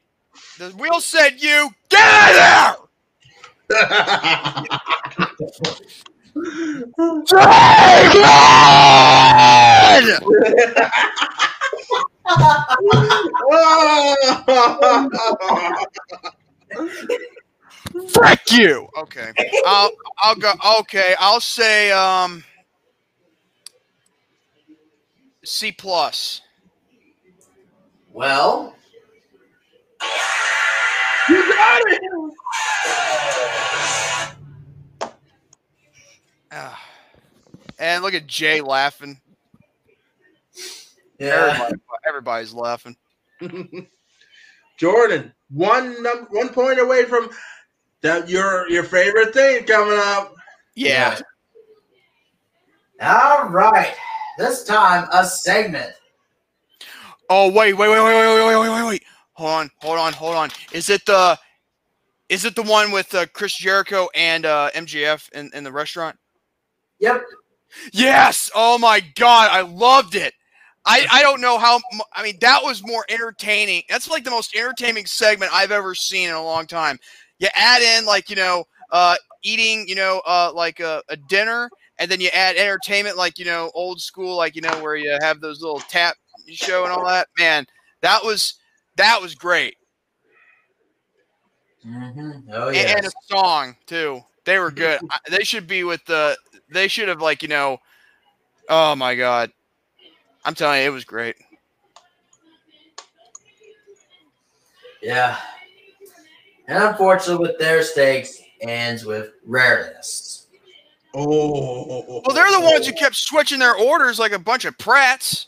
The 0.58 0.70
wheel 0.78 1.00
said 1.00 1.40
you. 1.40 1.70
Get 1.88 2.00
out 2.00 2.78
of 2.78 2.88
there! 3.68 3.76
Frick 18.12 18.51
you. 18.51 18.89
Okay. 18.98 19.32
I'll 19.66 19.90
I'll 20.19 20.35
go 20.35 20.53
okay, 20.81 21.15
I'll 21.19 21.40
say 21.40 21.90
um 21.93 22.44
C 25.44 25.73
plus. 25.73 26.43
Well, 28.12 28.74
you 31.28 31.48
got 31.48 31.82
it. 31.86 32.01
Ah. 36.51 36.82
And 37.78 38.03
look 38.03 38.15
at 38.15 38.27
Jay 38.27 38.61
laughing. 38.61 39.20
Yeah. 41.18 41.26
Everybody, 41.26 41.74
everybody's 42.06 42.52
laughing. 42.52 42.97
Jordan, 44.78 45.32
one 45.51 46.02
num- 46.02 46.28
one 46.30 46.48
point 46.51 46.78
away 46.78 47.05
from 47.05 47.30
that 48.02 48.28
your 48.28 48.68
your 48.68 48.84
favorite 48.84 49.32
thing 49.32 49.64
coming 49.64 49.98
up. 49.98 50.34
Yeah. 50.74 51.18
All 53.01 53.48
right. 53.48 53.94
This 54.38 54.64
time, 54.64 55.09
a 55.12 55.24
segment. 55.24 55.93
Oh 57.28 57.51
wait, 57.51 57.74
wait, 57.74 57.88
wait, 57.88 57.98
wait, 57.98 58.14
wait, 58.14 58.47
wait, 58.47 58.56
wait, 58.56 58.68
wait, 58.68 58.86
wait. 58.86 59.05
Hold 59.32 59.51
on, 59.51 59.70
hold 59.80 59.98
on, 59.98 60.12
hold 60.12 60.34
on. 60.34 60.51
Is 60.72 60.88
it 60.90 61.05
the 61.06 61.38
is 62.28 62.44
it 62.44 62.55
the 62.55 62.62
one 62.62 62.90
with 62.90 63.14
uh, 63.14 63.26
Chris 63.32 63.56
Jericho 63.56 64.09
and 64.14 64.44
uh, 64.47 64.70
MJF 64.74 65.30
in, 65.32 65.51
in 65.55 65.64
the 65.64 65.72
restaurant? 65.72 66.16
Yep. 67.01 67.22
Yes. 67.93 68.51
Oh 68.55 68.78
my 68.78 69.01
god, 69.14 69.51
I 69.51 69.60
loved 69.62 70.14
it. 70.14 70.34
I, 70.86 71.06
I 71.10 71.22
don't 71.22 71.40
know 71.40 71.58
how 71.58 71.80
I 72.14 72.22
mean 72.22 72.36
that 72.40 72.62
was 72.62 72.82
more 72.86 73.04
entertaining. 73.08 73.82
That's 73.88 74.08
like 74.08 74.24
the 74.24 74.30
most 74.30 74.54
entertaining 74.54 75.06
segment 75.06 75.52
I've 75.52 75.72
ever 75.72 75.94
seen 75.94 76.28
in 76.28 76.34
a 76.34 76.42
long 76.42 76.66
time. 76.66 76.98
You 77.38 77.48
add 77.54 77.82
in 77.82 78.06
like 78.06 78.30
you 78.30 78.36
know 78.36 78.64
uh, 78.92 79.16
eating 79.42 79.86
you 79.88 79.94
know 79.96 80.22
uh, 80.26 80.52
like 80.54 80.80
a, 80.80 81.02
a 81.08 81.16
dinner, 81.16 81.68
and 81.98 82.10
then 82.10 82.20
you 82.20 82.28
add 82.28 82.56
entertainment 82.56 83.16
like 83.16 83.38
you 83.38 83.44
know 83.44 83.70
old 83.74 84.00
school 84.00 84.36
like 84.36 84.54
you 84.54 84.62
know 84.62 84.80
where 84.82 84.96
you 84.96 85.16
have 85.20 85.40
those 85.40 85.60
little 85.60 85.80
tap 85.80 86.14
show 86.52 86.84
and 86.84 86.92
all 86.92 87.04
that. 87.06 87.28
Man, 87.38 87.66
that 88.02 88.24
was 88.24 88.54
that 88.96 89.20
was 89.20 89.34
great. 89.34 89.76
hmm 91.82 92.30
Oh, 92.52 92.68
And- 92.68 92.76
yeah. 92.76 92.94
and, 92.96 93.06
a 93.06 93.10
song 93.28 93.76
too. 93.86 94.22
They 94.44 94.58
were 94.58 94.70
good. 94.70 95.00
They 95.30 95.42
should 95.44 95.66
be 95.66 95.82
with 95.84 96.04
the. 96.06 96.36
They 96.70 96.88
should 96.88 97.08
have 97.08 97.20
like 97.20 97.42
you 97.42 97.48
know. 97.48 97.78
Oh 98.68 98.94
my 98.96 99.14
god, 99.14 99.50
I'm 100.47 100.55
telling 100.55 100.81
you, 100.81 100.86
it 100.86 100.93
was 100.93 101.05
great. 101.05 101.36
Yeah. 105.02 105.36
And 106.68 106.82
unfortunately, 106.82 107.47
with 107.47 107.59
their 107.59 107.82
stakes, 107.82 108.40
ends 108.60 109.05
with 109.05 109.32
rareness. 109.44 110.47
Oh, 111.14 112.23
Well, 112.24 112.35
they're 112.35 112.51
the 112.51 112.60
ones 112.60 112.86
who 112.86 112.93
kept 112.93 113.16
switching 113.16 113.59
their 113.59 113.74
orders 113.74 114.18
like 114.18 114.32
a 114.32 114.39
bunch 114.39 114.64
of 114.64 114.78
prats. 114.78 115.47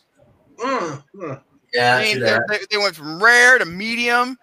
Mm, 0.57 1.05
mm. 1.15 1.41
Yeah, 1.73 1.97
I 1.97 2.03
mean, 2.03 2.17
true 2.17 2.25
they, 2.25 2.31
that. 2.31 2.43
they, 2.49 2.59
they 2.71 2.79
went 2.79 2.97
from 2.97 3.23
rare 3.23 3.59
to 3.59 3.67
medium. 3.67 4.37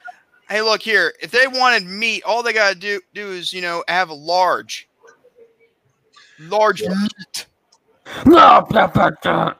Hey, 0.47 0.61
look 0.61 0.81
here. 0.81 1.13
If 1.21 1.31
they 1.31 1.47
wanted 1.47 1.85
meat, 1.85 2.23
all 2.23 2.43
they 2.43 2.53
gotta 2.53 2.75
do 2.75 3.01
do 3.13 3.31
is 3.31 3.51
you 3.51 3.61
know 3.61 3.83
have 3.87 4.09
a 4.09 4.13
large, 4.13 4.87
large 6.39 6.81
meat. 6.83 7.47
Blah, 8.23 8.61
blah, 8.61 8.87
blah, 8.87 9.09
blah. 9.23 9.55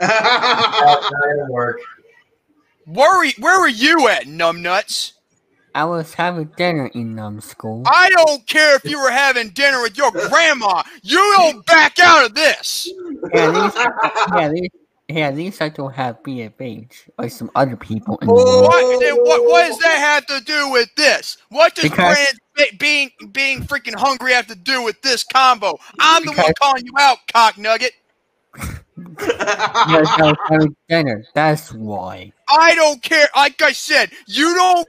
That 0.00 1.10
didn't 1.28 1.48
work. 1.50 1.80
Where 2.86 3.18
were 3.18 3.26
where 3.38 3.60
were 3.60 3.68
you 3.68 4.08
at, 4.08 4.24
numbnuts? 4.24 5.12
I 5.74 5.84
was 5.84 6.14
having 6.14 6.46
dinner 6.56 6.86
in 6.94 7.18
um 7.18 7.40
school. 7.40 7.82
I 7.86 8.08
don't 8.10 8.46
care 8.46 8.76
if 8.76 8.84
you 8.84 9.00
were 9.00 9.10
having 9.10 9.50
dinner 9.50 9.82
with 9.82 9.98
your 9.98 10.10
grandma. 10.10 10.82
You 11.02 11.18
don't 11.36 11.66
back 11.66 11.98
out 11.98 12.24
of 12.24 12.34
this. 12.34 12.88
Yeah, 13.34 13.40
at 13.42 13.54
least, 13.54 13.76
yeah, 13.76 14.40
at 14.40 14.52
least, 14.52 14.70
yeah, 15.08 15.26
at 15.28 15.36
least 15.36 15.60
I 15.62 15.68
don't 15.68 15.92
have 15.92 16.22
BFH 16.22 17.10
or 17.18 17.28
some 17.28 17.50
other 17.54 17.76
people 17.76 18.16
in 18.22 18.28
the 18.28 18.34
Oh. 18.34 18.62
What, 18.62 19.00
then 19.00 19.16
what, 19.16 19.44
what 19.44 19.68
does 19.68 19.78
that 19.80 19.98
have 19.98 20.26
to 20.26 20.42
do 20.44 20.70
with 20.70 20.88
this? 20.96 21.36
What 21.50 21.74
does 21.74 21.82
Because- 21.82 22.16
Brand 22.54 22.78
being 22.78 23.10
being 23.32 23.60
freaking 23.62 23.94
hungry 23.94 24.32
have 24.32 24.46
to 24.46 24.56
do 24.56 24.82
with 24.82 25.02
this 25.02 25.24
combo? 25.24 25.78
I'm 25.98 26.24
the 26.24 26.32
one 26.32 26.54
calling 26.58 26.86
you 26.86 26.92
out, 26.98 27.18
cock 27.30 27.58
nugget. 27.58 27.92
Yes, 29.18 30.08
I 30.16 30.24
was 30.24 30.36
having. 30.88 31.24
That's 31.34 31.72
why. 31.72 32.32
I 32.48 32.74
don't 32.74 33.02
care. 33.02 33.28
Like 33.34 33.60
I 33.62 33.72
said, 33.72 34.10
you 34.26 34.54
don't 34.54 34.88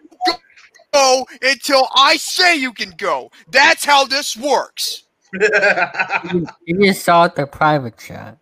go 0.93 1.25
until 1.41 1.87
I 1.95 2.17
say 2.17 2.55
you 2.55 2.73
can 2.73 2.93
go. 2.97 3.31
That's 3.51 3.85
how 3.85 4.05
this 4.05 4.35
works. 4.37 5.03
You, 5.33 6.47
you 6.65 6.85
just 6.85 7.03
saw 7.03 7.27
the 7.27 7.45
private 7.45 7.97
chat. 7.97 8.37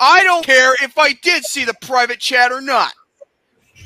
I 0.00 0.22
don't 0.22 0.44
care 0.44 0.74
if 0.82 0.96
I 0.98 1.14
did 1.14 1.44
see 1.44 1.64
the 1.64 1.74
private 1.82 2.20
chat 2.20 2.52
or 2.52 2.60
not. 2.60 2.92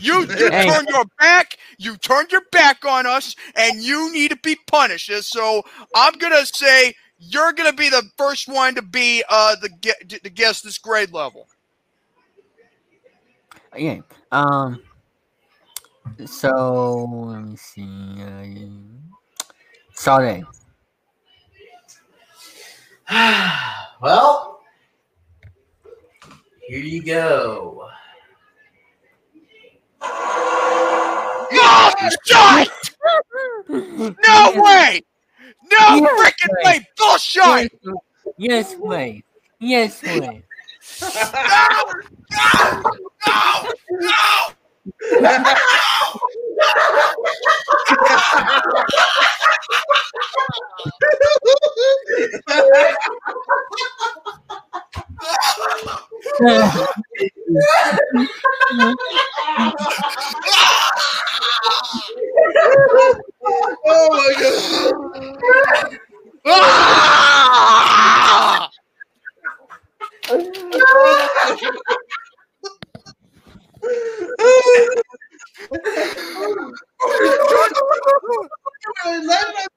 You, 0.00 0.20
you 0.20 0.50
Hey. 0.50 0.66
turned 0.66 0.88
your 0.88 1.04
back. 1.20 1.56
You 1.78 1.96
turned 1.96 2.32
your 2.32 2.42
back 2.50 2.84
on 2.84 3.06
us, 3.06 3.36
and 3.56 3.80
you 3.82 4.12
need 4.12 4.30
to 4.30 4.36
be 4.42 4.56
punished. 4.66 5.10
And 5.10 5.24
so 5.24 5.62
I'm 5.94 6.14
gonna 6.14 6.44
say 6.44 6.94
you're 7.28 7.52
gonna 7.52 7.72
be 7.72 7.88
the 7.88 8.02
first 8.16 8.48
one 8.48 8.74
to 8.74 8.82
be 8.82 9.22
uh 9.28 9.54
the 9.60 9.68
gue- 9.68 10.18
to 10.22 10.30
guess 10.30 10.60
this 10.60 10.78
grade 10.78 11.12
level. 11.12 11.46
Yeah. 13.76 14.00
Um. 14.30 14.82
So 16.26 17.08
let 17.10 17.42
me 17.42 17.56
see. 17.56 17.82
Uh, 18.20 18.44
Sorry. 19.94 20.44
well, 24.00 24.60
here 26.66 26.78
you 26.80 27.04
go. 27.04 27.88
No 31.52 31.92
shot! 32.26 32.68
No 33.68 34.52
way! 34.56 35.02
No 35.70 35.78
Yes, 35.96 36.20
freaking 36.20 36.54
way. 36.64 36.88
Bullshit! 36.96 37.72
Yes, 38.36 38.76
way. 38.76 39.24
Yes, 39.60 40.02
way. 40.02 40.42
No! 41.00 41.92
No! 42.30 43.72
No! 44.00 44.52
No! 45.20 45.32
oh 63.84 64.08
my 64.10 64.32
god! 64.40 64.62
Ah! 66.46 66.92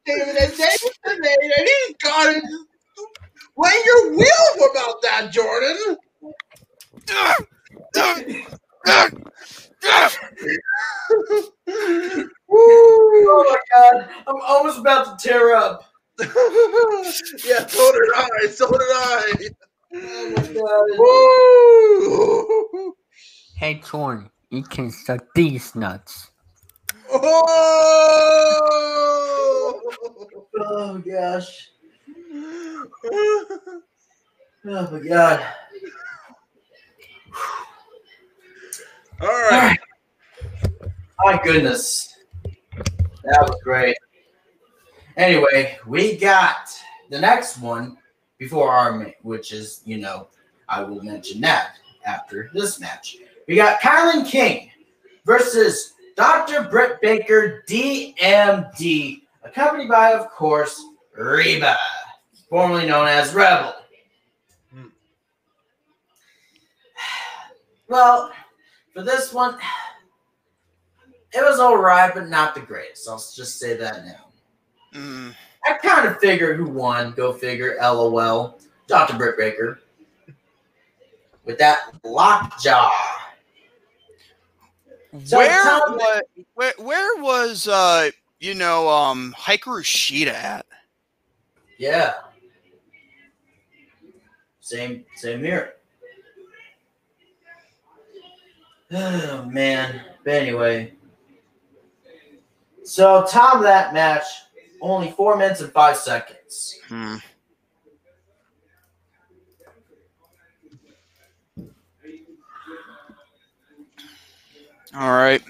David, 0.05 0.35
and 0.35 0.51
David 0.51 0.93
today, 1.03 1.35
and 1.41 1.53
he's 1.65 1.95
got 2.03 2.35
it. 2.35 2.43
Lay 3.57 3.81
your 3.85 4.11
wheels 4.11 4.69
about 4.71 5.01
that, 5.01 5.31
Jordan. 5.31 5.97
Oh 12.57 13.43
my 13.47 13.59
god, 13.75 14.09
I'm 14.27 14.41
almost 14.45 14.79
about 14.79 15.19
to 15.19 15.27
tear 15.27 15.55
up. 15.55 15.83
yeah, 16.19 17.65
so 17.67 17.91
did 17.91 18.11
I. 18.15 18.47
So 18.51 18.69
did 18.71 18.81
I. 18.81 19.49
Oh 19.93 20.29
my 20.37 20.43
god. 20.53 20.87
Woo! 22.83 22.95
Hey, 23.57 23.81
Jordan, 23.89 24.29
you 24.49 24.63
can 24.63 24.91
suck 24.91 25.24
these 25.35 25.75
nuts. 25.75 26.31
Oh! 27.11 27.31
Oh 30.57 30.97
gosh. 30.99 31.71
Oh 32.33 32.87
my 34.65 34.99
god. 34.99 35.45
All 39.19 39.27
right. 39.27 39.77
My 41.25 41.41
goodness. 41.43 42.15
That 42.45 43.41
was 43.41 43.59
great. 43.63 43.97
Anyway, 45.17 45.77
we 45.85 46.15
got 46.15 46.69
the 47.09 47.19
next 47.19 47.57
one 47.57 47.97
before 48.37 48.71
our 48.71 48.93
ma- 48.93 49.09
which 49.21 49.51
is 49.51 49.81
you 49.83 49.97
know 49.97 50.29
I 50.69 50.83
will 50.83 51.03
mention 51.03 51.41
that 51.41 51.75
after 52.05 52.49
this 52.53 52.79
match. 52.79 53.17
We 53.45 53.57
got 53.57 53.81
Kilynn 53.81 54.25
King 54.25 54.71
versus 55.25 55.93
Dr. 56.15 56.69
Britt 56.69 57.01
Baker, 57.01 57.63
DMD, 57.67 59.21
accompanied 59.43 59.89
by, 59.89 60.13
of 60.13 60.29
course, 60.29 60.81
Reba, 61.17 61.77
formerly 62.49 62.87
known 62.87 63.07
as 63.07 63.33
Rebel. 63.33 63.73
Hmm. 64.73 64.83
Well, 67.87 68.31
for 68.93 69.03
this 69.03 69.33
one, 69.33 69.57
it 71.33 71.43
was 71.43 71.59
all 71.59 71.77
right, 71.77 72.13
but 72.13 72.29
not 72.29 72.55
the 72.55 72.61
greatest. 72.61 73.09
I'll 73.09 73.17
just 73.17 73.59
say 73.59 73.75
that 73.75 74.05
now. 74.05 74.99
Mm. 74.99 75.35
I 75.67 75.73
kind 75.73 76.07
of 76.07 76.19
figured 76.19 76.57
who 76.57 76.69
won. 76.69 77.11
Go 77.11 77.33
figure. 77.33 77.75
LOL. 77.81 78.59
Dr. 78.87 79.17
Britt 79.17 79.37
Baker. 79.37 79.79
With 81.43 81.57
that 81.57 81.91
lockjaw. 82.03 82.91
So 85.23 85.37
where, 85.37 85.63
tell 85.63 85.95
me- 85.95 86.45
where 86.55 86.73
where 86.77 87.21
was 87.21 87.67
uh 87.67 88.09
you 88.39 88.53
know 88.53 88.89
um 88.89 89.33
Hikaru 89.37 89.81
Shida 89.83 90.33
at? 90.33 90.65
Yeah. 91.77 92.13
Same 94.59 95.05
same 95.15 95.43
here. 95.43 95.75
Oh 98.91 99.45
man. 99.45 100.01
But 100.23 100.33
anyway. 100.33 100.93
So 102.83 103.25
top 103.27 103.55
of 103.55 103.63
that 103.63 103.93
match, 103.93 104.25
only 104.81 105.11
four 105.11 105.37
minutes 105.37 105.61
and 105.61 105.71
five 105.71 105.97
seconds. 105.97 106.79
Hmm. 106.87 107.15
All 114.95 115.11
right. 115.11 115.41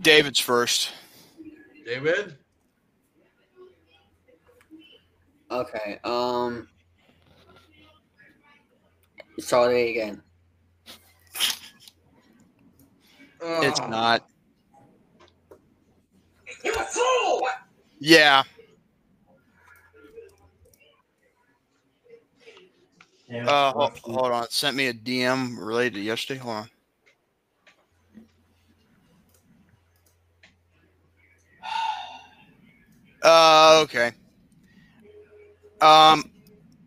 David's 0.00 0.38
first. 0.38 0.92
David? 1.84 2.36
Okay. 5.50 5.98
Um. 6.04 6.68
Sorry 9.38 9.90
again. 9.90 10.22
It's 13.40 13.80
Oh. 13.80 13.86
not. 13.88 14.28
You 16.64 16.72
fool! 16.74 17.48
Yeah. 18.00 18.42
Uh, 23.30 23.72
ho- 23.72 23.92
hold 24.04 24.32
on. 24.32 24.44
It 24.44 24.52
sent 24.52 24.76
me 24.76 24.86
a 24.88 24.94
DM 24.94 25.56
related 25.58 25.94
to 25.94 26.00
yesterday. 26.00 26.40
Hold 26.40 26.56
on. 26.56 26.70
Uh, 33.22 33.80
okay. 33.84 34.12
Um, 35.80 36.30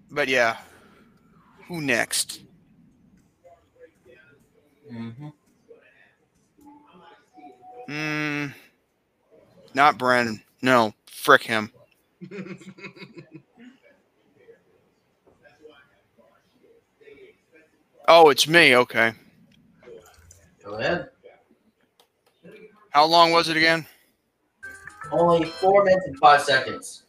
but 0.09 0.27
yeah. 0.27 0.57
Who 1.67 1.81
next? 1.81 2.41
Mm-hmm. 4.91 5.29
Hmm. 7.87 8.45
Not 9.73 9.97
Brandon. 9.97 10.41
No, 10.61 10.93
frick 11.05 11.43
him. 11.43 11.71
Oh, 18.13 18.29
it's 18.29 18.45
me. 18.45 18.75
Okay. 18.75 19.13
Go 20.65 20.73
ahead. 20.73 21.07
How 22.89 23.05
long 23.05 23.31
was 23.31 23.47
it 23.47 23.55
again? 23.55 23.85
Only 25.11 25.45
four 25.45 25.83
minutes 25.83 26.07
and 26.07 26.17
five 26.17 26.41
seconds. 26.41 27.03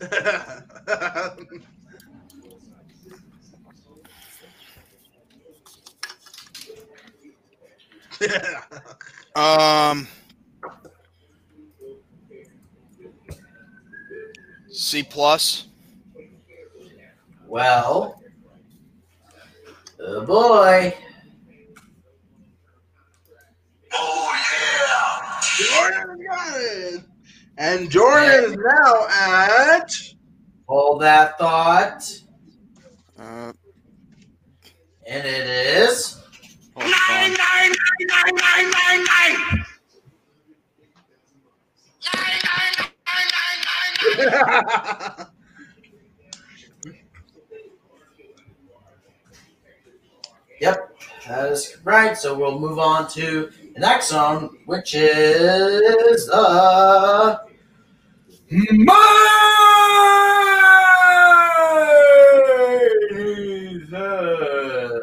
Um. 9.36 10.06
C 14.70 15.02
plus. 15.02 15.66
Well, 17.54 18.20
oh 20.00 20.26
boy. 20.26 20.92
Oh 23.92 24.40
yeah! 24.58 25.40
Jordan 25.64 26.26
got 26.26 26.60
it. 26.60 27.00
And 27.56 27.88
Jordan 27.88 28.44
is 28.50 28.56
now 28.56 29.06
at 29.08 29.88
Hold 30.66 31.02
that 31.02 31.38
thought. 31.38 32.02
Uh, 33.16 33.52
And 35.06 35.24
it 35.24 35.46
is. 35.46 36.20
hold 36.74 36.90
yeah! 36.90 36.96
Nine, 37.08 37.30
on. 37.30 37.36
nine, 37.38 37.70
nine, 37.70 38.08
nine, 38.08 38.34
nine, 38.34 38.70
nine, 38.72 39.04
nine! 39.04 39.64
Nine, 42.02 42.40
nine, 42.50 42.74
nine, 43.06 43.28
nine, 43.30 44.24
nine, 44.26 45.14
nine! 45.18 45.26
Yep, 50.60 50.96
that 51.26 51.52
is 51.52 51.76
right. 51.84 52.16
So 52.16 52.36
we'll 52.38 52.58
move 52.58 52.78
on 52.78 53.08
to 53.10 53.50
the 53.74 53.80
next 53.80 54.08
song, 54.08 54.56
which 54.66 54.94
is 54.94 56.26
the 56.26 57.40
Main 58.50 58.88
Event. 63.10 65.02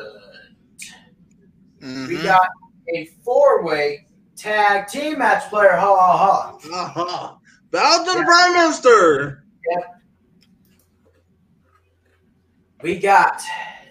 We 2.08 2.18
got 2.24 2.48
a 2.94 3.06
four-way 3.24 4.06
tag 4.36 4.88
team 4.88 5.20
match 5.20 5.50
player. 5.50 5.74
Ha 5.74 5.96
ha 5.96 6.18
ha. 6.18 6.56
uh-huh. 6.74 7.36
Bow 7.72 8.04
to 8.04 8.20
the 8.20 8.24
Prime 8.26 8.54
Minister. 8.54 9.46
Yep. 9.70 9.84
We 12.84 12.98
got, 13.00 13.42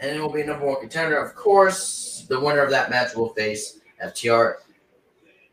and 0.01 0.17
it 0.17 0.21
will 0.21 0.33
be 0.33 0.43
number 0.43 0.67
one 0.67 0.81
contender, 0.81 1.19
of 1.19 1.35
course. 1.35 2.25
The 2.29 2.41
winner 2.41 2.63
of 2.63 2.71
that 2.71 2.91
match 2.91 3.15
will 3.15 3.35
face 3.35 3.81
FTR 4.03 4.55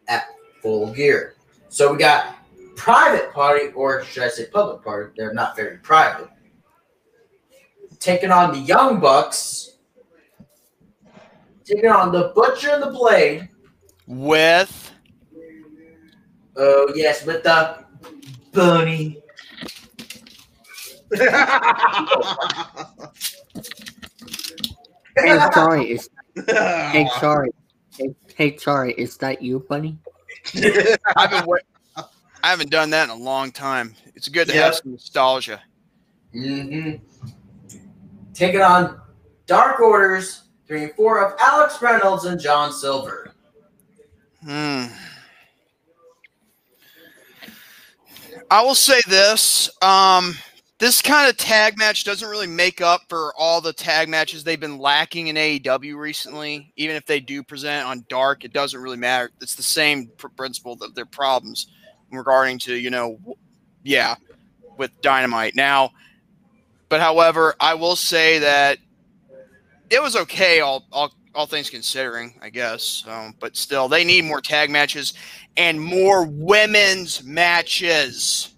at 0.07 0.27
full 0.61 0.93
gear. 0.93 1.35
So 1.69 1.91
we 1.91 1.99
got 1.99 2.37
private 2.75 3.33
party, 3.33 3.67
or 3.75 4.03
should 4.05 4.23
I 4.23 4.29
say 4.29 4.45
public 4.45 4.83
party? 4.83 5.11
They're 5.17 5.33
not 5.33 5.55
very 5.55 5.77
private. 5.77 6.29
Taking 7.99 8.31
on 8.31 8.53
the 8.53 8.59
Young 8.59 9.01
Bucks. 9.01 9.77
Taking 11.65 11.89
on 11.89 12.13
the 12.13 12.31
Butcher 12.33 12.69
and 12.71 12.83
the 12.83 12.91
Blade. 12.91 13.49
With 14.07 14.93
Oh 16.55 16.91
yes, 16.95 17.25
with 17.25 17.43
the 17.43 17.83
Bunny. 18.53 19.21
Hey, 25.17 25.39
sorry. 25.53 25.91
Is 25.91 26.09
hey, 26.45 27.07
sorry. 27.19 27.49
Hey, 27.97 28.15
hey, 28.35 28.57
sorry. 28.57 28.93
Is 28.93 29.17
that 29.17 29.41
you, 29.41 29.65
Bunny? 29.67 29.97
I've 31.15 31.31
been 31.31 31.45
wa- 31.45 31.57
I 32.43 32.49
haven't 32.51 32.69
done 32.69 32.91
that 32.91 33.05
in 33.05 33.09
a 33.09 33.15
long 33.15 33.51
time. 33.51 33.95
It's 34.15 34.27
good 34.27 34.47
to 34.47 34.53
have 34.53 34.75
some 34.75 34.91
nostalgia. 34.91 35.61
hmm 36.31 36.91
Taking 38.33 38.61
on 38.61 39.01
Dark 39.47 39.79
Orders, 39.79 40.43
three 40.67 40.83
and 40.83 40.93
four 40.93 41.25
of 41.25 41.35
Alex 41.39 41.81
Reynolds 41.81 42.25
and 42.25 42.39
John 42.39 42.71
Silver. 42.71 43.33
Hmm. 44.43 44.85
I 48.51 48.61
will 48.61 48.75
say 48.75 49.01
this. 49.07 49.69
Um, 49.81 50.35
this 50.79 51.01
kind 51.01 51.29
of 51.29 51.37
tag 51.37 51.77
match 51.77 52.03
doesn't 52.03 52.29
really 52.29 52.47
make 52.47 52.81
up 52.81 53.01
for 53.09 53.33
all 53.35 53.61
the 53.61 53.73
tag 53.73 54.09
matches 54.09 54.43
they've 54.43 54.59
been 54.59 54.77
lacking 54.77 55.27
in 55.27 55.35
AEW 55.35 55.97
recently. 55.97 56.71
Even 56.75 56.95
if 56.95 57.05
they 57.05 57.19
do 57.19 57.41
present 57.41 57.85
on 57.87 58.05
Dark, 58.09 58.45
it 58.45 58.53
doesn't 58.53 58.79
really 58.79 58.97
matter. 58.97 59.31
It's 59.41 59.55
the 59.55 59.63
same 59.63 60.07
principle 60.35 60.77
of 60.81 60.93
their 60.93 61.05
problems 61.05 61.67
regarding 62.11 62.59
to 62.59 62.75
you 62.75 62.89
know, 62.89 63.19
yeah, 63.83 64.15
with 64.77 65.01
Dynamite 65.01 65.55
now. 65.55 65.91
But 66.89 67.01
however, 67.01 67.55
I 67.59 67.73
will 67.73 67.95
say 67.95 68.39
that 68.39 68.77
it 69.89 70.01
was 70.01 70.15
okay. 70.15 70.59
All 70.59 70.85
all 70.91 71.11
all 71.33 71.47
things 71.47 71.69
considering, 71.69 72.33
I 72.41 72.49
guess. 72.49 73.03
Um, 73.07 73.33
but 73.39 73.57
still, 73.57 73.87
they 73.87 74.03
need 74.03 74.25
more 74.25 74.41
tag 74.41 74.69
matches 74.69 75.13
and 75.55 75.81
more 75.81 76.25
women's 76.25 77.23
matches. 77.23 78.53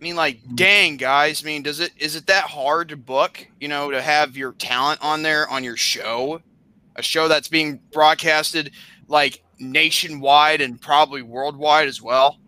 I 0.00 0.02
mean, 0.02 0.16
like, 0.16 0.40
dang, 0.54 0.96
guys. 0.96 1.44
I 1.44 1.46
mean, 1.46 1.62
does 1.62 1.78
it 1.78 1.92
is 1.98 2.16
it 2.16 2.26
that 2.28 2.44
hard 2.44 2.88
to 2.88 2.96
book? 2.96 3.46
You 3.60 3.68
know, 3.68 3.90
to 3.90 4.00
have 4.00 4.34
your 4.34 4.52
talent 4.52 5.00
on 5.02 5.22
there 5.22 5.46
on 5.48 5.62
your 5.62 5.76
show, 5.76 6.40
a 6.96 7.02
show 7.02 7.28
that's 7.28 7.48
being 7.48 7.80
broadcasted 7.92 8.72
like 9.08 9.42
nationwide 9.58 10.62
and 10.62 10.80
probably 10.80 11.20
worldwide 11.20 11.86
as 11.86 12.00
well. 12.00 12.38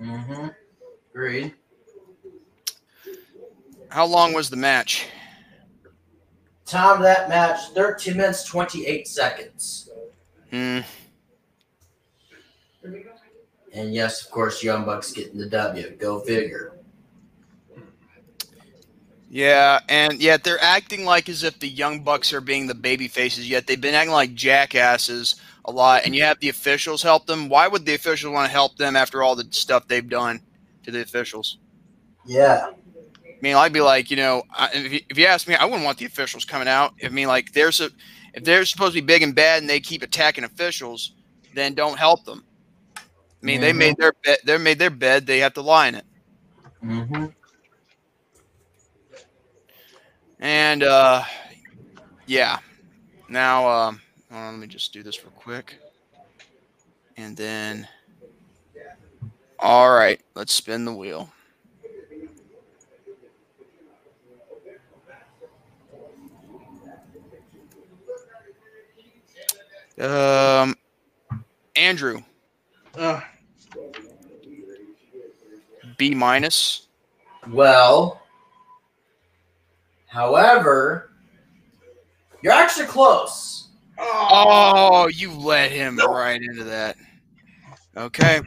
Mm-hmm. 0.00 0.48
Agreed. 1.14 1.54
How 3.88 4.04
long 4.04 4.34
was 4.34 4.50
the 4.50 4.56
match? 4.56 5.06
Time 6.66 6.96
of 6.96 7.02
that 7.02 7.28
match, 7.28 7.68
13 7.74 8.16
minutes, 8.16 8.44
28 8.44 9.06
seconds. 9.06 9.90
Hmm. 10.50 10.80
And 13.72 13.94
yes, 13.94 14.24
of 14.24 14.30
course, 14.30 14.62
Young 14.62 14.84
Bucks 14.84 15.12
getting 15.12 15.38
the 15.38 15.46
W. 15.46 15.90
Go 15.96 16.20
figure. 16.20 16.72
Yeah, 19.30 19.80
and 19.88 20.20
yet 20.20 20.44
they're 20.44 20.62
acting 20.62 21.06
like 21.06 21.30
as 21.30 21.42
if 21.42 21.58
the 21.58 21.68
Young 21.68 22.00
Bucks 22.00 22.34
are 22.34 22.42
being 22.42 22.66
the 22.66 22.74
baby 22.74 23.08
faces, 23.08 23.48
yet 23.48 23.66
they've 23.66 23.80
been 23.80 23.94
acting 23.94 24.12
like 24.12 24.34
jackasses 24.34 25.36
a 25.64 25.72
lot, 25.72 26.02
and 26.04 26.14
you 26.14 26.22
have 26.22 26.38
the 26.40 26.50
officials 26.50 27.02
help 27.02 27.26
them. 27.26 27.48
Why 27.48 27.66
would 27.66 27.86
the 27.86 27.94
officials 27.94 28.34
want 28.34 28.46
to 28.46 28.52
help 28.52 28.76
them 28.76 28.94
after 28.94 29.22
all 29.22 29.34
the 29.34 29.46
stuff 29.50 29.88
they've 29.88 30.06
done 30.06 30.42
to 30.82 30.90
the 30.90 31.00
officials? 31.00 31.56
Yeah. 32.26 32.72
I 33.24 33.34
mean, 33.40 33.56
I'd 33.56 33.72
be 33.72 33.80
like, 33.80 34.10
you 34.10 34.18
know, 34.18 34.42
if 34.74 34.92
you, 34.92 35.00
if 35.08 35.16
you 35.16 35.24
ask 35.24 35.48
me, 35.48 35.54
I 35.54 35.64
wouldn't 35.64 35.84
want 35.84 35.96
the 35.96 36.04
officials 36.04 36.44
coming 36.44 36.68
out. 36.68 36.92
I 37.02 37.08
mean, 37.08 37.26
like, 37.26 37.52
there's 37.52 37.80
a 37.80 37.88
if 38.34 38.44
they're 38.44 38.64
supposed 38.64 38.94
to 38.94 39.00
be 39.00 39.06
big 39.06 39.22
and 39.22 39.34
bad 39.34 39.62
and 39.62 39.68
they 39.68 39.80
keep 39.80 40.02
attacking 40.02 40.44
officials, 40.44 41.14
then 41.54 41.74
don't 41.74 41.98
help 41.98 42.24
them. 42.24 42.44
I 43.42 43.46
mean, 43.46 43.60
they 43.60 43.72
Mhm. 43.72 43.78
made 43.78 43.96
their 43.98 44.12
bed. 44.24 44.38
They 44.44 44.58
made 44.58 44.78
their 44.78 44.90
bed. 44.90 45.26
They 45.26 45.38
have 45.40 45.54
to 45.54 45.62
lie 45.62 45.88
in 45.88 45.94
it. 45.96 46.06
Mm-hmm. 46.84 47.26
And 50.40 50.82
uh, 50.82 51.24
yeah. 52.26 52.58
Now, 53.28 53.68
um, 53.68 54.00
on, 54.30 54.52
let 54.54 54.60
me 54.60 54.66
just 54.66 54.92
do 54.92 55.02
this 55.02 55.24
real 55.24 55.32
quick. 55.32 55.78
And 57.16 57.36
then, 57.36 57.88
all 59.58 59.90
right, 59.90 60.20
let's 60.34 60.52
spin 60.52 60.84
the 60.84 60.92
wheel. 60.94 61.30
Um, 69.98 70.74
Andrew, 71.76 72.22
Uh, 72.94 73.20
B 76.02 76.16
minus. 76.16 76.88
Well, 77.48 78.20
however, 80.08 81.12
you're 82.42 82.52
actually 82.52 82.86
close. 82.86 83.68
Oh, 84.00 85.08
you 85.14 85.30
let 85.30 85.70
him 85.70 85.96
right 85.98 86.42
into 86.42 86.64
that. 86.64 86.96
Okay. 87.96 88.40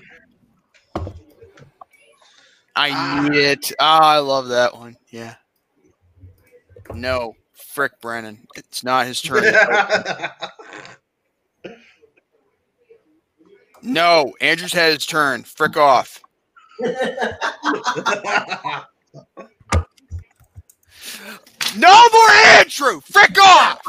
I 2.76 2.90
Ah. 2.92 3.26
knew 3.30 3.40
it. 3.40 3.72
Ah, 3.80 4.16
I 4.16 4.18
love 4.18 4.50
that 4.50 4.76
one. 4.76 4.98
Yeah. 5.12 5.36
No, 6.94 7.36
frick, 7.54 8.02
Brennan. 8.02 8.46
It's 8.58 8.84
not 8.84 9.08
his 9.08 9.22
turn. 9.22 9.46
no, 13.82 14.34
Andrew's 14.42 14.74
had 14.74 14.92
his 14.92 15.06
turn. 15.06 15.44
Frick 15.44 15.78
off. 15.78 16.22
No 21.78 22.10
more 22.14 22.32
Andrew. 22.58 23.02
Frick 23.02 23.38
off. 23.42 23.82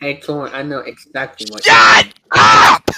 Hey, 0.00 0.20
Torn, 0.20 0.50
I 0.52 0.62
know 0.62 0.78
exactly 0.80 1.46
what 1.50 1.64
Shut 1.64 2.08
up! 2.32 2.90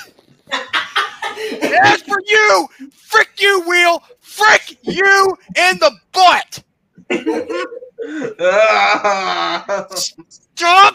As 1.82 2.02
for 2.02 2.18
you, 2.26 2.68
frick 2.92 3.30
you, 3.38 3.62
Wheel. 3.68 4.02
Frick 4.20 4.78
you 4.82 5.36
in 5.56 5.78
the 5.78 5.92
butt. 6.12 6.62
Stop 10.28 10.94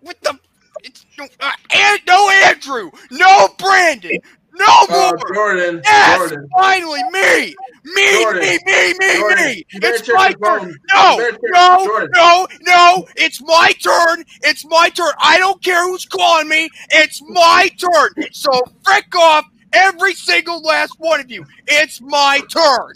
with 0.00 0.20
the. 0.20 0.38
It's 0.84 1.04
uh, 1.18 1.50
and 1.74 2.00
no 2.06 2.30
Andrew, 2.30 2.90
no 3.10 3.48
Brandon, 3.58 4.18
no 4.58 4.64
Oh, 4.68 5.12
more. 5.18 5.34
Jordan, 5.34 5.80
yes, 5.84 6.18
Jordan, 6.18 6.48
finally, 6.56 7.02
me, 7.12 7.54
me, 7.84 8.22
Jordan, 8.22 8.40
me, 8.42 8.58
me, 8.66 8.94
me, 8.98 9.14
Jordan, 9.16 9.44
me. 9.46 9.64
It's 9.72 10.02
check 10.06 10.14
my 10.16 10.32
turn. 10.32 10.76
No, 10.92 11.12
You 11.12 11.18
better 11.18 11.32
check- 11.32 11.40
no, 11.44 11.84
Jordan. 11.86 12.10
no, 12.14 12.46
no. 12.62 13.06
It's 13.16 13.40
my 13.42 13.72
turn. 13.82 14.24
It's 14.42 14.64
my 14.66 14.88
turn. 14.90 15.12
I 15.20 15.38
don't 15.38 15.62
care 15.62 15.82
who's 15.88 16.04
calling 16.06 16.48
me. 16.48 16.68
It's 16.90 17.22
my 17.28 17.70
turn. 17.78 18.24
So 18.32 18.50
frick 18.84 19.14
off, 19.16 19.44
every 19.72 20.14
single 20.14 20.60
last 20.62 20.94
one 20.98 21.20
of 21.20 21.30
you. 21.30 21.44
It's 21.66 22.00
my 22.00 22.40
turn 22.50 22.94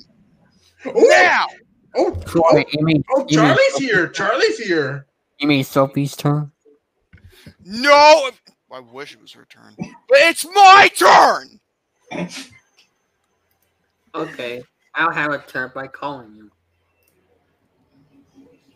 Ooh, 0.97 1.09
now. 1.09 1.47
Oh, 1.95 2.11
Torn, 2.27 2.65
you 2.73 2.85
mean, 2.85 3.05
oh, 3.15 3.27
you 3.29 3.39
mean, 3.39 3.47
Charlie's 3.49 3.77
here. 3.77 4.09
Charlie's 4.09 4.59
here. 4.59 5.07
you 5.39 5.47
mean 5.47 5.63
Sophie's 5.63 6.17
turn? 6.17 6.51
No, 7.65 8.31
I 8.73 8.81
wish 8.81 9.13
it 9.13 9.21
was 9.21 9.33
her 9.33 9.47
turn, 9.51 9.75
but 9.77 10.19
it's 10.19 10.47
my 10.47 10.91
turn. 10.97 11.61
Okay, 14.15 14.63
I'll 14.95 15.13
have 15.13 15.33
a 15.33 15.39
turn 15.39 15.73
by 15.75 15.87
calling 15.89 16.35
you. 16.35 16.51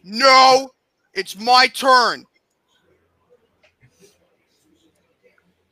No, 0.05 0.71
it's 1.15 1.39
my 1.39 1.67
turn. 1.67 2.25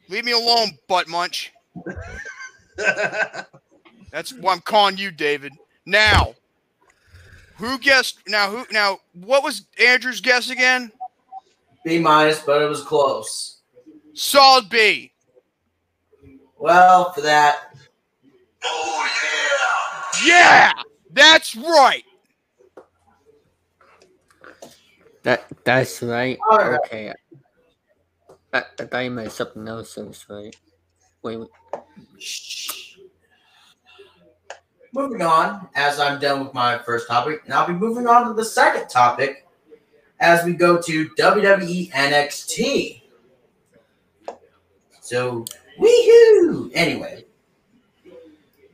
Leave 0.08 0.24
me 0.24 0.32
alone, 0.32 0.78
butt 0.88 1.08
munch. 1.08 1.52
That's 4.10 4.32
why 4.32 4.52
I'm 4.52 4.60
calling 4.60 4.96
you, 4.96 5.10
David. 5.10 5.52
Now, 5.86 6.34
who 7.56 7.78
guessed? 7.78 8.18
Now, 8.26 8.50
who? 8.50 8.64
Now, 8.70 8.98
what 9.12 9.44
was 9.44 9.66
Andrew's 9.78 10.20
guess 10.20 10.50
again? 10.50 10.90
B 11.84 11.98
minus, 11.98 12.40
but 12.40 12.62
it 12.62 12.68
was 12.68 12.82
close. 12.82 13.53
Solid 14.14 14.68
B. 14.68 15.12
Well, 16.58 17.12
for 17.12 17.20
that, 17.20 17.74
Oh, 18.64 19.10
Yeah, 20.24 20.72
Yeah, 20.76 20.82
that's 21.10 21.54
right. 21.56 22.04
That 25.22 25.44
that's 25.64 26.02
right. 26.02 26.38
Alright. 26.50 26.80
Okay. 26.86 27.12
I, 28.52 28.58
I 28.58 28.84
thought 28.84 29.00
you 29.00 29.10
meant 29.10 29.32
something 29.32 29.66
else. 29.66 29.94
That 29.94 30.06
was 30.06 30.24
right. 30.28 30.54
Wait, 31.22 31.38
wait. 31.38 31.48
shh. 32.18 32.96
moving 34.92 35.22
on, 35.22 35.68
as 35.74 35.98
I'm 35.98 36.20
done 36.20 36.44
with 36.44 36.54
my 36.54 36.78
first 36.78 37.08
topic, 37.08 37.42
and 37.44 37.54
I'll 37.54 37.66
be 37.66 37.72
moving 37.72 38.06
on 38.06 38.28
to 38.28 38.34
the 38.34 38.44
second 38.44 38.88
topic 38.88 39.46
as 40.20 40.44
we 40.44 40.52
go 40.52 40.80
to 40.80 41.08
WWE 41.10 41.90
NXT. 41.90 43.02
So, 45.04 45.44
weehoo! 45.78 46.70
Anyway, 46.72 47.26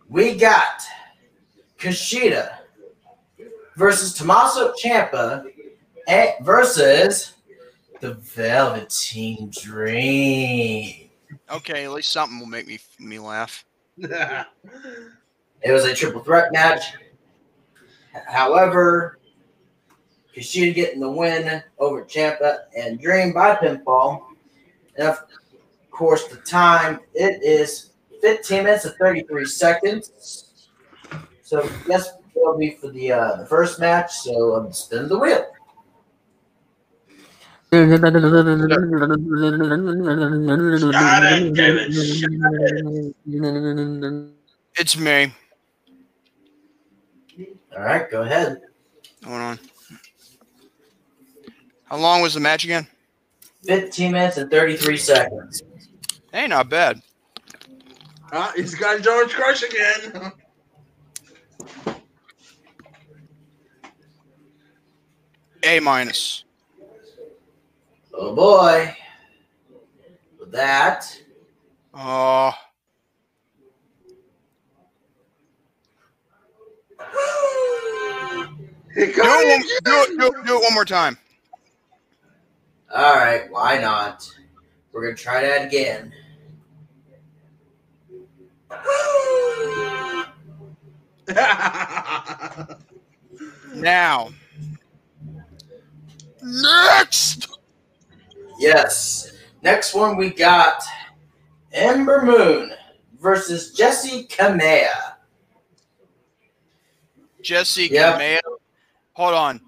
we 0.09 0.37
got 0.37 0.81
Kushida 1.77 2.59
versus 3.75 4.15
Tommaso 4.15 4.73
Ciampa 4.81 5.45
versus 6.43 7.33
the 7.99 8.15
Velveteen 8.15 9.51
Dream. 9.51 11.11
Okay, 11.51 11.87
at 11.87 11.91
least 11.91 12.13
something 12.13 12.39
will 12.39 12.47
make 12.47 12.69
me 12.69 12.79
me 13.01 13.19
laugh. 13.19 13.65
It 15.63 15.73
was 15.73 15.85
a 15.85 15.95
triple 15.95 16.23
threat 16.23 16.53
match. 16.53 16.95
However, 18.29 19.19
Kushida 20.35 20.75
getting 20.77 21.01
the 21.01 21.11
win 21.11 21.61
over 21.81 22.05
Ciampa 22.05 22.61
and 22.75 23.01
Dream 23.01 23.33
by 23.33 23.57
pinfall. 23.57 24.23
And 24.97 25.17
course, 26.01 26.25
the 26.29 26.37
time 26.37 26.99
it 27.13 27.43
is 27.43 27.91
15 28.23 28.65
minutes 28.65 28.87
and 28.87 28.95
33 28.95 29.45
seconds. 29.45 30.71
So 31.43 31.69
yes, 31.87 32.15
it'll 32.35 32.57
be 32.57 32.79
for 32.81 32.91
the 32.91 33.13
uh, 33.13 33.37
the 33.37 33.45
first 33.45 33.79
match. 33.79 34.11
So 34.11 34.55
I'm 34.55 34.73
spinning 34.73 35.09
the 35.09 35.19
wheel. 35.19 35.47
It's 44.79 44.97
me. 44.97 45.33
All 47.77 47.83
right, 47.83 48.11
go 48.11 48.23
ahead. 48.23 48.63
Hold 49.25 49.41
on. 49.41 49.59
How 51.85 51.99
long 51.99 52.23
was 52.23 52.33
the 52.33 52.41
match 52.41 52.65
again? 52.65 52.87
15 53.67 54.13
minutes 54.13 54.39
and 54.39 54.51
33 54.51 54.97
seconds. 54.97 55.63
Hey, 56.33 56.47
not 56.47 56.69
bad. 56.69 57.03
Ah, 58.33 58.53
he's 58.55 58.75
got 58.75 59.03
George 59.03 59.33
Crush 59.33 59.63
again. 59.63 60.33
A 65.65 65.79
minus. 65.81 66.45
Oh 68.15 68.35
boy. 68.35 68.97
With 70.39 70.53
that, 70.53 71.21
Oh, 71.93 72.53
He 78.95 79.07
do, 79.07 79.13
it 79.13 79.17
it 79.17 79.49
one, 79.49 79.61
do, 79.85 79.91
it, 79.93 80.19
do, 80.19 80.27
it, 80.27 80.47
do 80.47 80.57
it 80.59 80.63
one 80.63 80.75
more 80.75 80.85
time. 80.85 81.17
all 82.95 83.15
right, 83.17 83.51
why 83.51 83.79
not? 83.79 84.29
We're 84.93 85.03
gonna 85.05 85.17
try 85.17 85.43
that 85.43 85.67
again. 85.67 86.13
Now. 93.75 94.31
Next. 96.43 97.49
Yes. 98.59 99.33
Next 99.63 99.95
one 99.95 100.17
we 100.17 100.31
got 100.31 100.83
Ember 101.73 102.23
Moon 102.23 102.73
versus 103.21 103.77
Jessi 103.77 104.29
Kamea. 104.29 105.15
Jessi 107.43 107.89
Yep. 107.91 108.19
Kamea. 108.19 108.41
Hold 109.13 109.35
on. 109.35 109.61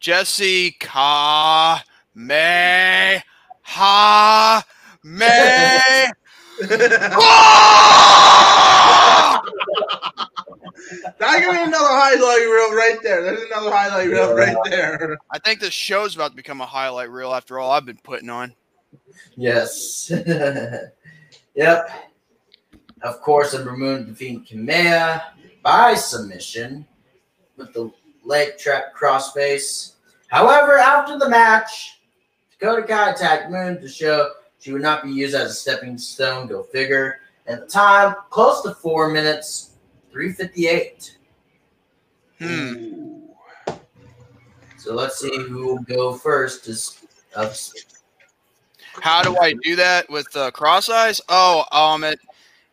Jessi 0.00 0.78
Ka 0.78 1.82
May 2.14 3.22
Ha 3.62 4.64
May. 5.02 6.10
Ah! 7.20 8.28
That 11.18 11.42
could 11.42 11.52
be 11.52 11.58
another 11.58 11.76
highlight 11.78 12.44
reel 12.46 12.74
right 12.74 12.98
there. 13.02 13.22
There's 13.22 13.42
another 13.42 13.70
highlight 13.70 14.08
reel 14.08 14.34
right 14.34 14.56
there. 14.64 15.18
I 15.30 15.38
think 15.38 15.60
this 15.60 15.74
show's 15.74 16.14
about 16.14 16.30
to 16.30 16.36
become 16.36 16.60
a 16.60 16.66
highlight 16.66 17.10
reel 17.10 17.34
after 17.34 17.58
all 17.58 17.70
I've 17.70 17.86
been 17.86 17.98
putting 18.02 18.30
on. 18.30 18.54
Yes. 19.36 20.10
yep. 21.54 21.90
Of 23.02 23.20
course, 23.20 23.54
Ember 23.54 23.76
Moon 23.76 24.06
defeating 24.06 24.44
Kamea 24.44 25.22
by 25.62 25.94
submission 25.94 26.86
with 27.56 27.72
the 27.72 27.90
leg 28.24 28.58
trap 28.58 28.94
crossface. 28.96 29.94
However, 30.28 30.78
after 30.78 31.18
the 31.18 31.28
match, 31.28 32.00
Dakota 32.52 32.82
Kai 32.82 33.10
attacked 33.10 33.50
Moon 33.50 33.80
to 33.80 33.88
show 33.88 34.32
she 34.58 34.72
would 34.72 34.82
not 34.82 35.04
be 35.04 35.10
used 35.10 35.34
as 35.34 35.50
a 35.50 35.54
stepping 35.54 35.96
stone. 35.98 36.46
Go 36.46 36.62
figure. 36.62 37.20
At 37.46 37.60
the 37.60 37.66
time, 37.66 38.14
close 38.30 38.62
to 38.62 38.74
four 38.74 39.08
minutes, 39.08 39.67
358. 40.12 41.16
Hmm. 42.38 43.18
So 44.76 44.94
let's 44.94 45.18
see 45.18 45.36
who 45.36 45.66
will 45.66 45.82
go 45.82 46.14
first. 46.14 46.68
Is 46.68 47.04
of 47.34 47.56
How 49.02 49.22
do 49.22 49.36
I 49.38 49.54
do 49.62 49.76
that 49.76 50.08
with 50.08 50.34
uh, 50.36 50.50
cross 50.50 50.88
eyes? 50.88 51.20
Oh, 51.28 51.64
um, 51.72 52.04
it, 52.04 52.18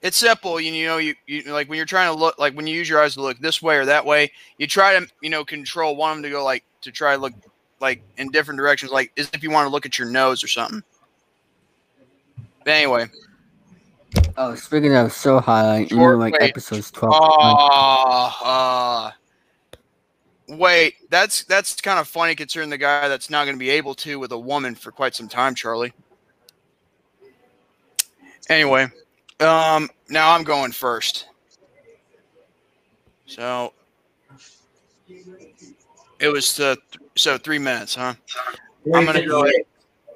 it's 0.02 0.18
simple. 0.18 0.60
You, 0.60 0.72
you 0.72 0.86
know, 0.86 0.98
you, 0.98 1.16
you 1.28 1.44
like 1.52 1.68
when 1.68 1.78
you're 1.78 1.86
trying 1.86 2.14
to 2.14 2.18
look, 2.18 2.38
like 2.38 2.54
when 2.54 2.68
you 2.68 2.76
use 2.76 2.88
your 2.88 3.02
eyes 3.02 3.16
to 3.16 3.22
look 3.22 3.40
this 3.40 3.62
way 3.62 3.76
or 3.78 3.86
that 3.86 4.06
way, 4.06 4.32
you 4.58 4.68
try 4.68 4.98
to, 5.00 5.08
you 5.22 5.30
know, 5.30 5.44
control 5.44 5.96
one 5.96 6.12
of 6.12 6.18
them 6.18 6.24
to 6.24 6.30
go 6.30 6.44
like 6.44 6.64
to 6.82 6.92
try 6.92 7.16
to 7.16 7.22
look 7.22 7.34
like 7.80 8.02
in 8.18 8.30
different 8.30 8.60
directions, 8.60 8.92
like 8.92 9.12
as 9.18 9.30
if 9.34 9.44
you 9.44 9.52
want 9.52 9.66
to 9.66 9.72
look 9.72 9.86
at 9.86 9.98
your 9.98 10.08
nose 10.08 10.44
or 10.44 10.48
something. 10.48 10.84
But 12.64 12.72
anyway, 12.72 13.08
Oh, 14.38 14.54
speaking 14.56 14.96
of 14.96 15.14
so 15.14 15.40
highlight, 15.40 15.92
you 15.92 15.98
know, 15.98 16.18
like 16.18 16.34
wait. 16.34 16.42
episodes 16.42 16.92
12. 16.92 17.14
uh, 17.14 18.32
uh, 18.44 19.12
wait, 20.50 20.96
that's 21.10 21.46
that's 21.46 21.80
kind 21.80 22.00
of 22.00 22.08
funny 22.08 22.36
considering 22.36 22.70
the 22.70 22.78
guy 22.78 23.08
that's 23.08 23.30
not 23.30 23.46
going 23.46 23.56
to 23.56 23.60
be 23.60 23.70
able 23.70 23.96
to 23.96 24.20
with 24.20 24.34
a 24.34 24.38
woman 24.38 24.76
for 24.76 24.92
quite 24.92 25.16
some 25.16 25.30
time, 25.30 25.56
Charlie. 25.56 25.94
Anyway, 28.50 28.88
um, 29.40 29.90
now 30.10 30.34
I'm 30.34 30.44
going 30.44 30.74
first. 30.74 31.28
So 33.26 33.72
it 36.20 36.28
was 36.28 36.58
the 36.58 36.78
so 37.16 37.38
three 37.38 37.60
minutes, 37.60 37.96
huh? 37.96 38.14
I'm 38.94 39.06
gonna 39.06 39.26
go. 39.26 39.50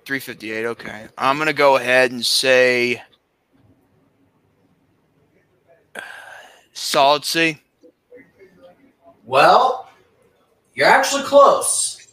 Three 0.06 0.20
fifty 0.20 0.52
eight. 0.52 0.66
Okay, 0.66 1.08
I'm 1.18 1.38
gonna 1.38 1.54
go 1.54 1.78
ahead 1.78 2.12
and 2.12 2.26
say 2.26 3.02
solid 6.80 7.26
C. 7.26 7.62
Well, 9.26 9.90
you're 10.74 10.88
actually 10.88 11.24
close. 11.24 12.08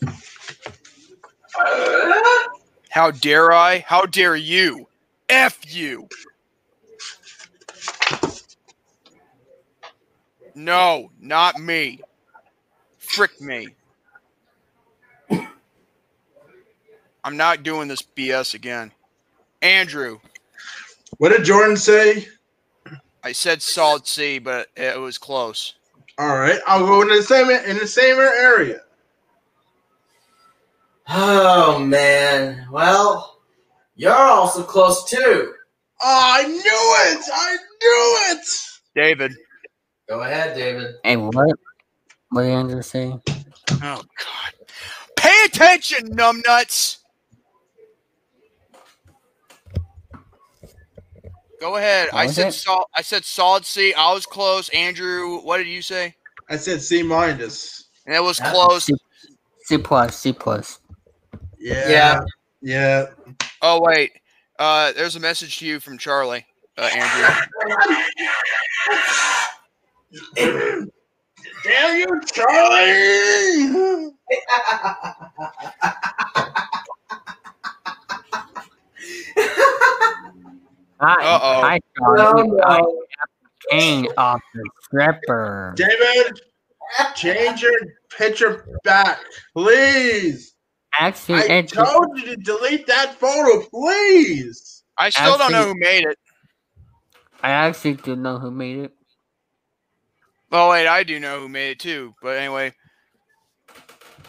How 2.90 3.10
dare 3.10 3.52
I? 3.52 3.78
How 3.86 4.02
dare 4.06 4.36
you? 4.36 4.88
F 5.28 5.59
you. 5.74 6.09
No, 10.55 11.10
not 11.20 11.59
me. 11.60 12.01
Frick 12.98 13.40
me. 13.40 13.68
I'm 17.24 17.36
not 17.36 17.62
doing 17.62 17.88
this 17.88 18.02
BS 18.02 18.55
again. 18.55 18.93
Andrew, 19.60 20.18
What 21.18 21.30
did 21.30 21.44
Jordan 21.44 21.76
say? 21.76 22.28
I 23.27 23.32
said 23.32 23.61
solid 23.61 24.07
C, 24.07 24.39
but 24.39 24.69
it 24.77 24.97
was 25.01 25.19
close. 25.19 25.74
All 26.16 26.39
right, 26.39 26.61
I'll 26.65 26.86
go 26.86 27.03
in 27.03 27.09
the 27.09 27.24
same 27.24 27.51
in 27.51 27.77
the 27.77 27.86
same 27.89 28.19
area. 28.19 28.82
Oh 31.09 31.81
man. 31.81 32.69
Well, 32.70 33.40
you're 33.97 34.15
also 34.15 34.62
close 34.62 35.11
too. 35.11 35.53
Oh, 36.01 36.20
I 36.35 36.47
knew 36.47 36.55
it! 36.55 37.24
I 37.35 37.57
knew 37.82 38.39
it! 38.39 38.47
David. 38.94 39.35
Go 40.09 40.23
ahead, 40.23 40.57
David. 40.57 40.94
Hey, 41.03 41.16
what? 41.16 41.51
What 42.28 42.43
did 42.43 42.53
Andrew 42.53 42.81
say? 42.81 43.12
Oh 43.73 43.81
God. 43.81 44.05
Pay 45.16 45.44
attention, 45.47 46.11
numbnuts. 46.11 46.98
Go 51.60 51.76
ahead. 51.76 52.08
I 52.12 52.26
said 52.26 52.52
sol- 52.52 52.88
I 52.94 53.02
said 53.02 53.24
solid 53.24 53.64
C. 53.64 53.94
I 53.94 54.12
was 54.12 54.26
close. 54.26 54.68
Andrew, 54.70 55.38
what 55.40 55.58
did 55.58 55.66
you 55.68 55.82
say? 55.82 56.14
I 56.50 56.56
said 56.56 56.82
C 56.82 57.02
minus. 57.02 57.84
And 58.06 58.14
it 58.14 58.22
was 58.22 58.38
Yeah. 58.38 58.52
close. 58.52 58.84
C, 58.84 58.94
C 59.64 59.78
plus, 59.78 60.18
C 60.18 60.32
plus. 60.32 60.78
Yeah. 61.58 61.88
Yeah. 61.88 62.20
Yeah. 62.62 63.06
Oh 63.62 63.80
wait. 63.80 64.12
Uh, 64.58 64.92
there's 64.92 65.16
a 65.16 65.20
message 65.20 65.58
to 65.58 65.66
you 65.66 65.80
from 65.80 65.98
Charlie, 65.98 66.46
uh, 66.78 66.82
Andrew. 66.82 67.28
Damn 71.64 71.96
you, 71.98 72.20
Charlie! 72.32 74.12
I, 81.01 81.12
Uh-oh. 81.12 81.62
I 81.62 81.81
No, 82.01 82.14
got 82.14 82.47
it. 82.47 82.64
I 82.64 82.78
no. 82.78 83.02
Kane 83.70 84.06
off 84.16 84.40
the 84.55 84.70
stripper. 84.82 85.74
David, 85.77 86.40
change 87.14 87.62
your 87.62 87.73
picture 88.16 88.78
back, 88.85 89.18
please. 89.55 90.55
Actually, 90.98 91.51
I 91.51 91.62
told 91.62 92.18
you 92.18 92.27
to 92.27 92.36
delete 92.36 92.86
that 92.86 93.14
photo, 93.18 93.66
please. 93.68 94.85
I 94.97 95.10
still 95.10 95.36
don't 95.36 95.52
know 95.52 95.66
who 95.66 95.74
made 95.78 96.05
it. 96.05 96.18
I 97.43 97.51
actually 97.51 97.94
do 97.94 98.16
know 98.16 98.39
who 98.39 98.51
made 98.51 98.78
it. 98.78 98.93
Oh 100.52 100.70
wait, 100.70 100.86
I 100.86 101.02
do 101.02 101.20
know 101.20 101.40
who 101.40 101.48
made 101.48 101.73
it 101.73 101.81
too. 101.81 102.14
But 102.23 102.39
anyway, 102.39 102.73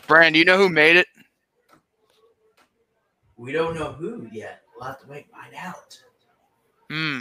Brand, 0.08 0.34
do 0.34 0.40
you 0.40 0.46
know 0.46 0.58
who 0.58 0.70
made 0.70 0.98
it? 0.98 1.08
We 3.38 3.52
don't 3.52 3.76
know 3.76 3.94
who 3.94 4.28
yet. 4.32 4.62
We'll 4.76 4.88
have 4.88 5.00
to 5.02 5.08
wait 5.08 5.28
and 5.32 5.42
find 5.42 5.56
out. 5.56 5.98
Hmm. 6.90 7.20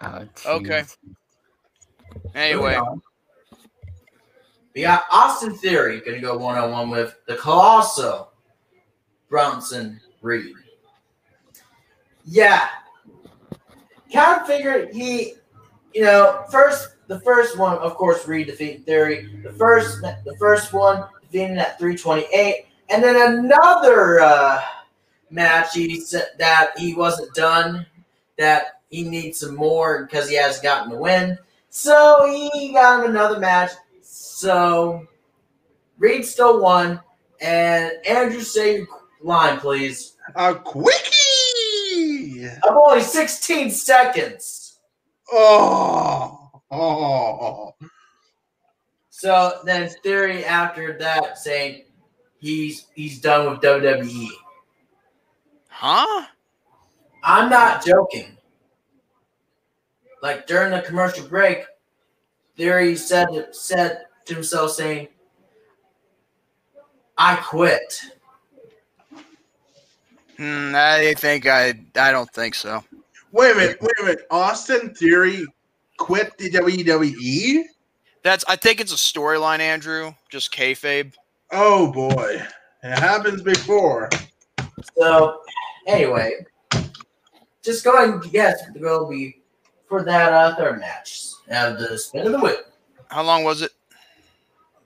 Oh, 0.00 0.28
Okay. 0.46 0.84
Anyway. 2.34 2.78
We 4.74 4.82
got 4.82 5.04
Austin 5.10 5.54
Theory 5.54 6.00
going 6.00 6.16
to 6.16 6.20
go 6.20 6.36
one 6.36 6.58
on 6.58 6.72
one 6.72 6.90
with 6.90 7.16
the 7.26 7.36
Colossal 7.36 8.32
Bronson 9.28 10.00
Reed. 10.20 10.54
Yeah. 12.24 12.68
Kind 14.12 14.40
of 14.40 14.46
figured 14.46 14.92
he, 14.92 15.34
you 15.92 16.02
know, 16.02 16.44
first 16.50 16.94
the 17.06 17.20
first 17.20 17.58
one, 17.58 17.78
of 17.78 17.94
course, 17.94 18.26
Reed 18.26 18.46
defeated 18.48 18.84
Theory. 18.86 19.40
The 19.42 19.52
first 19.52 20.00
the 20.00 20.36
first 20.38 20.72
one 20.72 21.04
defeating 21.22 21.58
at 21.58 21.78
328, 21.78 22.66
and 22.88 23.02
then 23.02 23.38
another 23.38 24.20
uh, 24.20 24.60
match 25.30 25.74
he 25.74 26.00
said 26.00 26.28
that 26.38 26.70
he 26.78 26.94
wasn't 26.94 27.32
done, 27.34 27.86
that 28.38 28.80
he 28.90 29.04
needs 29.04 29.40
some 29.40 29.54
more 29.56 30.04
because 30.04 30.28
he 30.28 30.36
hasn't 30.36 30.62
gotten 30.62 30.90
the 30.90 30.98
win. 30.98 31.38
So 31.70 32.26
he 32.52 32.72
got 32.72 33.04
him 33.04 33.10
another 33.10 33.38
match. 33.38 33.72
So 34.02 35.06
Reed 35.98 36.24
still 36.24 36.60
won. 36.60 37.00
And 37.40 37.92
Andrew, 38.06 38.40
say 38.40 38.76
your 38.78 38.86
line, 39.22 39.58
please. 39.58 40.14
A 40.36 40.54
quickie. 40.54 42.48
I'm 42.64 42.76
only 42.76 43.02
16 43.02 43.70
seconds. 43.70 44.78
Oh. 45.32 46.62
Oh. 46.70 47.74
So 49.10 49.60
then 49.64 49.88
Theory 50.02 50.44
after 50.44 50.98
that 50.98 51.38
saying 51.38 51.84
he's 52.38 52.86
he's 52.94 53.20
done 53.20 53.50
with 53.50 53.60
WWE. 53.60 54.28
huh? 55.68 56.26
I'm 57.24 57.48
not 57.48 57.84
joking. 57.84 58.36
Like 60.22 60.46
during 60.46 60.72
the 60.72 60.82
commercial 60.82 61.26
break, 61.26 61.64
Theory 62.56 62.94
said 62.96 63.28
said 63.52 64.04
to 64.26 64.34
himself 64.34 64.72
saying, 64.72 65.08
I 67.16 67.36
quit. 67.36 68.00
Hmm. 70.36 70.72
I 70.74 71.14
think 71.16 71.46
I. 71.46 71.74
I 71.96 72.12
don't 72.12 72.30
think 72.30 72.54
so. 72.54 72.84
Wait 73.32 73.52
a 73.52 73.54
minute. 73.54 73.78
Wait 73.80 73.92
a 74.00 74.04
minute. 74.04 74.26
Austin 74.30 74.94
Theory 74.94 75.46
quit 75.96 76.36
the 76.38 76.50
WWE. 76.50 77.64
That's. 78.22 78.44
I 78.48 78.56
think 78.56 78.80
it's 78.80 78.92
a 78.92 78.96
storyline, 78.96 79.60
Andrew. 79.60 80.12
Just 80.28 80.52
kayfabe. 80.52 81.14
Oh 81.52 81.90
boy, 81.92 82.42
it 82.82 82.98
happens 82.98 83.42
before. 83.42 84.10
So, 84.98 85.40
anyway, 85.86 86.44
just 87.64 87.84
go 87.84 87.94
ahead 87.94 88.10
and 88.10 88.30
guess 88.30 88.62
what 88.62 88.74
the 88.74 88.80
goal 88.80 89.00
will 89.00 89.10
be 89.10 89.42
for 89.88 90.02
that 90.04 90.32
uh, 90.32 90.54
third 90.56 90.80
match. 90.80 91.22
Now, 91.48 91.74
the 91.74 91.98
spin 91.98 92.26
of 92.26 92.32
the 92.32 92.38
whip. 92.38 92.72
How 93.08 93.22
long 93.22 93.44
was 93.44 93.62
it? 93.62 93.72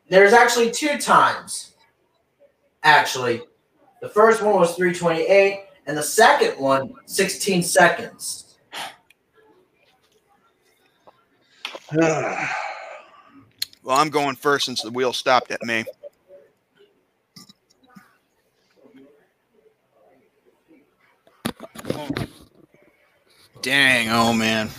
There's 0.08 0.32
actually 0.32 0.70
two 0.70 0.98
times. 0.98 1.74
Actually, 2.82 3.42
the 4.00 4.08
first 4.08 4.42
one 4.42 4.54
was 4.54 4.74
328, 4.76 5.64
and 5.86 5.96
the 5.96 6.02
second 6.02 6.58
one, 6.58 6.94
16 7.06 7.62
seconds. 7.62 8.56
Oh, 12.00 12.48
Well, 13.88 13.96
I'm 13.96 14.10
going 14.10 14.36
first 14.36 14.66
since 14.66 14.82
the 14.82 14.90
wheel 14.90 15.14
stopped 15.14 15.50
at 15.50 15.62
me. 15.62 15.86
Dang, 23.60 24.08
oh 24.10 24.32
man. 24.32 24.70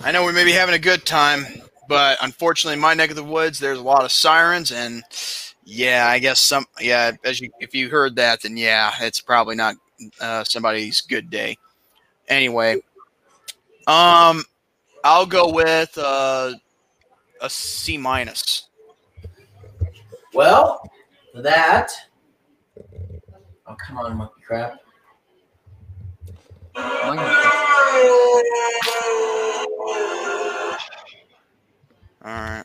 I 0.00 0.12
know 0.12 0.24
we 0.24 0.32
may 0.32 0.44
be 0.44 0.52
having 0.52 0.74
a 0.74 0.78
good 0.78 1.06
time, 1.06 1.46
but 1.88 2.18
unfortunately, 2.20 2.74
in 2.74 2.80
my 2.80 2.94
neck 2.94 3.10
of 3.10 3.16
the 3.16 3.24
woods, 3.24 3.58
there's 3.58 3.78
a 3.78 3.82
lot 3.82 4.04
of 4.04 4.10
sirens, 4.10 4.72
and 4.72 5.02
yeah, 5.64 6.06
I 6.08 6.18
guess 6.18 6.40
some, 6.40 6.64
yeah, 6.80 7.12
as 7.24 7.40
you, 7.40 7.50
if 7.60 7.74
you 7.74 7.88
heard 7.88 8.16
that, 8.16 8.42
then 8.42 8.56
yeah, 8.56 8.92
it's 9.00 9.20
probably 9.20 9.56
not 9.56 9.76
uh, 10.20 10.42
somebody's 10.44 11.00
good 11.00 11.30
day. 11.30 11.56
Anyway, 12.28 12.74
um, 13.86 14.44
I'll 15.04 15.26
go 15.26 15.52
with 15.52 15.96
uh, 15.96 16.52
a 17.40 17.50
C 17.50 17.96
minus. 17.96 18.68
Well, 20.34 20.82
that. 21.34 21.92
Oh, 23.66 23.76
come 23.86 23.98
on, 23.98 24.16
monkey 24.16 24.42
crap. 24.46 24.80
All 32.22 32.30
right. 32.32 32.64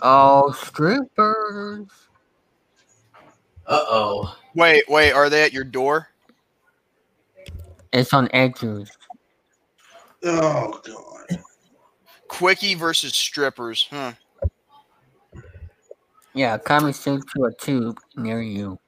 Oh, 0.00 0.52
strippers. 0.52 1.88
Uh 3.66 3.84
oh. 3.88 4.36
Wait, 4.54 4.84
wait, 4.88 5.12
are 5.12 5.28
they 5.28 5.42
at 5.42 5.52
your 5.52 5.64
door? 5.64 6.08
It's 7.92 8.12
on 8.12 8.28
edges. 8.32 8.90
oh 10.24 10.80
god. 10.84 11.42
Quickie 12.28 12.74
versus 12.74 13.14
strippers. 13.14 13.88
Huh. 13.90 14.12
Yeah, 16.34 16.58
coming 16.58 16.92
soon 16.92 17.22
to 17.36 17.44
a 17.44 17.54
tube 17.54 17.98
near 18.16 18.42
you. 18.42 18.78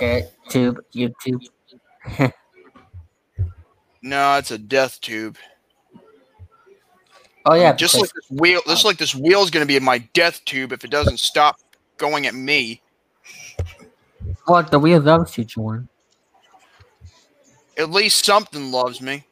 That 0.00 0.32
tube, 0.48 0.80
YouTube. 0.94 1.46
No, 4.02 4.36
it's 4.36 4.50
a 4.50 4.58
death 4.58 5.00
tube. 5.00 5.36
Oh 7.46 7.54
yeah, 7.54 7.72
just 7.72 7.98
like 7.98 8.10
this 8.12 8.30
wheel. 8.30 8.60
Just 8.66 8.84
like 8.84 8.98
this 8.98 9.14
wheel 9.14 9.42
is 9.42 9.50
going 9.50 9.62
to 9.62 9.68
be 9.68 9.76
in 9.76 9.84
my 9.84 9.98
death 10.14 10.44
tube 10.44 10.72
if 10.72 10.84
it 10.84 10.90
doesn't 10.90 11.18
stop 11.18 11.58
going 11.96 12.26
at 12.26 12.34
me. 12.34 12.80
what 14.46 14.70
the 14.70 14.78
wheel 14.78 15.00
loves 15.00 15.36
you, 15.36 15.44
Jordan. 15.44 15.88
At 17.76 17.90
least 17.90 18.24
something 18.24 18.70
loves 18.70 19.00
me. 19.00 19.24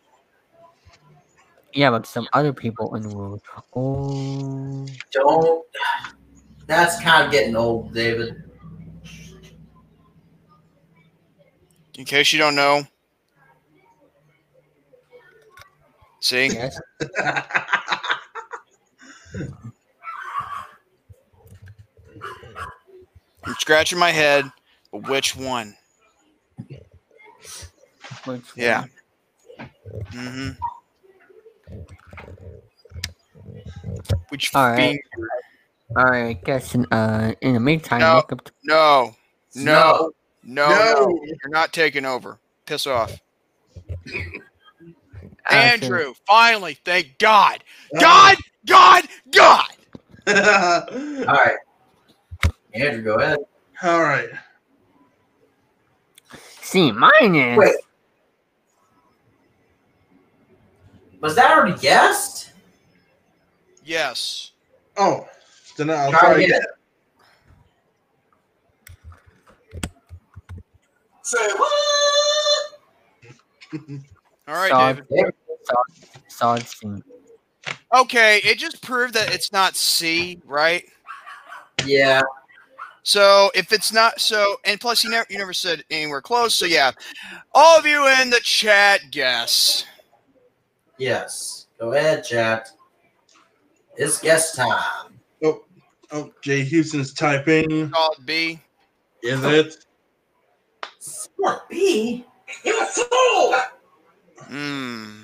Yeah, 1.74 1.90
but 1.90 2.06
some 2.06 2.26
other 2.32 2.52
people 2.52 2.94
in 2.94 3.02
the 3.02 3.14
world. 3.14 3.42
Oh, 3.74 4.86
Don't. 5.12 5.66
That's 6.66 7.00
kind 7.02 7.24
of 7.24 7.30
getting 7.30 7.56
old, 7.56 7.94
David. 7.94 8.47
In 11.98 12.04
case 12.04 12.32
you 12.32 12.38
don't 12.38 12.54
know. 12.54 12.84
See, 16.20 16.46
yes. 16.52 16.80
I'm 23.44 23.54
scratching 23.58 23.98
my 23.98 24.12
head. 24.12 24.48
But 24.92 25.08
which 25.08 25.34
one? 25.36 25.76
Which 28.24 28.42
Yeah. 28.54 28.84
Mm-hmm. 30.12 30.50
Which 34.28 34.54
All 34.54 34.70
right. 34.70 34.76
finger? 34.76 35.00
All 35.96 36.04
right, 36.04 36.28
I 36.28 36.32
guess 36.34 36.74
in, 36.74 36.86
uh, 36.92 37.32
in 37.40 37.54
the 37.54 37.60
meantime, 37.60 38.00
No. 38.00 38.14
welcome 38.14 38.38
to 38.38 38.52
No, 38.62 39.16
no, 39.54 40.12
no, 40.48 40.68
no, 40.70 40.78
No. 40.78 41.20
You're 41.24 41.50
not 41.50 41.72
taking 41.72 42.06
over. 42.06 42.38
Piss 42.64 42.86
off. 42.86 43.20
Andrew, 45.50 46.14
finally, 46.26 46.78
thank 46.84 47.18
God. 47.18 47.62
God, 47.98 48.36
God, 48.66 49.04
God. 49.30 49.66
All 50.26 51.34
right. 51.34 51.56
Andrew, 52.74 53.02
go 53.02 53.14
ahead. 53.16 53.38
All 53.82 54.02
right. 54.02 54.28
C 56.62 56.92
minus. 56.92 57.58
Wait. 57.58 57.74
Was 61.20 61.34
that 61.34 61.50
already 61.50 61.78
guessed? 61.78 62.52
Yes. 63.84 64.52
Oh, 64.96 65.26
then 65.76 65.90
I'll 65.90 66.10
Try 66.10 66.20
try 66.20 66.32
again. 66.36 66.50
again. 66.50 66.62
Say 71.28 71.48
what? 71.56 72.64
All 74.48 74.54
right, 74.54 74.70
Solid, 74.70 75.04
David. 75.10 75.34
solid, 75.62 75.86
solid 76.28 76.66
C. 76.66 76.88
Okay, 77.94 78.40
it 78.42 78.56
just 78.56 78.80
proved 78.80 79.12
that 79.12 79.30
it's 79.34 79.52
not 79.52 79.76
C, 79.76 80.40
right? 80.46 80.84
Yeah. 81.84 82.22
So 83.02 83.50
if 83.54 83.74
it's 83.74 83.92
not 83.92 84.18
so, 84.20 84.56
and 84.64 84.80
plus 84.80 85.04
you 85.04 85.10
never 85.10 85.26
you 85.28 85.36
never 85.36 85.52
said 85.52 85.84
anywhere 85.90 86.22
close. 86.22 86.54
So 86.54 86.64
yeah, 86.64 86.92
all 87.52 87.78
of 87.78 87.84
you 87.84 88.08
in 88.22 88.30
the 88.30 88.40
chat 88.42 89.02
guess. 89.10 89.84
Yes. 90.96 91.66
Go 91.78 91.92
ahead, 91.92 92.24
chat. 92.24 92.70
It's 93.98 94.18
guest 94.18 94.56
time. 94.56 95.20
Oh, 95.44 95.64
oh, 96.10 96.32
Jay 96.40 96.64
Houston's 96.64 97.12
typing. 97.12 97.90
Call 97.90 98.12
it 98.12 98.24
B. 98.24 98.60
Is 99.22 99.44
it? 99.44 99.84
Sport 101.08 101.68
B. 101.68 102.24
You 102.64 102.84
fool! 102.86 103.54
Hmm. 104.44 105.22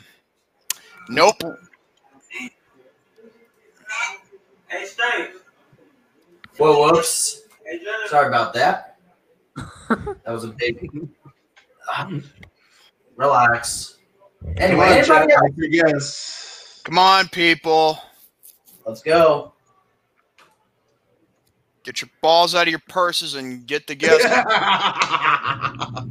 Nope. 1.08 1.42
Hey, 4.68 4.86
Steve. 4.86 5.40
Whoa, 6.58 6.92
whoops. 6.92 7.42
Hey, 7.64 7.78
Jennifer. 7.78 8.08
Sorry 8.08 8.28
about 8.28 8.52
that. 8.54 8.96
That 9.88 10.32
was 10.32 10.44
a 10.44 10.48
big. 10.48 10.90
Relax. 13.16 13.98
Anyway, 14.56 15.02
Come 15.06 15.16
on, 15.22 15.28
Jack, 15.28 15.30
anybody 15.30 15.32
else? 15.32 15.54
take 15.60 15.72
your. 15.72 16.00
Come 16.84 16.98
on, 16.98 17.28
people. 17.28 17.98
Let's 18.86 19.02
go. 19.02 19.53
Get 21.84 22.00
your 22.00 22.08
balls 22.22 22.54
out 22.54 22.62
of 22.62 22.68
your 22.70 22.82
purses 22.88 23.34
and 23.34 23.66
get 23.66 23.86
the 23.86 23.94
guess. 23.94 24.22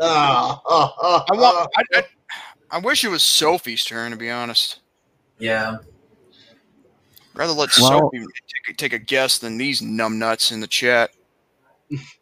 Ah, 0.00 0.60
ah, 0.68 0.94
ah, 1.00 1.24
I 1.30 1.36
want. 1.36 1.70
I, 1.76 1.82
I, 1.98 2.02
I 2.72 2.78
wish 2.78 3.04
it 3.04 3.08
was 3.08 3.22
Sophie's 3.22 3.84
turn. 3.84 4.10
To 4.10 4.16
be 4.16 4.28
honest, 4.28 4.80
Yeah. 5.38 5.76
rather 7.34 7.52
let 7.52 7.70
Well- 7.78 8.10
Sophie 8.10 8.18
take, 8.18 8.70
a- 8.70 8.76
take 8.76 8.92
a 8.92 8.98
guess 8.98 9.38
than 9.38 9.56
these 9.56 9.80
numbnuts 9.80 10.50
in 10.50 10.58
the 10.60 10.66
chat. 10.66 11.10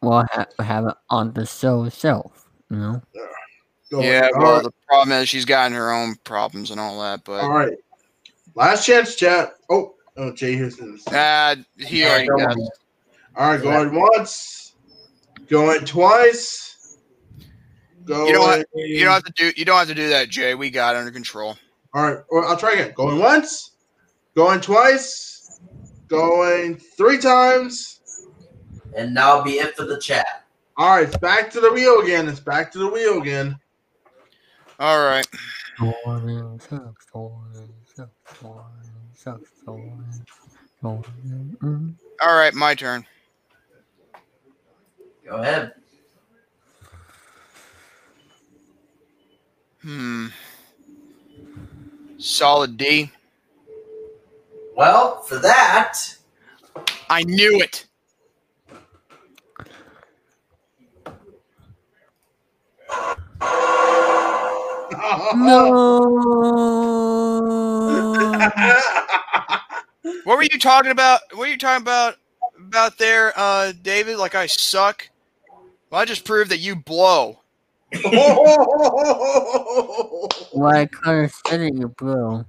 We'll 0.01 0.23
ha- 0.31 0.45
have 0.59 0.85
it 0.85 0.93
on 1.09 1.33
the 1.33 1.47
show 1.47 1.83
itself, 1.85 2.45
you 2.69 2.77
know? 2.77 3.01
Go 3.89 4.01
yeah, 4.01 4.29
well, 4.37 4.45
All 4.45 4.53
right. 4.57 4.63
the 4.63 4.71
problem 4.87 5.17
is 5.19 5.29
she's 5.29 5.45
gotten 5.45 5.73
her 5.75 5.91
own 5.91 6.15
problems 6.23 6.69
and 6.69 6.79
all 6.79 7.01
that. 7.01 7.23
But 7.25 7.41
All 7.41 7.49
right. 7.49 7.73
Last 8.53 8.85
chance, 8.85 9.15
chat. 9.15 9.53
Oh, 9.71 9.95
oh, 10.17 10.31
Jay 10.33 10.55
Houston's. 10.55 11.07
uh, 11.07 11.55
he 11.77 12.01
Yeah, 12.01 12.09
already 12.09 12.27
don't 12.27 12.37
guessed. 12.37 12.57
worry. 12.57 12.69
All 13.35 13.49
right, 13.49 13.61
going 13.61 13.95
once, 13.95 14.75
going 15.47 15.85
twice, 15.85 16.97
going. 18.05 18.27
You 18.27 18.33
know 18.33 18.41
what? 18.41 18.67
You 18.75 19.03
don't 19.03 19.13
have 19.13 19.23
to 19.23 19.33
do. 19.35 19.51
You 19.57 19.65
don't 19.65 19.77
have 19.77 19.87
to 19.87 19.95
do 19.95 20.09
that, 20.09 20.29
Jay. 20.29 20.53
We 20.55 20.69
got 20.69 20.95
it 20.95 20.99
under 20.99 21.11
control. 21.11 21.57
All 21.93 22.03
right, 22.03 22.19
or 22.29 22.45
I'll 22.45 22.57
try 22.57 22.73
again. 22.73 22.93
Going 22.95 23.19
once, 23.19 23.71
going 24.35 24.61
twice, 24.61 25.59
going 26.07 26.77
three 26.77 27.17
times. 27.17 28.01
And 28.95 29.17
that'll 29.17 29.41
be 29.41 29.53
it 29.53 29.75
for 29.75 29.85
the 29.85 29.99
chat. 29.99 30.45
All 30.77 30.95
right, 30.95 31.07
it's 31.07 31.17
back 31.17 31.49
to 31.51 31.59
the 31.59 31.73
wheel 31.73 32.01
again. 32.01 32.27
It's 32.27 32.39
back 32.39 32.71
to 32.73 32.77
the 32.77 32.87
wheel 32.87 33.19
again. 33.19 33.57
All 34.79 35.03
right. 35.03 35.27
All 39.67 41.03
right. 42.21 42.53
My 42.53 42.75
turn. 42.75 43.05
Go 45.25 45.37
ahead. 45.37 45.73
Hmm. 49.81 50.27
Solid 52.17 52.77
D. 52.77 53.11
Well, 54.75 55.21
for 55.21 55.37
that, 55.39 55.99
I 57.09 57.23
knew 57.23 57.59
it. 57.59 57.85
No. 65.35 66.09
What 70.03 70.37
were 70.37 70.43
you 70.43 70.59
talking 70.59 70.91
about? 70.91 71.21
What 71.31 71.39
were 71.39 71.47
you 71.47 71.57
talking 71.57 71.81
about 71.81 72.15
about 72.57 72.97
there, 72.97 73.33
uh, 73.37 73.73
David? 73.81 74.17
Like 74.17 74.35
I 74.35 74.47
suck. 74.47 75.09
Well, 75.89 76.01
I 76.01 76.05
just 76.05 76.25
proved 76.25 76.51
that 76.51 76.59
you 76.59 76.75
blow. 76.75 77.39
Well, 80.55 80.75
I 80.75 80.85
kind 80.85 81.25
of 81.25 81.33
said 81.47 81.61
it, 81.61 81.75
you 81.75 81.87
bro. 81.89 82.45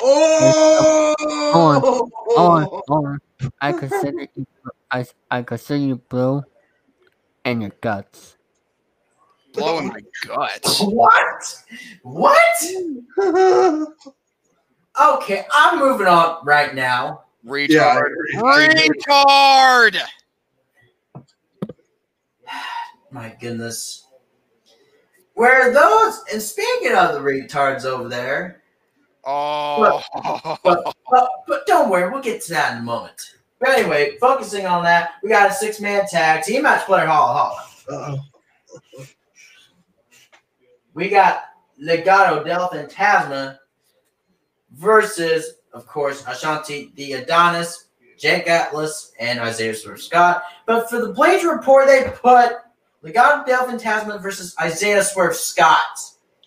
oh! 0.00 1.14
Hold 1.52 2.50
on, 2.50 2.62
hold 2.86 3.06
on. 3.06 3.20
I 3.60 3.72
consider 3.72 4.26
you, 4.34 4.46
I, 4.90 5.04
I 5.30 5.42
consider 5.42 5.78
you 5.78 5.96
blue 5.96 6.42
and 7.44 7.60
your 7.60 7.72
guts. 7.82 8.36
Blow 9.52 9.78
in 9.78 9.88
my 9.88 10.00
guts. 10.26 10.80
what? 10.80 11.64
What? 12.02 12.42
Okay, 15.00 15.44
I'm 15.52 15.78
moving 15.78 16.06
on 16.06 16.44
right 16.44 16.74
now. 16.74 17.24
yeah. 17.44 18.00
Retard. 18.00 18.10
Retard. 18.34 19.98
My 23.10 23.34
goodness. 23.40 24.04
Where 25.34 25.62
are 25.70 25.72
those? 25.72 26.22
And 26.32 26.42
speaking 26.42 26.94
of 26.94 27.14
the 27.14 27.20
retards 27.20 27.84
over 27.84 28.08
there, 28.08 28.62
Oh. 29.24 30.02
but, 30.64 30.94
but, 31.10 31.30
but 31.46 31.66
don't 31.66 31.90
worry, 31.90 32.10
we'll 32.10 32.22
get 32.22 32.40
to 32.42 32.52
that 32.52 32.72
in 32.72 32.78
a 32.78 32.82
moment. 32.82 33.20
But 33.60 33.70
anyway, 33.70 34.16
focusing 34.20 34.66
on 34.66 34.82
that, 34.84 35.12
we 35.22 35.28
got 35.28 35.50
a 35.50 35.54
six 35.54 35.80
man 35.80 36.06
tag 36.08 36.44
team 36.44 36.62
match 36.62 36.86
player 36.86 37.06
Holla 37.06 37.32
Hall. 37.34 37.58
Uh-oh. 37.90 39.04
We 40.94 41.08
got 41.08 41.42
Legado 41.80 42.44
del 42.44 42.68
Fantasma 42.70 43.58
versus, 44.72 45.54
of 45.72 45.86
course, 45.86 46.24
Ashanti 46.26 46.92
the 46.96 47.14
Adonis, 47.14 47.86
Jake 48.18 48.48
Atlas, 48.48 49.12
and 49.20 49.38
Isaiah 49.38 49.74
Swerve 49.74 50.00
Scott. 50.00 50.42
But 50.66 50.90
for 50.90 51.00
the 51.00 51.12
Blades 51.12 51.44
report, 51.44 51.86
they 51.86 52.10
put 52.14 52.56
Legado 53.04 53.46
del 53.46 53.66
Fantasma 53.66 54.20
versus 54.20 54.54
Isaiah 54.60 55.02
Swerve 55.04 55.36
Scott. 55.36 55.98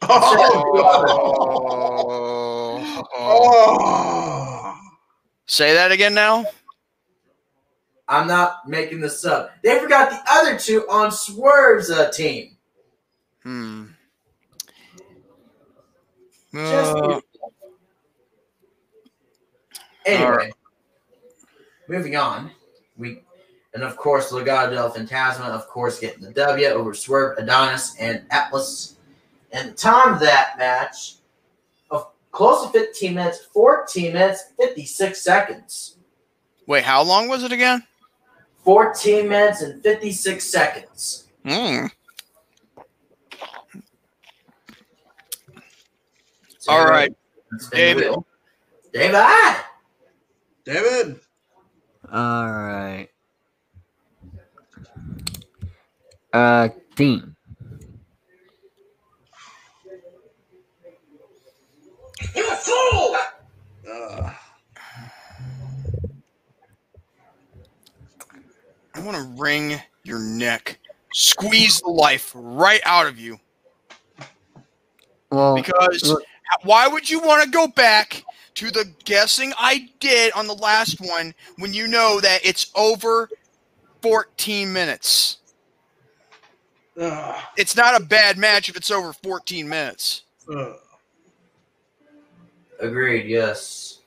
Oh. 0.03 1.07
Oh. 3.15 4.77
Say 5.45 5.73
that 5.73 5.91
again 5.91 6.13
now. 6.13 6.45
I'm 8.07 8.27
not 8.27 8.67
making 8.67 8.99
this 8.99 9.23
up. 9.23 9.51
They 9.63 9.79
forgot 9.79 10.09
the 10.09 10.19
other 10.29 10.57
two 10.59 10.85
on 10.89 11.11
Swerve's 11.11 11.89
uh, 11.89 12.09
team. 12.11 12.57
Hmm. 13.43 13.85
Just 16.53 16.95
Uh, 16.97 17.21
anyway, 20.05 20.25
Alright. 20.25 20.53
moving 21.87 22.15
on. 22.15 22.51
We 22.97 23.21
and 23.73 23.83
of 23.83 23.95
course 23.95 24.31
Legado 24.31 24.71
del 24.71 24.91
Fantasma, 24.91 25.45
of 25.45 25.67
course, 25.67 25.99
getting 25.99 26.21
the 26.21 26.31
W 26.31 26.67
over 26.67 26.93
Swerve, 26.93 27.37
Adonis, 27.37 27.95
and 27.99 28.23
Atlas. 28.31 28.97
And 29.53 29.71
the 29.71 29.73
time 29.73 30.13
of 30.13 30.19
that 30.21 30.57
match 30.57 31.15
of 31.89 32.07
close 32.31 32.65
to 32.65 32.71
15 32.77 33.13
minutes, 33.15 33.45
14 33.53 34.13
minutes, 34.13 34.51
56 34.59 35.21
seconds. 35.21 35.97
wait, 36.67 36.83
how 36.83 37.01
long 37.01 37.27
was 37.27 37.43
it 37.43 37.51
again? 37.51 37.85
14 38.63 39.27
minutes 39.27 39.61
and 39.61 39.81
56 39.81 40.43
seconds. 40.43 41.27
Hmm. 41.45 41.87
So 46.59 46.71
All 46.71 46.85
right, 46.85 47.13
let's 47.51 47.69
David. 47.69 48.13
Wheel. 50.71 50.83
David! 50.83 51.05
David. 51.05 51.19
Alright. 52.13 53.09
Uh, 56.33 56.69
Dean. 56.95 57.35
You 62.35 62.55
fool! 62.55 63.15
Uh, 63.89 64.31
I 68.93 68.99
want 69.01 69.17
to 69.17 69.23
wring 69.41 69.81
your 70.03 70.19
neck, 70.19 70.79
squeeze 71.13 71.81
the 71.81 71.89
life 71.89 72.31
right 72.35 72.81
out 72.85 73.07
of 73.07 73.17
you. 73.19 73.39
Well, 75.31 75.55
Because 75.55 76.03
look- 76.03 76.23
why 76.63 76.87
would 76.87 77.09
you 77.09 77.19
want 77.19 77.43
to 77.43 77.49
go 77.49 77.67
back 77.67 78.23
to 78.61 78.69
the 78.69 78.91
guessing 79.05 79.53
I 79.57 79.89
did 79.99 80.31
on 80.33 80.45
the 80.45 80.53
last 80.53 81.01
one 81.01 81.33
when 81.57 81.73
you 81.73 81.87
know 81.87 82.19
that 82.21 82.45
it's 82.45 82.71
over 82.75 83.27
14 84.03 84.71
minutes? 84.71 85.37
Ugh, 86.99 87.41
It's 87.57 87.75
not 87.75 87.99
a 87.99 88.03
bad 88.03 88.37
match 88.37 88.69
if 88.69 88.75
it's 88.77 88.91
over 88.91 89.13
14 89.13 89.67
minutes. 89.67 90.23
ugh. 90.55 90.75
Agreed. 92.79 93.27
Yes. 93.27 93.99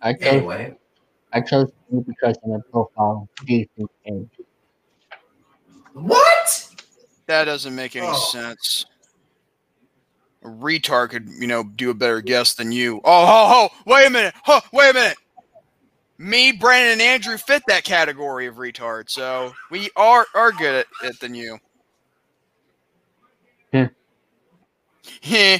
I 0.00 0.12
chose 0.12 0.22
Anyway, 0.22 0.76
I 1.32 1.40
chose 1.40 1.70
you 1.92 2.04
because 2.06 2.36
of 2.44 2.50
my 2.50 2.58
profile 2.70 3.28
decent 3.46 3.90
age. 4.06 4.28
what? 5.92 6.68
That 7.26 7.44
doesn't 7.44 7.74
make 7.74 7.96
any 7.96 8.06
Oh. 8.08 8.28
sense. 8.32 8.86
A 10.42 10.48
retard 10.48 11.10
could, 11.10 11.28
you 11.28 11.46
know, 11.46 11.64
do 11.64 11.90
a 11.90 11.94
better 11.94 12.20
guess 12.20 12.54
than 12.54 12.72
you. 12.72 12.96
Oh, 12.98 13.00
oh, 13.04 13.68
oh, 13.74 13.82
wait 13.86 14.06
a 14.06 14.10
minute. 14.10 14.34
Huh, 14.42 14.60
wait 14.72 14.90
a 14.90 14.94
minute. 14.94 15.16
Me, 16.18 16.52
Brandon, 16.52 16.92
and 16.92 17.02
Andrew 17.02 17.36
fit 17.36 17.62
that 17.66 17.84
category 17.84 18.46
of 18.46 18.56
retard, 18.56 19.10
so 19.10 19.52
we 19.70 19.90
are 19.96 20.26
are 20.34 20.52
good 20.52 20.74
at 20.74 20.86
it 21.02 21.20
than 21.20 21.34
you. 21.34 21.58
Yeah. 23.72 23.88
Heh. 25.20 25.58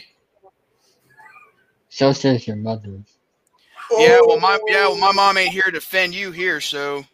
So 1.88 2.12
says 2.12 2.46
your 2.46 2.56
mother. 2.56 3.02
yeah, 3.90 4.20
well 4.24 4.38
my 4.38 4.58
yeah, 4.68 4.86
well 4.86 4.98
my 4.98 5.12
mom 5.12 5.36
ain't 5.36 5.52
here 5.52 5.64
to 5.64 5.72
defend 5.72 6.14
you 6.14 6.30
here, 6.30 6.60
so 6.60 7.04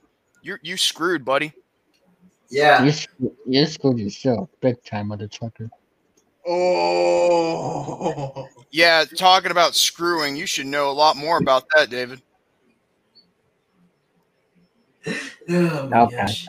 you're 0.43 0.61
you 0.63 0.77
screwed, 0.77 1.25
buddy. 1.25 1.53
Yeah. 2.51 2.83
You, 2.85 2.93
sc- 2.93 3.11
you 3.47 3.67
screwed 3.67 3.99
yourself 3.99 4.49
big 4.61 4.83
time, 4.85 5.09
mother 5.09 5.29
trucker. 5.29 5.71
Oh. 6.51 8.49
Yeah, 8.71 9.05
talking 9.05 9.51
about 9.51 9.75
screwing, 9.75 10.35
you 10.35 10.47
should 10.47 10.67
know 10.67 10.91
a 10.91 10.93
lot 10.93 11.17
more 11.17 11.39
about 11.39 11.65
that, 11.75 11.91
David. 11.91 12.23
Oh, 15.07 15.89
my 15.89 15.97
I'll 15.97 16.07
gosh. 16.07 16.47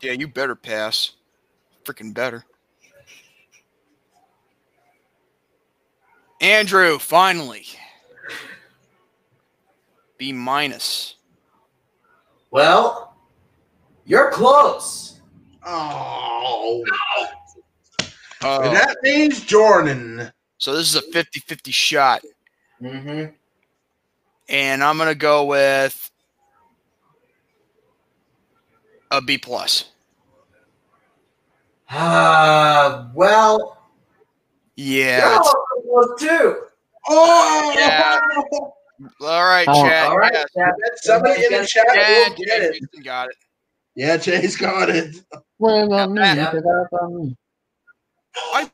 Yeah, 0.00 0.12
you 0.12 0.28
better 0.28 0.54
pass. 0.54 1.12
Freaking 1.84 2.12
better. 2.12 2.44
Andrew, 6.40 6.98
finally. 6.98 7.66
B 10.18 10.32
minus. 10.32 11.14
Well, 12.50 13.16
you're 14.04 14.30
close. 14.30 15.20
Oh. 15.64 16.84
Oh, 18.44 18.62
And 18.62 18.74
that 18.76 18.96
means 19.02 19.40
Jordan. 19.44 20.30
so 20.58 20.74
this 20.74 20.88
is 20.88 20.96
a 20.96 21.02
50-50 21.02 21.72
shot. 21.72 22.22
Mm-hmm. 22.82 23.32
And 24.48 24.82
I'm 24.84 24.98
gonna 24.98 25.14
go 25.14 25.44
with 25.44 26.10
a 29.10 29.20
B 29.22 29.38
plus. 29.38 29.90
Uh, 31.88 33.08
well, 33.14 33.78
Yeah. 34.76 35.18
you're 35.18 35.26
it's- 35.26 35.38
also 35.38 35.58
close 35.82 36.20
too. 36.20 36.56
Oh. 37.08 37.72
Yeah. 37.76 38.20
All 39.20 39.44
right, 39.44 39.66
Oh, 39.68 39.82
Chad. 39.84 40.08
All 40.10 40.16
right, 40.18 40.30
yes. 40.32 40.44
Chad. 40.56 40.74
Somebody 40.96 41.44
in 41.44 41.52
the 41.52 41.66
chat 41.66 41.84
Yeah, 41.92 42.28
will 42.28 42.36
get 42.36 42.46
Chad 42.46 42.62
it. 42.62 42.72
Jason 42.74 43.02
got 43.02 43.28
it. 43.30 43.36
Yeah, 43.96 44.16
Chase 44.16 44.56
got 44.56 44.88
it. 44.90 45.16
What 45.58 45.84
about 45.84 46.10
me? 46.12 46.20
Yeah. 46.20 46.34
You 46.52 46.60
forgot 46.60 46.86
about 46.92 47.12
me. 47.12 47.36
I, 48.36 48.70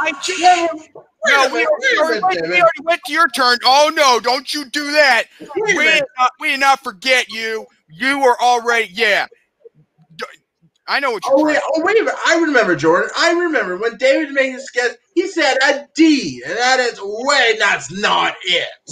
I 0.00 0.12
just, 0.22 0.40
Yeah, 0.40 1.46
no, 1.46 1.54
Wait 1.54 1.66
we, 1.80 1.98
already, 1.98 2.20
wait 2.22 2.38
a 2.38 2.42
minute, 2.42 2.50
we 2.50 2.60
already 2.60 2.82
went 2.82 3.00
to 3.06 3.12
your 3.12 3.28
turn. 3.28 3.58
Oh 3.64 3.90
no! 3.94 4.20
Don't 4.20 4.52
you 4.54 4.64
do 4.64 4.90
that. 4.92 5.24
We 5.38 5.74
did, 5.74 6.04
not, 6.18 6.30
we 6.40 6.50
did 6.50 6.60
not 6.60 6.82
forget 6.82 7.28
you. 7.28 7.66
You 7.88 8.20
were 8.20 8.40
already 8.40 8.90
yeah. 8.92 9.26
I 10.88 10.98
know 10.98 11.12
what 11.12 11.22
you're. 11.24 11.38
Oh 11.38 11.44
wait, 11.44 11.58
oh 11.62 11.84
wait 11.84 11.98
a 11.98 12.04
minute! 12.04 12.18
I 12.26 12.36
remember 12.40 12.74
Jordan. 12.74 13.10
I 13.16 13.32
remember 13.32 13.76
when 13.76 13.96
David 13.96 14.32
made 14.32 14.52
his 14.52 14.70
guess. 14.70 14.96
He 15.14 15.28
said 15.28 15.56
a 15.62 15.86
D, 15.94 16.42
and 16.46 16.56
that 16.56 16.80
is 16.80 16.98
way. 17.02 17.56
That's 17.58 17.92
not 17.92 18.34
it. 18.44 18.90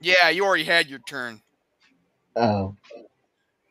Yeah, 0.00 0.30
you 0.30 0.44
already 0.44 0.64
had 0.64 0.88
your 0.88 1.00
turn. 1.00 1.42
Oh. 2.34 2.74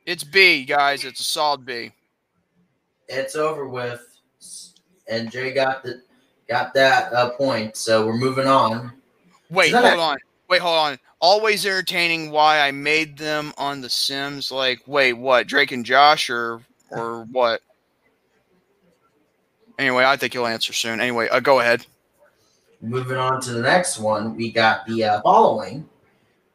It's 0.06 0.24
B, 0.24 0.64
guys. 0.66 1.04
It's 1.04 1.20
a 1.20 1.24
solid 1.24 1.66
B. 1.66 1.91
It's 3.10 3.36
over 3.36 3.68
with, 3.68 4.07
and 5.08 5.32
Jay 5.32 5.54
got 5.54 5.84
the 5.84 6.02
got 6.48 6.74
that 6.74 7.12
uh, 7.14 7.32
point. 7.32 7.76
So 7.76 8.06
we're 8.06 8.18
moving 8.18 8.48
on. 8.48 8.94
Wait, 9.50 9.74
hold 9.74 9.86
a- 9.86 9.98
on. 9.98 10.18
Wait, 10.50 10.62
hold 10.62 10.78
on. 10.78 11.00
Always 11.20 11.66
entertaining 11.66 12.32
why 12.32 12.60
I 12.60 12.72
made 12.72 13.18
them 13.18 13.54
on 13.58 13.82
The 13.82 13.90
Sims. 13.90 14.52
Like, 14.52 14.82
wait, 14.86 15.14
what? 15.14 15.48
Drake 15.48 15.72
and 15.72 15.86
Josh, 15.86 16.30
or 16.30 16.62
or 16.92 17.26
what? 17.26 17.62
Anyway, 19.80 20.04
I 20.06 20.16
think 20.16 20.34
you'll 20.34 20.48
answer 20.48 20.74
soon. 20.74 21.00
Anyway, 21.00 21.28
uh, 21.30 21.40
go 21.40 21.60
ahead. 21.60 21.86
Moving 22.82 23.18
on 23.18 23.42
to 23.42 23.54
the 23.54 23.62
next 23.62 24.00
one, 24.00 24.36
we 24.36 24.52
got 24.52 24.86
the 24.86 25.04
uh, 25.04 25.22
following, 25.22 25.88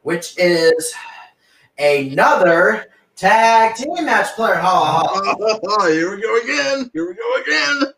which 0.03 0.35
is 0.37 0.93
another 1.77 2.87
tag 3.15 3.75
team 3.75 4.05
match 4.05 4.33
player. 4.35 4.55
Ha 4.55 5.03
ha. 5.03 5.35
Oh, 5.63 5.87
here 5.91 6.15
we 6.15 6.21
go 6.21 6.37
again. 6.41 6.89
Here 6.93 7.07
we 7.07 7.13
go 7.13 7.41
again. 7.41 7.92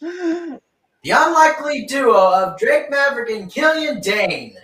The 0.00 1.10
unlikely 1.10 1.86
duo 1.86 2.32
of 2.32 2.58
Drake 2.58 2.90
Maverick 2.90 3.30
and 3.30 3.50
Killian 3.50 4.00
Dain 4.00 4.56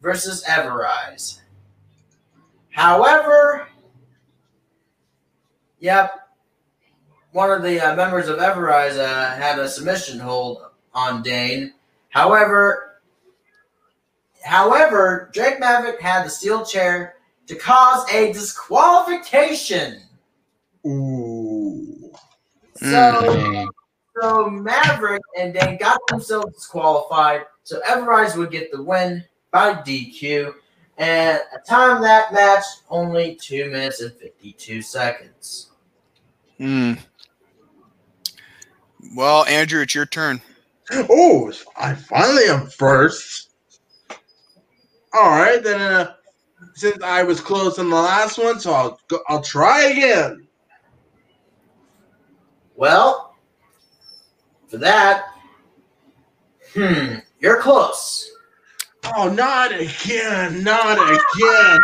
versus 0.00 0.44
Everrise. 0.44 1.40
However, 2.70 3.68
yep, 5.78 6.28
one 7.32 7.50
of 7.50 7.62
the 7.62 7.80
uh, 7.80 7.96
members 7.96 8.28
of 8.28 8.38
Everrise 8.38 8.98
uh, 8.98 9.36
had 9.36 9.58
a 9.58 9.68
submission 9.68 10.18
hold 10.18 10.62
on 10.94 11.22
Dain. 11.22 11.74
However, 12.10 13.00
however, 14.44 15.30
Drake 15.32 15.60
Maverick 15.60 16.00
had 16.00 16.24
the 16.24 16.30
steel 16.30 16.64
chair 16.64 17.14
to 17.46 17.54
cause 17.54 18.08
a 18.12 18.32
disqualification. 18.32 20.00
Ooh. 20.86 22.12
So. 22.76 22.86
Mm. 22.86 23.68
So 24.20 24.48
Maverick 24.48 25.22
and 25.38 25.54
Dain 25.54 25.76
got 25.78 26.00
themselves 26.08 26.54
disqualified. 26.54 27.42
So 27.62 27.80
Everrise 27.82 28.36
would 28.36 28.50
get 28.50 28.72
the 28.72 28.82
win 28.82 29.24
by 29.50 29.74
DQ. 29.74 30.54
And 30.98 31.40
a 31.54 31.58
time 31.66 32.02
that 32.02 32.32
match 32.32 32.64
only 32.90 33.36
two 33.36 33.70
minutes 33.70 34.00
and 34.00 34.12
fifty-two 34.12 34.82
seconds. 34.82 35.70
Hmm. 36.58 36.94
Well, 39.16 39.46
Andrew, 39.46 39.80
it's 39.80 39.94
your 39.94 40.06
turn. 40.06 40.42
Oh, 40.92 41.52
I 41.78 41.94
finally 41.94 42.44
am 42.48 42.66
first. 42.66 43.50
All 45.14 45.30
right, 45.30 45.62
then. 45.62 45.80
Uh, 45.80 46.14
since 46.74 47.02
I 47.02 47.22
was 47.22 47.40
close 47.40 47.78
in 47.78 47.88
the 47.88 47.96
last 47.96 48.38
one, 48.38 48.60
so 48.60 48.72
I'll 48.72 49.00
I'll 49.28 49.42
try 49.42 49.84
again. 49.84 50.46
Well, 52.76 53.29
for 54.70 54.78
that, 54.78 55.26
hmm, 56.74 57.16
you're 57.40 57.60
close. 57.60 58.30
Oh, 59.16 59.28
not 59.32 59.72
again! 59.72 60.62
Not 60.62 60.98
again! 60.98 61.80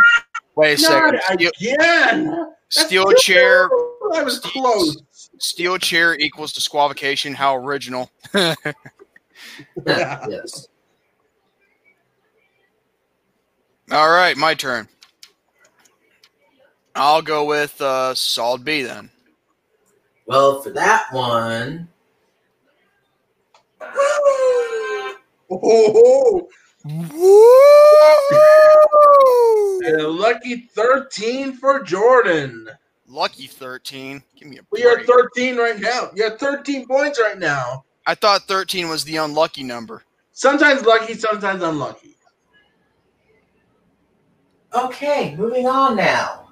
Wait 0.55 0.79
a 0.79 0.83
Not 0.83 1.15
second. 1.19 1.21
Steel, 1.23 1.51
again! 1.61 2.27
That's 2.75 2.87
steel 2.87 3.07
too 3.07 3.17
chair. 3.19 3.69
I 4.15 4.23
was 4.23 4.39
close. 4.39 4.97
Steel 5.39 5.79
chair 5.79 6.17
equals 6.19 6.53
disqualification. 6.53 7.35
How 7.35 7.57
original. 7.57 8.11
Yeah. 9.87 10.27
yes. 10.29 10.69
All 13.93 14.11
right, 14.11 14.37
my 14.37 14.55
turn. 14.55 14.89
I'll 16.95 17.23
go 17.23 17.45
with 17.45 17.81
uh, 17.81 18.15
solid 18.15 18.65
B 18.65 18.83
then. 18.83 19.11
Well, 20.27 20.63
for 20.63 20.71
that 20.71 21.07
one, 21.13 21.89
Oh, 25.49 26.49
and 29.85 30.01
a 30.01 30.09
lucky 30.09 30.69
13 30.75 31.53
for 31.55 31.83
Jordan. 31.83 32.69
Lucky 33.09 33.47
13. 33.47 34.23
Give 34.37 34.49
me 34.49 34.59
a 34.59 34.61
We 34.71 34.85
are 34.85 35.03
13 35.05 35.57
right 35.57 35.79
now. 35.79 36.11
You 36.15 36.25
have 36.25 36.39
13 36.39 36.87
points 36.87 37.21
right 37.21 37.39
now. 37.39 37.85
I 38.07 38.15
thought 38.15 38.43
13 38.43 38.89
was 38.89 39.05
the 39.05 39.17
unlucky 39.17 39.63
number. 39.63 40.03
Sometimes 40.33 40.85
lucky, 40.85 41.15
sometimes 41.15 41.63
unlucky. 41.63 42.17
Okay, 44.75 45.35
moving 45.37 45.67
on 45.67 45.97
now. 45.97 46.51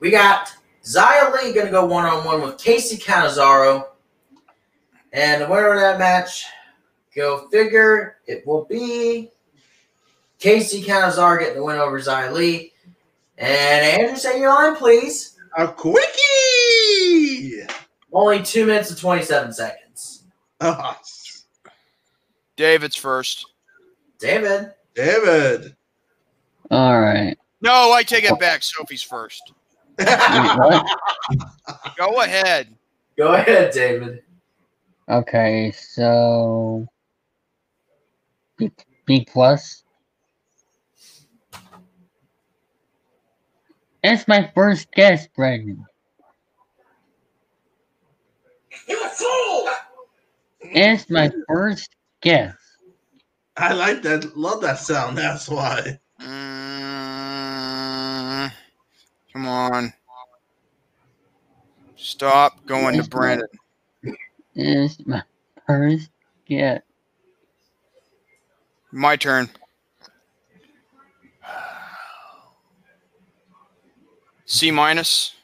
We 0.00 0.10
got 0.10 0.52
Xia 0.82 1.32
Li 1.32 1.52
going 1.52 1.66
to 1.66 1.72
go 1.72 1.84
one 1.84 2.04
on 2.06 2.24
one 2.24 2.42
with 2.42 2.56
Kacy 2.56 3.00
Catanzaro. 3.00 3.91
And 5.12 5.42
the 5.42 5.48
winner 5.48 5.74
of 5.74 5.80
that 5.80 5.98
match, 5.98 6.46
go 7.14 7.48
figure, 7.48 8.16
it 8.26 8.46
will 8.46 8.64
be 8.64 9.30
Kacy 10.40 10.84
Catanzaro 10.84 11.38
getting 11.38 11.56
the 11.56 11.64
win 11.64 11.78
over 11.78 12.00
Xia 12.00 12.32
Li. 12.32 12.72
And 13.38 14.00
Andrew, 14.00 14.16
say 14.16 14.40
your 14.40 14.48
line, 14.50 14.76
please. 14.76 15.36
A 15.56 15.68
quickie. 15.68 17.62
Only 18.12 18.42
two 18.42 18.66
minutes 18.66 18.90
and 18.90 18.98
27 18.98 19.52
seconds. 19.52 20.24
Ah, 20.60 20.98
David's 22.56 22.96
first. 22.96 23.46
David. 24.18 24.72
David. 24.94 25.74
All 26.70 27.00
right. 27.00 27.36
No, 27.60 27.92
I 27.92 28.02
take 28.02 28.24
it 28.24 28.38
back. 28.38 28.62
Sophie's 28.62 29.02
first. 29.02 29.52
Wait. 29.98 30.08
Go 31.96 32.20
ahead. 32.22 32.74
Go 33.16 33.34
ahead, 33.34 33.72
David. 33.72 34.22
Okay, 35.08 35.72
so 35.72 36.86
B, 38.56 38.70
B 39.06 39.26
plus. 39.30 39.82
It's 44.04 44.26
my 44.26 44.50
first 44.54 44.90
guess, 44.92 45.28
Brendan. 45.28 45.84
You 48.88 49.08
fool! 49.08 49.68
It's 50.60 51.08
my 51.10 51.30
first 51.48 51.90
guess. 52.20 52.54
I 53.56 53.72
like 53.74 54.02
that. 54.02 54.36
Love 54.36 54.60
that 54.62 54.78
sound. 54.78 55.18
That's 55.18 55.48
why. 55.48 55.98
Mm, 56.20 56.62
come 59.32 59.46
on. 59.46 59.92
Stop 61.96 62.64
going 62.66 62.96
to 62.96 63.08
Brandon. 63.08 63.46
It's 64.54 65.04
my 65.06 65.22
first 65.66 66.10
guess. 66.46 66.82
My 68.90 69.16
turn. 69.16 69.48
C 74.44 74.70
minus. 74.70 75.34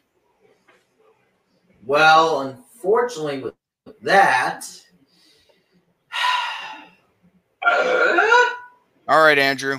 Well, 1.87 2.43
unfortunately, 2.43 3.41
with 3.41 3.55
that. 4.03 4.67
All 9.09 9.25
right, 9.25 9.39
Andrew. 9.39 9.79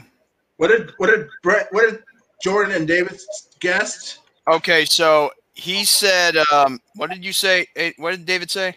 What 0.57 0.69
did 0.69 0.91
what 0.97 1.07
did 1.07 1.27
Brett? 1.43 1.67
What 1.71 1.91
did 1.91 2.03
Jordan 2.43 2.73
and 2.75 2.87
David 2.87 3.19
guessed? 3.59 4.19
Okay, 4.47 4.85
so 4.85 5.29
he 5.53 5.83
said, 5.85 6.35
um, 6.51 6.79
what 6.95 7.11
did 7.11 7.23
you 7.23 7.31
say? 7.33 7.67
Eh, 7.75 7.91
What 7.97 8.11
did 8.11 8.25
David 8.25 8.49
say? 8.49 8.75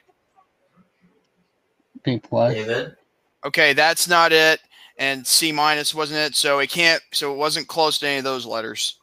B 2.04 2.18
plus. 2.18 2.54
David. 2.54 2.96
Okay, 3.44 3.72
that's 3.72 4.08
not 4.08 4.32
it. 4.32 4.60
And 4.98 5.26
C 5.26 5.52
minus 5.52 5.94
wasn't 5.94 6.20
it. 6.20 6.36
So 6.36 6.58
it 6.58 6.70
can't, 6.70 7.02
so 7.12 7.32
it 7.32 7.36
wasn't 7.36 7.66
close 7.68 7.98
to 7.98 8.06
any 8.06 8.18
of 8.18 8.24
those 8.24 8.46
letters. 8.46 8.98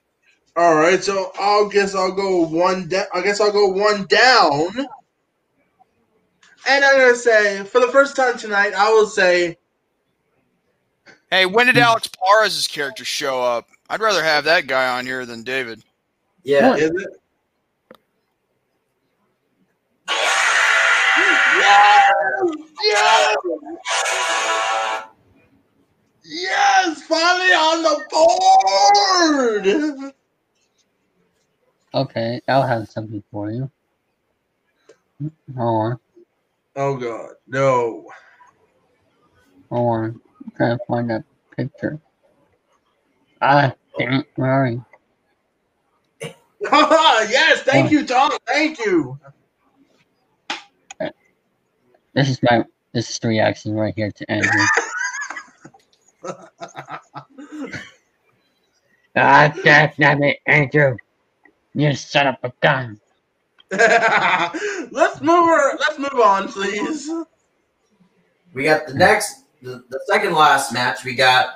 All 0.56 0.76
right, 0.76 1.04
so 1.04 1.32
I'll 1.40 1.70
guess 1.70 1.96
I'll 1.96 2.12
go 2.12 2.46
one. 2.46 2.88
Da- 2.88 3.06
I 3.14 3.22
guess 3.22 3.40
I'll 3.40 3.52
go 3.52 3.68
one 3.68 4.06
down. 4.06 4.88
And 6.68 6.84
I'm 6.84 6.98
gonna 6.98 7.16
say 7.16 7.64
for 7.64 7.80
the 7.80 7.88
first 7.88 8.16
time 8.16 8.38
tonight, 8.38 8.74
I 8.74 8.90
will 8.92 9.08
say 9.08 9.58
Hey, 11.32 11.46
when 11.46 11.68
did 11.68 11.78
Alex 11.78 12.08
Parras' 12.08 12.68
character 12.68 13.06
show 13.06 13.42
up? 13.42 13.68
I'd 13.90 14.02
rather 14.02 14.24
have 14.24 14.46
that 14.46 14.66
guy 14.66 14.98
on 14.98 15.06
here 15.06 15.26
than 15.26 15.44
David. 15.44 15.84
Yeah. 16.44 16.70
What? 16.70 16.80
Is 16.80 16.92
it? 16.92 17.10
Yes! 21.58 22.69
Yes! 22.84 23.36
Yes! 26.24 27.02
Finally 27.04 27.54
on 27.54 27.84
the 27.84 28.06
board! 30.04 30.14
Okay, 31.94 32.40
I'll 32.48 32.68
have 32.68 32.88
something 32.90 33.24
for 33.32 33.52
you. 33.52 33.70
Hold 35.58 35.92
on, 35.94 36.00
Oh 36.76 36.96
god, 36.96 37.32
no. 37.48 38.06
hold 39.70 39.98
on. 39.98 40.22
I'm 40.46 40.52
trying 40.56 40.78
to 40.78 40.86
find 40.86 41.10
that 41.10 41.24
picture. 41.58 42.00
Ah, 43.42 43.74
damn 43.98 44.22
it, 44.22 44.28
where 44.36 44.52
are 44.52 44.68
you? 44.68 44.86
yes, 46.62 47.62
thank 47.64 47.92
you, 47.92 48.06
Tom. 48.06 48.32
Thank 48.48 48.80
you. 48.80 49.20
This 52.20 52.30
is 52.32 52.44
my 52.44 52.66
this 52.92 53.10
is 53.10 53.20
the 53.20 53.30
reaction 53.30 53.74
right 53.74 53.94
here 53.96 54.12
to 54.12 54.30
Andrew. 54.30 54.66
ah, 59.16 59.54
God 59.64 59.94
damn 59.98 60.24
it, 60.24 60.40
Andrew! 60.46 60.98
You 61.74 61.96
son 61.96 62.28
of 62.28 62.36
a 62.44 62.52
gun! 62.62 63.00
let's 63.72 65.22
move 65.22 65.46
her, 65.46 65.78
let's 65.78 65.98
move 65.98 66.20
on, 66.22 66.50
please. 66.50 67.10
We 68.54 68.66
got 68.66 68.88
the 68.88 68.96
next, 68.96 69.46
the, 69.62 69.86
the 69.88 70.02
second 70.08 70.34
last 70.34 70.74
match. 70.74 71.06
We 71.06 71.16
got, 71.16 71.54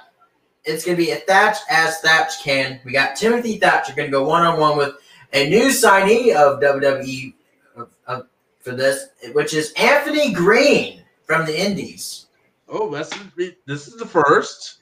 it's 0.63 0.85
going 0.85 0.97
to 0.97 1.03
be 1.03 1.11
a 1.11 1.17
Thatch 1.17 1.57
as 1.69 1.99
Thatch 1.99 2.41
can. 2.41 2.79
We 2.85 2.93
got 2.93 3.17
Timothy 3.17 3.57
Thatcher 3.57 3.93
going 3.95 4.07
to 4.07 4.11
go 4.13 4.25
one 4.25 4.43
on 4.43 4.57
one 4.61 4.77
with 4.77 4.95
a 5.33 5.49
new 5.49 5.71
signee 5.71 6.33
of 6.33 6.61
WWE 6.61 7.33
of, 7.75 7.89
of, 8.07 8.27
for 8.63 8.71
this, 8.71 9.09
which 9.33 9.53
is 9.53 9.73
Anthony 9.73 10.33
Green 10.33 11.03
from 11.25 11.45
the 11.45 11.59
Indies. 11.59 12.27
Oh, 12.69 12.89
this 12.89 13.11
is 13.37 13.51
this 13.67 13.87
is 13.87 13.97
the 13.97 14.05
first. 14.05 14.77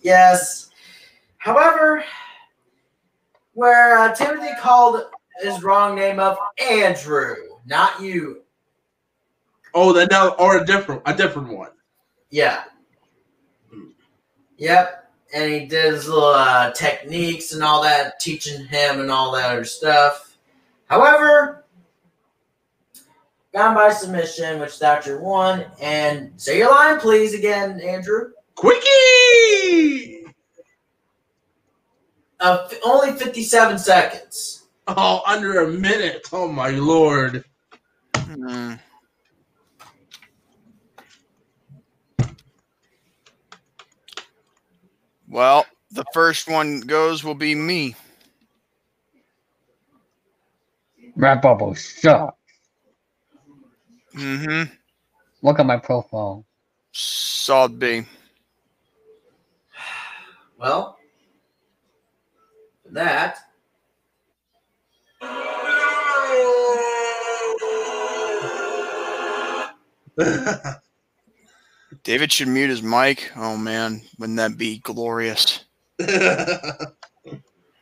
Yes. 0.00 0.70
However, 1.38 2.04
where 3.52 3.98
uh, 3.98 4.14
Timothy 4.14 4.54
called 4.60 5.02
his 5.42 5.62
wrong 5.62 5.96
name 5.96 6.20
of 6.20 6.38
Andrew, 6.70 7.34
not 7.66 8.00
you. 8.00 8.42
Oh, 9.74 9.92
then 9.92 10.08
now 10.10 10.30
or 10.38 10.58
a 10.58 10.64
different 10.64 11.02
a 11.04 11.14
different 11.14 11.48
one. 11.48 11.70
Yeah. 12.30 12.62
Yep. 14.56 15.10
And 15.34 15.52
he 15.52 15.66
did 15.66 15.92
his 15.92 16.08
little 16.08 16.24
uh, 16.24 16.72
techniques 16.72 17.52
and 17.52 17.62
all 17.62 17.82
that, 17.82 18.18
teaching 18.18 18.64
him 18.64 19.00
and 19.00 19.10
all 19.10 19.32
that 19.32 19.50
other 19.50 19.64
stuff. 19.64 20.36
However, 20.86 21.64
gone 23.54 23.74
by 23.74 23.90
submission, 23.90 24.60
which 24.60 24.72
Thatcher 24.72 25.20
won. 25.20 25.66
And 25.80 26.32
say 26.36 26.58
your 26.58 26.70
line, 26.70 27.00
please, 27.00 27.34
again, 27.34 27.80
Andrew. 27.80 28.30
Quickie! 28.54 30.24
Uh, 32.40 32.66
f- 32.70 32.78
only 32.84 33.12
57 33.12 33.78
seconds. 33.78 34.68
Oh, 34.86 35.22
under 35.26 35.60
a 35.60 35.68
minute. 35.68 36.26
Oh 36.32 36.48
my 36.48 36.70
lord. 36.70 37.44
Hmm. 38.16 38.74
Well, 45.28 45.66
the 45.90 46.04
first 46.14 46.48
one 46.48 46.80
goes 46.80 47.22
will 47.22 47.34
be 47.34 47.54
me. 47.54 47.96
Rap 51.16 51.42
bubble 51.42 51.74
suck. 51.74 52.37
Mm-hmm. 54.18 54.74
Look 55.42 55.60
at 55.60 55.66
my 55.66 55.76
profile. 55.76 56.44
Solid 56.90 57.78
B. 57.78 58.04
Well, 60.58 60.98
that. 62.90 63.38
David 72.02 72.32
should 72.32 72.48
mute 72.48 72.70
his 72.70 72.82
mic. 72.82 73.30
Oh 73.36 73.56
man, 73.56 74.02
wouldn't 74.18 74.38
that 74.38 74.58
be 74.58 74.78
glorious? 74.78 75.64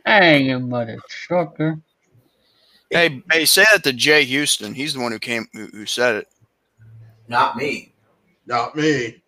Hey, 0.04 0.42
you 0.42 0.58
mother 0.58 0.98
trucker. 1.08 1.80
Hey, 2.90 3.22
hey, 3.30 3.44
say 3.44 3.64
that 3.72 3.82
to 3.84 3.92
Jay 3.92 4.24
Houston. 4.24 4.74
He's 4.74 4.94
the 4.94 5.00
one 5.00 5.12
who 5.12 5.18
came 5.18 5.46
who, 5.52 5.66
who 5.66 5.86
said 5.86 6.16
it. 6.16 6.28
Not 7.28 7.56
me. 7.56 7.92
Not 8.46 8.76
me. 8.76 9.22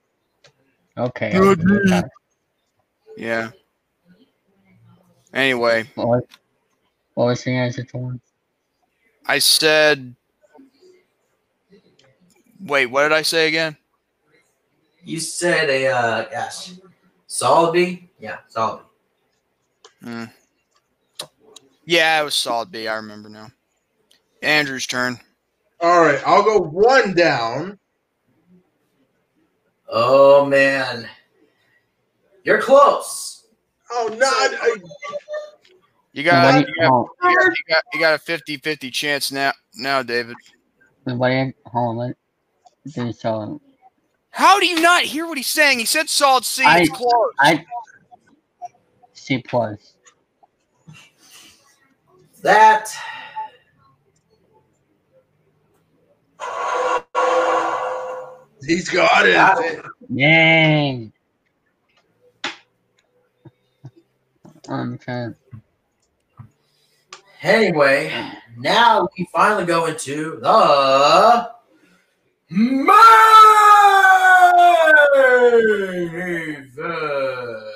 Okay. 0.97 1.32
I'll 1.35 1.55
do 1.55 1.80
that. 1.86 2.09
Yeah. 3.16 3.51
Anyway, 5.35 5.89
What 5.94 6.09
was, 6.09 6.22
what 7.14 7.24
was 7.26 7.44
the 7.44 7.52
answer 7.52 7.85
to 7.85 7.97
one? 7.97 8.20
I 9.26 9.40
said. 9.40 10.14
Wait, 12.60 12.86
what 12.86 13.02
did 13.02 13.12
I 13.12 13.22
say 13.22 13.48
again? 13.48 13.76
You 15.05 15.20
said 15.20 15.70
a, 15.70 15.86
uh, 15.89 16.28
gosh, 16.28 16.72
solid 17.26 17.72
B? 17.72 18.10
Yeah, 18.18 18.39
solid 18.48 18.82
B. 20.02 20.26
Yeah, 21.89 22.20
it 22.20 22.24
was 22.24 22.35
solid 22.35 22.70
B. 22.70 22.86
I 22.86 22.97
remember 22.97 23.31
now. 23.31 23.51
Andrew's 24.43 24.86
turn. 24.86 25.19
All 25.81 26.02
right, 26.02 26.20
I'll 26.27 26.43
go 26.43 26.59
one 26.60 27.15
down. 27.15 27.78
Oh, 29.90 30.44
man. 30.44 31.09
You're 32.44 32.60
close. 32.60 33.47
Oh, 33.90 34.15
no! 34.19 34.27
I, 34.28 34.77
You 36.12 36.24
got, 36.24 36.59
you 36.59 36.66
got, 36.66 36.66
you 36.66 36.74
got, 36.78 37.06
you 37.23 37.55
got, 37.70 37.82
you 37.94 38.01
got 38.01 38.15
a 38.15 38.23
50-50 38.23 38.93
chance 38.93 39.32
now, 39.32 39.52
now, 39.74 40.02
David. 40.02 40.36
nobody, 41.06 41.55
hold 41.65 42.02
on. 42.02 42.15
Do 42.93 43.12
so. 43.15 43.62
How 44.28 44.60
do 44.60 44.66
you 44.66 44.78
not 44.82 45.05
hear 45.05 45.27
what 45.27 45.39
he's 45.39 45.47
saying? 45.47 45.78
He 45.78 45.86
said 45.86 46.10
solid 46.10 46.44
C. 46.44 46.65
I- 46.65 46.81
it's 46.81 46.90
close. 46.90 47.32
I 47.39 47.65
C 49.15 49.39
plus. 49.39 49.94
That 52.43 52.94
He's 58.69 58.89
got 58.89 59.27
it. 59.27 59.32
Got 59.32 59.65
it. 59.65 59.85
Yay! 60.10 61.10
I'm. 64.69 64.98
Anyway, 67.43 68.12
now 68.59 69.09
we 69.16 69.27
finally 69.32 69.65
go 69.65 69.86
into 69.86 70.39
the 70.43 71.51
main 72.51 72.89
event. 76.77 77.67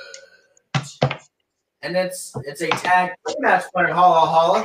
And 1.82 1.96
it's 1.96 2.32
it's 2.44 2.60
a 2.60 2.68
tag 2.68 3.12
match 3.38 3.64
for 3.72 3.86
Holla 3.86 4.26
Holla. 4.26 4.64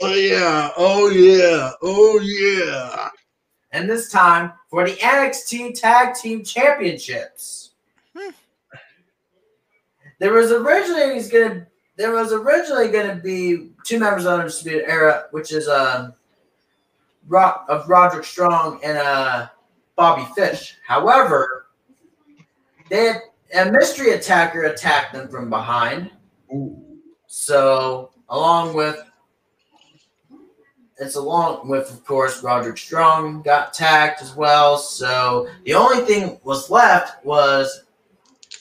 Oh 0.00 0.14
yeah. 0.14 0.70
Oh 0.76 1.08
yeah. 1.10 1.72
Oh 1.82 2.20
yeah. 2.20 3.10
And 3.72 3.90
this 3.90 4.10
time 4.10 4.52
for 4.70 4.88
the 4.88 4.94
NXT 4.96 5.78
Tag 5.78 6.14
Team 6.14 6.44
Championships. 6.44 7.72
Hmm. 8.16 8.30
There 10.20 10.32
was 10.32 10.52
originally 10.52 11.14
was 11.14 11.28
gonna 11.28 11.66
there 11.96 12.12
was 12.12 12.32
originally 12.32 12.88
gonna 12.88 13.16
be 13.16 13.70
two 13.84 13.98
members 13.98 14.24
of 14.24 14.32
the 14.32 14.38
Undisputed 14.38 14.84
Era, 14.88 15.26
which 15.32 15.52
is 15.52 15.68
um 15.68 16.14
Ro- 17.26 17.62
of 17.68 17.88
Roderick 17.88 18.24
Strong 18.24 18.80
and 18.82 18.96
uh 18.96 19.48
Bobby 19.96 20.26
Fish. 20.34 20.78
However, 20.86 21.66
they 22.90 23.06
had, 23.06 23.22
a 23.54 23.70
mystery 23.70 24.10
attacker 24.12 24.64
attacked 24.64 25.12
them 25.12 25.28
from 25.28 25.48
behind. 25.48 26.10
So, 27.26 28.10
along 28.28 28.74
with 28.74 29.02
it's 30.98 31.16
along 31.16 31.68
with, 31.68 31.90
of 31.90 32.04
course, 32.04 32.42
Roderick 32.42 32.78
Strong 32.78 33.42
got 33.42 33.70
attacked 33.70 34.22
as 34.22 34.34
well. 34.36 34.78
So 34.78 35.48
the 35.64 35.74
only 35.74 36.04
thing 36.04 36.38
was 36.44 36.70
left 36.70 37.24
was 37.24 37.84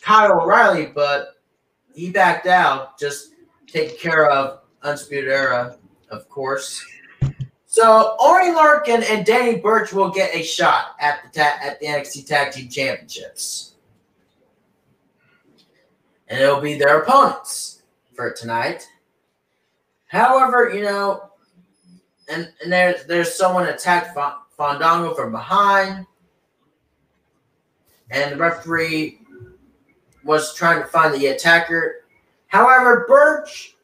Kyle 0.02 0.42
O'Reilly, 0.42 0.88
but 0.88 1.40
he 1.94 2.10
backed 2.10 2.48
out, 2.48 2.98
just 3.00 3.34
taking 3.68 3.98
care 3.98 4.30
of 4.30 4.62
Undisputed 4.82 5.30
Era, 5.30 5.78
of 6.10 6.28
course. 6.28 6.84
So 7.68 8.16
Oney 8.20 8.52
Lorcan 8.52 9.04
and 9.10 9.26
Danny 9.26 9.60
Burch 9.60 9.94
will 9.94 10.10
get 10.10 10.34
a 10.36 10.44
shot 10.44 10.96
at 11.00 11.22
the 11.24 11.40
ta- 11.40 11.60
at 11.62 11.80
the 11.80 11.88
NXT 11.88 12.28
Tag 12.28 12.52
Team 12.52 12.70
Championships, 12.70 13.76
and 16.28 16.40
it'll 16.40 16.62
be 16.62 16.78
their 16.78 17.02
opponents 17.02 17.73
for 18.16 18.32
tonight. 18.32 18.88
However, 20.08 20.72
you 20.74 20.84
know, 20.84 21.32
and 22.30 22.52
and 22.62 22.72
there's 22.72 23.06
there's 23.06 23.36
someone 23.36 23.68
attacked 23.68 24.14
Fa- 24.14 24.38
Fandango 24.58 25.14
from 25.14 25.32
behind, 25.32 26.06
and 28.12 28.34
the 28.34 28.38
referee 28.38 29.20
was 30.24 30.54
trying 30.56 30.82
to 30.82 30.88
find 30.88 31.14
the 31.14 31.28
attacker. 31.28 32.06
However, 32.48 33.06
Burch 33.08 33.76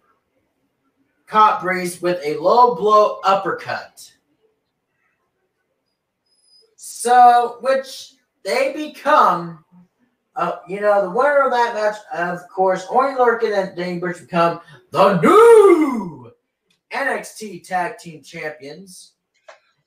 caught 1.25 1.61
Breeze 1.61 2.01
with 2.01 2.19
a 2.23 2.37
low 2.37 2.75
blow 2.75 3.19
uppercut. 3.23 4.11
So, 6.75 7.57
which 7.61 8.13
they 8.43 8.73
become, 8.73 9.63
uh, 10.39 10.59
you 10.69 10.79
know, 10.79 11.01
the 11.01 11.09
winner 11.09 11.43
of 11.43 11.51
that 11.51 11.73
match, 11.73 11.97
of 12.13 12.47
course, 12.47 12.87
Oney 12.89 13.17
Lorcan 13.17 13.57
and 13.57 13.75
Danny 13.75 13.99
Burch 13.99 14.21
become 14.21 14.61
the 14.89 15.19
new 15.19 16.31
NXT 16.93 17.67
Tag 17.67 17.97
Team 17.97 18.23
Champions. 18.23 19.15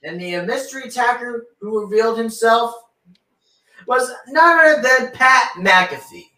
And 0.03 0.21
the 0.21 0.43
mystery 0.43 0.83
attacker 0.83 1.47
who 1.59 1.81
revealed 1.81 2.19
himself 2.19 2.75
was 3.87 4.13
none 4.29 4.59
other 4.59 4.83
than 4.83 5.13
Pat 5.13 5.53
McAfee. 5.57 6.29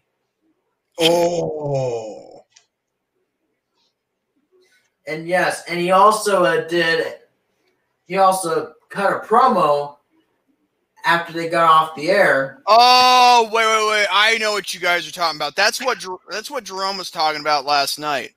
Oh. 0.97 2.45
And 5.07 5.27
yes, 5.27 5.65
and 5.67 5.77
he 5.77 5.91
also 5.91 6.45
uh, 6.45 6.65
did, 6.69 7.15
he 8.05 8.15
also 8.15 8.75
cut 8.87 9.11
a 9.11 9.27
promo 9.27 9.94
after 11.05 11.31
they 11.33 11.47
got 11.49 11.69
off 11.69 11.95
the 11.95 12.09
air. 12.09 12.61
Oh, 12.67 13.43
wait, 13.51 13.65
wait, 13.65 13.89
wait! 13.89 14.07
I 14.11 14.37
know 14.39 14.51
what 14.53 14.73
you 14.73 14.79
guys 14.79 15.07
are 15.07 15.11
talking 15.11 15.37
about. 15.37 15.55
That's 15.55 15.81
what 15.81 16.03
that's 16.29 16.51
what 16.51 16.63
Jerome 16.63 16.97
was 16.97 17.11
talking 17.11 17.41
about 17.41 17.65
last 17.65 17.99
night 17.99 18.31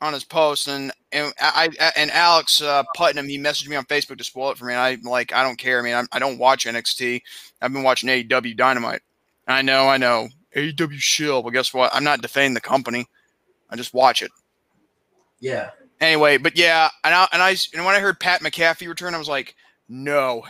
on 0.00 0.12
his 0.12 0.24
post, 0.24 0.68
and 0.68 0.92
and 1.12 1.32
I, 1.40 1.70
and 1.96 2.10
Alex 2.10 2.60
uh, 2.60 2.82
Putnam 2.94 3.28
he 3.28 3.38
messaged 3.38 3.68
me 3.68 3.76
on 3.76 3.84
Facebook 3.84 4.18
to 4.18 4.24
spoil 4.24 4.50
it 4.50 4.58
for 4.58 4.64
me. 4.66 4.74
And 4.74 4.80
I'm 4.80 5.02
like, 5.02 5.32
I 5.32 5.42
don't 5.42 5.58
care. 5.58 5.78
I 5.78 5.82
mean, 5.82 5.94
I'm, 5.94 6.08
I 6.12 6.18
don't 6.18 6.38
watch 6.38 6.66
NXT. 6.66 7.22
I've 7.62 7.72
been 7.72 7.82
watching 7.82 8.08
AEW 8.08 8.56
Dynamite. 8.56 9.00
I 9.48 9.62
know, 9.62 9.88
I 9.88 9.96
know, 9.96 10.28
AEW 10.54 10.94
shill. 10.94 11.42
But 11.42 11.50
guess 11.50 11.72
what? 11.72 11.94
I'm 11.94 12.04
not 12.04 12.20
defending 12.22 12.54
the 12.54 12.60
company. 12.60 13.06
I 13.70 13.76
just 13.76 13.94
watch 13.94 14.22
it 14.22 14.30
Yeah. 15.40 15.70
anyway. 16.00 16.36
But 16.36 16.56
yeah, 16.56 16.88
and 17.04 17.14
I 17.14 17.28
and 17.32 17.42
I 17.42 17.56
and 17.74 17.84
when 17.84 17.94
I 17.94 18.00
heard 18.00 18.20
Pat 18.20 18.40
McAfee 18.42 18.88
return, 18.88 19.14
I 19.14 19.18
was 19.18 19.28
like, 19.28 19.54
no, 19.88 20.42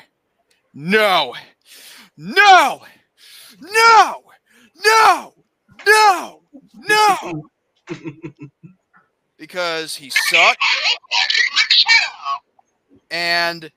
no, 0.77 1.32
no, 2.19 2.82
no, 3.61 4.23
no, 4.85 5.35
no, 5.86 6.43
no, 6.74 7.43
because 9.39 9.97
he 9.97 10.11
sucked, 10.11 10.62
and 13.11 13.70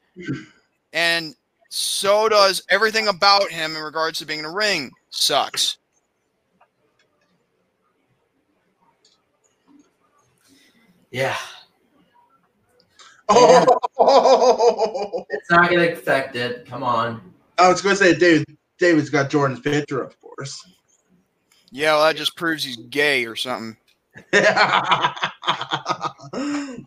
and 0.94 1.36
so 1.70 2.28
does 2.30 2.64
everything 2.70 3.08
about 3.08 3.50
him 3.50 3.76
in 3.76 3.82
regards 3.84 4.20
to 4.20 4.26
being 4.26 4.40
in 4.40 4.46
a 4.46 4.52
ring 4.52 4.92
sucks. 5.10 5.78
Yeah. 11.12 11.36
Oh. 13.30 15.26
It's 15.30 15.52
not 15.52 15.70
going 15.70 15.88
to 15.88 15.94
affect 15.94 16.36
it. 16.36 16.66
Come 16.66 16.84
on. 16.84 17.22
I 17.58 17.70
was 17.70 17.82
going 17.82 17.96
to 17.96 18.04
say, 18.04 18.16
David. 18.16 18.58
David's 18.78 19.10
got 19.10 19.30
Jordan's 19.30 19.60
picture, 19.60 20.02
of 20.02 20.20
course. 20.22 20.66
Yeah, 21.72 21.96
well, 21.96 22.06
that 22.06 22.16
just 22.16 22.36
proves 22.36 22.64
he's 22.64 22.78
gay 22.78 23.26
or 23.26 23.36
something. 23.36 23.76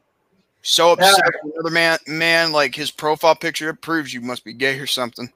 So 0.63 0.93
upset 0.93 1.21
with 1.43 1.55
another 1.55 1.75
man, 1.75 1.99
man, 2.07 2.53
like 2.53 2.75
his 2.75 2.93
profile 2.93 3.35
picture, 3.35 3.71
it 3.71 3.81
proves 3.81 4.15
you 4.15 4.21
must 4.21 4.45
be 4.45 4.55
gay 4.55 4.79
or 4.79 4.87
something. 4.87 5.31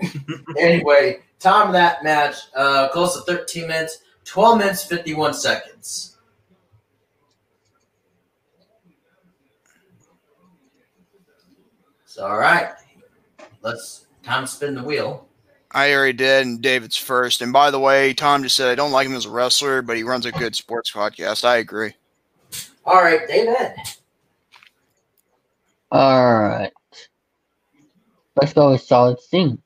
Anyway, 0.58 1.20
time 1.38 1.68
of 1.68 1.72
that 1.74 2.02
match, 2.02 2.34
uh, 2.56 2.88
close 2.88 3.14
to 3.14 3.20
13 3.30 3.68
minutes, 3.68 3.98
12 4.24 4.58
minutes, 4.58 4.84
51 4.84 5.34
seconds. 5.34 6.09
So, 12.20 12.26
all 12.26 12.38
right. 12.38 12.72
Let's 13.62 14.04
time 14.22 14.44
to 14.44 14.46
spin 14.46 14.74
the 14.74 14.82
wheel. 14.82 15.26
I 15.70 15.94
already 15.94 16.12
did, 16.12 16.46
and 16.46 16.60
David's 16.60 16.98
first. 16.98 17.40
And 17.40 17.50
by 17.50 17.70
the 17.70 17.80
way, 17.80 18.12
Tom 18.12 18.42
just 18.42 18.56
said 18.56 18.68
I 18.68 18.74
don't 18.74 18.92
like 18.92 19.06
him 19.06 19.14
as 19.14 19.24
a 19.24 19.30
wrestler, 19.30 19.80
but 19.80 19.96
he 19.96 20.02
runs 20.02 20.26
a 20.26 20.32
good 20.32 20.54
sports 20.54 20.92
podcast. 20.92 21.46
I 21.46 21.56
agree. 21.56 21.94
All 22.84 23.02
right, 23.02 23.26
David. 23.26 23.72
Alright. 25.90 26.74
Let's 28.36 28.52
go 28.52 28.72
with 28.72 28.82
solid 28.82 29.18
C. 29.18 29.56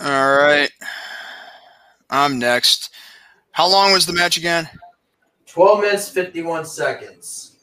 All 0.00 0.36
right, 0.36 0.70
I'm 2.14 2.38
next. 2.38 2.90
How 3.50 3.68
long 3.68 3.92
was 3.92 4.06
the 4.06 4.12
match 4.12 4.36
again? 4.36 4.68
12 5.46 5.80
minutes, 5.80 6.08
51 6.08 6.64
seconds. 6.64 7.56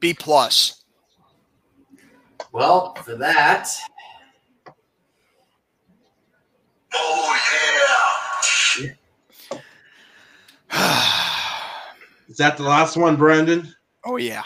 B 0.00 0.14
plus. 0.14 0.84
Well, 2.52 2.94
for 3.04 3.16
that, 3.16 3.68
Is 12.28 12.38
that 12.38 12.56
the 12.56 12.62
last 12.64 12.96
one, 12.96 13.16
Brandon? 13.16 13.72
Oh 14.04 14.16
yeah. 14.16 14.42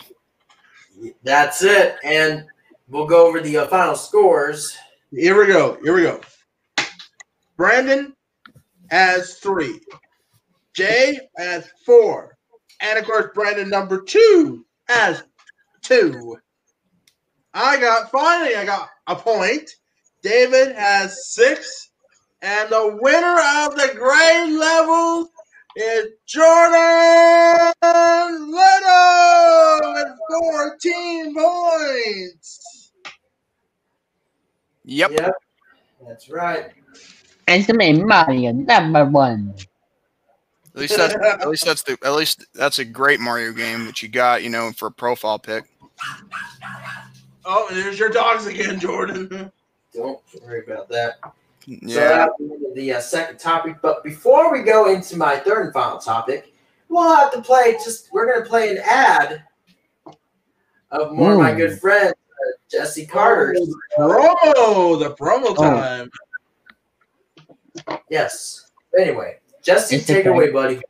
That's 1.23 1.63
it. 1.63 1.97
And 2.05 2.45
we'll 2.89 3.06
go 3.06 3.27
over 3.27 3.40
the 3.40 3.59
uh, 3.59 3.66
final 3.66 3.94
scores. 3.94 4.77
Here 5.10 5.39
we 5.39 5.47
go. 5.47 5.78
Here 5.82 5.94
we 5.94 6.02
go. 6.02 6.20
Brandon 7.56 8.15
has 8.90 9.35
three. 9.39 9.81
Jay 10.74 11.19
has 11.36 11.69
four. 11.85 12.36
And 12.81 12.98
of 12.98 13.05
course, 13.05 13.31
Brandon 13.35 13.69
number 13.69 14.02
two 14.02 14.65
has 14.89 15.23
two. 15.82 16.36
I 17.55 17.81
got 17.81 18.10
finally 18.10 18.55
I 18.55 18.65
got 18.65 18.89
a 19.06 19.16
point. 19.16 19.70
David 20.23 20.74
has 20.77 21.32
six. 21.32 21.90
And 22.40 22.70
the 22.70 22.98
winner 23.02 23.36
of 23.66 23.74
the 23.74 23.93
grade 23.97 24.52
level 24.52 25.28
is 25.74 26.06
Jordan 26.27 27.73
Little 28.51 29.93
with 29.94 30.09
14 30.31 31.35
points. 31.35 32.78
Yep. 34.89 35.10
Yep. 35.10 35.35
That's 36.06 36.31
right. 36.31 36.70
Ultimate 37.47 38.06
Mario 38.06 38.52
number 38.52 39.05
one. 39.05 39.55
At 40.74 40.81
least 40.81 40.97
that's 40.97 41.15
at 41.15 41.48
least 41.48 41.66
that's 41.66 41.82
the 41.82 41.98
at 42.05 42.15
least 42.15 42.47
that's 42.55 42.78
a 42.78 42.85
great 42.85 43.20
Mario 43.20 43.52
game 43.52 43.85
that 43.85 44.02
you 44.02 44.09
got, 44.09 44.43
you 44.43 44.48
know, 44.48 44.73
for 44.73 44.86
a 44.86 44.90
profile 44.90 45.39
pick. 45.39 45.65
Oh, 47.44 47.69
there's 47.70 47.98
your 47.98 48.09
dogs 48.09 48.47
again, 48.47 48.81
Jordan. 48.81 49.52
Don't 49.93 50.20
worry 50.43 50.65
about 50.66 50.89
that. 50.89 51.19
Yeah. 51.66 51.94
that's 51.94 52.32
the 52.39 52.44
end 52.44 52.77
the 52.77 52.93
uh, 52.94 53.01
second 53.01 53.39
topic. 53.39 53.77
But 53.82 54.02
before 54.02 54.51
we 54.51 54.62
go 54.62 54.90
into 54.90 55.19
my 55.19 55.36
third 55.36 55.66
and 55.66 55.73
final 55.74 55.98
topic, 55.98 56.55
we'll 56.89 57.15
have 57.15 57.31
to 57.32 57.43
play. 57.43 57.73
Just 57.85 58.10
we're 58.10 58.32
gonna 58.32 58.47
play 58.47 58.70
an 58.70 58.78
ad 58.82 59.43
of 60.90 61.15
one 61.15 61.32
of 61.32 61.39
my 61.39 61.52
good 61.52 61.78
friends, 61.78 62.15
Jesse 62.70 63.07
Carter's. 63.07 63.59
Promo, 63.99 64.36
oh, 64.57 64.97
the 64.97 65.15
promo 65.15 65.55
oh. 65.57 65.57
time. 65.57 66.11
Yes. 68.11 68.70
Anyway, 68.99 69.39
Jesse, 69.62 69.97
It's 69.97 70.07
take 70.07 70.27
it 70.27 70.28
away, 70.28 70.51
buddy. 70.51 70.81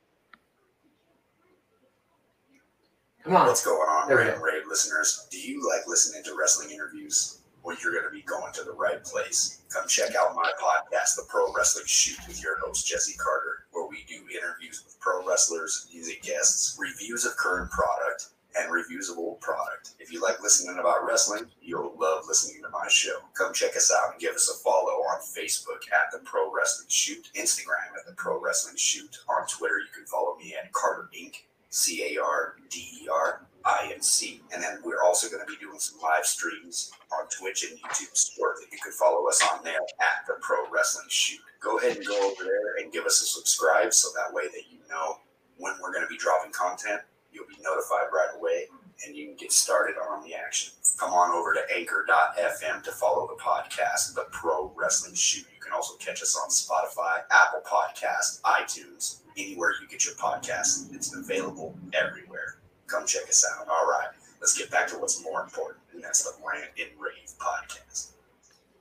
Come 3.23 3.37
on. 3.37 3.47
What's 3.47 3.65
going 3.65 3.77
on, 3.77 4.09
There 4.09 4.17
we 4.17 4.25
Raid 4.25 4.35
go. 4.37 4.41
Raid 4.41 4.63
listeners? 4.69 5.27
Do 5.31 5.39
you 5.39 5.69
like 5.69 5.87
listening 5.87 6.23
to 6.25 6.35
wrestling 6.39 6.71
interviews? 6.71 7.41
Well, 7.63 7.77
you're 7.83 7.93
going 7.93 8.05
to 8.05 8.11
be 8.11 8.23
going 8.23 8.53
to 8.55 8.65
the 8.65 8.73
right 8.73 9.05
place. 9.05 9.61
Come 9.69 9.87
check 9.87 10.15
out 10.19 10.35
my 10.35 10.51
podcast, 10.59 11.17
The 11.17 11.27
Pro 11.29 11.53
Wrestling 11.53 11.85
Shoot, 11.87 12.17
with 12.27 12.43
your 12.43 12.59
host, 12.61 12.87
Jesse 12.87 13.19
Carter, 13.19 13.67
where 13.73 13.87
we 13.87 14.05
do 14.09 14.15
interviews 14.35 14.83
with 14.87 14.99
pro 15.01 15.27
wrestlers, 15.27 15.89
music 15.93 16.23
guests, 16.23 16.79
reviews 16.81 17.27
of 17.27 17.37
current 17.37 17.71
product, 17.71 18.29
and 18.57 18.73
reviews 18.73 19.11
of 19.11 19.19
old 19.19 19.41
product. 19.41 19.95
If 19.99 20.13
you 20.13 20.23
like 20.23 20.43
listening 20.43 20.79
about 20.79 21.07
wrestling, 21.07 21.47
you'll 21.61 21.95
love 21.99 22.25
listening 22.27 22.63
to 22.63 22.71
my 22.71 22.89
show. 22.89 23.19
Come 23.35 23.53
check 23.53 23.77
us 23.77 23.93
out 23.93 24.13
and 24.13 24.21
give 24.21 24.35
us 24.35 24.49
a 24.51 24.63
follow 24.63 25.03
on 25.11 25.21
Facebook 25.21 25.91
at 25.93 26.13
The 26.13 26.19
Pro 26.25 26.53
Wrestling 26.53 26.89
Shoot, 26.89 27.31
Instagram 27.35 27.99
at 27.99 28.07
The 28.07 28.15
Pro 28.15 28.41
Wrestling 28.41 28.77
Shoot. 28.77 29.19
On 29.29 29.47
Twitter, 29.47 29.79
you 29.79 29.93
can 29.95 30.07
follow 30.07 30.37
me 30.37 30.55
at 30.55 30.73
Carter 30.73 31.09
Inc. 31.19 31.35
C 31.71 32.17
A 32.17 32.23
R 32.23 32.57
D 32.71 33.03
E 33.03 33.09
R 33.09 33.43
I 33.65 33.91
N 33.93 34.01
C. 34.01 34.41
And 34.53 34.63
then 34.63 34.79
we're 34.85 35.03
also 35.03 35.29
going 35.29 35.45
to 35.45 35.53
be 35.53 35.59
doing 35.61 35.79
some 35.79 36.01
live 36.01 36.25
streams 36.25 36.93
on 37.13 37.29
Twitch 37.29 37.65
and 37.69 37.79
YouTube 37.79 38.15
that 38.39 38.73
you 38.73 38.79
can 38.83 38.93
follow 38.93 39.29
us 39.29 39.43
on 39.53 39.63
there 39.63 39.81
at 40.01 40.27
the 40.27 40.35
Pro 40.41 40.69
Wrestling 40.71 41.07
Shoot. 41.09 41.41
Go 41.61 41.79
ahead 41.79 41.97
and 41.97 42.07
go 42.07 42.17
over 42.31 42.45
there 42.45 42.77
and 42.83 42.93
give 42.93 43.05
us 43.05 43.21
a 43.21 43.27
subscribe 43.27 43.93
so 43.93 44.09
that 44.15 44.33
way 44.33 44.45
that 44.45 44.63
you 44.71 44.79
know 44.89 45.19
when 45.59 45.75
we're 45.83 45.93
going 45.93 46.05
to 46.05 46.09
be 46.09 46.17
dropping 46.17 46.53
content. 46.53 47.03
You'll 47.33 47.47
be 47.47 47.63
notified 47.63 48.09
right 48.13 48.31
away 48.37 48.67
and 49.07 49.17
you 49.17 49.27
can 49.27 49.37
get 49.37 49.53
started 49.53 49.97
on 50.11 50.23
the 50.25 50.35
action. 50.35 50.73
Come 50.99 51.13
on 51.13 51.31
over 51.31 51.55
to 51.55 51.61
anchor.fm 51.75 52.83
to 52.83 52.91
follow 52.93 53.29
the 53.29 53.41
podcast, 53.41 54.15
The 54.15 54.27
Pro 54.33 54.73
Wrestling 54.75 55.15
Shoot. 55.15 55.47
You 55.55 55.61
can 55.61 55.73
also 55.73 55.95
catch 55.97 56.23
us 56.23 56.37
on 56.37 56.49
Spotify, 56.49 57.23
Apple 57.31 57.63
Podcasts, 57.65 58.41
iTunes, 58.43 59.21
anywhere 59.37 59.75
you 59.81 59.89
get 59.89 60.05
your 60.05 60.15
podcast. 60.15 60.93
It's 60.95 61.15
available 61.15 61.77
everywhere. 61.95 62.59
Come 62.89 63.07
check 63.07 63.29
us 63.29 63.47
out. 63.55 63.69
All 63.69 63.87
right, 63.87 64.09
let's 64.41 64.59
get 64.59 64.71
back 64.71 64.89
to 64.89 64.99
what's 64.99 65.23
more 65.23 65.43
important, 65.43 65.79
and 65.93 66.03
that's 66.03 66.25
the 66.25 66.33
Rant 66.45 66.71
and 66.79 66.91
Rave 66.99 67.31
podcast. 67.39 68.13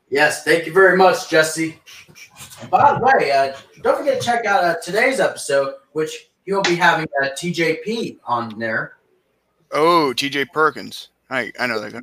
Yes, 0.09 0.43
thank 0.43 0.65
you 0.65 0.71
very 0.71 0.95
much, 0.95 1.29
Jesse. 1.29 1.79
And 2.61 2.71
by 2.71 2.97
the 2.97 3.03
way, 3.03 3.31
uh, 3.31 3.53
don't 3.83 3.97
forget 3.97 4.21
to 4.21 4.25
check 4.25 4.45
out 4.45 4.63
uh, 4.63 4.75
today's 4.81 5.19
episode, 5.19 5.75
which 5.91 6.26
he'll 6.47 6.63
be 6.63 6.75
having 6.75 7.07
a 7.21 7.25
TJP 7.25 8.17
on 8.25 8.57
there. 8.57 8.93
Oh, 9.71 10.13
TJ 10.15 10.51
Perkins. 10.51 11.09
I 11.29 11.51
I 11.59 11.67
know 11.67 11.79
that 11.79 11.93
guy. 11.93 11.99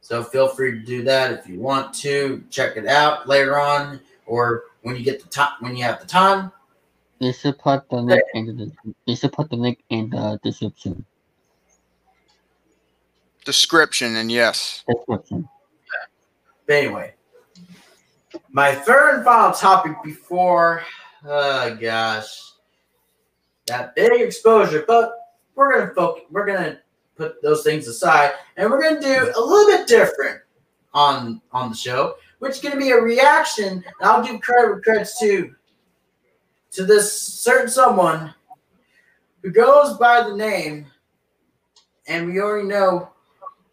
So 0.00 0.24
feel 0.24 0.48
free 0.48 0.72
to 0.72 0.78
do 0.78 1.02
that 1.04 1.32
if 1.32 1.46
you 1.46 1.60
want 1.60 1.92
to. 1.96 2.42
Check 2.48 2.76
it 2.76 2.86
out 2.86 3.28
later 3.28 3.60
on, 3.60 4.00
or 4.26 4.64
when 4.82 4.96
you 4.96 5.04
get 5.04 5.22
the 5.22 5.28
time, 5.28 5.52
when 5.60 5.76
you 5.76 5.84
have 5.84 6.00
the 6.00 6.06
time. 6.06 6.50
You 7.18 7.32
should 7.34 7.58
put 7.58 7.88
the 7.90 7.96
link 7.96 8.22
in 8.32 8.46
the 8.56 8.72
you 9.04 9.16
should 9.16 9.32
put 9.32 9.50
the 9.50 9.56
link 9.56 9.80
in 9.90 10.08
the 10.08 10.40
description. 10.42 11.04
Description 13.44 14.16
and 14.16 14.30
yes. 14.30 14.84
Description. 14.88 15.48
But 16.66 16.74
anyway, 16.74 17.14
my 18.50 18.74
third 18.74 19.16
and 19.16 19.24
final 19.24 19.52
topic 19.52 19.92
before, 20.04 20.84
oh 21.24 21.76
gosh, 21.80 22.52
that 23.66 23.94
big 23.94 24.20
exposure. 24.20 24.84
But 24.86 25.12
we're 25.54 25.78
gonna 25.78 25.94
focus. 25.94 26.24
We're 26.30 26.46
gonna 26.46 26.78
put 27.16 27.42
those 27.42 27.62
things 27.62 27.86
aside, 27.88 28.32
and 28.56 28.70
we're 28.70 28.82
gonna 28.82 29.00
do 29.00 29.32
a 29.36 29.40
little 29.40 29.66
bit 29.66 29.86
different 29.86 30.40
on 30.94 31.40
on 31.52 31.70
the 31.70 31.76
show, 31.76 32.16
which 32.38 32.52
is 32.52 32.60
gonna 32.60 32.76
be 32.76 32.90
a 32.90 33.00
reaction. 33.00 33.72
And 33.72 33.84
I'll 34.02 34.24
give 34.24 34.40
credit 34.40 34.82
credit's 34.82 35.18
to 35.20 35.54
to 36.72 36.84
this 36.84 37.12
certain 37.12 37.68
someone 37.68 38.34
who 39.42 39.50
goes 39.50 39.96
by 39.98 40.22
the 40.22 40.36
name, 40.36 40.86
and 42.06 42.26
we 42.26 42.40
already 42.40 42.68
know 42.68 43.10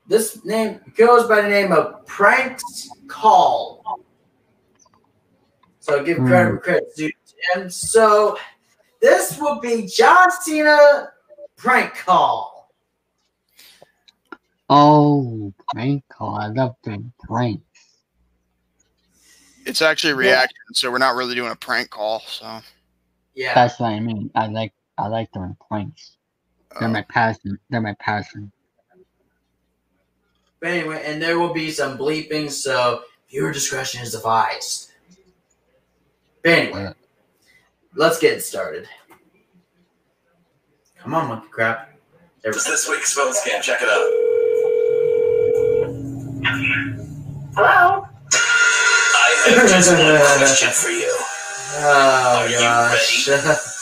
this 0.08 0.44
name 0.46 0.80
goes 0.96 1.28
by 1.28 1.42
the 1.42 1.50
name 1.50 1.72
of 1.72 2.06
Pranks 2.06 2.90
Call. 3.08 4.02
So 5.80 6.04
give 6.04 6.18
hmm. 6.18 6.28
credit 6.28 6.52
where 6.52 6.60
credit's 6.60 6.96
due. 6.96 7.12
And 7.56 7.72
so 7.72 8.38
this 9.02 9.40
will 9.40 9.60
be 9.60 9.88
John 9.88 10.32
Cena 10.32 11.10
Prank 11.56 11.96
Call. 11.96 12.72
Oh, 14.70 15.54
prank 15.74 16.04
call. 16.10 16.36
I 16.36 16.48
love 16.48 16.76
doing 16.84 17.12
pranks. 17.20 17.64
It's 19.66 19.82
actually 19.82 20.12
a 20.12 20.16
reaction, 20.16 20.74
so 20.74 20.92
we're 20.92 20.98
not 20.98 21.16
really 21.16 21.36
doing 21.36 21.52
a 21.52 21.56
prank 21.56 21.90
call. 21.90 22.22
So 22.22 22.60
Yeah. 23.34 23.54
That's 23.54 23.80
what 23.80 23.88
I 23.88 24.00
mean. 24.00 24.30
I 24.36 24.48
like 24.48 24.74
I 24.98 25.08
like 25.08 25.32
doing 25.32 25.56
pranks. 25.70 26.18
They're 26.80 26.90
uh, 26.90 26.92
my 26.92 27.02
passion. 27.04 27.58
They're 27.70 27.82
my 27.82 27.96
passion. 28.00 28.52
But 30.60 30.70
anyway, 30.70 31.04
and 31.06 31.22
there 31.22 31.40
will 31.40 31.54
be 31.54 31.72
some 31.72 31.98
bleeping, 31.98 32.50
so 32.50 33.04
viewer 33.30 33.52
discretion 33.52 34.02
is 34.02 34.16
advised. 34.16 34.92
But 36.44 36.52
anyway, 36.52 36.82
Yeah. 36.84 36.94
Let's 37.98 38.20
get 38.20 38.42
started. 38.44 38.88
Come 41.00 41.16
on, 41.16 41.28
monkey 41.28 41.48
crap. 41.50 41.90
There 42.44 42.52
It's 42.52 42.64
this 42.66 42.88
week's 42.88 43.14
phone 43.14 43.34
scam. 43.34 43.62
Check 43.62 43.82
it 43.82 43.90
out. 43.90 44.12
Hello? 47.56 48.06
I 48.32 49.50
have 49.50 49.68
just 49.68 49.92
one 49.92 50.38
question 50.38 50.70
for 50.72 50.90
you. 50.90 51.12
Oh 51.80 52.40
Are 52.40 52.48
you 52.48 52.60
gosh. 52.60 53.30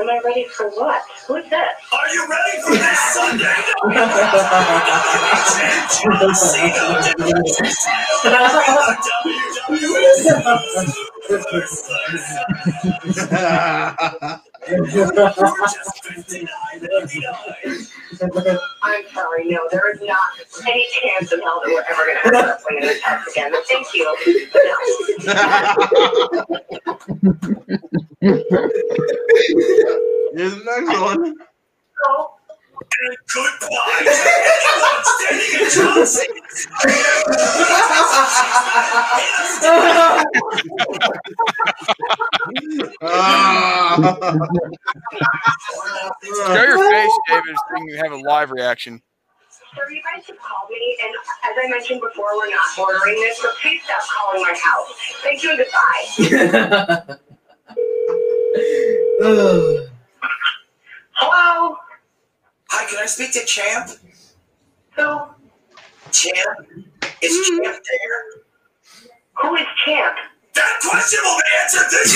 Am 0.00 0.08
I 0.08 0.18
ready 0.24 0.46
for 0.46 0.70
what? 0.70 1.02
Who's 1.26 1.44
this? 1.50 1.60
Are 1.92 2.08
you 2.14 2.26
ready 2.26 2.62
for 2.62 2.72
this 2.72 3.00
Sunday? 3.12 3.54
I'm 11.32 11.38
sorry, 19.14 19.48
no, 19.48 19.68
there 19.70 19.92
is 19.94 20.00
not 20.02 20.18
any 20.66 20.86
chance 20.92 21.32
in 21.32 21.40
hell 21.40 21.60
that 21.64 21.70
we're 21.70 21.84
ever 21.88 22.04
going 22.04 22.16
to 22.16 22.22
have 22.24 22.32
wrestling 22.32 22.78
in 22.78 22.82
this 22.82 23.00
house 23.02 23.26
again. 23.28 23.52
But 23.52 23.64
thank 23.68 23.94
you. 23.94 24.16
But 24.52 24.62
no. 24.64 24.76
Here's 30.34 30.54
the 30.56 30.64
next 30.64 31.00
one. 31.00 31.36
So, 32.04 32.39
Goodbye 32.80 34.02
to 34.04 34.16
anyone 34.56 35.04
standing 35.04 35.52
in 35.60 35.70
Johnson. 35.70 36.30
Show 46.46 46.64
your 46.64 46.90
face, 46.90 47.12
David, 47.28 47.56
so 47.56 47.84
you 47.86 47.96
have 47.98 48.12
a 48.12 48.16
live 48.16 48.50
reaction. 48.50 49.02
Sir, 49.50 49.90
you 49.90 50.02
guys 50.02 50.26
have 50.26 50.38
called 50.38 50.70
me, 50.70 50.98
and 51.04 51.14
as 51.44 51.56
I 51.62 51.68
mentioned 51.68 52.00
before, 52.00 52.36
we're 52.36 52.50
not 52.50 52.78
ordering 52.78 53.14
this, 53.20 53.38
so 53.38 53.50
please 53.60 53.82
stop 53.84 54.00
calling 54.16 54.42
my 54.42 54.54
house. 54.60 54.92
Thank 55.22 55.42
you 55.44 55.50
and 55.50 55.58
goodbye. 55.58 57.16
Hello? 61.14 61.76
Hi, 62.72 62.86
can 62.88 62.98
I 63.02 63.06
speak 63.06 63.32
to 63.32 63.44
Champ? 63.46 63.90
Who? 64.90 65.02
Champ? 66.12 66.58
Is 67.20 67.32
mm-hmm. 67.32 67.64
Champ 67.64 67.82
there? 67.90 68.20
Who 69.42 69.56
is 69.56 69.66
Champ? 69.84 70.16
That 70.54 70.78
question 70.88 71.18
will 71.24 71.36
be 71.36 71.42
answered 71.62 71.90
this 71.90 72.14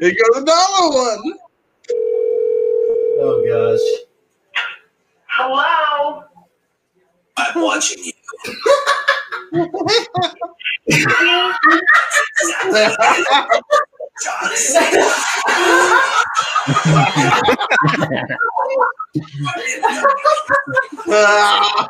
Here 0.00 0.14
goes 0.14 0.36
another 0.36 0.86
one. 0.90 1.24
oh 3.20 3.36
gosh. 3.46 3.86
Hello? 5.28 6.24
I'm 7.36 7.62
watching 7.62 8.04
you. 8.04 8.12
John 14.22 14.56
Cena. 14.56 15.04
Ah. 21.10 21.88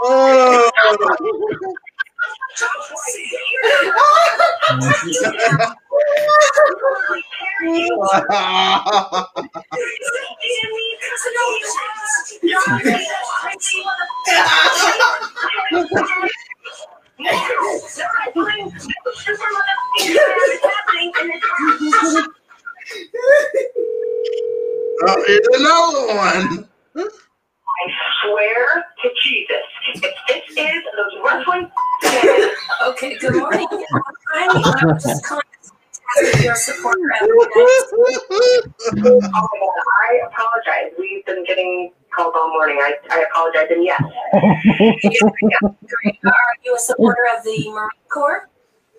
Oh. 0.00 0.70
Oh, 17.20 17.26
here's 25.26 25.48
another 25.54 26.06
one. 26.14 26.68
I 26.96 27.90
swear 28.22 28.84
to 29.02 29.08
Jesus, 29.24 29.56
if 29.94 30.14
this 30.28 30.44
is 30.56 30.82
those 30.96 31.14
wrestling 31.24 31.70
fans, 32.02 32.52
Okay, 32.86 33.16
good 33.18 33.34
morning. 33.36 33.66
Hi, 33.70 34.62
I'm 34.64 34.94
just 35.00 35.24
calling 35.24 35.42
to 35.42 35.57
ask 35.57 35.57
your 36.42 36.54
support 36.54 36.96
oh 36.98 37.98
my 38.00 38.16
God, 38.96 39.22
I 40.02 40.20
apologize. 40.26 40.92
We've 40.98 41.24
been 41.26 41.44
getting 41.44 41.92
calls 42.14 42.34
all 42.36 42.48
morning. 42.48 42.78
I, 42.80 42.94
I 43.10 43.24
apologize, 43.30 43.68
and 43.70 43.84
yes, 43.84 44.00
Are 44.34 44.56
you 46.64 46.74
a 46.74 46.78
supporter 46.78 47.26
of 47.36 47.44
the 47.44 47.68
Marine 47.70 47.90
Corps? 48.08 48.48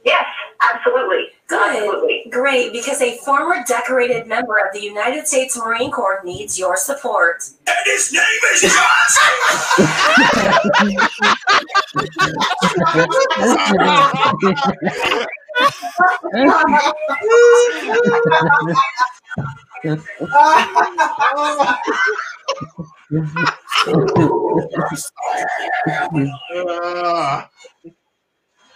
yes, 0.05 0.23
absolutely, 0.61 1.25
Good. 1.47 1.75
absolutely. 1.75 2.25
Great, 2.31 2.71
because 2.71 3.01
a 3.01 3.17
former 3.17 3.63
decorated 3.67 4.27
member 4.27 4.57
of 4.57 4.71
the 4.73 4.81
United 4.81 5.27
States 5.27 5.57
Marine 5.57 5.91
Corps 5.91 6.21
needs 6.23 6.57
your 6.57 6.77
support. 6.77 7.43
And 7.67 7.75
his 7.85 8.13
name 8.13 8.23
is 8.53 8.61
John 8.61 8.71
Cena. 15.59 16.53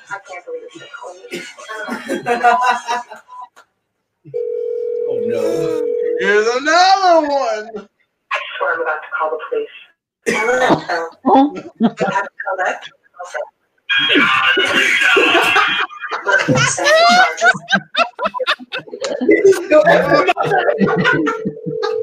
I 0.10 0.20
can't 0.28 0.46
believe 0.46 0.64
it's 0.64 0.86
calling 1.00 1.22
oh 5.10 5.20
no. 5.26 5.42
Here's 6.20 6.48
another 6.58 7.28
one. 7.28 7.88
I 8.32 8.40
swear 8.58 8.74
I'm 8.74 8.82
about 8.82 9.02
to 9.02 9.10
call 9.18 9.30
the 9.32 9.40
police. 9.50 9.76
Oh, 11.26 11.54
I 11.82 12.14
have 12.14 12.26
to 12.26 12.30
call 12.44 12.58
that. 12.58 12.80
Okay. 16.28 16.56
Send. 16.56 16.90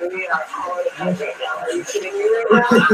we 0.00 0.26
are 0.28 0.44
calling 0.48 0.86
the 0.98 1.24
right 1.24 1.36
now. 1.40 1.60
Are 1.60 1.70
you 1.72 1.84
kidding 1.84 2.14
me 2.16 2.24
right 2.24 2.66
now? 2.72 2.88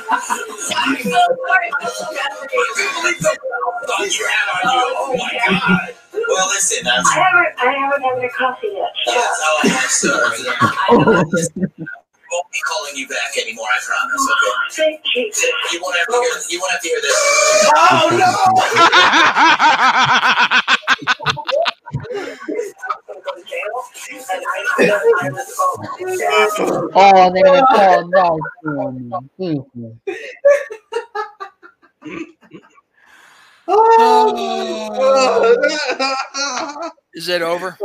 I'm 0.00 0.96
so 0.96 1.10
sorry. 1.12 1.70
I'm 1.80 1.90
so 1.90 2.06
bad 2.14 2.32
for 2.38 2.48
you. 2.52 3.43
Thought 3.86 4.18
you 4.18 4.26
had 4.26 4.48
on 4.54 4.62
you. 4.74 4.82
Oh 4.98 5.16
my 5.18 5.32
god. 5.48 5.94
Well, 6.28 6.48
listen, 6.48 6.84
that's 6.84 7.08
I 7.10 7.20
haven't 7.20 7.58
I 7.58 7.72
haven't 7.72 8.02
had 8.02 8.18
my 8.18 8.28
coffee 8.36 8.68
yet. 8.72 8.90
Shut 9.04 9.14
that's 9.14 9.40
up. 9.42 9.64
I 9.64 9.68
have 9.68 9.90
served. 9.90 10.46
I 10.60 10.86
won't 12.32 12.50
be 12.52 12.58
calling 12.64 12.96
you 12.96 13.06
back 13.08 13.36
anymore. 13.40 13.66
I 13.66 13.80
promise. 13.84 14.22
Okay. 14.32 14.52
Thank 14.70 15.04
Jesus. 15.14 15.44
You 15.72 15.80
won't 15.82 15.96
have 15.98 16.06
to 16.08 16.12
hear. 16.14 16.40
You 16.50 16.60
won't 16.60 16.72
have 16.72 16.82
to 16.82 16.88
hear 16.88 17.00
this. 17.02 17.16
Oh 17.76 18.08
no. 18.16 18.28
Oh, 26.96 27.32
they're 27.32 27.44
gonna 27.44 27.66
call 27.66 28.08
that 28.08 28.40
for 28.62 28.92
me. 33.68 34.88
Is 37.14 37.28
it 37.28 37.42
over? 37.42 37.78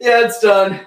yeah, 0.00 0.24
it's 0.24 0.40
done. 0.40 0.80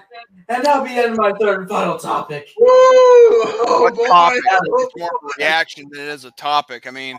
And 0.50 0.64
that'll 0.64 0.82
be 0.84 0.90
the 0.94 1.02
end 1.04 1.12
of 1.12 1.18
my 1.18 1.32
third 1.38 1.60
and 1.60 1.68
final 1.68 1.98
topic. 1.98 2.48
Woo! 2.58 2.66
Oh, 2.70 3.80
What 3.82 3.94
boy. 3.94 4.06
topic? 4.08 4.40
Oh, 4.50 4.60
It's 4.84 4.96
more 4.96 5.08
of 5.08 5.24
a 5.24 5.28
reaction 5.38 5.88
than 5.90 6.00
it 6.02 6.08
is 6.08 6.24
a 6.24 6.30
topic. 6.32 6.86
I 6.86 6.90
mean, 6.90 7.18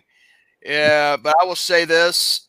yeah, 0.66 1.16
but 1.18 1.36
I 1.42 1.46
will 1.46 1.56
say 1.56 1.86
this: 1.86 2.48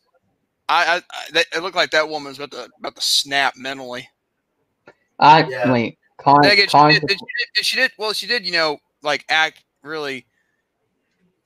I, 0.67 0.85
I, 0.85 0.95
I 0.97 1.01
that, 1.33 1.45
it 1.55 1.61
looked 1.61 1.75
like 1.75 1.91
that 1.91 2.07
woman's 2.09 2.37
about 2.39 2.51
to 2.51 2.69
about 2.79 2.95
to 2.95 3.01
snap 3.01 3.55
mentally. 3.57 4.07
I 5.19 5.43
Yeah. 5.47 5.71
wait. 5.71 5.97
Con, 6.17 6.41
Like, 6.43 6.57
she, 6.59 6.67
con, 6.67 6.91
did, 6.91 7.01
she, 7.09 7.17
did, 7.55 7.65
she 7.65 7.75
did 7.77 7.91
well. 7.97 8.13
She 8.13 8.27
did, 8.27 8.45
you 8.45 8.51
know, 8.51 8.77
like 9.01 9.25
act 9.29 9.63
really. 9.83 10.25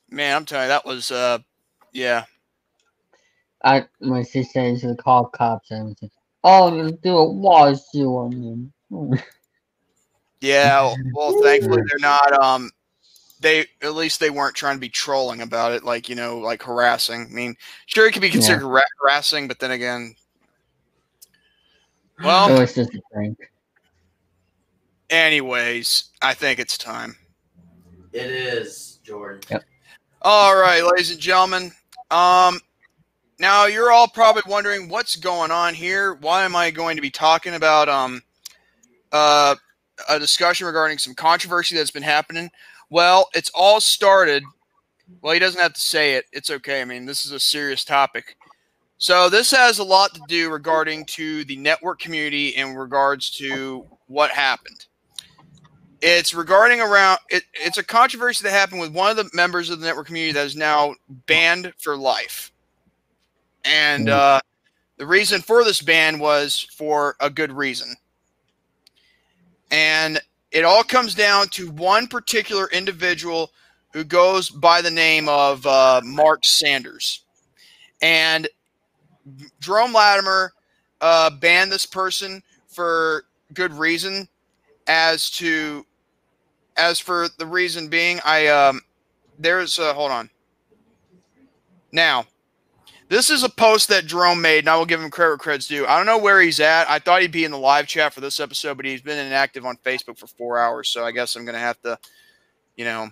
Man, 0.10 0.36
I'm 0.36 0.46
telling 0.46 0.66
you, 0.66 0.70
that 0.70 0.86
was 0.86 1.12
uh, 1.12 1.40
yeah. 1.92 2.24
I 3.66 3.86
my 4.00 4.22
sister 4.22 4.78
said 4.78 4.80
to 4.80 4.96
call 4.96 5.26
cops 5.26 5.72
and 5.72 5.88
was 5.88 5.98
like, 6.02 6.12
oh, 6.44 6.76
you 6.76 6.92
do 7.04 7.18
a 7.18 7.30
wash 7.30 7.80
on 7.96 8.72
me. 8.90 9.20
Yeah, 10.40 10.94
well, 11.14 11.42
thankfully 11.42 11.82
they're 11.90 12.00
not. 12.00 12.32
Um, 12.34 12.70
they 13.40 13.66
at 13.82 13.96
least 13.96 14.20
they 14.20 14.30
weren't 14.30 14.56
trying 14.56 14.76
to 14.76 14.80
be 14.82 14.90
trolling 14.90 15.42
about 15.42 15.72
it, 15.72 15.84
like 15.84 16.08
you 16.08 16.16
know, 16.16 16.38
like 16.38 16.62
harassing. 16.62 17.28
I 17.30 17.34
mean, 17.34 17.56
sure, 17.88 18.08
it 18.08 18.12
could 18.12 18.22
be 18.22 18.30
considered 18.30 18.62
hara- 18.62 18.84
harassing, 19.02 19.48
but 19.48 19.58
then 19.58 19.72
again, 19.72 20.16
It 22.20 22.24
well, 22.24 22.60
was 22.60 22.76
just 22.76 22.94
a 22.94 23.02
prank. 23.12 23.38
anyways, 25.10 26.12
I 26.22 26.36
think 26.36 26.60
it's 26.60 26.78
time. 26.78 27.16
It 28.14 28.30
is, 28.30 29.00
Jordan. 29.04 29.60
All 30.22 30.56
right, 30.56 30.84
ladies 30.84 31.12
and 31.12 31.20
gentlemen. 31.20 31.72
Um, 32.12 32.60
now 33.40 33.66
you're 33.66 33.92
all 33.92 34.08
probably 34.08 34.44
wondering 34.48 34.90
what's 34.90 35.16
going 35.16 35.52
on 35.52 35.74
here. 35.74 36.14
Why 36.16 36.44
am 36.44 36.56
I 36.56 36.72
going 36.72 36.96
to 36.96 37.02
be 37.02 37.10
talking 37.10 37.56
about 37.56 37.90
um, 37.90 38.22
uh, 39.12 39.56
a 40.10 40.20
discussion 40.20 40.68
regarding 40.68 40.98
some 40.98 41.14
controversy 41.14 41.76
that's 41.76 41.92
been 41.92 42.04
happening? 42.04 42.50
Well, 42.90 43.30
it's 43.34 43.52
all 43.54 43.82
started. 43.82 44.44
Well, 45.22 45.34
he 45.34 45.40
doesn't 45.40 45.62
have 45.62 45.74
to 45.74 45.82
say 45.82 46.14
it. 46.14 46.26
It's 46.32 46.50
okay. 46.50 46.82
I 46.82 46.86
mean, 46.86 47.06
this 47.06 47.26
is 47.26 47.32
a 47.32 47.40
serious 47.40 47.84
topic. 47.84 48.38
So 48.98 49.30
this 49.30 49.52
has 49.52 49.80
a 49.80 49.84
lot 49.84 50.14
to 50.14 50.22
do 50.28 50.50
regarding 50.50 51.06
to 51.06 51.44
the 51.46 51.58
network 51.58 52.00
community 52.00 52.50
in 52.50 52.76
regards 52.76 53.30
to 53.32 53.86
what 54.08 54.32
happened. 54.32 54.86
It's 56.02 56.34
regarding 56.34 56.82
around 56.82 57.20
it, 57.30 57.44
it's 57.54 57.78
a 57.78 57.84
controversy 57.84 58.44
that 58.44 58.52
happened 58.52 58.80
with 58.80 58.94
one 58.94 59.10
of 59.10 59.18
the 59.18 59.30
members 59.34 59.70
of 59.70 59.80
the 59.80 59.86
network 59.86 60.08
community 60.08 60.34
that 60.34 60.46
is 60.46 60.56
now 60.56 60.96
banned 61.26 61.74
for 61.78 61.98
life. 61.98 62.52
And 63.66 64.08
Mm. 64.08 64.12
uh, 64.12 64.40
the 64.98 65.06
reason 65.06 65.42
for 65.42 65.64
this 65.64 65.82
ban 65.82 66.20
was 66.20 66.68
for 66.72 67.16
a 67.20 67.30
good 67.30 67.52
reason. 67.52 67.96
And 69.72 70.22
it 70.52 70.64
all 70.64 70.84
comes 70.84 71.16
down 71.16 71.50
to 71.50 71.70
one 71.72 72.08
particular 72.08 72.70
individual 72.72 73.52
who 73.94 74.04
goes 74.04 74.50
by 74.50 74.82
the 74.82 74.92
name 74.92 75.28
of 75.28 75.66
uh, 75.66 76.02
Mark 76.04 76.46
Sanders. 76.46 77.24
And 78.02 78.48
Jerome 79.60 79.94
Latimer 79.94 80.54
uh, 81.02 81.30
banned 81.32 81.72
this 81.72 81.86
person 81.86 82.44
for 82.68 83.26
good 83.54 83.74
reason. 83.74 84.28
As 84.88 85.32
to, 85.32 85.84
as 86.78 87.00
for 87.00 87.28
the 87.40 87.46
reason 87.46 87.88
being, 87.88 88.20
I 88.24 88.48
um, 88.48 88.82
there's 89.40 89.80
uh, 89.80 89.94
hold 89.96 90.12
on. 90.12 90.30
Now, 91.92 92.28
this 93.08 93.30
is 93.30 93.44
a 93.44 93.50
post 93.50 93.90
that 93.90 94.06
Jerome 94.06 94.42
made, 94.42 94.60
and 94.60 94.70
I 94.70 94.78
will 94.78 94.86
give 94.86 95.02
him 95.02 95.12
credit 95.12 95.32
where 95.32 95.38
credit's 95.38 95.68
due. 95.68 95.86
I 95.86 95.98
don't 95.98 96.06
know 96.06 96.18
where 96.18 96.42
he's 96.42 96.60
at. 96.60 96.90
I 96.90 97.00
thought 97.00 97.22
he'd 97.22 97.32
be 97.32 97.46
in 97.46 97.52
the 97.52 97.58
live 97.58 97.88
chat 97.88 98.14
for 98.14 98.22
this 98.22 98.40
episode, 98.40 98.78
but 98.78 98.86
he's 98.86 99.02
been 99.02 99.24
inactive 99.26 99.66
on 99.66 99.78
Facebook 99.78 100.18
for 100.18 100.28
four 100.28 100.58
hours. 100.58 100.90
So 100.90 101.06
I 101.06 101.12
guess 101.12 101.36
I'm 101.36 101.46
gonna 101.46 101.60
have 101.60 101.80
to, 101.82 101.98
you 102.76 102.86
know, 102.86 103.10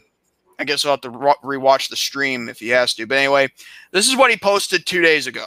I 0.57 0.63
guess 0.63 0.85
I'll 0.85 0.91
have 0.91 1.01
to 1.01 1.09
re- 1.09 1.35
rewatch 1.43 1.89
the 1.89 1.95
stream 1.95 2.49
if 2.49 2.59
he 2.59 2.69
has 2.69 2.93
to. 2.95 3.05
But 3.05 3.19
anyway, 3.19 3.49
this 3.91 4.07
is 4.07 4.15
what 4.15 4.31
he 4.31 4.37
posted 4.37 4.85
two 4.85 5.01
days 5.01 5.27
ago. 5.27 5.45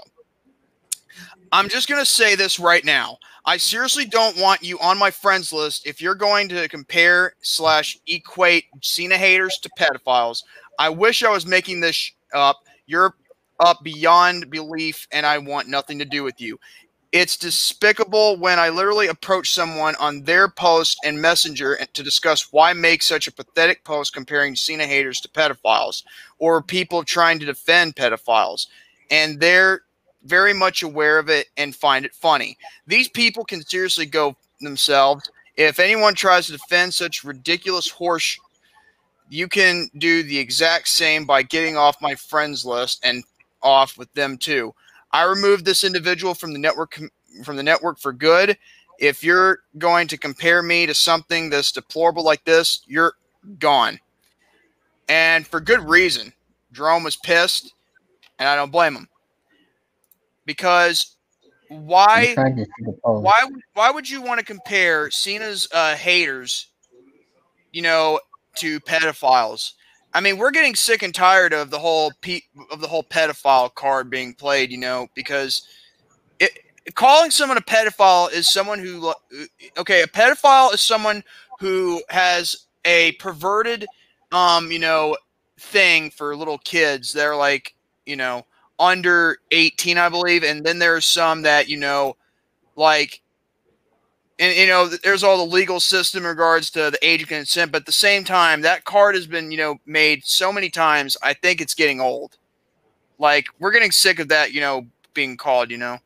I'm 1.52 1.68
just 1.68 1.89
gonna 1.89 2.05
say 2.05 2.34
this 2.36 2.60
right 2.60 2.84
now. 2.84 3.18
I 3.47 3.57
seriously 3.57 4.05
don't 4.05 4.36
want 4.39 4.62
you 4.62 4.78
on 4.81 4.99
my 4.99 5.10
friends 5.10 5.52
list 5.52 5.86
if 5.86 6.00
you're 6.00 6.16
going 6.16 6.49
to 6.49 6.68
compare 6.68 7.34
slash 7.42 7.97
equate 8.08 8.65
Cena 8.83 9.16
haters 9.16 9.58
to 9.58 9.70
pedophiles. 9.78 10.42
I 10.81 10.89
wish 10.89 11.23
I 11.23 11.31
was 11.31 11.47
making 11.47 11.81
this 11.81 12.12
up. 12.34 12.58
You're 12.86 13.15
up 13.60 13.83
beyond 13.83 14.51
belief, 14.51 15.07
and 15.12 15.26
I 15.26 15.39
want 15.39 15.68
nothing 15.68 15.99
to 15.99 16.05
do 16.05 16.23
with 16.23 16.41
you. 16.41 16.59
It's 17.12 17.36
despicable 17.36 18.36
when 18.36 18.59
I 18.59 18.68
literally 18.68 19.07
approach 19.07 19.52
someone 19.52 19.94
on 20.01 20.25
their 20.25 20.49
post 20.49 20.99
and 21.05 21.23
messenger 21.23 21.78
to 21.94 22.02
discuss 22.02 22.52
why 22.52 22.73
make 22.73 23.02
such 23.02 23.26
a 23.26 23.33
pathetic 23.33 23.85
post 23.85 24.12
comparing 24.12 24.55
Cena 24.57 24.85
haters 24.85 25.20
to 25.20 25.28
pedophiles 25.28 26.02
or 26.39 26.60
people 26.62 27.05
trying 27.05 27.39
to 27.39 27.47
defend 27.47 27.97
pedophiles. 27.97 28.67
And 29.10 29.41
they're 29.41 29.83
very 30.25 30.52
much 30.52 30.83
aware 30.83 31.18
of 31.18 31.31
it 31.31 31.47
and 31.57 31.75
find 31.75 32.05
it 32.05 32.15
funny. 32.15 32.59
These 32.86 33.09
people 33.09 33.44
can 33.44 33.62
seriously 33.62 34.07
go 34.07 34.36
themselves. 34.60 35.31
If 35.57 35.78
anyone 35.78 36.15
tries 36.15 36.47
to 36.47 36.52
defend 36.52 36.93
such 36.93 37.25
ridiculous 37.25 37.89
horse, 37.89 38.39
you 39.31 39.49
can 39.49 39.89
do 39.99 40.23
the 40.23 40.39
exact 40.39 40.89
same 40.89 41.25
by 41.25 41.43
getting 41.43 41.76
off 41.76 42.02
my 42.02 42.15
friends 42.15 42.65
list 42.65 43.01
and 43.05 43.25
off 43.67 43.99
with 43.99 44.12
them 44.15 44.39
too. 44.39 44.73
I 45.11 45.25
removed 45.25 45.65
this 45.65 45.85
individual 45.85 46.35
from 46.35 46.53
the 46.53 46.59
network 46.59 46.99
from 47.45 47.57
the 47.57 47.62
network 47.62 47.99
for 47.99 48.12
good. 48.12 48.57
If 48.99 49.23
you're 49.23 49.59
going 49.77 50.09
to 50.09 50.17
compare 50.17 50.62
me 50.62 50.86
to 50.86 50.95
something 50.95 51.51
that's 51.51 51.73
deplorable 51.73 52.25
like 52.25 52.45
this, 52.45 52.81
you're 52.86 53.15
gone. 53.59 53.99
And 55.09 55.47
for 55.47 55.61
good 55.61 55.81
reason. 55.81 56.33
Jerome 56.73 57.05
was 57.05 57.17
pissed, 57.17 57.75
and 58.39 58.49
I 58.49 58.57
don't 58.57 58.73
blame 58.73 58.95
him. 58.95 59.09
Because 60.47 61.17
why 61.69 62.35
tried 62.35 62.57
to 62.57 62.65
see 62.65 62.70
the 62.85 62.93
post. 62.93 63.25
why 63.25 63.45
would- 63.45 63.62
why 63.75 63.91
would 63.91 64.09
you 64.09 64.23
want 64.23 64.39
to 64.41 64.47
compare 64.47 65.11
Cena's 65.11 65.69
uh, 65.73 65.95
haters, 65.97 66.69
you 67.73 67.83
know, 67.83 68.20
to 68.57 68.81
pedophiles? 68.81 69.73
I 70.17 70.20
mean, 70.20 70.39
we're 70.39 70.51
getting 70.51 70.75
sick 70.75 71.03
and 71.03 71.15
tired 71.15 71.53
of 71.53 71.70
the 71.70 71.78
whole 71.78 72.11
pe- 72.23 72.41
of 72.70 72.81
the 72.81 72.89
whole 72.89 73.05
pedophile 73.05 73.75
card 73.75 74.09
being 74.09 74.33
played, 74.33 74.70
you 74.70 74.78
know, 74.78 75.09
because 75.15 75.69
it, 76.41 76.59
calling 76.95 77.31
someone 77.31 77.59
a 77.59 77.61
pedophile 77.61 78.33
is 78.33 78.51
someone 78.51 78.78
who 78.78 79.12
okay, 79.77 80.01
a 80.01 80.07
pedophile 80.07 80.73
is 80.73 80.81
someone 80.81 81.23
who 81.61 82.03
has 82.09 82.67
a 82.86 83.12
perverted 83.12 83.86
um, 84.33 84.73
you 84.73 84.78
know, 84.78 85.19
thing 85.59 86.11
for 86.11 86.35
little 86.35 86.59
kids. 86.59 87.12
They're 87.12 87.36
like, 87.36 87.75
you 88.07 88.17
know, 88.17 88.47
under 88.78 89.36
18, 89.51 89.99
I 89.99 90.09
believe, 90.09 90.45
and 90.45 90.65
then 90.65 90.78
there's 90.78 91.05
some 91.05 91.43
that, 91.43 91.69
you 91.69 91.77
know, 91.77 92.17
like 92.75 93.20
and 94.39 94.57
you 94.57 94.67
know 94.67 94.87
there's 94.89 95.25
all 95.25 95.37
the 95.39 95.53
legal 95.53 95.81
system 95.81 96.23
in 96.23 96.29
regards 96.29 96.71
to 96.71 96.91
the 96.91 96.99
age 97.03 97.23
of 97.23 97.29
consent 97.29 97.73
but 97.73 97.83
at 97.83 97.87
the 97.87 97.93
same 97.93 98.25
time 98.25 98.61
that 98.61 98.85
card 98.85 99.15
has 99.15 99.27
been 99.27 99.51
you 99.51 99.57
know 99.57 99.77
made 99.87 100.25
so 100.25 100.53
many 100.53 100.69
times 100.69 101.17
i 101.23 101.33
think 101.33 101.61
it's 101.61 101.75
getting 101.75 102.01
old 102.01 102.37
like 103.19 103.47
we're 103.59 103.73
getting 103.73 103.91
sick 103.91 104.19
of 104.19 104.29
that 104.29 104.53
you 104.53 104.61
know 104.61 104.87
being 105.15 105.37
called 105.37 105.71
you 105.71 105.79
know 105.79 105.99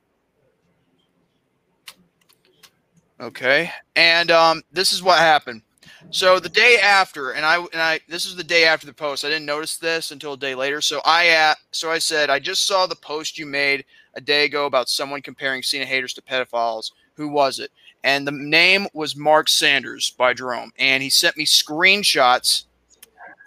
okay 3.21 3.71
and 3.97 4.31
um 4.31 4.63
this 4.73 4.93
is 4.93 5.03
what 5.03 5.19
happened 5.19 5.63
so 6.11 6.41
the 6.41 6.49
day 6.49 6.79
after 6.83 7.33
and 7.33 7.45
i 7.45 7.57
and 7.57 7.83
i 7.83 8.01
this 8.09 8.25
is 8.25 8.37
the 8.37 8.45
day 8.45 8.65
after 8.65 8.87
the 8.87 8.93
post 8.93 9.25
i 9.25 9.29
didn't 9.29 9.45
notice 9.45 9.77
this 9.77 10.11
until 10.13 10.33
a 10.33 10.39
day 10.39 10.55
later 10.55 10.81
so 10.81 11.01
i 11.05 11.29
uh, 11.31 11.55
so 11.73 11.91
i 11.91 11.99
said 11.99 12.31
i 12.31 12.39
just 12.39 12.67
saw 12.67 12.87
the 12.87 12.97
post 12.97 13.39
you 13.39 13.45
made 13.45 13.85
a 14.15 14.21
day 14.21 14.45
ago 14.45 14.67
about 14.67 14.89
someone 14.89 15.23
comparing 15.23 15.63
Cena 15.63 15.85
haters 15.85 16.15
to 16.15 16.23
pedophiles. 16.23 16.93
Who 17.15 17.29
was 17.29 17.59
it? 17.59 17.71
And 18.03 18.27
the 18.27 18.33
name 18.33 18.87
was 18.93 19.17
Mark 19.17 19.49
Sanders 19.49 20.11
by 20.11 20.33
Jerome. 20.35 20.73
And 20.79 21.03
he 21.03 21.11
sent 21.11 21.37
me 21.37 21.45
screenshots 21.45 22.65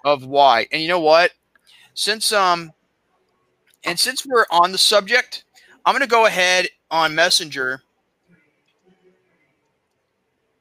of 0.06 0.25
why. 0.25 0.67
And 0.72 0.82
you 0.82 0.88
know 0.88 0.99
what? 0.99 1.32
Since 1.93 2.32
um 2.32 2.73
and 3.83 3.99
since 3.99 4.25
we're 4.25 4.45
on 4.51 4.72
the 4.72 4.77
subject, 4.77 5.43
I'm 5.85 5.93
gonna 5.93 6.07
go 6.07 6.25
ahead 6.25 6.67
on 6.91 7.15
Messenger 7.15 7.82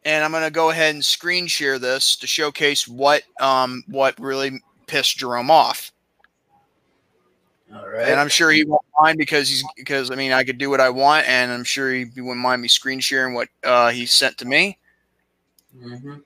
and 0.04 0.24
I'm 0.24 0.32
gonna 0.32 0.50
go 0.50 0.70
ahead 0.70 0.94
and 0.94 1.04
screen 1.04 1.46
share 1.46 1.78
this 1.78 2.16
to 2.16 2.26
showcase 2.26 2.88
what 2.88 3.22
um 3.40 3.84
what 3.88 4.18
really 4.18 4.62
pissed 4.86 5.18
Jerome 5.18 5.50
off. 5.50 5.92
All 7.74 7.88
right. 7.88 8.08
And 8.08 8.20
I'm 8.20 8.28
sure 8.28 8.50
he 8.50 8.64
won't 8.64 8.82
mind 9.00 9.18
because 9.18 9.48
he's 9.48 9.64
because 9.76 10.10
I 10.10 10.14
mean 10.14 10.32
I 10.32 10.44
could 10.44 10.58
do 10.58 10.68
what 10.68 10.80
I 10.80 10.90
want, 10.90 11.28
and 11.28 11.50
I'm 11.50 11.64
sure 11.64 11.92
he 11.92 12.04
wouldn't 12.04 12.36
mind 12.38 12.60
me 12.60 12.68
screen 12.68 13.00
sharing 13.00 13.34
what 13.34 13.48
uh, 13.64 13.90
he 13.90 14.04
sent 14.04 14.36
to 14.38 14.44
me. 14.44 14.78
Mm-hmm. 15.76 16.16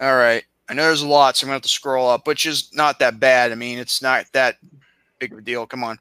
All 0.00 0.16
right. 0.16 0.44
I 0.68 0.74
know 0.74 0.82
there's 0.82 1.02
a 1.02 1.08
lot, 1.08 1.36
so 1.36 1.44
I'm 1.44 1.48
gonna 1.48 1.54
have 1.56 1.62
to 1.62 1.68
scroll 1.68 2.08
up, 2.08 2.26
which 2.26 2.46
is 2.46 2.70
not 2.74 2.98
that 3.00 3.18
bad. 3.18 3.50
I 3.50 3.54
mean, 3.54 3.78
it's 3.78 4.02
not 4.02 4.26
that 4.32 4.56
big 5.18 5.32
of 5.32 5.38
a 5.38 5.42
deal. 5.42 5.66
Come 5.66 5.82
on. 5.82 5.98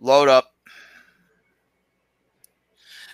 Load 0.00 0.28
up. 0.28 0.54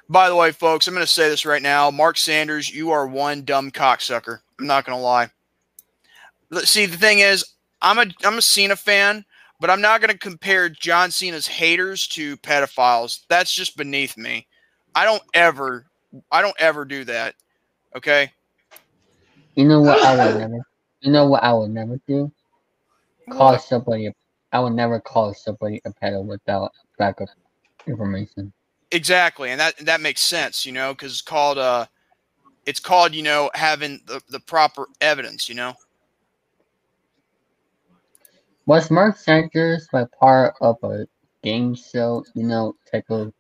By 0.09 0.29
the 0.29 0.37
way, 0.37 0.51
folks, 0.51 0.89
I'm 0.89 0.95
gonna 0.95 1.07
say 1.07 1.29
this 1.29 1.47
right 1.47 1.63
now. 1.63 1.91
Mark 1.91 2.17
Sanders, 2.17 2.71
you 2.75 2.91
are 2.91 3.07
one 3.07 3.45
dumb 3.45 3.71
cocksucker. 3.71 4.41
I'm 4.59 4.67
not 4.67 4.85
gonna 4.85 5.01
lie. 5.01 5.31
See, 6.65 6.87
the 6.87 6.99
thing 6.99 7.21
is, 7.21 7.45
I'm 7.81 7.99
a 7.99 8.07
I'm 8.25 8.39
a 8.39 8.43
Cena 8.43 8.77
fan, 8.77 9.25
but 9.65 9.71
I'm 9.71 9.81
not 9.81 10.03
gonna 10.03 10.19
compare 10.19 10.69
John 10.69 11.11
Cena's 11.11 11.47
haters 11.47 12.07
to 12.09 12.37
pedophiles. 12.37 13.21
That's 13.31 13.51
just 13.51 13.79
beneath 13.79 14.15
me. 14.19 14.47
I 14.95 15.07
don't 15.07 15.23
ever 15.33 15.87
I 16.31 16.43
don't 16.43 16.55
ever 16.61 16.85
do 16.85 17.03
that. 17.05 17.35
Okay? 17.97 18.31
You 19.55 19.65
know 19.65 19.81
what 19.81 20.05
I 20.05 20.23
would 20.23 20.35
never. 20.39 20.67
You 21.01 21.13
know 21.13 21.27
what 21.27 21.43
I 21.43 21.55
would 21.55 21.71
never 21.71 21.99
do? 22.07 22.31
Call 23.31 23.53
What? 23.53 23.63
somebody. 23.63 24.13
I 24.53 24.61
would 24.61 24.75
never 24.75 25.01
call 25.01 25.33
somebody 25.33 25.81
a 25.87 25.91
pedo 25.93 26.23
without 26.23 26.71
backup 26.99 27.31
information. 27.87 28.53
Exactly, 28.91 29.49
and 29.49 29.59
that 29.59 29.79
that 29.79 30.03
makes 30.03 30.21
sense, 30.21 30.67
you 30.67 30.73
know, 30.73 30.93
because 30.93 31.13
it's 31.13 31.23
called 31.23 31.57
uh, 31.57 31.87
it's 32.67 32.81
called 32.81 33.15
you 33.15 33.23
know 33.23 33.51
having 33.55 34.03
the, 34.05 34.21
the 34.29 34.41
proper 34.41 34.89
evidence, 35.01 35.49
you 35.49 35.55
know. 35.55 35.73
Was 38.67 38.91
Mark 38.91 39.17
Sanders 39.17 39.89
like 39.93 40.11
part 40.13 40.55
of 40.61 40.77
a 40.83 41.07
game 41.43 41.75
show? 41.75 42.25
You 42.35 42.45
know, 42.45 42.77
type 42.91 43.11
of. 43.11 43.33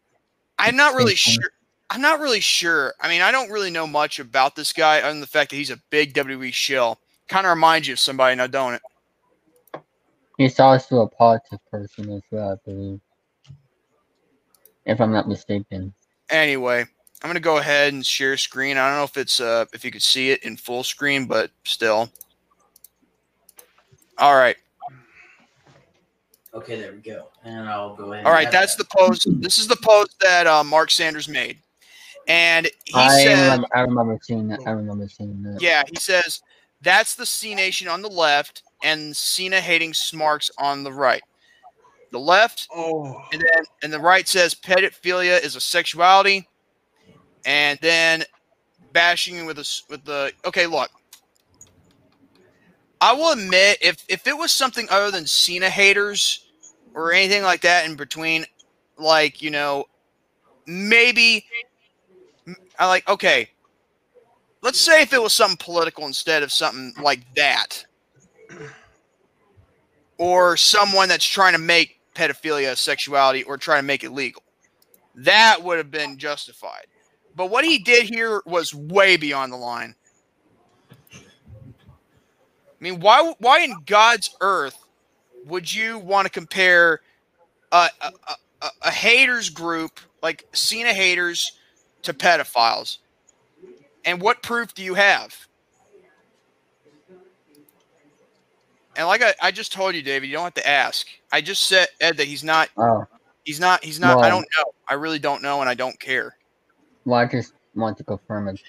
I'm 0.58 0.76
not 0.76 0.94
really 0.94 1.14
sure. 1.14 1.50
I'm 1.90 2.00
not 2.00 2.20
really 2.20 2.40
sure. 2.40 2.94
I 3.00 3.08
mean, 3.08 3.22
I 3.22 3.30
don't 3.30 3.50
really 3.50 3.70
know 3.70 3.86
much 3.86 4.18
about 4.18 4.56
this 4.56 4.72
guy 4.72 4.98
other 4.98 5.10
than 5.10 5.20
the 5.20 5.26
fact 5.26 5.50
that 5.50 5.56
he's 5.56 5.70
a 5.70 5.80
big 5.90 6.14
WWE 6.14 6.52
shill. 6.52 6.98
Kind 7.28 7.46
of 7.46 7.50
reminds 7.50 7.88
you 7.88 7.94
of 7.94 8.00
somebody, 8.00 8.36
now 8.36 8.46
don't 8.46 8.74
it? 8.74 8.82
He's 10.36 10.58
also 10.58 11.02
a 11.02 11.08
politics 11.08 11.62
person 11.70 12.10
as 12.10 12.22
well, 12.30 12.52
I 12.52 12.68
believe. 12.68 13.00
If 14.84 15.00
I'm 15.00 15.12
not 15.12 15.28
mistaken. 15.28 15.94
Anyway, 16.28 16.80
I'm 16.80 17.28
gonna 17.28 17.40
go 17.40 17.58
ahead 17.58 17.92
and 17.92 18.04
share 18.04 18.36
screen. 18.36 18.76
I 18.76 18.88
don't 18.88 18.98
know 18.98 19.04
if 19.04 19.16
it's 19.16 19.40
uh 19.40 19.64
if 19.72 19.84
you 19.84 19.90
could 19.90 20.02
see 20.02 20.30
it 20.30 20.42
in 20.42 20.56
full 20.56 20.82
screen, 20.82 21.26
but 21.26 21.50
still. 21.64 22.10
All 24.18 24.34
right. 24.36 24.56
Okay, 26.54 26.78
there 26.78 26.92
we 26.92 26.98
go. 26.98 27.30
And 27.42 27.68
I'll 27.68 27.96
go 27.96 28.12
ahead. 28.12 28.26
All 28.26 28.32
and 28.32 28.36
right, 28.36 28.44
have 28.44 28.52
that's 28.52 28.76
that. 28.76 28.88
the 28.88 28.96
post. 28.96 29.26
This 29.40 29.58
is 29.58 29.66
the 29.66 29.76
post 29.76 30.14
that 30.20 30.46
uh, 30.46 30.62
Mark 30.62 30.90
Sanders 30.90 31.28
made, 31.28 31.58
and 32.28 32.66
he 32.84 32.92
I 32.94 33.08
said, 33.08 33.42
remember, 33.42 33.68
I 33.74 33.80
remember 33.80 34.18
seeing 34.22 34.48
that. 34.48 34.60
I 34.66 34.70
remember 34.70 35.08
seeing 35.08 35.42
that. 35.42 35.60
"Yeah." 35.60 35.82
He 35.88 35.96
says 35.96 36.42
that's 36.80 37.16
the 37.16 37.26
Cenation 37.26 37.88
on 37.88 38.02
the 38.02 38.08
left 38.08 38.62
and 38.84 39.16
Cena 39.16 39.60
hating 39.60 39.94
Smarks 39.94 40.50
on 40.58 40.84
the 40.84 40.92
right. 40.92 41.22
The 42.12 42.20
left 42.20 42.68
Oh, 42.72 43.20
and 43.32 43.40
then 43.40 43.64
and 43.82 43.92
the 43.92 43.98
right 43.98 44.28
says 44.28 44.54
pedophilia 44.54 45.42
is 45.42 45.56
a 45.56 45.60
sexuality, 45.60 46.48
and 47.44 47.80
then 47.82 48.22
bashing 48.92 49.44
with 49.44 49.58
us 49.58 49.82
with 49.90 50.04
the 50.04 50.30
okay. 50.44 50.68
Look, 50.68 50.90
I 53.00 53.12
will 53.12 53.32
admit 53.32 53.78
if 53.82 54.04
if 54.08 54.28
it 54.28 54.38
was 54.38 54.52
something 54.52 54.86
other 54.88 55.10
than 55.10 55.26
Cena 55.26 55.68
haters 55.68 56.43
or 56.94 57.12
anything 57.12 57.42
like 57.42 57.60
that 57.62 57.86
in 57.86 57.96
between, 57.96 58.46
like 58.96 59.42
you 59.42 59.50
know, 59.50 59.84
maybe 60.66 61.44
I 62.78 62.86
like 62.86 63.08
okay. 63.08 63.50
Let's 64.62 64.80
say 64.80 65.02
if 65.02 65.12
it 65.12 65.20
was 65.20 65.34
something 65.34 65.58
political 65.58 66.06
instead 66.06 66.42
of 66.42 66.50
something 66.50 66.94
like 67.02 67.22
that, 67.34 67.84
or 70.16 70.56
someone 70.56 71.08
that's 71.08 71.26
trying 71.26 71.52
to 71.52 71.58
make 71.58 72.00
pedophilia 72.14 72.76
sexuality 72.76 73.42
or 73.42 73.58
trying 73.58 73.80
to 73.80 73.86
make 73.86 74.04
it 74.04 74.10
legal. 74.12 74.42
That 75.16 75.62
would 75.62 75.78
have 75.78 75.90
been 75.90 76.16
justified. 76.18 76.86
But 77.36 77.50
what 77.50 77.64
he 77.64 77.78
did 77.78 78.04
here 78.04 78.40
was 78.46 78.74
way 78.74 79.16
beyond 79.16 79.52
the 79.52 79.56
line. 79.56 79.94
I 81.12 81.18
mean, 82.80 83.00
why 83.00 83.34
why 83.38 83.60
in 83.60 83.74
God's 83.86 84.36
earth 84.40 84.83
would 85.46 85.72
you 85.72 85.98
want 85.98 86.26
to 86.26 86.30
compare 86.30 87.00
a, 87.72 87.88
a, 88.00 88.12
a, 88.62 88.68
a 88.82 88.90
haters 88.90 89.50
group 89.50 90.00
like 90.22 90.46
Cena 90.52 90.92
haters 90.92 91.58
to 92.02 92.12
pedophiles? 92.12 92.98
And 94.04 94.20
what 94.20 94.42
proof 94.42 94.74
do 94.74 94.82
you 94.82 94.94
have? 94.94 95.34
And 98.96 99.06
like 99.06 99.22
I, 99.22 99.34
I 99.42 99.50
just 99.50 99.72
told 99.72 99.94
you, 99.94 100.02
David, 100.02 100.26
you 100.26 100.34
don't 100.34 100.44
have 100.44 100.54
to 100.54 100.68
ask. 100.68 101.06
I 101.32 101.40
just 101.40 101.64
said 101.64 101.88
Ed 102.00 102.16
that 102.18 102.26
he's 102.28 102.44
not 102.44 102.68
Oh, 102.76 103.06
He's 103.44 103.60
not. 103.60 103.84
He's 103.84 104.00
not. 104.00 104.24
I 104.24 104.30
don't 104.30 104.46
know. 104.56 104.64
I 104.88 104.94
really 104.94 105.18
don't 105.18 105.42
know, 105.42 105.60
and 105.60 105.68
I 105.68 105.74
don't 105.74 105.98
care. 106.00 106.36
well, 107.04 107.20
I 107.20 107.26
just 107.26 107.52
want 107.74 107.98
to 107.98 108.04
confirm 108.04 108.48
if 108.48 108.60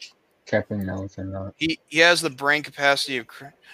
Jeffrey 0.46 0.80
knows 0.80 1.18
or 1.18 1.24
not. 1.24 1.54
He 1.56 1.80
he 1.88 2.00
has 2.00 2.22
the 2.22 2.30
brain 2.30 2.62
capacity 2.62 3.18
of. 3.18 3.28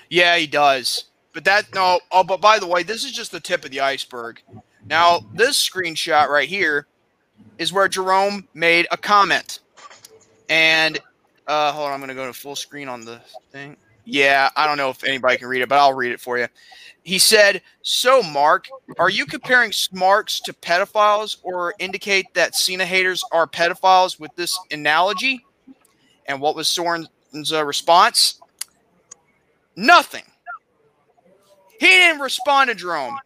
Yeah, 0.09 0.37
he 0.37 0.45
does. 0.45 1.05
But 1.33 1.45
that 1.45 1.73
no. 1.73 1.99
Oh, 2.11 2.23
but 2.23 2.41
by 2.41 2.59
the 2.59 2.67
way, 2.67 2.83
this 2.83 3.03
is 3.03 3.11
just 3.11 3.31
the 3.31 3.39
tip 3.39 3.63
of 3.63 3.71
the 3.71 3.79
iceberg. 3.79 4.41
Now, 4.85 5.21
this 5.33 5.57
screenshot 5.67 6.27
right 6.27 6.49
here 6.49 6.87
is 7.57 7.71
where 7.71 7.87
Jerome 7.87 8.47
made 8.53 8.87
a 8.91 8.97
comment, 8.97 9.59
and 10.49 10.99
uh, 11.47 11.71
hold 11.71 11.87
on, 11.87 11.93
I'm 11.93 11.99
gonna 11.99 12.15
go 12.15 12.27
to 12.27 12.33
full 12.33 12.55
screen 12.55 12.87
on 12.87 13.05
the 13.05 13.21
thing. 13.51 13.77
Yeah, 14.03 14.49
I 14.55 14.65
don't 14.65 14.77
know 14.77 14.89
if 14.89 15.03
anybody 15.03 15.37
can 15.37 15.47
read 15.47 15.61
it, 15.61 15.69
but 15.69 15.77
I'll 15.77 15.93
read 15.93 16.11
it 16.11 16.19
for 16.19 16.37
you. 16.37 16.47
He 17.03 17.17
said, 17.17 17.61
"So, 17.81 18.21
Mark, 18.21 18.67
are 18.99 19.09
you 19.09 19.25
comparing 19.25 19.71
smarks 19.71 20.39
to 20.41 20.53
pedophiles, 20.53 21.37
or 21.43 21.73
indicate 21.79 22.33
that 22.33 22.55
Cena 22.55 22.85
haters 22.85 23.23
are 23.31 23.47
pedophiles 23.47 24.19
with 24.19 24.35
this 24.35 24.59
analogy?" 24.71 25.45
And 26.25 26.41
what 26.41 26.55
was 26.55 26.67
Soren's 26.67 27.09
uh, 27.53 27.63
response? 27.65 28.41
Nothing. 29.75 30.23
He 31.81 31.87
didn't 31.87 32.21
respond 32.21 32.69
to 32.69 32.75
Jerome. 32.75 33.17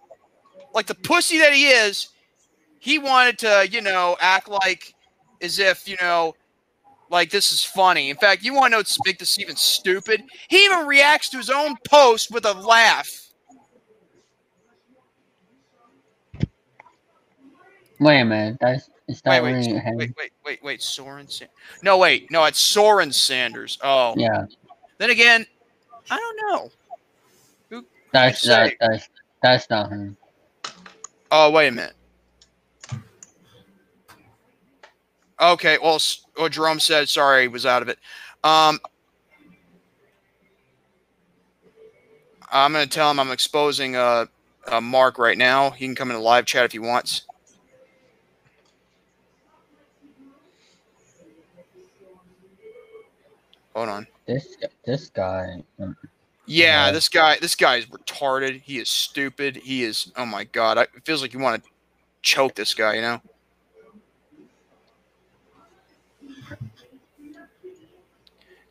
Like 0.74 0.86
the 0.86 0.96
pussy 0.96 1.40
that 1.40 1.52
he 1.52 1.68
is, 1.68 2.08
he 2.80 2.98
wanted 3.00 3.38
to, 3.40 3.68
you 3.70 3.82
know, 3.82 4.16
act 4.22 4.48
like 4.48 4.94
as 5.42 5.60
if, 5.60 5.90
you 5.90 5.98
know, 6.02 6.34
like 7.10 7.32
this 7.32 7.52
is 7.52 7.66
funny. 7.66 8.10
In 8.10 8.16
fact, 8.16 8.44
you 8.44 8.54
want 8.54 8.72
to 8.72 8.78
know 8.78 8.84
make 9.06 9.20
this 9.20 9.38
even 9.42 9.58
stupid? 9.58 10.24
He 10.48 10.64
even 10.64 10.88
reacts 10.88 11.28
to 11.32 11.38
his 11.38 11.50
own 11.50 11.76
post 11.86 12.32
with 12.32 12.46
a 12.46 12.54
laugh. 12.54 13.10
Wait 18.00 18.22
a 18.22 18.26
minute. 18.26 18.58
That's 18.62 18.90
Wait, 19.10 19.22
that 19.26 19.44
wait, 19.44 19.54
really 19.54 19.74
wait, 19.74 20.14
wait, 20.18 20.32
wait, 20.46 20.64
wait, 20.64 20.82
Soren. 20.82 21.28
Sa- 21.28 21.46
no, 21.84 21.98
wait, 21.98 22.32
no, 22.32 22.46
it's 22.46 22.60
Soren 22.60 23.12
Sanders. 23.12 23.78
Oh, 23.84 24.14
Yeah, 24.16 24.46
then 24.98 25.10
again, 25.10 25.46
I 26.10 26.18
don't 26.18 26.38
know. 26.50 26.72
That's 28.16 28.42
that's 28.80 29.10
that's 29.42 29.70
not 29.70 29.90
him. 29.92 30.18
Oh, 31.32 31.52
wait 31.52 31.68
a 31.68 31.72
minute. 31.72 31.94
Okay, 35.42 35.78
well, 35.84 36.00
well, 36.38 36.50
Jerome 36.50 36.80
said 36.80 37.10
sorry, 37.10 37.44
he 37.44 37.48
was 37.50 37.66
out 37.66 37.82
of 37.82 37.90
it. 37.90 38.00
Um, 38.44 38.80
I'm 42.52 42.72
gonna 42.72 42.88
tell 42.88 43.12
him 43.12 43.20
I'm 43.20 43.32
exposing 43.32 43.96
uh, 43.96 44.26
uh 44.68 44.82
Mark 44.82 45.18
right 45.18 45.38
now. 45.38 45.72
He 45.72 45.86
can 45.86 45.96
come 45.96 46.10
in 46.10 46.16
the 46.18 46.22
live 46.24 46.46
chat 46.46 46.66
if 46.66 46.72
he 46.72 46.80
wants. 46.80 47.24
Hold 53.76 53.90
on. 53.90 54.08
This 54.26 54.56
this 54.86 55.10
guy. 55.10 55.64
um, 55.82 55.96
Yeah, 55.98 56.15
Yeah. 56.48 56.92
this 56.92 57.10
guy, 57.10 57.38
this 57.40 57.56
guy 57.56 57.78
is 57.78 57.86
retarded. 57.88 58.62
He 58.62 58.78
is 58.78 58.90
stupid. 58.90 59.56
He 59.58 59.84
is. 59.84 60.12
Oh 60.16 60.26
my 60.26 60.44
god! 60.46 60.78
I, 60.78 60.84
it 60.84 61.04
feels 61.04 61.22
like 61.22 61.34
you 61.34 61.40
want 61.40 61.64
to 61.64 61.70
choke 62.22 62.56
this 62.56 62.74
guy. 62.74 62.96
You 62.96 63.02
know. 63.02 63.22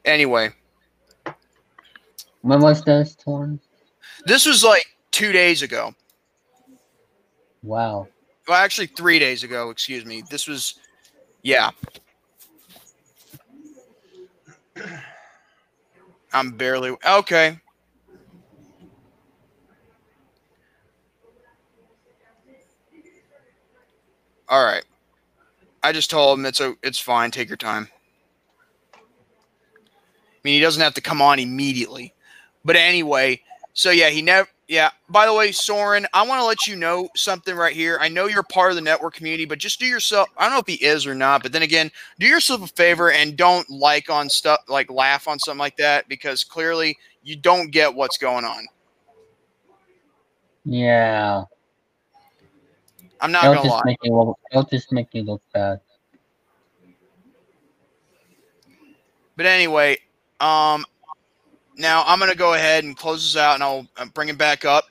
Anyway, 0.04 0.50
When 2.42 2.60
was 2.60 2.82
this 2.84 3.14
torn? 3.14 3.58
this 4.26 4.44
was 4.44 4.62
like 4.62 4.86
two 5.10 5.32
days 5.32 5.62
ago. 5.62 5.94
Wow. 7.62 8.08
Well, 8.46 8.58
actually, 8.58 8.88
three 8.88 9.18
days 9.18 9.42
ago. 9.42 9.70
Excuse 9.70 10.04
me. 10.04 10.22
This 10.28 10.46
was, 10.46 10.74
yeah. 11.42 11.70
I'm 16.34 16.50
barely 16.50 16.94
okay. 17.06 17.58
All 24.48 24.64
right. 24.64 24.84
I 25.82 25.92
just 25.92 26.10
told 26.10 26.38
him 26.38 26.46
it's 26.46 26.60
a, 26.60 26.74
it's 26.82 26.98
fine. 26.98 27.30
Take 27.30 27.48
your 27.48 27.56
time. 27.56 27.88
I 28.94 28.98
mean, 30.42 30.54
he 30.54 30.60
doesn't 30.60 30.82
have 30.82 30.94
to 30.94 31.00
come 31.00 31.22
on 31.22 31.38
immediately. 31.38 32.12
But 32.64 32.76
anyway, 32.76 33.42
so 33.72 33.90
yeah, 33.90 34.10
he 34.10 34.22
never. 34.22 34.48
Yeah. 34.66 34.90
By 35.10 35.26
the 35.26 35.34
way, 35.34 35.52
Soren, 35.52 36.06
I 36.14 36.26
want 36.26 36.40
to 36.40 36.46
let 36.46 36.66
you 36.66 36.74
know 36.74 37.08
something 37.14 37.54
right 37.54 37.74
here. 37.74 37.98
I 38.00 38.08
know 38.08 38.26
you're 38.26 38.42
part 38.42 38.70
of 38.70 38.76
the 38.76 38.82
network 38.82 39.14
community, 39.14 39.44
but 39.44 39.58
just 39.58 39.78
do 39.78 39.84
yourself. 39.84 40.28
I 40.38 40.44
don't 40.44 40.54
know 40.54 40.60
if 40.60 40.66
he 40.66 40.82
is 40.82 41.06
or 41.06 41.14
not, 41.14 41.42
but 41.42 41.52
then 41.52 41.62
again, 41.62 41.90
do 42.18 42.26
yourself 42.26 42.62
a 42.62 42.66
favor 42.68 43.10
and 43.10 43.36
don't 43.36 43.68
like 43.68 44.08
on 44.08 44.30
stuff 44.30 44.60
like 44.68 44.90
laugh 44.90 45.28
on 45.28 45.38
something 45.38 45.58
like 45.58 45.76
that 45.76 46.08
because 46.08 46.44
clearly 46.44 46.96
you 47.22 47.36
don't 47.36 47.70
get 47.70 47.94
what's 47.94 48.16
going 48.16 48.46
on. 48.46 48.66
Yeah. 50.64 51.44
I'm 53.20 53.32
not 53.32 53.44
It'll 53.44 53.56
gonna 53.56 53.68
lie. 53.68 53.76
just 53.76 53.84
make 53.86 53.98
you 54.02 54.12
look. 54.14 54.38
It'll 54.50 54.64
just 54.64 54.92
make 54.92 55.08
you 55.12 55.22
look 55.22 55.42
bad. 55.52 55.80
But 59.36 59.46
anyway, 59.46 59.98
um, 60.40 60.84
now 61.76 62.04
I'm 62.06 62.18
gonna 62.18 62.34
go 62.34 62.54
ahead 62.54 62.84
and 62.84 62.96
close 62.96 63.22
this 63.22 63.40
out, 63.40 63.54
and 63.54 63.62
I'll 63.62 63.86
bring 64.14 64.28
it 64.28 64.38
back 64.38 64.64
up 64.64 64.84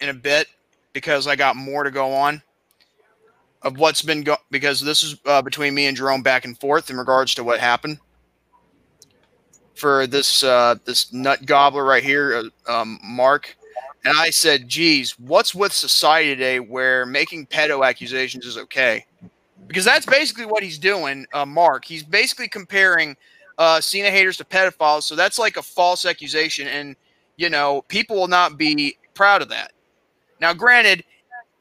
in 0.00 0.08
a 0.08 0.14
bit 0.14 0.48
because 0.92 1.26
I 1.26 1.36
got 1.36 1.56
more 1.56 1.84
to 1.84 1.90
go 1.90 2.12
on 2.12 2.42
of 3.62 3.78
what's 3.78 4.02
been 4.02 4.22
go 4.22 4.36
because 4.50 4.80
this 4.80 5.02
is 5.02 5.16
uh, 5.26 5.42
between 5.42 5.74
me 5.74 5.86
and 5.86 5.96
Jerome 5.96 6.22
back 6.22 6.44
and 6.44 6.58
forth 6.58 6.90
in 6.90 6.96
regards 6.96 7.34
to 7.34 7.44
what 7.44 7.60
happened 7.60 7.98
for 9.74 10.06
this 10.06 10.42
uh, 10.42 10.76
this 10.84 11.12
nut 11.12 11.44
gobbler 11.46 11.84
right 11.84 12.02
here, 12.02 12.50
uh, 12.66 12.80
um, 12.80 12.98
Mark. 13.02 13.56
And 14.06 14.16
I 14.16 14.30
said, 14.30 14.68
"Geez, 14.68 15.18
what's 15.18 15.52
with 15.52 15.72
society 15.72 16.28
today 16.30 16.60
where 16.60 17.04
making 17.04 17.48
pedo 17.48 17.84
accusations 17.86 18.46
is 18.46 18.56
okay?" 18.56 19.04
Because 19.66 19.84
that's 19.84 20.06
basically 20.06 20.46
what 20.46 20.62
he's 20.62 20.78
doing, 20.78 21.26
uh, 21.32 21.44
Mark. 21.44 21.84
He's 21.84 22.04
basically 22.04 22.46
comparing 22.48 23.16
uh, 23.58 23.80
Cena 23.80 24.10
haters 24.10 24.36
to 24.36 24.44
pedophiles. 24.44 25.02
So 25.02 25.16
that's 25.16 25.40
like 25.40 25.56
a 25.56 25.62
false 25.62 26.06
accusation, 26.06 26.68
and 26.68 26.94
you 27.36 27.50
know 27.50 27.82
people 27.88 28.14
will 28.16 28.28
not 28.28 28.56
be 28.56 28.96
proud 29.14 29.42
of 29.42 29.48
that. 29.48 29.72
Now, 30.40 30.54
granted, 30.54 31.02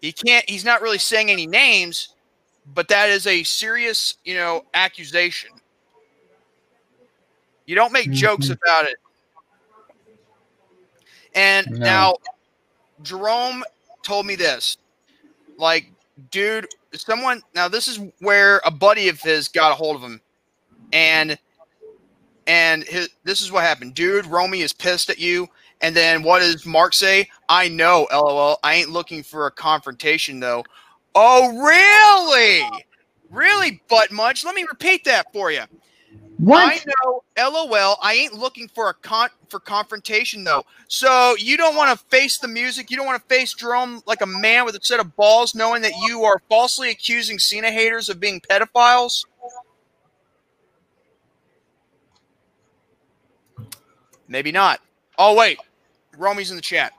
he 0.02 0.12
can't. 0.12 0.48
He's 0.48 0.64
not 0.64 0.84
really 0.84 1.00
saying 1.00 1.32
any 1.32 1.48
names, 1.48 2.10
but 2.76 2.88
that 2.90 3.10
is 3.10 3.26
a 3.26 3.42
serious, 3.42 4.18
you 4.24 4.36
know, 4.36 4.66
accusation. 4.76 5.50
You 7.66 7.74
don't 7.76 7.92
make 7.92 8.12
jokes 8.12 8.50
Mhm. 8.50 8.58
about 8.62 8.86
it. 8.86 8.98
And 11.34 11.68
No. 11.72 11.86
now, 11.86 12.16
Jerome 13.02 13.64
told 14.04 14.26
me 14.26 14.36
this, 14.36 14.78
like, 15.58 15.92
dude, 16.32 16.68
someone. 16.94 17.42
Now, 17.54 17.68
this 17.68 17.88
is 17.88 18.00
where 18.20 18.62
a 18.66 18.72
buddy 18.72 19.10
of 19.10 19.20
his 19.22 19.48
got 19.48 19.72
a 19.72 19.76
hold 19.76 19.96
of 19.96 20.02
him, 20.02 20.22
and 20.94 21.38
and 22.48 22.84
his, 22.84 23.10
this 23.24 23.42
is 23.42 23.52
what 23.52 23.64
happened. 23.64 23.96
Dude, 23.96 24.26
Romy 24.26 24.62
is 24.62 24.74
pissed 24.74 25.10
at 25.10 25.20
you. 25.20 25.48
And 25.82 25.96
then 25.96 26.24
what 26.24 26.40
does 26.40 26.66
Mark 26.66 26.94
say? 26.94 27.30
I 27.50 27.68
know, 27.68 28.08
lol. 28.12 28.60
I 28.64 28.76
ain't 28.76 28.90
looking 28.90 29.24
for 29.24 29.48
a 29.48 29.52
confrontation 29.52 30.40
though. 30.40 30.64
Oh, 31.14 31.58
really? 31.64 32.86
Really, 33.30 33.82
butt 33.90 34.12
munch? 34.12 34.46
Let 34.46 34.56
me 34.56 34.66
repeat 34.70 35.04
that 35.06 35.32
for 35.34 35.52
you. 35.52 35.64
What? 36.38 36.64
I 36.64 36.80
know, 37.04 37.22
lol. 37.38 37.98
I 38.02 38.14
ain't 38.14 38.34
looking 38.34 38.68
for 38.68 38.90
a 38.90 38.94
con 38.94 39.30
for 39.50 39.60
confrontation 39.60 40.44
though. 40.44 40.64
So 40.88 41.36
you 41.40 41.56
don't 41.56 41.76
want 41.76 41.98
to 41.98 42.06
face 42.08 42.38
the 42.38 42.48
music. 42.48 42.92
You 42.92 42.98
don't 42.98 43.06
want 43.06 43.22
to 43.22 43.34
face 43.34 43.54
Jerome 43.54 44.02
like 44.06 44.22
a 44.22 44.26
man 44.26 44.66
with 44.66 44.76
a 44.76 44.80
set 44.82 45.00
of 45.00 45.16
balls, 45.16 45.56
knowing 45.56 45.82
that 45.84 45.94
you 46.06 46.24
are 46.24 46.42
falsely 46.50 46.90
accusing 46.90 47.40
Cena 47.40 47.72
haters 47.72 48.10
of 48.10 48.20
being 48.20 48.42
pedophiles. 48.42 49.26
Maybe 54.28 54.52
not. 54.52 54.82
Oh 55.18 55.36
wait, 55.36 55.60
Romy's 56.18 56.50
in 56.50 56.58
the 56.58 56.62
chat. 56.62 56.92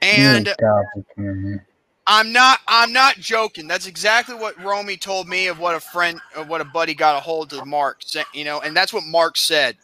And 0.00 0.46
You 0.46 0.54
garbage, 0.58 1.04
man. 1.16 1.66
I'm 2.06 2.32
not 2.32 2.60
I'm 2.68 2.92
not 2.92 3.16
joking. 3.16 3.66
That's 3.66 3.86
exactly 3.86 4.34
what 4.34 4.62
Romy 4.62 4.96
told 4.96 5.26
me 5.26 5.46
of 5.46 5.58
what 5.58 5.74
a 5.74 5.80
friend 5.80 6.20
of 6.36 6.48
what 6.48 6.60
a 6.60 6.64
buddy 6.64 6.94
got 6.94 7.16
a 7.16 7.20
hold 7.20 7.52
of 7.52 7.66
Mark, 7.66 8.02
you 8.34 8.44
know, 8.44 8.60
and 8.60 8.76
that's 8.76 8.92
what 8.92 9.04
Mark 9.04 9.36
said. 9.36 9.76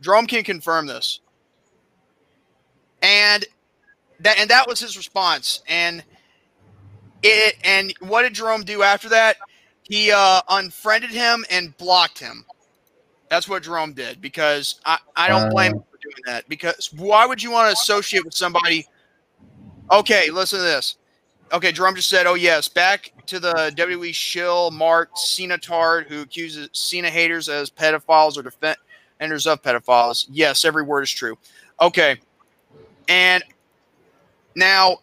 Jerome 0.00 0.26
can 0.26 0.44
confirm 0.44 0.86
this. 0.86 1.20
And 3.02 3.44
that 4.20 4.38
and 4.38 4.48
that 4.50 4.68
was 4.68 4.78
his 4.78 4.96
response. 4.96 5.62
And 5.68 6.04
it 7.22 7.56
and 7.64 7.92
what 8.00 8.22
did 8.22 8.34
Jerome 8.34 8.62
do 8.62 8.82
after 8.82 9.08
that? 9.08 9.36
He 9.82 10.12
uh 10.12 10.42
unfriended 10.48 11.10
him 11.10 11.44
and 11.50 11.76
blocked 11.76 12.20
him. 12.20 12.44
That's 13.28 13.48
what 13.48 13.64
Jerome 13.64 13.94
did 13.94 14.20
because 14.20 14.80
I, 14.84 14.98
I 15.16 15.28
don't 15.28 15.50
blame 15.50 15.72
him 15.72 15.82
for 15.90 15.98
doing 16.00 16.22
that. 16.26 16.48
Because 16.48 16.92
why 16.92 17.26
would 17.26 17.42
you 17.42 17.50
want 17.50 17.68
to 17.68 17.72
associate 17.72 18.24
with 18.24 18.34
somebody? 18.34 18.86
Okay, 19.90 20.30
listen 20.30 20.60
to 20.60 20.64
this. 20.64 20.96
Okay, 21.52 21.72
Jerome 21.72 21.94
just 21.94 22.08
said, 22.08 22.26
"Oh 22.26 22.34
yes, 22.34 22.68
back 22.68 23.12
to 23.26 23.38
the 23.38 23.72
WWE 23.76 24.12
shill 24.12 24.70
Mark 24.70 25.10
Cena 25.16 25.58
tard 25.58 26.06
who 26.08 26.22
accuses 26.22 26.68
Cena 26.72 27.10
haters 27.10 27.48
as 27.48 27.70
pedophiles 27.70 28.36
or 28.36 28.42
defenders 28.42 29.46
of 29.46 29.62
pedophiles." 29.62 30.26
Yes, 30.30 30.64
every 30.64 30.82
word 30.82 31.02
is 31.02 31.10
true. 31.10 31.38
Okay, 31.80 32.16
and 33.08 33.44
now, 34.56 34.98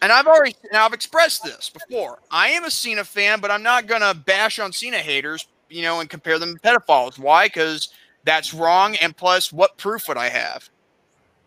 and 0.00 0.12
I've 0.12 0.26
already 0.26 0.54
now 0.72 0.86
I've 0.86 0.94
expressed 0.94 1.42
this 1.42 1.68
before. 1.70 2.20
I 2.30 2.48
am 2.50 2.64
a 2.64 2.70
Cena 2.70 3.04
fan, 3.04 3.40
but 3.40 3.50
I'm 3.50 3.62
not 3.62 3.86
gonna 3.86 4.14
bash 4.14 4.58
on 4.58 4.72
Cena 4.72 4.98
haters, 4.98 5.46
you 5.68 5.82
know, 5.82 6.00
and 6.00 6.08
compare 6.08 6.38
them 6.38 6.54
to 6.56 6.60
pedophiles. 6.60 7.18
Why? 7.18 7.46
Because 7.46 7.90
that's 8.24 8.54
wrong. 8.54 8.96
And 8.96 9.16
plus, 9.16 9.52
what 9.52 9.76
proof 9.76 10.08
would 10.08 10.16
I 10.16 10.28
have? 10.28 10.70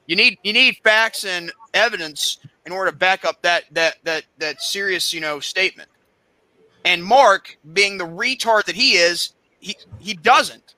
You 0.07 0.15
need 0.15 0.37
you 0.43 0.53
need 0.53 0.77
facts 0.83 1.25
and 1.25 1.51
evidence 1.73 2.37
in 2.67 2.73
order 2.73 2.91
to 2.91 2.97
back 2.97 3.23
up 3.23 3.41
that 3.43 3.63
that 3.71 3.95
that 4.03 4.25
that 4.39 4.61
serious 4.61 5.13
you 5.13 5.21
know 5.21 5.39
statement. 5.39 5.89
And 6.83 7.03
Mark, 7.03 7.57
being 7.73 7.97
the 7.97 8.05
retard 8.05 8.65
that 8.65 8.75
he 8.75 8.93
is, 8.93 9.33
he 9.59 9.77
he 9.99 10.13
doesn't. 10.13 10.75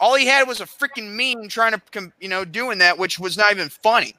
All 0.00 0.16
he 0.16 0.26
had 0.26 0.48
was 0.48 0.60
a 0.60 0.64
freaking 0.64 1.12
meme 1.12 1.48
trying 1.48 1.74
to 1.92 2.12
you 2.18 2.28
know 2.28 2.46
doing 2.46 2.78
that, 2.78 2.98
which 2.98 3.18
was 3.18 3.36
not 3.36 3.52
even 3.52 3.68
funny. 3.68 4.14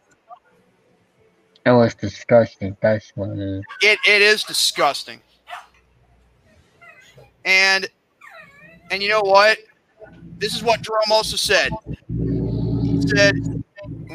It 1.66 1.72
was 1.72 1.96
disgusting. 1.96 2.78
That's 2.80 3.12
what 3.16 3.32
it 3.32 3.40
is. 3.40 3.64
It 3.82 4.00
it 4.08 4.22
is 4.22 4.44
disgusting. 4.44 5.20
And 7.44 7.88
and 8.92 9.02
you 9.02 9.10
know 9.10 9.22
what? 9.22 9.58
This 10.38 10.56
is 10.56 10.62
what 10.62 10.82
Jerome 10.84 11.12
also 11.12 11.38
said. 11.38 11.72
He 12.84 13.02
said, 13.02 13.64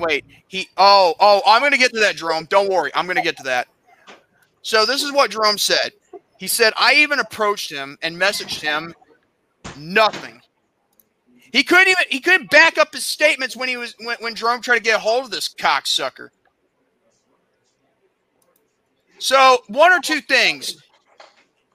wait, 0.00 0.24
he 0.48 0.68
oh, 0.76 1.14
oh, 1.20 1.42
I'm 1.46 1.62
gonna 1.62 1.78
get 1.78 1.92
to 1.94 2.00
that, 2.00 2.16
Jerome. 2.16 2.46
Don't 2.46 2.70
worry, 2.70 2.90
I'm 2.94 3.06
gonna 3.06 3.22
get 3.22 3.36
to 3.38 3.42
that. 3.44 3.68
So 4.62 4.84
this 4.84 5.02
is 5.02 5.12
what 5.12 5.30
Jerome 5.30 5.58
said. 5.58 5.92
He 6.38 6.46
said, 6.46 6.72
I 6.78 6.94
even 6.94 7.18
approached 7.18 7.70
him 7.70 7.98
and 8.02 8.16
messaged 8.16 8.60
him 8.60 8.94
nothing. 9.76 10.40
He 11.52 11.62
couldn't 11.64 11.88
even 11.88 12.04
he 12.08 12.20
couldn't 12.20 12.50
back 12.50 12.78
up 12.78 12.92
his 12.94 13.04
statements 13.04 13.56
when 13.56 13.68
he 13.68 13.76
was 13.76 13.94
when, 14.00 14.16
when 14.20 14.34
Jerome 14.34 14.62
tried 14.62 14.76
to 14.76 14.82
get 14.82 14.96
a 14.96 15.00
hold 15.00 15.24
of 15.24 15.30
this 15.30 15.48
cocksucker. 15.48 16.28
So 19.18 19.58
one 19.68 19.92
or 19.92 20.00
two 20.00 20.20
things. 20.20 20.76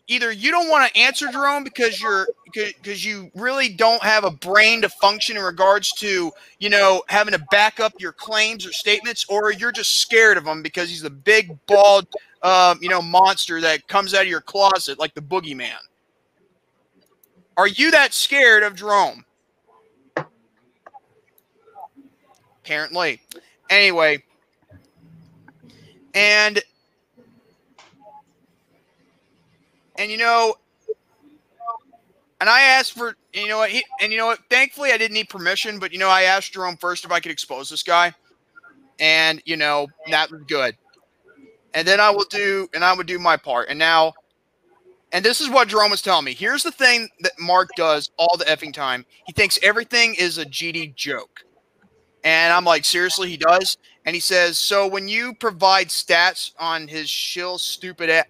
Either 0.07 0.31
you 0.31 0.51
don't 0.51 0.69
want 0.69 0.91
to 0.91 0.99
answer 0.99 1.31
Jerome 1.31 1.63
because 1.63 1.99
you're 1.99 2.27
because 2.53 3.03
you 3.03 3.31
really 3.33 3.69
don't 3.69 4.01
have 4.03 4.23
a 4.23 4.29
brain 4.29 4.81
to 4.83 4.89
function 4.89 5.35
in 5.35 5.43
regards 5.43 5.91
to 5.93 6.31
you 6.59 6.69
know 6.69 7.01
having 7.07 7.33
to 7.33 7.43
back 7.49 7.79
up 7.79 7.93
your 7.99 8.11
claims 8.11 8.67
or 8.67 8.71
statements, 8.71 9.25
or 9.29 9.51
you're 9.51 9.71
just 9.71 9.99
scared 9.99 10.37
of 10.37 10.45
him 10.45 10.61
because 10.61 10.89
he's 10.89 11.03
a 11.03 11.09
big 11.09 11.57
bald 11.65 12.07
um, 12.43 12.77
you 12.81 12.89
know 12.89 13.01
monster 13.01 13.59
that 13.61 13.87
comes 13.87 14.13
out 14.13 14.21
of 14.21 14.27
your 14.27 14.41
closet 14.41 14.99
like 14.99 15.15
the 15.15 15.21
boogeyman. 15.21 15.71
Are 17.57 17.67
you 17.67 17.89
that 17.89 18.13
scared 18.13 18.61
of 18.61 18.75
Jerome? 18.75 19.25
Apparently. 22.63 23.21
Anyway, 23.71 24.23
and 26.13 26.61
and 29.97 30.11
you 30.11 30.17
know, 30.17 30.55
and 32.41 32.49
I 32.49 32.61
asked 32.61 32.93
for 32.93 33.15
you 33.33 33.47
know 33.47 33.57
what, 33.57 33.69
he, 33.69 33.83
and 34.01 34.11
you 34.11 34.17
know 34.17 34.27
what. 34.27 34.39
Thankfully, 34.49 34.91
I 34.91 34.97
didn't 34.97 35.13
need 35.13 35.29
permission, 35.29 35.79
but 35.79 35.93
you 35.93 35.99
know, 35.99 36.09
I 36.09 36.23
asked 36.23 36.53
Jerome 36.53 36.77
first 36.77 37.05
if 37.05 37.11
I 37.11 37.19
could 37.19 37.31
expose 37.31 37.69
this 37.69 37.83
guy, 37.83 38.13
and 38.99 39.41
you 39.45 39.57
know 39.57 39.87
that 40.09 40.31
was 40.31 40.41
good. 40.47 40.75
And 41.73 41.87
then 41.87 41.99
I 41.99 42.09
will 42.09 42.25
do, 42.29 42.69
and 42.73 42.85
I 42.85 42.93
would 42.93 43.07
do 43.07 43.19
my 43.19 43.35
part. 43.35 43.67
And 43.69 43.77
now, 43.77 44.13
and 45.11 45.23
this 45.23 45.41
is 45.41 45.49
what 45.49 45.67
Jerome 45.67 45.91
was 45.91 46.01
telling 46.01 46.23
me. 46.25 46.33
Here's 46.33 46.63
the 46.63 46.71
thing 46.71 47.09
that 47.19 47.33
Mark 47.37 47.69
does 47.75 48.09
all 48.17 48.37
the 48.37 48.45
effing 48.45 48.73
time. 48.73 49.05
He 49.25 49.33
thinks 49.33 49.59
everything 49.61 50.15
is 50.15 50.37
a 50.37 50.45
GD 50.45 50.95
joke. 50.95 51.41
And 52.23 52.51
I'm 52.51 52.65
like, 52.65 52.85
seriously, 52.85 53.29
he 53.29 53.37
does. 53.37 53.77
And 54.05 54.15
he 54.15 54.19
says, 54.19 54.57
so 54.57 54.87
when 54.87 55.07
you 55.07 55.33
provide 55.35 55.89
stats 55.89 56.51
on 56.59 56.87
his 56.87 57.09
shill 57.09 57.57
stupid, 57.59 58.09
a- 58.09 58.25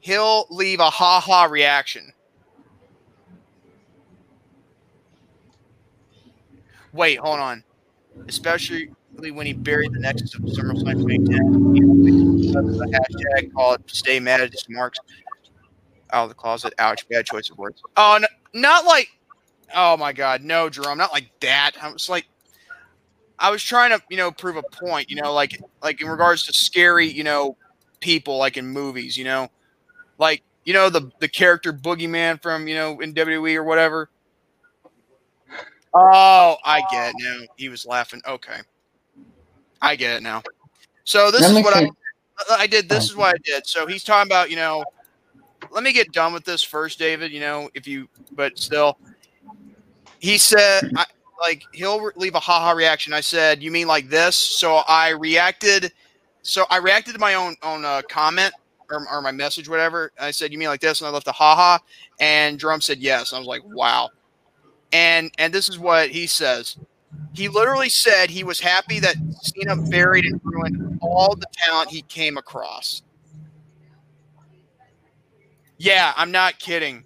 he'll 0.00 0.46
leave 0.50 0.80
a 0.80 0.90
ha 0.90 1.20
ha 1.20 1.44
reaction. 1.44 2.12
Wait, 6.92 7.18
hold 7.18 7.38
on. 7.38 7.62
Especially 8.28 8.90
when 9.18 9.46
he 9.46 9.52
buried 9.52 9.92
the 9.92 9.98
nexus 9.98 10.34
of 10.34 10.40
SummerSlam 10.42 11.06
2010. 11.06 12.52
hashtag 12.92 13.52
called 13.52 13.82
Stay 13.86 14.18
Mad 14.18 14.40
at 14.40 14.52
His 14.52 14.66
Marks. 14.68 14.98
Out 16.12 16.24
of 16.24 16.28
the 16.30 16.34
closet. 16.34 16.72
Ouch. 16.78 17.06
Bad 17.08 17.26
choice 17.26 17.50
of 17.50 17.58
words. 17.58 17.82
Oh, 17.96 18.18
no, 18.20 18.28
not 18.54 18.84
like. 18.86 19.08
Oh, 19.74 19.96
my 19.96 20.12
God. 20.12 20.42
No, 20.42 20.70
Jerome. 20.70 20.96
Not 20.98 21.12
like 21.12 21.28
that. 21.40 21.72
I 21.80 21.92
was 21.92 22.08
like. 22.08 22.26
I 23.38 23.50
was 23.50 23.62
trying 23.62 23.90
to, 23.90 24.00
you 24.08 24.16
know, 24.16 24.30
prove 24.30 24.56
a 24.56 24.62
point, 24.62 25.10
you 25.10 25.16
know, 25.16 25.34
like 25.34 25.60
like 25.82 26.00
in 26.00 26.08
regards 26.08 26.46
to 26.46 26.54
scary, 26.54 27.06
you 27.06 27.22
know, 27.22 27.54
people 28.00 28.38
like 28.38 28.56
in 28.56 28.66
movies, 28.66 29.14
you 29.16 29.24
know 29.24 29.50
like 30.18 30.42
you 30.64 30.72
know 30.72 30.90
the 30.90 31.10
the 31.20 31.28
character 31.28 31.72
Boogeyman 31.72 32.40
from 32.40 32.68
you 32.68 32.74
know 32.74 33.00
in 33.00 33.14
WWE 33.14 33.56
or 33.56 33.64
whatever. 33.64 34.10
Oh, 35.94 36.56
I 36.64 36.82
get 36.90 37.10
it 37.10 37.14
now. 37.18 37.46
He 37.56 37.68
was 37.68 37.86
laughing. 37.86 38.20
Okay, 38.26 38.58
I 39.80 39.96
get 39.96 40.16
it 40.16 40.22
now. 40.22 40.42
So 41.04 41.30
this 41.30 41.48
is 41.48 41.54
what 41.62 41.76
I. 41.76 41.88
I 42.50 42.66
did. 42.66 42.86
This 42.88 43.04
is 43.04 43.16
what 43.16 43.34
I 43.34 43.38
did. 43.44 43.66
So 43.66 43.86
he's 43.86 44.04
talking 44.04 44.30
about 44.30 44.50
you 44.50 44.56
know. 44.56 44.84
Let 45.70 45.82
me 45.82 45.92
get 45.92 46.12
done 46.12 46.32
with 46.32 46.44
this 46.44 46.62
first, 46.62 46.98
David. 46.98 47.32
You 47.32 47.40
know, 47.40 47.70
if 47.74 47.88
you, 47.88 48.08
but 48.32 48.58
still, 48.58 48.98
he 50.18 50.36
said, 50.36 50.90
I, 50.96 51.06
like 51.40 51.64
he'll 51.72 52.10
leave 52.16 52.34
a 52.34 52.40
haha 52.40 52.72
reaction. 52.72 53.12
I 53.12 53.20
said, 53.20 53.62
"You 53.62 53.70
mean 53.70 53.86
like 53.86 54.08
this?" 54.08 54.36
So 54.36 54.82
I 54.88 55.10
reacted. 55.10 55.92
So 56.42 56.66
I 56.70 56.76
reacted 56.76 57.14
to 57.14 57.20
my 57.20 57.34
own 57.34 57.56
own 57.62 57.84
uh, 57.84 58.02
comment 58.08 58.52
or, 58.90 59.06
or 59.10 59.20
my 59.22 59.32
message, 59.32 59.68
whatever. 59.68 60.12
I 60.18 60.30
said, 60.30 60.52
"You 60.52 60.58
mean 60.58 60.68
like 60.68 60.80
this?" 60.80 61.00
And 61.00 61.08
I 61.08 61.10
left 61.10 61.26
a 61.28 61.32
haha, 61.32 61.78
and 62.20 62.58
Drum 62.58 62.80
said 62.80 62.98
yes. 62.98 63.32
I 63.32 63.38
was 63.38 63.46
like, 63.46 63.62
"Wow." 63.64 64.10
And 64.92 65.30
and 65.38 65.52
this 65.52 65.68
is 65.68 65.78
what 65.78 66.10
he 66.10 66.26
says. 66.26 66.76
He 67.32 67.48
literally 67.48 67.88
said 67.88 68.30
he 68.30 68.44
was 68.44 68.60
happy 68.60 68.98
that 69.00 69.16
Cena 69.42 69.76
buried 69.76 70.24
and 70.24 70.40
ruined 70.42 70.98
all 71.02 71.34
the 71.34 71.46
talent 71.52 71.90
he 71.90 72.02
came 72.02 72.36
across. 72.36 73.02
Yeah, 75.78 76.12
I'm 76.16 76.30
not 76.30 76.58
kidding. 76.58 77.04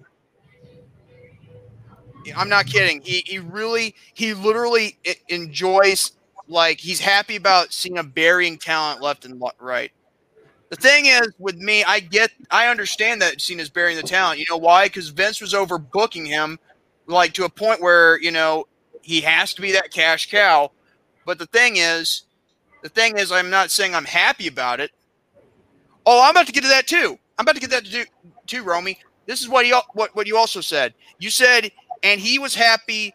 I'm 2.36 2.48
not 2.48 2.66
kidding. 2.66 3.00
He 3.02 3.22
he 3.26 3.38
really 3.38 3.94
he 4.14 4.34
literally 4.34 4.98
enjoys 5.28 6.12
like 6.48 6.78
he's 6.78 7.00
happy 7.00 7.36
about 7.36 7.72
seeing 7.72 7.98
a 7.98 8.04
burying 8.04 8.58
talent 8.58 9.00
left 9.00 9.24
and 9.24 9.42
right. 9.58 9.90
The 10.70 10.76
thing 10.76 11.06
is 11.06 11.28
with 11.38 11.56
me, 11.56 11.82
I 11.84 11.98
get 12.00 12.30
I 12.50 12.68
understand 12.68 13.20
that 13.22 13.40
Cena's 13.40 13.68
burying 13.68 13.96
the 13.96 14.04
talent. 14.04 14.38
You 14.38 14.46
know 14.48 14.56
why? 14.56 14.86
Because 14.86 15.08
Vince 15.08 15.40
was 15.40 15.52
overbooking 15.52 16.26
him, 16.26 16.58
like 17.06 17.34
to 17.34 17.44
a 17.44 17.48
point 17.48 17.80
where 17.80 18.20
you 18.20 18.30
know 18.30 18.66
he 19.02 19.20
has 19.22 19.52
to 19.54 19.62
be 19.62 19.72
that 19.72 19.90
cash 19.92 20.30
cow. 20.30 20.70
But 21.26 21.38
the 21.38 21.46
thing 21.46 21.76
is, 21.76 22.22
the 22.82 22.88
thing 22.88 23.18
is, 23.18 23.32
I'm 23.32 23.50
not 23.50 23.72
saying 23.72 23.94
I'm 23.94 24.04
happy 24.04 24.46
about 24.46 24.78
it. 24.78 24.92
Oh, 26.06 26.22
I'm 26.22 26.30
about 26.30 26.46
to 26.46 26.52
get 26.52 26.62
to 26.62 26.68
that 26.68 26.86
too. 26.86 27.18
I'm 27.36 27.44
about 27.44 27.56
to 27.56 27.60
get 27.60 27.70
that 27.70 27.84
to 27.84 27.90
do 27.90 28.04
too, 28.46 28.62
Romy. 28.62 28.98
This 29.26 29.40
is 29.40 29.48
what 29.48 29.64
he 29.64 29.74
what 29.94 30.14
what 30.14 30.28
you 30.28 30.36
also 30.36 30.60
said. 30.60 30.94
You 31.18 31.30
said, 31.30 31.72
and 32.04 32.20
he 32.20 32.38
was 32.38 32.54
happy 32.54 33.12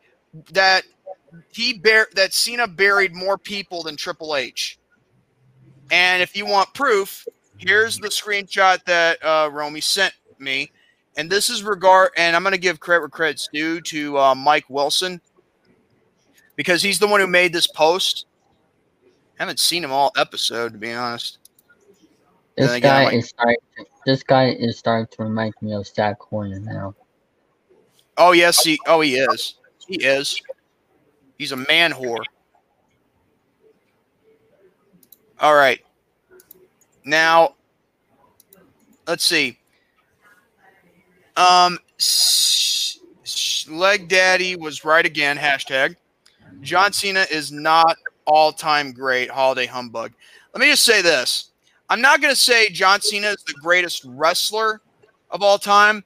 that 0.52 0.84
he 1.54 1.78
bear 1.78 2.08
that 2.16 2.34
Cena 2.34 2.68
buried 2.68 3.16
more 3.16 3.38
people 3.38 3.84
than 3.84 3.96
Triple 3.96 4.36
H. 4.36 4.78
And 5.92 6.22
if 6.22 6.36
you 6.36 6.46
want 6.46 6.74
proof, 6.74 7.26
here's 7.58 7.98
the 7.98 8.10
screenshot 8.10 8.84
that 8.86 9.24
uh, 9.24 9.50
Romy 9.52 9.82
sent 9.82 10.14
me. 10.40 10.72
And 11.18 11.30
this 11.30 11.50
is 11.50 11.64
regard, 11.64 12.12
and 12.18 12.36
I'm 12.36 12.44
going 12.44 12.52
to 12.52 12.60
give 12.60 12.82
credit 12.82 13.02
where 13.02 13.10
credit's 13.10 13.48
due 13.54 13.80
to 13.82 14.18
uh, 14.18 14.36
Mike 14.36 14.66
Wilson 14.70 15.22
because 16.58 16.82
he's 16.82 17.00
the 17.00 17.08
one 17.08 17.22
who 17.22 17.28
made 17.28 17.54
this 17.54 17.68
post. 17.68 18.26
haven't 19.40 19.60
seen 19.60 19.84
him 19.84 19.92
all 19.92 20.12
episode, 20.18 20.74
to 20.74 20.78
be 20.78 20.92
honest. 20.92 21.40
This 22.58 22.72
again, 22.72 22.82
guy 22.82 23.04
like- 23.06 23.14
is 23.14 23.30
starting. 23.30 23.56
To, 23.78 23.86
this 24.06 24.24
guy 24.24 24.50
is 24.50 24.78
starting 24.78 25.08
to 25.18 25.24
remind 25.24 25.54
me 25.62 25.74
of 25.74 25.88
Zach 25.88 26.20
Corner 26.20 26.60
now. 26.60 26.96
Oh 28.18 28.32
yes, 28.34 28.64
he. 28.64 28.80
Oh, 28.88 29.02
he 29.02 29.16
is. 29.16 29.56
He 29.88 30.04
is. 30.04 30.42
He's 31.38 31.52
a 31.52 31.58
man 31.58 31.92
whore. 31.92 32.24
All 35.40 35.56
right. 35.56 35.85
Now, 37.06 37.56
let's 39.08 39.24
see. 39.24 39.58
Um, 41.38 41.78
S- 42.00 43.00
S- 43.24 43.68
Leg 43.70 44.08
Daddy 44.08 44.56
was 44.56 44.84
right 44.84 45.06
again. 45.06 45.38
Hashtag. 45.38 45.96
John 46.62 46.92
Cena 46.92 47.26
is 47.30 47.52
not 47.52 47.96
all-time 48.26 48.92
great. 48.92 49.30
Holiday 49.30 49.66
humbug. 49.66 50.14
Let 50.54 50.62
me 50.62 50.72
just 50.72 50.84
say 50.84 51.02
this. 51.02 51.52
I'm 51.90 52.02
not 52.02 52.22
going 52.22 52.34
to 52.34 52.40
say 52.40 52.70
John 52.70 53.02
Cena 53.02 53.28
is 53.28 53.44
the 53.46 53.54
greatest 53.62 54.04
wrestler 54.06 54.82
of 55.30 55.44
all 55.44 55.60
time. 55.60 56.04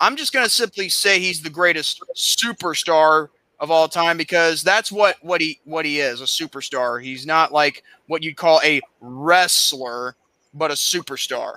I'm 0.00 0.16
just 0.16 0.32
going 0.32 0.46
to 0.46 0.50
simply 0.50 0.88
say 0.88 1.18
he's 1.18 1.42
the 1.42 1.50
greatest 1.50 2.02
superstar 2.14 3.28
of 3.60 3.70
all 3.70 3.88
time 3.88 4.16
because 4.16 4.62
that's 4.62 4.92
what 4.92 5.16
what 5.20 5.40
he 5.40 5.58
what 5.64 5.84
he 5.84 5.98
is, 5.98 6.20
a 6.20 6.24
superstar. 6.24 7.02
He's 7.02 7.26
not 7.26 7.52
like 7.52 7.82
what 8.06 8.22
you'd 8.22 8.36
call 8.36 8.60
a 8.62 8.80
wrestler, 9.00 10.14
but 10.58 10.70
a 10.70 10.74
superstar. 10.74 11.56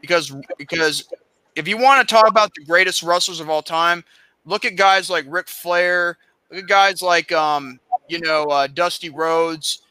Because 0.00 0.34
because 0.58 1.08
if 1.56 1.66
you 1.66 1.78
want 1.78 2.06
to 2.06 2.14
talk 2.14 2.28
about 2.28 2.54
the 2.54 2.64
greatest 2.64 3.02
wrestlers 3.02 3.40
of 3.40 3.48
all 3.50 3.62
time, 3.62 4.04
look 4.44 4.64
at 4.64 4.76
guys 4.76 5.10
like 5.10 5.24
Ric 5.28 5.48
Flair, 5.48 6.18
look 6.50 6.62
at 6.62 6.68
guys 6.68 7.02
like 7.02 7.32
um, 7.32 7.80
you 8.08 8.20
know, 8.20 8.44
uh, 8.44 8.66
Dusty 8.66 9.10
Rhodes, 9.10 9.82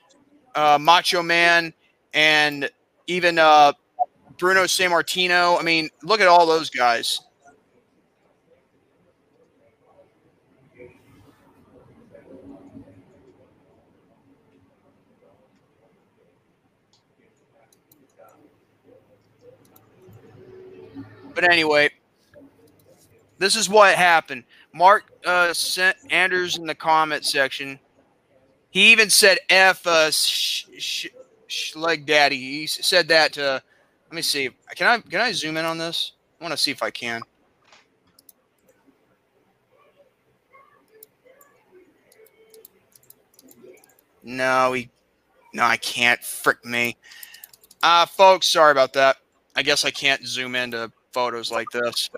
uh, 0.56 0.78
Macho 0.80 1.22
Man, 1.22 1.74
and 2.14 2.70
even 3.08 3.40
uh, 3.40 3.74
Bruno 4.38 4.64
Sammartino. 4.64 5.60
I 5.60 5.64
mean, 5.64 5.90
look 6.04 6.22
at 6.22 6.28
all 6.28 6.46
those 6.46 6.70
guys. 6.70 7.20
But 21.36 21.52
anyway, 21.52 21.90
this 23.38 23.58
is 23.58 23.70
what 23.70 23.94
happened. 23.96 24.46
Mark 24.74 25.04
uh, 25.26 25.54
sent 25.54 25.98
Anders 26.10 26.58
in 26.58 26.66
the 26.66 26.74
comment 26.74 27.26
section. 27.26 27.80
He 28.72 28.92
even 28.92 29.10
said 29.10 29.38
"f 29.50 29.86
uh, 29.86 30.10
sh- 30.12 30.66
sh- 31.48 31.76
daddy." 32.06 32.38
He 32.38 32.68
said 32.68 33.10
that 33.10 33.34
to. 33.34 33.62
Let 34.10 34.16
me 34.16 34.22
see. 34.22 34.50
Can 34.76 34.88
I 34.88 35.00
can 35.00 35.20
I 35.20 35.34
zoom 35.34 35.58
in 35.58 35.66
on 35.66 35.78
this? 35.78 36.14
I 36.40 36.44
want 36.44 36.54
to 36.54 36.58
see 36.58 36.72
if 36.72 36.82
I 36.82 36.90
can. 36.90 37.22
No, 44.24 44.74
he. 44.74 44.90
No, 45.54 45.64
I 45.64 45.78
can't. 45.78 46.22
Frick 46.24 46.64
me. 46.66 46.98
Uh, 47.84 48.06
folks, 48.06 48.48
sorry 48.48 48.72
about 48.72 48.94
that. 48.94 49.18
I 49.56 49.64
guess 49.64 49.86
I 49.86 49.92
can't 49.92 50.26
zoom 50.26 50.56
into 50.56 50.92
photos 51.16 51.50
like 51.50 51.69
this. 51.72 52.10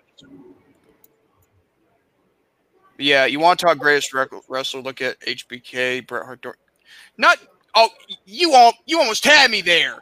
Yeah, 2.98 3.27
you 3.27 3.40
want 3.40 3.59
to 3.59 3.67
talk 3.67 3.77
greatest 3.77 4.11
wrestler? 4.14 4.82
Look 4.82 5.01
at 5.03 5.19
HBK, 5.22 6.01
Bret 6.01 6.26
Hart. 6.26 6.42
Dor- 6.42 6.58
Not. 7.17 7.38
Oh, 7.76 7.90
you 8.26 8.53
all. 8.53 8.74
You 8.88 9.00
almost 9.00 9.24
had 9.24 9.51
me 9.51 9.61
there. 9.61 10.00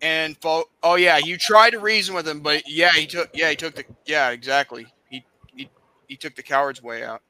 And 0.00 0.36
fo- 0.40 0.64
oh 0.82 0.94
yeah, 0.96 1.18
you 1.18 1.36
tried 1.36 1.70
to 1.70 1.78
reason 1.78 2.14
with 2.14 2.26
him, 2.26 2.40
but 2.40 2.62
yeah, 2.66 2.92
he 2.92 3.06
took. 3.06 3.28
Yeah, 3.34 3.50
he 3.50 3.56
took 3.56 3.74
the. 3.74 3.84
Yeah, 4.06 4.30
exactly. 4.30 4.86
He 5.10 5.24
he 5.54 5.68
he 6.08 6.16
took 6.16 6.34
the 6.34 6.42
coward's 6.42 6.82
way 6.82 7.04
out. 7.04 7.20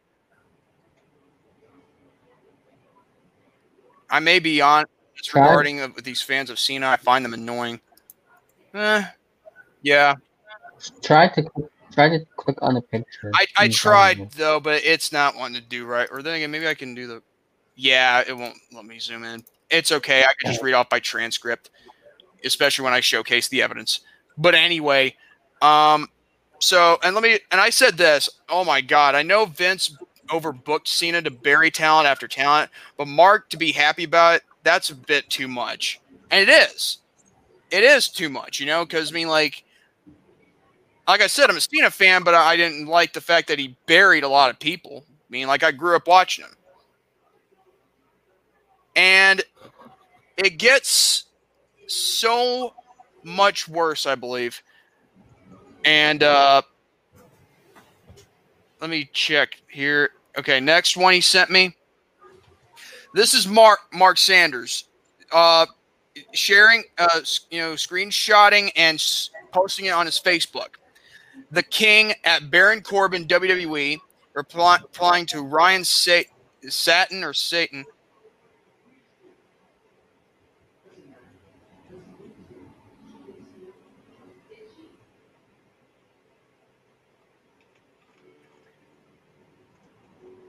I 4.08 4.20
may 4.20 4.38
be 4.38 4.60
on 4.60 4.84
regarding 5.34 5.80
of 5.80 6.04
these 6.04 6.22
fans 6.22 6.50
of 6.50 6.58
Cena. 6.58 6.88
I 6.88 6.96
find 6.96 7.24
them 7.24 7.34
annoying. 7.34 7.80
Eh, 8.74 9.04
yeah, 9.82 10.14
Try 11.02 11.28
to 11.28 11.42
click- 11.42 11.70
try 11.92 12.08
to 12.08 12.24
click 12.36 12.58
on 12.60 12.74
the 12.74 12.82
picture. 12.82 13.30
I, 13.34 13.46
I 13.56 13.68
tried 13.68 14.30
though, 14.32 14.60
but 14.60 14.84
it's 14.84 15.12
not 15.12 15.36
wanting 15.36 15.60
to 15.60 15.66
do 15.66 15.86
right. 15.86 16.08
Or 16.10 16.22
then 16.22 16.34
again, 16.34 16.50
maybe 16.50 16.68
I 16.68 16.74
can 16.74 16.94
do 16.94 17.06
the. 17.06 17.22
Yeah, 17.76 18.22
it 18.26 18.36
won't 18.36 18.56
let 18.72 18.84
me 18.84 18.98
zoom 18.98 19.24
in. 19.24 19.44
It's 19.70 19.90
okay. 19.92 20.22
I 20.22 20.32
can 20.40 20.52
just 20.52 20.62
read 20.62 20.74
off 20.74 20.88
by 20.88 21.00
transcript, 21.00 21.70
especially 22.44 22.84
when 22.84 22.92
I 22.92 23.00
showcase 23.00 23.48
the 23.48 23.62
evidence. 23.62 24.00
But 24.36 24.54
anyway, 24.54 25.14
um, 25.62 26.08
so 26.58 26.98
and 27.02 27.14
let 27.14 27.22
me 27.22 27.38
and 27.50 27.60
I 27.60 27.70
said 27.70 27.96
this. 27.96 28.28
Oh 28.48 28.64
my 28.64 28.80
God, 28.80 29.14
I 29.14 29.22
know 29.22 29.46
Vince 29.46 29.96
overbooked 30.28 30.88
Cena 30.88 31.22
to 31.22 31.30
bury 31.30 31.70
talent 31.70 32.06
after 32.08 32.28
talent, 32.28 32.70
but 32.96 33.08
Mark 33.08 33.48
to 33.50 33.56
be 33.56 33.72
happy 33.72 34.04
about 34.04 34.36
it, 34.36 34.42
that's 34.62 34.90
a 34.90 34.94
bit 34.94 35.28
too 35.30 35.48
much, 35.48 36.00
and 36.30 36.48
it 36.48 36.52
is. 36.52 36.98
It 37.74 37.82
is 37.82 38.08
too 38.08 38.28
much, 38.28 38.60
you 38.60 38.66
know, 38.66 38.84
because 38.84 39.10
I 39.10 39.14
mean, 39.14 39.26
like, 39.26 39.64
like 41.08 41.20
I 41.20 41.26
said, 41.26 41.50
I'm 41.50 41.56
a 41.56 41.60
Cena 41.60 41.90
fan, 41.90 42.22
but 42.22 42.32
I 42.32 42.56
didn't 42.56 42.86
like 42.86 43.12
the 43.12 43.20
fact 43.20 43.48
that 43.48 43.58
he 43.58 43.76
buried 43.86 44.22
a 44.22 44.28
lot 44.28 44.48
of 44.48 44.60
people. 44.60 45.04
I 45.08 45.26
mean, 45.28 45.48
like 45.48 45.64
I 45.64 45.72
grew 45.72 45.96
up 45.96 46.06
watching 46.06 46.44
him. 46.44 46.54
And 48.94 49.42
it 50.36 50.50
gets 50.56 51.24
so 51.88 52.74
much 53.24 53.66
worse, 53.66 54.06
I 54.06 54.14
believe. 54.14 54.62
And 55.84 56.22
uh 56.22 56.62
let 58.80 58.88
me 58.88 59.10
check 59.12 59.60
here. 59.68 60.10
Okay, 60.38 60.60
next 60.60 60.96
one 60.96 61.12
he 61.12 61.20
sent 61.20 61.50
me. 61.50 61.74
This 63.14 63.34
is 63.34 63.48
Mark 63.48 63.80
Mark 63.92 64.16
Sanders. 64.16 64.84
Uh 65.32 65.66
sharing 66.32 66.84
uh 66.98 67.20
you 67.50 67.60
know 67.60 67.72
screenshotting 67.72 68.70
and 68.76 69.02
posting 69.52 69.86
it 69.86 69.90
on 69.90 70.06
his 70.06 70.20
Facebook. 70.20 70.76
The 71.50 71.62
King 71.62 72.14
at 72.24 72.50
Baron 72.50 72.82
Corbin 72.82 73.26
WWE 73.26 73.98
reply, 74.34 74.78
replying 74.80 75.26
to 75.26 75.42
Ryan 75.42 75.84
Sa- 75.84 76.22
Satin 76.68 77.24
or 77.24 77.32
Satan 77.32 77.84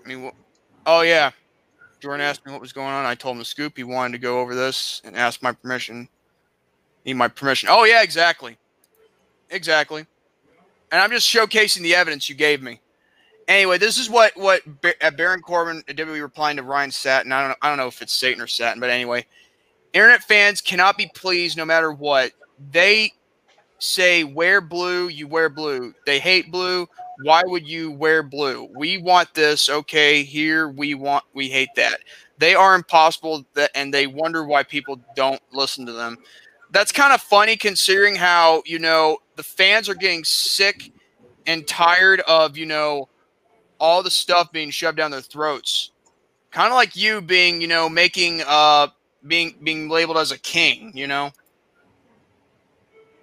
I 0.05 0.07
mean, 0.07 0.31
oh 0.85 1.01
yeah. 1.01 1.31
Jordan 1.99 2.21
asked 2.21 2.45
me 2.45 2.51
what 2.51 2.61
was 2.61 2.73
going 2.73 2.87
on. 2.87 3.05
I 3.05 3.15
told 3.15 3.33
him 3.33 3.39
the 3.39 3.45
scoop. 3.45 3.77
He 3.77 3.83
wanted 3.83 4.13
to 4.13 4.19
go 4.19 4.39
over 4.39 4.55
this 4.55 5.01
and 5.03 5.15
ask 5.15 5.41
my 5.41 5.51
permission. 5.51 6.07
Need 7.05 7.15
my 7.15 7.27
permission. 7.27 7.69
Oh 7.71 7.83
yeah, 7.83 8.01
exactly, 8.01 8.57
exactly. 9.49 10.05
And 10.91 11.01
I'm 11.01 11.11
just 11.11 11.31
showcasing 11.33 11.81
the 11.81 11.95
evidence 11.95 12.29
you 12.29 12.35
gave 12.35 12.61
me. 12.61 12.79
Anyway, 13.47 13.77
this 13.77 13.97
is 13.97 14.09
what 14.09 14.35
what 14.35 14.61
uh, 15.01 15.11
Baron 15.11 15.41
Corbin 15.41 15.83
uh, 15.87 15.93
WWE 15.93 16.21
replying 16.21 16.57
to 16.57 16.63
Ryan 16.63 16.91
Satin. 16.91 17.31
I 17.31 17.41
don't 17.41 17.49
know, 17.49 17.55
I 17.61 17.69
don't 17.69 17.77
know 17.77 17.87
if 17.87 18.01
it's 18.01 18.13
Satan 18.13 18.41
or 18.41 18.47
Satin, 18.47 18.79
but 18.79 18.89
anyway, 18.89 19.25
internet 19.93 20.23
fans 20.23 20.61
cannot 20.61 20.97
be 20.97 21.11
pleased 21.13 21.57
no 21.57 21.65
matter 21.65 21.91
what. 21.91 22.31
They 22.71 23.13
say 23.77 24.23
wear 24.23 24.61
blue, 24.61 25.09
you 25.09 25.27
wear 25.27 25.49
blue. 25.49 25.93
They 26.05 26.19
hate 26.19 26.51
blue. 26.51 26.87
Why 27.23 27.43
would 27.45 27.67
you 27.67 27.91
wear 27.91 28.23
blue? 28.23 28.69
We 28.75 28.97
want 28.97 29.33
this. 29.33 29.69
Okay, 29.69 30.23
here 30.23 30.69
we 30.69 30.93
want 30.93 31.23
we 31.33 31.49
hate 31.49 31.69
that. 31.75 31.99
They 32.37 32.55
are 32.55 32.75
impossible 32.75 33.45
that 33.53 33.71
and 33.75 33.93
they 33.93 34.07
wonder 34.07 34.45
why 34.45 34.63
people 34.63 34.99
don't 35.15 35.41
listen 35.53 35.85
to 35.85 35.93
them. 35.93 36.17
That's 36.71 36.91
kind 36.91 37.13
of 37.13 37.21
funny 37.21 37.55
considering 37.55 38.15
how, 38.15 38.63
you 38.65 38.79
know, 38.79 39.19
the 39.37 39.43
fans 39.43 39.87
are 39.87 39.95
getting 39.95 40.23
sick 40.25 40.91
and 41.47 41.65
tired 41.67 42.21
of, 42.21 42.57
you 42.57 42.65
know, 42.65 43.07
all 43.79 44.03
the 44.03 44.11
stuff 44.11 44.51
being 44.51 44.69
shoved 44.69 44.97
down 44.97 45.11
their 45.11 45.21
throats. 45.21 45.91
Kind 46.51 46.67
of 46.67 46.75
like 46.75 46.95
you 46.95 47.21
being, 47.21 47.61
you 47.61 47.67
know, 47.67 47.87
making 47.87 48.41
uh 48.45 48.87
being 49.27 49.55
being 49.63 49.89
labeled 49.89 50.17
as 50.17 50.31
a 50.31 50.39
king, 50.39 50.91
you 50.93 51.07
know? 51.07 51.31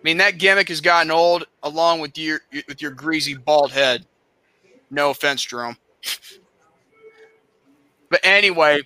I 0.02 0.04
mean, 0.04 0.16
that 0.16 0.38
gimmick 0.38 0.68
has 0.68 0.80
gotten 0.80 1.12
old, 1.12 1.44
along 1.62 2.00
with 2.00 2.18
your 2.18 2.40
with 2.66 2.82
your 2.82 2.90
greasy 2.90 3.34
bald 3.34 3.70
head. 3.70 4.04
No 4.90 5.10
offense, 5.10 5.44
Jerome. 5.44 5.76
but 8.10 8.18
anyway, 8.24 8.80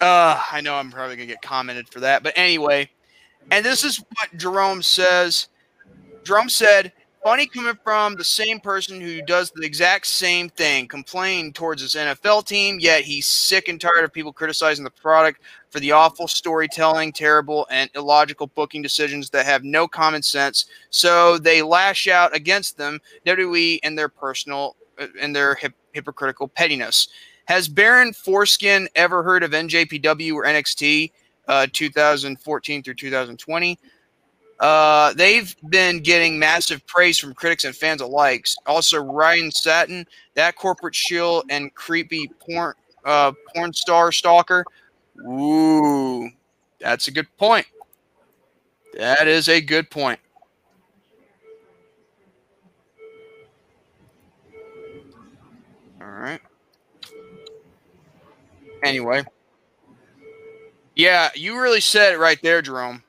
uh, 0.00 0.40
I 0.52 0.60
know 0.60 0.76
I'm 0.76 0.92
probably 0.92 1.16
gonna 1.16 1.26
get 1.26 1.42
commented 1.42 1.88
for 1.88 1.98
that, 2.00 2.22
but 2.22 2.32
anyway, 2.36 2.88
and 3.50 3.64
this 3.64 3.82
is 3.82 3.98
what 3.98 4.36
Jerome 4.36 4.82
says. 4.82 5.48
Jerome 6.22 6.48
said, 6.48 6.92
"Funny 7.24 7.48
coming 7.48 7.76
from 7.82 8.14
the 8.14 8.22
same 8.22 8.60
person 8.60 9.00
who 9.00 9.20
does 9.20 9.50
the 9.50 9.66
exact 9.66 10.06
same 10.06 10.48
thing, 10.48 10.86
complaining 10.86 11.52
towards 11.52 11.82
his 11.82 11.96
NFL 11.96 12.46
team, 12.46 12.78
yet 12.78 13.02
he's 13.02 13.26
sick 13.26 13.66
and 13.66 13.80
tired 13.80 14.04
of 14.04 14.12
people 14.12 14.32
criticizing 14.32 14.84
the 14.84 14.90
product 14.90 15.42
for 15.74 15.80
the 15.80 15.90
awful 15.90 16.28
storytelling, 16.28 17.10
terrible 17.10 17.66
and 17.68 17.90
illogical 17.96 18.46
booking 18.46 18.80
decisions 18.80 19.28
that 19.30 19.44
have 19.44 19.64
no 19.64 19.88
common 19.88 20.22
sense. 20.22 20.66
So 20.90 21.36
they 21.36 21.62
lash 21.62 22.06
out 22.06 22.32
against 22.32 22.76
them, 22.76 23.00
WWE, 23.26 23.80
and 23.82 23.98
their 23.98 24.08
personal 24.08 24.76
uh, 25.00 25.08
and 25.20 25.34
their 25.34 25.56
hip, 25.56 25.74
hypocritical 25.90 26.46
pettiness. 26.46 27.08
Has 27.46 27.66
Baron 27.66 28.12
Foreskin 28.12 28.88
ever 28.94 29.24
heard 29.24 29.42
of 29.42 29.50
NJPW 29.50 30.34
or 30.34 30.44
NXT 30.44 31.10
uh, 31.48 31.66
2014 31.72 32.82
through 32.84 32.94
2020? 32.94 33.76
Uh, 34.60 35.12
they've 35.14 35.56
been 35.70 35.98
getting 35.98 36.38
massive 36.38 36.86
praise 36.86 37.18
from 37.18 37.34
critics 37.34 37.64
and 37.64 37.74
fans 37.74 38.00
alike. 38.00 38.46
Also, 38.66 39.02
Ryan 39.02 39.50
Satin, 39.50 40.06
that 40.34 40.54
corporate 40.54 40.94
shill 40.94 41.42
and 41.50 41.74
creepy 41.74 42.30
porn 42.38 42.74
uh, 43.04 43.32
porn 43.52 43.72
star 43.72 44.12
stalker. 44.12 44.64
Ooh, 45.20 46.30
that's 46.80 47.08
a 47.08 47.12
good 47.12 47.28
point. 47.36 47.66
That 48.94 49.28
is 49.28 49.48
a 49.48 49.60
good 49.60 49.90
point. 49.90 50.20
All 56.00 56.08
right. 56.10 56.40
Anyway. 58.82 59.24
Yeah, 60.94 61.30
you 61.34 61.60
really 61.60 61.80
said 61.80 62.12
it 62.12 62.18
right 62.18 62.40
there, 62.42 62.62
Jerome. 62.62 63.02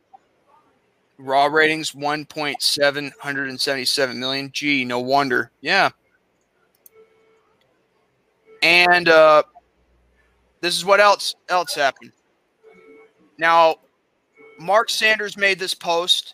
Raw 1.17 1.45
ratings 1.45 1.93
1.777 1.93 4.15
million. 4.17 4.51
Gee, 4.51 4.83
no 4.85 4.99
wonder. 4.99 5.51
Yeah. 5.61 5.91
And 8.61 9.07
uh 9.07 9.43
this 10.65 10.75
is 10.75 10.83
what 10.83 10.99
else 10.99 11.35
else 11.47 11.75
happened. 11.75 12.11
Now, 13.37 13.75
Mark 14.57 14.89
Sanders 14.89 15.37
made 15.37 15.59
this 15.59 15.75
post. 15.75 16.33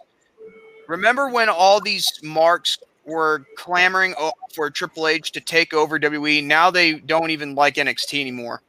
Remember 0.88 1.28
when 1.28 1.50
all 1.50 1.82
these 1.82 2.10
marks 2.24 2.78
were 3.06 3.46
clamoring 3.58 4.16
for 4.54 4.70
Triple 4.70 5.08
H 5.08 5.34
to 5.34 5.42
take 5.42 5.74
over 5.74 6.00
WWE? 6.00 6.46
Now 6.46 6.72
they 6.72 6.94
don't 6.94 7.30
even 7.30 7.56
like 7.56 7.76
NXT 7.76 8.22
anymore. 8.22 8.62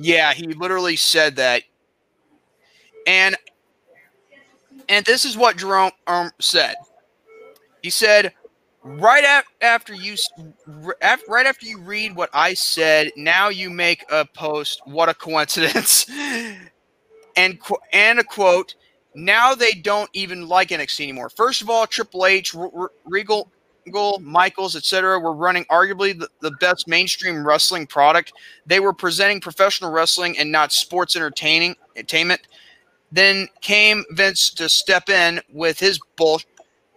Yeah, 0.00 0.32
he 0.32 0.48
literally 0.48 0.96
said 0.96 1.36
that. 1.36 1.62
And 3.06 3.36
and 4.88 5.06
this 5.06 5.24
is 5.24 5.36
what 5.36 5.58
Jerome 5.58 5.92
um, 6.08 6.32
said. 6.40 6.74
He 7.82 7.90
said, 7.90 8.32
right 8.84 9.24
af- 9.24 9.52
after 9.60 9.94
you 9.94 10.16
af- 11.02 11.22
right 11.28 11.46
after 11.46 11.66
you 11.66 11.80
read 11.80 12.16
what 12.16 12.30
I 12.32 12.54
said, 12.54 13.10
now 13.16 13.48
you 13.48 13.70
make 13.70 14.04
a 14.10 14.26
post. 14.26 14.80
What 14.86 15.08
a 15.08 15.14
coincidence! 15.14 16.06
and 17.36 17.60
qu- 17.60 17.78
and 17.92 18.18
a 18.18 18.24
quote. 18.24 18.74
Now 19.14 19.54
they 19.54 19.72
don't 19.72 20.08
even 20.14 20.48
like 20.48 20.68
NXT 20.70 21.02
anymore. 21.02 21.28
First 21.28 21.60
of 21.62 21.68
all, 21.68 21.86
Triple 21.86 22.26
H, 22.26 22.54
R- 22.54 22.70
R- 22.74 22.90
Regal, 23.04 23.50
Michaels, 24.20 24.74
etc., 24.74 25.18
were 25.20 25.34
running 25.34 25.64
arguably 25.66 26.18
the, 26.18 26.28
the 26.40 26.52
best 26.60 26.88
mainstream 26.88 27.46
wrestling 27.46 27.86
product. 27.86 28.32
They 28.64 28.80
were 28.80 28.94
presenting 28.94 29.40
professional 29.40 29.90
wrestling 29.92 30.38
and 30.38 30.50
not 30.50 30.72
sports 30.72 31.14
entertaining 31.14 31.76
entertainment. 31.96 32.40
Then 33.10 33.48
came 33.60 34.04
Vince 34.12 34.50
to 34.54 34.68
step 34.70 35.10
in 35.10 35.40
with 35.52 35.78
his 35.78 36.00
bullshit 36.16 36.51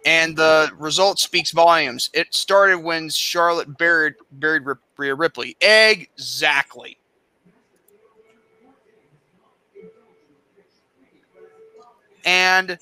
and 0.06 0.36
the 0.36 0.70
result 0.78 1.18
speaks 1.18 1.50
volumes. 1.50 2.08
It 2.14 2.32
started 2.32 2.78
when 2.78 3.10
Charlotte 3.10 3.76
buried 3.76 4.14
buried 4.30 4.62
Rhea 4.96 5.14
Ripley. 5.14 5.56
Exactly. 5.60 6.96
And 12.24 12.78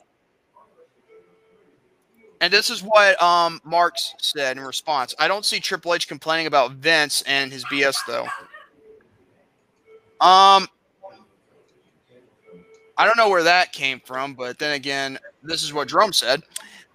and 2.41 2.53
this 2.53 2.69
is 2.69 2.83
what 2.83 3.21
um 3.23 3.61
Marks 3.65 4.15
said 4.21 4.59
in 4.59 4.63
response. 4.63 5.15
I 5.19 5.27
don't 5.27 5.47
see 5.47 5.61
Triple 5.61 5.95
H 5.95 6.07
complaining 6.07 6.47
about 6.47 6.73
Vince 6.73 7.23
and 7.23 7.51
his 7.51 7.65
BS 7.65 7.97
though. 8.07 8.27
Um 10.21 10.69
I 12.97 13.07
don't 13.07 13.17
know 13.17 13.29
where 13.29 13.43
that 13.43 13.73
came 13.73 14.01
from, 14.05 14.35
but 14.35 14.59
then 14.59 14.73
again, 14.75 15.19
this 15.43 15.63
is 15.63 15.73
what 15.73 15.89
Drum 15.89 16.13
said. 16.13 16.43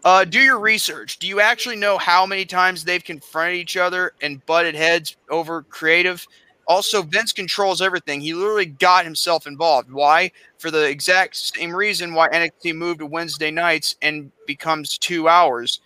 Uh, 0.04 0.24
do 0.24 0.40
your 0.40 0.60
research. 0.60 1.20
Do 1.20 1.28
you 1.28 1.42
actually 1.42 1.76
know 1.76 1.98
how 1.98 2.26
many 2.26 2.46
times 2.46 2.84
they've 2.84 3.04
confronted 3.04 3.58
each 3.58 3.76
other 3.76 4.14
and 4.22 4.46
butted 4.46 4.76
heads 4.76 5.18
over 5.30 5.64
creative? 5.64 6.26
Also, 6.68 7.02
Vince 7.02 7.34
controls 7.34 7.82
everything. 7.82 8.22
He 8.22 8.34
literally 8.34 8.68
got 8.68 9.04
himself 9.04 9.48
involved. 9.48 9.92
Why? 9.92 10.32
For 10.58 10.72
the 10.72 10.88
exact 10.88 11.36
same 11.36 11.76
reason 11.76 12.14
why 12.14 12.30
NXT 12.30 12.76
moved 12.76 13.00
to 13.00 13.08
Wednesday 13.08 13.52
nights 13.52 13.96
and 14.02 14.32
becomes 14.46 14.98
two 14.98 15.28
hours. 15.28 15.82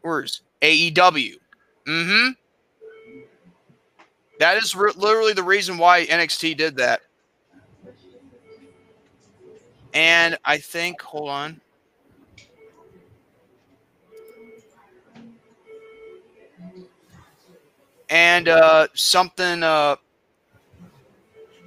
Where's 0.00 0.42
AEW? 0.62 1.34
Mm-hmm. 1.86 2.28
That 4.38 4.56
is 4.56 4.74
re- 4.74 4.92
literally 4.96 5.32
the 5.32 5.42
reason 5.42 5.76
why 5.76 6.06
NXT 6.06 6.56
did 6.56 6.76
that. 6.76 7.00
And 9.92 10.38
I 10.44 10.58
think, 10.58 11.02
hold 11.02 11.28
on. 11.30 11.60
And 18.14 18.46
uh, 18.46 18.86
something. 18.94 19.64
Uh, 19.64 19.96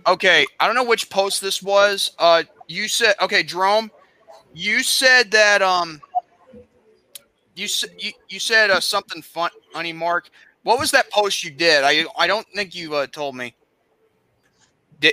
okay, 0.08 0.46
I 0.62 0.66
don't 0.66 0.76
know 0.76 0.86
which 0.86 1.10
post 1.10 1.42
this 1.42 1.62
was. 1.62 2.12
Uh, 2.18 2.44
you 2.70 2.88
said, 2.88 3.16
okay, 3.22 3.44
Jerome, 3.44 3.92
you 4.54 4.82
said 4.82 5.30
that 5.32 5.62
um, 5.62 6.02
you 7.54 7.68
said 7.68 7.90
you, 8.00 8.14
you 8.30 8.40
said 8.40 8.70
uh, 8.70 8.80
something 8.80 9.22
fun, 9.22 9.52
funny, 9.74 9.92
Mark. 9.92 10.30
What 10.64 10.80
was 10.80 10.90
that 10.92 11.12
post 11.12 11.44
you 11.44 11.52
did? 11.52 11.84
I 11.84 12.06
I 12.18 12.28
don't 12.28 12.48
think 12.56 12.74
you 12.74 12.96
uh, 12.96 13.08
told 13.08 13.36
me. 13.36 13.54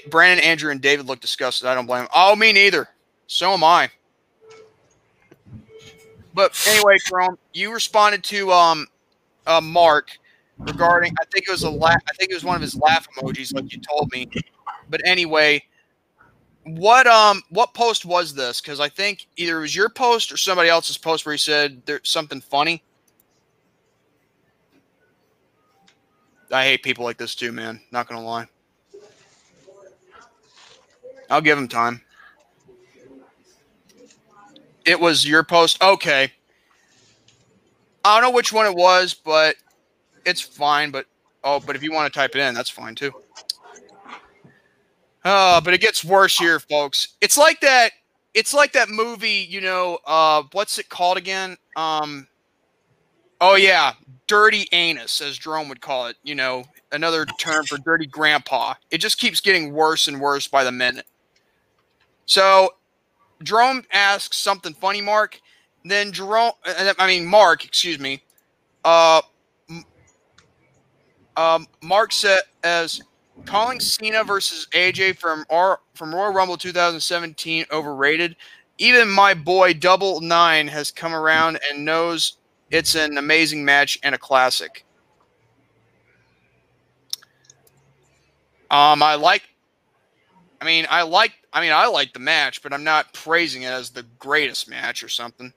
Brandon, 0.08 0.42
Andrew, 0.44 0.70
and 0.70 0.80
David 0.80 1.06
look 1.06 1.18
disgusted. 1.18 1.66
I 1.66 1.74
don't 1.74 1.86
blame 1.86 2.02
them. 2.02 2.10
Oh, 2.14 2.36
me 2.36 2.52
neither. 2.52 2.88
So 3.26 3.50
am 3.50 3.64
I. 3.64 3.90
But 6.32 6.56
anyway, 6.68 6.96
Jerome, 7.04 7.38
you 7.52 7.74
responded 7.74 8.22
to 8.24 8.52
um, 8.52 8.86
uh, 9.48 9.60
Mark 9.60 10.16
regarding. 10.58 11.12
I 11.20 11.24
think 11.26 11.46
it 11.48 11.50
was 11.50 11.62
a 11.62 11.70
laugh. 11.70 12.02
I 12.08 12.12
think 12.14 12.30
it 12.30 12.34
was 12.34 12.44
one 12.44 12.56
of 12.56 12.62
his 12.62 12.76
laugh 12.76 13.06
emojis, 13.16 13.54
like 13.54 13.72
you 13.72 13.80
told 13.80 14.10
me. 14.12 14.28
But 14.90 15.00
anyway, 15.04 15.62
what 16.64 17.06
um, 17.06 17.42
what 17.50 17.74
post 17.74 18.04
was 18.04 18.34
this? 18.34 18.60
Because 18.60 18.80
I 18.80 18.88
think 18.88 19.26
either 19.36 19.58
it 19.58 19.60
was 19.60 19.76
your 19.76 19.88
post 19.88 20.32
or 20.32 20.36
somebody 20.36 20.68
else's 20.68 20.98
post 20.98 21.26
where 21.26 21.34
he 21.34 21.38
said 21.38 21.82
there's 21.86 22.08
something 22.08 22.40
funny. 22.40 22.82
I 26.50 26.64
hate 26.64 26.82
people 26.82 27.04
like 27.04 27.16
this 27.16 27.34
too, 27.34 27.52
man. 27.52 27.80
Not 27.90 28.08
gonna 28.08 28.24
lie. 28.24 28.46
I'll 31.30 31.40
give 31.40 31.58
him 31.58 31.68
time. 31.68 32.00
It 34.84 35.00
was 35.00 35.26
your 35.26 35.42
post. 35.42 35.82
Okay. 35.82 36.30
I 38.04 38.20
don't 38.20 38.30
know 38.30 38.36
which 38.36 38.52
one 38.52 38.66
it 38.66 38.76
was, 38.76 39.14
but 39.14 39.56
it's 40.24 40.40
fine. 40.40 40.90
But 40.90 41.06
oh, 41.42 41.60
but 41.60 41.76
if 41.76 41.82
you 41.82 41.92
want 41.92 42.12
to 42.12 42.18
type 42.18 42.34
it 42.34 42.40
in, 42.40 42.54
that's 42.54 42.70
fine 42.70 42.94
too. 42.94 43.12
Oh, 45.24 45.60
but 45.64 45.72
it 45.72 45.80
gets 45.80 46.04
worse 46.04 46.38
here, 46.38 46.60
folks. 46.60 47.08
It's 47.20 47.38
like 47.38 47.60
that. 47.60 47.92
It's 48.34 48.52
like 48.52 48.72
that 48.72 48.88
movie. 48.90 49.46
You 49.48 49.60
know, 49.60 49.98
uh, 50.06 50.42
what's 50.52 50.78
it 50.78 50.88
called 50.88 51.16
again? 51.16 51.56
Um, 51.76 52.26
oh 53.40 53.56
yeah, 53.56 53.92
dirty 54.26 54.68
anus, 54.72 55.20
as 55.20 55.38
Jerome 55.38 55.68
would 55.68 55.80
call 55.80 56.08
it. 56.08 56.16
You 56.22 56.34
know, 56.34 56.64
another 56.92 57.24
term 57.38 57.64
for 57.64 57.78
dirty 57.78 58.06
grandpa. 58.06 58.74
It 58.90 58.98
just 58.98 59.18
keeps 59.18 59.40
getting 59.40 59.72
worse 59.72 60.08
and 60.08 60.20
worse 60.20 60.46
by 60.46 60.64
the 60.64 60.72
minute. 60.72 61.06
So 62.26 62.74
Jerome 63.42 63.84
asks 63.92 64.38
something 64.38 64.74
funny, 64.74 65.00
Mark. 65.00 65.40
Then 65.84 66.12
Jerome, 66.12 66.52
uh, 66.64 66.94
I 66.98 67.06
mean 67.06 67.26
Mark, 67.26 67.64
excuse 67.64 67.98
me. 67.98 68.22
Uh, 68.84 69.20
um, 71.36 71.66
Mark 71.82 72.12
said 72.12 72.40
as 72.62 73.02
calling 73.44 73.80
Cena 73.80 74.24
versus 74.24 74.66
AJ 74.72 75.18
from 75.18 75.44
our 75.50 75.80
from 75.94 76.14
Royal 76.14 76.32
Rumble 76.32 76.56
2017 76.56 77.66
overrated. 77.70 78.36
Even 78.78 79.08
my 79.08 79.34
boy 79.34 79.74
Double 79.74 80.20
Nine 80.20 80.66
has 80.68 80.90
come 80.90 81.14
around 81.14 81.58
and 81.68 81.84
knows 81.84 82.38
it's 82.70 82.94
an 82.94 83.18
amazing 83.18 83.64
match 83.64 83.98
and 84.02 84.14
a 84.14 84.18
classic. 84.18 84.84
Um, 88.70 89.02
I 89.02 89.14
like. 89.14 89.42
I 90.60 90.64
mean, 90.64 90.86
I 90.90 91.02
like. 91.02 91.32
I 91.52 91.60
mean, 91.60 91.72
I 91.72 91.86
like 91.86 92.12
the 92.12 92.18
match, 92.18 92.62
but 92.62 92.72
I'm 92.72 92.82
not 92.82 93.12
praising 93.14 93.62
it 93.62 93.68
as 93.68 93.90
the 93.90 94.04
greatest 94.18 94.68
match 94.68 95.04
or 95.04 95.08
something. 95.08 95.52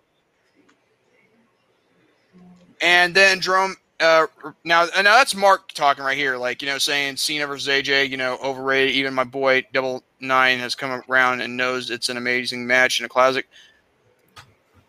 And 2.82 3.16
then 3.16 3.42
Jerome. 3.42 3.76
Uh, 4.00 4.28
now, 4.64 4.86
now 4.86 5.02
that's 5.02 5.34
Mark 5.34 5.72
talking 5.72 6.04
right 6.04 6.18
here, 6.18 6.38
like 6.38 6.62
you 6.62 6.68
know, 6.68 6.78
saying 6.78 7.18
Cena 7.18 7.48
versus 7.48 7.68
AJ, 7.68 8.10
you 8.10 8.18
know, 8.18 8.38
overrated. 8.44 8.94
Even 8.96 9.14
my 9.14 9.24
boy 9.24 9.66
Double 9.74 10.04
Nine 10.20 10.60
has 10.60 10.76
come 10.76 11.04
around 11.10 11.42
and 11.42 11.58
knows 11.58 11.90
it's 11.90 12.10
an 12.10 12.18
amazing 12.18 12.68
match 12.68 13.00
and 13.00 13.08
a 13.08 13.10
classic. 13.10 13.48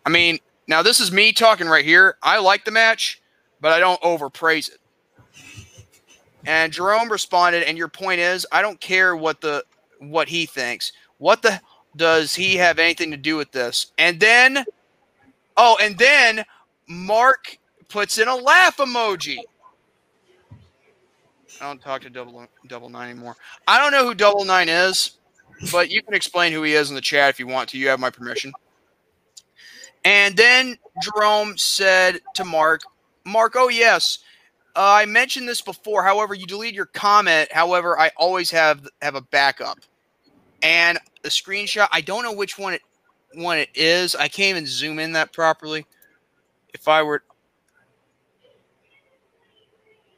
I 0.05 0.09
mean, 0.09 0.39
now 0.67 0.83
this 0.83 0.99
is 0.99 1.11
me 1.11 1.33
talking 1.33 1.67
right 1.67 1.85
here. 1.85 2.17
I 2.21 2.39
like 2.39 2.65
the 2.65 2.71
match, 2.71 3.21
but 3.61 3.71
I 3.71 3.79
don't 3.79 4.01
overpraise 4.01 4.69
it. 4.69 4.79
And 6.45 6.71
Jerome 6.71 7.11
responded, 7.11 7.63
and 7.63 7.77
your 7.77 7.89
point 7.89 8.19
is, 8.19 8.45
I 8.51 8.61
don't 8.61 8.79
care 8.79 9.15
what 9.15 9.41
the 9.41 9.63
what 9.99 10.29
he 10.29 10.45
thinks. 10.45 10.91
What 11.17 11.41
the 11.41 11.59
does 11.95 12.33
he 12.35 12.55
have 12.55 12.79
anything 12.79 13.11
to 13.11 13.17
do 13.17 13.35
with 13.35 13.51
this? 13.51 13.91
And 13.97 14.19
then, 14.19 14.65
oh, 15.57 15.77
and 15.81 15.97
then 15.97 16.45
Mark 16.87 17.58
puts 17.89 18.17
in 18.17 18.27
a 18.27 18.35
laugh 18.35 18.77
emoji. 18.77 19.37
I 21.61 21.67
don't 21.67 21.81
talk 21.81 22.01
to 22.03 22.09
double 22.09 22.47
double 22.67 22.89
nine 22.89 23.09
anymore. 23.09 23.35
I 23.67 23.79
don't 23.79 23.91
know 23.91 24.05
who 24.05 24.13
double 24.13 24.45
nine 24.45 24.69
is, 24.69 25.17
but 25.71 25.91
you 25.91 26.01
can 26.01 26.13
explain 26.13 26.53
who 26.53 26.63
he 26.63 26.73
is 26.73 26.89
in 26.89 26.95
the 26.95 27.01
chat 27.01 27.29
if 27.29 27.39
you 27.39 27.47
want 27.47 27.69
to. 27.69 27.77
You 27.77 27.89
have 27.89 27.99
my 27.99 28.09
permission. 28.09 28.53
And 30.05 30.37
then 30.37 30.77
Jerome 31.01 31.57
said 31.57 32.21
to 32.35 32.45
Mark, 32.45 32.81
Mark, 33.25 33.55
oh 33.57 33.67
yes, 33.67 34.19
uh, 34.75 34.93
I 35.01 35.05
mentioned 35.05 35.47
this 35.49 35.61
before. 35.61 36.03
However, 36.03 36.33
you 36.33 36.45
delete 36.45 36.73
your 36.73 36.85
comment. 36.85 37.51
However, 37.51 37.99
I 37.99 38.11
always 38.15 38.49
have 38.51 38.87
have 39.01 39.15
a 39.15 39.21
backup. 39.21 39.79
And 40.61 40.97
the 41.23 41.29
screenshot, 41.29 41.87
I 41.91 42.01
don't 42.01 42.23
know 42.23 42.33
which 42.33 42.57
one 42.57 42.73
it 42.73 42.81
one 43.33 43.57
it 43.57 43.69
is. 43.75 44.15
I 44.15 44.27
can't 44.27 44.51
even 44.51 44.65
zoom 44.65 44.99
in 44.99 45.11
that 45.13 45.33
properly. 45.33 45.85
If 46.73 46.87
I 46.87 47.03
were 47.03 47.23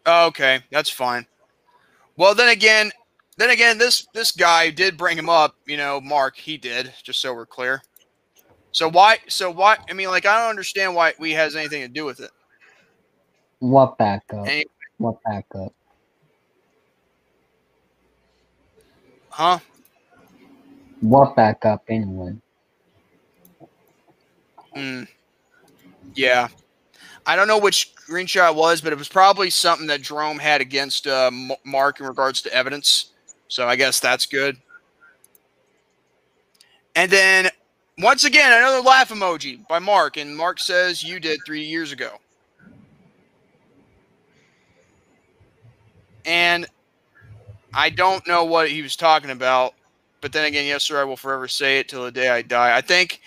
Okay, 0.06 0.62
that's 0.72 0.90
fine. 0.90 1.26
Well, 2.18 2.36
then 2.36 2.50
again, 2.50 2.92
then 3.38 3.50
again, 3.50 3.78
this 3.78 4.08
this 4.14 4.32
guy 4.32 4.70
did 4.70 4.98
bring 4.98 5.18
him 5.18 5.30
up. 5.30 5.56
You 5.66 5.78
know, 5.78 6.02
Mark, 6.02 6.36
he 6.36 6.58
did. 6.58 6.94
Just 7.04 7.22
so 7.22 7.34
we're 7.34 7.46
clear. 7.46 7.82
So 8.72 8.90
why? 8.90 9.18
So 9.28 9.52
why? 9.52 9.78
I 9.90 9.94
mean, 9.94 10.10
like, 10.10 10.26
I 10.26 10.40
don't 10.40 10.50
understand 10.50 10.96
why 10.96 11.14
we 11.20 11.32
has 11.32 11.56
anything 11.56 11.82
to 11.82 11.88
do 11.88 12.06
with 12.06 12.20
it. 12.20 12.32
What 13.60 13.98
backup? 13.98 14.48
Any, 14.48 14.66
What 14.98 15.18
backup? 15.24 15.74
huh? 19.30 19.60
What 21.02 21.36
backup 21.36 21.84
anyway? 21.90 22.36
Mm. 24.76 25.08
Yeah. 26.16 26.48
I 27.25 27.35
don't 27.35 27.48
know 27.48 27.59
which 27.59 27.93
screenshot 27.95 28.56
was, 28.56 28.82
but 28.82 28.91
it 28.91 28.98
was 28.98 29.08
probably 29.08 29.50
something 29.50 29.88
that 29.88 30.01
Jerome 30.01 30.40
had 30.40 30.61
against 30.61 31.08
uh, 31.08 31.32
Mark 31.64 32.00
in 32.00 32.06
regards 32.06 32.41
to 32.43 32.53
evidence. 32.53 33.11
So 33.48 33.67
I 33.67 33.75
guess 33.75 34.00
that's 34.00 34.25
good. 34.25 34.58
And 36.95 37.11
then 37.11 37.50
once 37.98 38.24
again, 38.24 38.51
another 38.51 38.82
laugh 38.82 39.09
emoji 39.09 39.66
by 39.67 39.80
Mark, 39.80 40.17
and 40.17 40.35
Mark 40.35 40.59
says 40.59 41.03
you 41.03 41.19
did 41.19 41.40
three 41.45 41.64
years 41.64 41.91
ago. 41.91 42.17
And 46.25 46.67
I 47.74 47.90
don't 47.90 48.25
know 48.27 48.43
what 48.43 48.69
he 48.69 48.82
was 48.82 48.95
talking 48.95 49.30
about, 49.30 49.74
but 50.19 50.33
then 50.33 50.45
again, 50.45 50.66
yes, 50.66 50.83
sir, 50.83 51.00
I 51.00 51.03
will 51.03 51.17
forever 51.17 51.48
say 51.48 51.80
it 51.80 51.88
till 51.88 52.03
the 52.03 52.11
day 52.11 52.30
I 52.30 52.41
die. 52.41 52.75
I 52.75 52.82
think, 52.82 53.22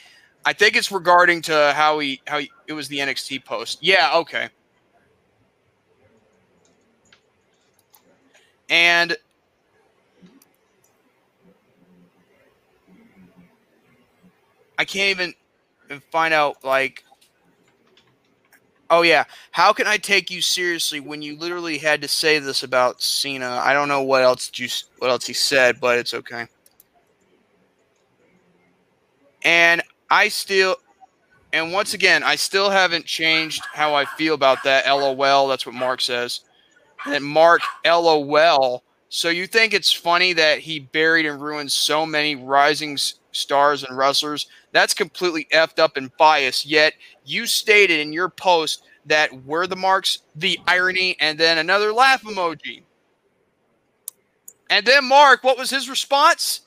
I 0.44 0.52
think 0.52 0.76
it's 0.76 0.92
regarding 0.92 1.42
to 1.42 1.72
how 1.74 1.98
he 1.98 2.20
how 2.26 2.38
he, 2.38 2.50
it 2.66 2.74
was 2.74 2.88
the 2.88 2.98
NXT 2.98 3.44
post. 3.44 3.78
Yeah, 3.80 4.12
okay. 4.16 4.48
And 8.68 9.16
I 14.78 14.84
can't 14.84 15.10
even 15.10 15.34
find 16.10 16.34
out 16.34 16.64
like 16.64 17.04
Oh 18.90 19.02
yeah, 19.02 19.24
how 19.50 19.72
can 19.72 19.86
I 19.86 19.96
take 19.96 20.30
you 20.30 20.42
seriously 20.42 21.00
when 21.00 21.22
you 21.22 21.36
literally 21.36 21.78
had 21.78 22.02
to 22.02 22.08
say 22.08 22.38
this 22.38 22.62
about 22.62 23.00
Cena? 23.02 23.60
I 23.62 23.72
don't 23.72 23.88
know 23.88 24.02
what 24.02 24.22
else 24.22 24.50
you 24.56 24.68
what 24.98 25.10
else 25.10 25.26
he 25.26 25.32
said, 25.32 25.80
but 25.80 25.98
it's 25.98 26.12
okay. 26.12 26.46
And 29.42 29.82
I 30.10 30.28
still 30.28 30.76
and 31.54 31.72
once 31.72 31.94
again, 31.94 32.24
I 32.24 32.34
still 32.34 32.68
haven't 32.68 33.06
changed 33.06 33.62
how 33.72 33.94
I 33.94 34.06
feel 34.06 34.34
about 34.34 34.64
that. 34.64 34.88
LOL, 34.88 35.46
that's 35.46 35.64
what 35.64 35.74
Mark 35.76 36.00
says. 36.00 36.40
And 37.06 37.24
Mark 37.24 37.60
LOL. 37.86 38.82
So 39.08 39.28
you 39.28 39.46
think 39.46 39.72
it's 39.72 39.92
funny 39.92 40.32
that 40.32 40.58
he 40.58 40.80
buried 40.80 41.26
and 41.26 41.40
ruined 41.40 41.70
so 41.70 42.04
many 42.04 42.34
rising 42.34 42.98
stars 43.30 43.84
and 43.84 43.96
wrestlers? 43.96 44.48
That's 44.72 44.94
completely 44.94 45.46
effed 45.52 45.78
up 45.78 45.96
and 45.96 46.10
biased. 46.16 46.66
Yet 46.66 46.94
you 47.24 47.46
stated 47.46 48.00
in 48.00 48.12
your 48.12 48.28
post 48.28 48.82
that 49.06 49.44
were 49.44 49.68
the 49.68 49.76
marks, 49.76 50.22
the 50.34 50.58
irony, 50.66 51.16
and 51.20 51.38
then 51.38 51.58
another 51.58 51.92
laugh 51.92 52.24
emoji. 52.24 52.82
And 54.70 54.84
then 54.84 55.04
Mark, 55.04 55.44
what 55.44 55.56
was 55.56 55.70
his 55.70 55.88
response? 55.88 56.62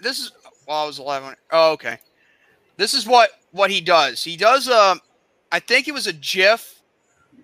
This 0.00 0.18
is 0.18 0.32
well, 0.66 0.84
I 0.84 0.86
was 0.86 0.98
eleven. 0.98 1.34
Oh, 1.50 1.72
okay. 1.72 1.98
This 2.76 2.94
is 2.94 3.06
what 3.06 3.30
what 3.52 3.70
he 3.70 3.80
does. 3.80 4.22
He 4.22 4.36
does. 4.36 4.68
a, 4.68 4.96
I 5.52 5.58
think 5.58 5.88
it 5.88 5.92
was 5.92 6.06
a 6.06 6.12
GIF 6.12 6.80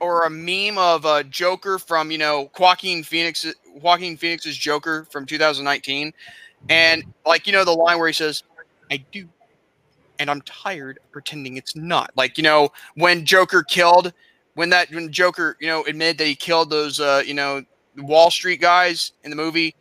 or 0.01 0.25
a 0.25 0.31
meme 0.31 0.79
of 0.79 1.05
a 1.05 1.25
Joker 1.25 1.79
from 1.79 2.11
you 2.11 2.19
know 2.19 2.51
Joaquin 2.59 3.03
Phoenix. 3.03 3.47
Joaquin 3.75 4.17
Phoenix's 4.17 4.57
Joker 4.57 5.07
from 5.11 5.27
2019, 5.27 6.13
and 6.69 7.05
like 7.25 7.47
you 7.47 7.53
know 7.53 7.65
the 7.65 7.73
line 7.73 7.99
where 7.99 8.07
he 8.07 8.13
says, 8.13 8.43
"I 8.91 9.05
do." 9.13 9.29
And 10.19 10.31
I'm 10.31 10.41
tired 10.43 10.99
pretending 11.13 11.59
it's 11.59 11.77
not. 11.77 12.11
Like, 12.17 12.39
you 12.39 12.43
know, 12.43 12.73
when 12.95 13.27
Joker 13.27 13.63
killed, 13.63 14.15
when 14.55 14.71
that 14.71 14.91
when 14.91 15.13
Joker, 15.13 15.59
you 15.61 15.67
know, 15.67 15.85
admitted 15.85 16.17
that 16.17 16.27
he 16.27 16.35
killed 16.35 16.71
those 16.71 17.01
uh, 17.01 17.23
you 17.27 17.35
know, 17.35 17.63
Wall 17.99 18.31
Street 18.31 18.61
guys 18.61 19.13
in 19.25 19.31
the 19.31 19.37
movie 19.37 19.75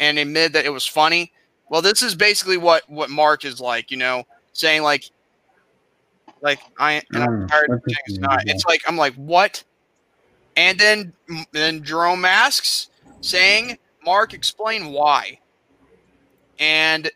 and 0.00 0.18
admitted 0.18 0.54
that 0.54 0.64
it 0.64 0.70
was 0.70 0.86
funny. 0.86 1.32
Well, 1.68 1.82
this 1.82 2.02
is 2.02 2.14
basically 2.14 2.56
what 2.56 2.88
what 2.88 3.10
Mark 3.10 3.44
is 3.44 3.60
like, 3.60 3.90
you 3.90 3.96
know, 3.96 4.24
saying 4.52 4.82
like, 4.82 5.04
like 6.40 6.60
I 6.78 7.02
and 7.12 7.24
I'm 7.24 7.28
Mm, 7.28 7.48
tired 7.48 7.70
of 7.70 7.80
saying 7.86 7.98
it's 8.06 8.18
not. 8.18 8.42
It's 8.46 8.64
like 8.66 8.82
I'm 8.86 8.96
like 8.96 9.14
what? 9.14 9.62
And 10.56 10.78
then 10.78 11.12
then 11.52 11.82
Jerome 11.82 12.24
asks, 12.24 12.88
saying, 13.20 13.78
"Mark, 14.04 14.32
explain 14.32 14.92
why." 14.92 15.38
And 16.58 17.10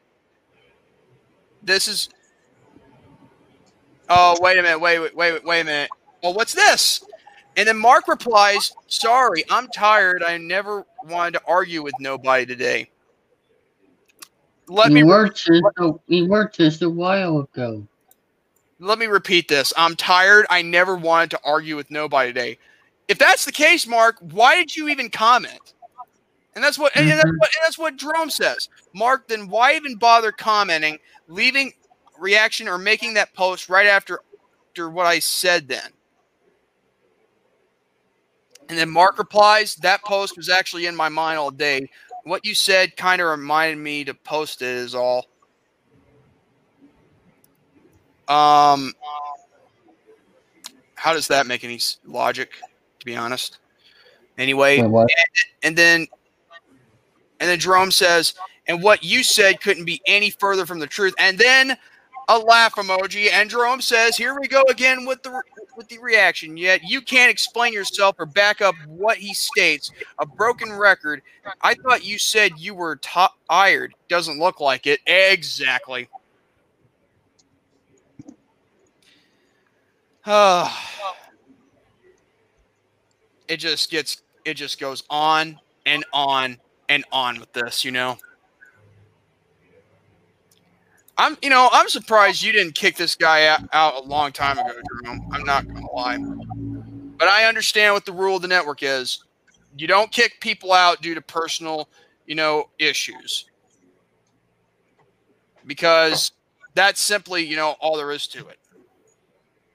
this 1.62 1.88
is. 1.88 2.08
Oh 4.08 4.36
wait 4.40 4.58
a 4.58 4.62
minute! 4.62 4.80
Wait 4.80 4.98
wait 4.98 5.14
wait 5.14 5.44
wait 5.44 5.60
a 5.60 5.64
minute! 5.64 5.90
Well, 6.22 6.34
what's 6.34 6.52
this? 6.52 7.04
And 7.56 7.68
then 7.68 7.78
Mark 7.78 8.08
replies, 8.08 8.72
"Sorry, 8.88 9.44
I'm 9.50 9.68
tired. 9.68 10.22
I 10.22 10.36
never 10.36 10.84
wanted 11.04 11.34
to 11.38 11.42
argue 11.46 11.82
with 11.82 11.94
nobody 12.00 12.44
today." 12.44 12.90
Let 14.70 14.92
we 14.92 15.02
me 15.02 15.02
were 15.02 15.28
just 15.28 15.62
a, 15.78 15.92
we 16.08 16.22
were 16.22 16.48
just 16.48 16.82
a 16.82 16.88
while 16.88 17.40
ago. 17.40 17.86
let 18.78 18.98
me 18.98 19.06
repeat 19.06 19.48
this. 19.48 19.72
I'm 19.76 19.96
tired. 19.96 20.46
I 20.48 20.62
never 20.62 20.96
wanted 20.96 21.30
to 21.32 21.40
argue 21.44 21.76
with 21.76 21.90
nobody 21.90 22.32
today. 22.32 22.58
If 23.08 23.18
that's 23.18 23.44
the 23.44 23.52
case, 23.52 23.86
Mark, 23.86 24.16
why 24.20 24.56
did 24.56 24.76
you 24.76 24.88
even 24.88 25.10
comment? 25.10 25.74
And 26.54 26.62
that's 26.64 26.78
what 26.78 26.96
and 26.96 27.08
that's 27.08 27.30
Mhm. 27.30 27.38
what 27.38 27.50
and 27.56 27.64
that's 27.64 27.78
what 27.78 27.96
Jerome 27.96 28.30
says. 28.30 28.68
Mark, 28.94 29.26
then 29.28 29.48
why 29.48 29.74
even 29.74 29.96
bother 29.96 30.32
commenting, 30.32 30.98
leaving 31.28 31.72
reaction 32.16 32.68
or 32.68 32.78
making 32.78 33.14
that 33.14 33.34
post 33.34 33.68
right 33.68 33.86
after 33.88 34.20
after 34.70 34.88
what 34.90 35.06
I 35.06 35.18
said 35.18 35.68
then? 35.68 35.92
And 38.68 38.78
then 38.78 38.88
Mark 38.90 39.18
replies, 39.18 39.74
that 39.76 40.04
post 40.04 40.36
was 40.36 40.48
actually 40.48 40.86
in 40.86 40.94
my 40.94 41.08
mind 41.08 41.38
all 41.38 41.50
day. 41.50 41.88
What 42.24 42.44
you 42.44 42.54
said 42.54 42.96
kind 42.96 43.20
of 43.20 43.28
reminded 43.28 43.78
me 43.78 44.04
to 44.04 44.14
post 44.14 44.62
it 44.62 44.68
is 44.68 44.94
all. 44.94 45.26
Um, 48.28 48.92
how 50.94 51.12
does 51.12 51.28
that 51.28 51.46
make 51.46 51.64
any 51.64 51.80
logic? 52.06 52.52
To 53.00 53.06
be 53.06 53.16
honest. 53.16 53.58
Anyway, 54.38 54.80
what? 54.82 55.08
and 55.62 55.76
then 55.76 56.06
and 57.40 57.48
then 57.48 57.58
Jerome 57.58 57.90
says, 57.90 58.34
and 58.68 58.82
what 58.82 59.02
you 59.02 59.24
said 59.24 59.60
couldn't 59.60 59.84
be 59.84 60.00
any 60.06 60.30
further 60.30 60.66
from 60.66 60.78
the 60.78 60.86
truth. 60.86 61.14
And 61.18 61.38
then 61.38 61.76
a 62.30 62.38
laugh 62.38 62.76
emoji. 62.76 63.28
And 63.32 63.50
Jerome 63.50 63.80
says, 63.80 64.16
here 64.16 64.38
we 64.38 64.46
go 64.46 64.62
again 64.70 65.04
with 65.04 65.22
the 65.22 65.42
with 65.76 65.88
the 65.88 65.98
reaction. 65.98 66.56
Yet 66.56 66.82
you 66.84 67.00
can't 67.00 67.30
explain 67.30 67.72
yourself 67.72 68.16
or 68.18 68.26
back 68.26 68.60
up 68.60 68.74
what 68.86 69.18
he 69.18 69.34
states. 69.34 69.90
A 70.18 70.26
broken 70.26 70.72
record. 70.72 71.22
I 71.62 71.74
thought 71.74 72.04
you 72.04 72.18
said 72.18 72.52
you 72.56 72.74
were 72.74 73.00
tired. 73.50 73.94
Doesn't 74.08 74.38
look 74.38 74.60
like 74.60 74.86
it. 74.86 75.00
Exactly. 75.06 76.08
it 83.48 83.56
just 83.56 83.90
gets 83.90 84.22
it 84.44 84.54
just 84.54 84.78
goes 84.78 85.02
on 85.10 85.58
and 85.86 86.04
on 86.12 86.58
and 86.88 87.04
on 87.10 87.40
with 87.40 87.52
this, 87.52 87.84
you 87.84 87.90
know. 87.90 88.16
I'm, 91.20 91.36
you 91.42 91.50
know, 91.50 91.68
I'm 91.70 91.90
surprised 91.90 92.42
you 92.42 92.50
didn't 92.50 92.74
kick 92.74 92.96
this 92.96 93.14
guy 93.14 93.46
out, 93.46 93.60
out 93.74 94.02
a 94.02 94.06
long 94.08 94.32
time 94.32 94.58
ago, 94.58 94.72
Jerome. 95.04 95.28
I'm 95.32 95.44
not 95.44 95.68
gonna 95.68 95.90
lie, 95.92 96.16
but 97.18 97.28
I 97.28 97.44
understand 97.44 97.92
what 97.92 98.06
the 98.06 98.12
rule 98.12 98.36
of 98.36 98.42
the 98.42 98.48
network 98.48 98.82
is. 98.82 99.22
You 99.76 99.86
don't 99.86 100.10
kick 100.10 100.40
people 100.40 100.72
out 100.72 101.02
due 101.02 101.14
to 101.14 101.20
personal, 101.20 101.90
you 102.26 102.36
know, 102.36 102.70
issues, 102.78 103.44
because 105.66 106.32
that's 106.74 107.02
simply, 107.02 107.44
you 107.44 107.54
know, 107.54 107.76
all 107.80 107.98
there 107.98 108.12
is 108.12 108.26
to 108.28 108.48
it. 108.48 108.58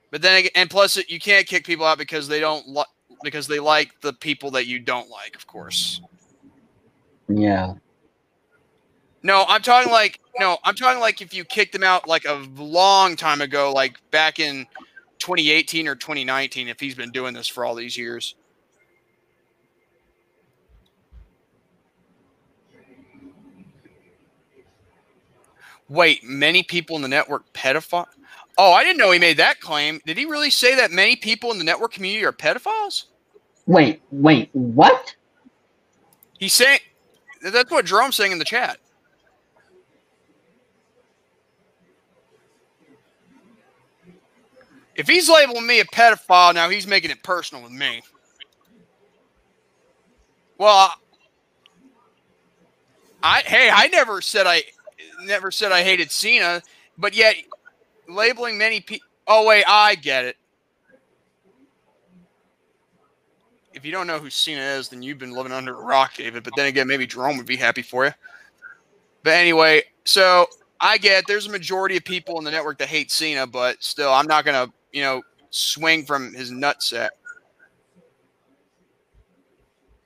But 0.10 0.24
then, 0.24 0.46
and 0.56 0.68
plus, 0.68 0.98
you 1.08 1.20
can't 1.20 1.46
kick 1.46 1.64
people 1.64 1.86
out 1.86 2.00
because 2.00 2.28
they 2.28 2.40
don't 2.40 2.68
like 2.70 2.88
because 3.24 3.46
they 3.46 3.60
like 3.60 4.02
the 4.02 4.14
people 4.14 4.50
that 4.52 4.66
you 4.66 4.80
don't 4.80 5.12
like, 5.12 5.36
of 5.36 5.46
course. 5.46 6.02
Yeah. 7.28 7.76
No, 9.22 9.46
I'm 9.48 9.62
talking 9.62 9.92
like 9.92 10.20
no, 10.40 10.58
I'm 10.64 10.76
talking 10.76 11.00
like 11.00 11.22
if 11.22 11.34
you 11.34 11.46
kicked 11.46 11.74
him 11.74 11.84
out 11.84 12.08
like 12.08 12.26
a 12.26 12.46
long 12.56 13.16
time 13.16 13.42
ago, 13.42 13.72
like 13.74 13.98
back 14.12 14.40
in 14.40 14.66
2018 15.20 15.88
or 15.88 15.96
2019, 15.96 16.68
if 16.68 16.80
he's 16.80 16.96
been 16.96 17.12
doing 17.12 17.34
this 17.34 17.48
for 17.48 17.64
all 17.64 17.76
these 17.76 17.98
years. 17.98 18.36
Wait, 25.88 26.24
many 26.24 26.64
people 26.64 26.96
in 26.96 27.02
the 27.02 27.08
network 27.08 27.52
pedophile? 27.54 28.08
Oh, 28.58 28.72
I 28.72 28.84
didn't 28.84 28.98
know 28.98 29.12
he 29.12 29.20
made 29.20 29.38
that 29.38 29.60
claim. 29.60 30.02
Did 30.06 30.18
he 30.18 30.26
really 30.26 30.50
say 30.50 30.76
that 30.76 30.92
many 30.92 31.16
people 31.16 31.52
in 31.52 31.58
the 31.58 31.64
network 31.64 31.94
community 31.94 32.26
are 32.26 32.32
pedophiles? 32.32 33.06
Wait, 33.68 34.02
wait, 34.12 34.50
what? 34.54 35.16
He's 36.40 36.54
saying 36.54 36.80
that's 37.42 37.72
what 37.72 37.86
Jerome's 37.86 38.16
saying 38.16 38.32
in 38.32 38.40
the 38.40 38.46
chat. 38.46 38.78
If 44.96 45.08
he's 45.08 45.30
labeling 45.30 45.68
me 45.68 45.82
a 45.82 45.86
pedophile, 45.86 46.54
now 46.54 46.70
he's 46.70 46.88
making 46.88 47.12
it 47.12 47.22
personal 47.24 47.64
with 47.64 47.72
me. 47.72 48.02
Well, 50.58 50.92
I 53.22 53.42
hey, 53.42 53.70
I 53.74 53.88
never 53.88 54.22
said 54.22 54.48
I 54.48 54.64
never 55.24 55.52
said 55.52 55.72
I 55.72 55.84
hated 55.84 56.12
Cena, 56.12 56.62
but 56.98 57.14
yet 57.14 57.36
labeling 58.08 58.58
many 58.58 58.80
people. 58.80 59.08
Oh 59.28 59.46
wait, 59.46 59.66
I 59.68 59.96
get 59.96 60.26
it. 60.26 60.38
If 63.74 63.84
you 63.84 63.92
don't 63.92 64.08
know 64.08 64.20
who 64.20 64.30
Cena 64.30 64.62
is, 64.62 64.88
then 64.88 65.04
you've 65.04 65.18
been 65.18 65.34
living 65.34 65.52
under 65.52 65.76
a 65.76 65.84
rock, 65.84 66.14
David. 66.16 66.44
But 66.44 66.54
then 66.56 66.68
again, 66.68 66.88
maybe 66.88 67.06
Jerome 67.06 67.36
would 67.38 67.46
be 67.46 67.58
happy 67.58 67.82
for 67.82 68.06
you. 68.06 68.12
But 69.24 69.34
anyway, 69.34 69.84
so 70.06 70.46
I 70.80 70.98
get 70.98 71.26
there's 71.28 71.48
a 71.48 71.52
majority 71.52 71.98
of 71.98 72.06
people 72.06 72.38
in 72.38 72.46
the 72.46 72.52
network 72.52 72.78
that 72.78 72.88
hate 72.88 73.12
Cena, 73.12 73.46
but 73.46 73.84
still, 73.84 74.14
I'm 74.14 74.28
not 74.28 74.46
gonna, 74.46 74.72
you 74.96 75.04
know, 75.04 75.24
swing 75.52 76.06
from 76.06 76.34
his 76.34 76.52
nutsack. 76.52 77.12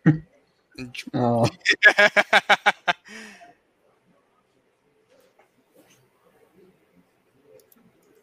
Oh, 1.13 1.47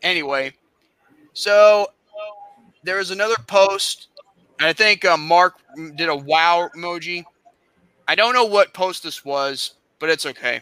anyway, 0.02 0.52
so 1.34 1.88
there 2.82 2.96
was 2.96 3.10
another 3.10 3.36
post, 3.46 4.08
and 4.58 4.66
I 4.68 4.72
think 4.72 5.04
uh, 5.04 5.16
Mark 5.16 5.54
did 5.96 6.08
a 6.08 6.16
wow 6.16 6.68
emoji. 6.76 7.24
I 8.08 8.14
don't 8.14 8.34
know 8.34 8.44
what 8.44 8.74
post 8.74 9.02
this 9.02 9.24
was, 9.24 9.74
but 9.98 10.10
it's 10.10 10.26
okay. 10.26 10.60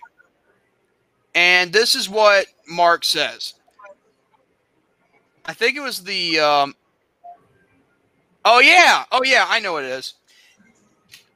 And 1.34 1.72
this 1.72 1.94
is 1.94 2.08
what 2.08 2.46
Mark 2.68 3.04
says. 3.04 3.54
I 5.46 5.52
think 5.52 5.76
it 5.76 5.80
was 5.80 6.04
the. 6.04 6.40
Um, 6.40 6.74
oh 8.44 8.60
yeah, 8.60 9.04
oh 9.12 9.22
yeah, 9.24 9.46
I 9.48 9.60
know 9.60 9.74
what 9.74 9.84
it 9.84 9.90
is. 9.90 10.14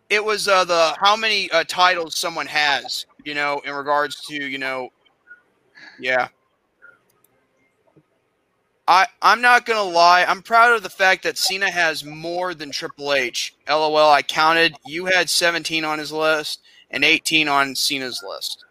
It 0.09 0.25
was 0.25 0.49
uh, 0.49 0.65
the 0.65 0.95
how 0.99 1.17
many 1.17 1.51
uh, 1.51 1.65
titles 1.69 2.17
someone 2.17 2.47
has, 2.47 3.05
you 3.25 3.35
know, 3.35 3.61
in 3.65 3.75
regards 3.75 4.21
to 4.27 4.35
you 4.35 4.59
know, 4.59 4.91
yeah. 6.01 6.29
I 8.87 9.07
I'm 9.21 9.43
not 9.43 9.67
gonna 9.67 9.83
lie. 9.83 10.25
I'm 10.25 10.41
proud 10.41 10.75
of 10.75 10.83
the 10.83 10.89
fact 10.89 11.23
that 11.25 11.37
Cena 11.37 11.71
has 11.71 12.03
more 12.03 12.55
than 12.55 12.71
Triple 12.71 13.13
H. 13.13 13.55
LOL. 13.69 14.11
I 14.11 14.23
counted. 14.23 14.77
You 14.87 15.05
had 15.05 15.29
17 15.29 15.85
on 15.85 15.99
his 15.99 16.11
list 16.11 16.61
and 16.91 17.05
18 17.05 17.49
on 17.49 17.75
Cena's 17.75 18.25
list. 18.27 18.65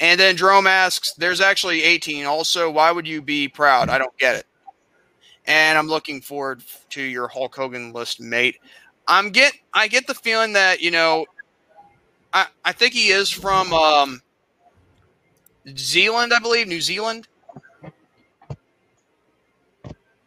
And 0.00 0.18
then 0.18 0.36
Jerome 0.36 0.66
asks, 0.66 1.12
"There's 1.14 1.40
actually 1.40 1.82
18. 1.82 2.26
Also, 2.26 2.70
why 2.70 2.90
would 2.90 3.06
you 3.06 3.22
be 3.22 3.48
proud? 3.48 3.88
I 3.88 3.98
don't 3.98 4.16
get 4.18 4.36
it." 4.36 4.46
And 5.46 5.78
I'm 5.78 5.88
looking 5.88 6.20
forward 6.20 6.62
to 6.90 7.02
your 7.02 7.28
Hulk 7.28 7.54
Hogan 7.54 7.92
list, 7.92 8.20
mate. 8.20 8.58
I'm 9.06 9.30
get 9.30 9.52
I 9.72 9.88
get 9.88 10.06
the 10.06 10.14
feeling 10.14 10.52
that 10.54 10.80
you 10.80 10.90
know, 10.90 11.26
I, 12.32 12.46
I 12.64 12.72
think 12.72 12.94
he 12.94 13.08
is 13.08 13.30
from 13.30 13.72
um, 13.72 14.22
Zealand, 15.76 16.32
I 16.32 16.38
believe, 16.38 16.66
New 16.66 16.80
Zealand. 16.80 17.28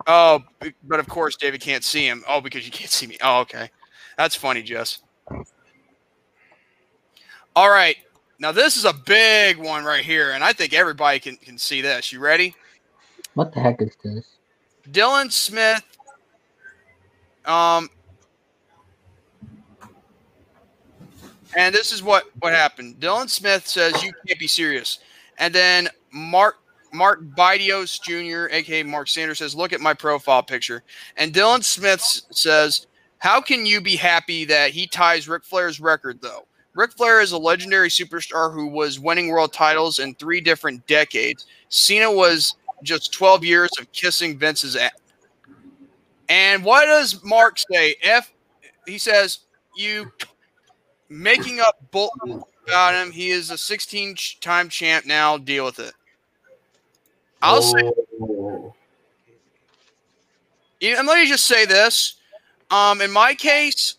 Oh, 0.08 0.42
but 0.86 1.00
of 1.00 1.10
course 1.10 1.36
David 1.36 1.60
can't 1.60 1.84
see 1.84 2.06
him. 2.08 2.24
Oh, 2.28 2.40
because 2.40 2.66
you 2.66 2.72
can't 2.72 2.90
see 2.90 3.08
me. 3.08 3.18
Oh, 3.22 3.42
okay. 3.42 3.70
That's 4.18 4.36
funny, 4.36 4.62
Jess. 4.62 5.02
All 7.56 7.70
right. 7.70 7.98
Now 8.40 8.52
this 8.52 8.78
is 8.78 8.86
a 8.86 8.94
big 8.94 9.58
one 9.58 9.84
right 9.84 10.06
here, 10.06 10.32
and 10.32 10.44
I 10.44 10.54
think 10.54 10.74
everybody 10.74 11.20
can, 11.20 11.38
can 11.38 11.58
see 11.58 11.82
this. 11.82 12.12
You 12.12 12.20
ready? 12.20 12.56
What 13.34 13.54
the 13.54 13.60
heck 13.60 13.82
is 13.82 13.96
this? 14.04 14.28
Dylan 14.92 15.32
Smith. 15.32 15.84
Um, 17.46 17.90
and 21.56 21.74
this 21.74 21.92
is 21.92 22.04
what 22.04 22.26
what 22.40 22.54
happened. 22.54 23.00
Dylan 23.00 23.30
Smith 23.30 23.68
says 23.68 24.04
you 24.04 24.12
can't 24.28 24.40
be 24.40 24.48
serious, 24.48 25.00
and 25.40 25.54
then 25.54 25.88
Mark 26.12 26.58
Mark 26.94 27.22
Bidios 27.22 28.02
Jr., 28.02 28.54
aka 28.54 28.84
Mark 28.84 29.08
Sanders, 29.08 29.40
says, 29.40 29.56
"Look 29.56 29.74
at 29.74 29.82
my 29.82 29.94
profile 29.94 30.44
picture." 30.44 30.84
And 31.16 31.34
Dylan 31.34 31.64
Smith 31.64 32.02
says, 32.32 32.88
"How 33.18 33.42
can 33.42 33.66
you 33.66 33.82
be 33.82 33.96
happy 33.96 34.46
that 34.46 34.72
he 34.72 34.86
ties 34.88 35.28
Ric 35.28 35.44
Flair's 35.44 35.80
record, 35.80 36.22
though?" 36.22 36.48
Ric 36.78 36.94
Flair 36.94 37.22
is 37.22 37.32
a 37.32 37.38
legendary 37.40 37.90
superstar 37.90 38.54
who 38.54 38.68
was 38.68 39.00
winning 39.00 39.30
world 39.30 39.52
titles 39.52 39.98
in 39.98 40.14
three 40.14 40.40
different 40.40 40.86
decades. 40.86 41.48
Cena 41.70 42.10
was 42.10 42.54
just 42.84 43.12
12 43.12 43.44
years 43.44 43.72
of 43.80 43.92
kissing 43.94 44.38
Vince's 44.38 44.76
ass. 44.76 44.92
And 46.30 46.64
what 46.64 46.86
does 46.86 47.24
Mark 47.24 47.58
say? 47.58 47.96
If 48.04 48.32
he 48.86 49.00
says 49.00 49.40
you 49.76 50.12
making 51.10 51.60
up 51.60 51.78
bull 51.90 52.12
about 52.68 52.94
him, 52.94 53.12
he 53.12 53.32
is 53.32 53.50
a 53.50 53.58
16 53.58 54.16
time 54.40 54.70
champ 54.70 55.08
now. 55.08 55.36
Deal 55.36 55.66
with 55.66 55.80
it. 55.80 55.94
I'll 57.42 57.64
say, 57.64 57.92
Oh. 58.22 58.76
and 60.84 61.08
let 61.08 61.18
me 61.18 61.28
just 61.28 61.46
say 61.46 61.66
this. 61.66 62.18
Um, 62.70 63.02
in 63.02 63.10
my 63.10 63.34
case, 63.34 63.96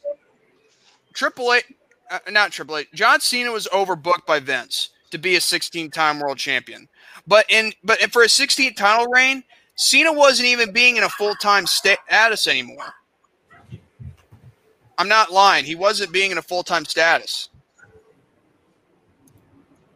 Triple 1.13 1.55
H, 1.55 1.65
uh, 2.11 2.19
not 2.31 2.53
Triple 2.53 2.79
H, 2.79 2.89
John 2.93 3.21
Cena 3.21 3.51
was 3.51 3.67
overbooked 3.69 4.27
by 4.27 4.41
Vince 4.41 4.91
to 5.11 5.19
be 5.19 5.37
a 5.37 5.41
16 5.41 5.91
time 5.91 6.21
world 6.21 6.39
champion. 6.39 6.89
But 7.27 7.47
in 7.49 7.73
but 7.85 8.01
for 8.13 8.23
a 8.23 8.27
16th 8.27 8.77
title 8.77 9.07
reign, 9.07 9.45
Cena 9.75 10.13
wasn't 10.13 10.49
even 10.49 10.73
being 10.73 10.97
in 10.97 11.05
a 11.05 11.09
full 11.09 11.35
time 11.35 11.67
status 11.67 12.47
anymore. 12.47 12.95
I'm 14.99 15.09
not 15.09 15.31
lying. 15.31 15.65
He 15.65 15.77
wasn't 15.77 16.13
being 16.13 16.33
in 16.33 16.39
a 16.39 16.43
full 16.43 16.63
time 16.63 16.85
status. 16.85 17.51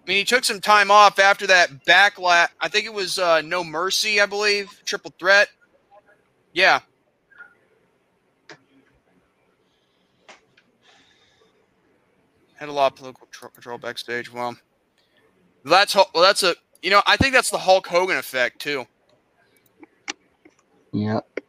I 0.03 0.09
mean, 0.09 0.17
he 0.17 0.25
took 0.25 0.45
some 0.45 0.61
time 0.61 0.91
off 0.91 1.19
after 1.19 1.47
that 1.47 1.85
backlash. 1.85 2.49
I 2.61 2.69
think 2.69 2.87
it 2.87 2.93
was 2.93 3.19
uh, 3.19 3.41
No 3.43 3.63
Mercy, 3.63 4.21
I 4.21 4.27
believe, 4.27 4.81
triple 4.85 5.13
threat. 5.19 5.49
Yeah. 6.53 6.81
Had 12.63 12.69
a 12.69 12.73
lot 12.73 12.93
of 12.93 12.97
political 12.97 13.27
tro- 13.33 13.49
control 13.49 13.77
backstage. 13.77 14.33
Well, 14.33 14.57
that's 15.65 15.97
well, 15.97 16.07
that's 16.15 16.45
a 16.45 16.55
you 16.81 16.91
know 16.91 17.03
I 17.09 17.17
think 17.17 17.35
that's 17.35 17.51
the 17.51 17.59
Hulk 17.59 17.89
Hogan 17.89 18.17
effect 18.17 18.61
too. 18.61 18.87
Yep. 20.93 21.41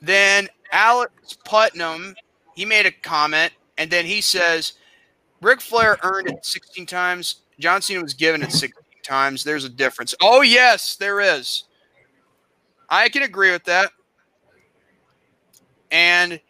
Then 0.00 0.46
Alex 0.70 1.36
Putnam, 1.44 2.14
he 2.54 2.64
made 2.64 2.86
a 2.86 2.92
comment, 2.92 3.52
and 3.78 3.90
then 3.90 4.06
he 4.06 4.20
says, 4.20 4.74
Ric 5.42 5.60
Flair 5.60 5.98
earned 6.04 6.28
it 6.28 6.46
16 6.46 6.86
times. 6.86 7.40
John 7.58 7.82
Cena 7.82 8.04
was 8.04 8.14
given 8.14 8.44
it 8.44 8.52
16 8.52 8.80
times. 9.02 9.42
There's 9.42 9.64
a 9.64 9.68
difference. 9.68 10.14
Oh, 10.22 10.42
yes, 10.42 10.94
there 10.94 11.20
is. 11.20 11.64
I 12.88 13.08
can 13.08 13.24
agree 13.24 13.50
with 13.50 13.64
that. 13.64 13.90
And 15.90 16.40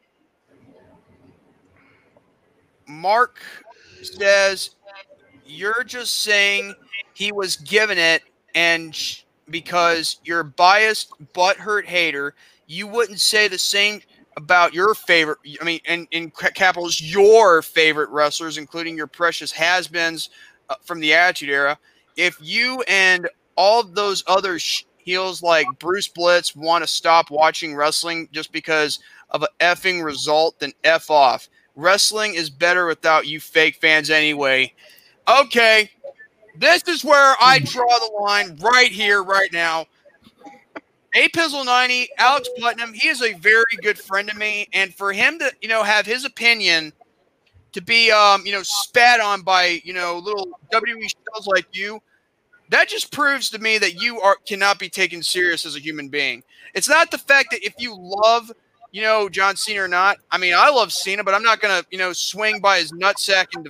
Mark 2.91 3.39
says, 4.03 4.71
You're 5.47 5.85
just 5.85 6.23
saying 6.23 6.75
he 7.15 7.33
was 7.33 7.57
given 7.57 7.99
it, 7.99 8.23
and 8.55 8.95
sh- 8.95 9.23
because 9.49 10.19
you're 10.25 10.43
biased, 10.45 11.13
butthurt 11.35 11.85
hater, 11.85 12.35
you 12.67 12.87
wouldn't 12.87 13.21
say 13.21 13.49
the 13.49 13.59
same 13.59 14.01
about 14.37 14.75
your 14.75 14.95
favorite. 14.95 15.39
I 15.61 15.65
mean, 15.65 15.81
in, 15.87 16.07
in 16.13 16.31
capitals, 16.31 17.01
your 17.01 17.63
favorite 17.63 18.11
wrestlers, 18.11 18.59
including 18.59 18.97
your 18.97 19.07
precious 19.07 19.53
has-beens 19.53 20.31
uh, 20.69 20.77
from 20.83 21.01
the 21.01 21.13
Attitude 21.13 21.51
Era. 21.51 21.79
If 22.17 22.37
you 22.41 22.83
and 22.89 23.29
all 23.57 23.83
those 23.83 24.23
other 24.27 24.59
sh- 24.59 24.85
heels 24.99 25.43
like 25.43 25.67
Bruce 25.79 26.09
Blitz 26.09 26.55
want 26.55 26.85
to 26.85 26.89
stop 26.89 27.31
watching 27.31 27.75
wrestling 27.75 28.29
just 28.33 28.53
because 28.53 29.01
of 29.31 29.43
a 29.43 29.49
effing 29.61 30.05
result, 30.05 30.59
then 30.61 30.73
f 30.85 31.11
off. 31.11 31.49
Wrestling 31.77 32.35
is 32.35 32.51
better 32.51 32.87
without 32.87 33.27
you 33.27 33.41
fake 33.41 33.77
fans 33.77 34.11
anyway. 34.11 34.73
Okay, 35.29 35.91
this 36.57 36.83
is 36.89 37.05
where 37.05 37.37
I 37.41 37.61
draw 37.61 37.99
the 37.99 38.13
line 38.21 38.57
right 38.61 38.91
here, 38.91 39.23
right 39.23 39.53
now. 39.53 39.87
A 41.15 41.29
Pizzle 41.29 41.65
90, 41.65 42.09
Alex 42.19 42.49
Putnam, 42.59 42.93
he 42.93 43.09
is 43.09 43.23
a 43.23 43.33
very 43.35 43.65
good 43.83 43.99
friend 43.99 44.31
of 44.31 44.37
me. 44.37 44.69
And 44.73 44.95
for 44.95 45.13
him 45.13 45.39
to, 45.41 45.53
you 45.61 45.69
know, 45.69 45.83
have 45.83 46.07
his 46.07 46.25
opinion 46.25 46.93
to 47.73 47.83
be 47.83 48.11
um, 48.11 48.45
you 48.45 48.53
know, 48.53 48.63
spat 48.63 49.21
on 49.21 49.43
by, 49.43 49.81
you 49.85 49.93
know, 49.93 50.19
little 50.19 50.59
WWE 50.73 51.03
shows 51.03 51.47
like 51.47 51.67
you, 51.73 52.01
that 52.69 52.89
just 52.89 53.13
proves 53.13 53.51
to 53.51 53.59
me 53.59 53.79
that 53.79 54.01
you 54.01 54.21
are 54.21 54.37
cannot 54.47 54.79
be 54.79 54.89
taken 54.89 55.23
serious 55.23 55.67
as 55.67 55.77
a 55.77 55.81
human 55.81 56.09
being. 56.09 56.43
It's 56.75 56.89
not 56.89 57.11
the 57.11 57.19
fact 57.19 57.51
that 57.51 57.65
if 57.65 57.75
you 57.79 57.97
love, 57.99 58.53
you 58.93 59.03
know, 59.03 59.29
John 59.29 59.57
Cena 59.57 59.83
or 59.83 59.89
not. 59.89 60.19
I 60.31 60.39
mean, 60.39 60.55
I 60.57 60.71
love 60.71 60.93
Cena, 60.93 61.25
but 61.25 61.35
I'm 61.35 61.43
not 61.43 61.61
gonna, 61.61 61.83
you 61.91 61.99
know, 61.99 62.13
swing 62.13 62.61
by 62.61 62.79
his 62.79 62.93
nutsack 62.93 63.49
and 63.55 63.69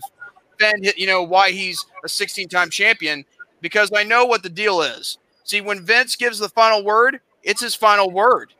defend, 0.58 0.92
you 0.96 1.06
know, 1.06 1.22
why 1.22 1.50
he's 1.50 1.84
a 2.04 2.08
16-time 2.08 2.70
champion 2.70 3.24
because 3.60 3.90
I 3.94 4.04
know 4.04 4.24
what 4.24 4.42
the 4.42 4.48
deal 4.48 4.80
is. 4.82 5.18
See, 5.44 5.60
when 5.60 5.84
Vince 5.84 6.16
gives 6.16 6.38
the 6.38 6.48
final 6.48 6.84
word, 6.84 7.20
it's 7.42 7.60
his 7.60 7.74
final 7.74 8.10
word. 8.10 8.52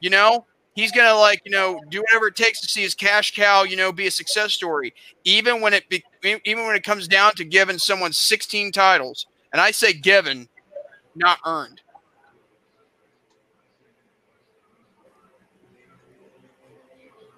You 0.00 0.10
know, 0.10 0.46
he's 0.74 0.92
gonna 0.92 1.18
like, 1.18 1.42
you 1.44 1.50
know, 1.50 1.80
do 1.88 2.00
whatever 2.00 2.28
it 2.28 2.36
takes 2.36 2.60
to 2.60 2.68
see 2.68 2.82
his 2.82 2.94
cash 2.94 3.34
cow, 3.34 3.64
you 3.64 3.76
know, 3.76 3.90
be 3.90 4.06
a 4.06 4.10
success 4.10 4.52
story, 4.52 4.94
even 5.24 5.60
when 5.60 5.74
it 5.74 5.88
be, 5.88 6.04
even 6.22 6.66
when 6.66 6.76
it 6.76 6.84
comes 6.84 7.08
down 7.08 7.32
to 7.34 7.44
giving 7.44 7.78
someone 7.78 8.12
16 8.12 8.70
titles. 8.72 9.26
And 9.52 9.60
I 9.60 9.70
say 9.70 9.92
given, 9.92 10.48
not 11.16 11.38
earned. 11.46 11.80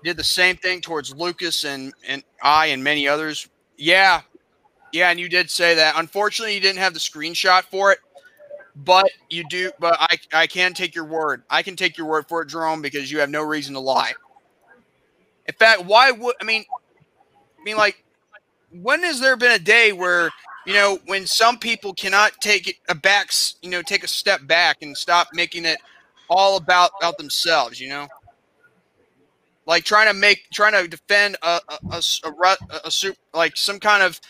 Did 0.02 0.16
the 0.16 0.24
same 0.24 0.56
thing 0.56 0.80
towards 0.80 1.14
Lucas 1.14 1.64
and 1.64 1.92
and 2.06 2.22
I 2.42 2.66
and 2.66 2.82
many 2.82 3.06
others. 3.06 3.48
Yeah, 3.76 4.22
yeah, 4.92 5.10
and 5.10 5.20
you 5.20 5.28
did 5.28 5.50
say 5.50 5.74
that. 5.74 5.94
Unfortunately, 5.96 6.54
you 6.54 6.60
didn't 6.60 6.78
have 6.78 6.94
the 6.94 7.00
screenshot 7.00 7.62
for 7.64 7.92
it, 7.92 7.98
but 8.76 9.10
you 9.28 9.44
do. 9.48 9.70
But 9.78 9.96
I 10.00 10.16
I 10.32 10.46
can 10.46 10.72
take 10.72 10.94
your 10.94 11.04
word. 11.04 11.42
I 11.50 11.62
can 11.62 11.76
take 11.76 11.98
your 11.98 12.06
word 12.06 12.26
for 12.28 12.42
it, 12.42 12.48
Jerome, 12.48 12.82
because 12.82 13.12
you 13.12 13.20
have 13.20 13.30
no 13.30 13.42
reason 13.42 13.74
to 13.74 13.80
lie. 13.80 14.12
In 15.46 15.54
fact, 15.54 15.84
why 15.84 16.10
would 16.10 16.34
I 16.40 16.44
mean? 16.44 16.64
I 17.58 17.62
mean, 17.62 17.76
like, 17.76 18.02
when 18.70 19.02
has 19.02 19.20
there 19.20 19.36
been 19.36 19.52
a 19.52 19.58
day 19.58 19.92
where 19.92 20.30
you 20.66 20.72
know 20.72 20.98
when 21.06 21.26
some 21.26 21.58
people 21.58 21.92
cannot 21.92 22.32
take 22.40 22.68
it 22.68 22.76
a 22.88 22.94
back, 22.94 23.30
you 23.60 23.70
know, 23.70 23.82
take 23.82 24.02
a 24.02 24.08
step 24.08 24.46
back 24.46 24.78
and 24.80 24.96
stop 24.96 25.28
making 25.34 25.66
it 25.66 25.78
all 26.28 26.56
about 26.56 26.92
about 27.00 27.18
themselves, 27.18 27.78
you 27.78 27.90
know? 27.90 28.08
Like 29.70 29.84
trying 29.84 30.08
to 30.08 30.14
make, 30.14 30.50
trying 30.52 30.72
to 30.72 30.88
defend 30.88 31.36
a 31.42 31.60
a, 31.68 31.78
a, 31.92 32.02
a, 32.24 32.56
a, 32.72 33.14
like 33.32 33.56
some 33.56 33.78
kind 33.78 34.02
of, 34.02 34.20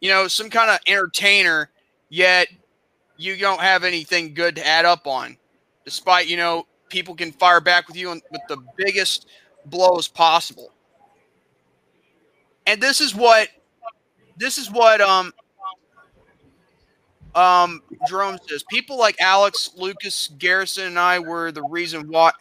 you 0.00 0.08
know, 0.08 0.28
some 0.28 0.48
kind 0.48 0.70
of 0.70 0.78
entertainer, 0.86 1.68
yet 2.08 2.48
you 3.18 3.36
don't 3.36 3.60
have 3.60 3.84
anything 3.84 4.32
good 4.32 4.56
to 4.56 4.66
add 4.66 4.86
up 4.86 5.06
on, 5.06 5.36
despite 5.84 6.26
you 6.26 6.38
know 6.38 6.66
people 6.88 7.14
can 7.14 7.32
fire 7.32 7.60
back 7.60 7.86
with 7.86 7.98
you 7.98 8.08
with 8.08 8.40
the 8.48 8.56
biggest 8.78 9.26
blows 9.66 10.08
possible. 10.08 10.72
And 12.66 12.80
this 12.80 13.02
is 13.02 13.14
what 13.14 13.48
this 14.38 14.56
is 14.56 14.70
what 14.70 15.02
um 15.02 15.34
um 17.34 17.82
Jerome 18.08 18.38
says. 18.48 18.64
People 18.70 18.98
like 18.98 19.20
Alex, 19.20 19.72
Lucas, 19.76 20.30
Garrison, 20.38 20.86
and 20.86 20.98
I 20.98 21.18
were 21.18 21.52
the 21.52 21.64
reason 21.64 22.08
why 22.08 22.32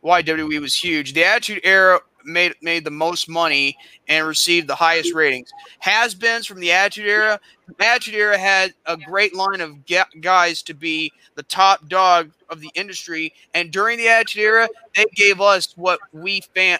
why 0.00 0.22
WWE 0.22 0.60
was 0.60 0.74
huge. 0.74 1.12
The 1.12 1.24
Attitude 1.24 1.60
Era 1.64 2.00
made 2.24 2.54
made 2.60 2.84
the 2.84 2.90
most 2.90 3.28
money 3.28 3.76
and 4.08 4.26
received 4.26 4.68
the 4.68 4.74
highest 4.74 5.14
ratings. 5.14 5.50
Has 5.78 6.14
beens 6.14 6.46
from 6.46 6.60
the 6.60 6.72
Attitude 6.72 7.06
Era. 7.06 7.40
The 7.66 7.86
Attitude 7.86 8.14
Era 8.14 8.38
had 8.38 8.74
a 8.86 8.96
great 8.96 9.34
line 9.34 9.60
of 9.60 9.76
guys 10.20 10.62
to 10.62 10.74
be 10.74 11.12
the 11.34 11.42
top 11.44 11.88
dog 11.88 12.30
of 12.48 12.60
the 12.60 12.70
industry, 12.74 13.32
and 13.54 13.70
during 13.70 13.96
the 13.96 14.08
Attitude 14.08 14.42
Era, 14.42 14.68
they 14.96 15.06
gave 15.14 15.40
us 15.40 15.72
what 15.76 16.00
we 16.12 16.42
fan 16.54 16.78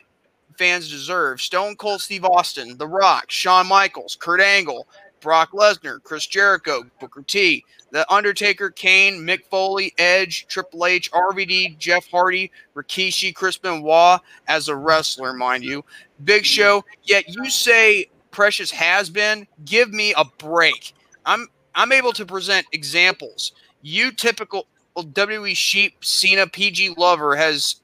fans 0.58 0.90
deserve. 0.90 1.40
Stone 1.40 1.76
Cold 1.76 2.02
Steve 2.02 2.24
Austin, 2.24 2.76
The 2.76 2.86
Rock, 2.86 3.30
Shawn 3.30 3.66
Michaels, 3.66 4.16
Kurt 4.20 4.42
Angle, 4.42 4.86
Brock 5.20 5.52
Lesnar, 5.52 6.02
Chris 6.02 6.26
Jericho, 6.26 6.82
Booker 7.00 7.22
T, 7.22 7.64
The 7.92 8.10
Undertaker, 8.12 8.70
Kane, 8.70 9.20
Mick 9.20 9.44
Foley, 9.50 9.92
Edge, 9.98 10.46
Triple 10.46 10.86
H, 10.86 11.10
RVD, 11.10 11.76
Jeff 11.78 12.06
Hardy, 12.08 12.50
Rikishi, 12.74 13.34
Chris 13.34 13.56
Benoit 13.58 14.20
as 14.46 14.68
a 14.68 14.76
wrestler, 14.76 15.32
mind 15.32 15.64
you. 15.64 15.84
Big 16.24 16.44
Show. 16.44 16.84
Yet 17.02 17.28
you 17.28 17.50
say 17.50 18.06
Precious 18.30 18.70
has 18.70 19.10
been. 19.10 19.46
Give 19.64 19.90
me 19.92 20.14
a 20.16 20.24
break. 20.38 20.94
I'm 21.26 21.48
I'm 21.74 21.92
able 21.92 22.12
to 22.12 22.26
present 22.26 22.66
examples. 22.72 23.52
You 23.82 24.12
typical 24.12 24.66
WWE 24.96 25.56
sheep 25.56 26.04
Cena 26.04 26.46
PG 26.46 26.94
lover 26.96 27.36
has 27.36 27.76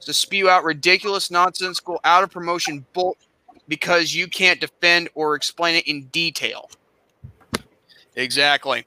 to 0.00 0.12
spew 0.12 0.48
out 0.48 0.64
ridiculous, 0.64 1.30
nonsensical, 1.30 2.00
out 2.04 2.22
of 2.22 2.30
promotion 2.30 2.84
bull 2.92 3.16
because 3.68 4.14
you 4.14 4.26
can't 4.26 4.60
defend 4.60 5.08
or 5.14 5.34
explain 5.34 5.76
it 5.76 5.86
in 5.86 6.06
detail. 6.06 6.70
Exactly. 8.14 8.86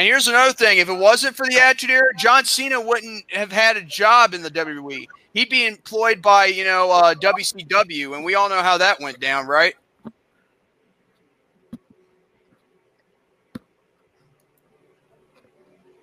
And 0.00 0.06
here's 0.06 0.28
another 0.28 0.54
thing: 0.54 0.78
if 0.78 0.88
it 0.88 0.94
wasn't 0.94 1.36
for 1.36 1.44
the 1.46 1.60
Attitude 1.60 1.90
Era, 1.90 2.08
John 2.16 2.46
Cena 2.46 2.80
wouldn't 2.80 3.30
have 3.32 3.52
had 3.52 3.76
a 3.76 3.82
job 3.82 4.32
in 4.32 4.40
the 4.40 4.50
WWE. 4.50 5.06
He'd 5.34 5.50
be 5.50 5.66
employed 5.66 6.22
by 6.22 6.46
you 6.46 6.64
know 6.64 6.90
uh, 6.90 7.12
WCW, 7.16 8.16
and 8.16 8.24
we 8.24 8.34
all 8.34 8.48
know 8.48 8.62
how 8.62 8.78
that 8.78 8.98
went 8.98 9.20
down, 9.20 9.46
right? 9.46 9.74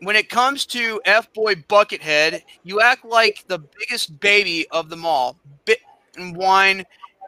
when 0.01 0.15
it 0.15 0.29
comes 0.29 0.67
to 0.67 1.01
F 1.03 1.33
Boy 1.33 1.55
Buckethead, 1.55 2.43
you 2.63 2.79
act 2.79 3.03
like 3.03 3.45
the 3.47 3.57
biggest 3.57 4.19
baby 4.19 4.67
of 4.69 4.89
them 4.89 5.07
all. 5.07 5.37
Bit 5.65 5.79
and 6.15 6.35
whine 6.37 6.85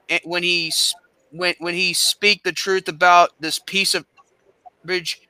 eh, 0.07 0.19
when 0.23 0.43
he 0.43 0.71
when 1.31 1.55
when 1.57 1.73
he 1.73 1.95
speak 1.95 2.43
the 2.43 2.51
truth 2.51 2.87
about 2.87 3.31
this 3.39 3.57
piece 3.57 3.95
of 3.95 4.05
garbage, 4.85 5.21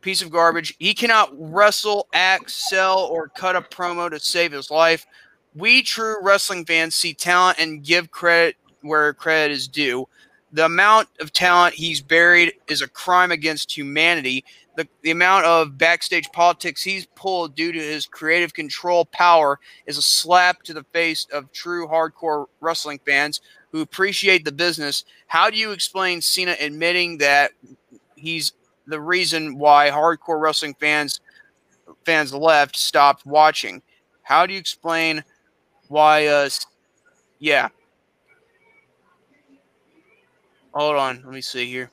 piece 0.00 0.22
of 0.22 0.30
garbage. 0.30 0.74
He 0.78 0.94
cannot 0.94 1.30
wrestle, 1.32 2.08
act, 2.12 2.50
sell, 2.50 3.00
or 3.00 3.28
cut 3.28 3.56
a 3.56 3.60
promo 3.60 4.10
to 4.10 4.18
save 4.20 4.52
his 4.52 4.70
life. 4.70 5.06
We 5.54 5.82
true 5.82 6.16
wrestling 6.22 6.64
fans 6.64 6.94
see 6.94 7.14
talent 7.14 7.58
and 7.58 7.84
give 7.84 8.10
credit 8.10 8.56
where 8.82 9.12
credit 9.12 9.52
is 9.52 9.68
due. 9.68 10.08
The 10.52 10.64
amount 10.64 11.08
of 11.20 11.32
talent 11.32 11.74
he's 11.74 12.00
buried 12.00 12.54
is 12.68 12.82
a 12.82 12.88
crime 12.88 13.30
against 13.30 13.76
humanity 13.76 14.44
the, 14.80 14.88
the 15.02 15.10
amount 15.10 15.44
of 15.44 15.76
backstage 15.76 16.30
politics 16.32 16.82
he's 16.82 17.06
pulled 17.14 17.54
due 17.54 17.72
to 17.72 17.78
his 17.78 18.06
creative 18.06 18.54
control 18.54 19.04
power 19.04 19.58
is 19.86 19.98
a 19.98 20.02
slap 20.02 20.62
to 20.62 20.72
the 20.72 20.84
face 20.92 21.26
of 21.32 21.52
true 21.52 21.86
hardcore 21.86 22.46
wrestling 22.60 23.00
fans 23.04 23.40
who 23.72 23.82
appreciate 23.82 24.44
the 24.44 24.52
business. 24.52 25.04
How 25.26 25.50
do 25.50 25.58
you 25.58 25.72
explain 25.72 26.20
Cena 26.20 26.56
admitting 26.58 27.18
that 27.18 27.52
he's 28.16 28.52
the 28.90 29.00
reason 29.00 29.58
why 29.58 29.90
hardcore 29.90 30.40
wrestling 30.40 30.74
fans 30.74 31.20
fans 32.04 32.34
left 32.34 32.76
stopped 32.76 33.26
watching? 33.26 33.82
How 34.22 34.46
do 34.46 34.52
you 34.52 34.58
explain 34.60 35.24
why 35.88 36.26
uh 36.26 36.48
yeah. 37.38 37.68
Hold 40.72 40.96
on, 40.96 41.22
let 41.24 41.34
me 41.34 41.40
see 41.40 41.66
here. 41.68 41.90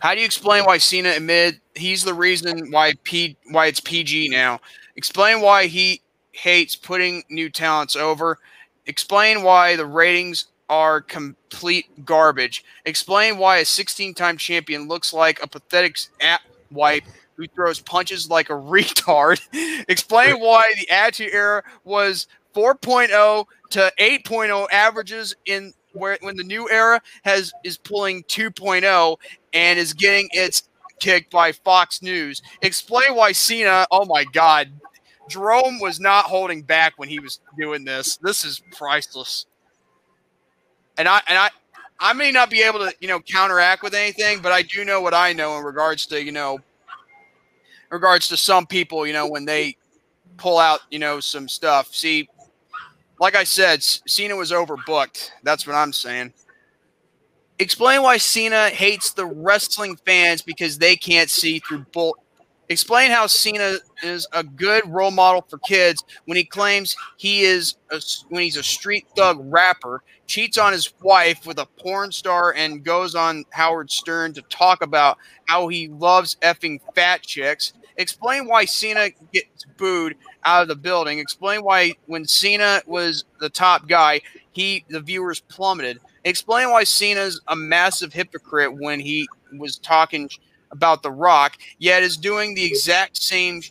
How 0.00 0.14
do 0.14 0.20
you 0.20 0.26
explain 0.26 0.64
why 0.64 0.78
Cena 0.78 1.10
admitted 1.10 1.60
he's 1.74 2.04
the 2.04 2.14
reason 2.14 2.70
why 2.70 2.94
P 3.04 3.36
why 3.50 3.66
it's 3.66 3.80
PG 3.80 4.30
now? 4.30 4.60
Explain 4.96 5.42
why 5.42 5.66
he 5.66 6.00
hates 6.32 6.74
putting 6.74 7.22
new 7.28 7.50
talents 7.50 7.96
over. 7.96 8.38
Explain 8.86 9.42
why 9.42 9.76
the 9.76 9.84
ratings 9.84 10.46
are 10.70 11.02
complete 11.02 12.06
garbage. 12.06 12.64
Explain 12.86 13.36
why 13.36 13.58
a 13.58 13.64
16-time 13.64 14.38
champion 14.38 14.86
looks 14.88 15.12
like 15.12 15.42
a 15.42 15.48
pathetic 15.48 15.98
at 16.20 16.40
wipe 16.70 17.02
who 17.36 17.46
throws 17.48 17.80
punches 17.80 18.30
like 18.30 18.48
a 18.48 18.52
retard. 18.54 19.40
Explain 19.88 20.36
why 20.40 20.72
the 20.78 20.88
Attitude 20.88 21.34
Era 21.34 21.62
was 21.84 22.28
4.0 22.54 23.44
to 23.70 23.92
8.0 23.98 24.66
averages 24.72 25.34
in 25.44 25.74
where 25.92 26.16
when 26.20 26.36
the 26.36 26.44
new 26.44 26.70
era 26.70 27.00
has 27.24 27.52
is 27.64 27.76
pulling 27.76 28.22
2.0 28.24 29.16
and 29.52 29.78
is 29.78 29.92
getting 29.92 30.28
its 30.32 30.68
kicked 31.00 31.32
by 31.32 31.50
Fox 31.50 32.00
News. 32.00 32.42
Explain 32.62 33.16
why 33.16 33.32
Cena, 33.32 33.86
oh 33.90 34.04
my 34.04 34.24
God, 34.32 34.70
Jerome 35.28 35.80
was 35.80 35.98
not 35.98 36.26
holding 36.26 36.62
back 36.62 36.94
when 36.96 37.08
he 37.08 37.18
was 37.18 37.40
doing 37.58 37.84
this. 37.84 38.18
This 38.18 38.44
is 38.44 38.62
priceless. 38.76 39.46
And 41.00 41.08
I 41.08 41.22
and 41.28 41.38
I 41.38 41.48
I 41.98 42.12
may 42.12 42.30
not 42.30 42.50
be 42.50 42.60
able 42.60 42.80
to, 42.80 42.94
you 43.00 43.08
know, 43.08 43.20
counteract 43.20 43.82
with 43.82 43.94
anything, 43.94 44.42
but 44.42 44.52
I 44.52 44.60
do 44.60 44.84
know 44.84 45.00
what 45.00 45.14
I 45.14 45.32
know 45.32 45.56
in 45.56 45.64
regards 45.64 46.04
to, 46.06 46.22
you 46.22 46.30
know, 46.30 46.58
regards 47.90 48.28
to 48.28 48.36
some 48.36 48.66
people, 48.66 49.06
you 49.06 49.14
know, 49.14 49.26
when 49.26 49.46
they 49.46 49.78
pull 50.36 50.58
out, 50.58 50.80
you 50.90 50.98
know, 50.98 51.18
some 51.18 51.48
stuff. 51.48 51.94
See, 51.94 52.28
like 53.18 53.34
I 53.34 53.44
said, 53.44 53.82
Cena 53.82 54.36
was 54.36 54.52
overbooked. 54.52 55.30
That's 55.42 55.66
what 55.66 55.74
I'm 55.74 55.94
saying. 55.94 56.34
Explain 57.58 58.02
why 58.02 58.18
Cena 58.18 58.68
hates 58.68 59.12
the 59.12 59.24
wrestling 59.24 59.96
fans 60.04 60.42
because 60.42 60.76
they 60.76 60.96
can't 60.96 61.30
see 61.30 61.60
through 61.60 61.86
bull. 61.92 62.14
Explain 62.68 63.10
how 63.10 63.26
Cena 63.26 63.78
is 64.02 64.28
a 64.34 64.44
good 64.44 64.86
role 64.86 65.10
model 65.10 65.46
for 65.48 65.56
kids 65.60 66.04
when 66.26 66.36
he 66.36 66.44
claims 66.44 66.94
he 67.16 67.40
is 67.40 67.76
a, 67.90 68.00
when 68.28 68.42
he's 68.42 68.56
a 68.58 68.62
street 68.62 69.06
thug 69.16 69.38
rapper, 69.40 70.04
cheats 70.30 70.58
on 70.58 70.72
his 70.72 70.94
wife 71.02 71.44
with 71.44 71.58
a 71.58 71.66
porn 71.66 72.12
star, 72.12 72.54
and 72.54 72.84
goes 72.84 73.16
on 73.16 73.44
Howard 73.50 73.90
Stern 73.90 74.32
to 74.34 74.42
talk 74.42 74.80
about 74.80 75.18
how 75.46 75.66
he 75.66 75.88
loves 75.88 76.36
effing 76.36 76.78
fat 76.94 77.22
chicks. 77.22 77.72
Explain 77.96 78.46
why 78.46 78.64
Cena 78.64 79.08
gets 79.32 79.64
booed 79.76 80.14
out 80.44 80.62
of 80.62 80.68
the 80.68 80.76
building. 80.76 81.18
Explain 81.18 81.62
why 81.62 81.94
when 82.06 82.24
Cena 82.24 82.80
was 82.86 83.24
the 83.40 83.50
top 83.50 83.88
guy, 83.88 84.20
he 84.52 84.84
the 84.88 85.00
viewers 85.00 85.40
plummeted. 85.40 85.98
Explain 86.24 86.70
why 86.70 86.84
Cena's 86.84 87.40
a 87.48 87.56
massive 87.56 88.12
hypocrite 88.12 88.72
when 88.72 89.00
he 89.00 89.26
was 89.58 89.78
talking 89.78 90.30
about 90.70 91.02
The 91.02 91.10
Rock, 91.10 91.58
yet 91.78 92.04
is 92.04 92.16
doing 92.16 92.54
the 92.54 92.64
exact 92.64 93.16
same 93.16 93.62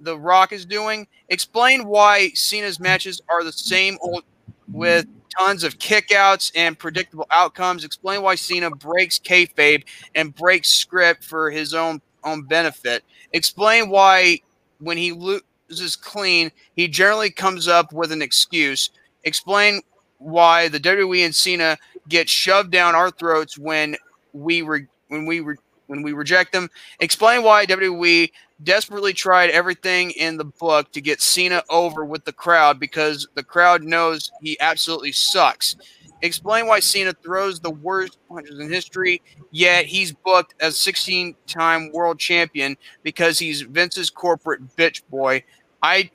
The 0.00 0.18
Rock 0.18 0.52
is 0.52 0.64
doing. 0.64 1.06
Explain 1.28 1.84
why 1.86 2.30
Cena's 2.30 2.80
matches 2.80 3.20
are 3.28 3.44
the 3.44 3.52
same 3.52 3.98
old 4.00 4.24
with 4.72 5.06
tons 5.38 5.64
of 5.64 5.78
kickouts 5.78 6.52
and 6.54 6.78
predictable 6.78 7.26
outcomes. 7.30 7.84
Explain 7.84 8.22
why 8.22 8.34
Cena 8.34 8.70
breaks 8.70 9.18
kayfabe 9.18 9.84
and 10.14 10.34
breaks 10.34 10.70
script 10.70 11.24
for 11.24 11.50
his 11.50 11.74
own 11.74 12.00
own 12.24 12.42
benefit. 12.42 13.04
Explain 13.32 13.88
why 13.88 14.40
when 14.78 14.96
he 14.96 15.12
loses 15.12 15.96
clean, 15.96 16.50
he 16.74 16.88
generally 16.88 17.30
comes 17.30 17.68
up 17.68 17.92
with 17.92 18.12
an 18.12 18.22
excuse. 18.22 18.90
Explain 19.24 19.80
why 20.18 20.68
the 20.68 20.80
WWE 20.80 21.24
and 21.24 21.34
Cena 21.34 21.76
get 22.08 22.28
shoved 22.28 22.70
down 22.70 22.94
our 22.94 23.10
throats 23.10 23.58
when 23.58 23.96
we 24.32 24.62
re- 24.62 24.86
when 25.08 25.26
we 25.26 25.40
re- 25.40 25.56
when 25.86 26.02
we 26.02 26.12
reject 26.12 26.52
them. 26.52 26.68
Explain 27.00 27.42
why 27.42 27.66
WWE 27.66 28.30
desperately 28.62 29.12
tried 29.12 29.50
everything 29.50 30.10
in 30.12 30.36
the 30.36 30.44
book 30.44 30.90
to 30.92 31.00
get 31.00 31.20
Cena 31.20 31.62
over 31.68 32.04
with 32.04 32.24
the 32.24 32.32
crowd 32.32 32.80
because 32.80 33.28
the 33.34 33.42
crowd 33.42 33.82
knows 33.82 34.30
he 34.40 34.58
absolutely 34.60 35.12
sucks. 35.12 35.76
Explain 36.22 36.66
why 36.66 36.80
Cena 36.80 37.12
throws 37.12 37.60
the 37.60 37.70
worst 37.70 38.18
punches 38.28 38.58
in 38.58 38.72
history, 38.72 39.20
yet 39.50 39.84
he's 39.84 40.12
booked 40.12 40.54
as 40.60 40.78
16 40.78 41.36
time 41.46 41.92
world 41.92 42.18
champion 42.18 42.76
because 43.02 43.38
he's 43.38 43.60
Vince's 43.60 44.08
corporate 44.08 44.76
bitch 44.76 45.02
boy. 45.10 45.44
I 45.82 46.10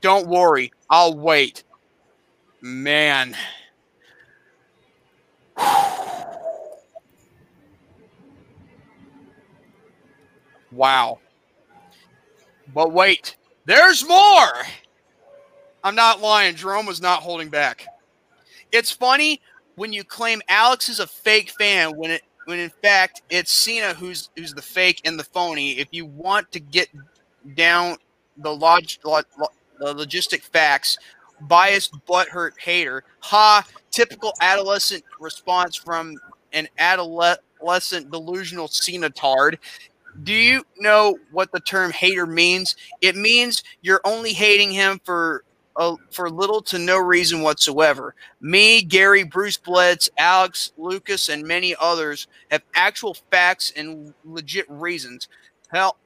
don't 0.00 0.28
worry, 0.28 0.72
I'll 0.90 1.16
wait. 1.16 1.64
Man. 2.60 3.34
Wow. 10.70 11.20
But 12.74 12.92
wait, 12.92 13.36
there's 13.64 14.06
more. 14.06 14.52
I'm 15.84 15.94
not 15.94 16.20
lying. 16.20 16.56
Jerome 16.56 16.86
was 16.86 17.00
not 17.00 17.22
holding 17.22 17.48
back. 17.48 17.86
It's 18.72 18.90
funny 18.90 19.40
when 19.76 19.92
you 19.92 20.02
claim 20.02 20.42
Alex 20.48 20.88
is 20.88 20.98
a 21.00 21.06
fake 21.06 21.52
fan 21.58 21.96
when 21.96 22.10
it 22.10 22.22
when 22.46 22.58
in 22.58 22.70
fact 22.82 23.22
it's 23.30 23.52
Cena 23.52 23.94
who's 23.94 24.30
who's 24.36 24.52
the 24.52 24.62
fake 24.62 25.00
and 25.04 25.18
the 25.18 25.24
phony. 25.24 25.78
If 25.78 25.88
you 25.92 26.06
want 26.06 26.50
to 26.52 26.60
get 26.60 26.88
down 27.54 27.96
the 28.38 28.54
log, 28.54 28.84
log 29.04 29.24
the 29.78 29.94
logistic 29.94 30.42
facts, 30.42 30.98
biased 31.42 31.94
butthurt 32.06 32.58
hater, 32.58 33.04
ha, 33.20 33.64
typical 33.90 34.32
adolescent 34.40 35.04
response 35.20 35.76
from 35.76 36.16
an 36.52 36.68
adolescent 36.78 38.10
delusional 38.10 38.68
Cenatard. 38.68 39.58
Do 40.22 40.32
you 40.32 40.64
know 40.78 41.18
what 41.32 41.50
the 41.52 41.60
term 41.60 41.90
hater 41.90 42.26
means? 42.26 42.76
It 43.00 43.16
means 43.16 43.62
you're 43.82 44.00
only 44.04 44.32
hating 44.32 44.72
him 44.72 45.00
for 45.04 45.44
uh, 45.76 45.96
for 46.10 46.30
little 46.30 46.62
to 46.62 46.78
no 46.78 46.98
reason 46.98 47.42
whatsoever. 47.42 48.14
Me, 48.40 48.82
Gary, 48.82 49.24
Bruce 49.24 49.56
Blitz, 49.56 50.08
Alex, 50.18 50.72
Lucas, 50.76 51.28
and 51.28 51.42
many 51.42 51.74
others 51.80 52.28
have 52.50 52.62
actual 52.76 53.14
facts 53.30 53.72
and 53.74 54.14
legit 54.24 54.66
reasons. 54.68 55.28
Hell, 55.72 55.96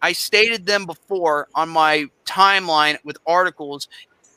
I 0.00 0.12
stated 0.12 0.64
them 0.64 0.86
before 0.86 1.48
on 1.54 1.68
my 1.68 2.06
timeline 2.24 2.98
with 3.04 3.18
articles, 3.26 3.88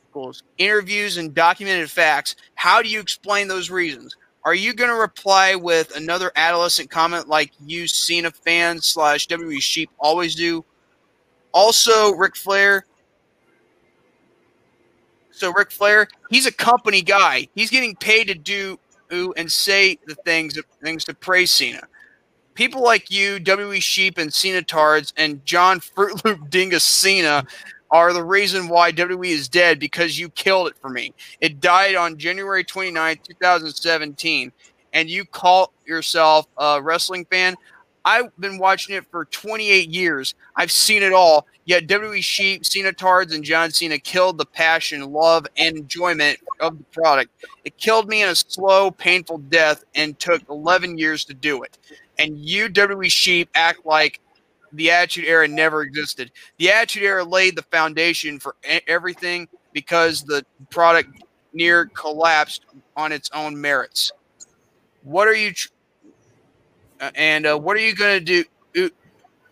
articles, 0.06 0.42
interviews, 0.58 1.18
and 1.18 1.36
documented 1.36 1.92
facts. 1.92 2.36
How 2.56 2.82
do 2.82 2.90
you 2.90 3.00
explain 3.00 3.48
those 3.48 3.70
reasons? 3.70 4.16
Are 4.46 4.56
you 4.56 4.74
going 4.74 4.90
to 4.90 4.96
reply 4.96 5.56
with 5.56 5.96
another 5.96 6.32
adolescent 6.36 6.90
comment 6.90 7.28
like 7.28 7.52
you 7.66 7.88
Cena 7.88 8.32
fans 8.32 8.88
slash 8.88 9.28
WWE 9.28 9.62
sheep 9.62 9.90
always 10.00 10.36
do? 10.36 10.64
Also, 11.52 12.14
Ric 12.14 12.36
Flair. 12.36 12.86
So 15.32 15.52
Ric 15.52 15.72
Flair, 15.72 16.08
he's 16.30 16.46
a 16.46 16.52
company 16.52 17.02
guy. 17.02 17.48
He's 17.56 17.70
getting 17.70 17.96
paid 17.96 18.28
to 18.28 18.36
do 18.36 18.80
and 19.10 19.52
say 19.52 19.98
the 20.06 20.16
things 20.16 20.58
things 20.84 21.04
to 21.06 21.14
praise 21.14 21.52
Cena. 21.52 21.82
People 22.54 22.84
like 22.84 23.10
you, 23.10 23.40
WWE 23.40 23.82
Sheep 23.82 24.18
and 24.18 24.34
Cena 24.34 24.62
Tards, 24.62 25.14
and 25.18 25.44
John 25.46 25.80
Fruit 25.80 26.24
Loop 26.26 26.50
Dingus 26.50 26.84
Cena 26.84 27.46
are 27.92 28.14
the 28.14 28.24
reason 28.24 28.68
why 28.68 28.92
WWE 28.92 29.30
is 29.30 29.50
dead 29.50 29.80
because 29.80 30.20
you 30.20 30.30
killed 30.30 30.68
it 30.68 30.76
for 30.80 30.90
me. 30.90 31.14
It 31.42 31.60
died 31.60 31.96
on 31.96 32.18
January 32.18 32.64
29, 32.64 33.20
2017, 33.24 34.52
and 34.94 35.10
you 35.10 35.26
call 35.26 35.74
yourself 35.86 36.48
a 36.58 36.82
wrestling 36.82 37.26
fan. 37.26 37.56
I've 38.06 38.36
been 38.40 38.58
watching 38.58 38.96
it 38.96 39.06
for 39.12 39.26
28 39.26 39.90
years. 39.90 40.34
I've 40.56 40.72
seen 40.72 41.04
it 41.04 41.14
all. 41.14 41.48
Yet 41.66 41.88
WWE 41.88 42.24
Sheep, 42.24 42.66
Cena 42.66 42.94
Tards, 42.94 43.34
and 43.34 43.44
John 43.44 43.72
Cena 43.72 44.00
killed 44.00 44.38
the 44.38 44.46
passion, 44.46 45.12
love, 45.12 45.46
and 45.58 45.78
enjoyment 45.78 46.40
of 46.60 46.78
the 46.78 46.84
product. 46.86 47.32
It 47.66 47.78
killed 47.78 48.08
me 48.08 48.24
in 48.24 48.30
a 48.30 48.36
slow, 48.36 48.90
painful 48.90 49.40
death 49.40 49.84
and 49.94 50.18
took 50.18 50.42
11 50.50 50.98
years 50.98 51.26
to 51.26 51.34
do 51.34 51.62
it. 51.64 51.78
And 52.18 52.40
you, 52.40 52.70
WWE 52.70 53.12
Sheep, 53.12 53.50
act 53.54 53.86
like 53.86 54.20
the 54.74 54.92
Attitude 54.92 55.26
Era 55.26 55.48
never 55.48 55.82
existed. 55.82 56.32
The 56.58 56.72
Attitude 56.72 57.04
Era 57.04 57.24
laid 57.24 57.56
the 57.56 57.64
foundation 57.64 58.40
for 58.40 58.56
everything 58.88 59.48
because 59.74 60.24
the 60.24 60.46
product 60.70 61.10
near 61.54 61.88
collapsed 61.88 62.66
on 62.96 63.12
its 63.12 63.30
own 63.34 63.60
merits. 63.60 64.12
What 65.04 65.28
are 65.28 65.34
you? 65.36 65.54
Tr- 65.54 65.70
uh, 67.00 67.12
and 67.16 67.46
uh, 67.46 67.58
what 67.58 67.78
are 67.78 67.82
you 67.82 67.96
gonna 67.96 68.20
do? 68.20 68.44
Ooh, 68.78 68.92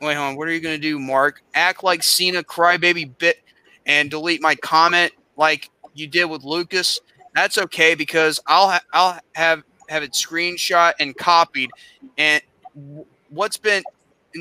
wait, 0.02 0.16
hold 0.16 0.30
on. 0.30 0.36
What 0.36 0.48
are 0.48 0.52
you 0.52 0.60
gonna 0.60 0.78
do, 0.78 1.00
Mark? 1.00 1.42
Act 1.54 1.84
like 1.84 2.04
Cena 2.04 2.44
crybaby 2.44 3.18
bit 3.18 3.42
and 3.86 4.10
delete 4.10 4.42
my 4.42 4.56
comment 4.56 5.14
like 5.38 5.70
you 5.94 6.08
did 6.08 6.26
with 6.26 6.44
Lucas. 6.44 7.00
That's 7.34 7.58
okay 7.58 7.96
because 7.96 8.40
I'll 8.48 8.70
ha- 8.70 8.84
I'll 8.94 9.20
have 9.34 9.64
have 9.90 10.04
it 10.04 10.12
screenshot 10.12 10.94
and 11.00 11.16
copied. 11.16 11.72
And 12.18 12.42
w- 12.76 13.06
what's 13.30 13.58
been 13.58 13.84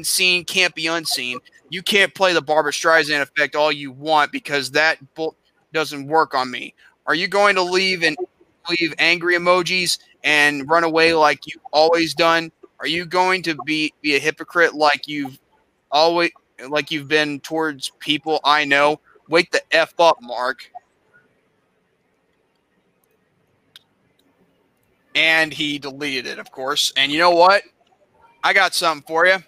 seen 0.02 0.44
can't 0.44 0.74
be 0.74 0.86
unseen. 0.86 1.39
You 1.68 1.82
can't 1.82 2.15
play 2.15 2.32
the 2.32 2.42
Barbra 2.42 2.73
Streisand 2.73 3.23
effect 3.23 3.56
all 3.56 3.73
you 3.73 3.90
want 3.90 4.32
because 4.32 4.70
that 4.73 4.98
doesn't 5.73 6.06
work 6.06 6.34
on 6.34 6.50
me. 6.50 6.74
Are 7.06 7.15
you 7.15 7.28
going 7.28 7.55
to 7.56 7.62
leave 7.62 8.02
and 8.02 8.16
leave 8.68 8.94
angry 8.98 9.34
emojis 9.34 9.98
and 10.24 10.68
run 10.68 10.84
away 10.84 11.15
like 11.15 11.47
you've 11.47 11.62
always 11.73 12.15
done? 12.15 12.50
Are 12.81 12.86
you 12.86 13.06
going 13.06 13.42
to 13.44 13.56
be 13.65 13.92
be 14.02 14.16
a 14.16 14.18
hypocrite 14.18 14.74
like 14.74 15.08
you've 15.08 15.39
always 15.90 16.31
like 16.68 16.90
you've 16.90 17.08
been 17.08 17.40
towards 17.40 17.90
people 18.00 18.40
I 18.44 18.65
know? 18.65 19.00
Wake 19.28 19.50
the 19.50 19.62
f 19.73 19.94
up, 19.98 20.18
Mark. 20.20 20.70
And 25.15 25.52
he 25.52 25.78
deleted 25.78 26.26
it, 26.26 26.39
of 26.39 26.50
course. 26.50 26.92
And 26.97 27.10
you 27.10 27.18
know 27.18 27.31
what? 27.31 27.62
I 28.44 28.52
got 28.52 28.74
something 28.74 29.06
for 29.06 29.26
you. 29.26 29.39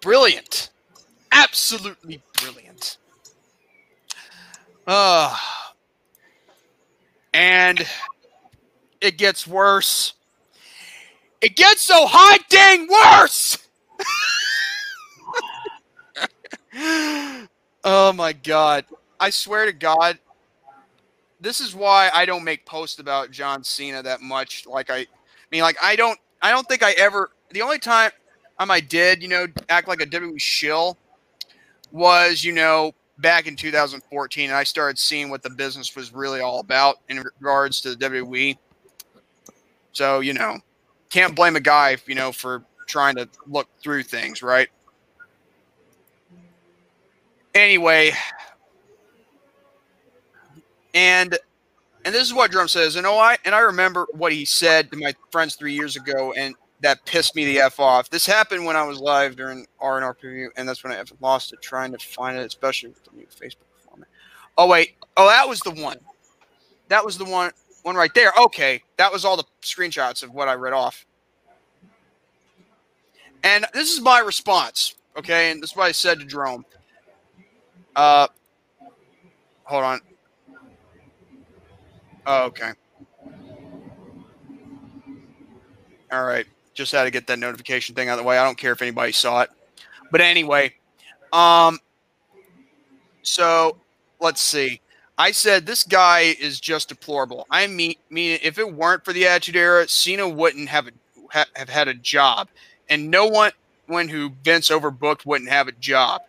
Brilliant. 0.00 0.70
Absolutely 1.32 2.22
brilliant. 2.40 2.98
Uh, 4.86 5.36
and 7.34 7.86
it 9.00 9.18
gets 9.18 9.46
worse. 9.46 10.14
It 11.40 11.54
gets 11.56 11.82
so 11.82 12.06
hot 12.06 12.40
dang 12.48 12.88
worse. 12.88 13.58
oh 17.84 18.12
my 18.12 18.32
god. 18.32 18.84
I 19.20 19.30
swear 19.30 19.66
to 19.66 19.72
God, 19.72 20.18
this 21.40 21.60
is 21.60 21.74
why 21.74 22.10
I 22.12 22.24
don't 22.24 22.44
make 22.44 22.64
posts 22.64 22.98
about 22.98 23.30
John 23.30 23.62
Cena 23.62 24.02
that 24.02 24.20
much. 24.20 24.66
Like 24.66 24.90
I, 24.90 24.98
I 24.98 25.06
mean, 25.50 25.62
like 25.62 25.76
I 25.82 25.96
don't, 25.96 26.18
I 26.42 26.50
don't 26.50 26.66
think 26.68 26.82
I 26.82 26.92
ever. 26.92 27.30
The 27.50 27.62
only 27.62 27.78
time 27.78 28.10
time 28.58 28.70
I 28.70 28.80
did, 28.80 29.22
you 29.22 29.28
know, 29.28 29.46
act 29.68 29.88
like 29.88 30.00
a 30.00 30.06
WWE 30.06 30.40
shill 30.40 30.96
was, 31.92 32.44
you 32.44 32.52
know, 32.52 32.92
back 33.18 33.46
in 33.46 33.56
2014, 33.56 34.48
and 34.50 34.56
I 34.56 34.64
started 34.64 34.98
seeing 34.98 35.30
what 35.30 35.42
the 35.42 35.50
business 35.50 35.94
was 35.96 36.12
really 36.12 36.40
all 36.40 36.60
about 36.60 36.96
in 37.08 37.18
regards 37.18 37.80
to 37.82 37.94
the 37.94 37.96
WWE. 37.96 38.56
So, 39.92 40.20
you 40.20 40.34
know, 40.34 40.58
can't 41.10 41.34
blame 41.34 41.56
a 41.56 41.60
guy, 41.60 41.96
you 42.06 42.14
know, 42.14 42.32
for 42.32 42.64
trying 42.86 43.16
to 43.16 43.28
look 43.46 43.68
through 43.80 44.04
things, 44.04 44.42
right? 44.42 44.68
Anyway, 47.54 48.12
and 50.94 51.36
and 52.04 52.14
this 52.14 52.22
is 52.22 52.32
what 52.32 52.52
Jerome 52.52 52.68
says, 52.68 52.96
and 52.96 53.06
oh, 53.06 53.18
I 53.18 53.36
and 53.44 53.54
I 53.54 53.60
remember 53.60 54.06
what 54.12 54.32
he 54.32 54.44
said 54.44 54.90
to 54.92 54.96
my 54.96 55.14
friends 55.32 55.56
three 55.56 55.74
years 55.74 55.96
ago, 55.96 56.32
and 56.34 56.54
that 56.80 57.04
pissed 57.04 57.34
me 57.34 57.44
the 57.44 57.60
f 57.60 57.80
off. 57.80 58.08
This 58.10 58.26
happened 58.26 58.64
when 58.64 58.76
I 58.76 58.84
was 58.84 59.00
live 59.00 59.36
during 59.36 59.66
R 59.80 59.96
and 59.96 60.04
R 60.04 60.14
preview, 60.14 60.48
and 60.56 60.68
that's 60.68 60.84
when 60.84 60.92
I 60.92 61.02
lost 61.20 61.52
it 61.52 61.60
trying 61.60 61.92
to 61.92 61.98
find 61.98 62.36
it, 62.38 62.46
especially 62.46 62.90
with 62.90 63.04
the 63.04 63.10
new 63.16 63.26
Facebook 63.26 63.66
format. 63.78 64.08
Oh 64.56 64.68
wait, 64.68 64.96
oh 65.16 65.26
that 65.28 65.48
was 65.48 65.60
the 65.60 65.70
one. 65.70 65.98
That 66.88 67.04
was 67.04 67.18
the 67.18 67.24
one 67.24 67.50
one 67.82 67.96
right 67.96 68.14
there. 68.14 68.32
Okay, 68.38 68.82
that 68.96 69.12
was 69.12 69.24
all 69.24 69.36
the 69.36 69.44
screenshots 69.62 70.22
of 70.22 70.32
what 70.32 70.48
I 70.48 70.54
read 70.54 70.72
off. 70.72 71.04
And 73.44 73.66
this 73.72 73.92
is 73.92 74.00
my 74.00 74.20
response. 74.20 74.94
Okay, 75.16 75.50
and 75.50 75.62
this 75.62 75.70
is 75.70 75.76
what 75.76 75.84
I 75.84 75.92
said 75.92 76.20
to 76.20 76.24
Jerome. 76.24 76.64
Uh, 77.96 78.28
hold 79.64 79.84
on. 79.84 80.00
Oh, 82.26 82.44
okay. 82.44 82.72
All 86.12 86.24
right 86.24 86.46
just 86.78 86.92
had 86.92 87.04
to 87.04 87.10
get 87.10 87.26
that 87.26 87.38
notification 87.38 87.94
thing 87.94 88.08
out 88.08 88.12
of 88.12 88.18
the 88.18 88.24
way. 88.24 88.38
I 88.38 88.44
don't 88.44 88.56
care 88.56 88.72
if 88.72 88.80
anybody 88.80 89.12
saw 89.12 89.42
it. 89.42 89.50
But 90.10 90.20
anyway, 90.20 90.72
um, 91.32 91.78
so 93.22 93.76
let's 94.20 94.40
see. 94.40 94.80
I 95.18 95.32
said 95.32 95.66
this 95.66 95.82
guy 95.82 96.36
is 96.40 96.60
just 96.60 96.88
deplorable. 96.88 97.46
I 97.50 97.66
mean, 97.66 97.96
mean 98.08 98.38
if 98.42 98.58
it 98.58 98.72
weren't 98.72 99.04
for 99.04 99.12
the 99.12 99.26
Attitude 99.26 99.56
Era, 99.56 99.88
Cena 99.88 100.28
wouldn't 100.28 100.68
have 100.68 100.86
a, 100.86 100.92
ha, 101.30 101.44
have 101.56 101.68
had 101.68 101.88
a 101.88 101.94
job, 101.94 102.48
and 102.88 103.10
no 103.10 103.26
one 103.26 103.50
one 103.86 104.06
who 104.06 104.30
Vince 104.44 104.68
overbooked 104.70 105.26
wouldn't 105.26 105.50
have 105.50 105.66
a 105.66 105.72
job. 105.72 106.22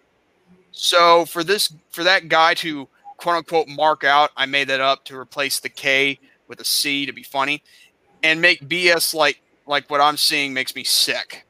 So 0.72 1.26
for 1.26 1.44
this 1.44 1.72
for 1.92 2.04
that 2.04 2.28
guy 2.28 2.56
to 2.56 2.88
quote 3.18 3.36
unquote 3.38 3.68
mark 3.68 4.04
out, 4.04 4.32
I 4.36 4.48
made 4.48 4.68
that 4.70 4.82
up 4.82 5.06
to 5.06 5.16
replace 5.16 5.60
the 5.60 5.70
K 5.70 6.18
with 6.48 6.60
a 6.60 6.66
C 6.66 7.06
to 7.06 7.14
be 7.14 7.22
funny, 7.22 7.62
and 8.24 8.42
make 8.42 8.68
BS 8.68 9.14
like 9.14 9.44
like 9.70 9.90
what 9.90 10.02
I'm 10.02 10.18
seeing 10.18 10.52
makes 10.52 10.76
me 10.76 10.84
sick. 10.84 11.46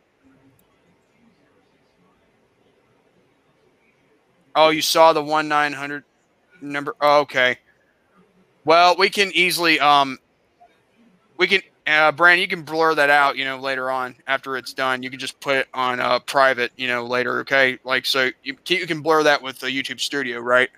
Oh, 4.56 4.70
you 4.70 4.82
saw 4.82 5.14
the 5.14 5.24
one 5.24 5.48
nine 5.48 5.72
hundred 5.72 6.04
number. 6.62 6.96
Oh, 7.00 7.22
okay. 7.22 7.58
Well, 8.66 8.96
we 9.00 9.10
can 9.10 9.32
easily 9.34 9.80
um, 9.80 10.20
we 11.38 11.48
can 11.48 11.62
uh, 11.88 12.12
Brand, 12.12 12.42
you 12.42 12.48
can 12.48 12.64
blur 12.64 12.94
that 12.94 13.10
out. 13.10 13.38
You 13.38 13.46
know, 13.46 13.58
later 13.58 13.90
on 13.90 14.16
after 14.28 14.58
it's 14.58 14.74
done, 14.74 15.02
you 15.02 15.10
can 15.10 15.18
just 15.18 15.40
put 15.40 15.56
it 15.56 15.68
on 15.74 16.02
uh, 16.02 16.20
private. 16.20 16.72
You 16.76 16.90
know, 16.90 17.06
later. 17.06 17.40
Okay, 17.40 17.80
like 17.86 18.06
so 18.06 18.32
you 18.44 18.58
you 18.68 18.86
can 18.86 19.02
blur 19.02 19.24
that 19.24 19.42
with 19.42 19.60
the 19.60 19.68
YouTube 19.68 20.02
Studio, 20.02 20.40
right? 20.40 20.70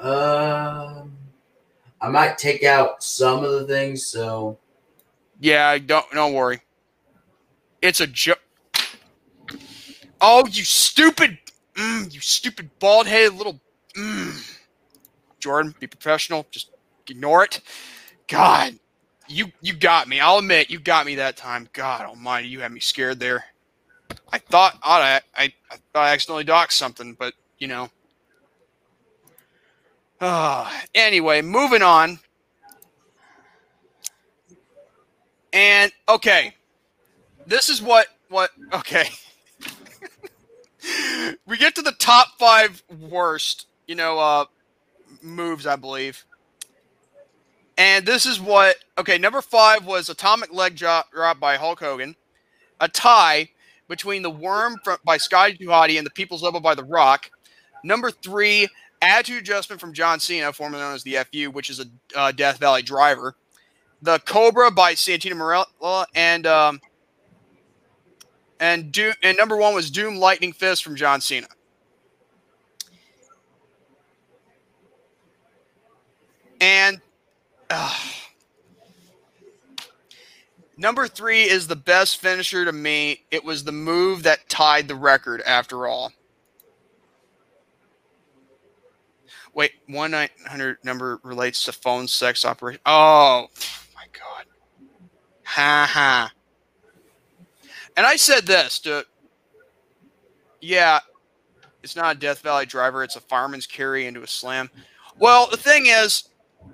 Um, 0.00 1.12
I 2.00 2.08
might 2.08 2.36
take 2.36 2.64
out 2.64 3.04
some 3.04 3.44
of 3.44 3.52
the 3.52 3.64
things. 3.64 4.04
So 4.04 4.58
yeah, 5.40 5.78
don't 5.78 6.10
don't 6.12 6.34
worry. 6.34 6.60
It's 7.82 8.00
a 8.00 8.06
joke. 8.06 8.40
Oh, 10.20 10.46
you 10.46 10.64
stupid, 10.64 11.38
mm, 11.74 12.12
you 12.14 12.20
stupid 12.20 12.70
bald 12.78 13.06
headed 13.06 13.34
little. 13.34 13.60
Mm. 13.96 14.56
Jordan, 15.40 15.74
be 15.80 15.86
professional. 15.86 16.46
Just 16.50 16.70
ignore 17.08 17.44
it. 17.44 17.60
God. 18.28 18.74
you 19.28 19.46
you 19.60 19.74
got 19.74 20.08
me. 20.08 20.20
I'll 20.20 20.38
admit 20.38 20.70
you 20.70 20.78
got 20.78 21.06
me 21.06 21.16
that 21.16 21.36
time. 21.36 21.68
God 21.72 22.02
Almighty, 22.06 22.48
you 22.48 22.60
had 22.60 22.72
me 22.72 22.80
scared 22.80 23.20
there. 23.20 23.44
I 24.32 24.38
thought 24.38 24.78
I 24.82 25.20
I, 25.36 25.52
I 25.70 25.76
thought 25.92 26.04
I 26.04 26.12
accidentally 26.12 26.44
docked 26.44 26.72
something, 26.72 27.14
but 27.14 27.34
you 27.58 27.68
know. 27.68 27.90
Uh, 30.20 30.70
anyway, 30.94 31.42
moving 31.42 31.82
on. 31.82 32.18
And 35.54 35.92
okay, 36.08 36.52
this 37.46 37.68
is 37.68 37.80
what 37.80 38.08
what 38.28 38.50
okay. 38.72 39.08
we 41.46 41.56
get 41.56 41.76
to 41.76 41.82
the 41.82 41.92
top 41.92 42.36
five 42.40 42.82
worst, 43.00 43.68
you 43.86 43.94
know, 43.94 44.18
uh, 44.18 44.44
moves, 45.22 45.64
I 45.64 45.76
believe. 45.76 46.24
And 47.78 48.04
this 48.04 48.26
is 48.26 48.40
what 48.40 48.76
okay. 48.98 49.16
Number 49.16 49.40
five 49.40 49.86
was 49.86 50.08
atomic 50.08 50.52
leg 50.52 50.74
drop, 50.74 51.06
by 51.38 51.56
Hulk 51.56 51.78
Hogan, 51.78 52.16
a 52.80 52.88
tie 52.88 53.48
between 53.88 54.22
the 54.22 54.30
Worm 54.30 54.76
from, 54.82 54.98
by 55.04 55.18
Scotty 55.18 55.56
2 55.56 55.66
Hotty 55.66 55.98
and 55.98 56.06
the 56.06 56.10
People's 56.10 56.42
Elbow 56.42 56.58
by 56.58 56.74
The 56.74 56.82
Rock. 56.82 57.30
Number 57.84 58.10
three, 58.10 58.66
attitude 59.00 59.42
adjustment 59.42 59.80
from 59.80 59.92
John 59.92 60.18
Cena, 60.18 60.52
formerly 60.52 60.82
known 60.82 60.94
as 60.94 61.04
the 61.04 61.18
FU, 61.30 61.50
which 61.50 61.70
is 61.70 61.80
a 61.80 61.86
uh, 62.16 62.32
Death 62.32 62.58
Valley 62.58 62.82
driver. 62.82 63.36
The 64.04 64.18
Cobra 64.18 64.70
by 64.70 64.92
Santino 64.92 65.32
Marella 65.32 66.04
and 66.14 66.46
um, 66.46 66.78
and 68.60 68.92
Doom, 68.92 69.14
and 69.22 69.34
number 69.34 69.56
one 69.56 69.74
was 69.74 69.90
Doom 69.90 70.16
Lightning 70.16 70.52
Fist 70.52 70.84
from 70.84 70.94
John 70.94 71.22
Cena. 71.22 71.46
And 76.60 77.00
uh, 77.70 77.98
number 80.76 81.08
three 81.08 81.44
is 81.44 81.66
the 81.66 81.74
best 81.74 82.18
finisher 82.20 82.66
to 82.66 82.72
me. 82.72 83.24
It 83.30 83.42
was 83.42 83.64
the 83.64 83.72
move 83.72 84.22
that 84.24 84.50
tied 84.50 84.86
the 84.86 84.96
record 84.96 85.40
after 85.46 85.86
all. 85.86 86.12
Wait, 89.54 89.72
one 89.86 90.10
nine 90.10 90.28
hundred 90.46 90.76
number 90.84 91.20
relates 91.22 91.64
to 91.64 91.72
phone 91.72 92.06
sex 92.06 92.44
operation. 92.44 92.82
Oh 92.84 93.48
god. 94.18 94.46
Ha 95.44 95.88
ha. 95.90 96.32
And 97.96 98.06
I 98.06 98.16
said 98.16 98.46
this 98.46 98.80
to 98.80 99.04
Yeah, 100.60 101.00
it's 101.82 101.96
not 101.96 102.16
a 102.16 102.18
Death 102.18 102.40
Valley 102.40 102.66
driver, 102.66 103.04
it's 103.04 103.16
a 103.16 103.20
fireman's 103.20 103.66
carry 103.66 104.06
into 104.06 104.22
a 104.22 104.26
slam. 104.26 104.70
Well, 105.18 105.48
the 105.50 105.56
thing 105.56 105.86
is, 105.86 106.24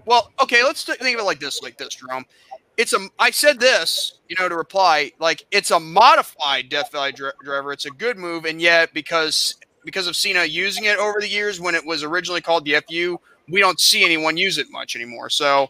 well, 0.07 0.33
okay, 0.43 0.63
let's 0.65 0.85
think 0.85 1.01
of 1.01 1.21
it 1.21 1.25
like 1.25 1.41
this, 1.41 1.63
like 1.63 1.77
this, 1.77 1.95
Jerome. 1.95 2.25
It's 2.77 2.93
a. 2.95 3.09
I 3.19 3.31
said 3.31 3.61
this, 3.61 4.21
you 4.29 4.37
know, 4.39 4.49
to 4.49 4.57
reply, 4.57 5.13
like 5.19 5.45
it's 5.51 5.71
a 5.71 5.81
modified 5.81 6.69
Death 6.71 6.93
Valley 6.93 7.13
dri- 7.13 7.33
driver. 7.45 7.73
It's 7.73 7.87
a 7.87 7.91
good 7.91 8.17
move, 8.17 8.47
and 8.47 8.61
yet 8.61 8.95
because 8.95 9.57
because 9.85 10.07
of 10.07 10.17
Cena 10.17 10.45
using 10.45 10.85
it 10.85 10.99
over 10.99 11.21
the 11.21 11.29
years 11.29 11.61
when 11.61 11.75
it 11.75 11.85
was 11.85 12.03
originally 12.03 12.41
called 12.41 12.65
the 12.65 12.81
FU, 12.89 13.19
we 13.49 13.61
don't 13.61 13.81
see 13.81 14.05
anyone 14.05 14.37
use 14.37 14.57
it 14.59 14.69
much 14.71 14.97
anymore. 14.97 15.29
So 15.29 15.69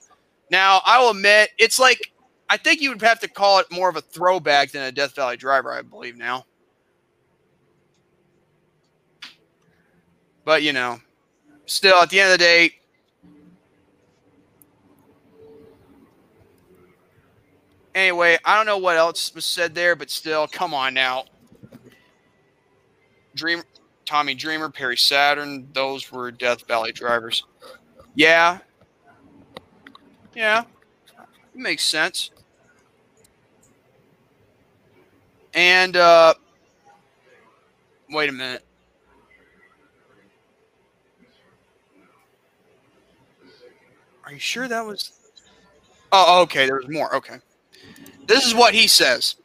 now 0.51 0.81
I 0.85 1.01
will 1.01 1.11
admit, 1.11 1.51
it's 1.59 1.79
like 1.79 2.13
I 2.49 2.57
think 2.57 2.81
you 2.81 2.91
would 2.91 3.03
have 3.03 3.21
to 3.21 3.29
call 3.29 3.59
it 3.61 3.67
more 3.71 3.89
of 3.89 3.97
a 3.97 4.01
throwback 4.01 4.73
than 4.73 4.83
a 4.83 4.93
Death 4.93 5.15
Valley 5.15 5.37
driver. 5.37 5.73
I 5.73 5.83
believe 5.83 6.17
now. 6.17 6.45
But 10.45 10.63
you 10.63 10.73
know, 10.73 10.99
still 11.67 11.97
at 11.97 12.11
the 12.11 12.21
end 12.21 12.33
of 12.33 12.39
the 12.39 12.45
day, 12.45 12.81
Anyway, 17.95 18.39
I 18.45 18.57
don't 18.57 18.67
know 18.67 18.79
what 18.79 18.97
else 18.97 19.35
was 19.35 19.45
said 19.45 19.75
there, 19.75 19.97
but 19.97 20.11
still, 20.11 20.47
come 20.47 20.73
on 20.73 20.95
now. 20.95 21.25
Dream, 23.35 23.63
Tommy 24.07 24.35
Dreamer, 24.35 24.71
Perry 24.71 24.97
Saturn, 24.97 25.69
those 25.73 26.11
were 26.13 26.31
Death 26.31 26.67
Valley 26.69 26.93
drivers. 26.93 27.45
Yeah. 28.15 28.59
Yeah. 30.35 30.65
It 31.55 31.59
makes 31.59 31.85
sense. 31.85 32.31
And 35.55 35.97
uh 35.97 36.35
wait 38.11 38.29
a 38.29 38.33
minute. 38.33 38.65
Are 44.25 44.33
you 44.33 44.39
sure 44.39 44.69
that 44.69 44.87
was 44.87 45.13
Oh, 46.13 46.43
okay, 46.43 46.67
There's 46.67 46.89
more. 46.89 47.15
Okay. 47.17 47.37
This 48.27 48.45
is 48.45 48.55
what 48.55 48.75
he 48.75 48.87
says. 48.87 49.37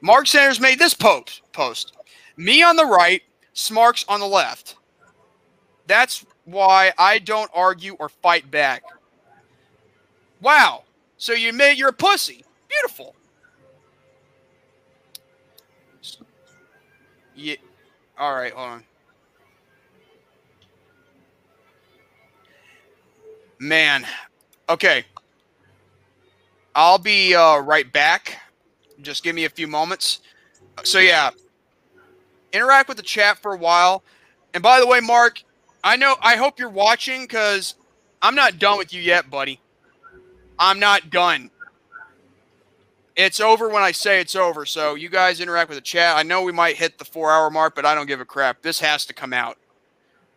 Mark 0.00 0.26
Sanders 0.26 0.60
made 0.60 0.78
this 0.78 0.94
post. 0.94 1.42
Post. 1.52 1.96
Me 2.36 2.62
on 2.62 2.76
the 2.76 2.84
right, 2.84 3.22
Smarks 3.52 4.04
on 4.08 4.20
the 4.20 4.26
left. 4.26 4.76
That's 5.86 6.26
why 6.44 6.92
I 6.98 7.18
don't 7.18 7.50
argue 7.54 7.94
or 7.94 8.08
fight 8.08 8.50
back. 8.50 8.82
Wow. 10.40 10.84
So 11.16 11.32
you 11.32 11.48
admit 11.48 11.76
you're 11.76 11.88
a 11.88 11.92
pussy. 11.92 12.44
Beautiful. 12.68 13.14
Yeah. 17.34 17.56
All 18.18 18.34
right, 18.34 18.52
hold 18.52 18.68
on. 18.68 18.84
Man. 23.58 24.06
Okay. 24.68 25.04
I'll 26.74 26.98
be 26.98 27.34
uh, 27.34 27.58
right 27.58 27.90
back. 27.90 28.38
Just 29.00 29.22
give 29.22 29.34
me 29.34 29.44
a 29.44 29.48
few 29.48 29.66
moments. 29.66 30.20
So 30.82 30.98
yeah, 30.98 31.30
interact 32.52 32.88
with 32.88 32.98
the 32.98 33.02
chat 33.02 33.38
for 33.38 33.54
a 33.54 33.56
while. 33.56 34.02
And 34.54 34.62
by 34.62 34.80
the 34.80 34.86
way, 34.86 35.00
Mark, 35.00 35.42
I 35.82 35.96
know 35.96 36.16
I 36.20 36.36
hope 36.36 36.58
you're 36.58 36.68
watching 36.68 37.22
because 37.22 37.74
I'm 38.20 38.34
not 38.34 38.58
done 38.58 38.78
with 38.78 38.92
you 38.92 39.00
yet, 39.00 39.30
buddy. 39.30 39.60
I'm 40.58 40.78
not 40.78 41.10
done. 41.10 41.50
It's 43.16 43.40
over 43.40 43.68
when 43.68 43.82
I 43.82 43.92
say 43.92 44.20
it's 44.20 44.36
over. 44.36 44.66
So 44.66 44.94
you 44.94 45.08
guys 45.08 45.40
interact 45.40 45.70
with 45.70 45.78
the 45.78 45.82
chat. 45.82 46.16
I 46.16 46.22
know 46.22 46.42
we 46.42 46.52
might 46.52 46.76
hit 46.76 46.98
the 46.98 47.04
four 47.04 47.30
hour 47.30 47.50
mark, 47.50 47.74
but 47.74 47.86
I 47.86 47.94
don't 47.94 48.06
give 48.06 48.20
a 48.20 48.26
crap. 48.26 48.62
This 48.62 48.78
has 48.80 49.06
to 49.06 49.14
come 49.14 49.32
out. 49.32 49.56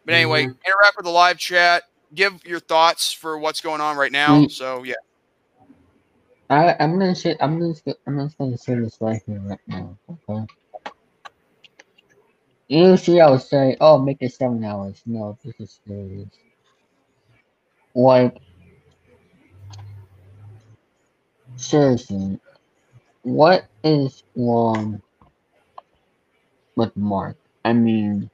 But 0.05 0.15
anyway, 0.15 0.45
Mhm. 0.45 0.57
interact 0.65 0.97
with 0.97 1.05
the 1.05 1.11
live 1.11 1.37
chat. 1.37 1.83
Give 2.13 2.43
your 2.45 2.59
thoughts 2.59 3.11
for 3.11 3.37
what's 3.37 3.61
going 3.61 3.81
on 3.81 3.97
right 3.97 4.11
now. 4.11 4.45
Mm. 4.45 4.51
So 4.51 4.83
yeah. 4.83 4.95
I, 6.49 6.75
I'm 6.79 6.97
gonna 6.97 7.15
say 7.15 7.35
I'm 7.39 7.59
gonna 7.59 7.75
say, 7.75 7.93
I'm 8.07 8.19
just 8.19 8.37
gonna 8.37 8.57
say 8.57 8.75
this 8.75 8.97
right 9.01 9.21
here 9.25 9.39
right 9.41 9.59
now. 9.67 9.97
Okay. 10.09 10.45
Usually 12.69 13.21
I 13.21 13.29
would 13.29 13.41
say, 13.41 13.77
oh, 13.81 13.99
make 13.99 14.17
it 14.21 14.33
seven 14.33 14.63
hours. 14.63 15.01
No, 15.05 15.37
this 15.43 15.55
is 15.59 15.79
serious. 15.87 16.29
Like, 17.95 18.37
seriously, 21.59 22.39
what 23.23 23.65
is 23.83 24.23
wrong 24.35 25.01
with 26.75 26.95
Mark? 26.95 27.37
I 27.65 27.73
mean, 27.73 28.29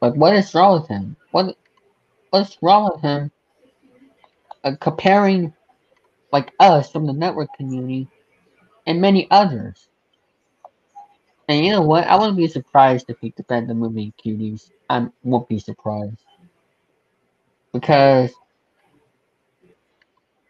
like, 0.00 0.14
what 0.14 0.34
is 0.34 0.54
wrong 0.54 0.80
with 0.80 0.88
him? 0.88 1.16
What, 1.30 1.56
what's 2.30 2.56
wrong 2.62 2.90
with 2.92 3.02
him? 3.02 3.30
Uh, 4.62 4.72
comparing 4.80 5.52
like 6.32 6.52
us 6.60 6.90
from 6.90 7.06
the 7.06 7.12
network 7.12 7.48
community 7.56 8.08
and 8.86 9.00
many 9.00 9.26
others. 9.30 9.88
And 11.48 11.64
you 11.64 11.72
know 11.72 11.82
what? 11.82 12.06
I 12.06 12.16
wouldn't 12.16 12.36
be 12.36 12.46
surprised 12.46 13.06
if 13.08 13.18
he 13.20 13.30
defend 13.30 13.68
the 13.68 13.74
movie 13.74 14.12
Cuties. 14.24 14.70
I 14.88 15.08
won't 15.24 15.48
be 15.48 15.58
surprised. 15.58 16.24
Because, 17.72 18.32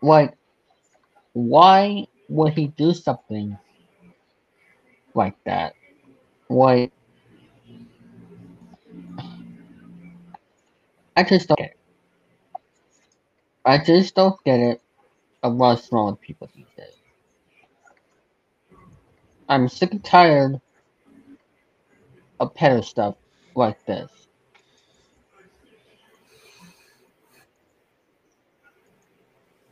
like, 0.02 0.34
why 1.32 2.06
would 2.28 2.54
he 2.54 2.68
do 2.68 2.94
something 2.94 3.56
like 5.14 5.36
that? 5.44 5.74
Why? 6.48 6.90
I 11.16 11.22
just 11.22 11.48
don't 11.48 11.58
get 11.58 11.70
it. 11.70 11.76
I 13.64 13.78
just 13.78 14.14
don't 14.14 14.42
get 14.44 14.60
it 14.60 14.82
of 15.42 15.54
what's 15.56 15.92
wrong 15.92 16.12
with 16.12 16.20
people 16.20 16.48
these 16.54 16.66
days. 16.76 16.94
I'm 19.48 19.68
sick 19.68 19.92
and 19.92 20.04
tired 20.04 20.60
of 22.40 22.54
pedo 22.54 22.84
stuff 22.84 23.16
like 23.54 23.84
this. 23.86 24.10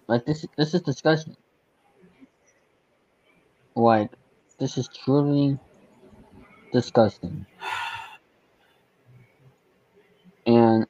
Like 0.09 0.25
this 0.27 0.47
this 0.57 0.75
is 0.75 0.83
disgusting. 0.83 1.37
Like 3.79 4.11
this 4.59 4.77
is 4.77 4.89
truly 4.89 5.57
disgusting. 6.73 7.47
And 10.47 10.87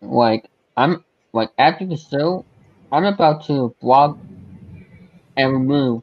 like 0.00 0.50
I'm 0.76 1.04
like 1.32 1.50
after 1.56 1.86
the 1.86 1.96
show 1.96 2.44
I'm 2.90 3.04
about 3.04 3.44
to 3.46 3.74
block 3.80 4.18
and 5.36 5.52
remove 5.52 6.02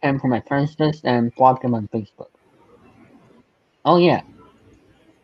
him 0.00 0.20
from 0.20 0.30
my 0.30 0.40
friends 0.40 0.76
list 0.78 1.04
and 1.04 1.34
block 1.34 1.64
him 1.64 1.74
on 1.74 1.88
Facebook. 1.88 2.30
Oh 3.84 3.98
yeah, 3.98 4.22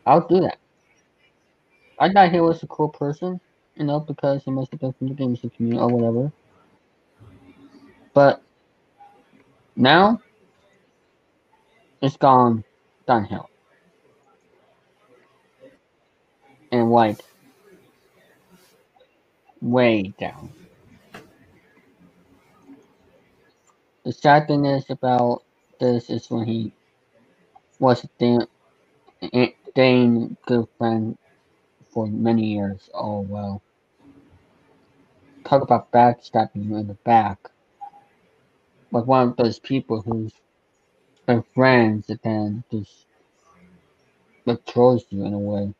I'll 0.05 0.27
do 0.27 0.41
that. 0.41 0.57
I 1.97 2.11
thought 2.11 2.31
he 2.33 2.41
was 2.41 2.61
a 2.61 2.67
cool 2.67 2.89
person, 2.89 3.39
you 3.75 3.85
know, 3.85 4.01
because 4.01 4.43
he 4.43 4.51
must 4.51 4.71
have 4.71 4.81
been 4.81 4.91
from 4.91 5.07
the 5.07 5.13
games 5.13 5.39
community 5.55 5.79
or 5.79 5.87
whatever. 5.87 6.31
But 8.15 8.41
now 9.75 10.21
it's 12.01 12.17
gone 12.17 12.63
downhill. 13.05 13.49
And 16.71 16.91
like 16.91 17.19
way 19.61 20.13
down. 20.19 20.49
The 24.05 24.13
sad 24.13 24.47
thing 24.47 24.65
is 24.65 24.89
about 24.89 25.43
this 25.79 26.09
is 26.09 26.29
when 26.31 26.45
he 26.45 26.71
was 27.79 28.05
a 28.05 28.07
good 30.45 30.67
friend 30.77 31.17
for 31.91 32.07
many 32.07 32.45
years. 32.45 32.89
Oh 32.93 33.21
well. 33.21 33.61
Talk 35.43 35.63
about 35.63 35.91
backstabbing 35.91 36.69
you 36.69 36.77
in 36.77 36.87
the 36.87 36.93
back. 36.93 37.51
Like 38.91 39.05
one 39.05 39.29
of 39.29 39.37
those 39.37 39.59
people 39.59 40.01
who's 40.01 40.33
been 41.25 41.43
friends 41.55 42.09
and 42.09 42.19
then 42.23 42.63
just 42.71 43.05
betrays 44.45 45.05
you 45.09 45.25
in 45.25 45.33
a 45.33 45.39
way. 45.39 45.73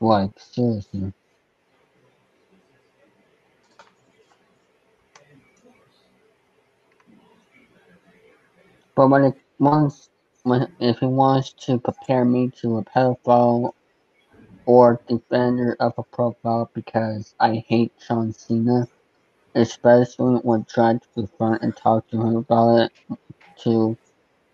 Like, 0.00 0.30
seriously. 0.38 1.12
But 8.94 9.08
when 9.08 9.24
it 9.24 9.36
wants, 9.58 10.10
when 10.44 10.68
if 10.80 11.02
it 11.02 11.06
wants 11.06 11.52
to 11.66 11.78
compare 11.80 12.24
me 12.24 12.50
to 12.62 12.78
a 12.78 12.84
pedophile 12.84 13.72
or 14.66 15.00
defender 15.08 15.76
of 15.80 15.94
a 15.98 16.04
profile 16.04 16.70
because 16.74 17.34
I 17.40 17.64
hate 17.68 17.92
John 18.08 18.32
Cena, 18.32 18.88
especially 19.54 20.36
when 20.42 20.64
tried 20.64 21.02
to 21.02 21.08
confront 21.14 21.62
and 21.62 21.76
talk 21.76 22.08
to 22.10 22.20
him 22.20 22.36
about 22.36 22.76
it, 22.78 22.92
to 23.62 23.96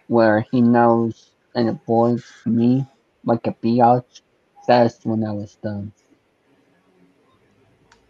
where 0.08 0.42
he 0.52 0.60
knows 0.62 1.30
and 1.54 1.68
avoids 1.70 2.30
me 2.46 2.86
like 3.24 3.46
a 3.46 3.52
biatch, 3.52 4.22
that's 4.68 5.04
when 5.04 5.24
I 5.24 5.32
was 5.32 5.56
done. 5.56 5.92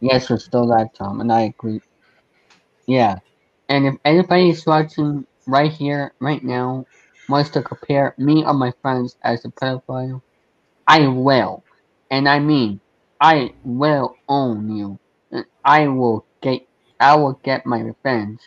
Yes, 0.00 0.30
we're 0.30 0.38
still 0.38 0.66
that 0.68 0.94
Tom, 0.94 1.20
and 1.20 1.32
I 1.32 1.42
agree. 1.42 1.80
Yeah, 2.86 3.18
and 3.68 3.86
if 3.86 3.94
anybody's 4.04 4.66
watching 4.66 5.26
right 5.46 5.72
here, 5.72 6.12
right 6.20 6.42
now, 6.44 6.86
wants 7.28 7.50
to 7.50 7.62
compare 7.62 8.14
me 8.18 8.44
or 8.44 8.54
my 8.54 8.72
friends 8.82 9.16
as 9.22 9.44
a 9.44 9.48
pedophile, 9.50 10.22
I 10.86 11.08
will. 11.08 11.64
And 12.12 12.28
I 12.28 12.40
mean, 12.40 12.78
I 13.22 13.54
will 13.64 14.14
own 14.28 14.76
you. 14.76 14.98
I 15.64 15.88
will 15.88 16.26
get 16.42 16.60
I 17.00 17.16
will 17.16 17.40
get 17.42 17.64
my 17.64 17.80
revenge. 17.80 18.38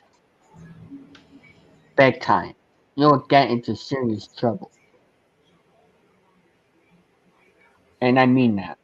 Big 1.97 2.21
time. 2.21 2.53
You'll 2.93 3.25
get 3.27 3.49
into 3.49 3.75
serious 3.75 4.27
trouble. 4.27 4.69
And 8.01 8.19
I 8.19 8.27
mean 8.27 8.57
that. 8.57 8.77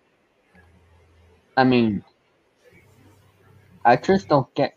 I 1.56 1.64
mean 1.64 2.04
I 3.86 3.98
just 3.98 4.30
don't 4.30 4.52
get 4.56 4.76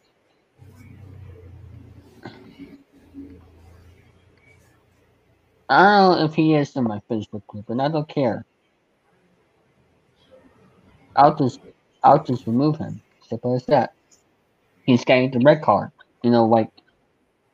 I 5.70 5.82
don't 5.82 6.18
know 6.18 6.24
if 6.26 6.34
he 6.34 6.54
is 6.54 6.76
in 6.76 6.84
my 6.84 7.00
Facebook 7.10 7.46
group, 7.46 7.70
and 7.70 7.80
I 7.80 7.88
don't 7.88 8.06
care. 8.06 8.44
I'll 11.16 11.34
just 11.34 11.60
I'll 12.02 12.22
just 12.22 12.46
remove 12.46 12.76
him. 12.76 13.00
Simple 13.28 13.54
as 13.54 13.64
that. 13.66 13.94
He's 14.84 15.04
getting 15.04 15.30
the 15.30 15.40
red 15.40 15.62
card. 15.62 15.90
You 16.22 16.30
know, 16.30 16.44
like 16.44 16.70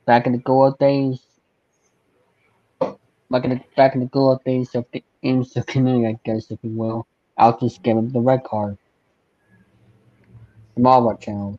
back 0.06 0.26
in 0.26 0.32
the 0.32 0.38
good 0.38 0.52
old 0.52 0.78
days. 0.78 1.20
Back 3.30 3.44
in 3.44 3.50
the 3.50 3.60
back 3.76 3.94
in 3.94 4.00
the 4.00 4.06
good 4.06 4.20
old 4.20 4.44
days 4.44 4.74
of 4.74 4.84
the 4.92 5.04
instant 5.22 5.66
community, 5.66 6.06
I 6.06 6.18
guess, 6.24 6.50
if 6.50 6.58
you 6.62 6.70
will. 6.70 7.06
I'll 7.38 7.58
just 7.58 7.82
give 7.82 7.96
him 7.96 8.10
the 8.12 8.20
red 8.20 8.44
card. 8.44 8.76
From 10.74 10.86
all 10.86 11.16
channels. 11.16 11.58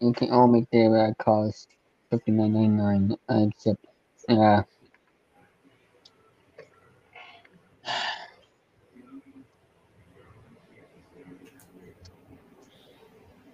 You 0.00 0.12
can 0.12 0.30
only 0.30 0.66
do 0.70 0.94
it 0.94 0.98
at 0.98 1.18
cost 1.18 1.68
fifty 2.10 2.32
nine 2.32 2.52
ninety 2.52 3.16
nine. 3.28 3.48
Except, 3.48 3.86
yeah. 4.28 4.62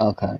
Okay. 0.03 0.39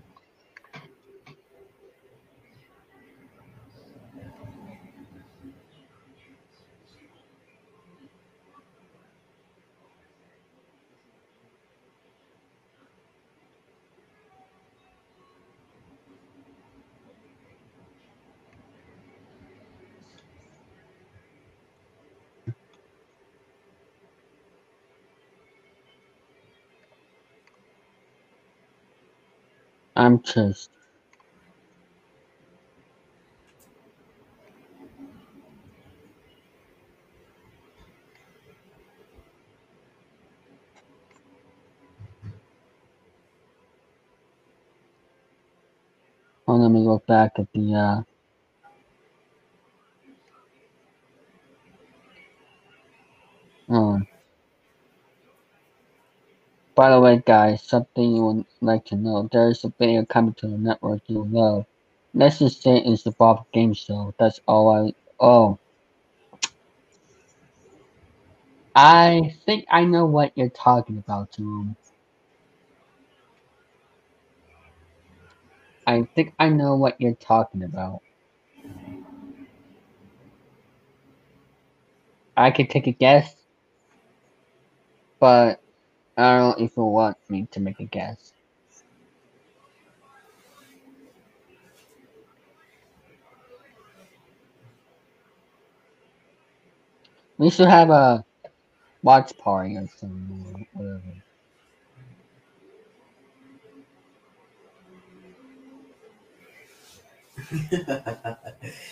I'm 30.03 30.23
Oh, 46.49 46.57
let 46.57 46.71
me 46.71 46.81
look 46.81 47.07
back 47.07 47.33
at 47.39 47.49
the 47.55 47.75
uh 47.75 48.03
oh. 53.71 54.01
By 56.75 56.91
the 56.91 57.01
way, 57.01 57.23
guys, 57.25 57.63
something 57.63 58.17
you 58.17 58.23
would 58.25 58.47
like 58.63 58.87
to 58.87 58.97
know. 58.97 59.29
There 59.31 59.51
is 59.51 59.63
a 59.65 59.73
video 59.79 60.05
coming 60.07 60.33
to 60.35 60.47
the 60.47 60.57
network 60.57 61.03
you 61.07 61.23
love. 61.31 61.67
Let's 62.15 62.39
just 62.39 62.63
say 62.63 62.79
it's 62.79 63.03
the 63.03 63.11
Bob 63.11 63.45
Game 63.53 63.75
Show. 63.75 64.15
That's 64.19 64.41
all 64.49 64.71
I. 64.71 64.95
Oh. 65.21 65.59
I 68.75 69.35
think 69.45 69.67
I 69.71 69.85
know 69.85 70.07
what 70.07 70.33
you're 70.35 70.49
talking 70.49 70.97
about, 70.97 71.33
Tom. 71.33 71.77
I 75.87 76.05
think 76.15 76.35
I 76.39 76.49
know 76.49 76.77
what 76.77 76.99
you're 77.01 77.15
talking 77.15 77.65
about. 77.65 78.01
I 82.35 82.51
could 82.51 82.71
take 82.71 82.87
a 82.87 82.93
guess, 82.93 83.37
but 85.21 85.61
I 86.17 86.39
don't 86.39 86.59
know 86.59 86.65
if 86.65 86.77
you 86.77 86.85
want 86.85 87.19
me 87.29 87.47
to 87.53 87.61
make 87.61 87.81
a 87.81 87.85
guess. 87.85 88.33
We 97.39 97.51
should 97.51 97.69
have 97.69 97.91
a 97.91 98.25
watch 99.03 99.37
party 99.39 99.77
or 99.77 99.89
something, 99.99 100.67
whatever. 100.73 101.03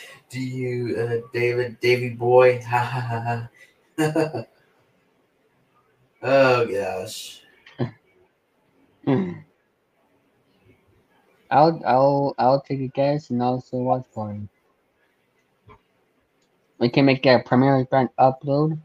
Do 0.30 0.40
you, 0.40 0.96
uh, 0.96 1.28
David, 1.32 1.80
Davy 1.80 2.10
boy? 2.10 2.60
Ha 2.68 2.78
ha 2.78 3.00
ha 3.00 3.48
ha. 3.98 4.44
oh 6.22 6.66
gosh. 6.66 7.42
I'll 11.50 11.82
I'll 11.84 12.34
I'll 12.38 12.60
take 12.60 12.80
a 12.80 12.88
guess 12.88 13.30
and 13.30 13.42
also 13.42 13.78
watch 13.78 14.04
party. 14.14 14.48
we 16.80 16.88
can 16.88 17.04
make 17.04 17.24
a 17.26 17.38
primary 17.44 17.84
brand 17.84 18.08
upload 18.18 18.80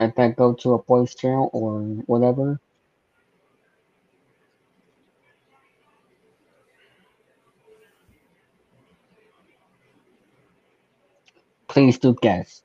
and 0.00 0.12
then 0.16 0.32
go 0.32 0.54
to 0.54 0.72
a 0.74 0.82
voice 0.82 1.14
channel 1.14 1.50
or 1.52 1.80
whatever. 2.06 2.58
Please 11.68 11.98
do 11.98 12.16
guess. 12.22 12.62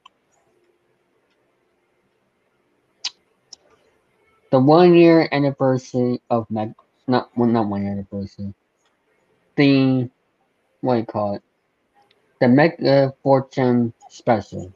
The 4.54 4.60
one 4.60 4.94
year 4.94 5.28
anniversary 5.32 6.22
of 6.30 6.46
Meg 6.52 6.76
not 7.08 7.36
well 7.36 7.50
not 7.50 7.70
one 7.70 7.82
year 7.82 7.94
anniversary. 7.94 8.54
The 9.56 10.08
what 10.82 10.94
do 10.94 11.00
you 11.00 11.06
call 11.08 11.36
it? 11.38 11.44
The 12.40 12.50
Mega 12.50 13.16
Fortune 13.24 13.96
special. 14.10 14.72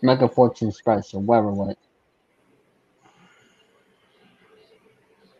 Mega 0.00 0.28
Fortune 0.28 0.70
special, 0.70 1.22
whatever 1.22 1.50
what. 1.50 1.76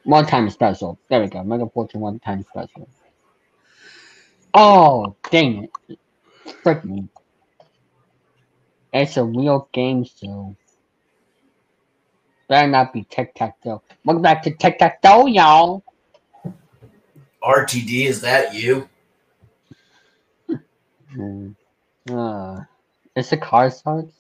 One 0.03 0.27
time 0.27 0.51
special. 0.51 0.99
There 1.09 1.21
we 1.21 1.29
go. 1.29 1.45
Mega 1.45 1.69
Fortune 1.69 2.01
one 2.01 2.19
time 2.19 2.45
special. 2.51 2.89
Oh, 4.53 5.15
dang 5.31 5.69
it. 5.89 6.85
Me. 6.85 7.09
It's 8.99 9.19
a 9.19 9.25
real 9.25 9.69
game 9.75 10.05
show. 10.05 10.57
Better 12.49 12.67
not 12.67 12.95
be 12.95 13.05
Tic 13.11 13.35
Tac 13.35 13.61
Dough. 13.63 13.83
Welcome 14.07 14.23
back 14.23 14.43
to 14.45 14.51
Tic 14.51 14.79
Tac 14.79 15.03
Dough, 15.03 15.27
y'all. 15.27 15.85
RTD, 17.43 18.07
is 18.07 18.23
that 18.23 18.55
you? 18.55 18.89
Hmm. 21.13 21.51
Uh, 22.11 22.61
it's 23.15 23.29
the 23.29 23.37
car 23.37 23.71
starts. 23.71 24.15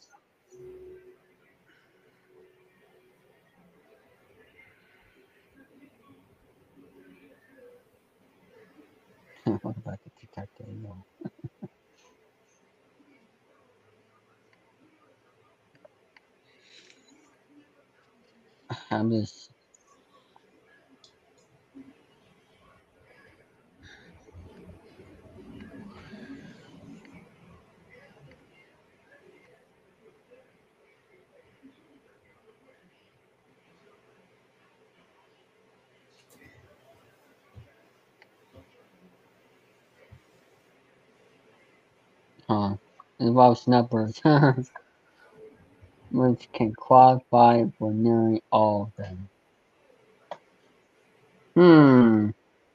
what 9.44 9.74
about 9.78 9.98
the 10.04 10.10
Tic 10.20 10.30
Tac 10.32 10.48
Dough, 10.58 10.66
y'all? 10.82 11.06
Just. 18.90 19.50
Huh. 42.48 42.76
Involves 43.20 43.68
numbers. 43.68 44.20
which 46.10 46.48
can 46.52 46.72
qualify 46.74 47.64
for 47.78 47.92
nearly 47.92 48.42
all 48.50 48.82
of 48.82 48.96
them. 48.96 49.28
Hmm. 51.54 52.30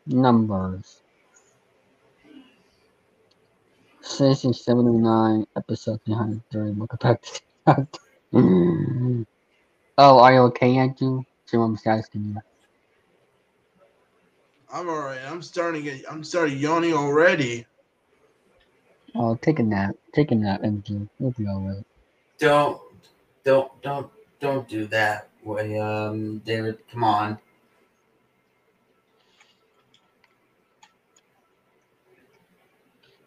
Numbers. 0.08 1.01
Season 4.01 4.53
79, 4.53 5.45
episode 5.56 6.01
303. 6.06 6.72
Welcome 6.72 6.98
back 7.01 7.22
to 7.22 7.88
the 8.32 9.26
Oh, 9.98 10.19
are 10.19 10.34
you 10.34 10.40
okay, 10.40 10.77
Andrew? 10.77 11.24
Someone's 11.45 11.85
asking 11.85 12.26
you. 12.26 12.42
I'm 14.74 14.88
alright. 14.88 15.19
I'm 15.27 15.42
starting 15.42 15.84
to 15.84 15.92
get. 15.92 16.06
I'm 16.10 16.24
starting 16.24 16.58
yawning 16.58 16.93
already. 16.93 17.66
Oh, 19.14 19.35
take 19.35 19.60
a 19.60 19.64
nap. 19.64 19.95
Take 20.14 20.32
a 20.32 20.35
nap, 20.35 20.61
Andrew. 20.64 21.08
You'll 21.19 21.32
be 21.32 21.45
alright. 21.45 21.85
Don't, 22.40 22.82
don't, 23.43 23.81
don't, 23.81 24.11
don't 24.39 24.67
do 24.67 24.87
that. 24.87 25.29
Way, 25.43 25.79
um, 25.79 26.39
David, 26.39 26.79
come 26.91 27.03
on. 27.03 27.39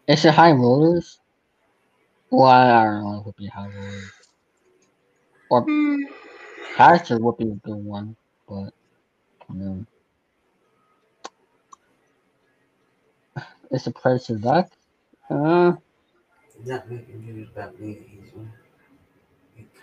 Is 0.08 0.24
it 0.24 0.34
high 0.34 0.52
rollers? 0.52 1.20
Well, 2.30 2.48
I 2.48 2.84
don't 2.84 3.04
know 3.04 3.14
if 3.16 3.20
it 3.20 3.26
would 3.26 3.36
be 3.36 3.46
high 3.46 3.68
rollers. 3.68 4.12
Or 5.50 5.66
Pastor 6.76 7.18
would 7.18 7.38
be 7.38 7.44
a 7.50 7.54
good 7.56 7.76
one, 7.84 8.16
but 8.48 8.70
you 9.50 9.56
know. 9.56 9.86
It's 13.70 13.86
a 13.86 13.92
Predator 13.92 14.36
Duck? 14.36 14.70
Uh, 15.30 15.72
Not 16.64 16.90
making 16.90 17.20
news 17.26 17.48
about 17.54 17.80
me. 17.80 17.98
He's 18.08 18.32
uh, 18.34 18.63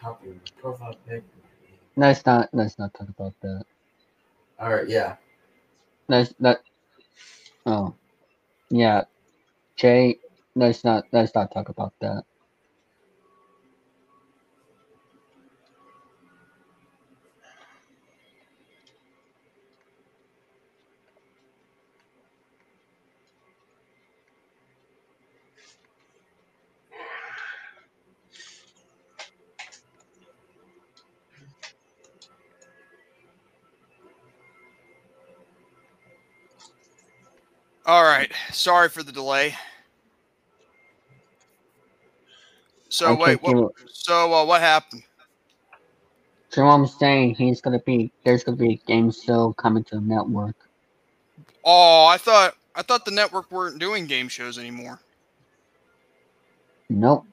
my 0.03 0.13
profile 0.59 0.95
pic. 1.07 1.23
let's 1.95 2.25
not 2.25 2.49
let's 2.53 2.75
oh, 2.79 2.83
not 2.83 2.93
talk 2.93 3.09
about 3.09 3.33
that. 3.41 3.63
All 4.59 4.73
right, 4.73 4.87
yeah. 4.87 5.15
Let's 6.07 6.33
that. 6.39 6.61
Oh, 7.65 7.93
yeah, 8.69 9.03
Jay. 9.75 10.17
Let's 10.55 10.83
not 10.83 11.05
let's 11.11 11.33
not 11.35 11.51
talk 11.51 11.69
about 11.69 11.93
that. 12.01 12.23
All 37.85 38.03
right. 38.03 38.31
Sorry 38.51 38.89
for 38.89 39.03
the 39.03 39.11
delay. 39.11 39.55
So 42.89 43.13
Okay, 43.13 43.35
wait, 43.35 43.41
what, 43.41 43.51
so- 43.51 43.73
so 43.87 44.33
uh, 44.33 44.45
what 44.45 44.61
happened? 44.61 45.03
So 46.49 46.67
I'm 46.67 46.85
saying 46.85 47.35
he's 47.35 47.61
gonna 47.61 47.79
be 47.79 48.11
there's 48.25 48.43
gonna 48.43 48.57
be 48.57 48.73
a 48.73 48.87
game 48.87 49.09
show 49.09 49.53
coming 49.53 49.85
to 49.85 49.95
the 49.95 50.01
network. 50.01 50.55
Oh, 51.63 52.05
I 52.05 52.17
thought 52.17 52.55
I 52.75 52.81
thought 52.81 53.05
the 53.05 53.11
network 53.11 53.49
weren't 53.51 53.79
doing 53.79 54.05
game 54.05 54.27
shows 54.27 54.59
anymore. 54.59 54.99
Nope. 56.89 57.25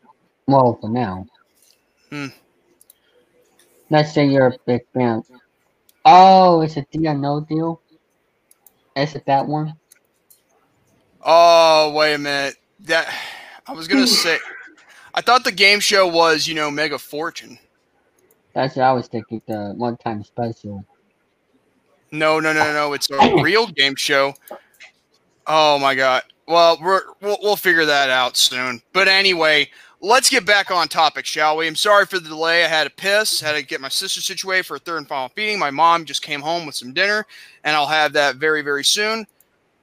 Well, 0.47 0.79
for 0.81 0.89
now. 0.89 1.27
Hmm. 2.11 2.27
Let's 3.91 4.13
say 4.13 4.27
you're 4.27 4.49
a 4.49 4.59
big 4.67 4.83
fan. 4.95 5.25
Oh, 6.05 6.61
it's 6.61 6.77
a 6.77 6.83
deal 6.93 7.15
no 7.17 7.41
deal. 7.41 7.81
Is 8.95 9.17
it 9.17 9.27
that 9.27 9.47
one? 9.47 9.78
Oh, 11.31 11.93
wait 11.93 12.15
a 12.15 12.19
minute. 12.19 12.57
That 12.81 13.15
I 13.67 13.73
was 13.73 13.87
gonna 13.87 14.07
say. 14.07 14.39
I 15.15 15.21
thought 15.21 15.45
the 15.45 15.53
game 15.53 15.79
show 15.79 16.07
was, 16.07 16.47
you 16.47 16.55
know, 16.55 16.71
Mega 16.71 16.99
Fortune. 16.99 17.59
That's 18.55 18.77
what 18.77 18.85
I 18.85 18.93
was 18.93 19.09
thinking. 19.09 19.43
The 19.47 19.75
one 19.77 19.99
time 19.99 20.25
special. 20.25 20.87
No, 22.11 22.41
no, 22.41 22.55
no, 22.55 22.73
no. 22.73 22.95
It's 22.95 23.11
a 23.11 23.43
real 23.43 23.67
game 23.67 23.95
show. 23.95 24.33
Oh 25.47 25.79
my 25.79 25.95
god. 25.95 26.23
Well, 26.47 26.79
we're, 26.81 27.03
we'll 27.21 27.37
we'll 27.43 27.57
figure 27.57 27.85
that 27.85 28.09
out 28.09 28.39
soon. 28.39 28.81
But 28.95 29.07
anyway, 29.07 29.69
let's 30.01 30.31
get 30.31 30.47
back 30.47 30.71
on 30.71 30.89
topic, 30.89 31.27
shall 31.27 31.59
we? 31.59 31.67
I'm 31.67 31.77
sorry 31.77 32.07
for 32.07 32.19
the 32.19 32.31
delay. 32.31 32.65
I 32.65 32.69
had 32.69 32.85
to 32.85 32.91
piss. 32.91 33.39
Had 33.39 33.53
to 33.53 33.63
get 33.63 33.83
my 33.83 33.91
sister 33.91 34.23
situated 34.23 34.65
for 34.65 34.77
a 34.77 34.81
third 34.81 34.97
and 34.97 35.09
final 35.09 35.29
feeding. 35.29 35.59
My 35.59 35.71
mom 35.71 36.07
just 36.07 36.23
came 36.23 36.41
home 36.41 36.65
with 36.65 36.75
some 36.75 36.95
dinner, 36.95 37.27
and 37.65 37.77
I'll 37.77 37.87
have 37.87 38.15
that 38.15 38.37
very, 38.37 38.63
very 38.63 38.85
soon. 38.85 39.27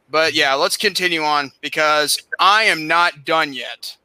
But 0.10 0.34
yeah, 0.34 0.54
let's 0.54 0.78
continue 0.78 1.24
on 1.24 1.52
because 1.62 2.22
I 2.40 2.64
am 2.64 2.88
not 2.88 3.26
done 3.26 3.54
yet. 3.54 3.98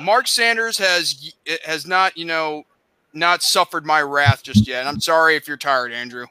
Mark 0.00 0.26
Sanders 0.26 0.78
has 0.78 1.32
has 1.64 1.86
not, 1.86 2.16
you 2.16 2.24
know, 2.24 2.64
not 3.12 3.42
suffered 3.42 3.86
my 3.86 4.02
wrath 4.02 4.42
just 4.42 4.66
yet. 4.66 4.86
I'm 4.86 5.00
sorry 5.00 5.36
if 5.36 5.46
you're 5.46 5.56
tired, 5.56 5.92
Andrew. 5.92 6.26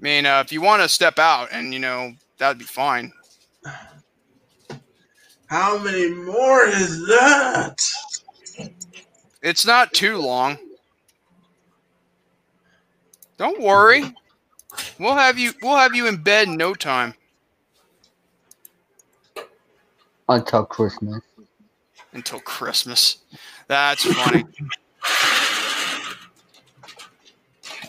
I 0.00 0.02
mean, 0.02 0.26
uh, 0.26 0.42
if 0.44 0.50
you 0.52 0.60
want 0.62 0.82
to 0.82 0.88
step 0.88 1.18
out, 1.18 1.48
and 1.52 1.72
you 1.72 1.78
know 1.78 2.12
that'd 2.38 2.58
be 2.58 2.64
fine. 2.64 3.12
How 5.46 5.78
many 5.78 6.08
more 6.10 6.64
is 6.64 7.06
that? 7.06 7.76
It's 9.42 9.66
not 9.66 9.92
too 9.92 10.18
long. 10.18 10.58
Don't 13.36 13.60
worry. 13.60 14.14
We'll 14.98 15.14
have 15.16 15.38
you. 15.38 15.52
We'll 15.62 15.76
have 15.76 15.94
you 15.94 16.06
in 16.06 16.22
bed 16.22 16.48
in 16.48 16.56
no 16.56 16.74
time. 16.74 17.14
until 20.30 20.64
Christmas. 20.64 21.20
until 22.12 22.40
Christmas. 22.40 23.18
That's 23.66 24.04
funny. 24.04 24.44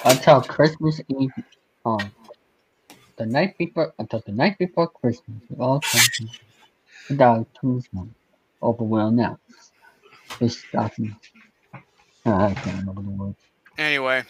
Until 0.03 0.42
Christmas 0.42 1.00
Eve. 1.08 1.32
Um, 1.86 2.11
the 3.18 3.26
night 3.26 3.58
before, 3.58 3.94
until 4.00 4.22
the 4.26 4.32
night 4.32 4.58
before 4.58 4.88
Christmas, 4.88 5.38
we 5.50 5.58
all 5.64 5.80
come 5.80 6.02
to 6.14 6.28
without 7.10 7.48
Tuesday. 7.60 8.00
Over 8.61 8.84
will 8.84 9.08
announce. 9.08 9.40
This 10.40 10.60
stocking. 10.60 11.16
Ah, 12.26 12.48
I 12.50 12.53
can't 12.53 12.80
remember 12.80 13.02
the 13.02 13.10
words. 13.10 13.38
anyway. 13.78 14.24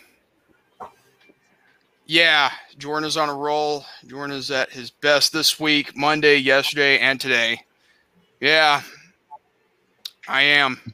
Yeah, 2.12 2.52
Jordan 2.78 3.08
is 3.08 3.16
on 3.16 3.30
a 3.30 3.34
roll. 3.34 3.86
Jordan 4.06 4.36
is 4.36 4.52
at 4.52 4.70
his 4.70 4.92
best 4.92 5.32
this 5.32 5.62
week, 5.62 5.96
Monday, 5.96 6.36
yesterday, 6.36 7.00
and 7.00 7.22
today. 7.22 7.62
Yeah, 8.42 8.82
I 10.28 10.42
am. 10.42 10.94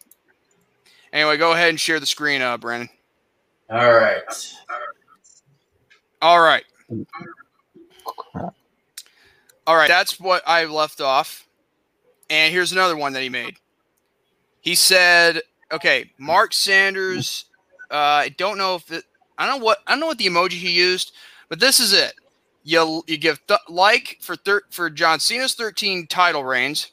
Anyway, 1.12 1.38
go 1.38 1.54
ahead 1.54 1.70
and 1.70 1.80
share 1.80 2.00
the 2.00 2.06
screen, 2.06 2.44
uh, 2.44 2.56
Brandon. 2.60 2.88
All 3.68 3.94
right. 3.96 4.22
All 6.22 6.40
right. 6.40 6.64
All 9.66 9.76
right. 9.76 9.88
that's 9.88 10.20
what 10.20 10.44
I 10.46 10.66
left 10.66 11.02
off. 11.02 11.48
And 12.30 12.54
here's 12.54 12.74
another 12.74 12.96
one 12.96 13.14
that 13.14 13.24
he 13.24 13.30
made. 13.30 13.56
He 14.62 14.76
said, 14.76 15.42
"Okay, 15.72 16.12
Mark 16.20 16.54
Sanders. 16.54 17.46
Uh, 17.90 17.96
I 17.96 18.30
don't 18.38 18.60
know 18.60 18.76
if 18.76 18.92
it. 18.92 19.04
I 19.38 19.46
don't 19.46 19.60
know 19.60 19.66
what 19.66 19.80
I 19.88 19.92
don't 19.92 20.00
know 20.00 20.08
what 20.08 20.18
the 20.18 20.28
emoji 20.28 20.52
he 20.54 20.72
used, 20.72 21.12
but 21.50 21.60
this 21.60 21.80
is 21.80 21.94
it. 21.94 22.14
You 22.64 23.04
you 23.08 23.18
give 23.18 23.46
th- 23.48 23.60
like 23.70 24.18
for 24.22 24.36
thir- 24.36 24.64
for 24.70 24.90
John 24.90 25.20
Cena's 25.20 25.54
13 25.54 26.08
title 26.08 26.44
reigns, 26.44 26.92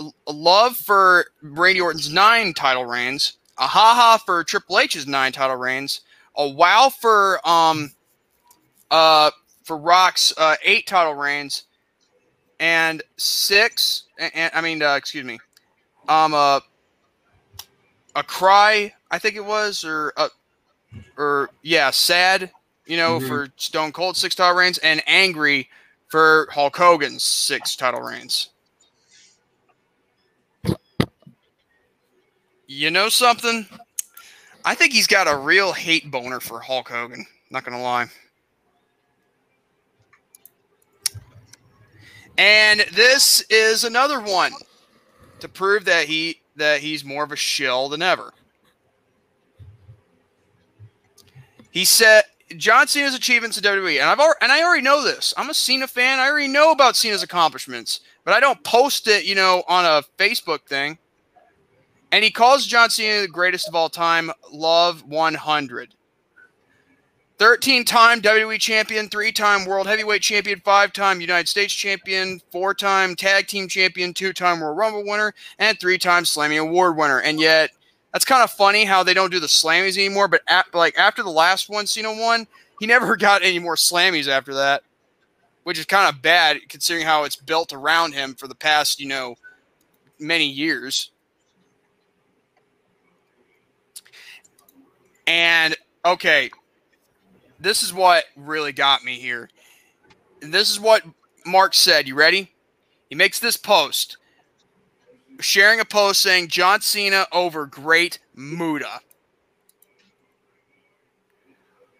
l- 0.00 0.14
love 0.28 0.76
for 0.76 1.26
Randy 1.42 1.80
Orton's 1.80 2.12
nine 2.12 2.52
title 2.52 2.84
reigns, 2.86 3.38
a 3.58 3.66
haha 3.66 4.18
for 4.18 4.44
Triple 4.44 4.78
H's 4.80 5.06
nine 5.06 5.32
title 5.32 5.56
reigns, 5.56 6.02
a 6.36 6.48
wow 6.48 6.90
for 6.90 7.40
um 7.48 7.92
uh 8.90 9.30
for 9.64 9.78
Rock's 9.78 10.32
uh, 10.36 10.56
eight 10.64 10.86
title 10.86 11.14
reigns, 11.14 11.64
and 12.60 13.02
six. 13.16 14.04
And, 14.18 14.32
and- 14.34 14.52
I 14.54 14.60
mean, 14.60 14.82
uh, 14.82 14.94
excuse 14.96 15.24
me, 15.24 15.38
um, 16.08 16.34
uh, 16.34 16.60
a 18.16 18.22
cry. 18.22 18.92
I 19.10 19.18
think 19.18 19.36
it 19.36 19.44
was, 19.44 19.84
or 19.84 20.12
uh, 20.16 20.28
or 21.16 21.50
yeah, 21.62 21.90
sad. 21.90 22.50
You 22.86 22.96
know, 22.96 23.18
Mhm. 23.20 23.28
for 23.28 23.48
Stone 23.56 23.92
Cold 23.92 24.16
six 24.16 24.34
title 24.34 24.56
reigns, 24.56 24.78
and 24.78 25.02
angry 25.06 25.70
for 26.08 26.48
Hulk 26.52 26.76
Hogan's 26.76 27.22
six 27.22 27.76
title 27.76 28.00
reigns. 28.00 28.50
You 32.66 32.90
know 32.90 33.08
something? 33.08 33.66
I 34.64 34.74
think 34.74 34.92
he's 34.92 35.06
got 35.06 35.28
a 35.28 35.36
real 35.36 35.72
hate 35.72 36.10
boner 36.10 36.40
for 36.40 36.60
Hulk 36.60 36.88
Hogan. 36.88 37.26
Not 37.50 37.64
gonna 37.64 37.82
lie. 37.82 38.06
And 42.38 42.80
this 42.92 43.42
is 43.50 43.84
another 43.84 44.20
one 44.20 44.52
to 45.40 45.48
prove 45.48 45.84
that 45.84 46.06
he 46.06 46.40
that 46.56 46.80
he's 46.80 47.04
more 47.04 47.24
of 47.24 47.32
a 47.32 47.36
shill 47.36 47.88
than 47.88 48.02
ever. 48.02 48.32
He 51.72 51.86
said 51.86 52.24
John 52.58 52.86
Cena's 52.86 53.14
achievements 53.14 53.56
in 53.56 53.64
WWE, 53.64 54.00
and 54.00 54.08
I've 54.08 54.20
already, 54.20 54.38
and 54.42 54.52
I 54.52 54.62
already 54.62 54.82
know 54.82 55.02
this. 55.02 55.32
I'm 55.36 55.50
a 55.50 55.54
Cena 55.54 55.88
fan. 55.88 56.18
I 56.18 56.28
already 56.28 56.48
know 56.48 56.70
about 56.70 56.96
Cena's 56.96 57.22
accomplishments, 57.22 58.00
but 58.24 58.34
I 58.34 58.40
don't 58.40 58.62
post 58.62 59.08
it, 59.08 59.24
you 59.24 59.34
know, 59.34 59.64
on 59.66 59.84
a 59.84 60.02
Facebook 60.18 60.60
thing. 60.66 60.98
And 62.12 62.22
he 62.22 62.30
calls 62.30 62.66
John 62.66 62.90
Cena 62.90 63.22
the 63.22 63.28
greatest 63.28 63.68
of 63.68 63.74
all 63.74 63.88
time. 63.88 64.30
Love 64.52 65.02
100. 65.06 65.94
13 67.38 67.84
time 67.84 68.20
WWE 68.20 68.60
champion, 68.60 69.08
three 69.08 69.32
time 69.32 69.64
world 69.64 69.86
heavyweight 69.86 70.22
champion, 70.22 70.60
five 70.60 70.92
time 70.92 71.20
United 71.20 71.48
States 71.48 71.72
champion, 71.72 72.40
four 72.52 72.74
time 72.74 73.16
tag 73.16 73.46
team 73.46 73.66
champion, 73.66 74.12
two 74.12 74.32
time 74.32 74.62
Royal 74.62 74.74
Rumble 74.74 75.04
winner, 75.04 75.34
and 75.58 75.80
three 75.80 75.98
time 75.98 76.24
Slammy 76.24 76.60
Award 76.60 76.96
winner. 76.96 77.20
And 77.20 77.40
yet, 77.40 77.70
that's 78.12 78.24
kind 78.24 78.42
of 78.42 78.50
funny 78.50 78.84
how 78.84 79.02
they 79.02 79.14
don't 79.14 79.32
do 79.32 79.40
the 79.40 79.46
Slammies 79.46 79.96
anymore. 79.96 80.28
But 80.28 80.42
at, 80.46 80.72
like 80.74 80.96
after 80.98 81.22
the 81.22 81.30
last 81.30 81.68
one 81.68 81.86
Cena 81.86 82.12
won, 82.12 82.46
he 82.78 82.86
never 82.86 83.16
got 83.16 83.42
any 83.42 83.58
more 83.58 83.76
Slammies 83.76 84.28
after 84.28 84.54
that, 84.54 84.82
which 85.64 85.78
is 85.78 85.86
kind 85.86 86.14
of 86.14 86.22
bad 86.22 86.58
considering 86.68 87.06
how 87.06 87.24
it's 87.24 87.36
built 87.36 87.72
around 87.72 88.12
him 88.12 88.34
for 88.34 88.48
the 88.48 88.54
past, 88.54 89.00
you 89.00 89.08
know, 89.08 89.36
many 90.18 90.46
years. 90.46 91.10
And 95.26 95.76
okay, 96.04 96.50
this 97.60 97.82
is 97.82 97.92
what 97.94 98.24
really 98.36 98.72
got 98.72 99.04
me 99.04 99.18
here. 99.18 99.48
And 100.42 100.52
this 100.52 100.68
is 100.70 100.80
what 100.80 101.04
Mark 101.46 101.74
said. 101.74 102.08
You 102.08 102.16
ready? 102.16 102.52
He 103.08 103.14
makes 103.14 103.38
this 103.38 103.56
post, 103.56 104.16
sharing 105.40 105.80
a 105.80 105.84
post 105.84 106.22
saying 106.22 106.48
John 106.48 106.80
Cena 106.80 107.26
over 107.32 107.66
Great 107.66 108.18
Muta. 108.34 109.00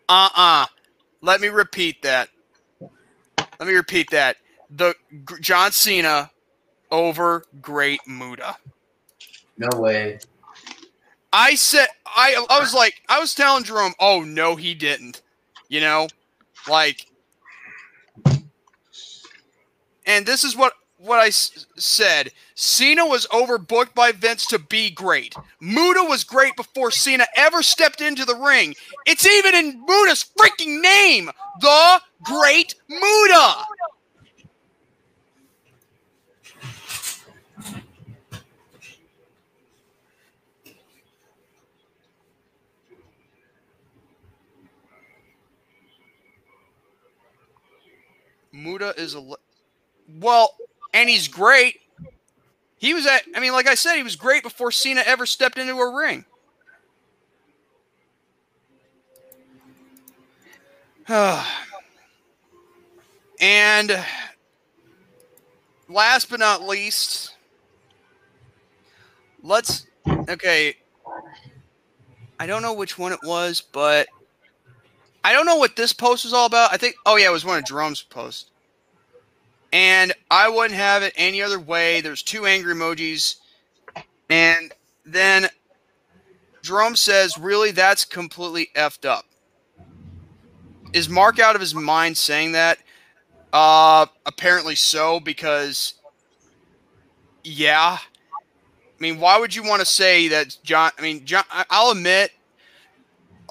Uh 0.09 0.29
uh 0.35 0.67
Let 1.21 1.41
me 1.41 1.49
repeat 1.49 2.03
that. 2.03 2.29
Let 3.59 3.69
me 3.69 3.75
repeat 3.75 4.11
that. 4.11 4.37
The 4.71 4.95
John 5.41 5.73
Cena 5.73 6.31
over 6.91 7.45
Great 7.61 8.01
Muta. 8.07 8.57
No 9.57 9.69
way. 9.79 10.19
I 11.33 11.55
said 11.55 11.87
I 12.05 12.45
I 12.51 12.61
was 12.61 12.75
like 12.75 13.03
I 13.09 13.19
was 13.21 13.35
telling 13.35 13.65
Jerome, 13.65 13.95
oh 13.99 14.23
no, 14.23 14.57
he 14.57 14.75
didn't. 14.75 15.23
You 15.69 15.81
know, 15.81 16.09
like, 16.69 17.07
and 20.05 20.27
this 20.27 20.45
is 20.45 20.55
what 20.55 20.75
what 20.99 21.19
I 21.19 21.29
s- 21.29 21.67
said. 21.77 22.31
Cena 22.63 23.05
was 23.05 23.27
overbooked 23.33 23.93
by 23.93 24.13
Vince 24.13 24.47
to 24.47 24.57
be 24.57 24.89
great. 24.89 25.35
Muta 25.59 26.05
was 26.09 26.23
great 26.23 26.55
before 26.55 26.93
Cena 26.93 27.27
ever 27.35 27.61
stepped 27.61 28.01
into 28.01 28.25
the 28.25 28.37
ring. 28.37 28.77
It's 29.05 29.27
even 29.27 29.53
in 29.57 29.85
Muta's 29.85 30.25
freaking 30.39 30.81
name, 30.81 31.29
the 31.61 32.01
Great 32.23 32.77
Muta. 32.89 33.65
Muta 48.53 48.95
is 48.97 49.17
a 49.17 49.35
well, 50.21 50.55
and 50.95 51.09
he's 51.11 51.27
great. 51.27 51.82
He 52.83 52.93
was 52.95 53.07
at. 53.07 53.23
I 53.37 53.39
mean, 53.39 53.53
like 53.53 53.69
I 53.69 53.77
said, 53.77 53.95
he 53.95 54.03
was 54.03 54.17
great 54.17 54.43
before 54.43 54.73
Cena 54.73 55.05
ever 55.07 55.25
stepped 55.25 55.57
into 55.57 55.79
a 55.79 55.95
ring. 55.97 56.25
and 63.41 64.05
last 65.89 66.29
but 66.29 66.41
not 66.41 66.67
least, 66.67 67.37
let's. 69.45 69.87
Okay. 70.29 70.75
I 72.41 72.47
don't 72.49 72.63
know 72.63 72.73
which 72.73 72.99
one 72.99 73.13
it 73.13 73.21
was, 73.23 73.61
but 73.61 74.09
I 75.23 75.33
don't 75.33 75.47
know 75.47 75.55
what 75.55 75.77
this 75.77 75.93
post 75.93 76.25
was 76.25 76.33
all 76.33 76.47
about. 76.47 76.73
I 76.73 76.79
think, 76.79 76.97
oh 77.07 77.15
yeah, 77.15 77.29
it 77.29 77.33
was 77.33 77.45
one 77.45 77.59
of 77.59 77.65
Jerome's 77.65 78.03
posts. 78.03 78.52
And 79.73 80.13
I 80.31 80.49
wouldn't 80.49 80.79
have 80.79 81.03
it 81.03 81.15
any 81.17 81.41
other 81.41 81.59
way. 81.59 82.03
There's 82.03 82.23
two 82.23 82.45
angry 82.45 82.75
emojis. 82.75 83.37
And 84.29 84.73
then 85.05 85.49
Jerome 86.63 86.95
says, 86.95 87.39
really, 87.39 87.71
that's 87.71 88.05
completely 88.05 88.71
effed 88.77 89.09
up. 89.09 89.25
Is 90.93 91.09
Mark 91.09 91.39
out 91.39 91.55
of 91.55 91.61
his 91.61 91.75
mind 91.75 92.17
saying 92.17 92.53
that? 92.53 92.79
Uh, 93.53 94.07
apparently 94.27 94.75
so, 94.75 95.21
because, 95.21 95.95
yeah. 97.45 97.99
I 97.99 99.01
mean, 99.01 99.19
why 99.19 99.39
would 99.39 99.55
you 99.55 99.63
want 99.63 99.81
to 99.81 99.87
say 99.87 100.29
that 100.29 100.57
John? 100.63 100.91
I 100.99 101.03
mean, 101.03 101.25
John. 101.25 101.45
I'll 101.51 101.91
admit, 101.91 102.31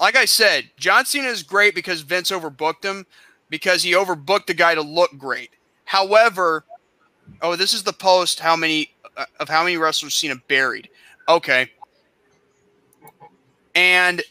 like 0.00 0.16
I 0.16 0.24
said, 0.24 0.70
John 0.76 1.04
Cena 1.04 1.28
is 1.28 1.42
great 1.42 1.74
because 1.74 2.00
Vince 2.00 2.30
overbooked 2.30 2.84
him 2.84 3.06
because 3.50 3.82
he 3.82 3.92
overbooked 3.92 4.46
the 4.46 4.54
guy 4.54 4.74
to 4.74 4.82
look 4.82 5.16
great. 5.18 5.50
However, 5.84 6.64
oh, 7.40 7.56
this 7.56 7.74
is 7.74 7.82
the 7.82 7.92
post. 7.92 8.40
How 8.40 8.56
many 8.56 8.90
uh, 9.16 9.24
of 9.40 9.48
how 9.48 9.62
many 9.62 9.76
wrestlers 9.76 10.14
Cena 10.14 10.36
buried? 10.48 10.88
Okay, 11.28 11.70
and 13.74 14.22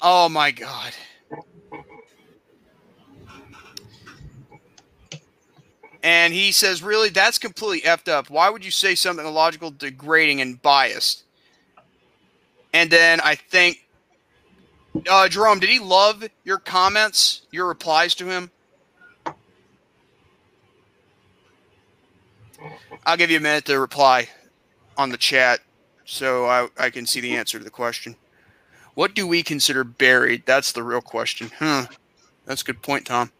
oh 0.00 0.28
my 0.28 0.50
god. 0.50 0.92
And 6.04 6.34
he 6.34 6.52
says, 6.52 6.82
really, 6.82 7.08
that's 7.08 7.38
completely 7.38 7.80
effed 7.88 8.08
up. 8.08 8.28
Why 8.28 8.50
would 8.50 8.62
you 8.62 8.70
say 8.70 8.94
something 8.94 9.24
illogical, 9.24 9.70
degrading, 9.70 10.42
and 10.42 10.60
biased? 10.60 11.24
And 12.74 12.90
then 12.90 13.22
I 13.22 13.36
think, 13.36 13.88
uh, 15.08 15.28
Jerome, 15.30 15.60
did 15.60 15.70
he 15.70 15.78
love 15.78 16.22
your 16.44 16.58
comments, 16.58 17.46
your 17.50 17.68
replies 17.68 18.14
to 18.16 18.26
him? 18.26 18.50
I'll 23.06 23.16
give 23.16 23.30
you 23.30 23.36
a 23.36 23.40
minute 23.40 23.66
to 23.66 23.78
reply 23.78 24.28
on 24.96 25.10
the 25.10 25.16
chat 25.16 25.60
so 26.04 26.46
I, 26.46 26.68
I 26.78 26.90
can 26.90 27.06
see 27.06 27.20
the 27.20 27.36
answer 27.36 27.58
to 27.58 27.64
the 27.64 27.70
question. 27.70 28.16
What 28.94 29.14
do 29.14 29.26
we 29.26 29.42
consider 29.42 29.84
buried? 29.84 30.44
That's 30.46 30.72
the 30.72 30.82
real 30.82 31.00
question. 31.00 31.50
Huh. 31.58 31.86
That's 32.46 32.62
a 32.62 32.64
good 32.64 32.82
point, 32.82 33.06
Tom. 33.06 33.32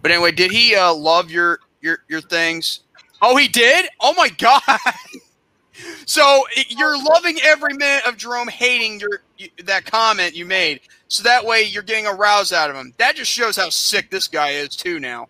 But 0.00 0.10
anyway, 0.10 0.32
did 0.32 0.50
he 0.50 0.74
uh, 0.74 0.94
love 0.94 1.30
your 1.30 1.58
your 1.80 1.98
your 2.08 2.20
things? 2.20 2.80
Oh, 3.20 3.36
he 3.36 3.48
did. 3.48 3.88
Oh 4.00 4.14
my 4.16 4.28
god. 4.28 4.62
so 6.06 6.44
you're 6.68 7.02
loving 7.02 7.38
every 7.42 7.74
minute 7.74 8.06
of 8.06 8.16
Jerome 8.16 8.48
hating 8.48 9.00
your 9.00 9.22
that 9.64 9.86
comment 9.86 10.34
you 10.36 10.44
made. 10.44 10.80
So 11.08 11.22
that 11.24 11.44
way 11.44 11.62
you're 11.62 11.82
getting 11.82 12.06
a 12.06 12.12
rouse 12.12 12.52
out 12.52 12.70
of 12.70 12.76
him. 12.76 12.94
That 12.98 13.16
just 13.16 13.30
shows 13.30 13.56
how 13.56 13.70
sick 13.70 14.10
this 14.10 14.28
guy 14.28 14.50
is 14.50 14.76
too 14.76 15.00
now. 15.00 15.28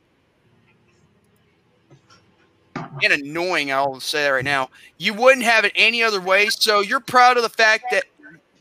And 3.02 3.12
annoying, 3.12 3.72
I'll 3.72 4.00
say 4.00 4.24
that 4.24 4.30
right 4.30 4.44
now. 4.44 4.68
You 4.98 5.14
wouldn't 5.14 5.44
have 5.44 5.64
it 5.64 5.72
any 5.74 6.02
other 6.02 6.20
way. 6.20 6.48
So 6.48 6.80
you're 6.80 7.00
proud 7.00 7.36
of 7.36 7.42
the 7.42 7.48
fact 7.48 7.86
that 7.90 8.04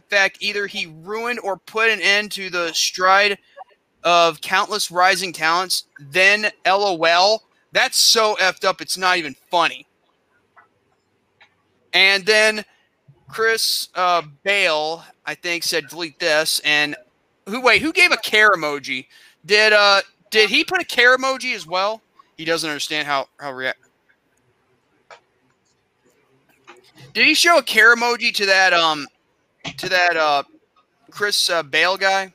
fact 0.09 0.37
either 0.41 0.67
he 0.67 0.93
ruined 1.03 1.39
or 1.39 1.57
put 1.57 1.89
an 1.89 2.01
end 2.01 2.31
to 2.33 2.49
the 2.49 2.71
stride 2.73 3.37
of 4.03 4.41
countless 4.41 4.91
rising 4.91 5.33
talents, 5.33 5.85
then 5.99 6.51
LOL. 6.65 7.43
That's 7.71 7.97
so 7.97 8.35
effed 8.39 8.65
up, 8.65 8.81
it's 8.81 8.97
not 8.97 9.17
even 9.17 9.35
funny. 9.49 9.87
And 11.93 12.25
then 12.25 12.63
Chris 13.29 13.89
uh, 13.95 14.21
Bale, 14.43 15.03
I 15.25 15.35
think, 15.35 15.63
said 15.63 15.87
delete 15.87 16.19
this. 16.19 16.59
And 16.65 16.95
who 17.47 17.61
wait, 17.61 17.81
who 17.81 17.93
gave 17.93 18.11
a 18.11 18.17
care 18.17 18.51
emoji? 18.51 19.07
Did 19.45 19.73
uh 19.73 20.01
did 20.29 20.49
he 20.49 20.63
put 20.63 20.81
a 20.81 20.85
care 20.85 21.17
emoji 21.17 21.55
as 21.55 21.65
well? 21.65 22.01
He 22.37 22.45
doesn't 22.45 22.69
understand 22.69 23.07
how 23.07 23.27
how 23.39 23.53
react. 23.53 23.79
Did 27.13 27.25
he 27.25 27.33
show 27.33 27.57
a 27.57 27.63
care 27.63 27.95
emoji 27.95 28.33
to 28.35 28.45
that 28.45 28.73
um 28.73 29.07
to 29.77 29.89
that 29.89 30.17
uh 30.17 30.43
Chris 31.09 31.49
uh, 31.49 31.63
Bale 31.63 31.97
guy? 31.97 32.33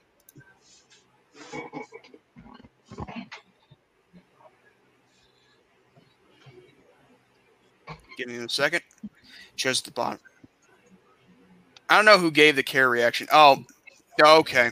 Give 8.17 8.29
me 8.29 8.37
a 8.37 8.49
second. 8.49 8.83
Just 9.57 9.85
the 9.85 9.91
bottom. 9.91 10.21
I 11.89 11.97
don't 11.97 12.05
know 12.05 12.19
who 12.19 12.31
gave 12.31 12.57
the 12.57 12.63
care 12.63 12.89
reaction. 12.89 13.29
Oh, 13.33 13.65
okay. 14.21 14.71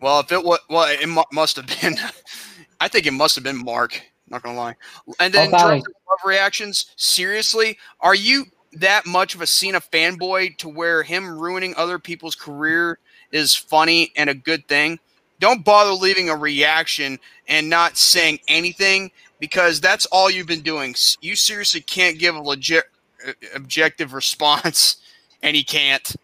Well, 0.00 0.20
if 0.20 0.30
it 0.30 0.44
was, 0.44 0.58
well, 0.68 0.86
it 0.88 1.08
mu- 1.08 1.22
must 1.32 1.56
have 1.56 1.66
been. 1.66 1.96
I 2.80 2.88
think 2.88 3.06
it 3.06 3.12
must 3.12 3.34
have 3.34 3.44
been 3.44 3.64
Mark. 3.64 4.00
Not 4.28 4.42
gonna 4.42 4.58
lie. 4.58 4.76
And 5.20 5.32
then 5.32 5.50
Oh, 5.52 5.68
love 5.68 6.18
reactions. 6.24 6.86
Seriously, 6.96 7.78
are 8.00 8.14
you 8.14 8.44
that 8.80 9.06
much 9.06 9.34
of 9.34 9.40
a 9.40 9.46
Cena 9.46 9.80
fanboy 9.80 10.56
to 10.58 10.68
where 10.68 11.02
him 11.02 11.38
ruining 11.38 11.74
other 11.76 11.98
people's 11.98 12.34
career 12.34 12.98
is 13.32 13.54
funny 13.54 14.12
and 14.16 14.30
a 14.30 14.34
good 14.34 14.66
thing? 14.68 14.98
Don't 15.40 15.64
bother 15.64 15.92
leaving 15.92 16.30
a 16.30 16.36
reaction 16.36 17.18
and 17.48 17.68
not 17.68 17.96
saying 17.96 18.38
anything 18.48 19.10
because 19.38 19.80
that's 19.80 20.06
all 20.06 20.30
you've 20.30 20.46
been 20.46 20.62
doing. 20.62 20.94
You 21.20 21.36
seriously 21.36 21.80
can't 21.82 22.18
give 22.18 22.34
a 22.34 22.40
legit, 22.40 22.84
uh, 23.26 23.32
objective 23.54 24.14
response, 24.14 24.96
and 25.42 25.54
he 25.54 25.62
can't. 25.62 26.16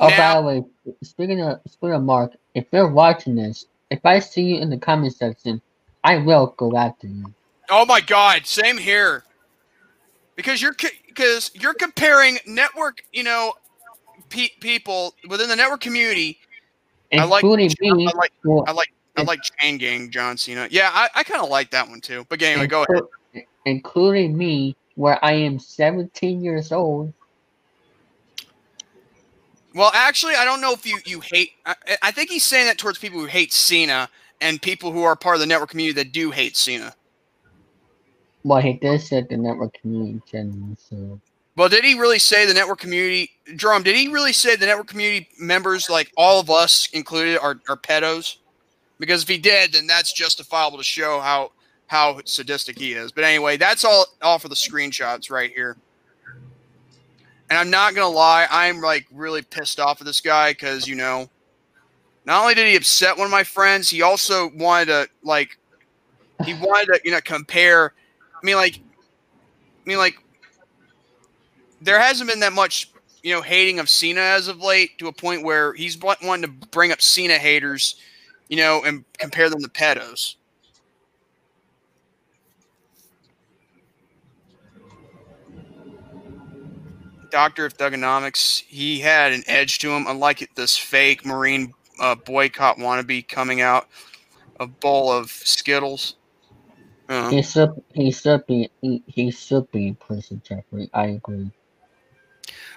Oh, 0.00 0.08
Now- 0.08 0.34
by 0.34 0.40
the 0.40 0.46
way, 0.46 0.94
speaking 1.02 1.40
of 1.42 1.60
speaking 1.68 1.94
of 1.94 2.02
Mark, 2.02 2.32
if 2.54 2.66
you're 2.72 2.88
watching 2.90 3.36
this, 3.36 3.66
if 3.90 4.04
I 4.04 4.18
see 4.18 4.42
you 4.42 4.60
in 4.60 4.70
the 4.70 4.78
comment 4.78 5.14
section, 5.14 5.60
I 6.02 6.18
will 6.18 6.54
go 6.56 6.76
after 6.76 7.06
you. 7.06 7.32
Oh 7.68 7.84
my 7.86 8.00
God! 8.00 8.46
Same 8.46 8.78
here. 8.78 9.24
Because 10.40 10.62
you're 10.62 10.74
because 11.06 11.50
you're 11.52 11.74
comparing 11.74 12.38
network, 12.46 13.02
you 13.12 13.22
know, 13.22 13.52
pe- 14.30 14.48
people 14.60 15.14
within 15.28 15.50
the 15.50 15.56
network 15.56 15.82
community. 15.82 16.38
I 17.12 17.24
like- 17.24 17.42
Including 17.42 17.70
me. 17.78 18.06
I 18.06 18.16
like 18.16 18.32
who- 18.40 18.64
I 18.64 18.72
like 18.72 18.90
I 19.18 19.22
like 19.22 19.40
Chain 19.42 19.76
Gang 19.76 20.10
John 20.10 20.38
Cena. 20.38 20.66
Yeah, 20.70 20.88
I, 20.94 21.08
I 21.14 21.22
kind 21.24 21.42
of 21.42 21.50
like 21.50 21.70
that 21.72 21.86
one 21.86 22.00
too. 22.00 22.24
But 22.30 22.40
anyway, 22.40 22.68
go 22.68 22.86
ahead. 22.88 23.44
Including 23.66 24.34
me, 24.34 24.74
where 24.94 25.22
I 25.22 25.32
am 25.32 25.58
17 25.58 26.42
years 26.42 26.72
old. 26.72 27.12
Well, 29.74 29.90
actually, 29.92 30.36
I 30.36 30.46
don't 30.46 30.62
know 30.62 30.72
if 30.72 30.86
you 30.86 30.98
you 31.04 31.20
hate. 31.20 31.50
I, 31.66 31.74
I 32.02 32.10
think 32.12 32.30
he's 32.30 32.44
saying 32.46 32.64
that 32.66 32.78
towards 32.78 32.98
people 32.98 33.20
who 33.20 33.26
hate 33.26 33.52
Cena 33.52 34.08
and 34.40 34.62
people 34.62 34.90
who 34.90 35.02
are 35.02 35.14
part 35.16 35.36
of 35.36 35.40
the 35.40 35.46
network 35.46 35.68
community 35.68 36.02
that 36.02 36.12
do 36.12 36.30
hate 36.30 36.56
Cena. 36.56 36.94
Well, 38.44 38.60
he 38.60 38.74
did 38.74 39.00
say 39.00 39.22
the 39.22 39.36
network 39.36 39.74
community 39.80 40.20
generally, 40.30 40.76
so. 40.78 41.20
Well, 41.56 41.68
did 41.68 41.84
he 41.84 41.98
really 41.98 42.18
say 42.18 42.46
the 42.46 42.54
network 42.54 42.78
community, 42.78 43.30
Drum? 43.56 43.82
Did 43.82 43.96
he 43.96 44.08
really 44.08 44.32
say 44.32 44.56
the 44.56 44.66
network 44.66 44.86
community 44.86 45.28
members, 45.38 45.90
like 45.90 46.10
all 46.16 46.40
of 46.40 46.48
us 46.48 46.88
included, 46.92 47.38
are, 47.38 47.60
are 47.68 47.76
pedos? 47.76 48.36
Because 48.98 49.22
if 49.22 49.28
he 49.28 49.38
did, 49.38 49.72
then 49.72 49.86
that's 49.86 50.12
justifiable 50.12 50.78
to 50.78 50.84
show 50.84 51.20
how 51.20 51.52
how 51.86 52.20
sadistic 52.24 52.78
he 52.78 52.92
is. 52.92 53.10
But 53.10 53.24
anyway, 53.24 53.56
that's 53.56 53.84
all 53.84 54.06
all 54.22 54.38
for 54.38 54.48
the 54.48 54.54
screenshots 54.54 55.30
right 55.30 55.50
here. 55.52 55.76
And 57.50 57.58
I'm 57.58 57.68
not 57.68 57.94
gonna 57.94 58.08
lie, 58.08 58.46
I'm 58.48 58.80
like 58.80 59.06
really 59.10 59.42
pissed 59.42 59.80
off 59.80 60.00
at 60.00 60.06
this 60.06 60.20
guy 60.20 60.52
because 60.52 60.86
you 60.86 60.94
know, 60.94 61.28
not 62.26 62.42
only 62.42 62.54
did 62.54 62.68
he 62.68 62.76
upset 62.76 63.18
one 63.18 63.24
of 63.24 63.32
my 63.32 63.42
friends, 63.42 63.90
he 63.90 64.02
also 64.02 64.50
wanted 64.54 64.86
to 64.86 65.08
like, 65.24 65.58
he 66.44 66.54
wanted 66.54 66.86
to 66.94 67.00
you 67.04 67.10
know 67.10 67.20
compare. 67.20 67.92
I 68.42 68.46
mean, 68.46 68.56
like, 68.56 68.76
I 68.76 69.88
mean, 69.88 69.98
like, 69.98 70.16
there 71.80 72.00
hasn't 72.00 72.30
been 72.30 72.40
that 72.40 72.52
much, 72.52 72.90
you 73.22 73.34
know, 73.34 73.42
hating 73.42 73.78
of 73.78 73.88
Cena 73.88 74.20
as 74.20 74.48
of 74.48 74.60
late 74.60 74.98
to 74.98 75.08
a 75.08 75.12
point 75.12 75.42
where 75.44 75.74
he's 75.74 75.98
wanting 75.98 76.42
to 76.42 76.48
bring 76.68 76.92
up 76.92 77.02
Cena 77.02 77.38
haters, 77.38 77.96
you 78.48 78.56
know, 78.56 78.82
and 78.84 79.04
compare 79.18 79.50
them 79.50 79.62
to 79.62 79.68
pedos. 79.68 80.36
Doctor 87.30 87.64
of 87.64 87.76
Thuganomics, 87.76 88.64
he 88.66 88.98
had 88.98 89.32
an 89.32 89.44
edge 89.46 89.78
to 89.78 89.90
him, 89.90 90.06
unlike 90.08 90.50
this 90.56 90.76
fake 90.76 91.24
Marine 91.24 91.72
uh, 92.00 92.16
boycott 92.16 92.78
wannabe 92.78 93.28
coming 93.28 93.60
out, 93.60 93.86
a 94.58 94.66
bowl 94.66 95.12
of 95.12 95.30
Skittles. 95.30 96.16
He 97.30 97.42
should, 97.42 97.70
he 97.92 98.12
should 98.12 98.46
be, 98.46 98.70
he, 98.80 99.02
he 99.06 99.30
should 99.32 99.68
be 99.72 99.88
in 99.88 99.94
prison, 99.96 100.40
Jeffrey. 100.46 100.88
I 100.94 101.06
agree. 101.06 101.50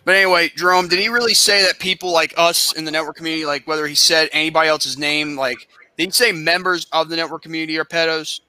But 0.05 0.15
anyway, 0.15 0.49
Jerome, 0.55 0.87
did 0.87 0.99
he 0.99 1.07
really 1.07 1.35
say 1.35 1.61
that 1.61 1.77
people 1.79 2.11
like 2.11 2.33
us 2.35 2.73
in 2.73 2.83
the 2.83 2.91
network 2.91 3.15
community, 3.15 3.45
like 3.45 3.67
whether 3.67 3.85
he 3.87 3.93
said 3.95 4.29
anybody 4.33 4.69
else's 4.69 4.97
name, 4.97 5.35
like 5.35 5.67
did 5.97 6.05
he 6.05 6.11
say 6.11 6.31
members 6.31 6.87
of 6.91 7.09
the 7.09 7.15
network 7.15 7.43
community 7.43 7.77
are 7.77 7.85
pedos? 7.85 8.41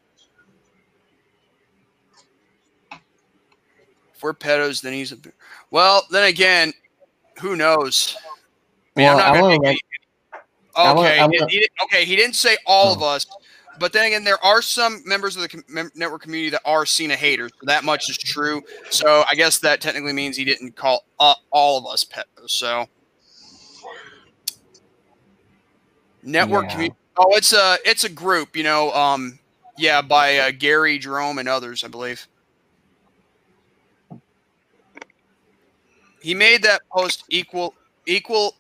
If 2.91 4.23
we're 4.23 4.33
pedos, 4.33 4.81
then 4.81 4.95
he's 4.95 5.13
a. 5.13 5.17
Well, 5.71 6.03
then 6.11 6.25
again, 6.25 6.73
who 7.41 7.57
knows? 7.57 8.17
I 8.97 9.01
mean, 9.01 9.09
I'm 9.11 9.17
not 9.19 9.27
I 9.27 9.41
gonna 9.41 9.49
make 9.49 9.61
let- 9.63 9.69
any- 9.69 9.81
I 10.77 10.93
wanna- 10.93 11.09
Okay, 11.09 11.19
I 11.19 11.27
wanna- 11.27 11.49
he 11.49 11.69
okay, 11.85 12.05
he 12.05 12.17
didn't 12.17 12.37
say 12.37 12.57
all 12.67 12.93
of 12.93 13.03
us, 13.03 13.27
but 13.79 13.93
then 13.93 14.07
again, 14.07 14.25
there 14.25 14.43
are 14.45 14.63
some 14.63 15.03
members 15.05 15.37
of 15.37 15.43
the 15.43 15.49
com- 15.49 15.91
network 15.95 16.23
community 16.23 16.51
that 16.51 16.63
are 16.65 16.87
Cena 16.87 17.17
haters. 17.17 17.51
So 17.61 17.67
that 17.67 17.85
much 17.85 18.09
is 18.09 18.17
true. 18.19 18.63
So 18.91 19.25
I 19.31 19.35
guess 19.35 19.59
that 19.61 19.81
technically 19.81 20.13
means 20.13 20.37
he 20.37 20.45
didn't 20.45 20.77
call 20.77 21.05
uh, 21.21 21.35
all 21.51 21.79
of 21.79 21.87
us 21.93 22.05
pedos. 22.05 22.51
So 22.51 22.87
network 26.23 26.65
Yeah. 26.65 26.71
community. 26.71 26.97
Oh, 27.17 27.37
it's 27.37 27.53
a 27.53 27.79
it's 27.85 28.05
a 28.05 28.09
group. 28.09 28.57
You 28.57 28.65
know, 28.65 28.93
um, 28.93 29.39
yeah, 29.79 30.03
by 30.03 30.39
uh, 30.39 30.51
Gary, 30.57 30.99
Jerome, 30.99 31.39
and 31.39 31.49
others, 31.49 31.85
I 31.85 31.89
believe. 31.89 32.27
He 36.21 36.35
made 36.35 36.63
that 36.63 36.83
post 36.91 37.25
equal 37.29 37.75
equal 38.07 38.57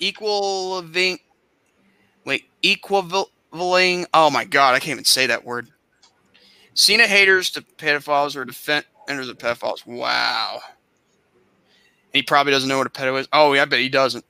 equal 0.00 0.82
thing. 0.82 1.18
wait 2.24 2.44
equivaling 3.54 4.06
oh 4.14 4.30
my 4.30 4.44
god 4.44 4.74
i 4.74 4.78
can't 4.78 4.92
even 4.92 5.04
say 5.04 5.26
that 5.26 5.44
word. 5.44 5.68
Cena 6.74 7.06
haters 7.06 7.50
to 7.50 7.62
pedophiles 7.62 8.34
or 8.34 8.44
defenders 8.44 9.28
of 9.28 9.38
pedophiles. 9.38 9.86
Wow. 9.86 10.58
He 12.12 12.20
probably 12.20 12.52
doesn't 12.52 12.68
know 12.68 12.78
what 12.78 12.86
a 12.86 12.90
pedo 12.90 13.18
is. 13.18 13.28
Oh 13.32 13.52
yeah 13.52 13.62
i 13.62 13.64
bet 13.64 13.80
he 13.80 13.88
doesn't. 13.88 14.24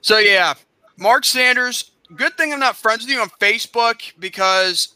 So 0.00 0.18
yeah. 0.18 0.54
Mark 0.96 1.24
sanders 1.24 1.92
good 2.14 2.36
thing 2.36 2.52
I'm 2.52 2.60
not 2.60 2.76
friends 2.76 3.02
with 3.02 3.10
you 3.10 3.20
on 3.20 3.28
Facebook 3.40 4.12
because 4.18 4.94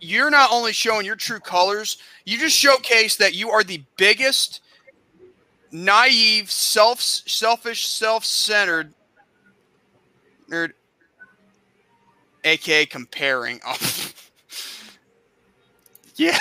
you're 0.00 0.30
not 0.30 0.50
only 0.52 0.72
showing 0.72 1.04
your 1.04 1.16
true 1.16 1.40
colors, 1.40 1.98
you 2.24 2.38
just 2.38 2.56
showcase 2.56 3.16
that 3.16 3.34
you 3.34 3.50
are 3.50 3.62
the 3.62 3.82
biggest 3.96 4.62
naive, 5.72 6.50
self 6.50 7.00
selfish, 7.00 7.86
self-centered 7.86 8.92
nerd 10.50 10.72
aka 12.44 12.86
comparing. 12.86 13.60
Oh. 13.66 13.76
yeah. 16.16 16.38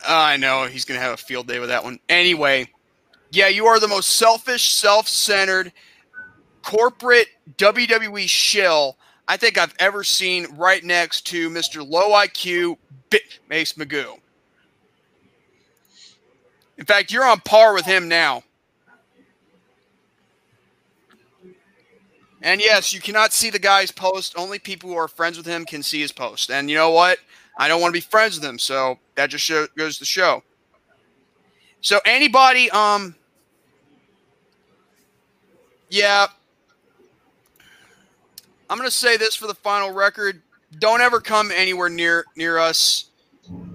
Uh, 0.00 0.14
I 0.14 0.36
know 0.36 0.66
he's 0.66 0.84
going 0.84 0.98
to 0.98 1.04
have 1.04 1.14
a 1.14 1.18
field 1.18 1.48
day 1.48 1.58
with 1.58 1.68
that 1.68 1.84
one. 1.84 1.98
Anyway, 2.08 2.70
yeah, 3.30 3.48
you 3.48 3.66
are 3.66 3.78
the 3.78 3.88
most 3.88 4.10
selfish, 4.10 4.72
self-centered 4.72 5.72
corporate 6.62 7.28
WWE 7.56 8.28
shill 8.28 8.96
I 9.28 9.36
think 9.36 9.58
I've 9.58 9.74
ever 9.78 10.02
seen 10.02 10.46
right 10.56 10.82
next 10.82 11.26
to 11.26 11.50
Mr. 11.50 11.86
Low 11.86 12.12
IQ 12.12 12.78
Mace 13.50 13.74
Magoo. 13.74 14.18
In 16.78 16.86
fact, 16.86 17.12
you're 17.12 17.26
on 17.26 17.40
par 17.40 17.74
with 17.74 17.84
him 17.84 18.08
now. 18.08 18.42
And 22.42 22.60
yes, 22.60 22.92
you 22.92 23.00
cannot 23.00 23.32
see 23.32 23.50
the 23.50 23.58
guy's 23.58 23.90
post. 23.90 24.34
Only 24.36 24.58
people 24.58 24.88
who 24.88 24.96
are 24.96 25.08
friends 25.08 25.36
with 25.36 25.46
him 25.46 25.64
can 25.64 25.82
see 25.82 26.00
his 26.00 26.12
post. 26.12 26.50
And 26.50 26.70
you 26.70 26.76
know 26.76 26.90
what? 26.90 27.18
I 27.58 27.66
don't 27.66 27.80
want 27.80 27.92
to 27.92 27.96
be 27.96 28.00
friends 28.00 28.38
with 28.38 28.48
him, 28.48 28.58
so 28.58 28.98
that 29.16 29.30
just 29.30 29.44
show, 29.44 29.66
goes 29.76 29.98
to 29.98 30.04
show. 30.04 30.42
So 31.80 32.00
anybody, 32.04 32.70
um, 32.70 33.16
yeah, 35.90 36.26
I'm 38.70 38.76
gonna 38.76 38.90
say 38.90 39.16
this 39.16 39.34
for 39.34 39.46
the 39.46 39.54
final 39.54 39.92
record: 39.92 40.42
don't 40.78 41.00
ever 41.00 41.20
come 41.20 41.50
anywhere 41.50 41.88
near 41.88 42.24
near 42.36 42.58
us. 42.58 43.06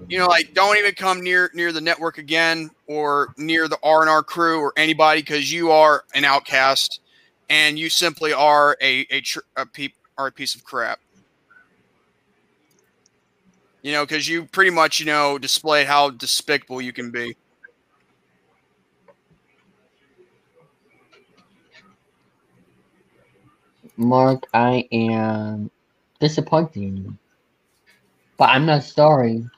You 0.08 0.18
know, 0.18 0.26
like 0.26 0.54
don't 0.54 0.76
even 0.78 0.94
come 0.94 1.22
near 1.22 1.50
near 1.54 1.72
the 1.72 1.80
network 1.80 2.18
again, 2.18 2.70
or 2.86 3.34
near 3.36 3.68
the 3.68 3.78
R 3.82 4.02
and 4.02 4.10
R 4.10 4.22
crew, 4.22 4.60
or 4.60 4.72
anybody, 4.76 5.20
because 5.20 5.52
you 5.52 5.70
are 5.70 6.04
an 6.14 6.24
outcast, 6.24 7.00
and 7.48 7.78
you 7.78 7.88
simply 7.90 8.32
are 8.32 8.76
a 8.80 9.06
a, 9.10 9.20
tr- 9.20 9.40
a 9.56 9.66
are 10.18 10.28
a 10.28 10.32
piece 10.32 10.54
of 10.54 10.64
crap. 10.64 11.00
You 13.82 13.92
know, 13.92 14.04
because 14.06 14.28
you 14.28 14.46
pretty 14.46 14.70
much 14.70 15.00
you 15.00 15.06
know 15.06 15.38
display 15.38 15.84
how 15.84 16.10
despicable 16.10 16.80
you 16.80 16.92
can 16.92 17.10
be. 17.10 17.36
Mark, 23.96 24.44
I 24.52 24.88
am 24.92 25.70
disappointed. 26.20 27.16
But 28.36 28.50
I'm 28.50 28.66
not 28.66 28.82
sorry 28.84 29.48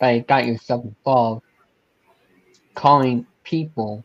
that 0.00 0.10
you 0.10 0.22
got 0.22 0.46
yourself 0.46 0.84
involved 0.84 1.42
calling 2.74 3.26
people 3.44 4.04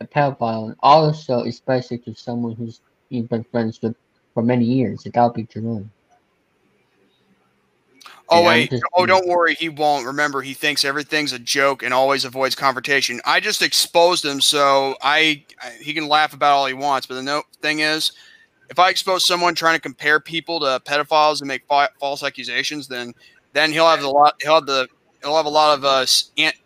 a 0.00 0.06
pedophile. 0.06 0.66
And 0.66 0.76
also, 0.80 1.44
especially 1.44 1.98
to 1.98 2.14
someone 2.14 2.54
who's 2.54 2.80
you've 3.08 3.28
been 3.28 3.44
friends 3.44 3.80
with 3.82 3.96
for 4.34 4.42
many 4.42 4.64
years. 4.64 5.04
That 5.04 5.22
would 5.22 5.34
be 5.34 5.44
Jerome. 5.44 5.90
Oh 8.30 8.44
wait! 8.44 8.72
Oh, 8.92 9.06
don't 9.06 9.26
worry. 9.26 9.54
He 9.54 9.70
won't. 9.70 10.04
Remember, 10.04 10.42
he 10.42 10.52
thinks 10.52 10.84
everything's 10.84 11.32
a 11.32 11.38
joke 11.38 11.82
and 11.82 11.94
always 11.94 12.26
avoids 12.26 12.54
confrontation. 12.54 13.22
I 13.24 13.40
just 13.40 13.62
exposed 13.62 14.22
him, 14.22 14.42
so 14.42 14.96
I, 15.00 15.44
I 15.62 15.70
he 15.80 15.94
can 15.94 16.08
laugh 16.08 16.34
about 16.34 16.52
all 16.52 16.66
he 16.66 16.74
wants. 16.74 17.06
But 17.06 17.14
the 17.14 17.22
no, 17.22 17.42
thing 17.62 17.78
is, 17.80 18.12
if 18.68 18.78
I 18.78 18.90
expose 18.90 19.26
someone 19.26 19.54
trying 19.54 19.76
to 19.76 19.80
compare 19.80 20.20
people 20.20 20.60
to 20.60 20.80
pedophiles 20.84 21.40
and 21.40 21.48
make 21.48 21.66
fa- 21.66 21.88
false 21.98 22.22
accusations, 22.22 22.86
then 22.86 23.14
then 23.54 23.72
he'll 23.72 23.88
have 23.88 24.02
a 24.02 24.08
lot. 24.08 24.34
He'll 24.42 24.56
have 24.56 24.66
the 24.66 24.88
he'll 25.22 25.36
have 25.36 25.46
a 25.46 25.50
lot 25.50 25.78
of 25.78 25.84
uh, 25.86 26.04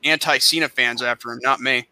anti 0.03 0.39
Cena 0.39 0.69
fans 0.69 1.01
after 1.01 1.31
him, 1.31 1.39
not 1.43 1.61
me. 1.61 1.87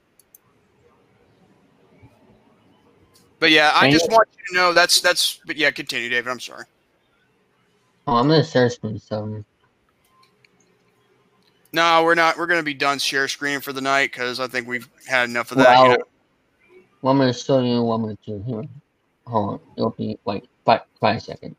But 3.41 3.51
yeah, 3.51 3.73
I 3.75 3.91
just 3.91 4.11
want 4.11 4.29
you 4.37 4.45
to 4.49 4.55
know 4.55 4.73
that's 4.75 5.01
that's. 5.01 5.41
But 5.47 5.57
yeah, 5.57 5.71
continue, 5.71 6.11
David. 6.11 6.31
I'm 6.31 6.39
sorry. 6.39 6.67
Oh, 8.07 8.17
I'm 8.17 8.29
gonna 8.29 8.45
share 8.45 8.69
screen 8.69 8.99
some. 9.01 9.45
No, 11.73 12.05
we're 12.05 12.15
not. 12.15 12.37
We're 12.37 12.47
gonna 12.47 12.63
be 12.63 12.75
done 12.75 12.99
share 12.99 13.29
screen 13.29 13.61
for 13.61 13.73
the 13.73 13.81
night 13.81 14.13
because 14.13 14.41
I 14.41 14.47
think 14.47 14.69
we've 14.69 14.89
had 15.09 15.31
enough 15.31 15.51
of 15.53 15.59
that. 15.59 15.69
Well, 15.69 15.91
you 15.93 15.99
know? 15.99 16.05
I'm 17.11 17.19
gonna 17.19 17.33
show 17.33 17.61
you 17.61 17.83
what 17.83 17.95
I'm 17.95 18.03
gonna 18.03 18.17
here. 18.27 18.65
Hold 19.27 19.51
on, 19.55 19.61
it'll 19.77 19.91
be 19.91 20.19
like 20.27 20.45
five 20.67 20.83
five 21.01 21.23
seconds. 21.23 21.57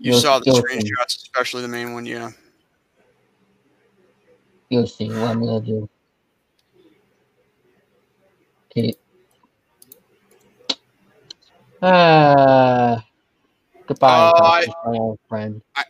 You 0.00 0.12
you'll, 0.12 0.20
saw 0.20 0.38
the 0.38 0.50
screenshots, 0.50 1.16
especially 1.16 1.62
the 1.62 1.68
main 1.68 1.92
one, 1.92 2.04
yeah. 2.04 2.30
You'll 4.68 4.86
see 4.86 5.08
what 5.08 5.30
I'm 5.30 5.40
gonna 5.40 5.60
do. 5.64 5.88
Okay. 8.78 8.94
Uh, 11.80 13.00
goodbye, 13.86 14.08
uh, 14.08 14.42
I, 14.42 14.66
my 14.86 14.98
old 14.98 15.18
friend. 15.28 15.62
I, 15.76 15.84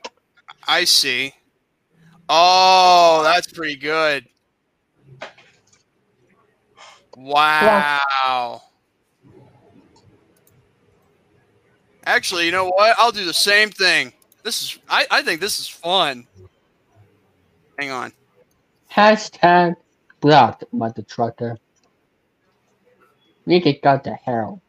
I 0.66 0.84
see. 0.84 1.32
Oh, 2.28 3.22
that's 3.24 3.50
pretty 3.50 3.76
good. 3.76 4.26
Wow. 7.16 8.62
Actually, 12.04 12.46
you 12.46 12.52
know 12.52 12.66
what? 12.66 12.94
I'll 12.98 13.12
do 13.12 13.24
the 13.24 13.34
same 13.34 13.70
thing. 13.70 14.12
This 14.42 14.62
is 14.62 14.78
I, 14.88 15.06
I 15.10 15.22
think 15.22 15.40
this 15.40 15.58
is 15.58 15.68
fun. 15.68 16.26
Hang 17.78 17.90
on. 17.90 18.12
Hashtag 18.92 19.74
blocked 20.20 20.64
mother 20.72 21.02
trucker. 21.02 21.58
Nigga 23.48 23.80
go 23.80 23.98
to 23.98 24.14
hell. 24.14 24.60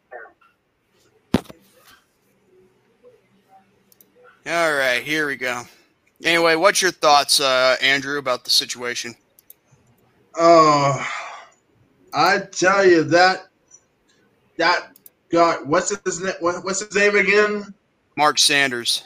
All 4.48 4.74
right, 4.74 5.04
here 5.04 5.28
we 5.28 5.36
go. 5.36 5.64
Anyway, 6.24 6.56
what's 6.56 6.82
your 6.82 6.92
thoughts, 6.92 7.42
uh, 7.42 7.76
Andrew, 7.82 8.18
about 8.18 8.46
the 8.46 8.50
situation? 8.50 9.16
Oh, 10.36 11.06
I 12.14 12.40
tell 12.52 12.86
you 12.86 13.04
that 13.04 13.48
that 14.58 14.94
guy. 15.30 15.58
What's 15.66 15.90
his 16.06 16.22
name? 16.22 16.34
What's 16.40 16.80
his 16.80 16.96
name 16.96 17.18
again? 17.18 17.74
Mark 18.16 18.40
Sanders. 18.40 19.04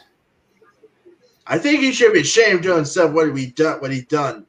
I 1.47 1.57
think 1.57 1.81
he 1.81 1.91
should 1.91 2.13
be 2.13 2.21
ashamed 2.21 2.61
to 2.63 2.75
himself 2.75 3.11
what 3.11 3.35
he 3.35 3.47
done. 3.47 3.81
What 3.81 3.91
he 3.91 4.01
done. 4.01 4.45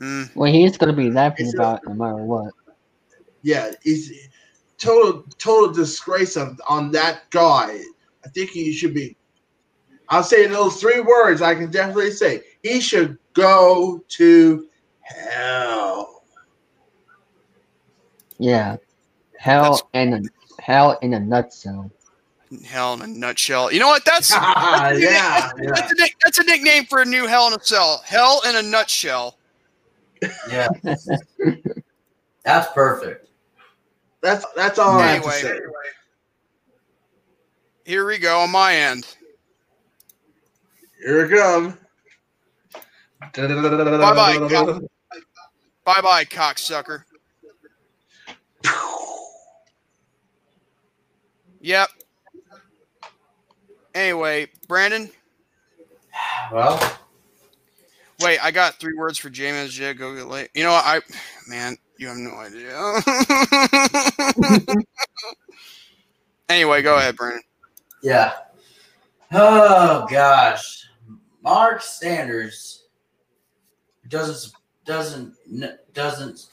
Mm. 0.00 0.34
Well, 0.34 0.52
he's 0.52 0.76
gonna 0.76 0.92
be 0.92 1.10
laughing 1.10 1.52
about 1.54 1.86
no 1.86 1.94
matter 1.94 2.16
what. 2.16 2.52
Yeah, 3.42 3.72
he's 3.82 4.28
total 4.78 5.24
total 5.38 5.72
disgrace 5.72 6.36
of, 6.36 6.60
on 6.68 6.90
that 6.92 7.30
guy. 7.30 7.80
I 8.24 8.28
think 8.34 8.50
he 8.50 8.72
should 8.72 8.94
be. 8.94 9.16
I'll 10.08 10.22
say 10.22 10.46
those 10.46 10.80
three 10.80 11.00
words. 11.00 11.42
I 11.42 11.54
can 11.54 11.70
definitely 11.70 12.10
say 12.10 12.42
he 12.62 12.80
should 12.80 13.18
go 13.32 14.02
to 14.08 14.68
hell. 15.02 16.24
Yeah, 18.38 18.76
hell 19.38 19.72
That's, 19.72 19.82
in 19.94 20.12
a 20.14 20.62
hell 20.62 20.98
in 21.02 21.14
a 21.14 21.20
nutshell. 21.20 21.90
Hell 22.64 22.94
in 22.94 23.02
a 23.02 23.06
nutshell. 23.06 23.72
You 23.72 23.80
know 23.80 23.88
what? 23.88 24.04
That's 24.04 24.28
that's, 24.28 25.00
yeah, 25.00 25.50
a, 25.50 25.66
that's, 25.66 25.92
a, 25.92 26.06
that's 26.22 26.38
a 26.38 26.44
nickname 26.44 26.84
for 26.84 27.00
a 27.00 27.04
new 27.04 27.26
Hell 27.26 27.48
in 27.48 27.54
a 27.54 27.60
Cell. 27.60 28.02
Hell 28.04 28.42
in 28.46 28.56
a 28.56 28.62
nutshell. 28.62 29.35
Yeah, 30.50 30.68
that's 32.44 32.72
perfect. 32.72 33.28
That's 34.22 34.44
that's 34.54 34.78
all 34.78 34.98
anyway, 35.00 35.08
I 35.08 35.12
have 35.12 35.22
to 35.24 35.30
say. 35.30 35.60
Here 37.84 38.06
we 38.06 38.18
go 38.18 38.40
on 38.40 38.50
my 38.50 38.74
end. 38.74 39.06
Here 41.04 41.28
we 41.28 41.36
come. 41.36 41.78
Bye 43.34 44.08
bye. 44.14 44.80
Bye 45.84 46.00
bye, 46.00 46.24
cocksucker. 46.24 47.04
Yep. 51.60 51.88
Anyway, 53.94 54.48
Brandon. 54.68 55.10
Well. 56.52 56.98
Wait, 58.20 58.38
I 58.42 58.50
got 58.50 58.74
three 58.74 58.94
words 58.94 59.18
for 59.18 59.28
James. 59.30 59.78
Yeah, 59.78 59.92
go 59.92 60.14
get 60.14 60.26
late. 60.26 60.48
You 60.54 60.64
know, 60.64 60.72
I, 60.72 61.00
man, 61.46 61.76
you 61.98 62.08
have 62.08 62.16
no 62.16 62.30
idea. 62.32 62.74
anyway, 66.48 66.82
go 66.82 66.96
ahead, 66.96 67.16
Brandon. 67.16 67.42
Yeah. 68.02 68.32
Oh 69.32 70.06
gosh, 70.08 70.86
Mark 71.42 71.82
Sanders 71.82 72.84
doesn't 74.08 74.52
doesn't 74.84 75.34
doesn't 75.92 76.46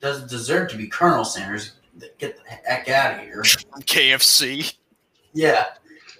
doesn't 0.00 0.30
deserve 0.30 0.70
to 0.70 0.76
be 0.76 0.86
Colonel 0.86 1.24
Sanders. 1.24 1.72
Get 2.18 2.36
the 2.36 2.50
heck 2.50 2.88
out 2.88 3.14
of 3.14 3.20
here. 3.20 3.42
KFC. 3.80 4.74
Yeah. 5.32 5.66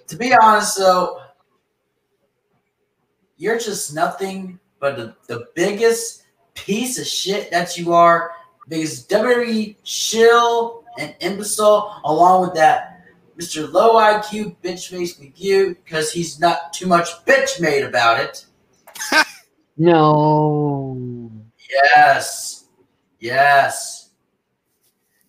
To 0.07 0.15
be 0.15 0.33
honest, 0.33 0.77
though, 0.77 1.21
you're 3.37 3.59
just 3.59 3.93
nothing 3.93 4.59
but 4.79 4.97
the, 4.97 5.15
the 5.27 5.47
biggest 5.55 6.23
piece 6.53 6.99
of 6.99 7.05
shit 7.05 7.51
that 7.51 7.77
you 7.77 7.93
are. 7.93 8.31
Biggest 8.67 9.09
WWE 9.09 9.75
shill 9.83 10.83
and 10.97 11.15
imbecile, 11.19 12.01
along 12.03 12.41
with 12.41 12.55
that 12.55 13.05
Mr. 13.37 13.71
Low 13.71 13.95
IQ 13.95 14.55
bitch 14.63 14.89
face 14.89 15.19
McGee, 15.19 15.75
because 15.83 16.11
he's 16.11 16.39
not 16.39 16.73
too 16.73 16.87
much 16.87 17.09
bitch 17.25 17.61
made 17.61 17.83
about 17.83 18.19
it. 18.19 18.45
No. 19.77 21.29
Yes. 21.69 22.67
Yes. 23.19 24.11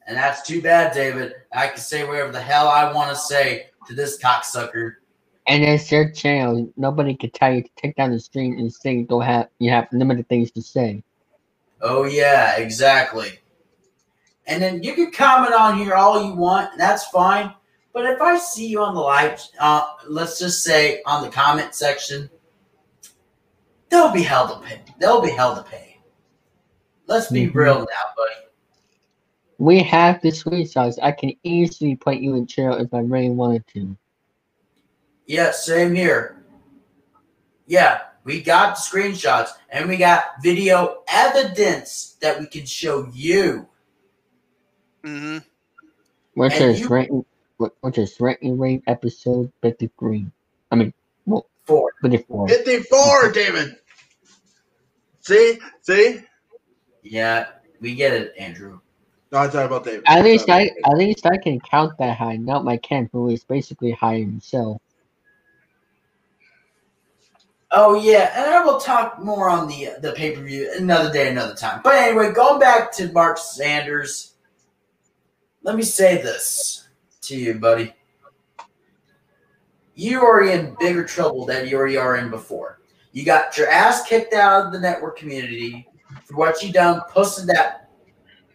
And 0.07 0.17
that's 0.17 0.47
too 0.47 0.63
bad, 0.63 0.95
David. 0.95 1.35
I 1.53 1.69
can 1.69 1.79
say 1.79 2.07
whatever 2.07 2.31
the 2.31 2.41
hell 2.41 2.69
I 2.69 2.93
want 2.93 3.11
to 3.11 3.17
say 3.17 3.71
to 3.89 3.95
this 3.95 4.23
cocksucker. 4.23 4.97
And 5.49 5.63
it's 5.63 5.93
your 5.93 6.11
channel. 6.11 6.73
Nobody 6.77 7.15
can 7.15 7.31
tell 7.31 7.55
you 7.55 7.63
to 7.63 7.71
take 7.77 7.97
down 7.97 8.11
the 8.11 8.19
stream 8.19 8.59
and 8.59 8.73
say 8.73 8.97
you 8.97 9.07
don't 9.07 9.23
have 9.23 9.49
you 9.59 9.71
have 9.71 9.87
limited 9.93 10.29
things 10.29 10.51
to 10.53 10.63
say. 10.63 11.05
Oh 11.81 12.05
yeah, 12.05 12.57
exactly. 12.57 13.39
And 14.47 14.63
then 14.63 14.83
you 14.83 14.95
can 14.95 15.11
comment 15.11 15.55
on 15.55 15.79
here 15.79 15.95
all 15.95 16.25
you 16.25 16.35
want, 16.35 16.73
and 16.73 16.81
that's 16.81 17.07
fine. 17.09 17.53
But 17.93 18.07
if 18.07 18.21
I 18.21 18.39
see 18.39 18.67
you 18.67 18.83
on 18.83 18.95
the 18.95 19.01
live, 19.01 19.41
uh, 19.59 19.87
let's 20.09 20.39
just 20.39 20.63
say 20.63 21.03
on 21.07 21.23
the 21.23 21.31
comment 21.31 21.75
section, 21.75 22.29
they'll 23.89 24.13
be 24.13 24.23
held 24.23 24.51
to 24.51 24.69
pay. 24.69 24.83
They'll 24.99 25.23
be 25.23 25.31
held 25.31 25.57
to 25.57 25.63
pay. 25.63 25.99
Let's 27.07 27.31
be 27.31 27.47
Mhm. 27.47 27.55
real 27.55 27.79
now, 27.79 28.13
buddy. 28.17 28.35
We 29.59 29.83
have 29.83 30.21
the 30.21 30.29
screenshots. 30.29 30.99
I 31.03 31.13
can 31.13 31.33
easily 31.43 31.97
put 31.97 32.17
you 32.17 32.35
in 32.35 32.47
jail 32.47 32.75
if 32.75 32.93
I 32.93 32.99
really 32.99 33.31
wanted 33.31 33.67
to. 33.69 33.97
Yeah, 35.27 35.51
same 35.51 35.95
here. 35.95 36.43
Yeah, 37.67 38.01
we 38.25 38.43
got 38.43 38.77
screenshots 38.77 39.51
and 39.71 39.89
we 39.89 39.97
got 39.97 40.25
video 40.43 41.03
evidence 41.09 42.17
that 42.21 42.39
we 42.39 42.47
can 42.47 42.65
show 42.67 43.09
you. 43.13 43.67
hmm 45.05 45.39
Which 46.35 46.53
And 46.55 46.65
is 46.65 46.81
you- 46.81 46.89
written 46.89 47.25
which 47.81 47.97
is 47.97 48.21
written 48.21 48.59
rate 48.59 48.83
episode 48.87 49.51
fifty 49.63 49.91
three. 49.99 50.27
I 50.71 50.75
mean 50.77 50.93
For 51.65 51.91
fifty 52.03 52.19
four. 52.19 52.47
54, 52.49 53.33
David. 53.33 53.77
See? 55.21 55.59
See? 55.83 56.21
yeah, 57.03 57.47
we 57.81 57.95
get 57.97 58.13
it, 58.13 58.35
Andrew. 58.39 58.79
No, 59.33 59.39
I'm 59.39 59.51
talking 59.51 59.67
about 59.67 59.85
David. 59.85 60.05
At 60.07 60.23
least 60.23 60.49
I 60.51 60.71
at 60.85 60.97
least 60.97 61.27
I 61.27 61.37
can 61.39 61.59
count 61.61 61.99
that 61.99 62.17
high, 62.17 62.37
not 62.37 62.65
my 62.65 62.77
Ken 62.77 63.09
who 63.13 63.31
is 63.31 63.43
basically 63.43 63.91
high 63.91 64.19
himself. 64.19 64.81
Oh 67.73 68.01
yeah, 68.01 68.33
and 68.37 68.55
I 68.55 68.65
will 68.65 68.79
talk 68.79 69.23
more 69.23 69.49
on 69.49 69.67
the 69.67 69.91
the 70.01 70.13
pay 70.13 70.35
per 70.35 70.43
view 70.43 70.73
another 70.79 71.13
day, 71.13 71.31
another 71.31 71.55
time. 71.55 71.81
But 71.83 71.97
anyway, 71.97 72.33
going 72.33 72.61
back 72.61 72.93
to 72.93 73.13
Mark 73.13 73.39
Sanders, 73.39 74.35
let 75.63 75.75
me 75.75 75.83
say 75.83 76.23
this 76.23 76.89
to 77.23 77.37
you, 77.37 77.55
buddy. 77.55 77.93
You 79.95 80.23
are 80.23 80.45
in 80.45 80.77
bigger 80.79 81.05
trouble 81.05 81.45
than 81.45 81.67
you 81.67 81.77
already 81.77 81.97
are 81.97 82.17
in 82.17 82.31
before. 82.31 82.81
You 83.13 83.25
got 83.25 83.57
your 83.57 83.69
ass 83.69 84.07
kicked 84.07 84.35
out 84.35 84.67
of 84.67 84.73
the 84.73 84.79
network 84.79 85.19
community 85.19 85.89
for 86.25 86.37
what 86.37 86.63
you 86.63 86.71
done, 86.73 87.01
posted 87.11 87.49
that 87.49 87.91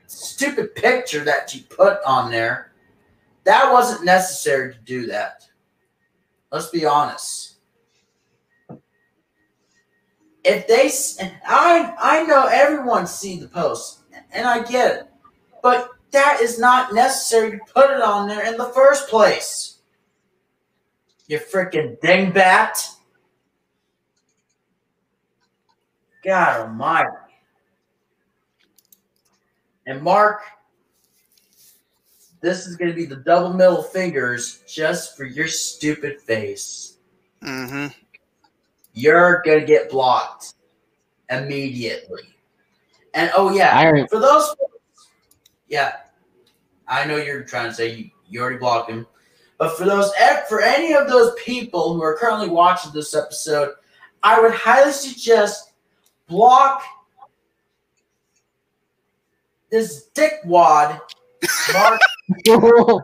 stupid 0.06 0.75
picture 0.75 1.23
that 1.25 1.53
you 1.53 1.64
put 1.64 1.98
on 2.06 2.31
there. 2.31 2.72
That 3.43 3.72
wasn't 3.73 4.06
necessary 4.06 4.73
to 4.73 4.80
do 4.81 5.07
that. 5.07 5.48
Let's 6.51 6.69
be 6.69 6.85
honest 6.85 7.50
if 10.43 10.67
they 10.67 10.91
I 11.47 11.93
I 11.99 12.23
know 12.23 12.47
everyone 12.47 13.07
see 13.07 13.39
the 13.39 13.47
post 13.47 13.99
and 14.31 14.47
I 14.47 14.63
get 14.63 14.95
it, 14.95 15.07
but 15.61 15.89
that 16.11 16.39
is 16.41 16.59
not 16.59 16.93
necessary 16.93 17.51
to 17.51 17.73
put 17.73 17.91
it 17.91 18.01
on 18.01 18.27
there 18.27 18.45
in 18.45 18.57
the 18.57 18.65
first 18.69 19.07
place. 19.07 19.77
You 21.27 21.39
freaking 21.39 21.97
dingbat! 21.99 22.77
God 26.23 26.61
Almighty! 26.61 27.09
And 29.87 30.01
Mark, 30.01 30.41
this 32.41 32.67
is 32.67 32.75
going 32.75 32.91
to 32.91 32.95
be 32.95 33.05
the 33.05 33.15
double 33.17 33.53
middle 33.53 33.81
fingers 33.81 34.63
just 34.67 35.15
for 35.15 35.25
your 35.25 35.47
stupid 35.47 36.19
face 36.21 36.97
hmm 37.41 37.87
you're 38.93 39.41
gonna 39.45 39.65
get 39.65 39.89
blocked 39.89 40.53
immediately. 41.29 42.23
And 43.13 43.31
oh 43.35 43.53
yeah, 43.53 43.77
I 43.77 44.07
for 44.07 44.19
those, 44.19 44.55
yeah, 45.67 45.97
I 46.87 47.05
know 47.05 47.17
you're 47.17 47.43
trying 47.43 47.69
to 47.69 47.73
say 47.73 47.93
you, 47.93 48.09
you 48.29 48.41
already 48.41 48.57
blocked 48.57 48.89
him, 48.89 49.05
but 49.57 49.77
for 49.77 49.85
those 49.85 50.11
eh, 50.19 50.41
for 50.47 50.61
any 50.61 50.93
of 50.93 51.07
those 51.07 51.33
people 51.43 51.93
who 51.93 52.03
are 52.03 52.17
currently 52.17 52.49
watching 52.49 52.91
this 52.93 53.15
episode, 53.15 53.73
I 54.23 54.39
would 54.39 54.53
highly 54.53 54.91
suggest 54.91 55.71
block 56.27 56.83
this 59.69 60.09
dickwad. 60.13 60.99
Mark, 61.73 61.99
Hold 62.47 62.63
on, 62.63 63.03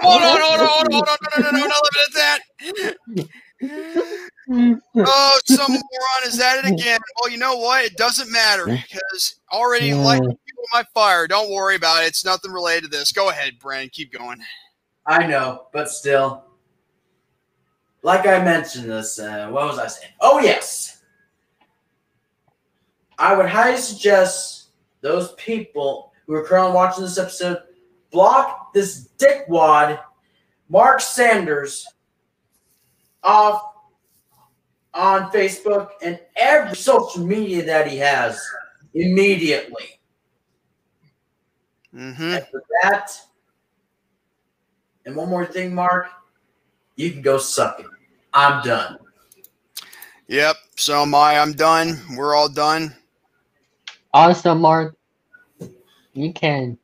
hold 0.00 0.22
on, 0.22 0.40
hold 0.40 0.60
on, 0.60 0.92
hold 0.92 1.08
on, 1.08 1.16
no, 1.38 1.40
no, 1.40 1.40
no, 1.40 1.50
no, 1.50 1.52
no, 1.66 1.66
leave 1.66 1.96
it 1.96 2.06
at 2.06 2.14
that. 2.20 2.40
Oh, 4.52 5.40
some 5.44 5.70
moron 5.72 6.26
is 6.26 6.40
at 6.40 6.64
it 6.64 6.72
again. 6.72 6.98
Well, 7.20 7.30
you 7.30 7.38
know 7.38 7.56
what? 7.56 7.84
It 7.84 7.96
doesn't 7.96 8.30
matter 8.32 8.66
because 8.66 9.40
already 9.52 9.88
Yeah. 9.88 9.96
lighting 9.96 10.36
people 10.46 10.64
my 10.72 10.84
fire. 10.94 11.26
Don't 11.26 11.50
worry 11.50 11.76
about 11.76 12.02
it. 12.02 12.06
It's 12.08 12.24
nothing 12.24 12.50
related 12.50 12.84
to 12.84 12.88
this. 12.98 13.12
Go 13.12 13.30
ahead, 13.30 13.58
Brandon. 13.60 13.90
Keep 13.92 14.12
going. 14.12 14.38
I 15.06 15.26
know, 15.26 15.66
but 15.72 15.88
still. 15.90 16.44
Like 18.02 18.26
I 18.26 18.42
mentioned 18.42 18.90
this, 18.90 19.18
uh, 19.18 19.48
what 19.50 19.66
was 19.66 19.78
I 19.78 19.86
saying? 19.86 20.12
Oh, 20.20 20.40
yes. 20.40 21.02
I 23.18 23.36
would 23.36 23.46
highly 23.46 23.76
suggest 23.76 24.68
those 25.02 25.32
people 25.32 26.12
who 26.26 26.32
are 26.34 26.42
currently 26.44 26.72
watching 26.74 27.04
this 27.04 27.18
episode 27.18 27.58
block 28.10 28.72
this 28.72 29.08
dickwad, 29.18 30.00
Mark 30.70 31.00
Sanders, 31.00 31.86
off 33.22 33.69
on 34.94 35.30
Facebook 35.30 35.90
and 36.02 36.18
every 36.36 36.76
social 36.76 37.24
media 37.24 37.64
that 37.64 37.86
he 37.88 37.96
has 37.98 38.40
immediately. 38.94 40.00
hmm 41.92 42.22
And 42.22 42.46
for 42.50 42.62
that, 42.82 43.12
and 45.06 45.16
one 45.16 45.28
more 45.28 45.46
thing, 45.46 45.74
Mark, 45.74 46.08
you 46.96 47.10
can 47.10 47.22
go 47.22 47.38
suck 47.38 47.80
it. 47.80 47.86
I'm 48.32 48.62
done. 48.62 48.98
Yep. 50.28 50.56
So 50.76 51.02
am 51.02 51.14
I. 51.14 51.38
I'm 51.38 51.52
done. 51.52 52.00
We're 52.16 52.36
all 52.36 52.48
done. 52.48 52.94
Also, 54.14 54.54
Mark, 54.54 54.96
you 56.12 56.32
can 56.32 56.78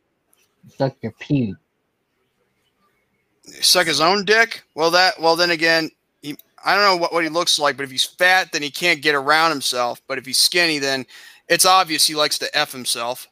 suck 0.77 0.97
your 1.01 1.13
pee. 1.21 1.55
Suck 3.45 3.87
his 3.87 4.01
own 4.01 4.25
dick. 4.25 4.65
Well, 4.75 4.91
that. 4.91 5.21
Well, 5.21 5.37
then 5.37 5.51
again, 5.51 5.91
he. 5.91 5.96
I 6.67 6.75
don't 6.75 6.83
know 6.83 6.97
what, 6.97 7.13
what 7.13 7.23
he 7.23 7.31
looks 7.31 7.61
like, 7.61 7.77
but 7.77 7.85
if 7.85 7.93
he's 7.93 8.05
fat, 8.05 8.51
then 8.51 8.61
he 8.61 8.71
can't 8.71 9.01
get 9.01 9.15
around 9.15 9.53
himself. 9.53 10.03
But 10.09 10.19
if 10.19 10.27
he's 10.27 10.37
skinny, 10.37 10.81
then 10.81 11.07
it's 11.49 11.65
obvious 11.65 12.07
he 12.07 12.17
likes 12.17 12.39
to 12.41 12.59
f 12.59 12.73
himself. 12.73 13.29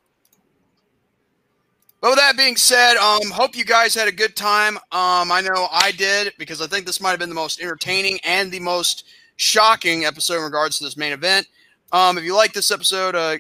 But 2.01 2.11
with 2.11 2.19
that 2.19 2.37
being 2.37 2.57
said, 2.57 2.97
um, 2.97 3.31
hope 3.31 3.57
you 3.57 3.65
guys 3.65 3.95
had 3.95 4.07
a 4.07 4.13
good 4.13 4.37
time. 4.37 4.77
Um, 4.93 5.33
I 5.33 5.41
know 5.43 5.69
I 5.73 5.91
did 5.91 6.33
because 6.39 6.63
I 6.63 6.67
think 6.69 6.87
this 6.87 7.01
might 7.01 7.11
have 7.11 7.19
been 7.19 7.29
the 7.29 7.35
most 7.35 7.61
entertaining 7.61 8.21
and 8.25 8.53
the 8.53 8.61
most 8.61 9.05
shocking 9.37 10.05
episode 10.05 10.37
in 10.37 10.45
regards 10.45 10.79
to 10.79 10.85
this 10.85 10.97
main 10.97 11.13
event. 11.13 11.49
Um, 11.93 12.19
if 12.19 12.25
you 12.25 12.37
like 12.37 12.53
this 12.53 12.71
episode, 12.71 13.17
uh, 13.17 13.39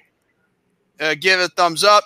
uh, 0.98 1.14
give 1.20 1.38
it 1.38 1.44
a 1.44 1.48
thumbs 1.48 1.84
up. 1.84 2.04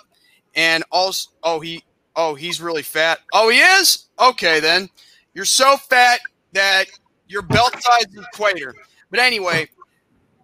And 0.53 0.83
also, 0.91 1.31
oh 1.41 1.59
he, 1.59 1.83
oh 2.15 2.35
he's 2.35 2.61
really 2.61 2.83
fat. 2.83 3.19
Oh 3.33 3.49
he 3.49 3.59
is. 3.59 4.09
Okay 4.19 4.59
then, 4.59 4.89
you're 5.33 5.45
so 5.45 5.77
fat 5.77 6.19
that 6.53 6.85
your 7.29 7.43
belt 7.43 7.73
size 7.79 8.05
equator. 8.15 8.75
But 9.09 9.19
anyway, 9.19 9.69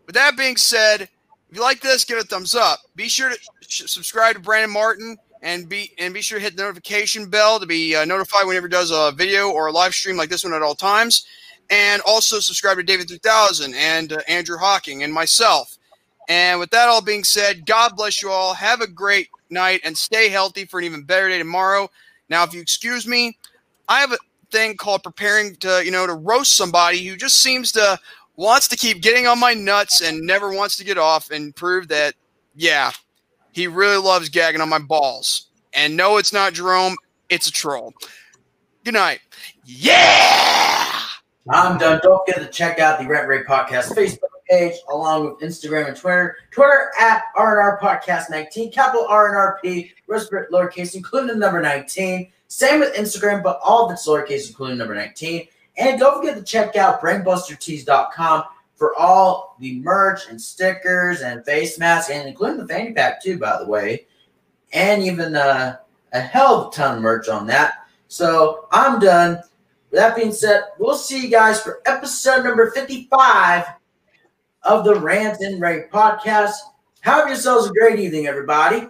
with 0.05 0.15
that 0.15 0.37
being 0.37 0.55
said, 0.55 1.01
if 1.01 1.09
you 1.51 1.61
like 1.61 1.81
this, 1.81 2.05
give 2.05 2.17
it 2.17 2.25
a 2.25 2.27
thumbs 2.27 2.55
up. 2.55 2.79
Be 2.95 3.09
sure 3.09 3.29
to 3.29 3.37
subscribe 3.87 4.35
to 4.35 4.41
Brandon 4.41 4.71
Martin 4.71 5.17
and 5.41 5.67
be 5.67 5.91
and 5.99 6.13
be 6.13 6.21
sure 6.21 6.39
to 6.39 6.43
hit 6.43 6.55
the 6.55 6.63
notification 6.63 7.29
bell 7.29 7.59
to 7.59 7.65
be 7.65 7.95
uh, 7.95 8.05
notified 8.05 8.47
whenever 8.47 8.67
he 8.67 8.71
does 8.71 8.91
a 8.91 9.11
video 9.15 9.49
or 9.49 9.67
a 9.67 9.71
live 9.71 9.93
stream 9.93 10.15
like 10.15 10.29
this 10.29 10.43
one 10.43 10.53
at 10.53 10.61
all 10.61 10.75
times. 10.75 11.25
And 11.69 12.01
also 12.05 12.39
subscribe 12.39 12.77
to 12.77 12.83
David 12.83 13.07
3000 13.07 13.73
and 13.73 14.13
uh, 14.13 14.19
Andrew 14.27 14.57
Hawking 14.57 15.03
and 15.03 15.11
myself. 15.11 15.77
And 16.29 16.59
with 16.59 16.69
that 16.71 16.89
all 16.89 17.01
being 17.01 17.23
said, 17.23 17.65
God 17.65 17.95
bless 17.95 18.21
you 18.21 18.29
all. 18.29 18.53
Have 18.53 18.81
a 18.81 18.87
great 18.87 19.29
night 19.49 19.81
and 19.83 19.97
stay 19.97 20.29
healthy 20.29 20.65
for 20.65 20.79
an 20.79 20.85
even 20.85 21.03
better 21.03 21.29
day 21.29 21.37
tomorrow. 21.37 21.89
Now, 22.29 22.43
if 22.43 22.53
you 22.53 22.61
excuse 22.61 23.07
me, 23.07 23.37
I 23.87 23.99
have 23.99 24.11
a 24.11 24.17
thing 24.55 24.77
called 24.77 25.03
preparing 25.03 25.55
to, 25.57 25.83
you 25.83 25.91
know, 25.91 26.07
to 26.07 26.13
roast 26.13 26.55
somebody 26.55 27.05
who 27.05 27.17
just 27.17 27.41
seems 27.41 27.71
to 27.73 27.99
wants 28.37 28.67
to 28.69 28.77
keep 28.77 29.01
getting 29.01 29.27
on 29.27 29.39
my 29.39 29.53
nuts 29.53 30.01
and 30.01 30.21
never 30.21 30.53
wants 30.53 30.77
to 30.77 30.83
get 30.83 30.97
off 30.97 31.31
and 31.31 31.55
prove 31.55 31.87
that, 31.89 32.15
yeah, 32.55 32.91
he 33.51 33.67
really 33.67 33.97
loves 33.97 34.29
gagging 34.29 34.61
on 34.61 34.69
my 34.69 34.79
balls. 34.79 35.47
And 35.73 35.97
no, 35.97 36.17
it's 36.17 36.31
not 36.31 36.53
Jerome, 36.53 36.95
it's 37.29 37.47
a 37.47 37.51
troll. 37.51 37.93
Good 38.83 38.93
night. 38.93 39.19
Yeah! 39.65 41.01
I'm 41.49 41.77
done. 41.77 41.99
Don't 42.01 42.25
forget 42.25 42.41
to 42.41 42.49
check 42.49 42.79
out 42.79 42.99
the 42.99 43.07
Rant 43.07 43.23
and 43.23 43.29
Rave 43.29 43.45
Podcast 43.45 43.93
Facebook 43.93 44.19
page 44.49 44.75
along 44.91 45.25
with 45.25 45.39
Instagram 45.39 45.87
and 45.87 45.97
Twitter. 45.97 46.37
Twitter 46.51 46.91
at 46.99 47.23
RNR 47.35 47.79
Podcast 47.79 48.29
19, 48.29 48.71
capital 48.71 49.05
RNRP, 49.09 49.91
lowercase, 50.09 50.95
including 50.95 51.27
the 51.27 51.35
number 51.35 51.61
19. 51.61 52.31
Same 52.55 52.79
with 52.79 52.95
Instagram, 52.95 53.43
but 53.43 53.59
all 53.61 53.85
of 53.85 53.91
it's 53.91 54.07
lowercase, 54.07 54.47
including 54.47 54.77
number 54.77 54.95
19. 54.95 55.45
And 55.75 55.99
don't 55.99 56.21
forget 56.21 56.37
to 56.37 56.41
check 56.41 56.77
out 56.77 57.01
brainbustertees.com 57.01 58.43
for 58.75 58.95
all 58.95 59.57
the 59.59 59.81
merch 59.81 60.29
and 60.29 60.41
stickers 60.41 61.19
and 61.19 61.43
face 61.43 61.77
masks, 61.77 62.09
and 62.09 62.29
including 62.29 62.59
the 62.59 62.65
fanny 62.65 62.93
pack 62.93 63.21
too, 63.21 63.37
by 63.37 63.59
the 63.59 63.67
way, 63.67 64.05
and 64.71 65.03
even 65.03 65.35
uh, 65.35 65.75
a 66.13 66.19
hell 66.21 66.61
of 66.61 66.67
a 66.69 66.71
ton 66.73 66.95
of 66.95 67.01
merch 67.01 67.27
on 67.27 67.45
that. 67.47 67.87
So 68.07 68.69
I'm 68.71 69.01
done. 69.01 69.41
With 69.91 69.99
that 69.99 70.15
being 70.15 70.31
said, 70.31 70.63
we'll 70.79 70.95
see 70.95 71.23
you 71.23 71.29
guys 71.29 71.59
for 71.59 71.81
episode 71.85 72.45
number 72.45 72.71
55 72.71 73.65
of 74.63 74.85
the 74.85 74.95
Rant 74.95 75.41
and 75.41 75.59
Rave 75.59 75.89
podcast. 75.91 76.53
Have 77.01 77.27
yourselves 77.27 77.69
a 77.69 77.73
great 77.73 77.99
evening, 77.99 78.27
everybody. 78.27 78.87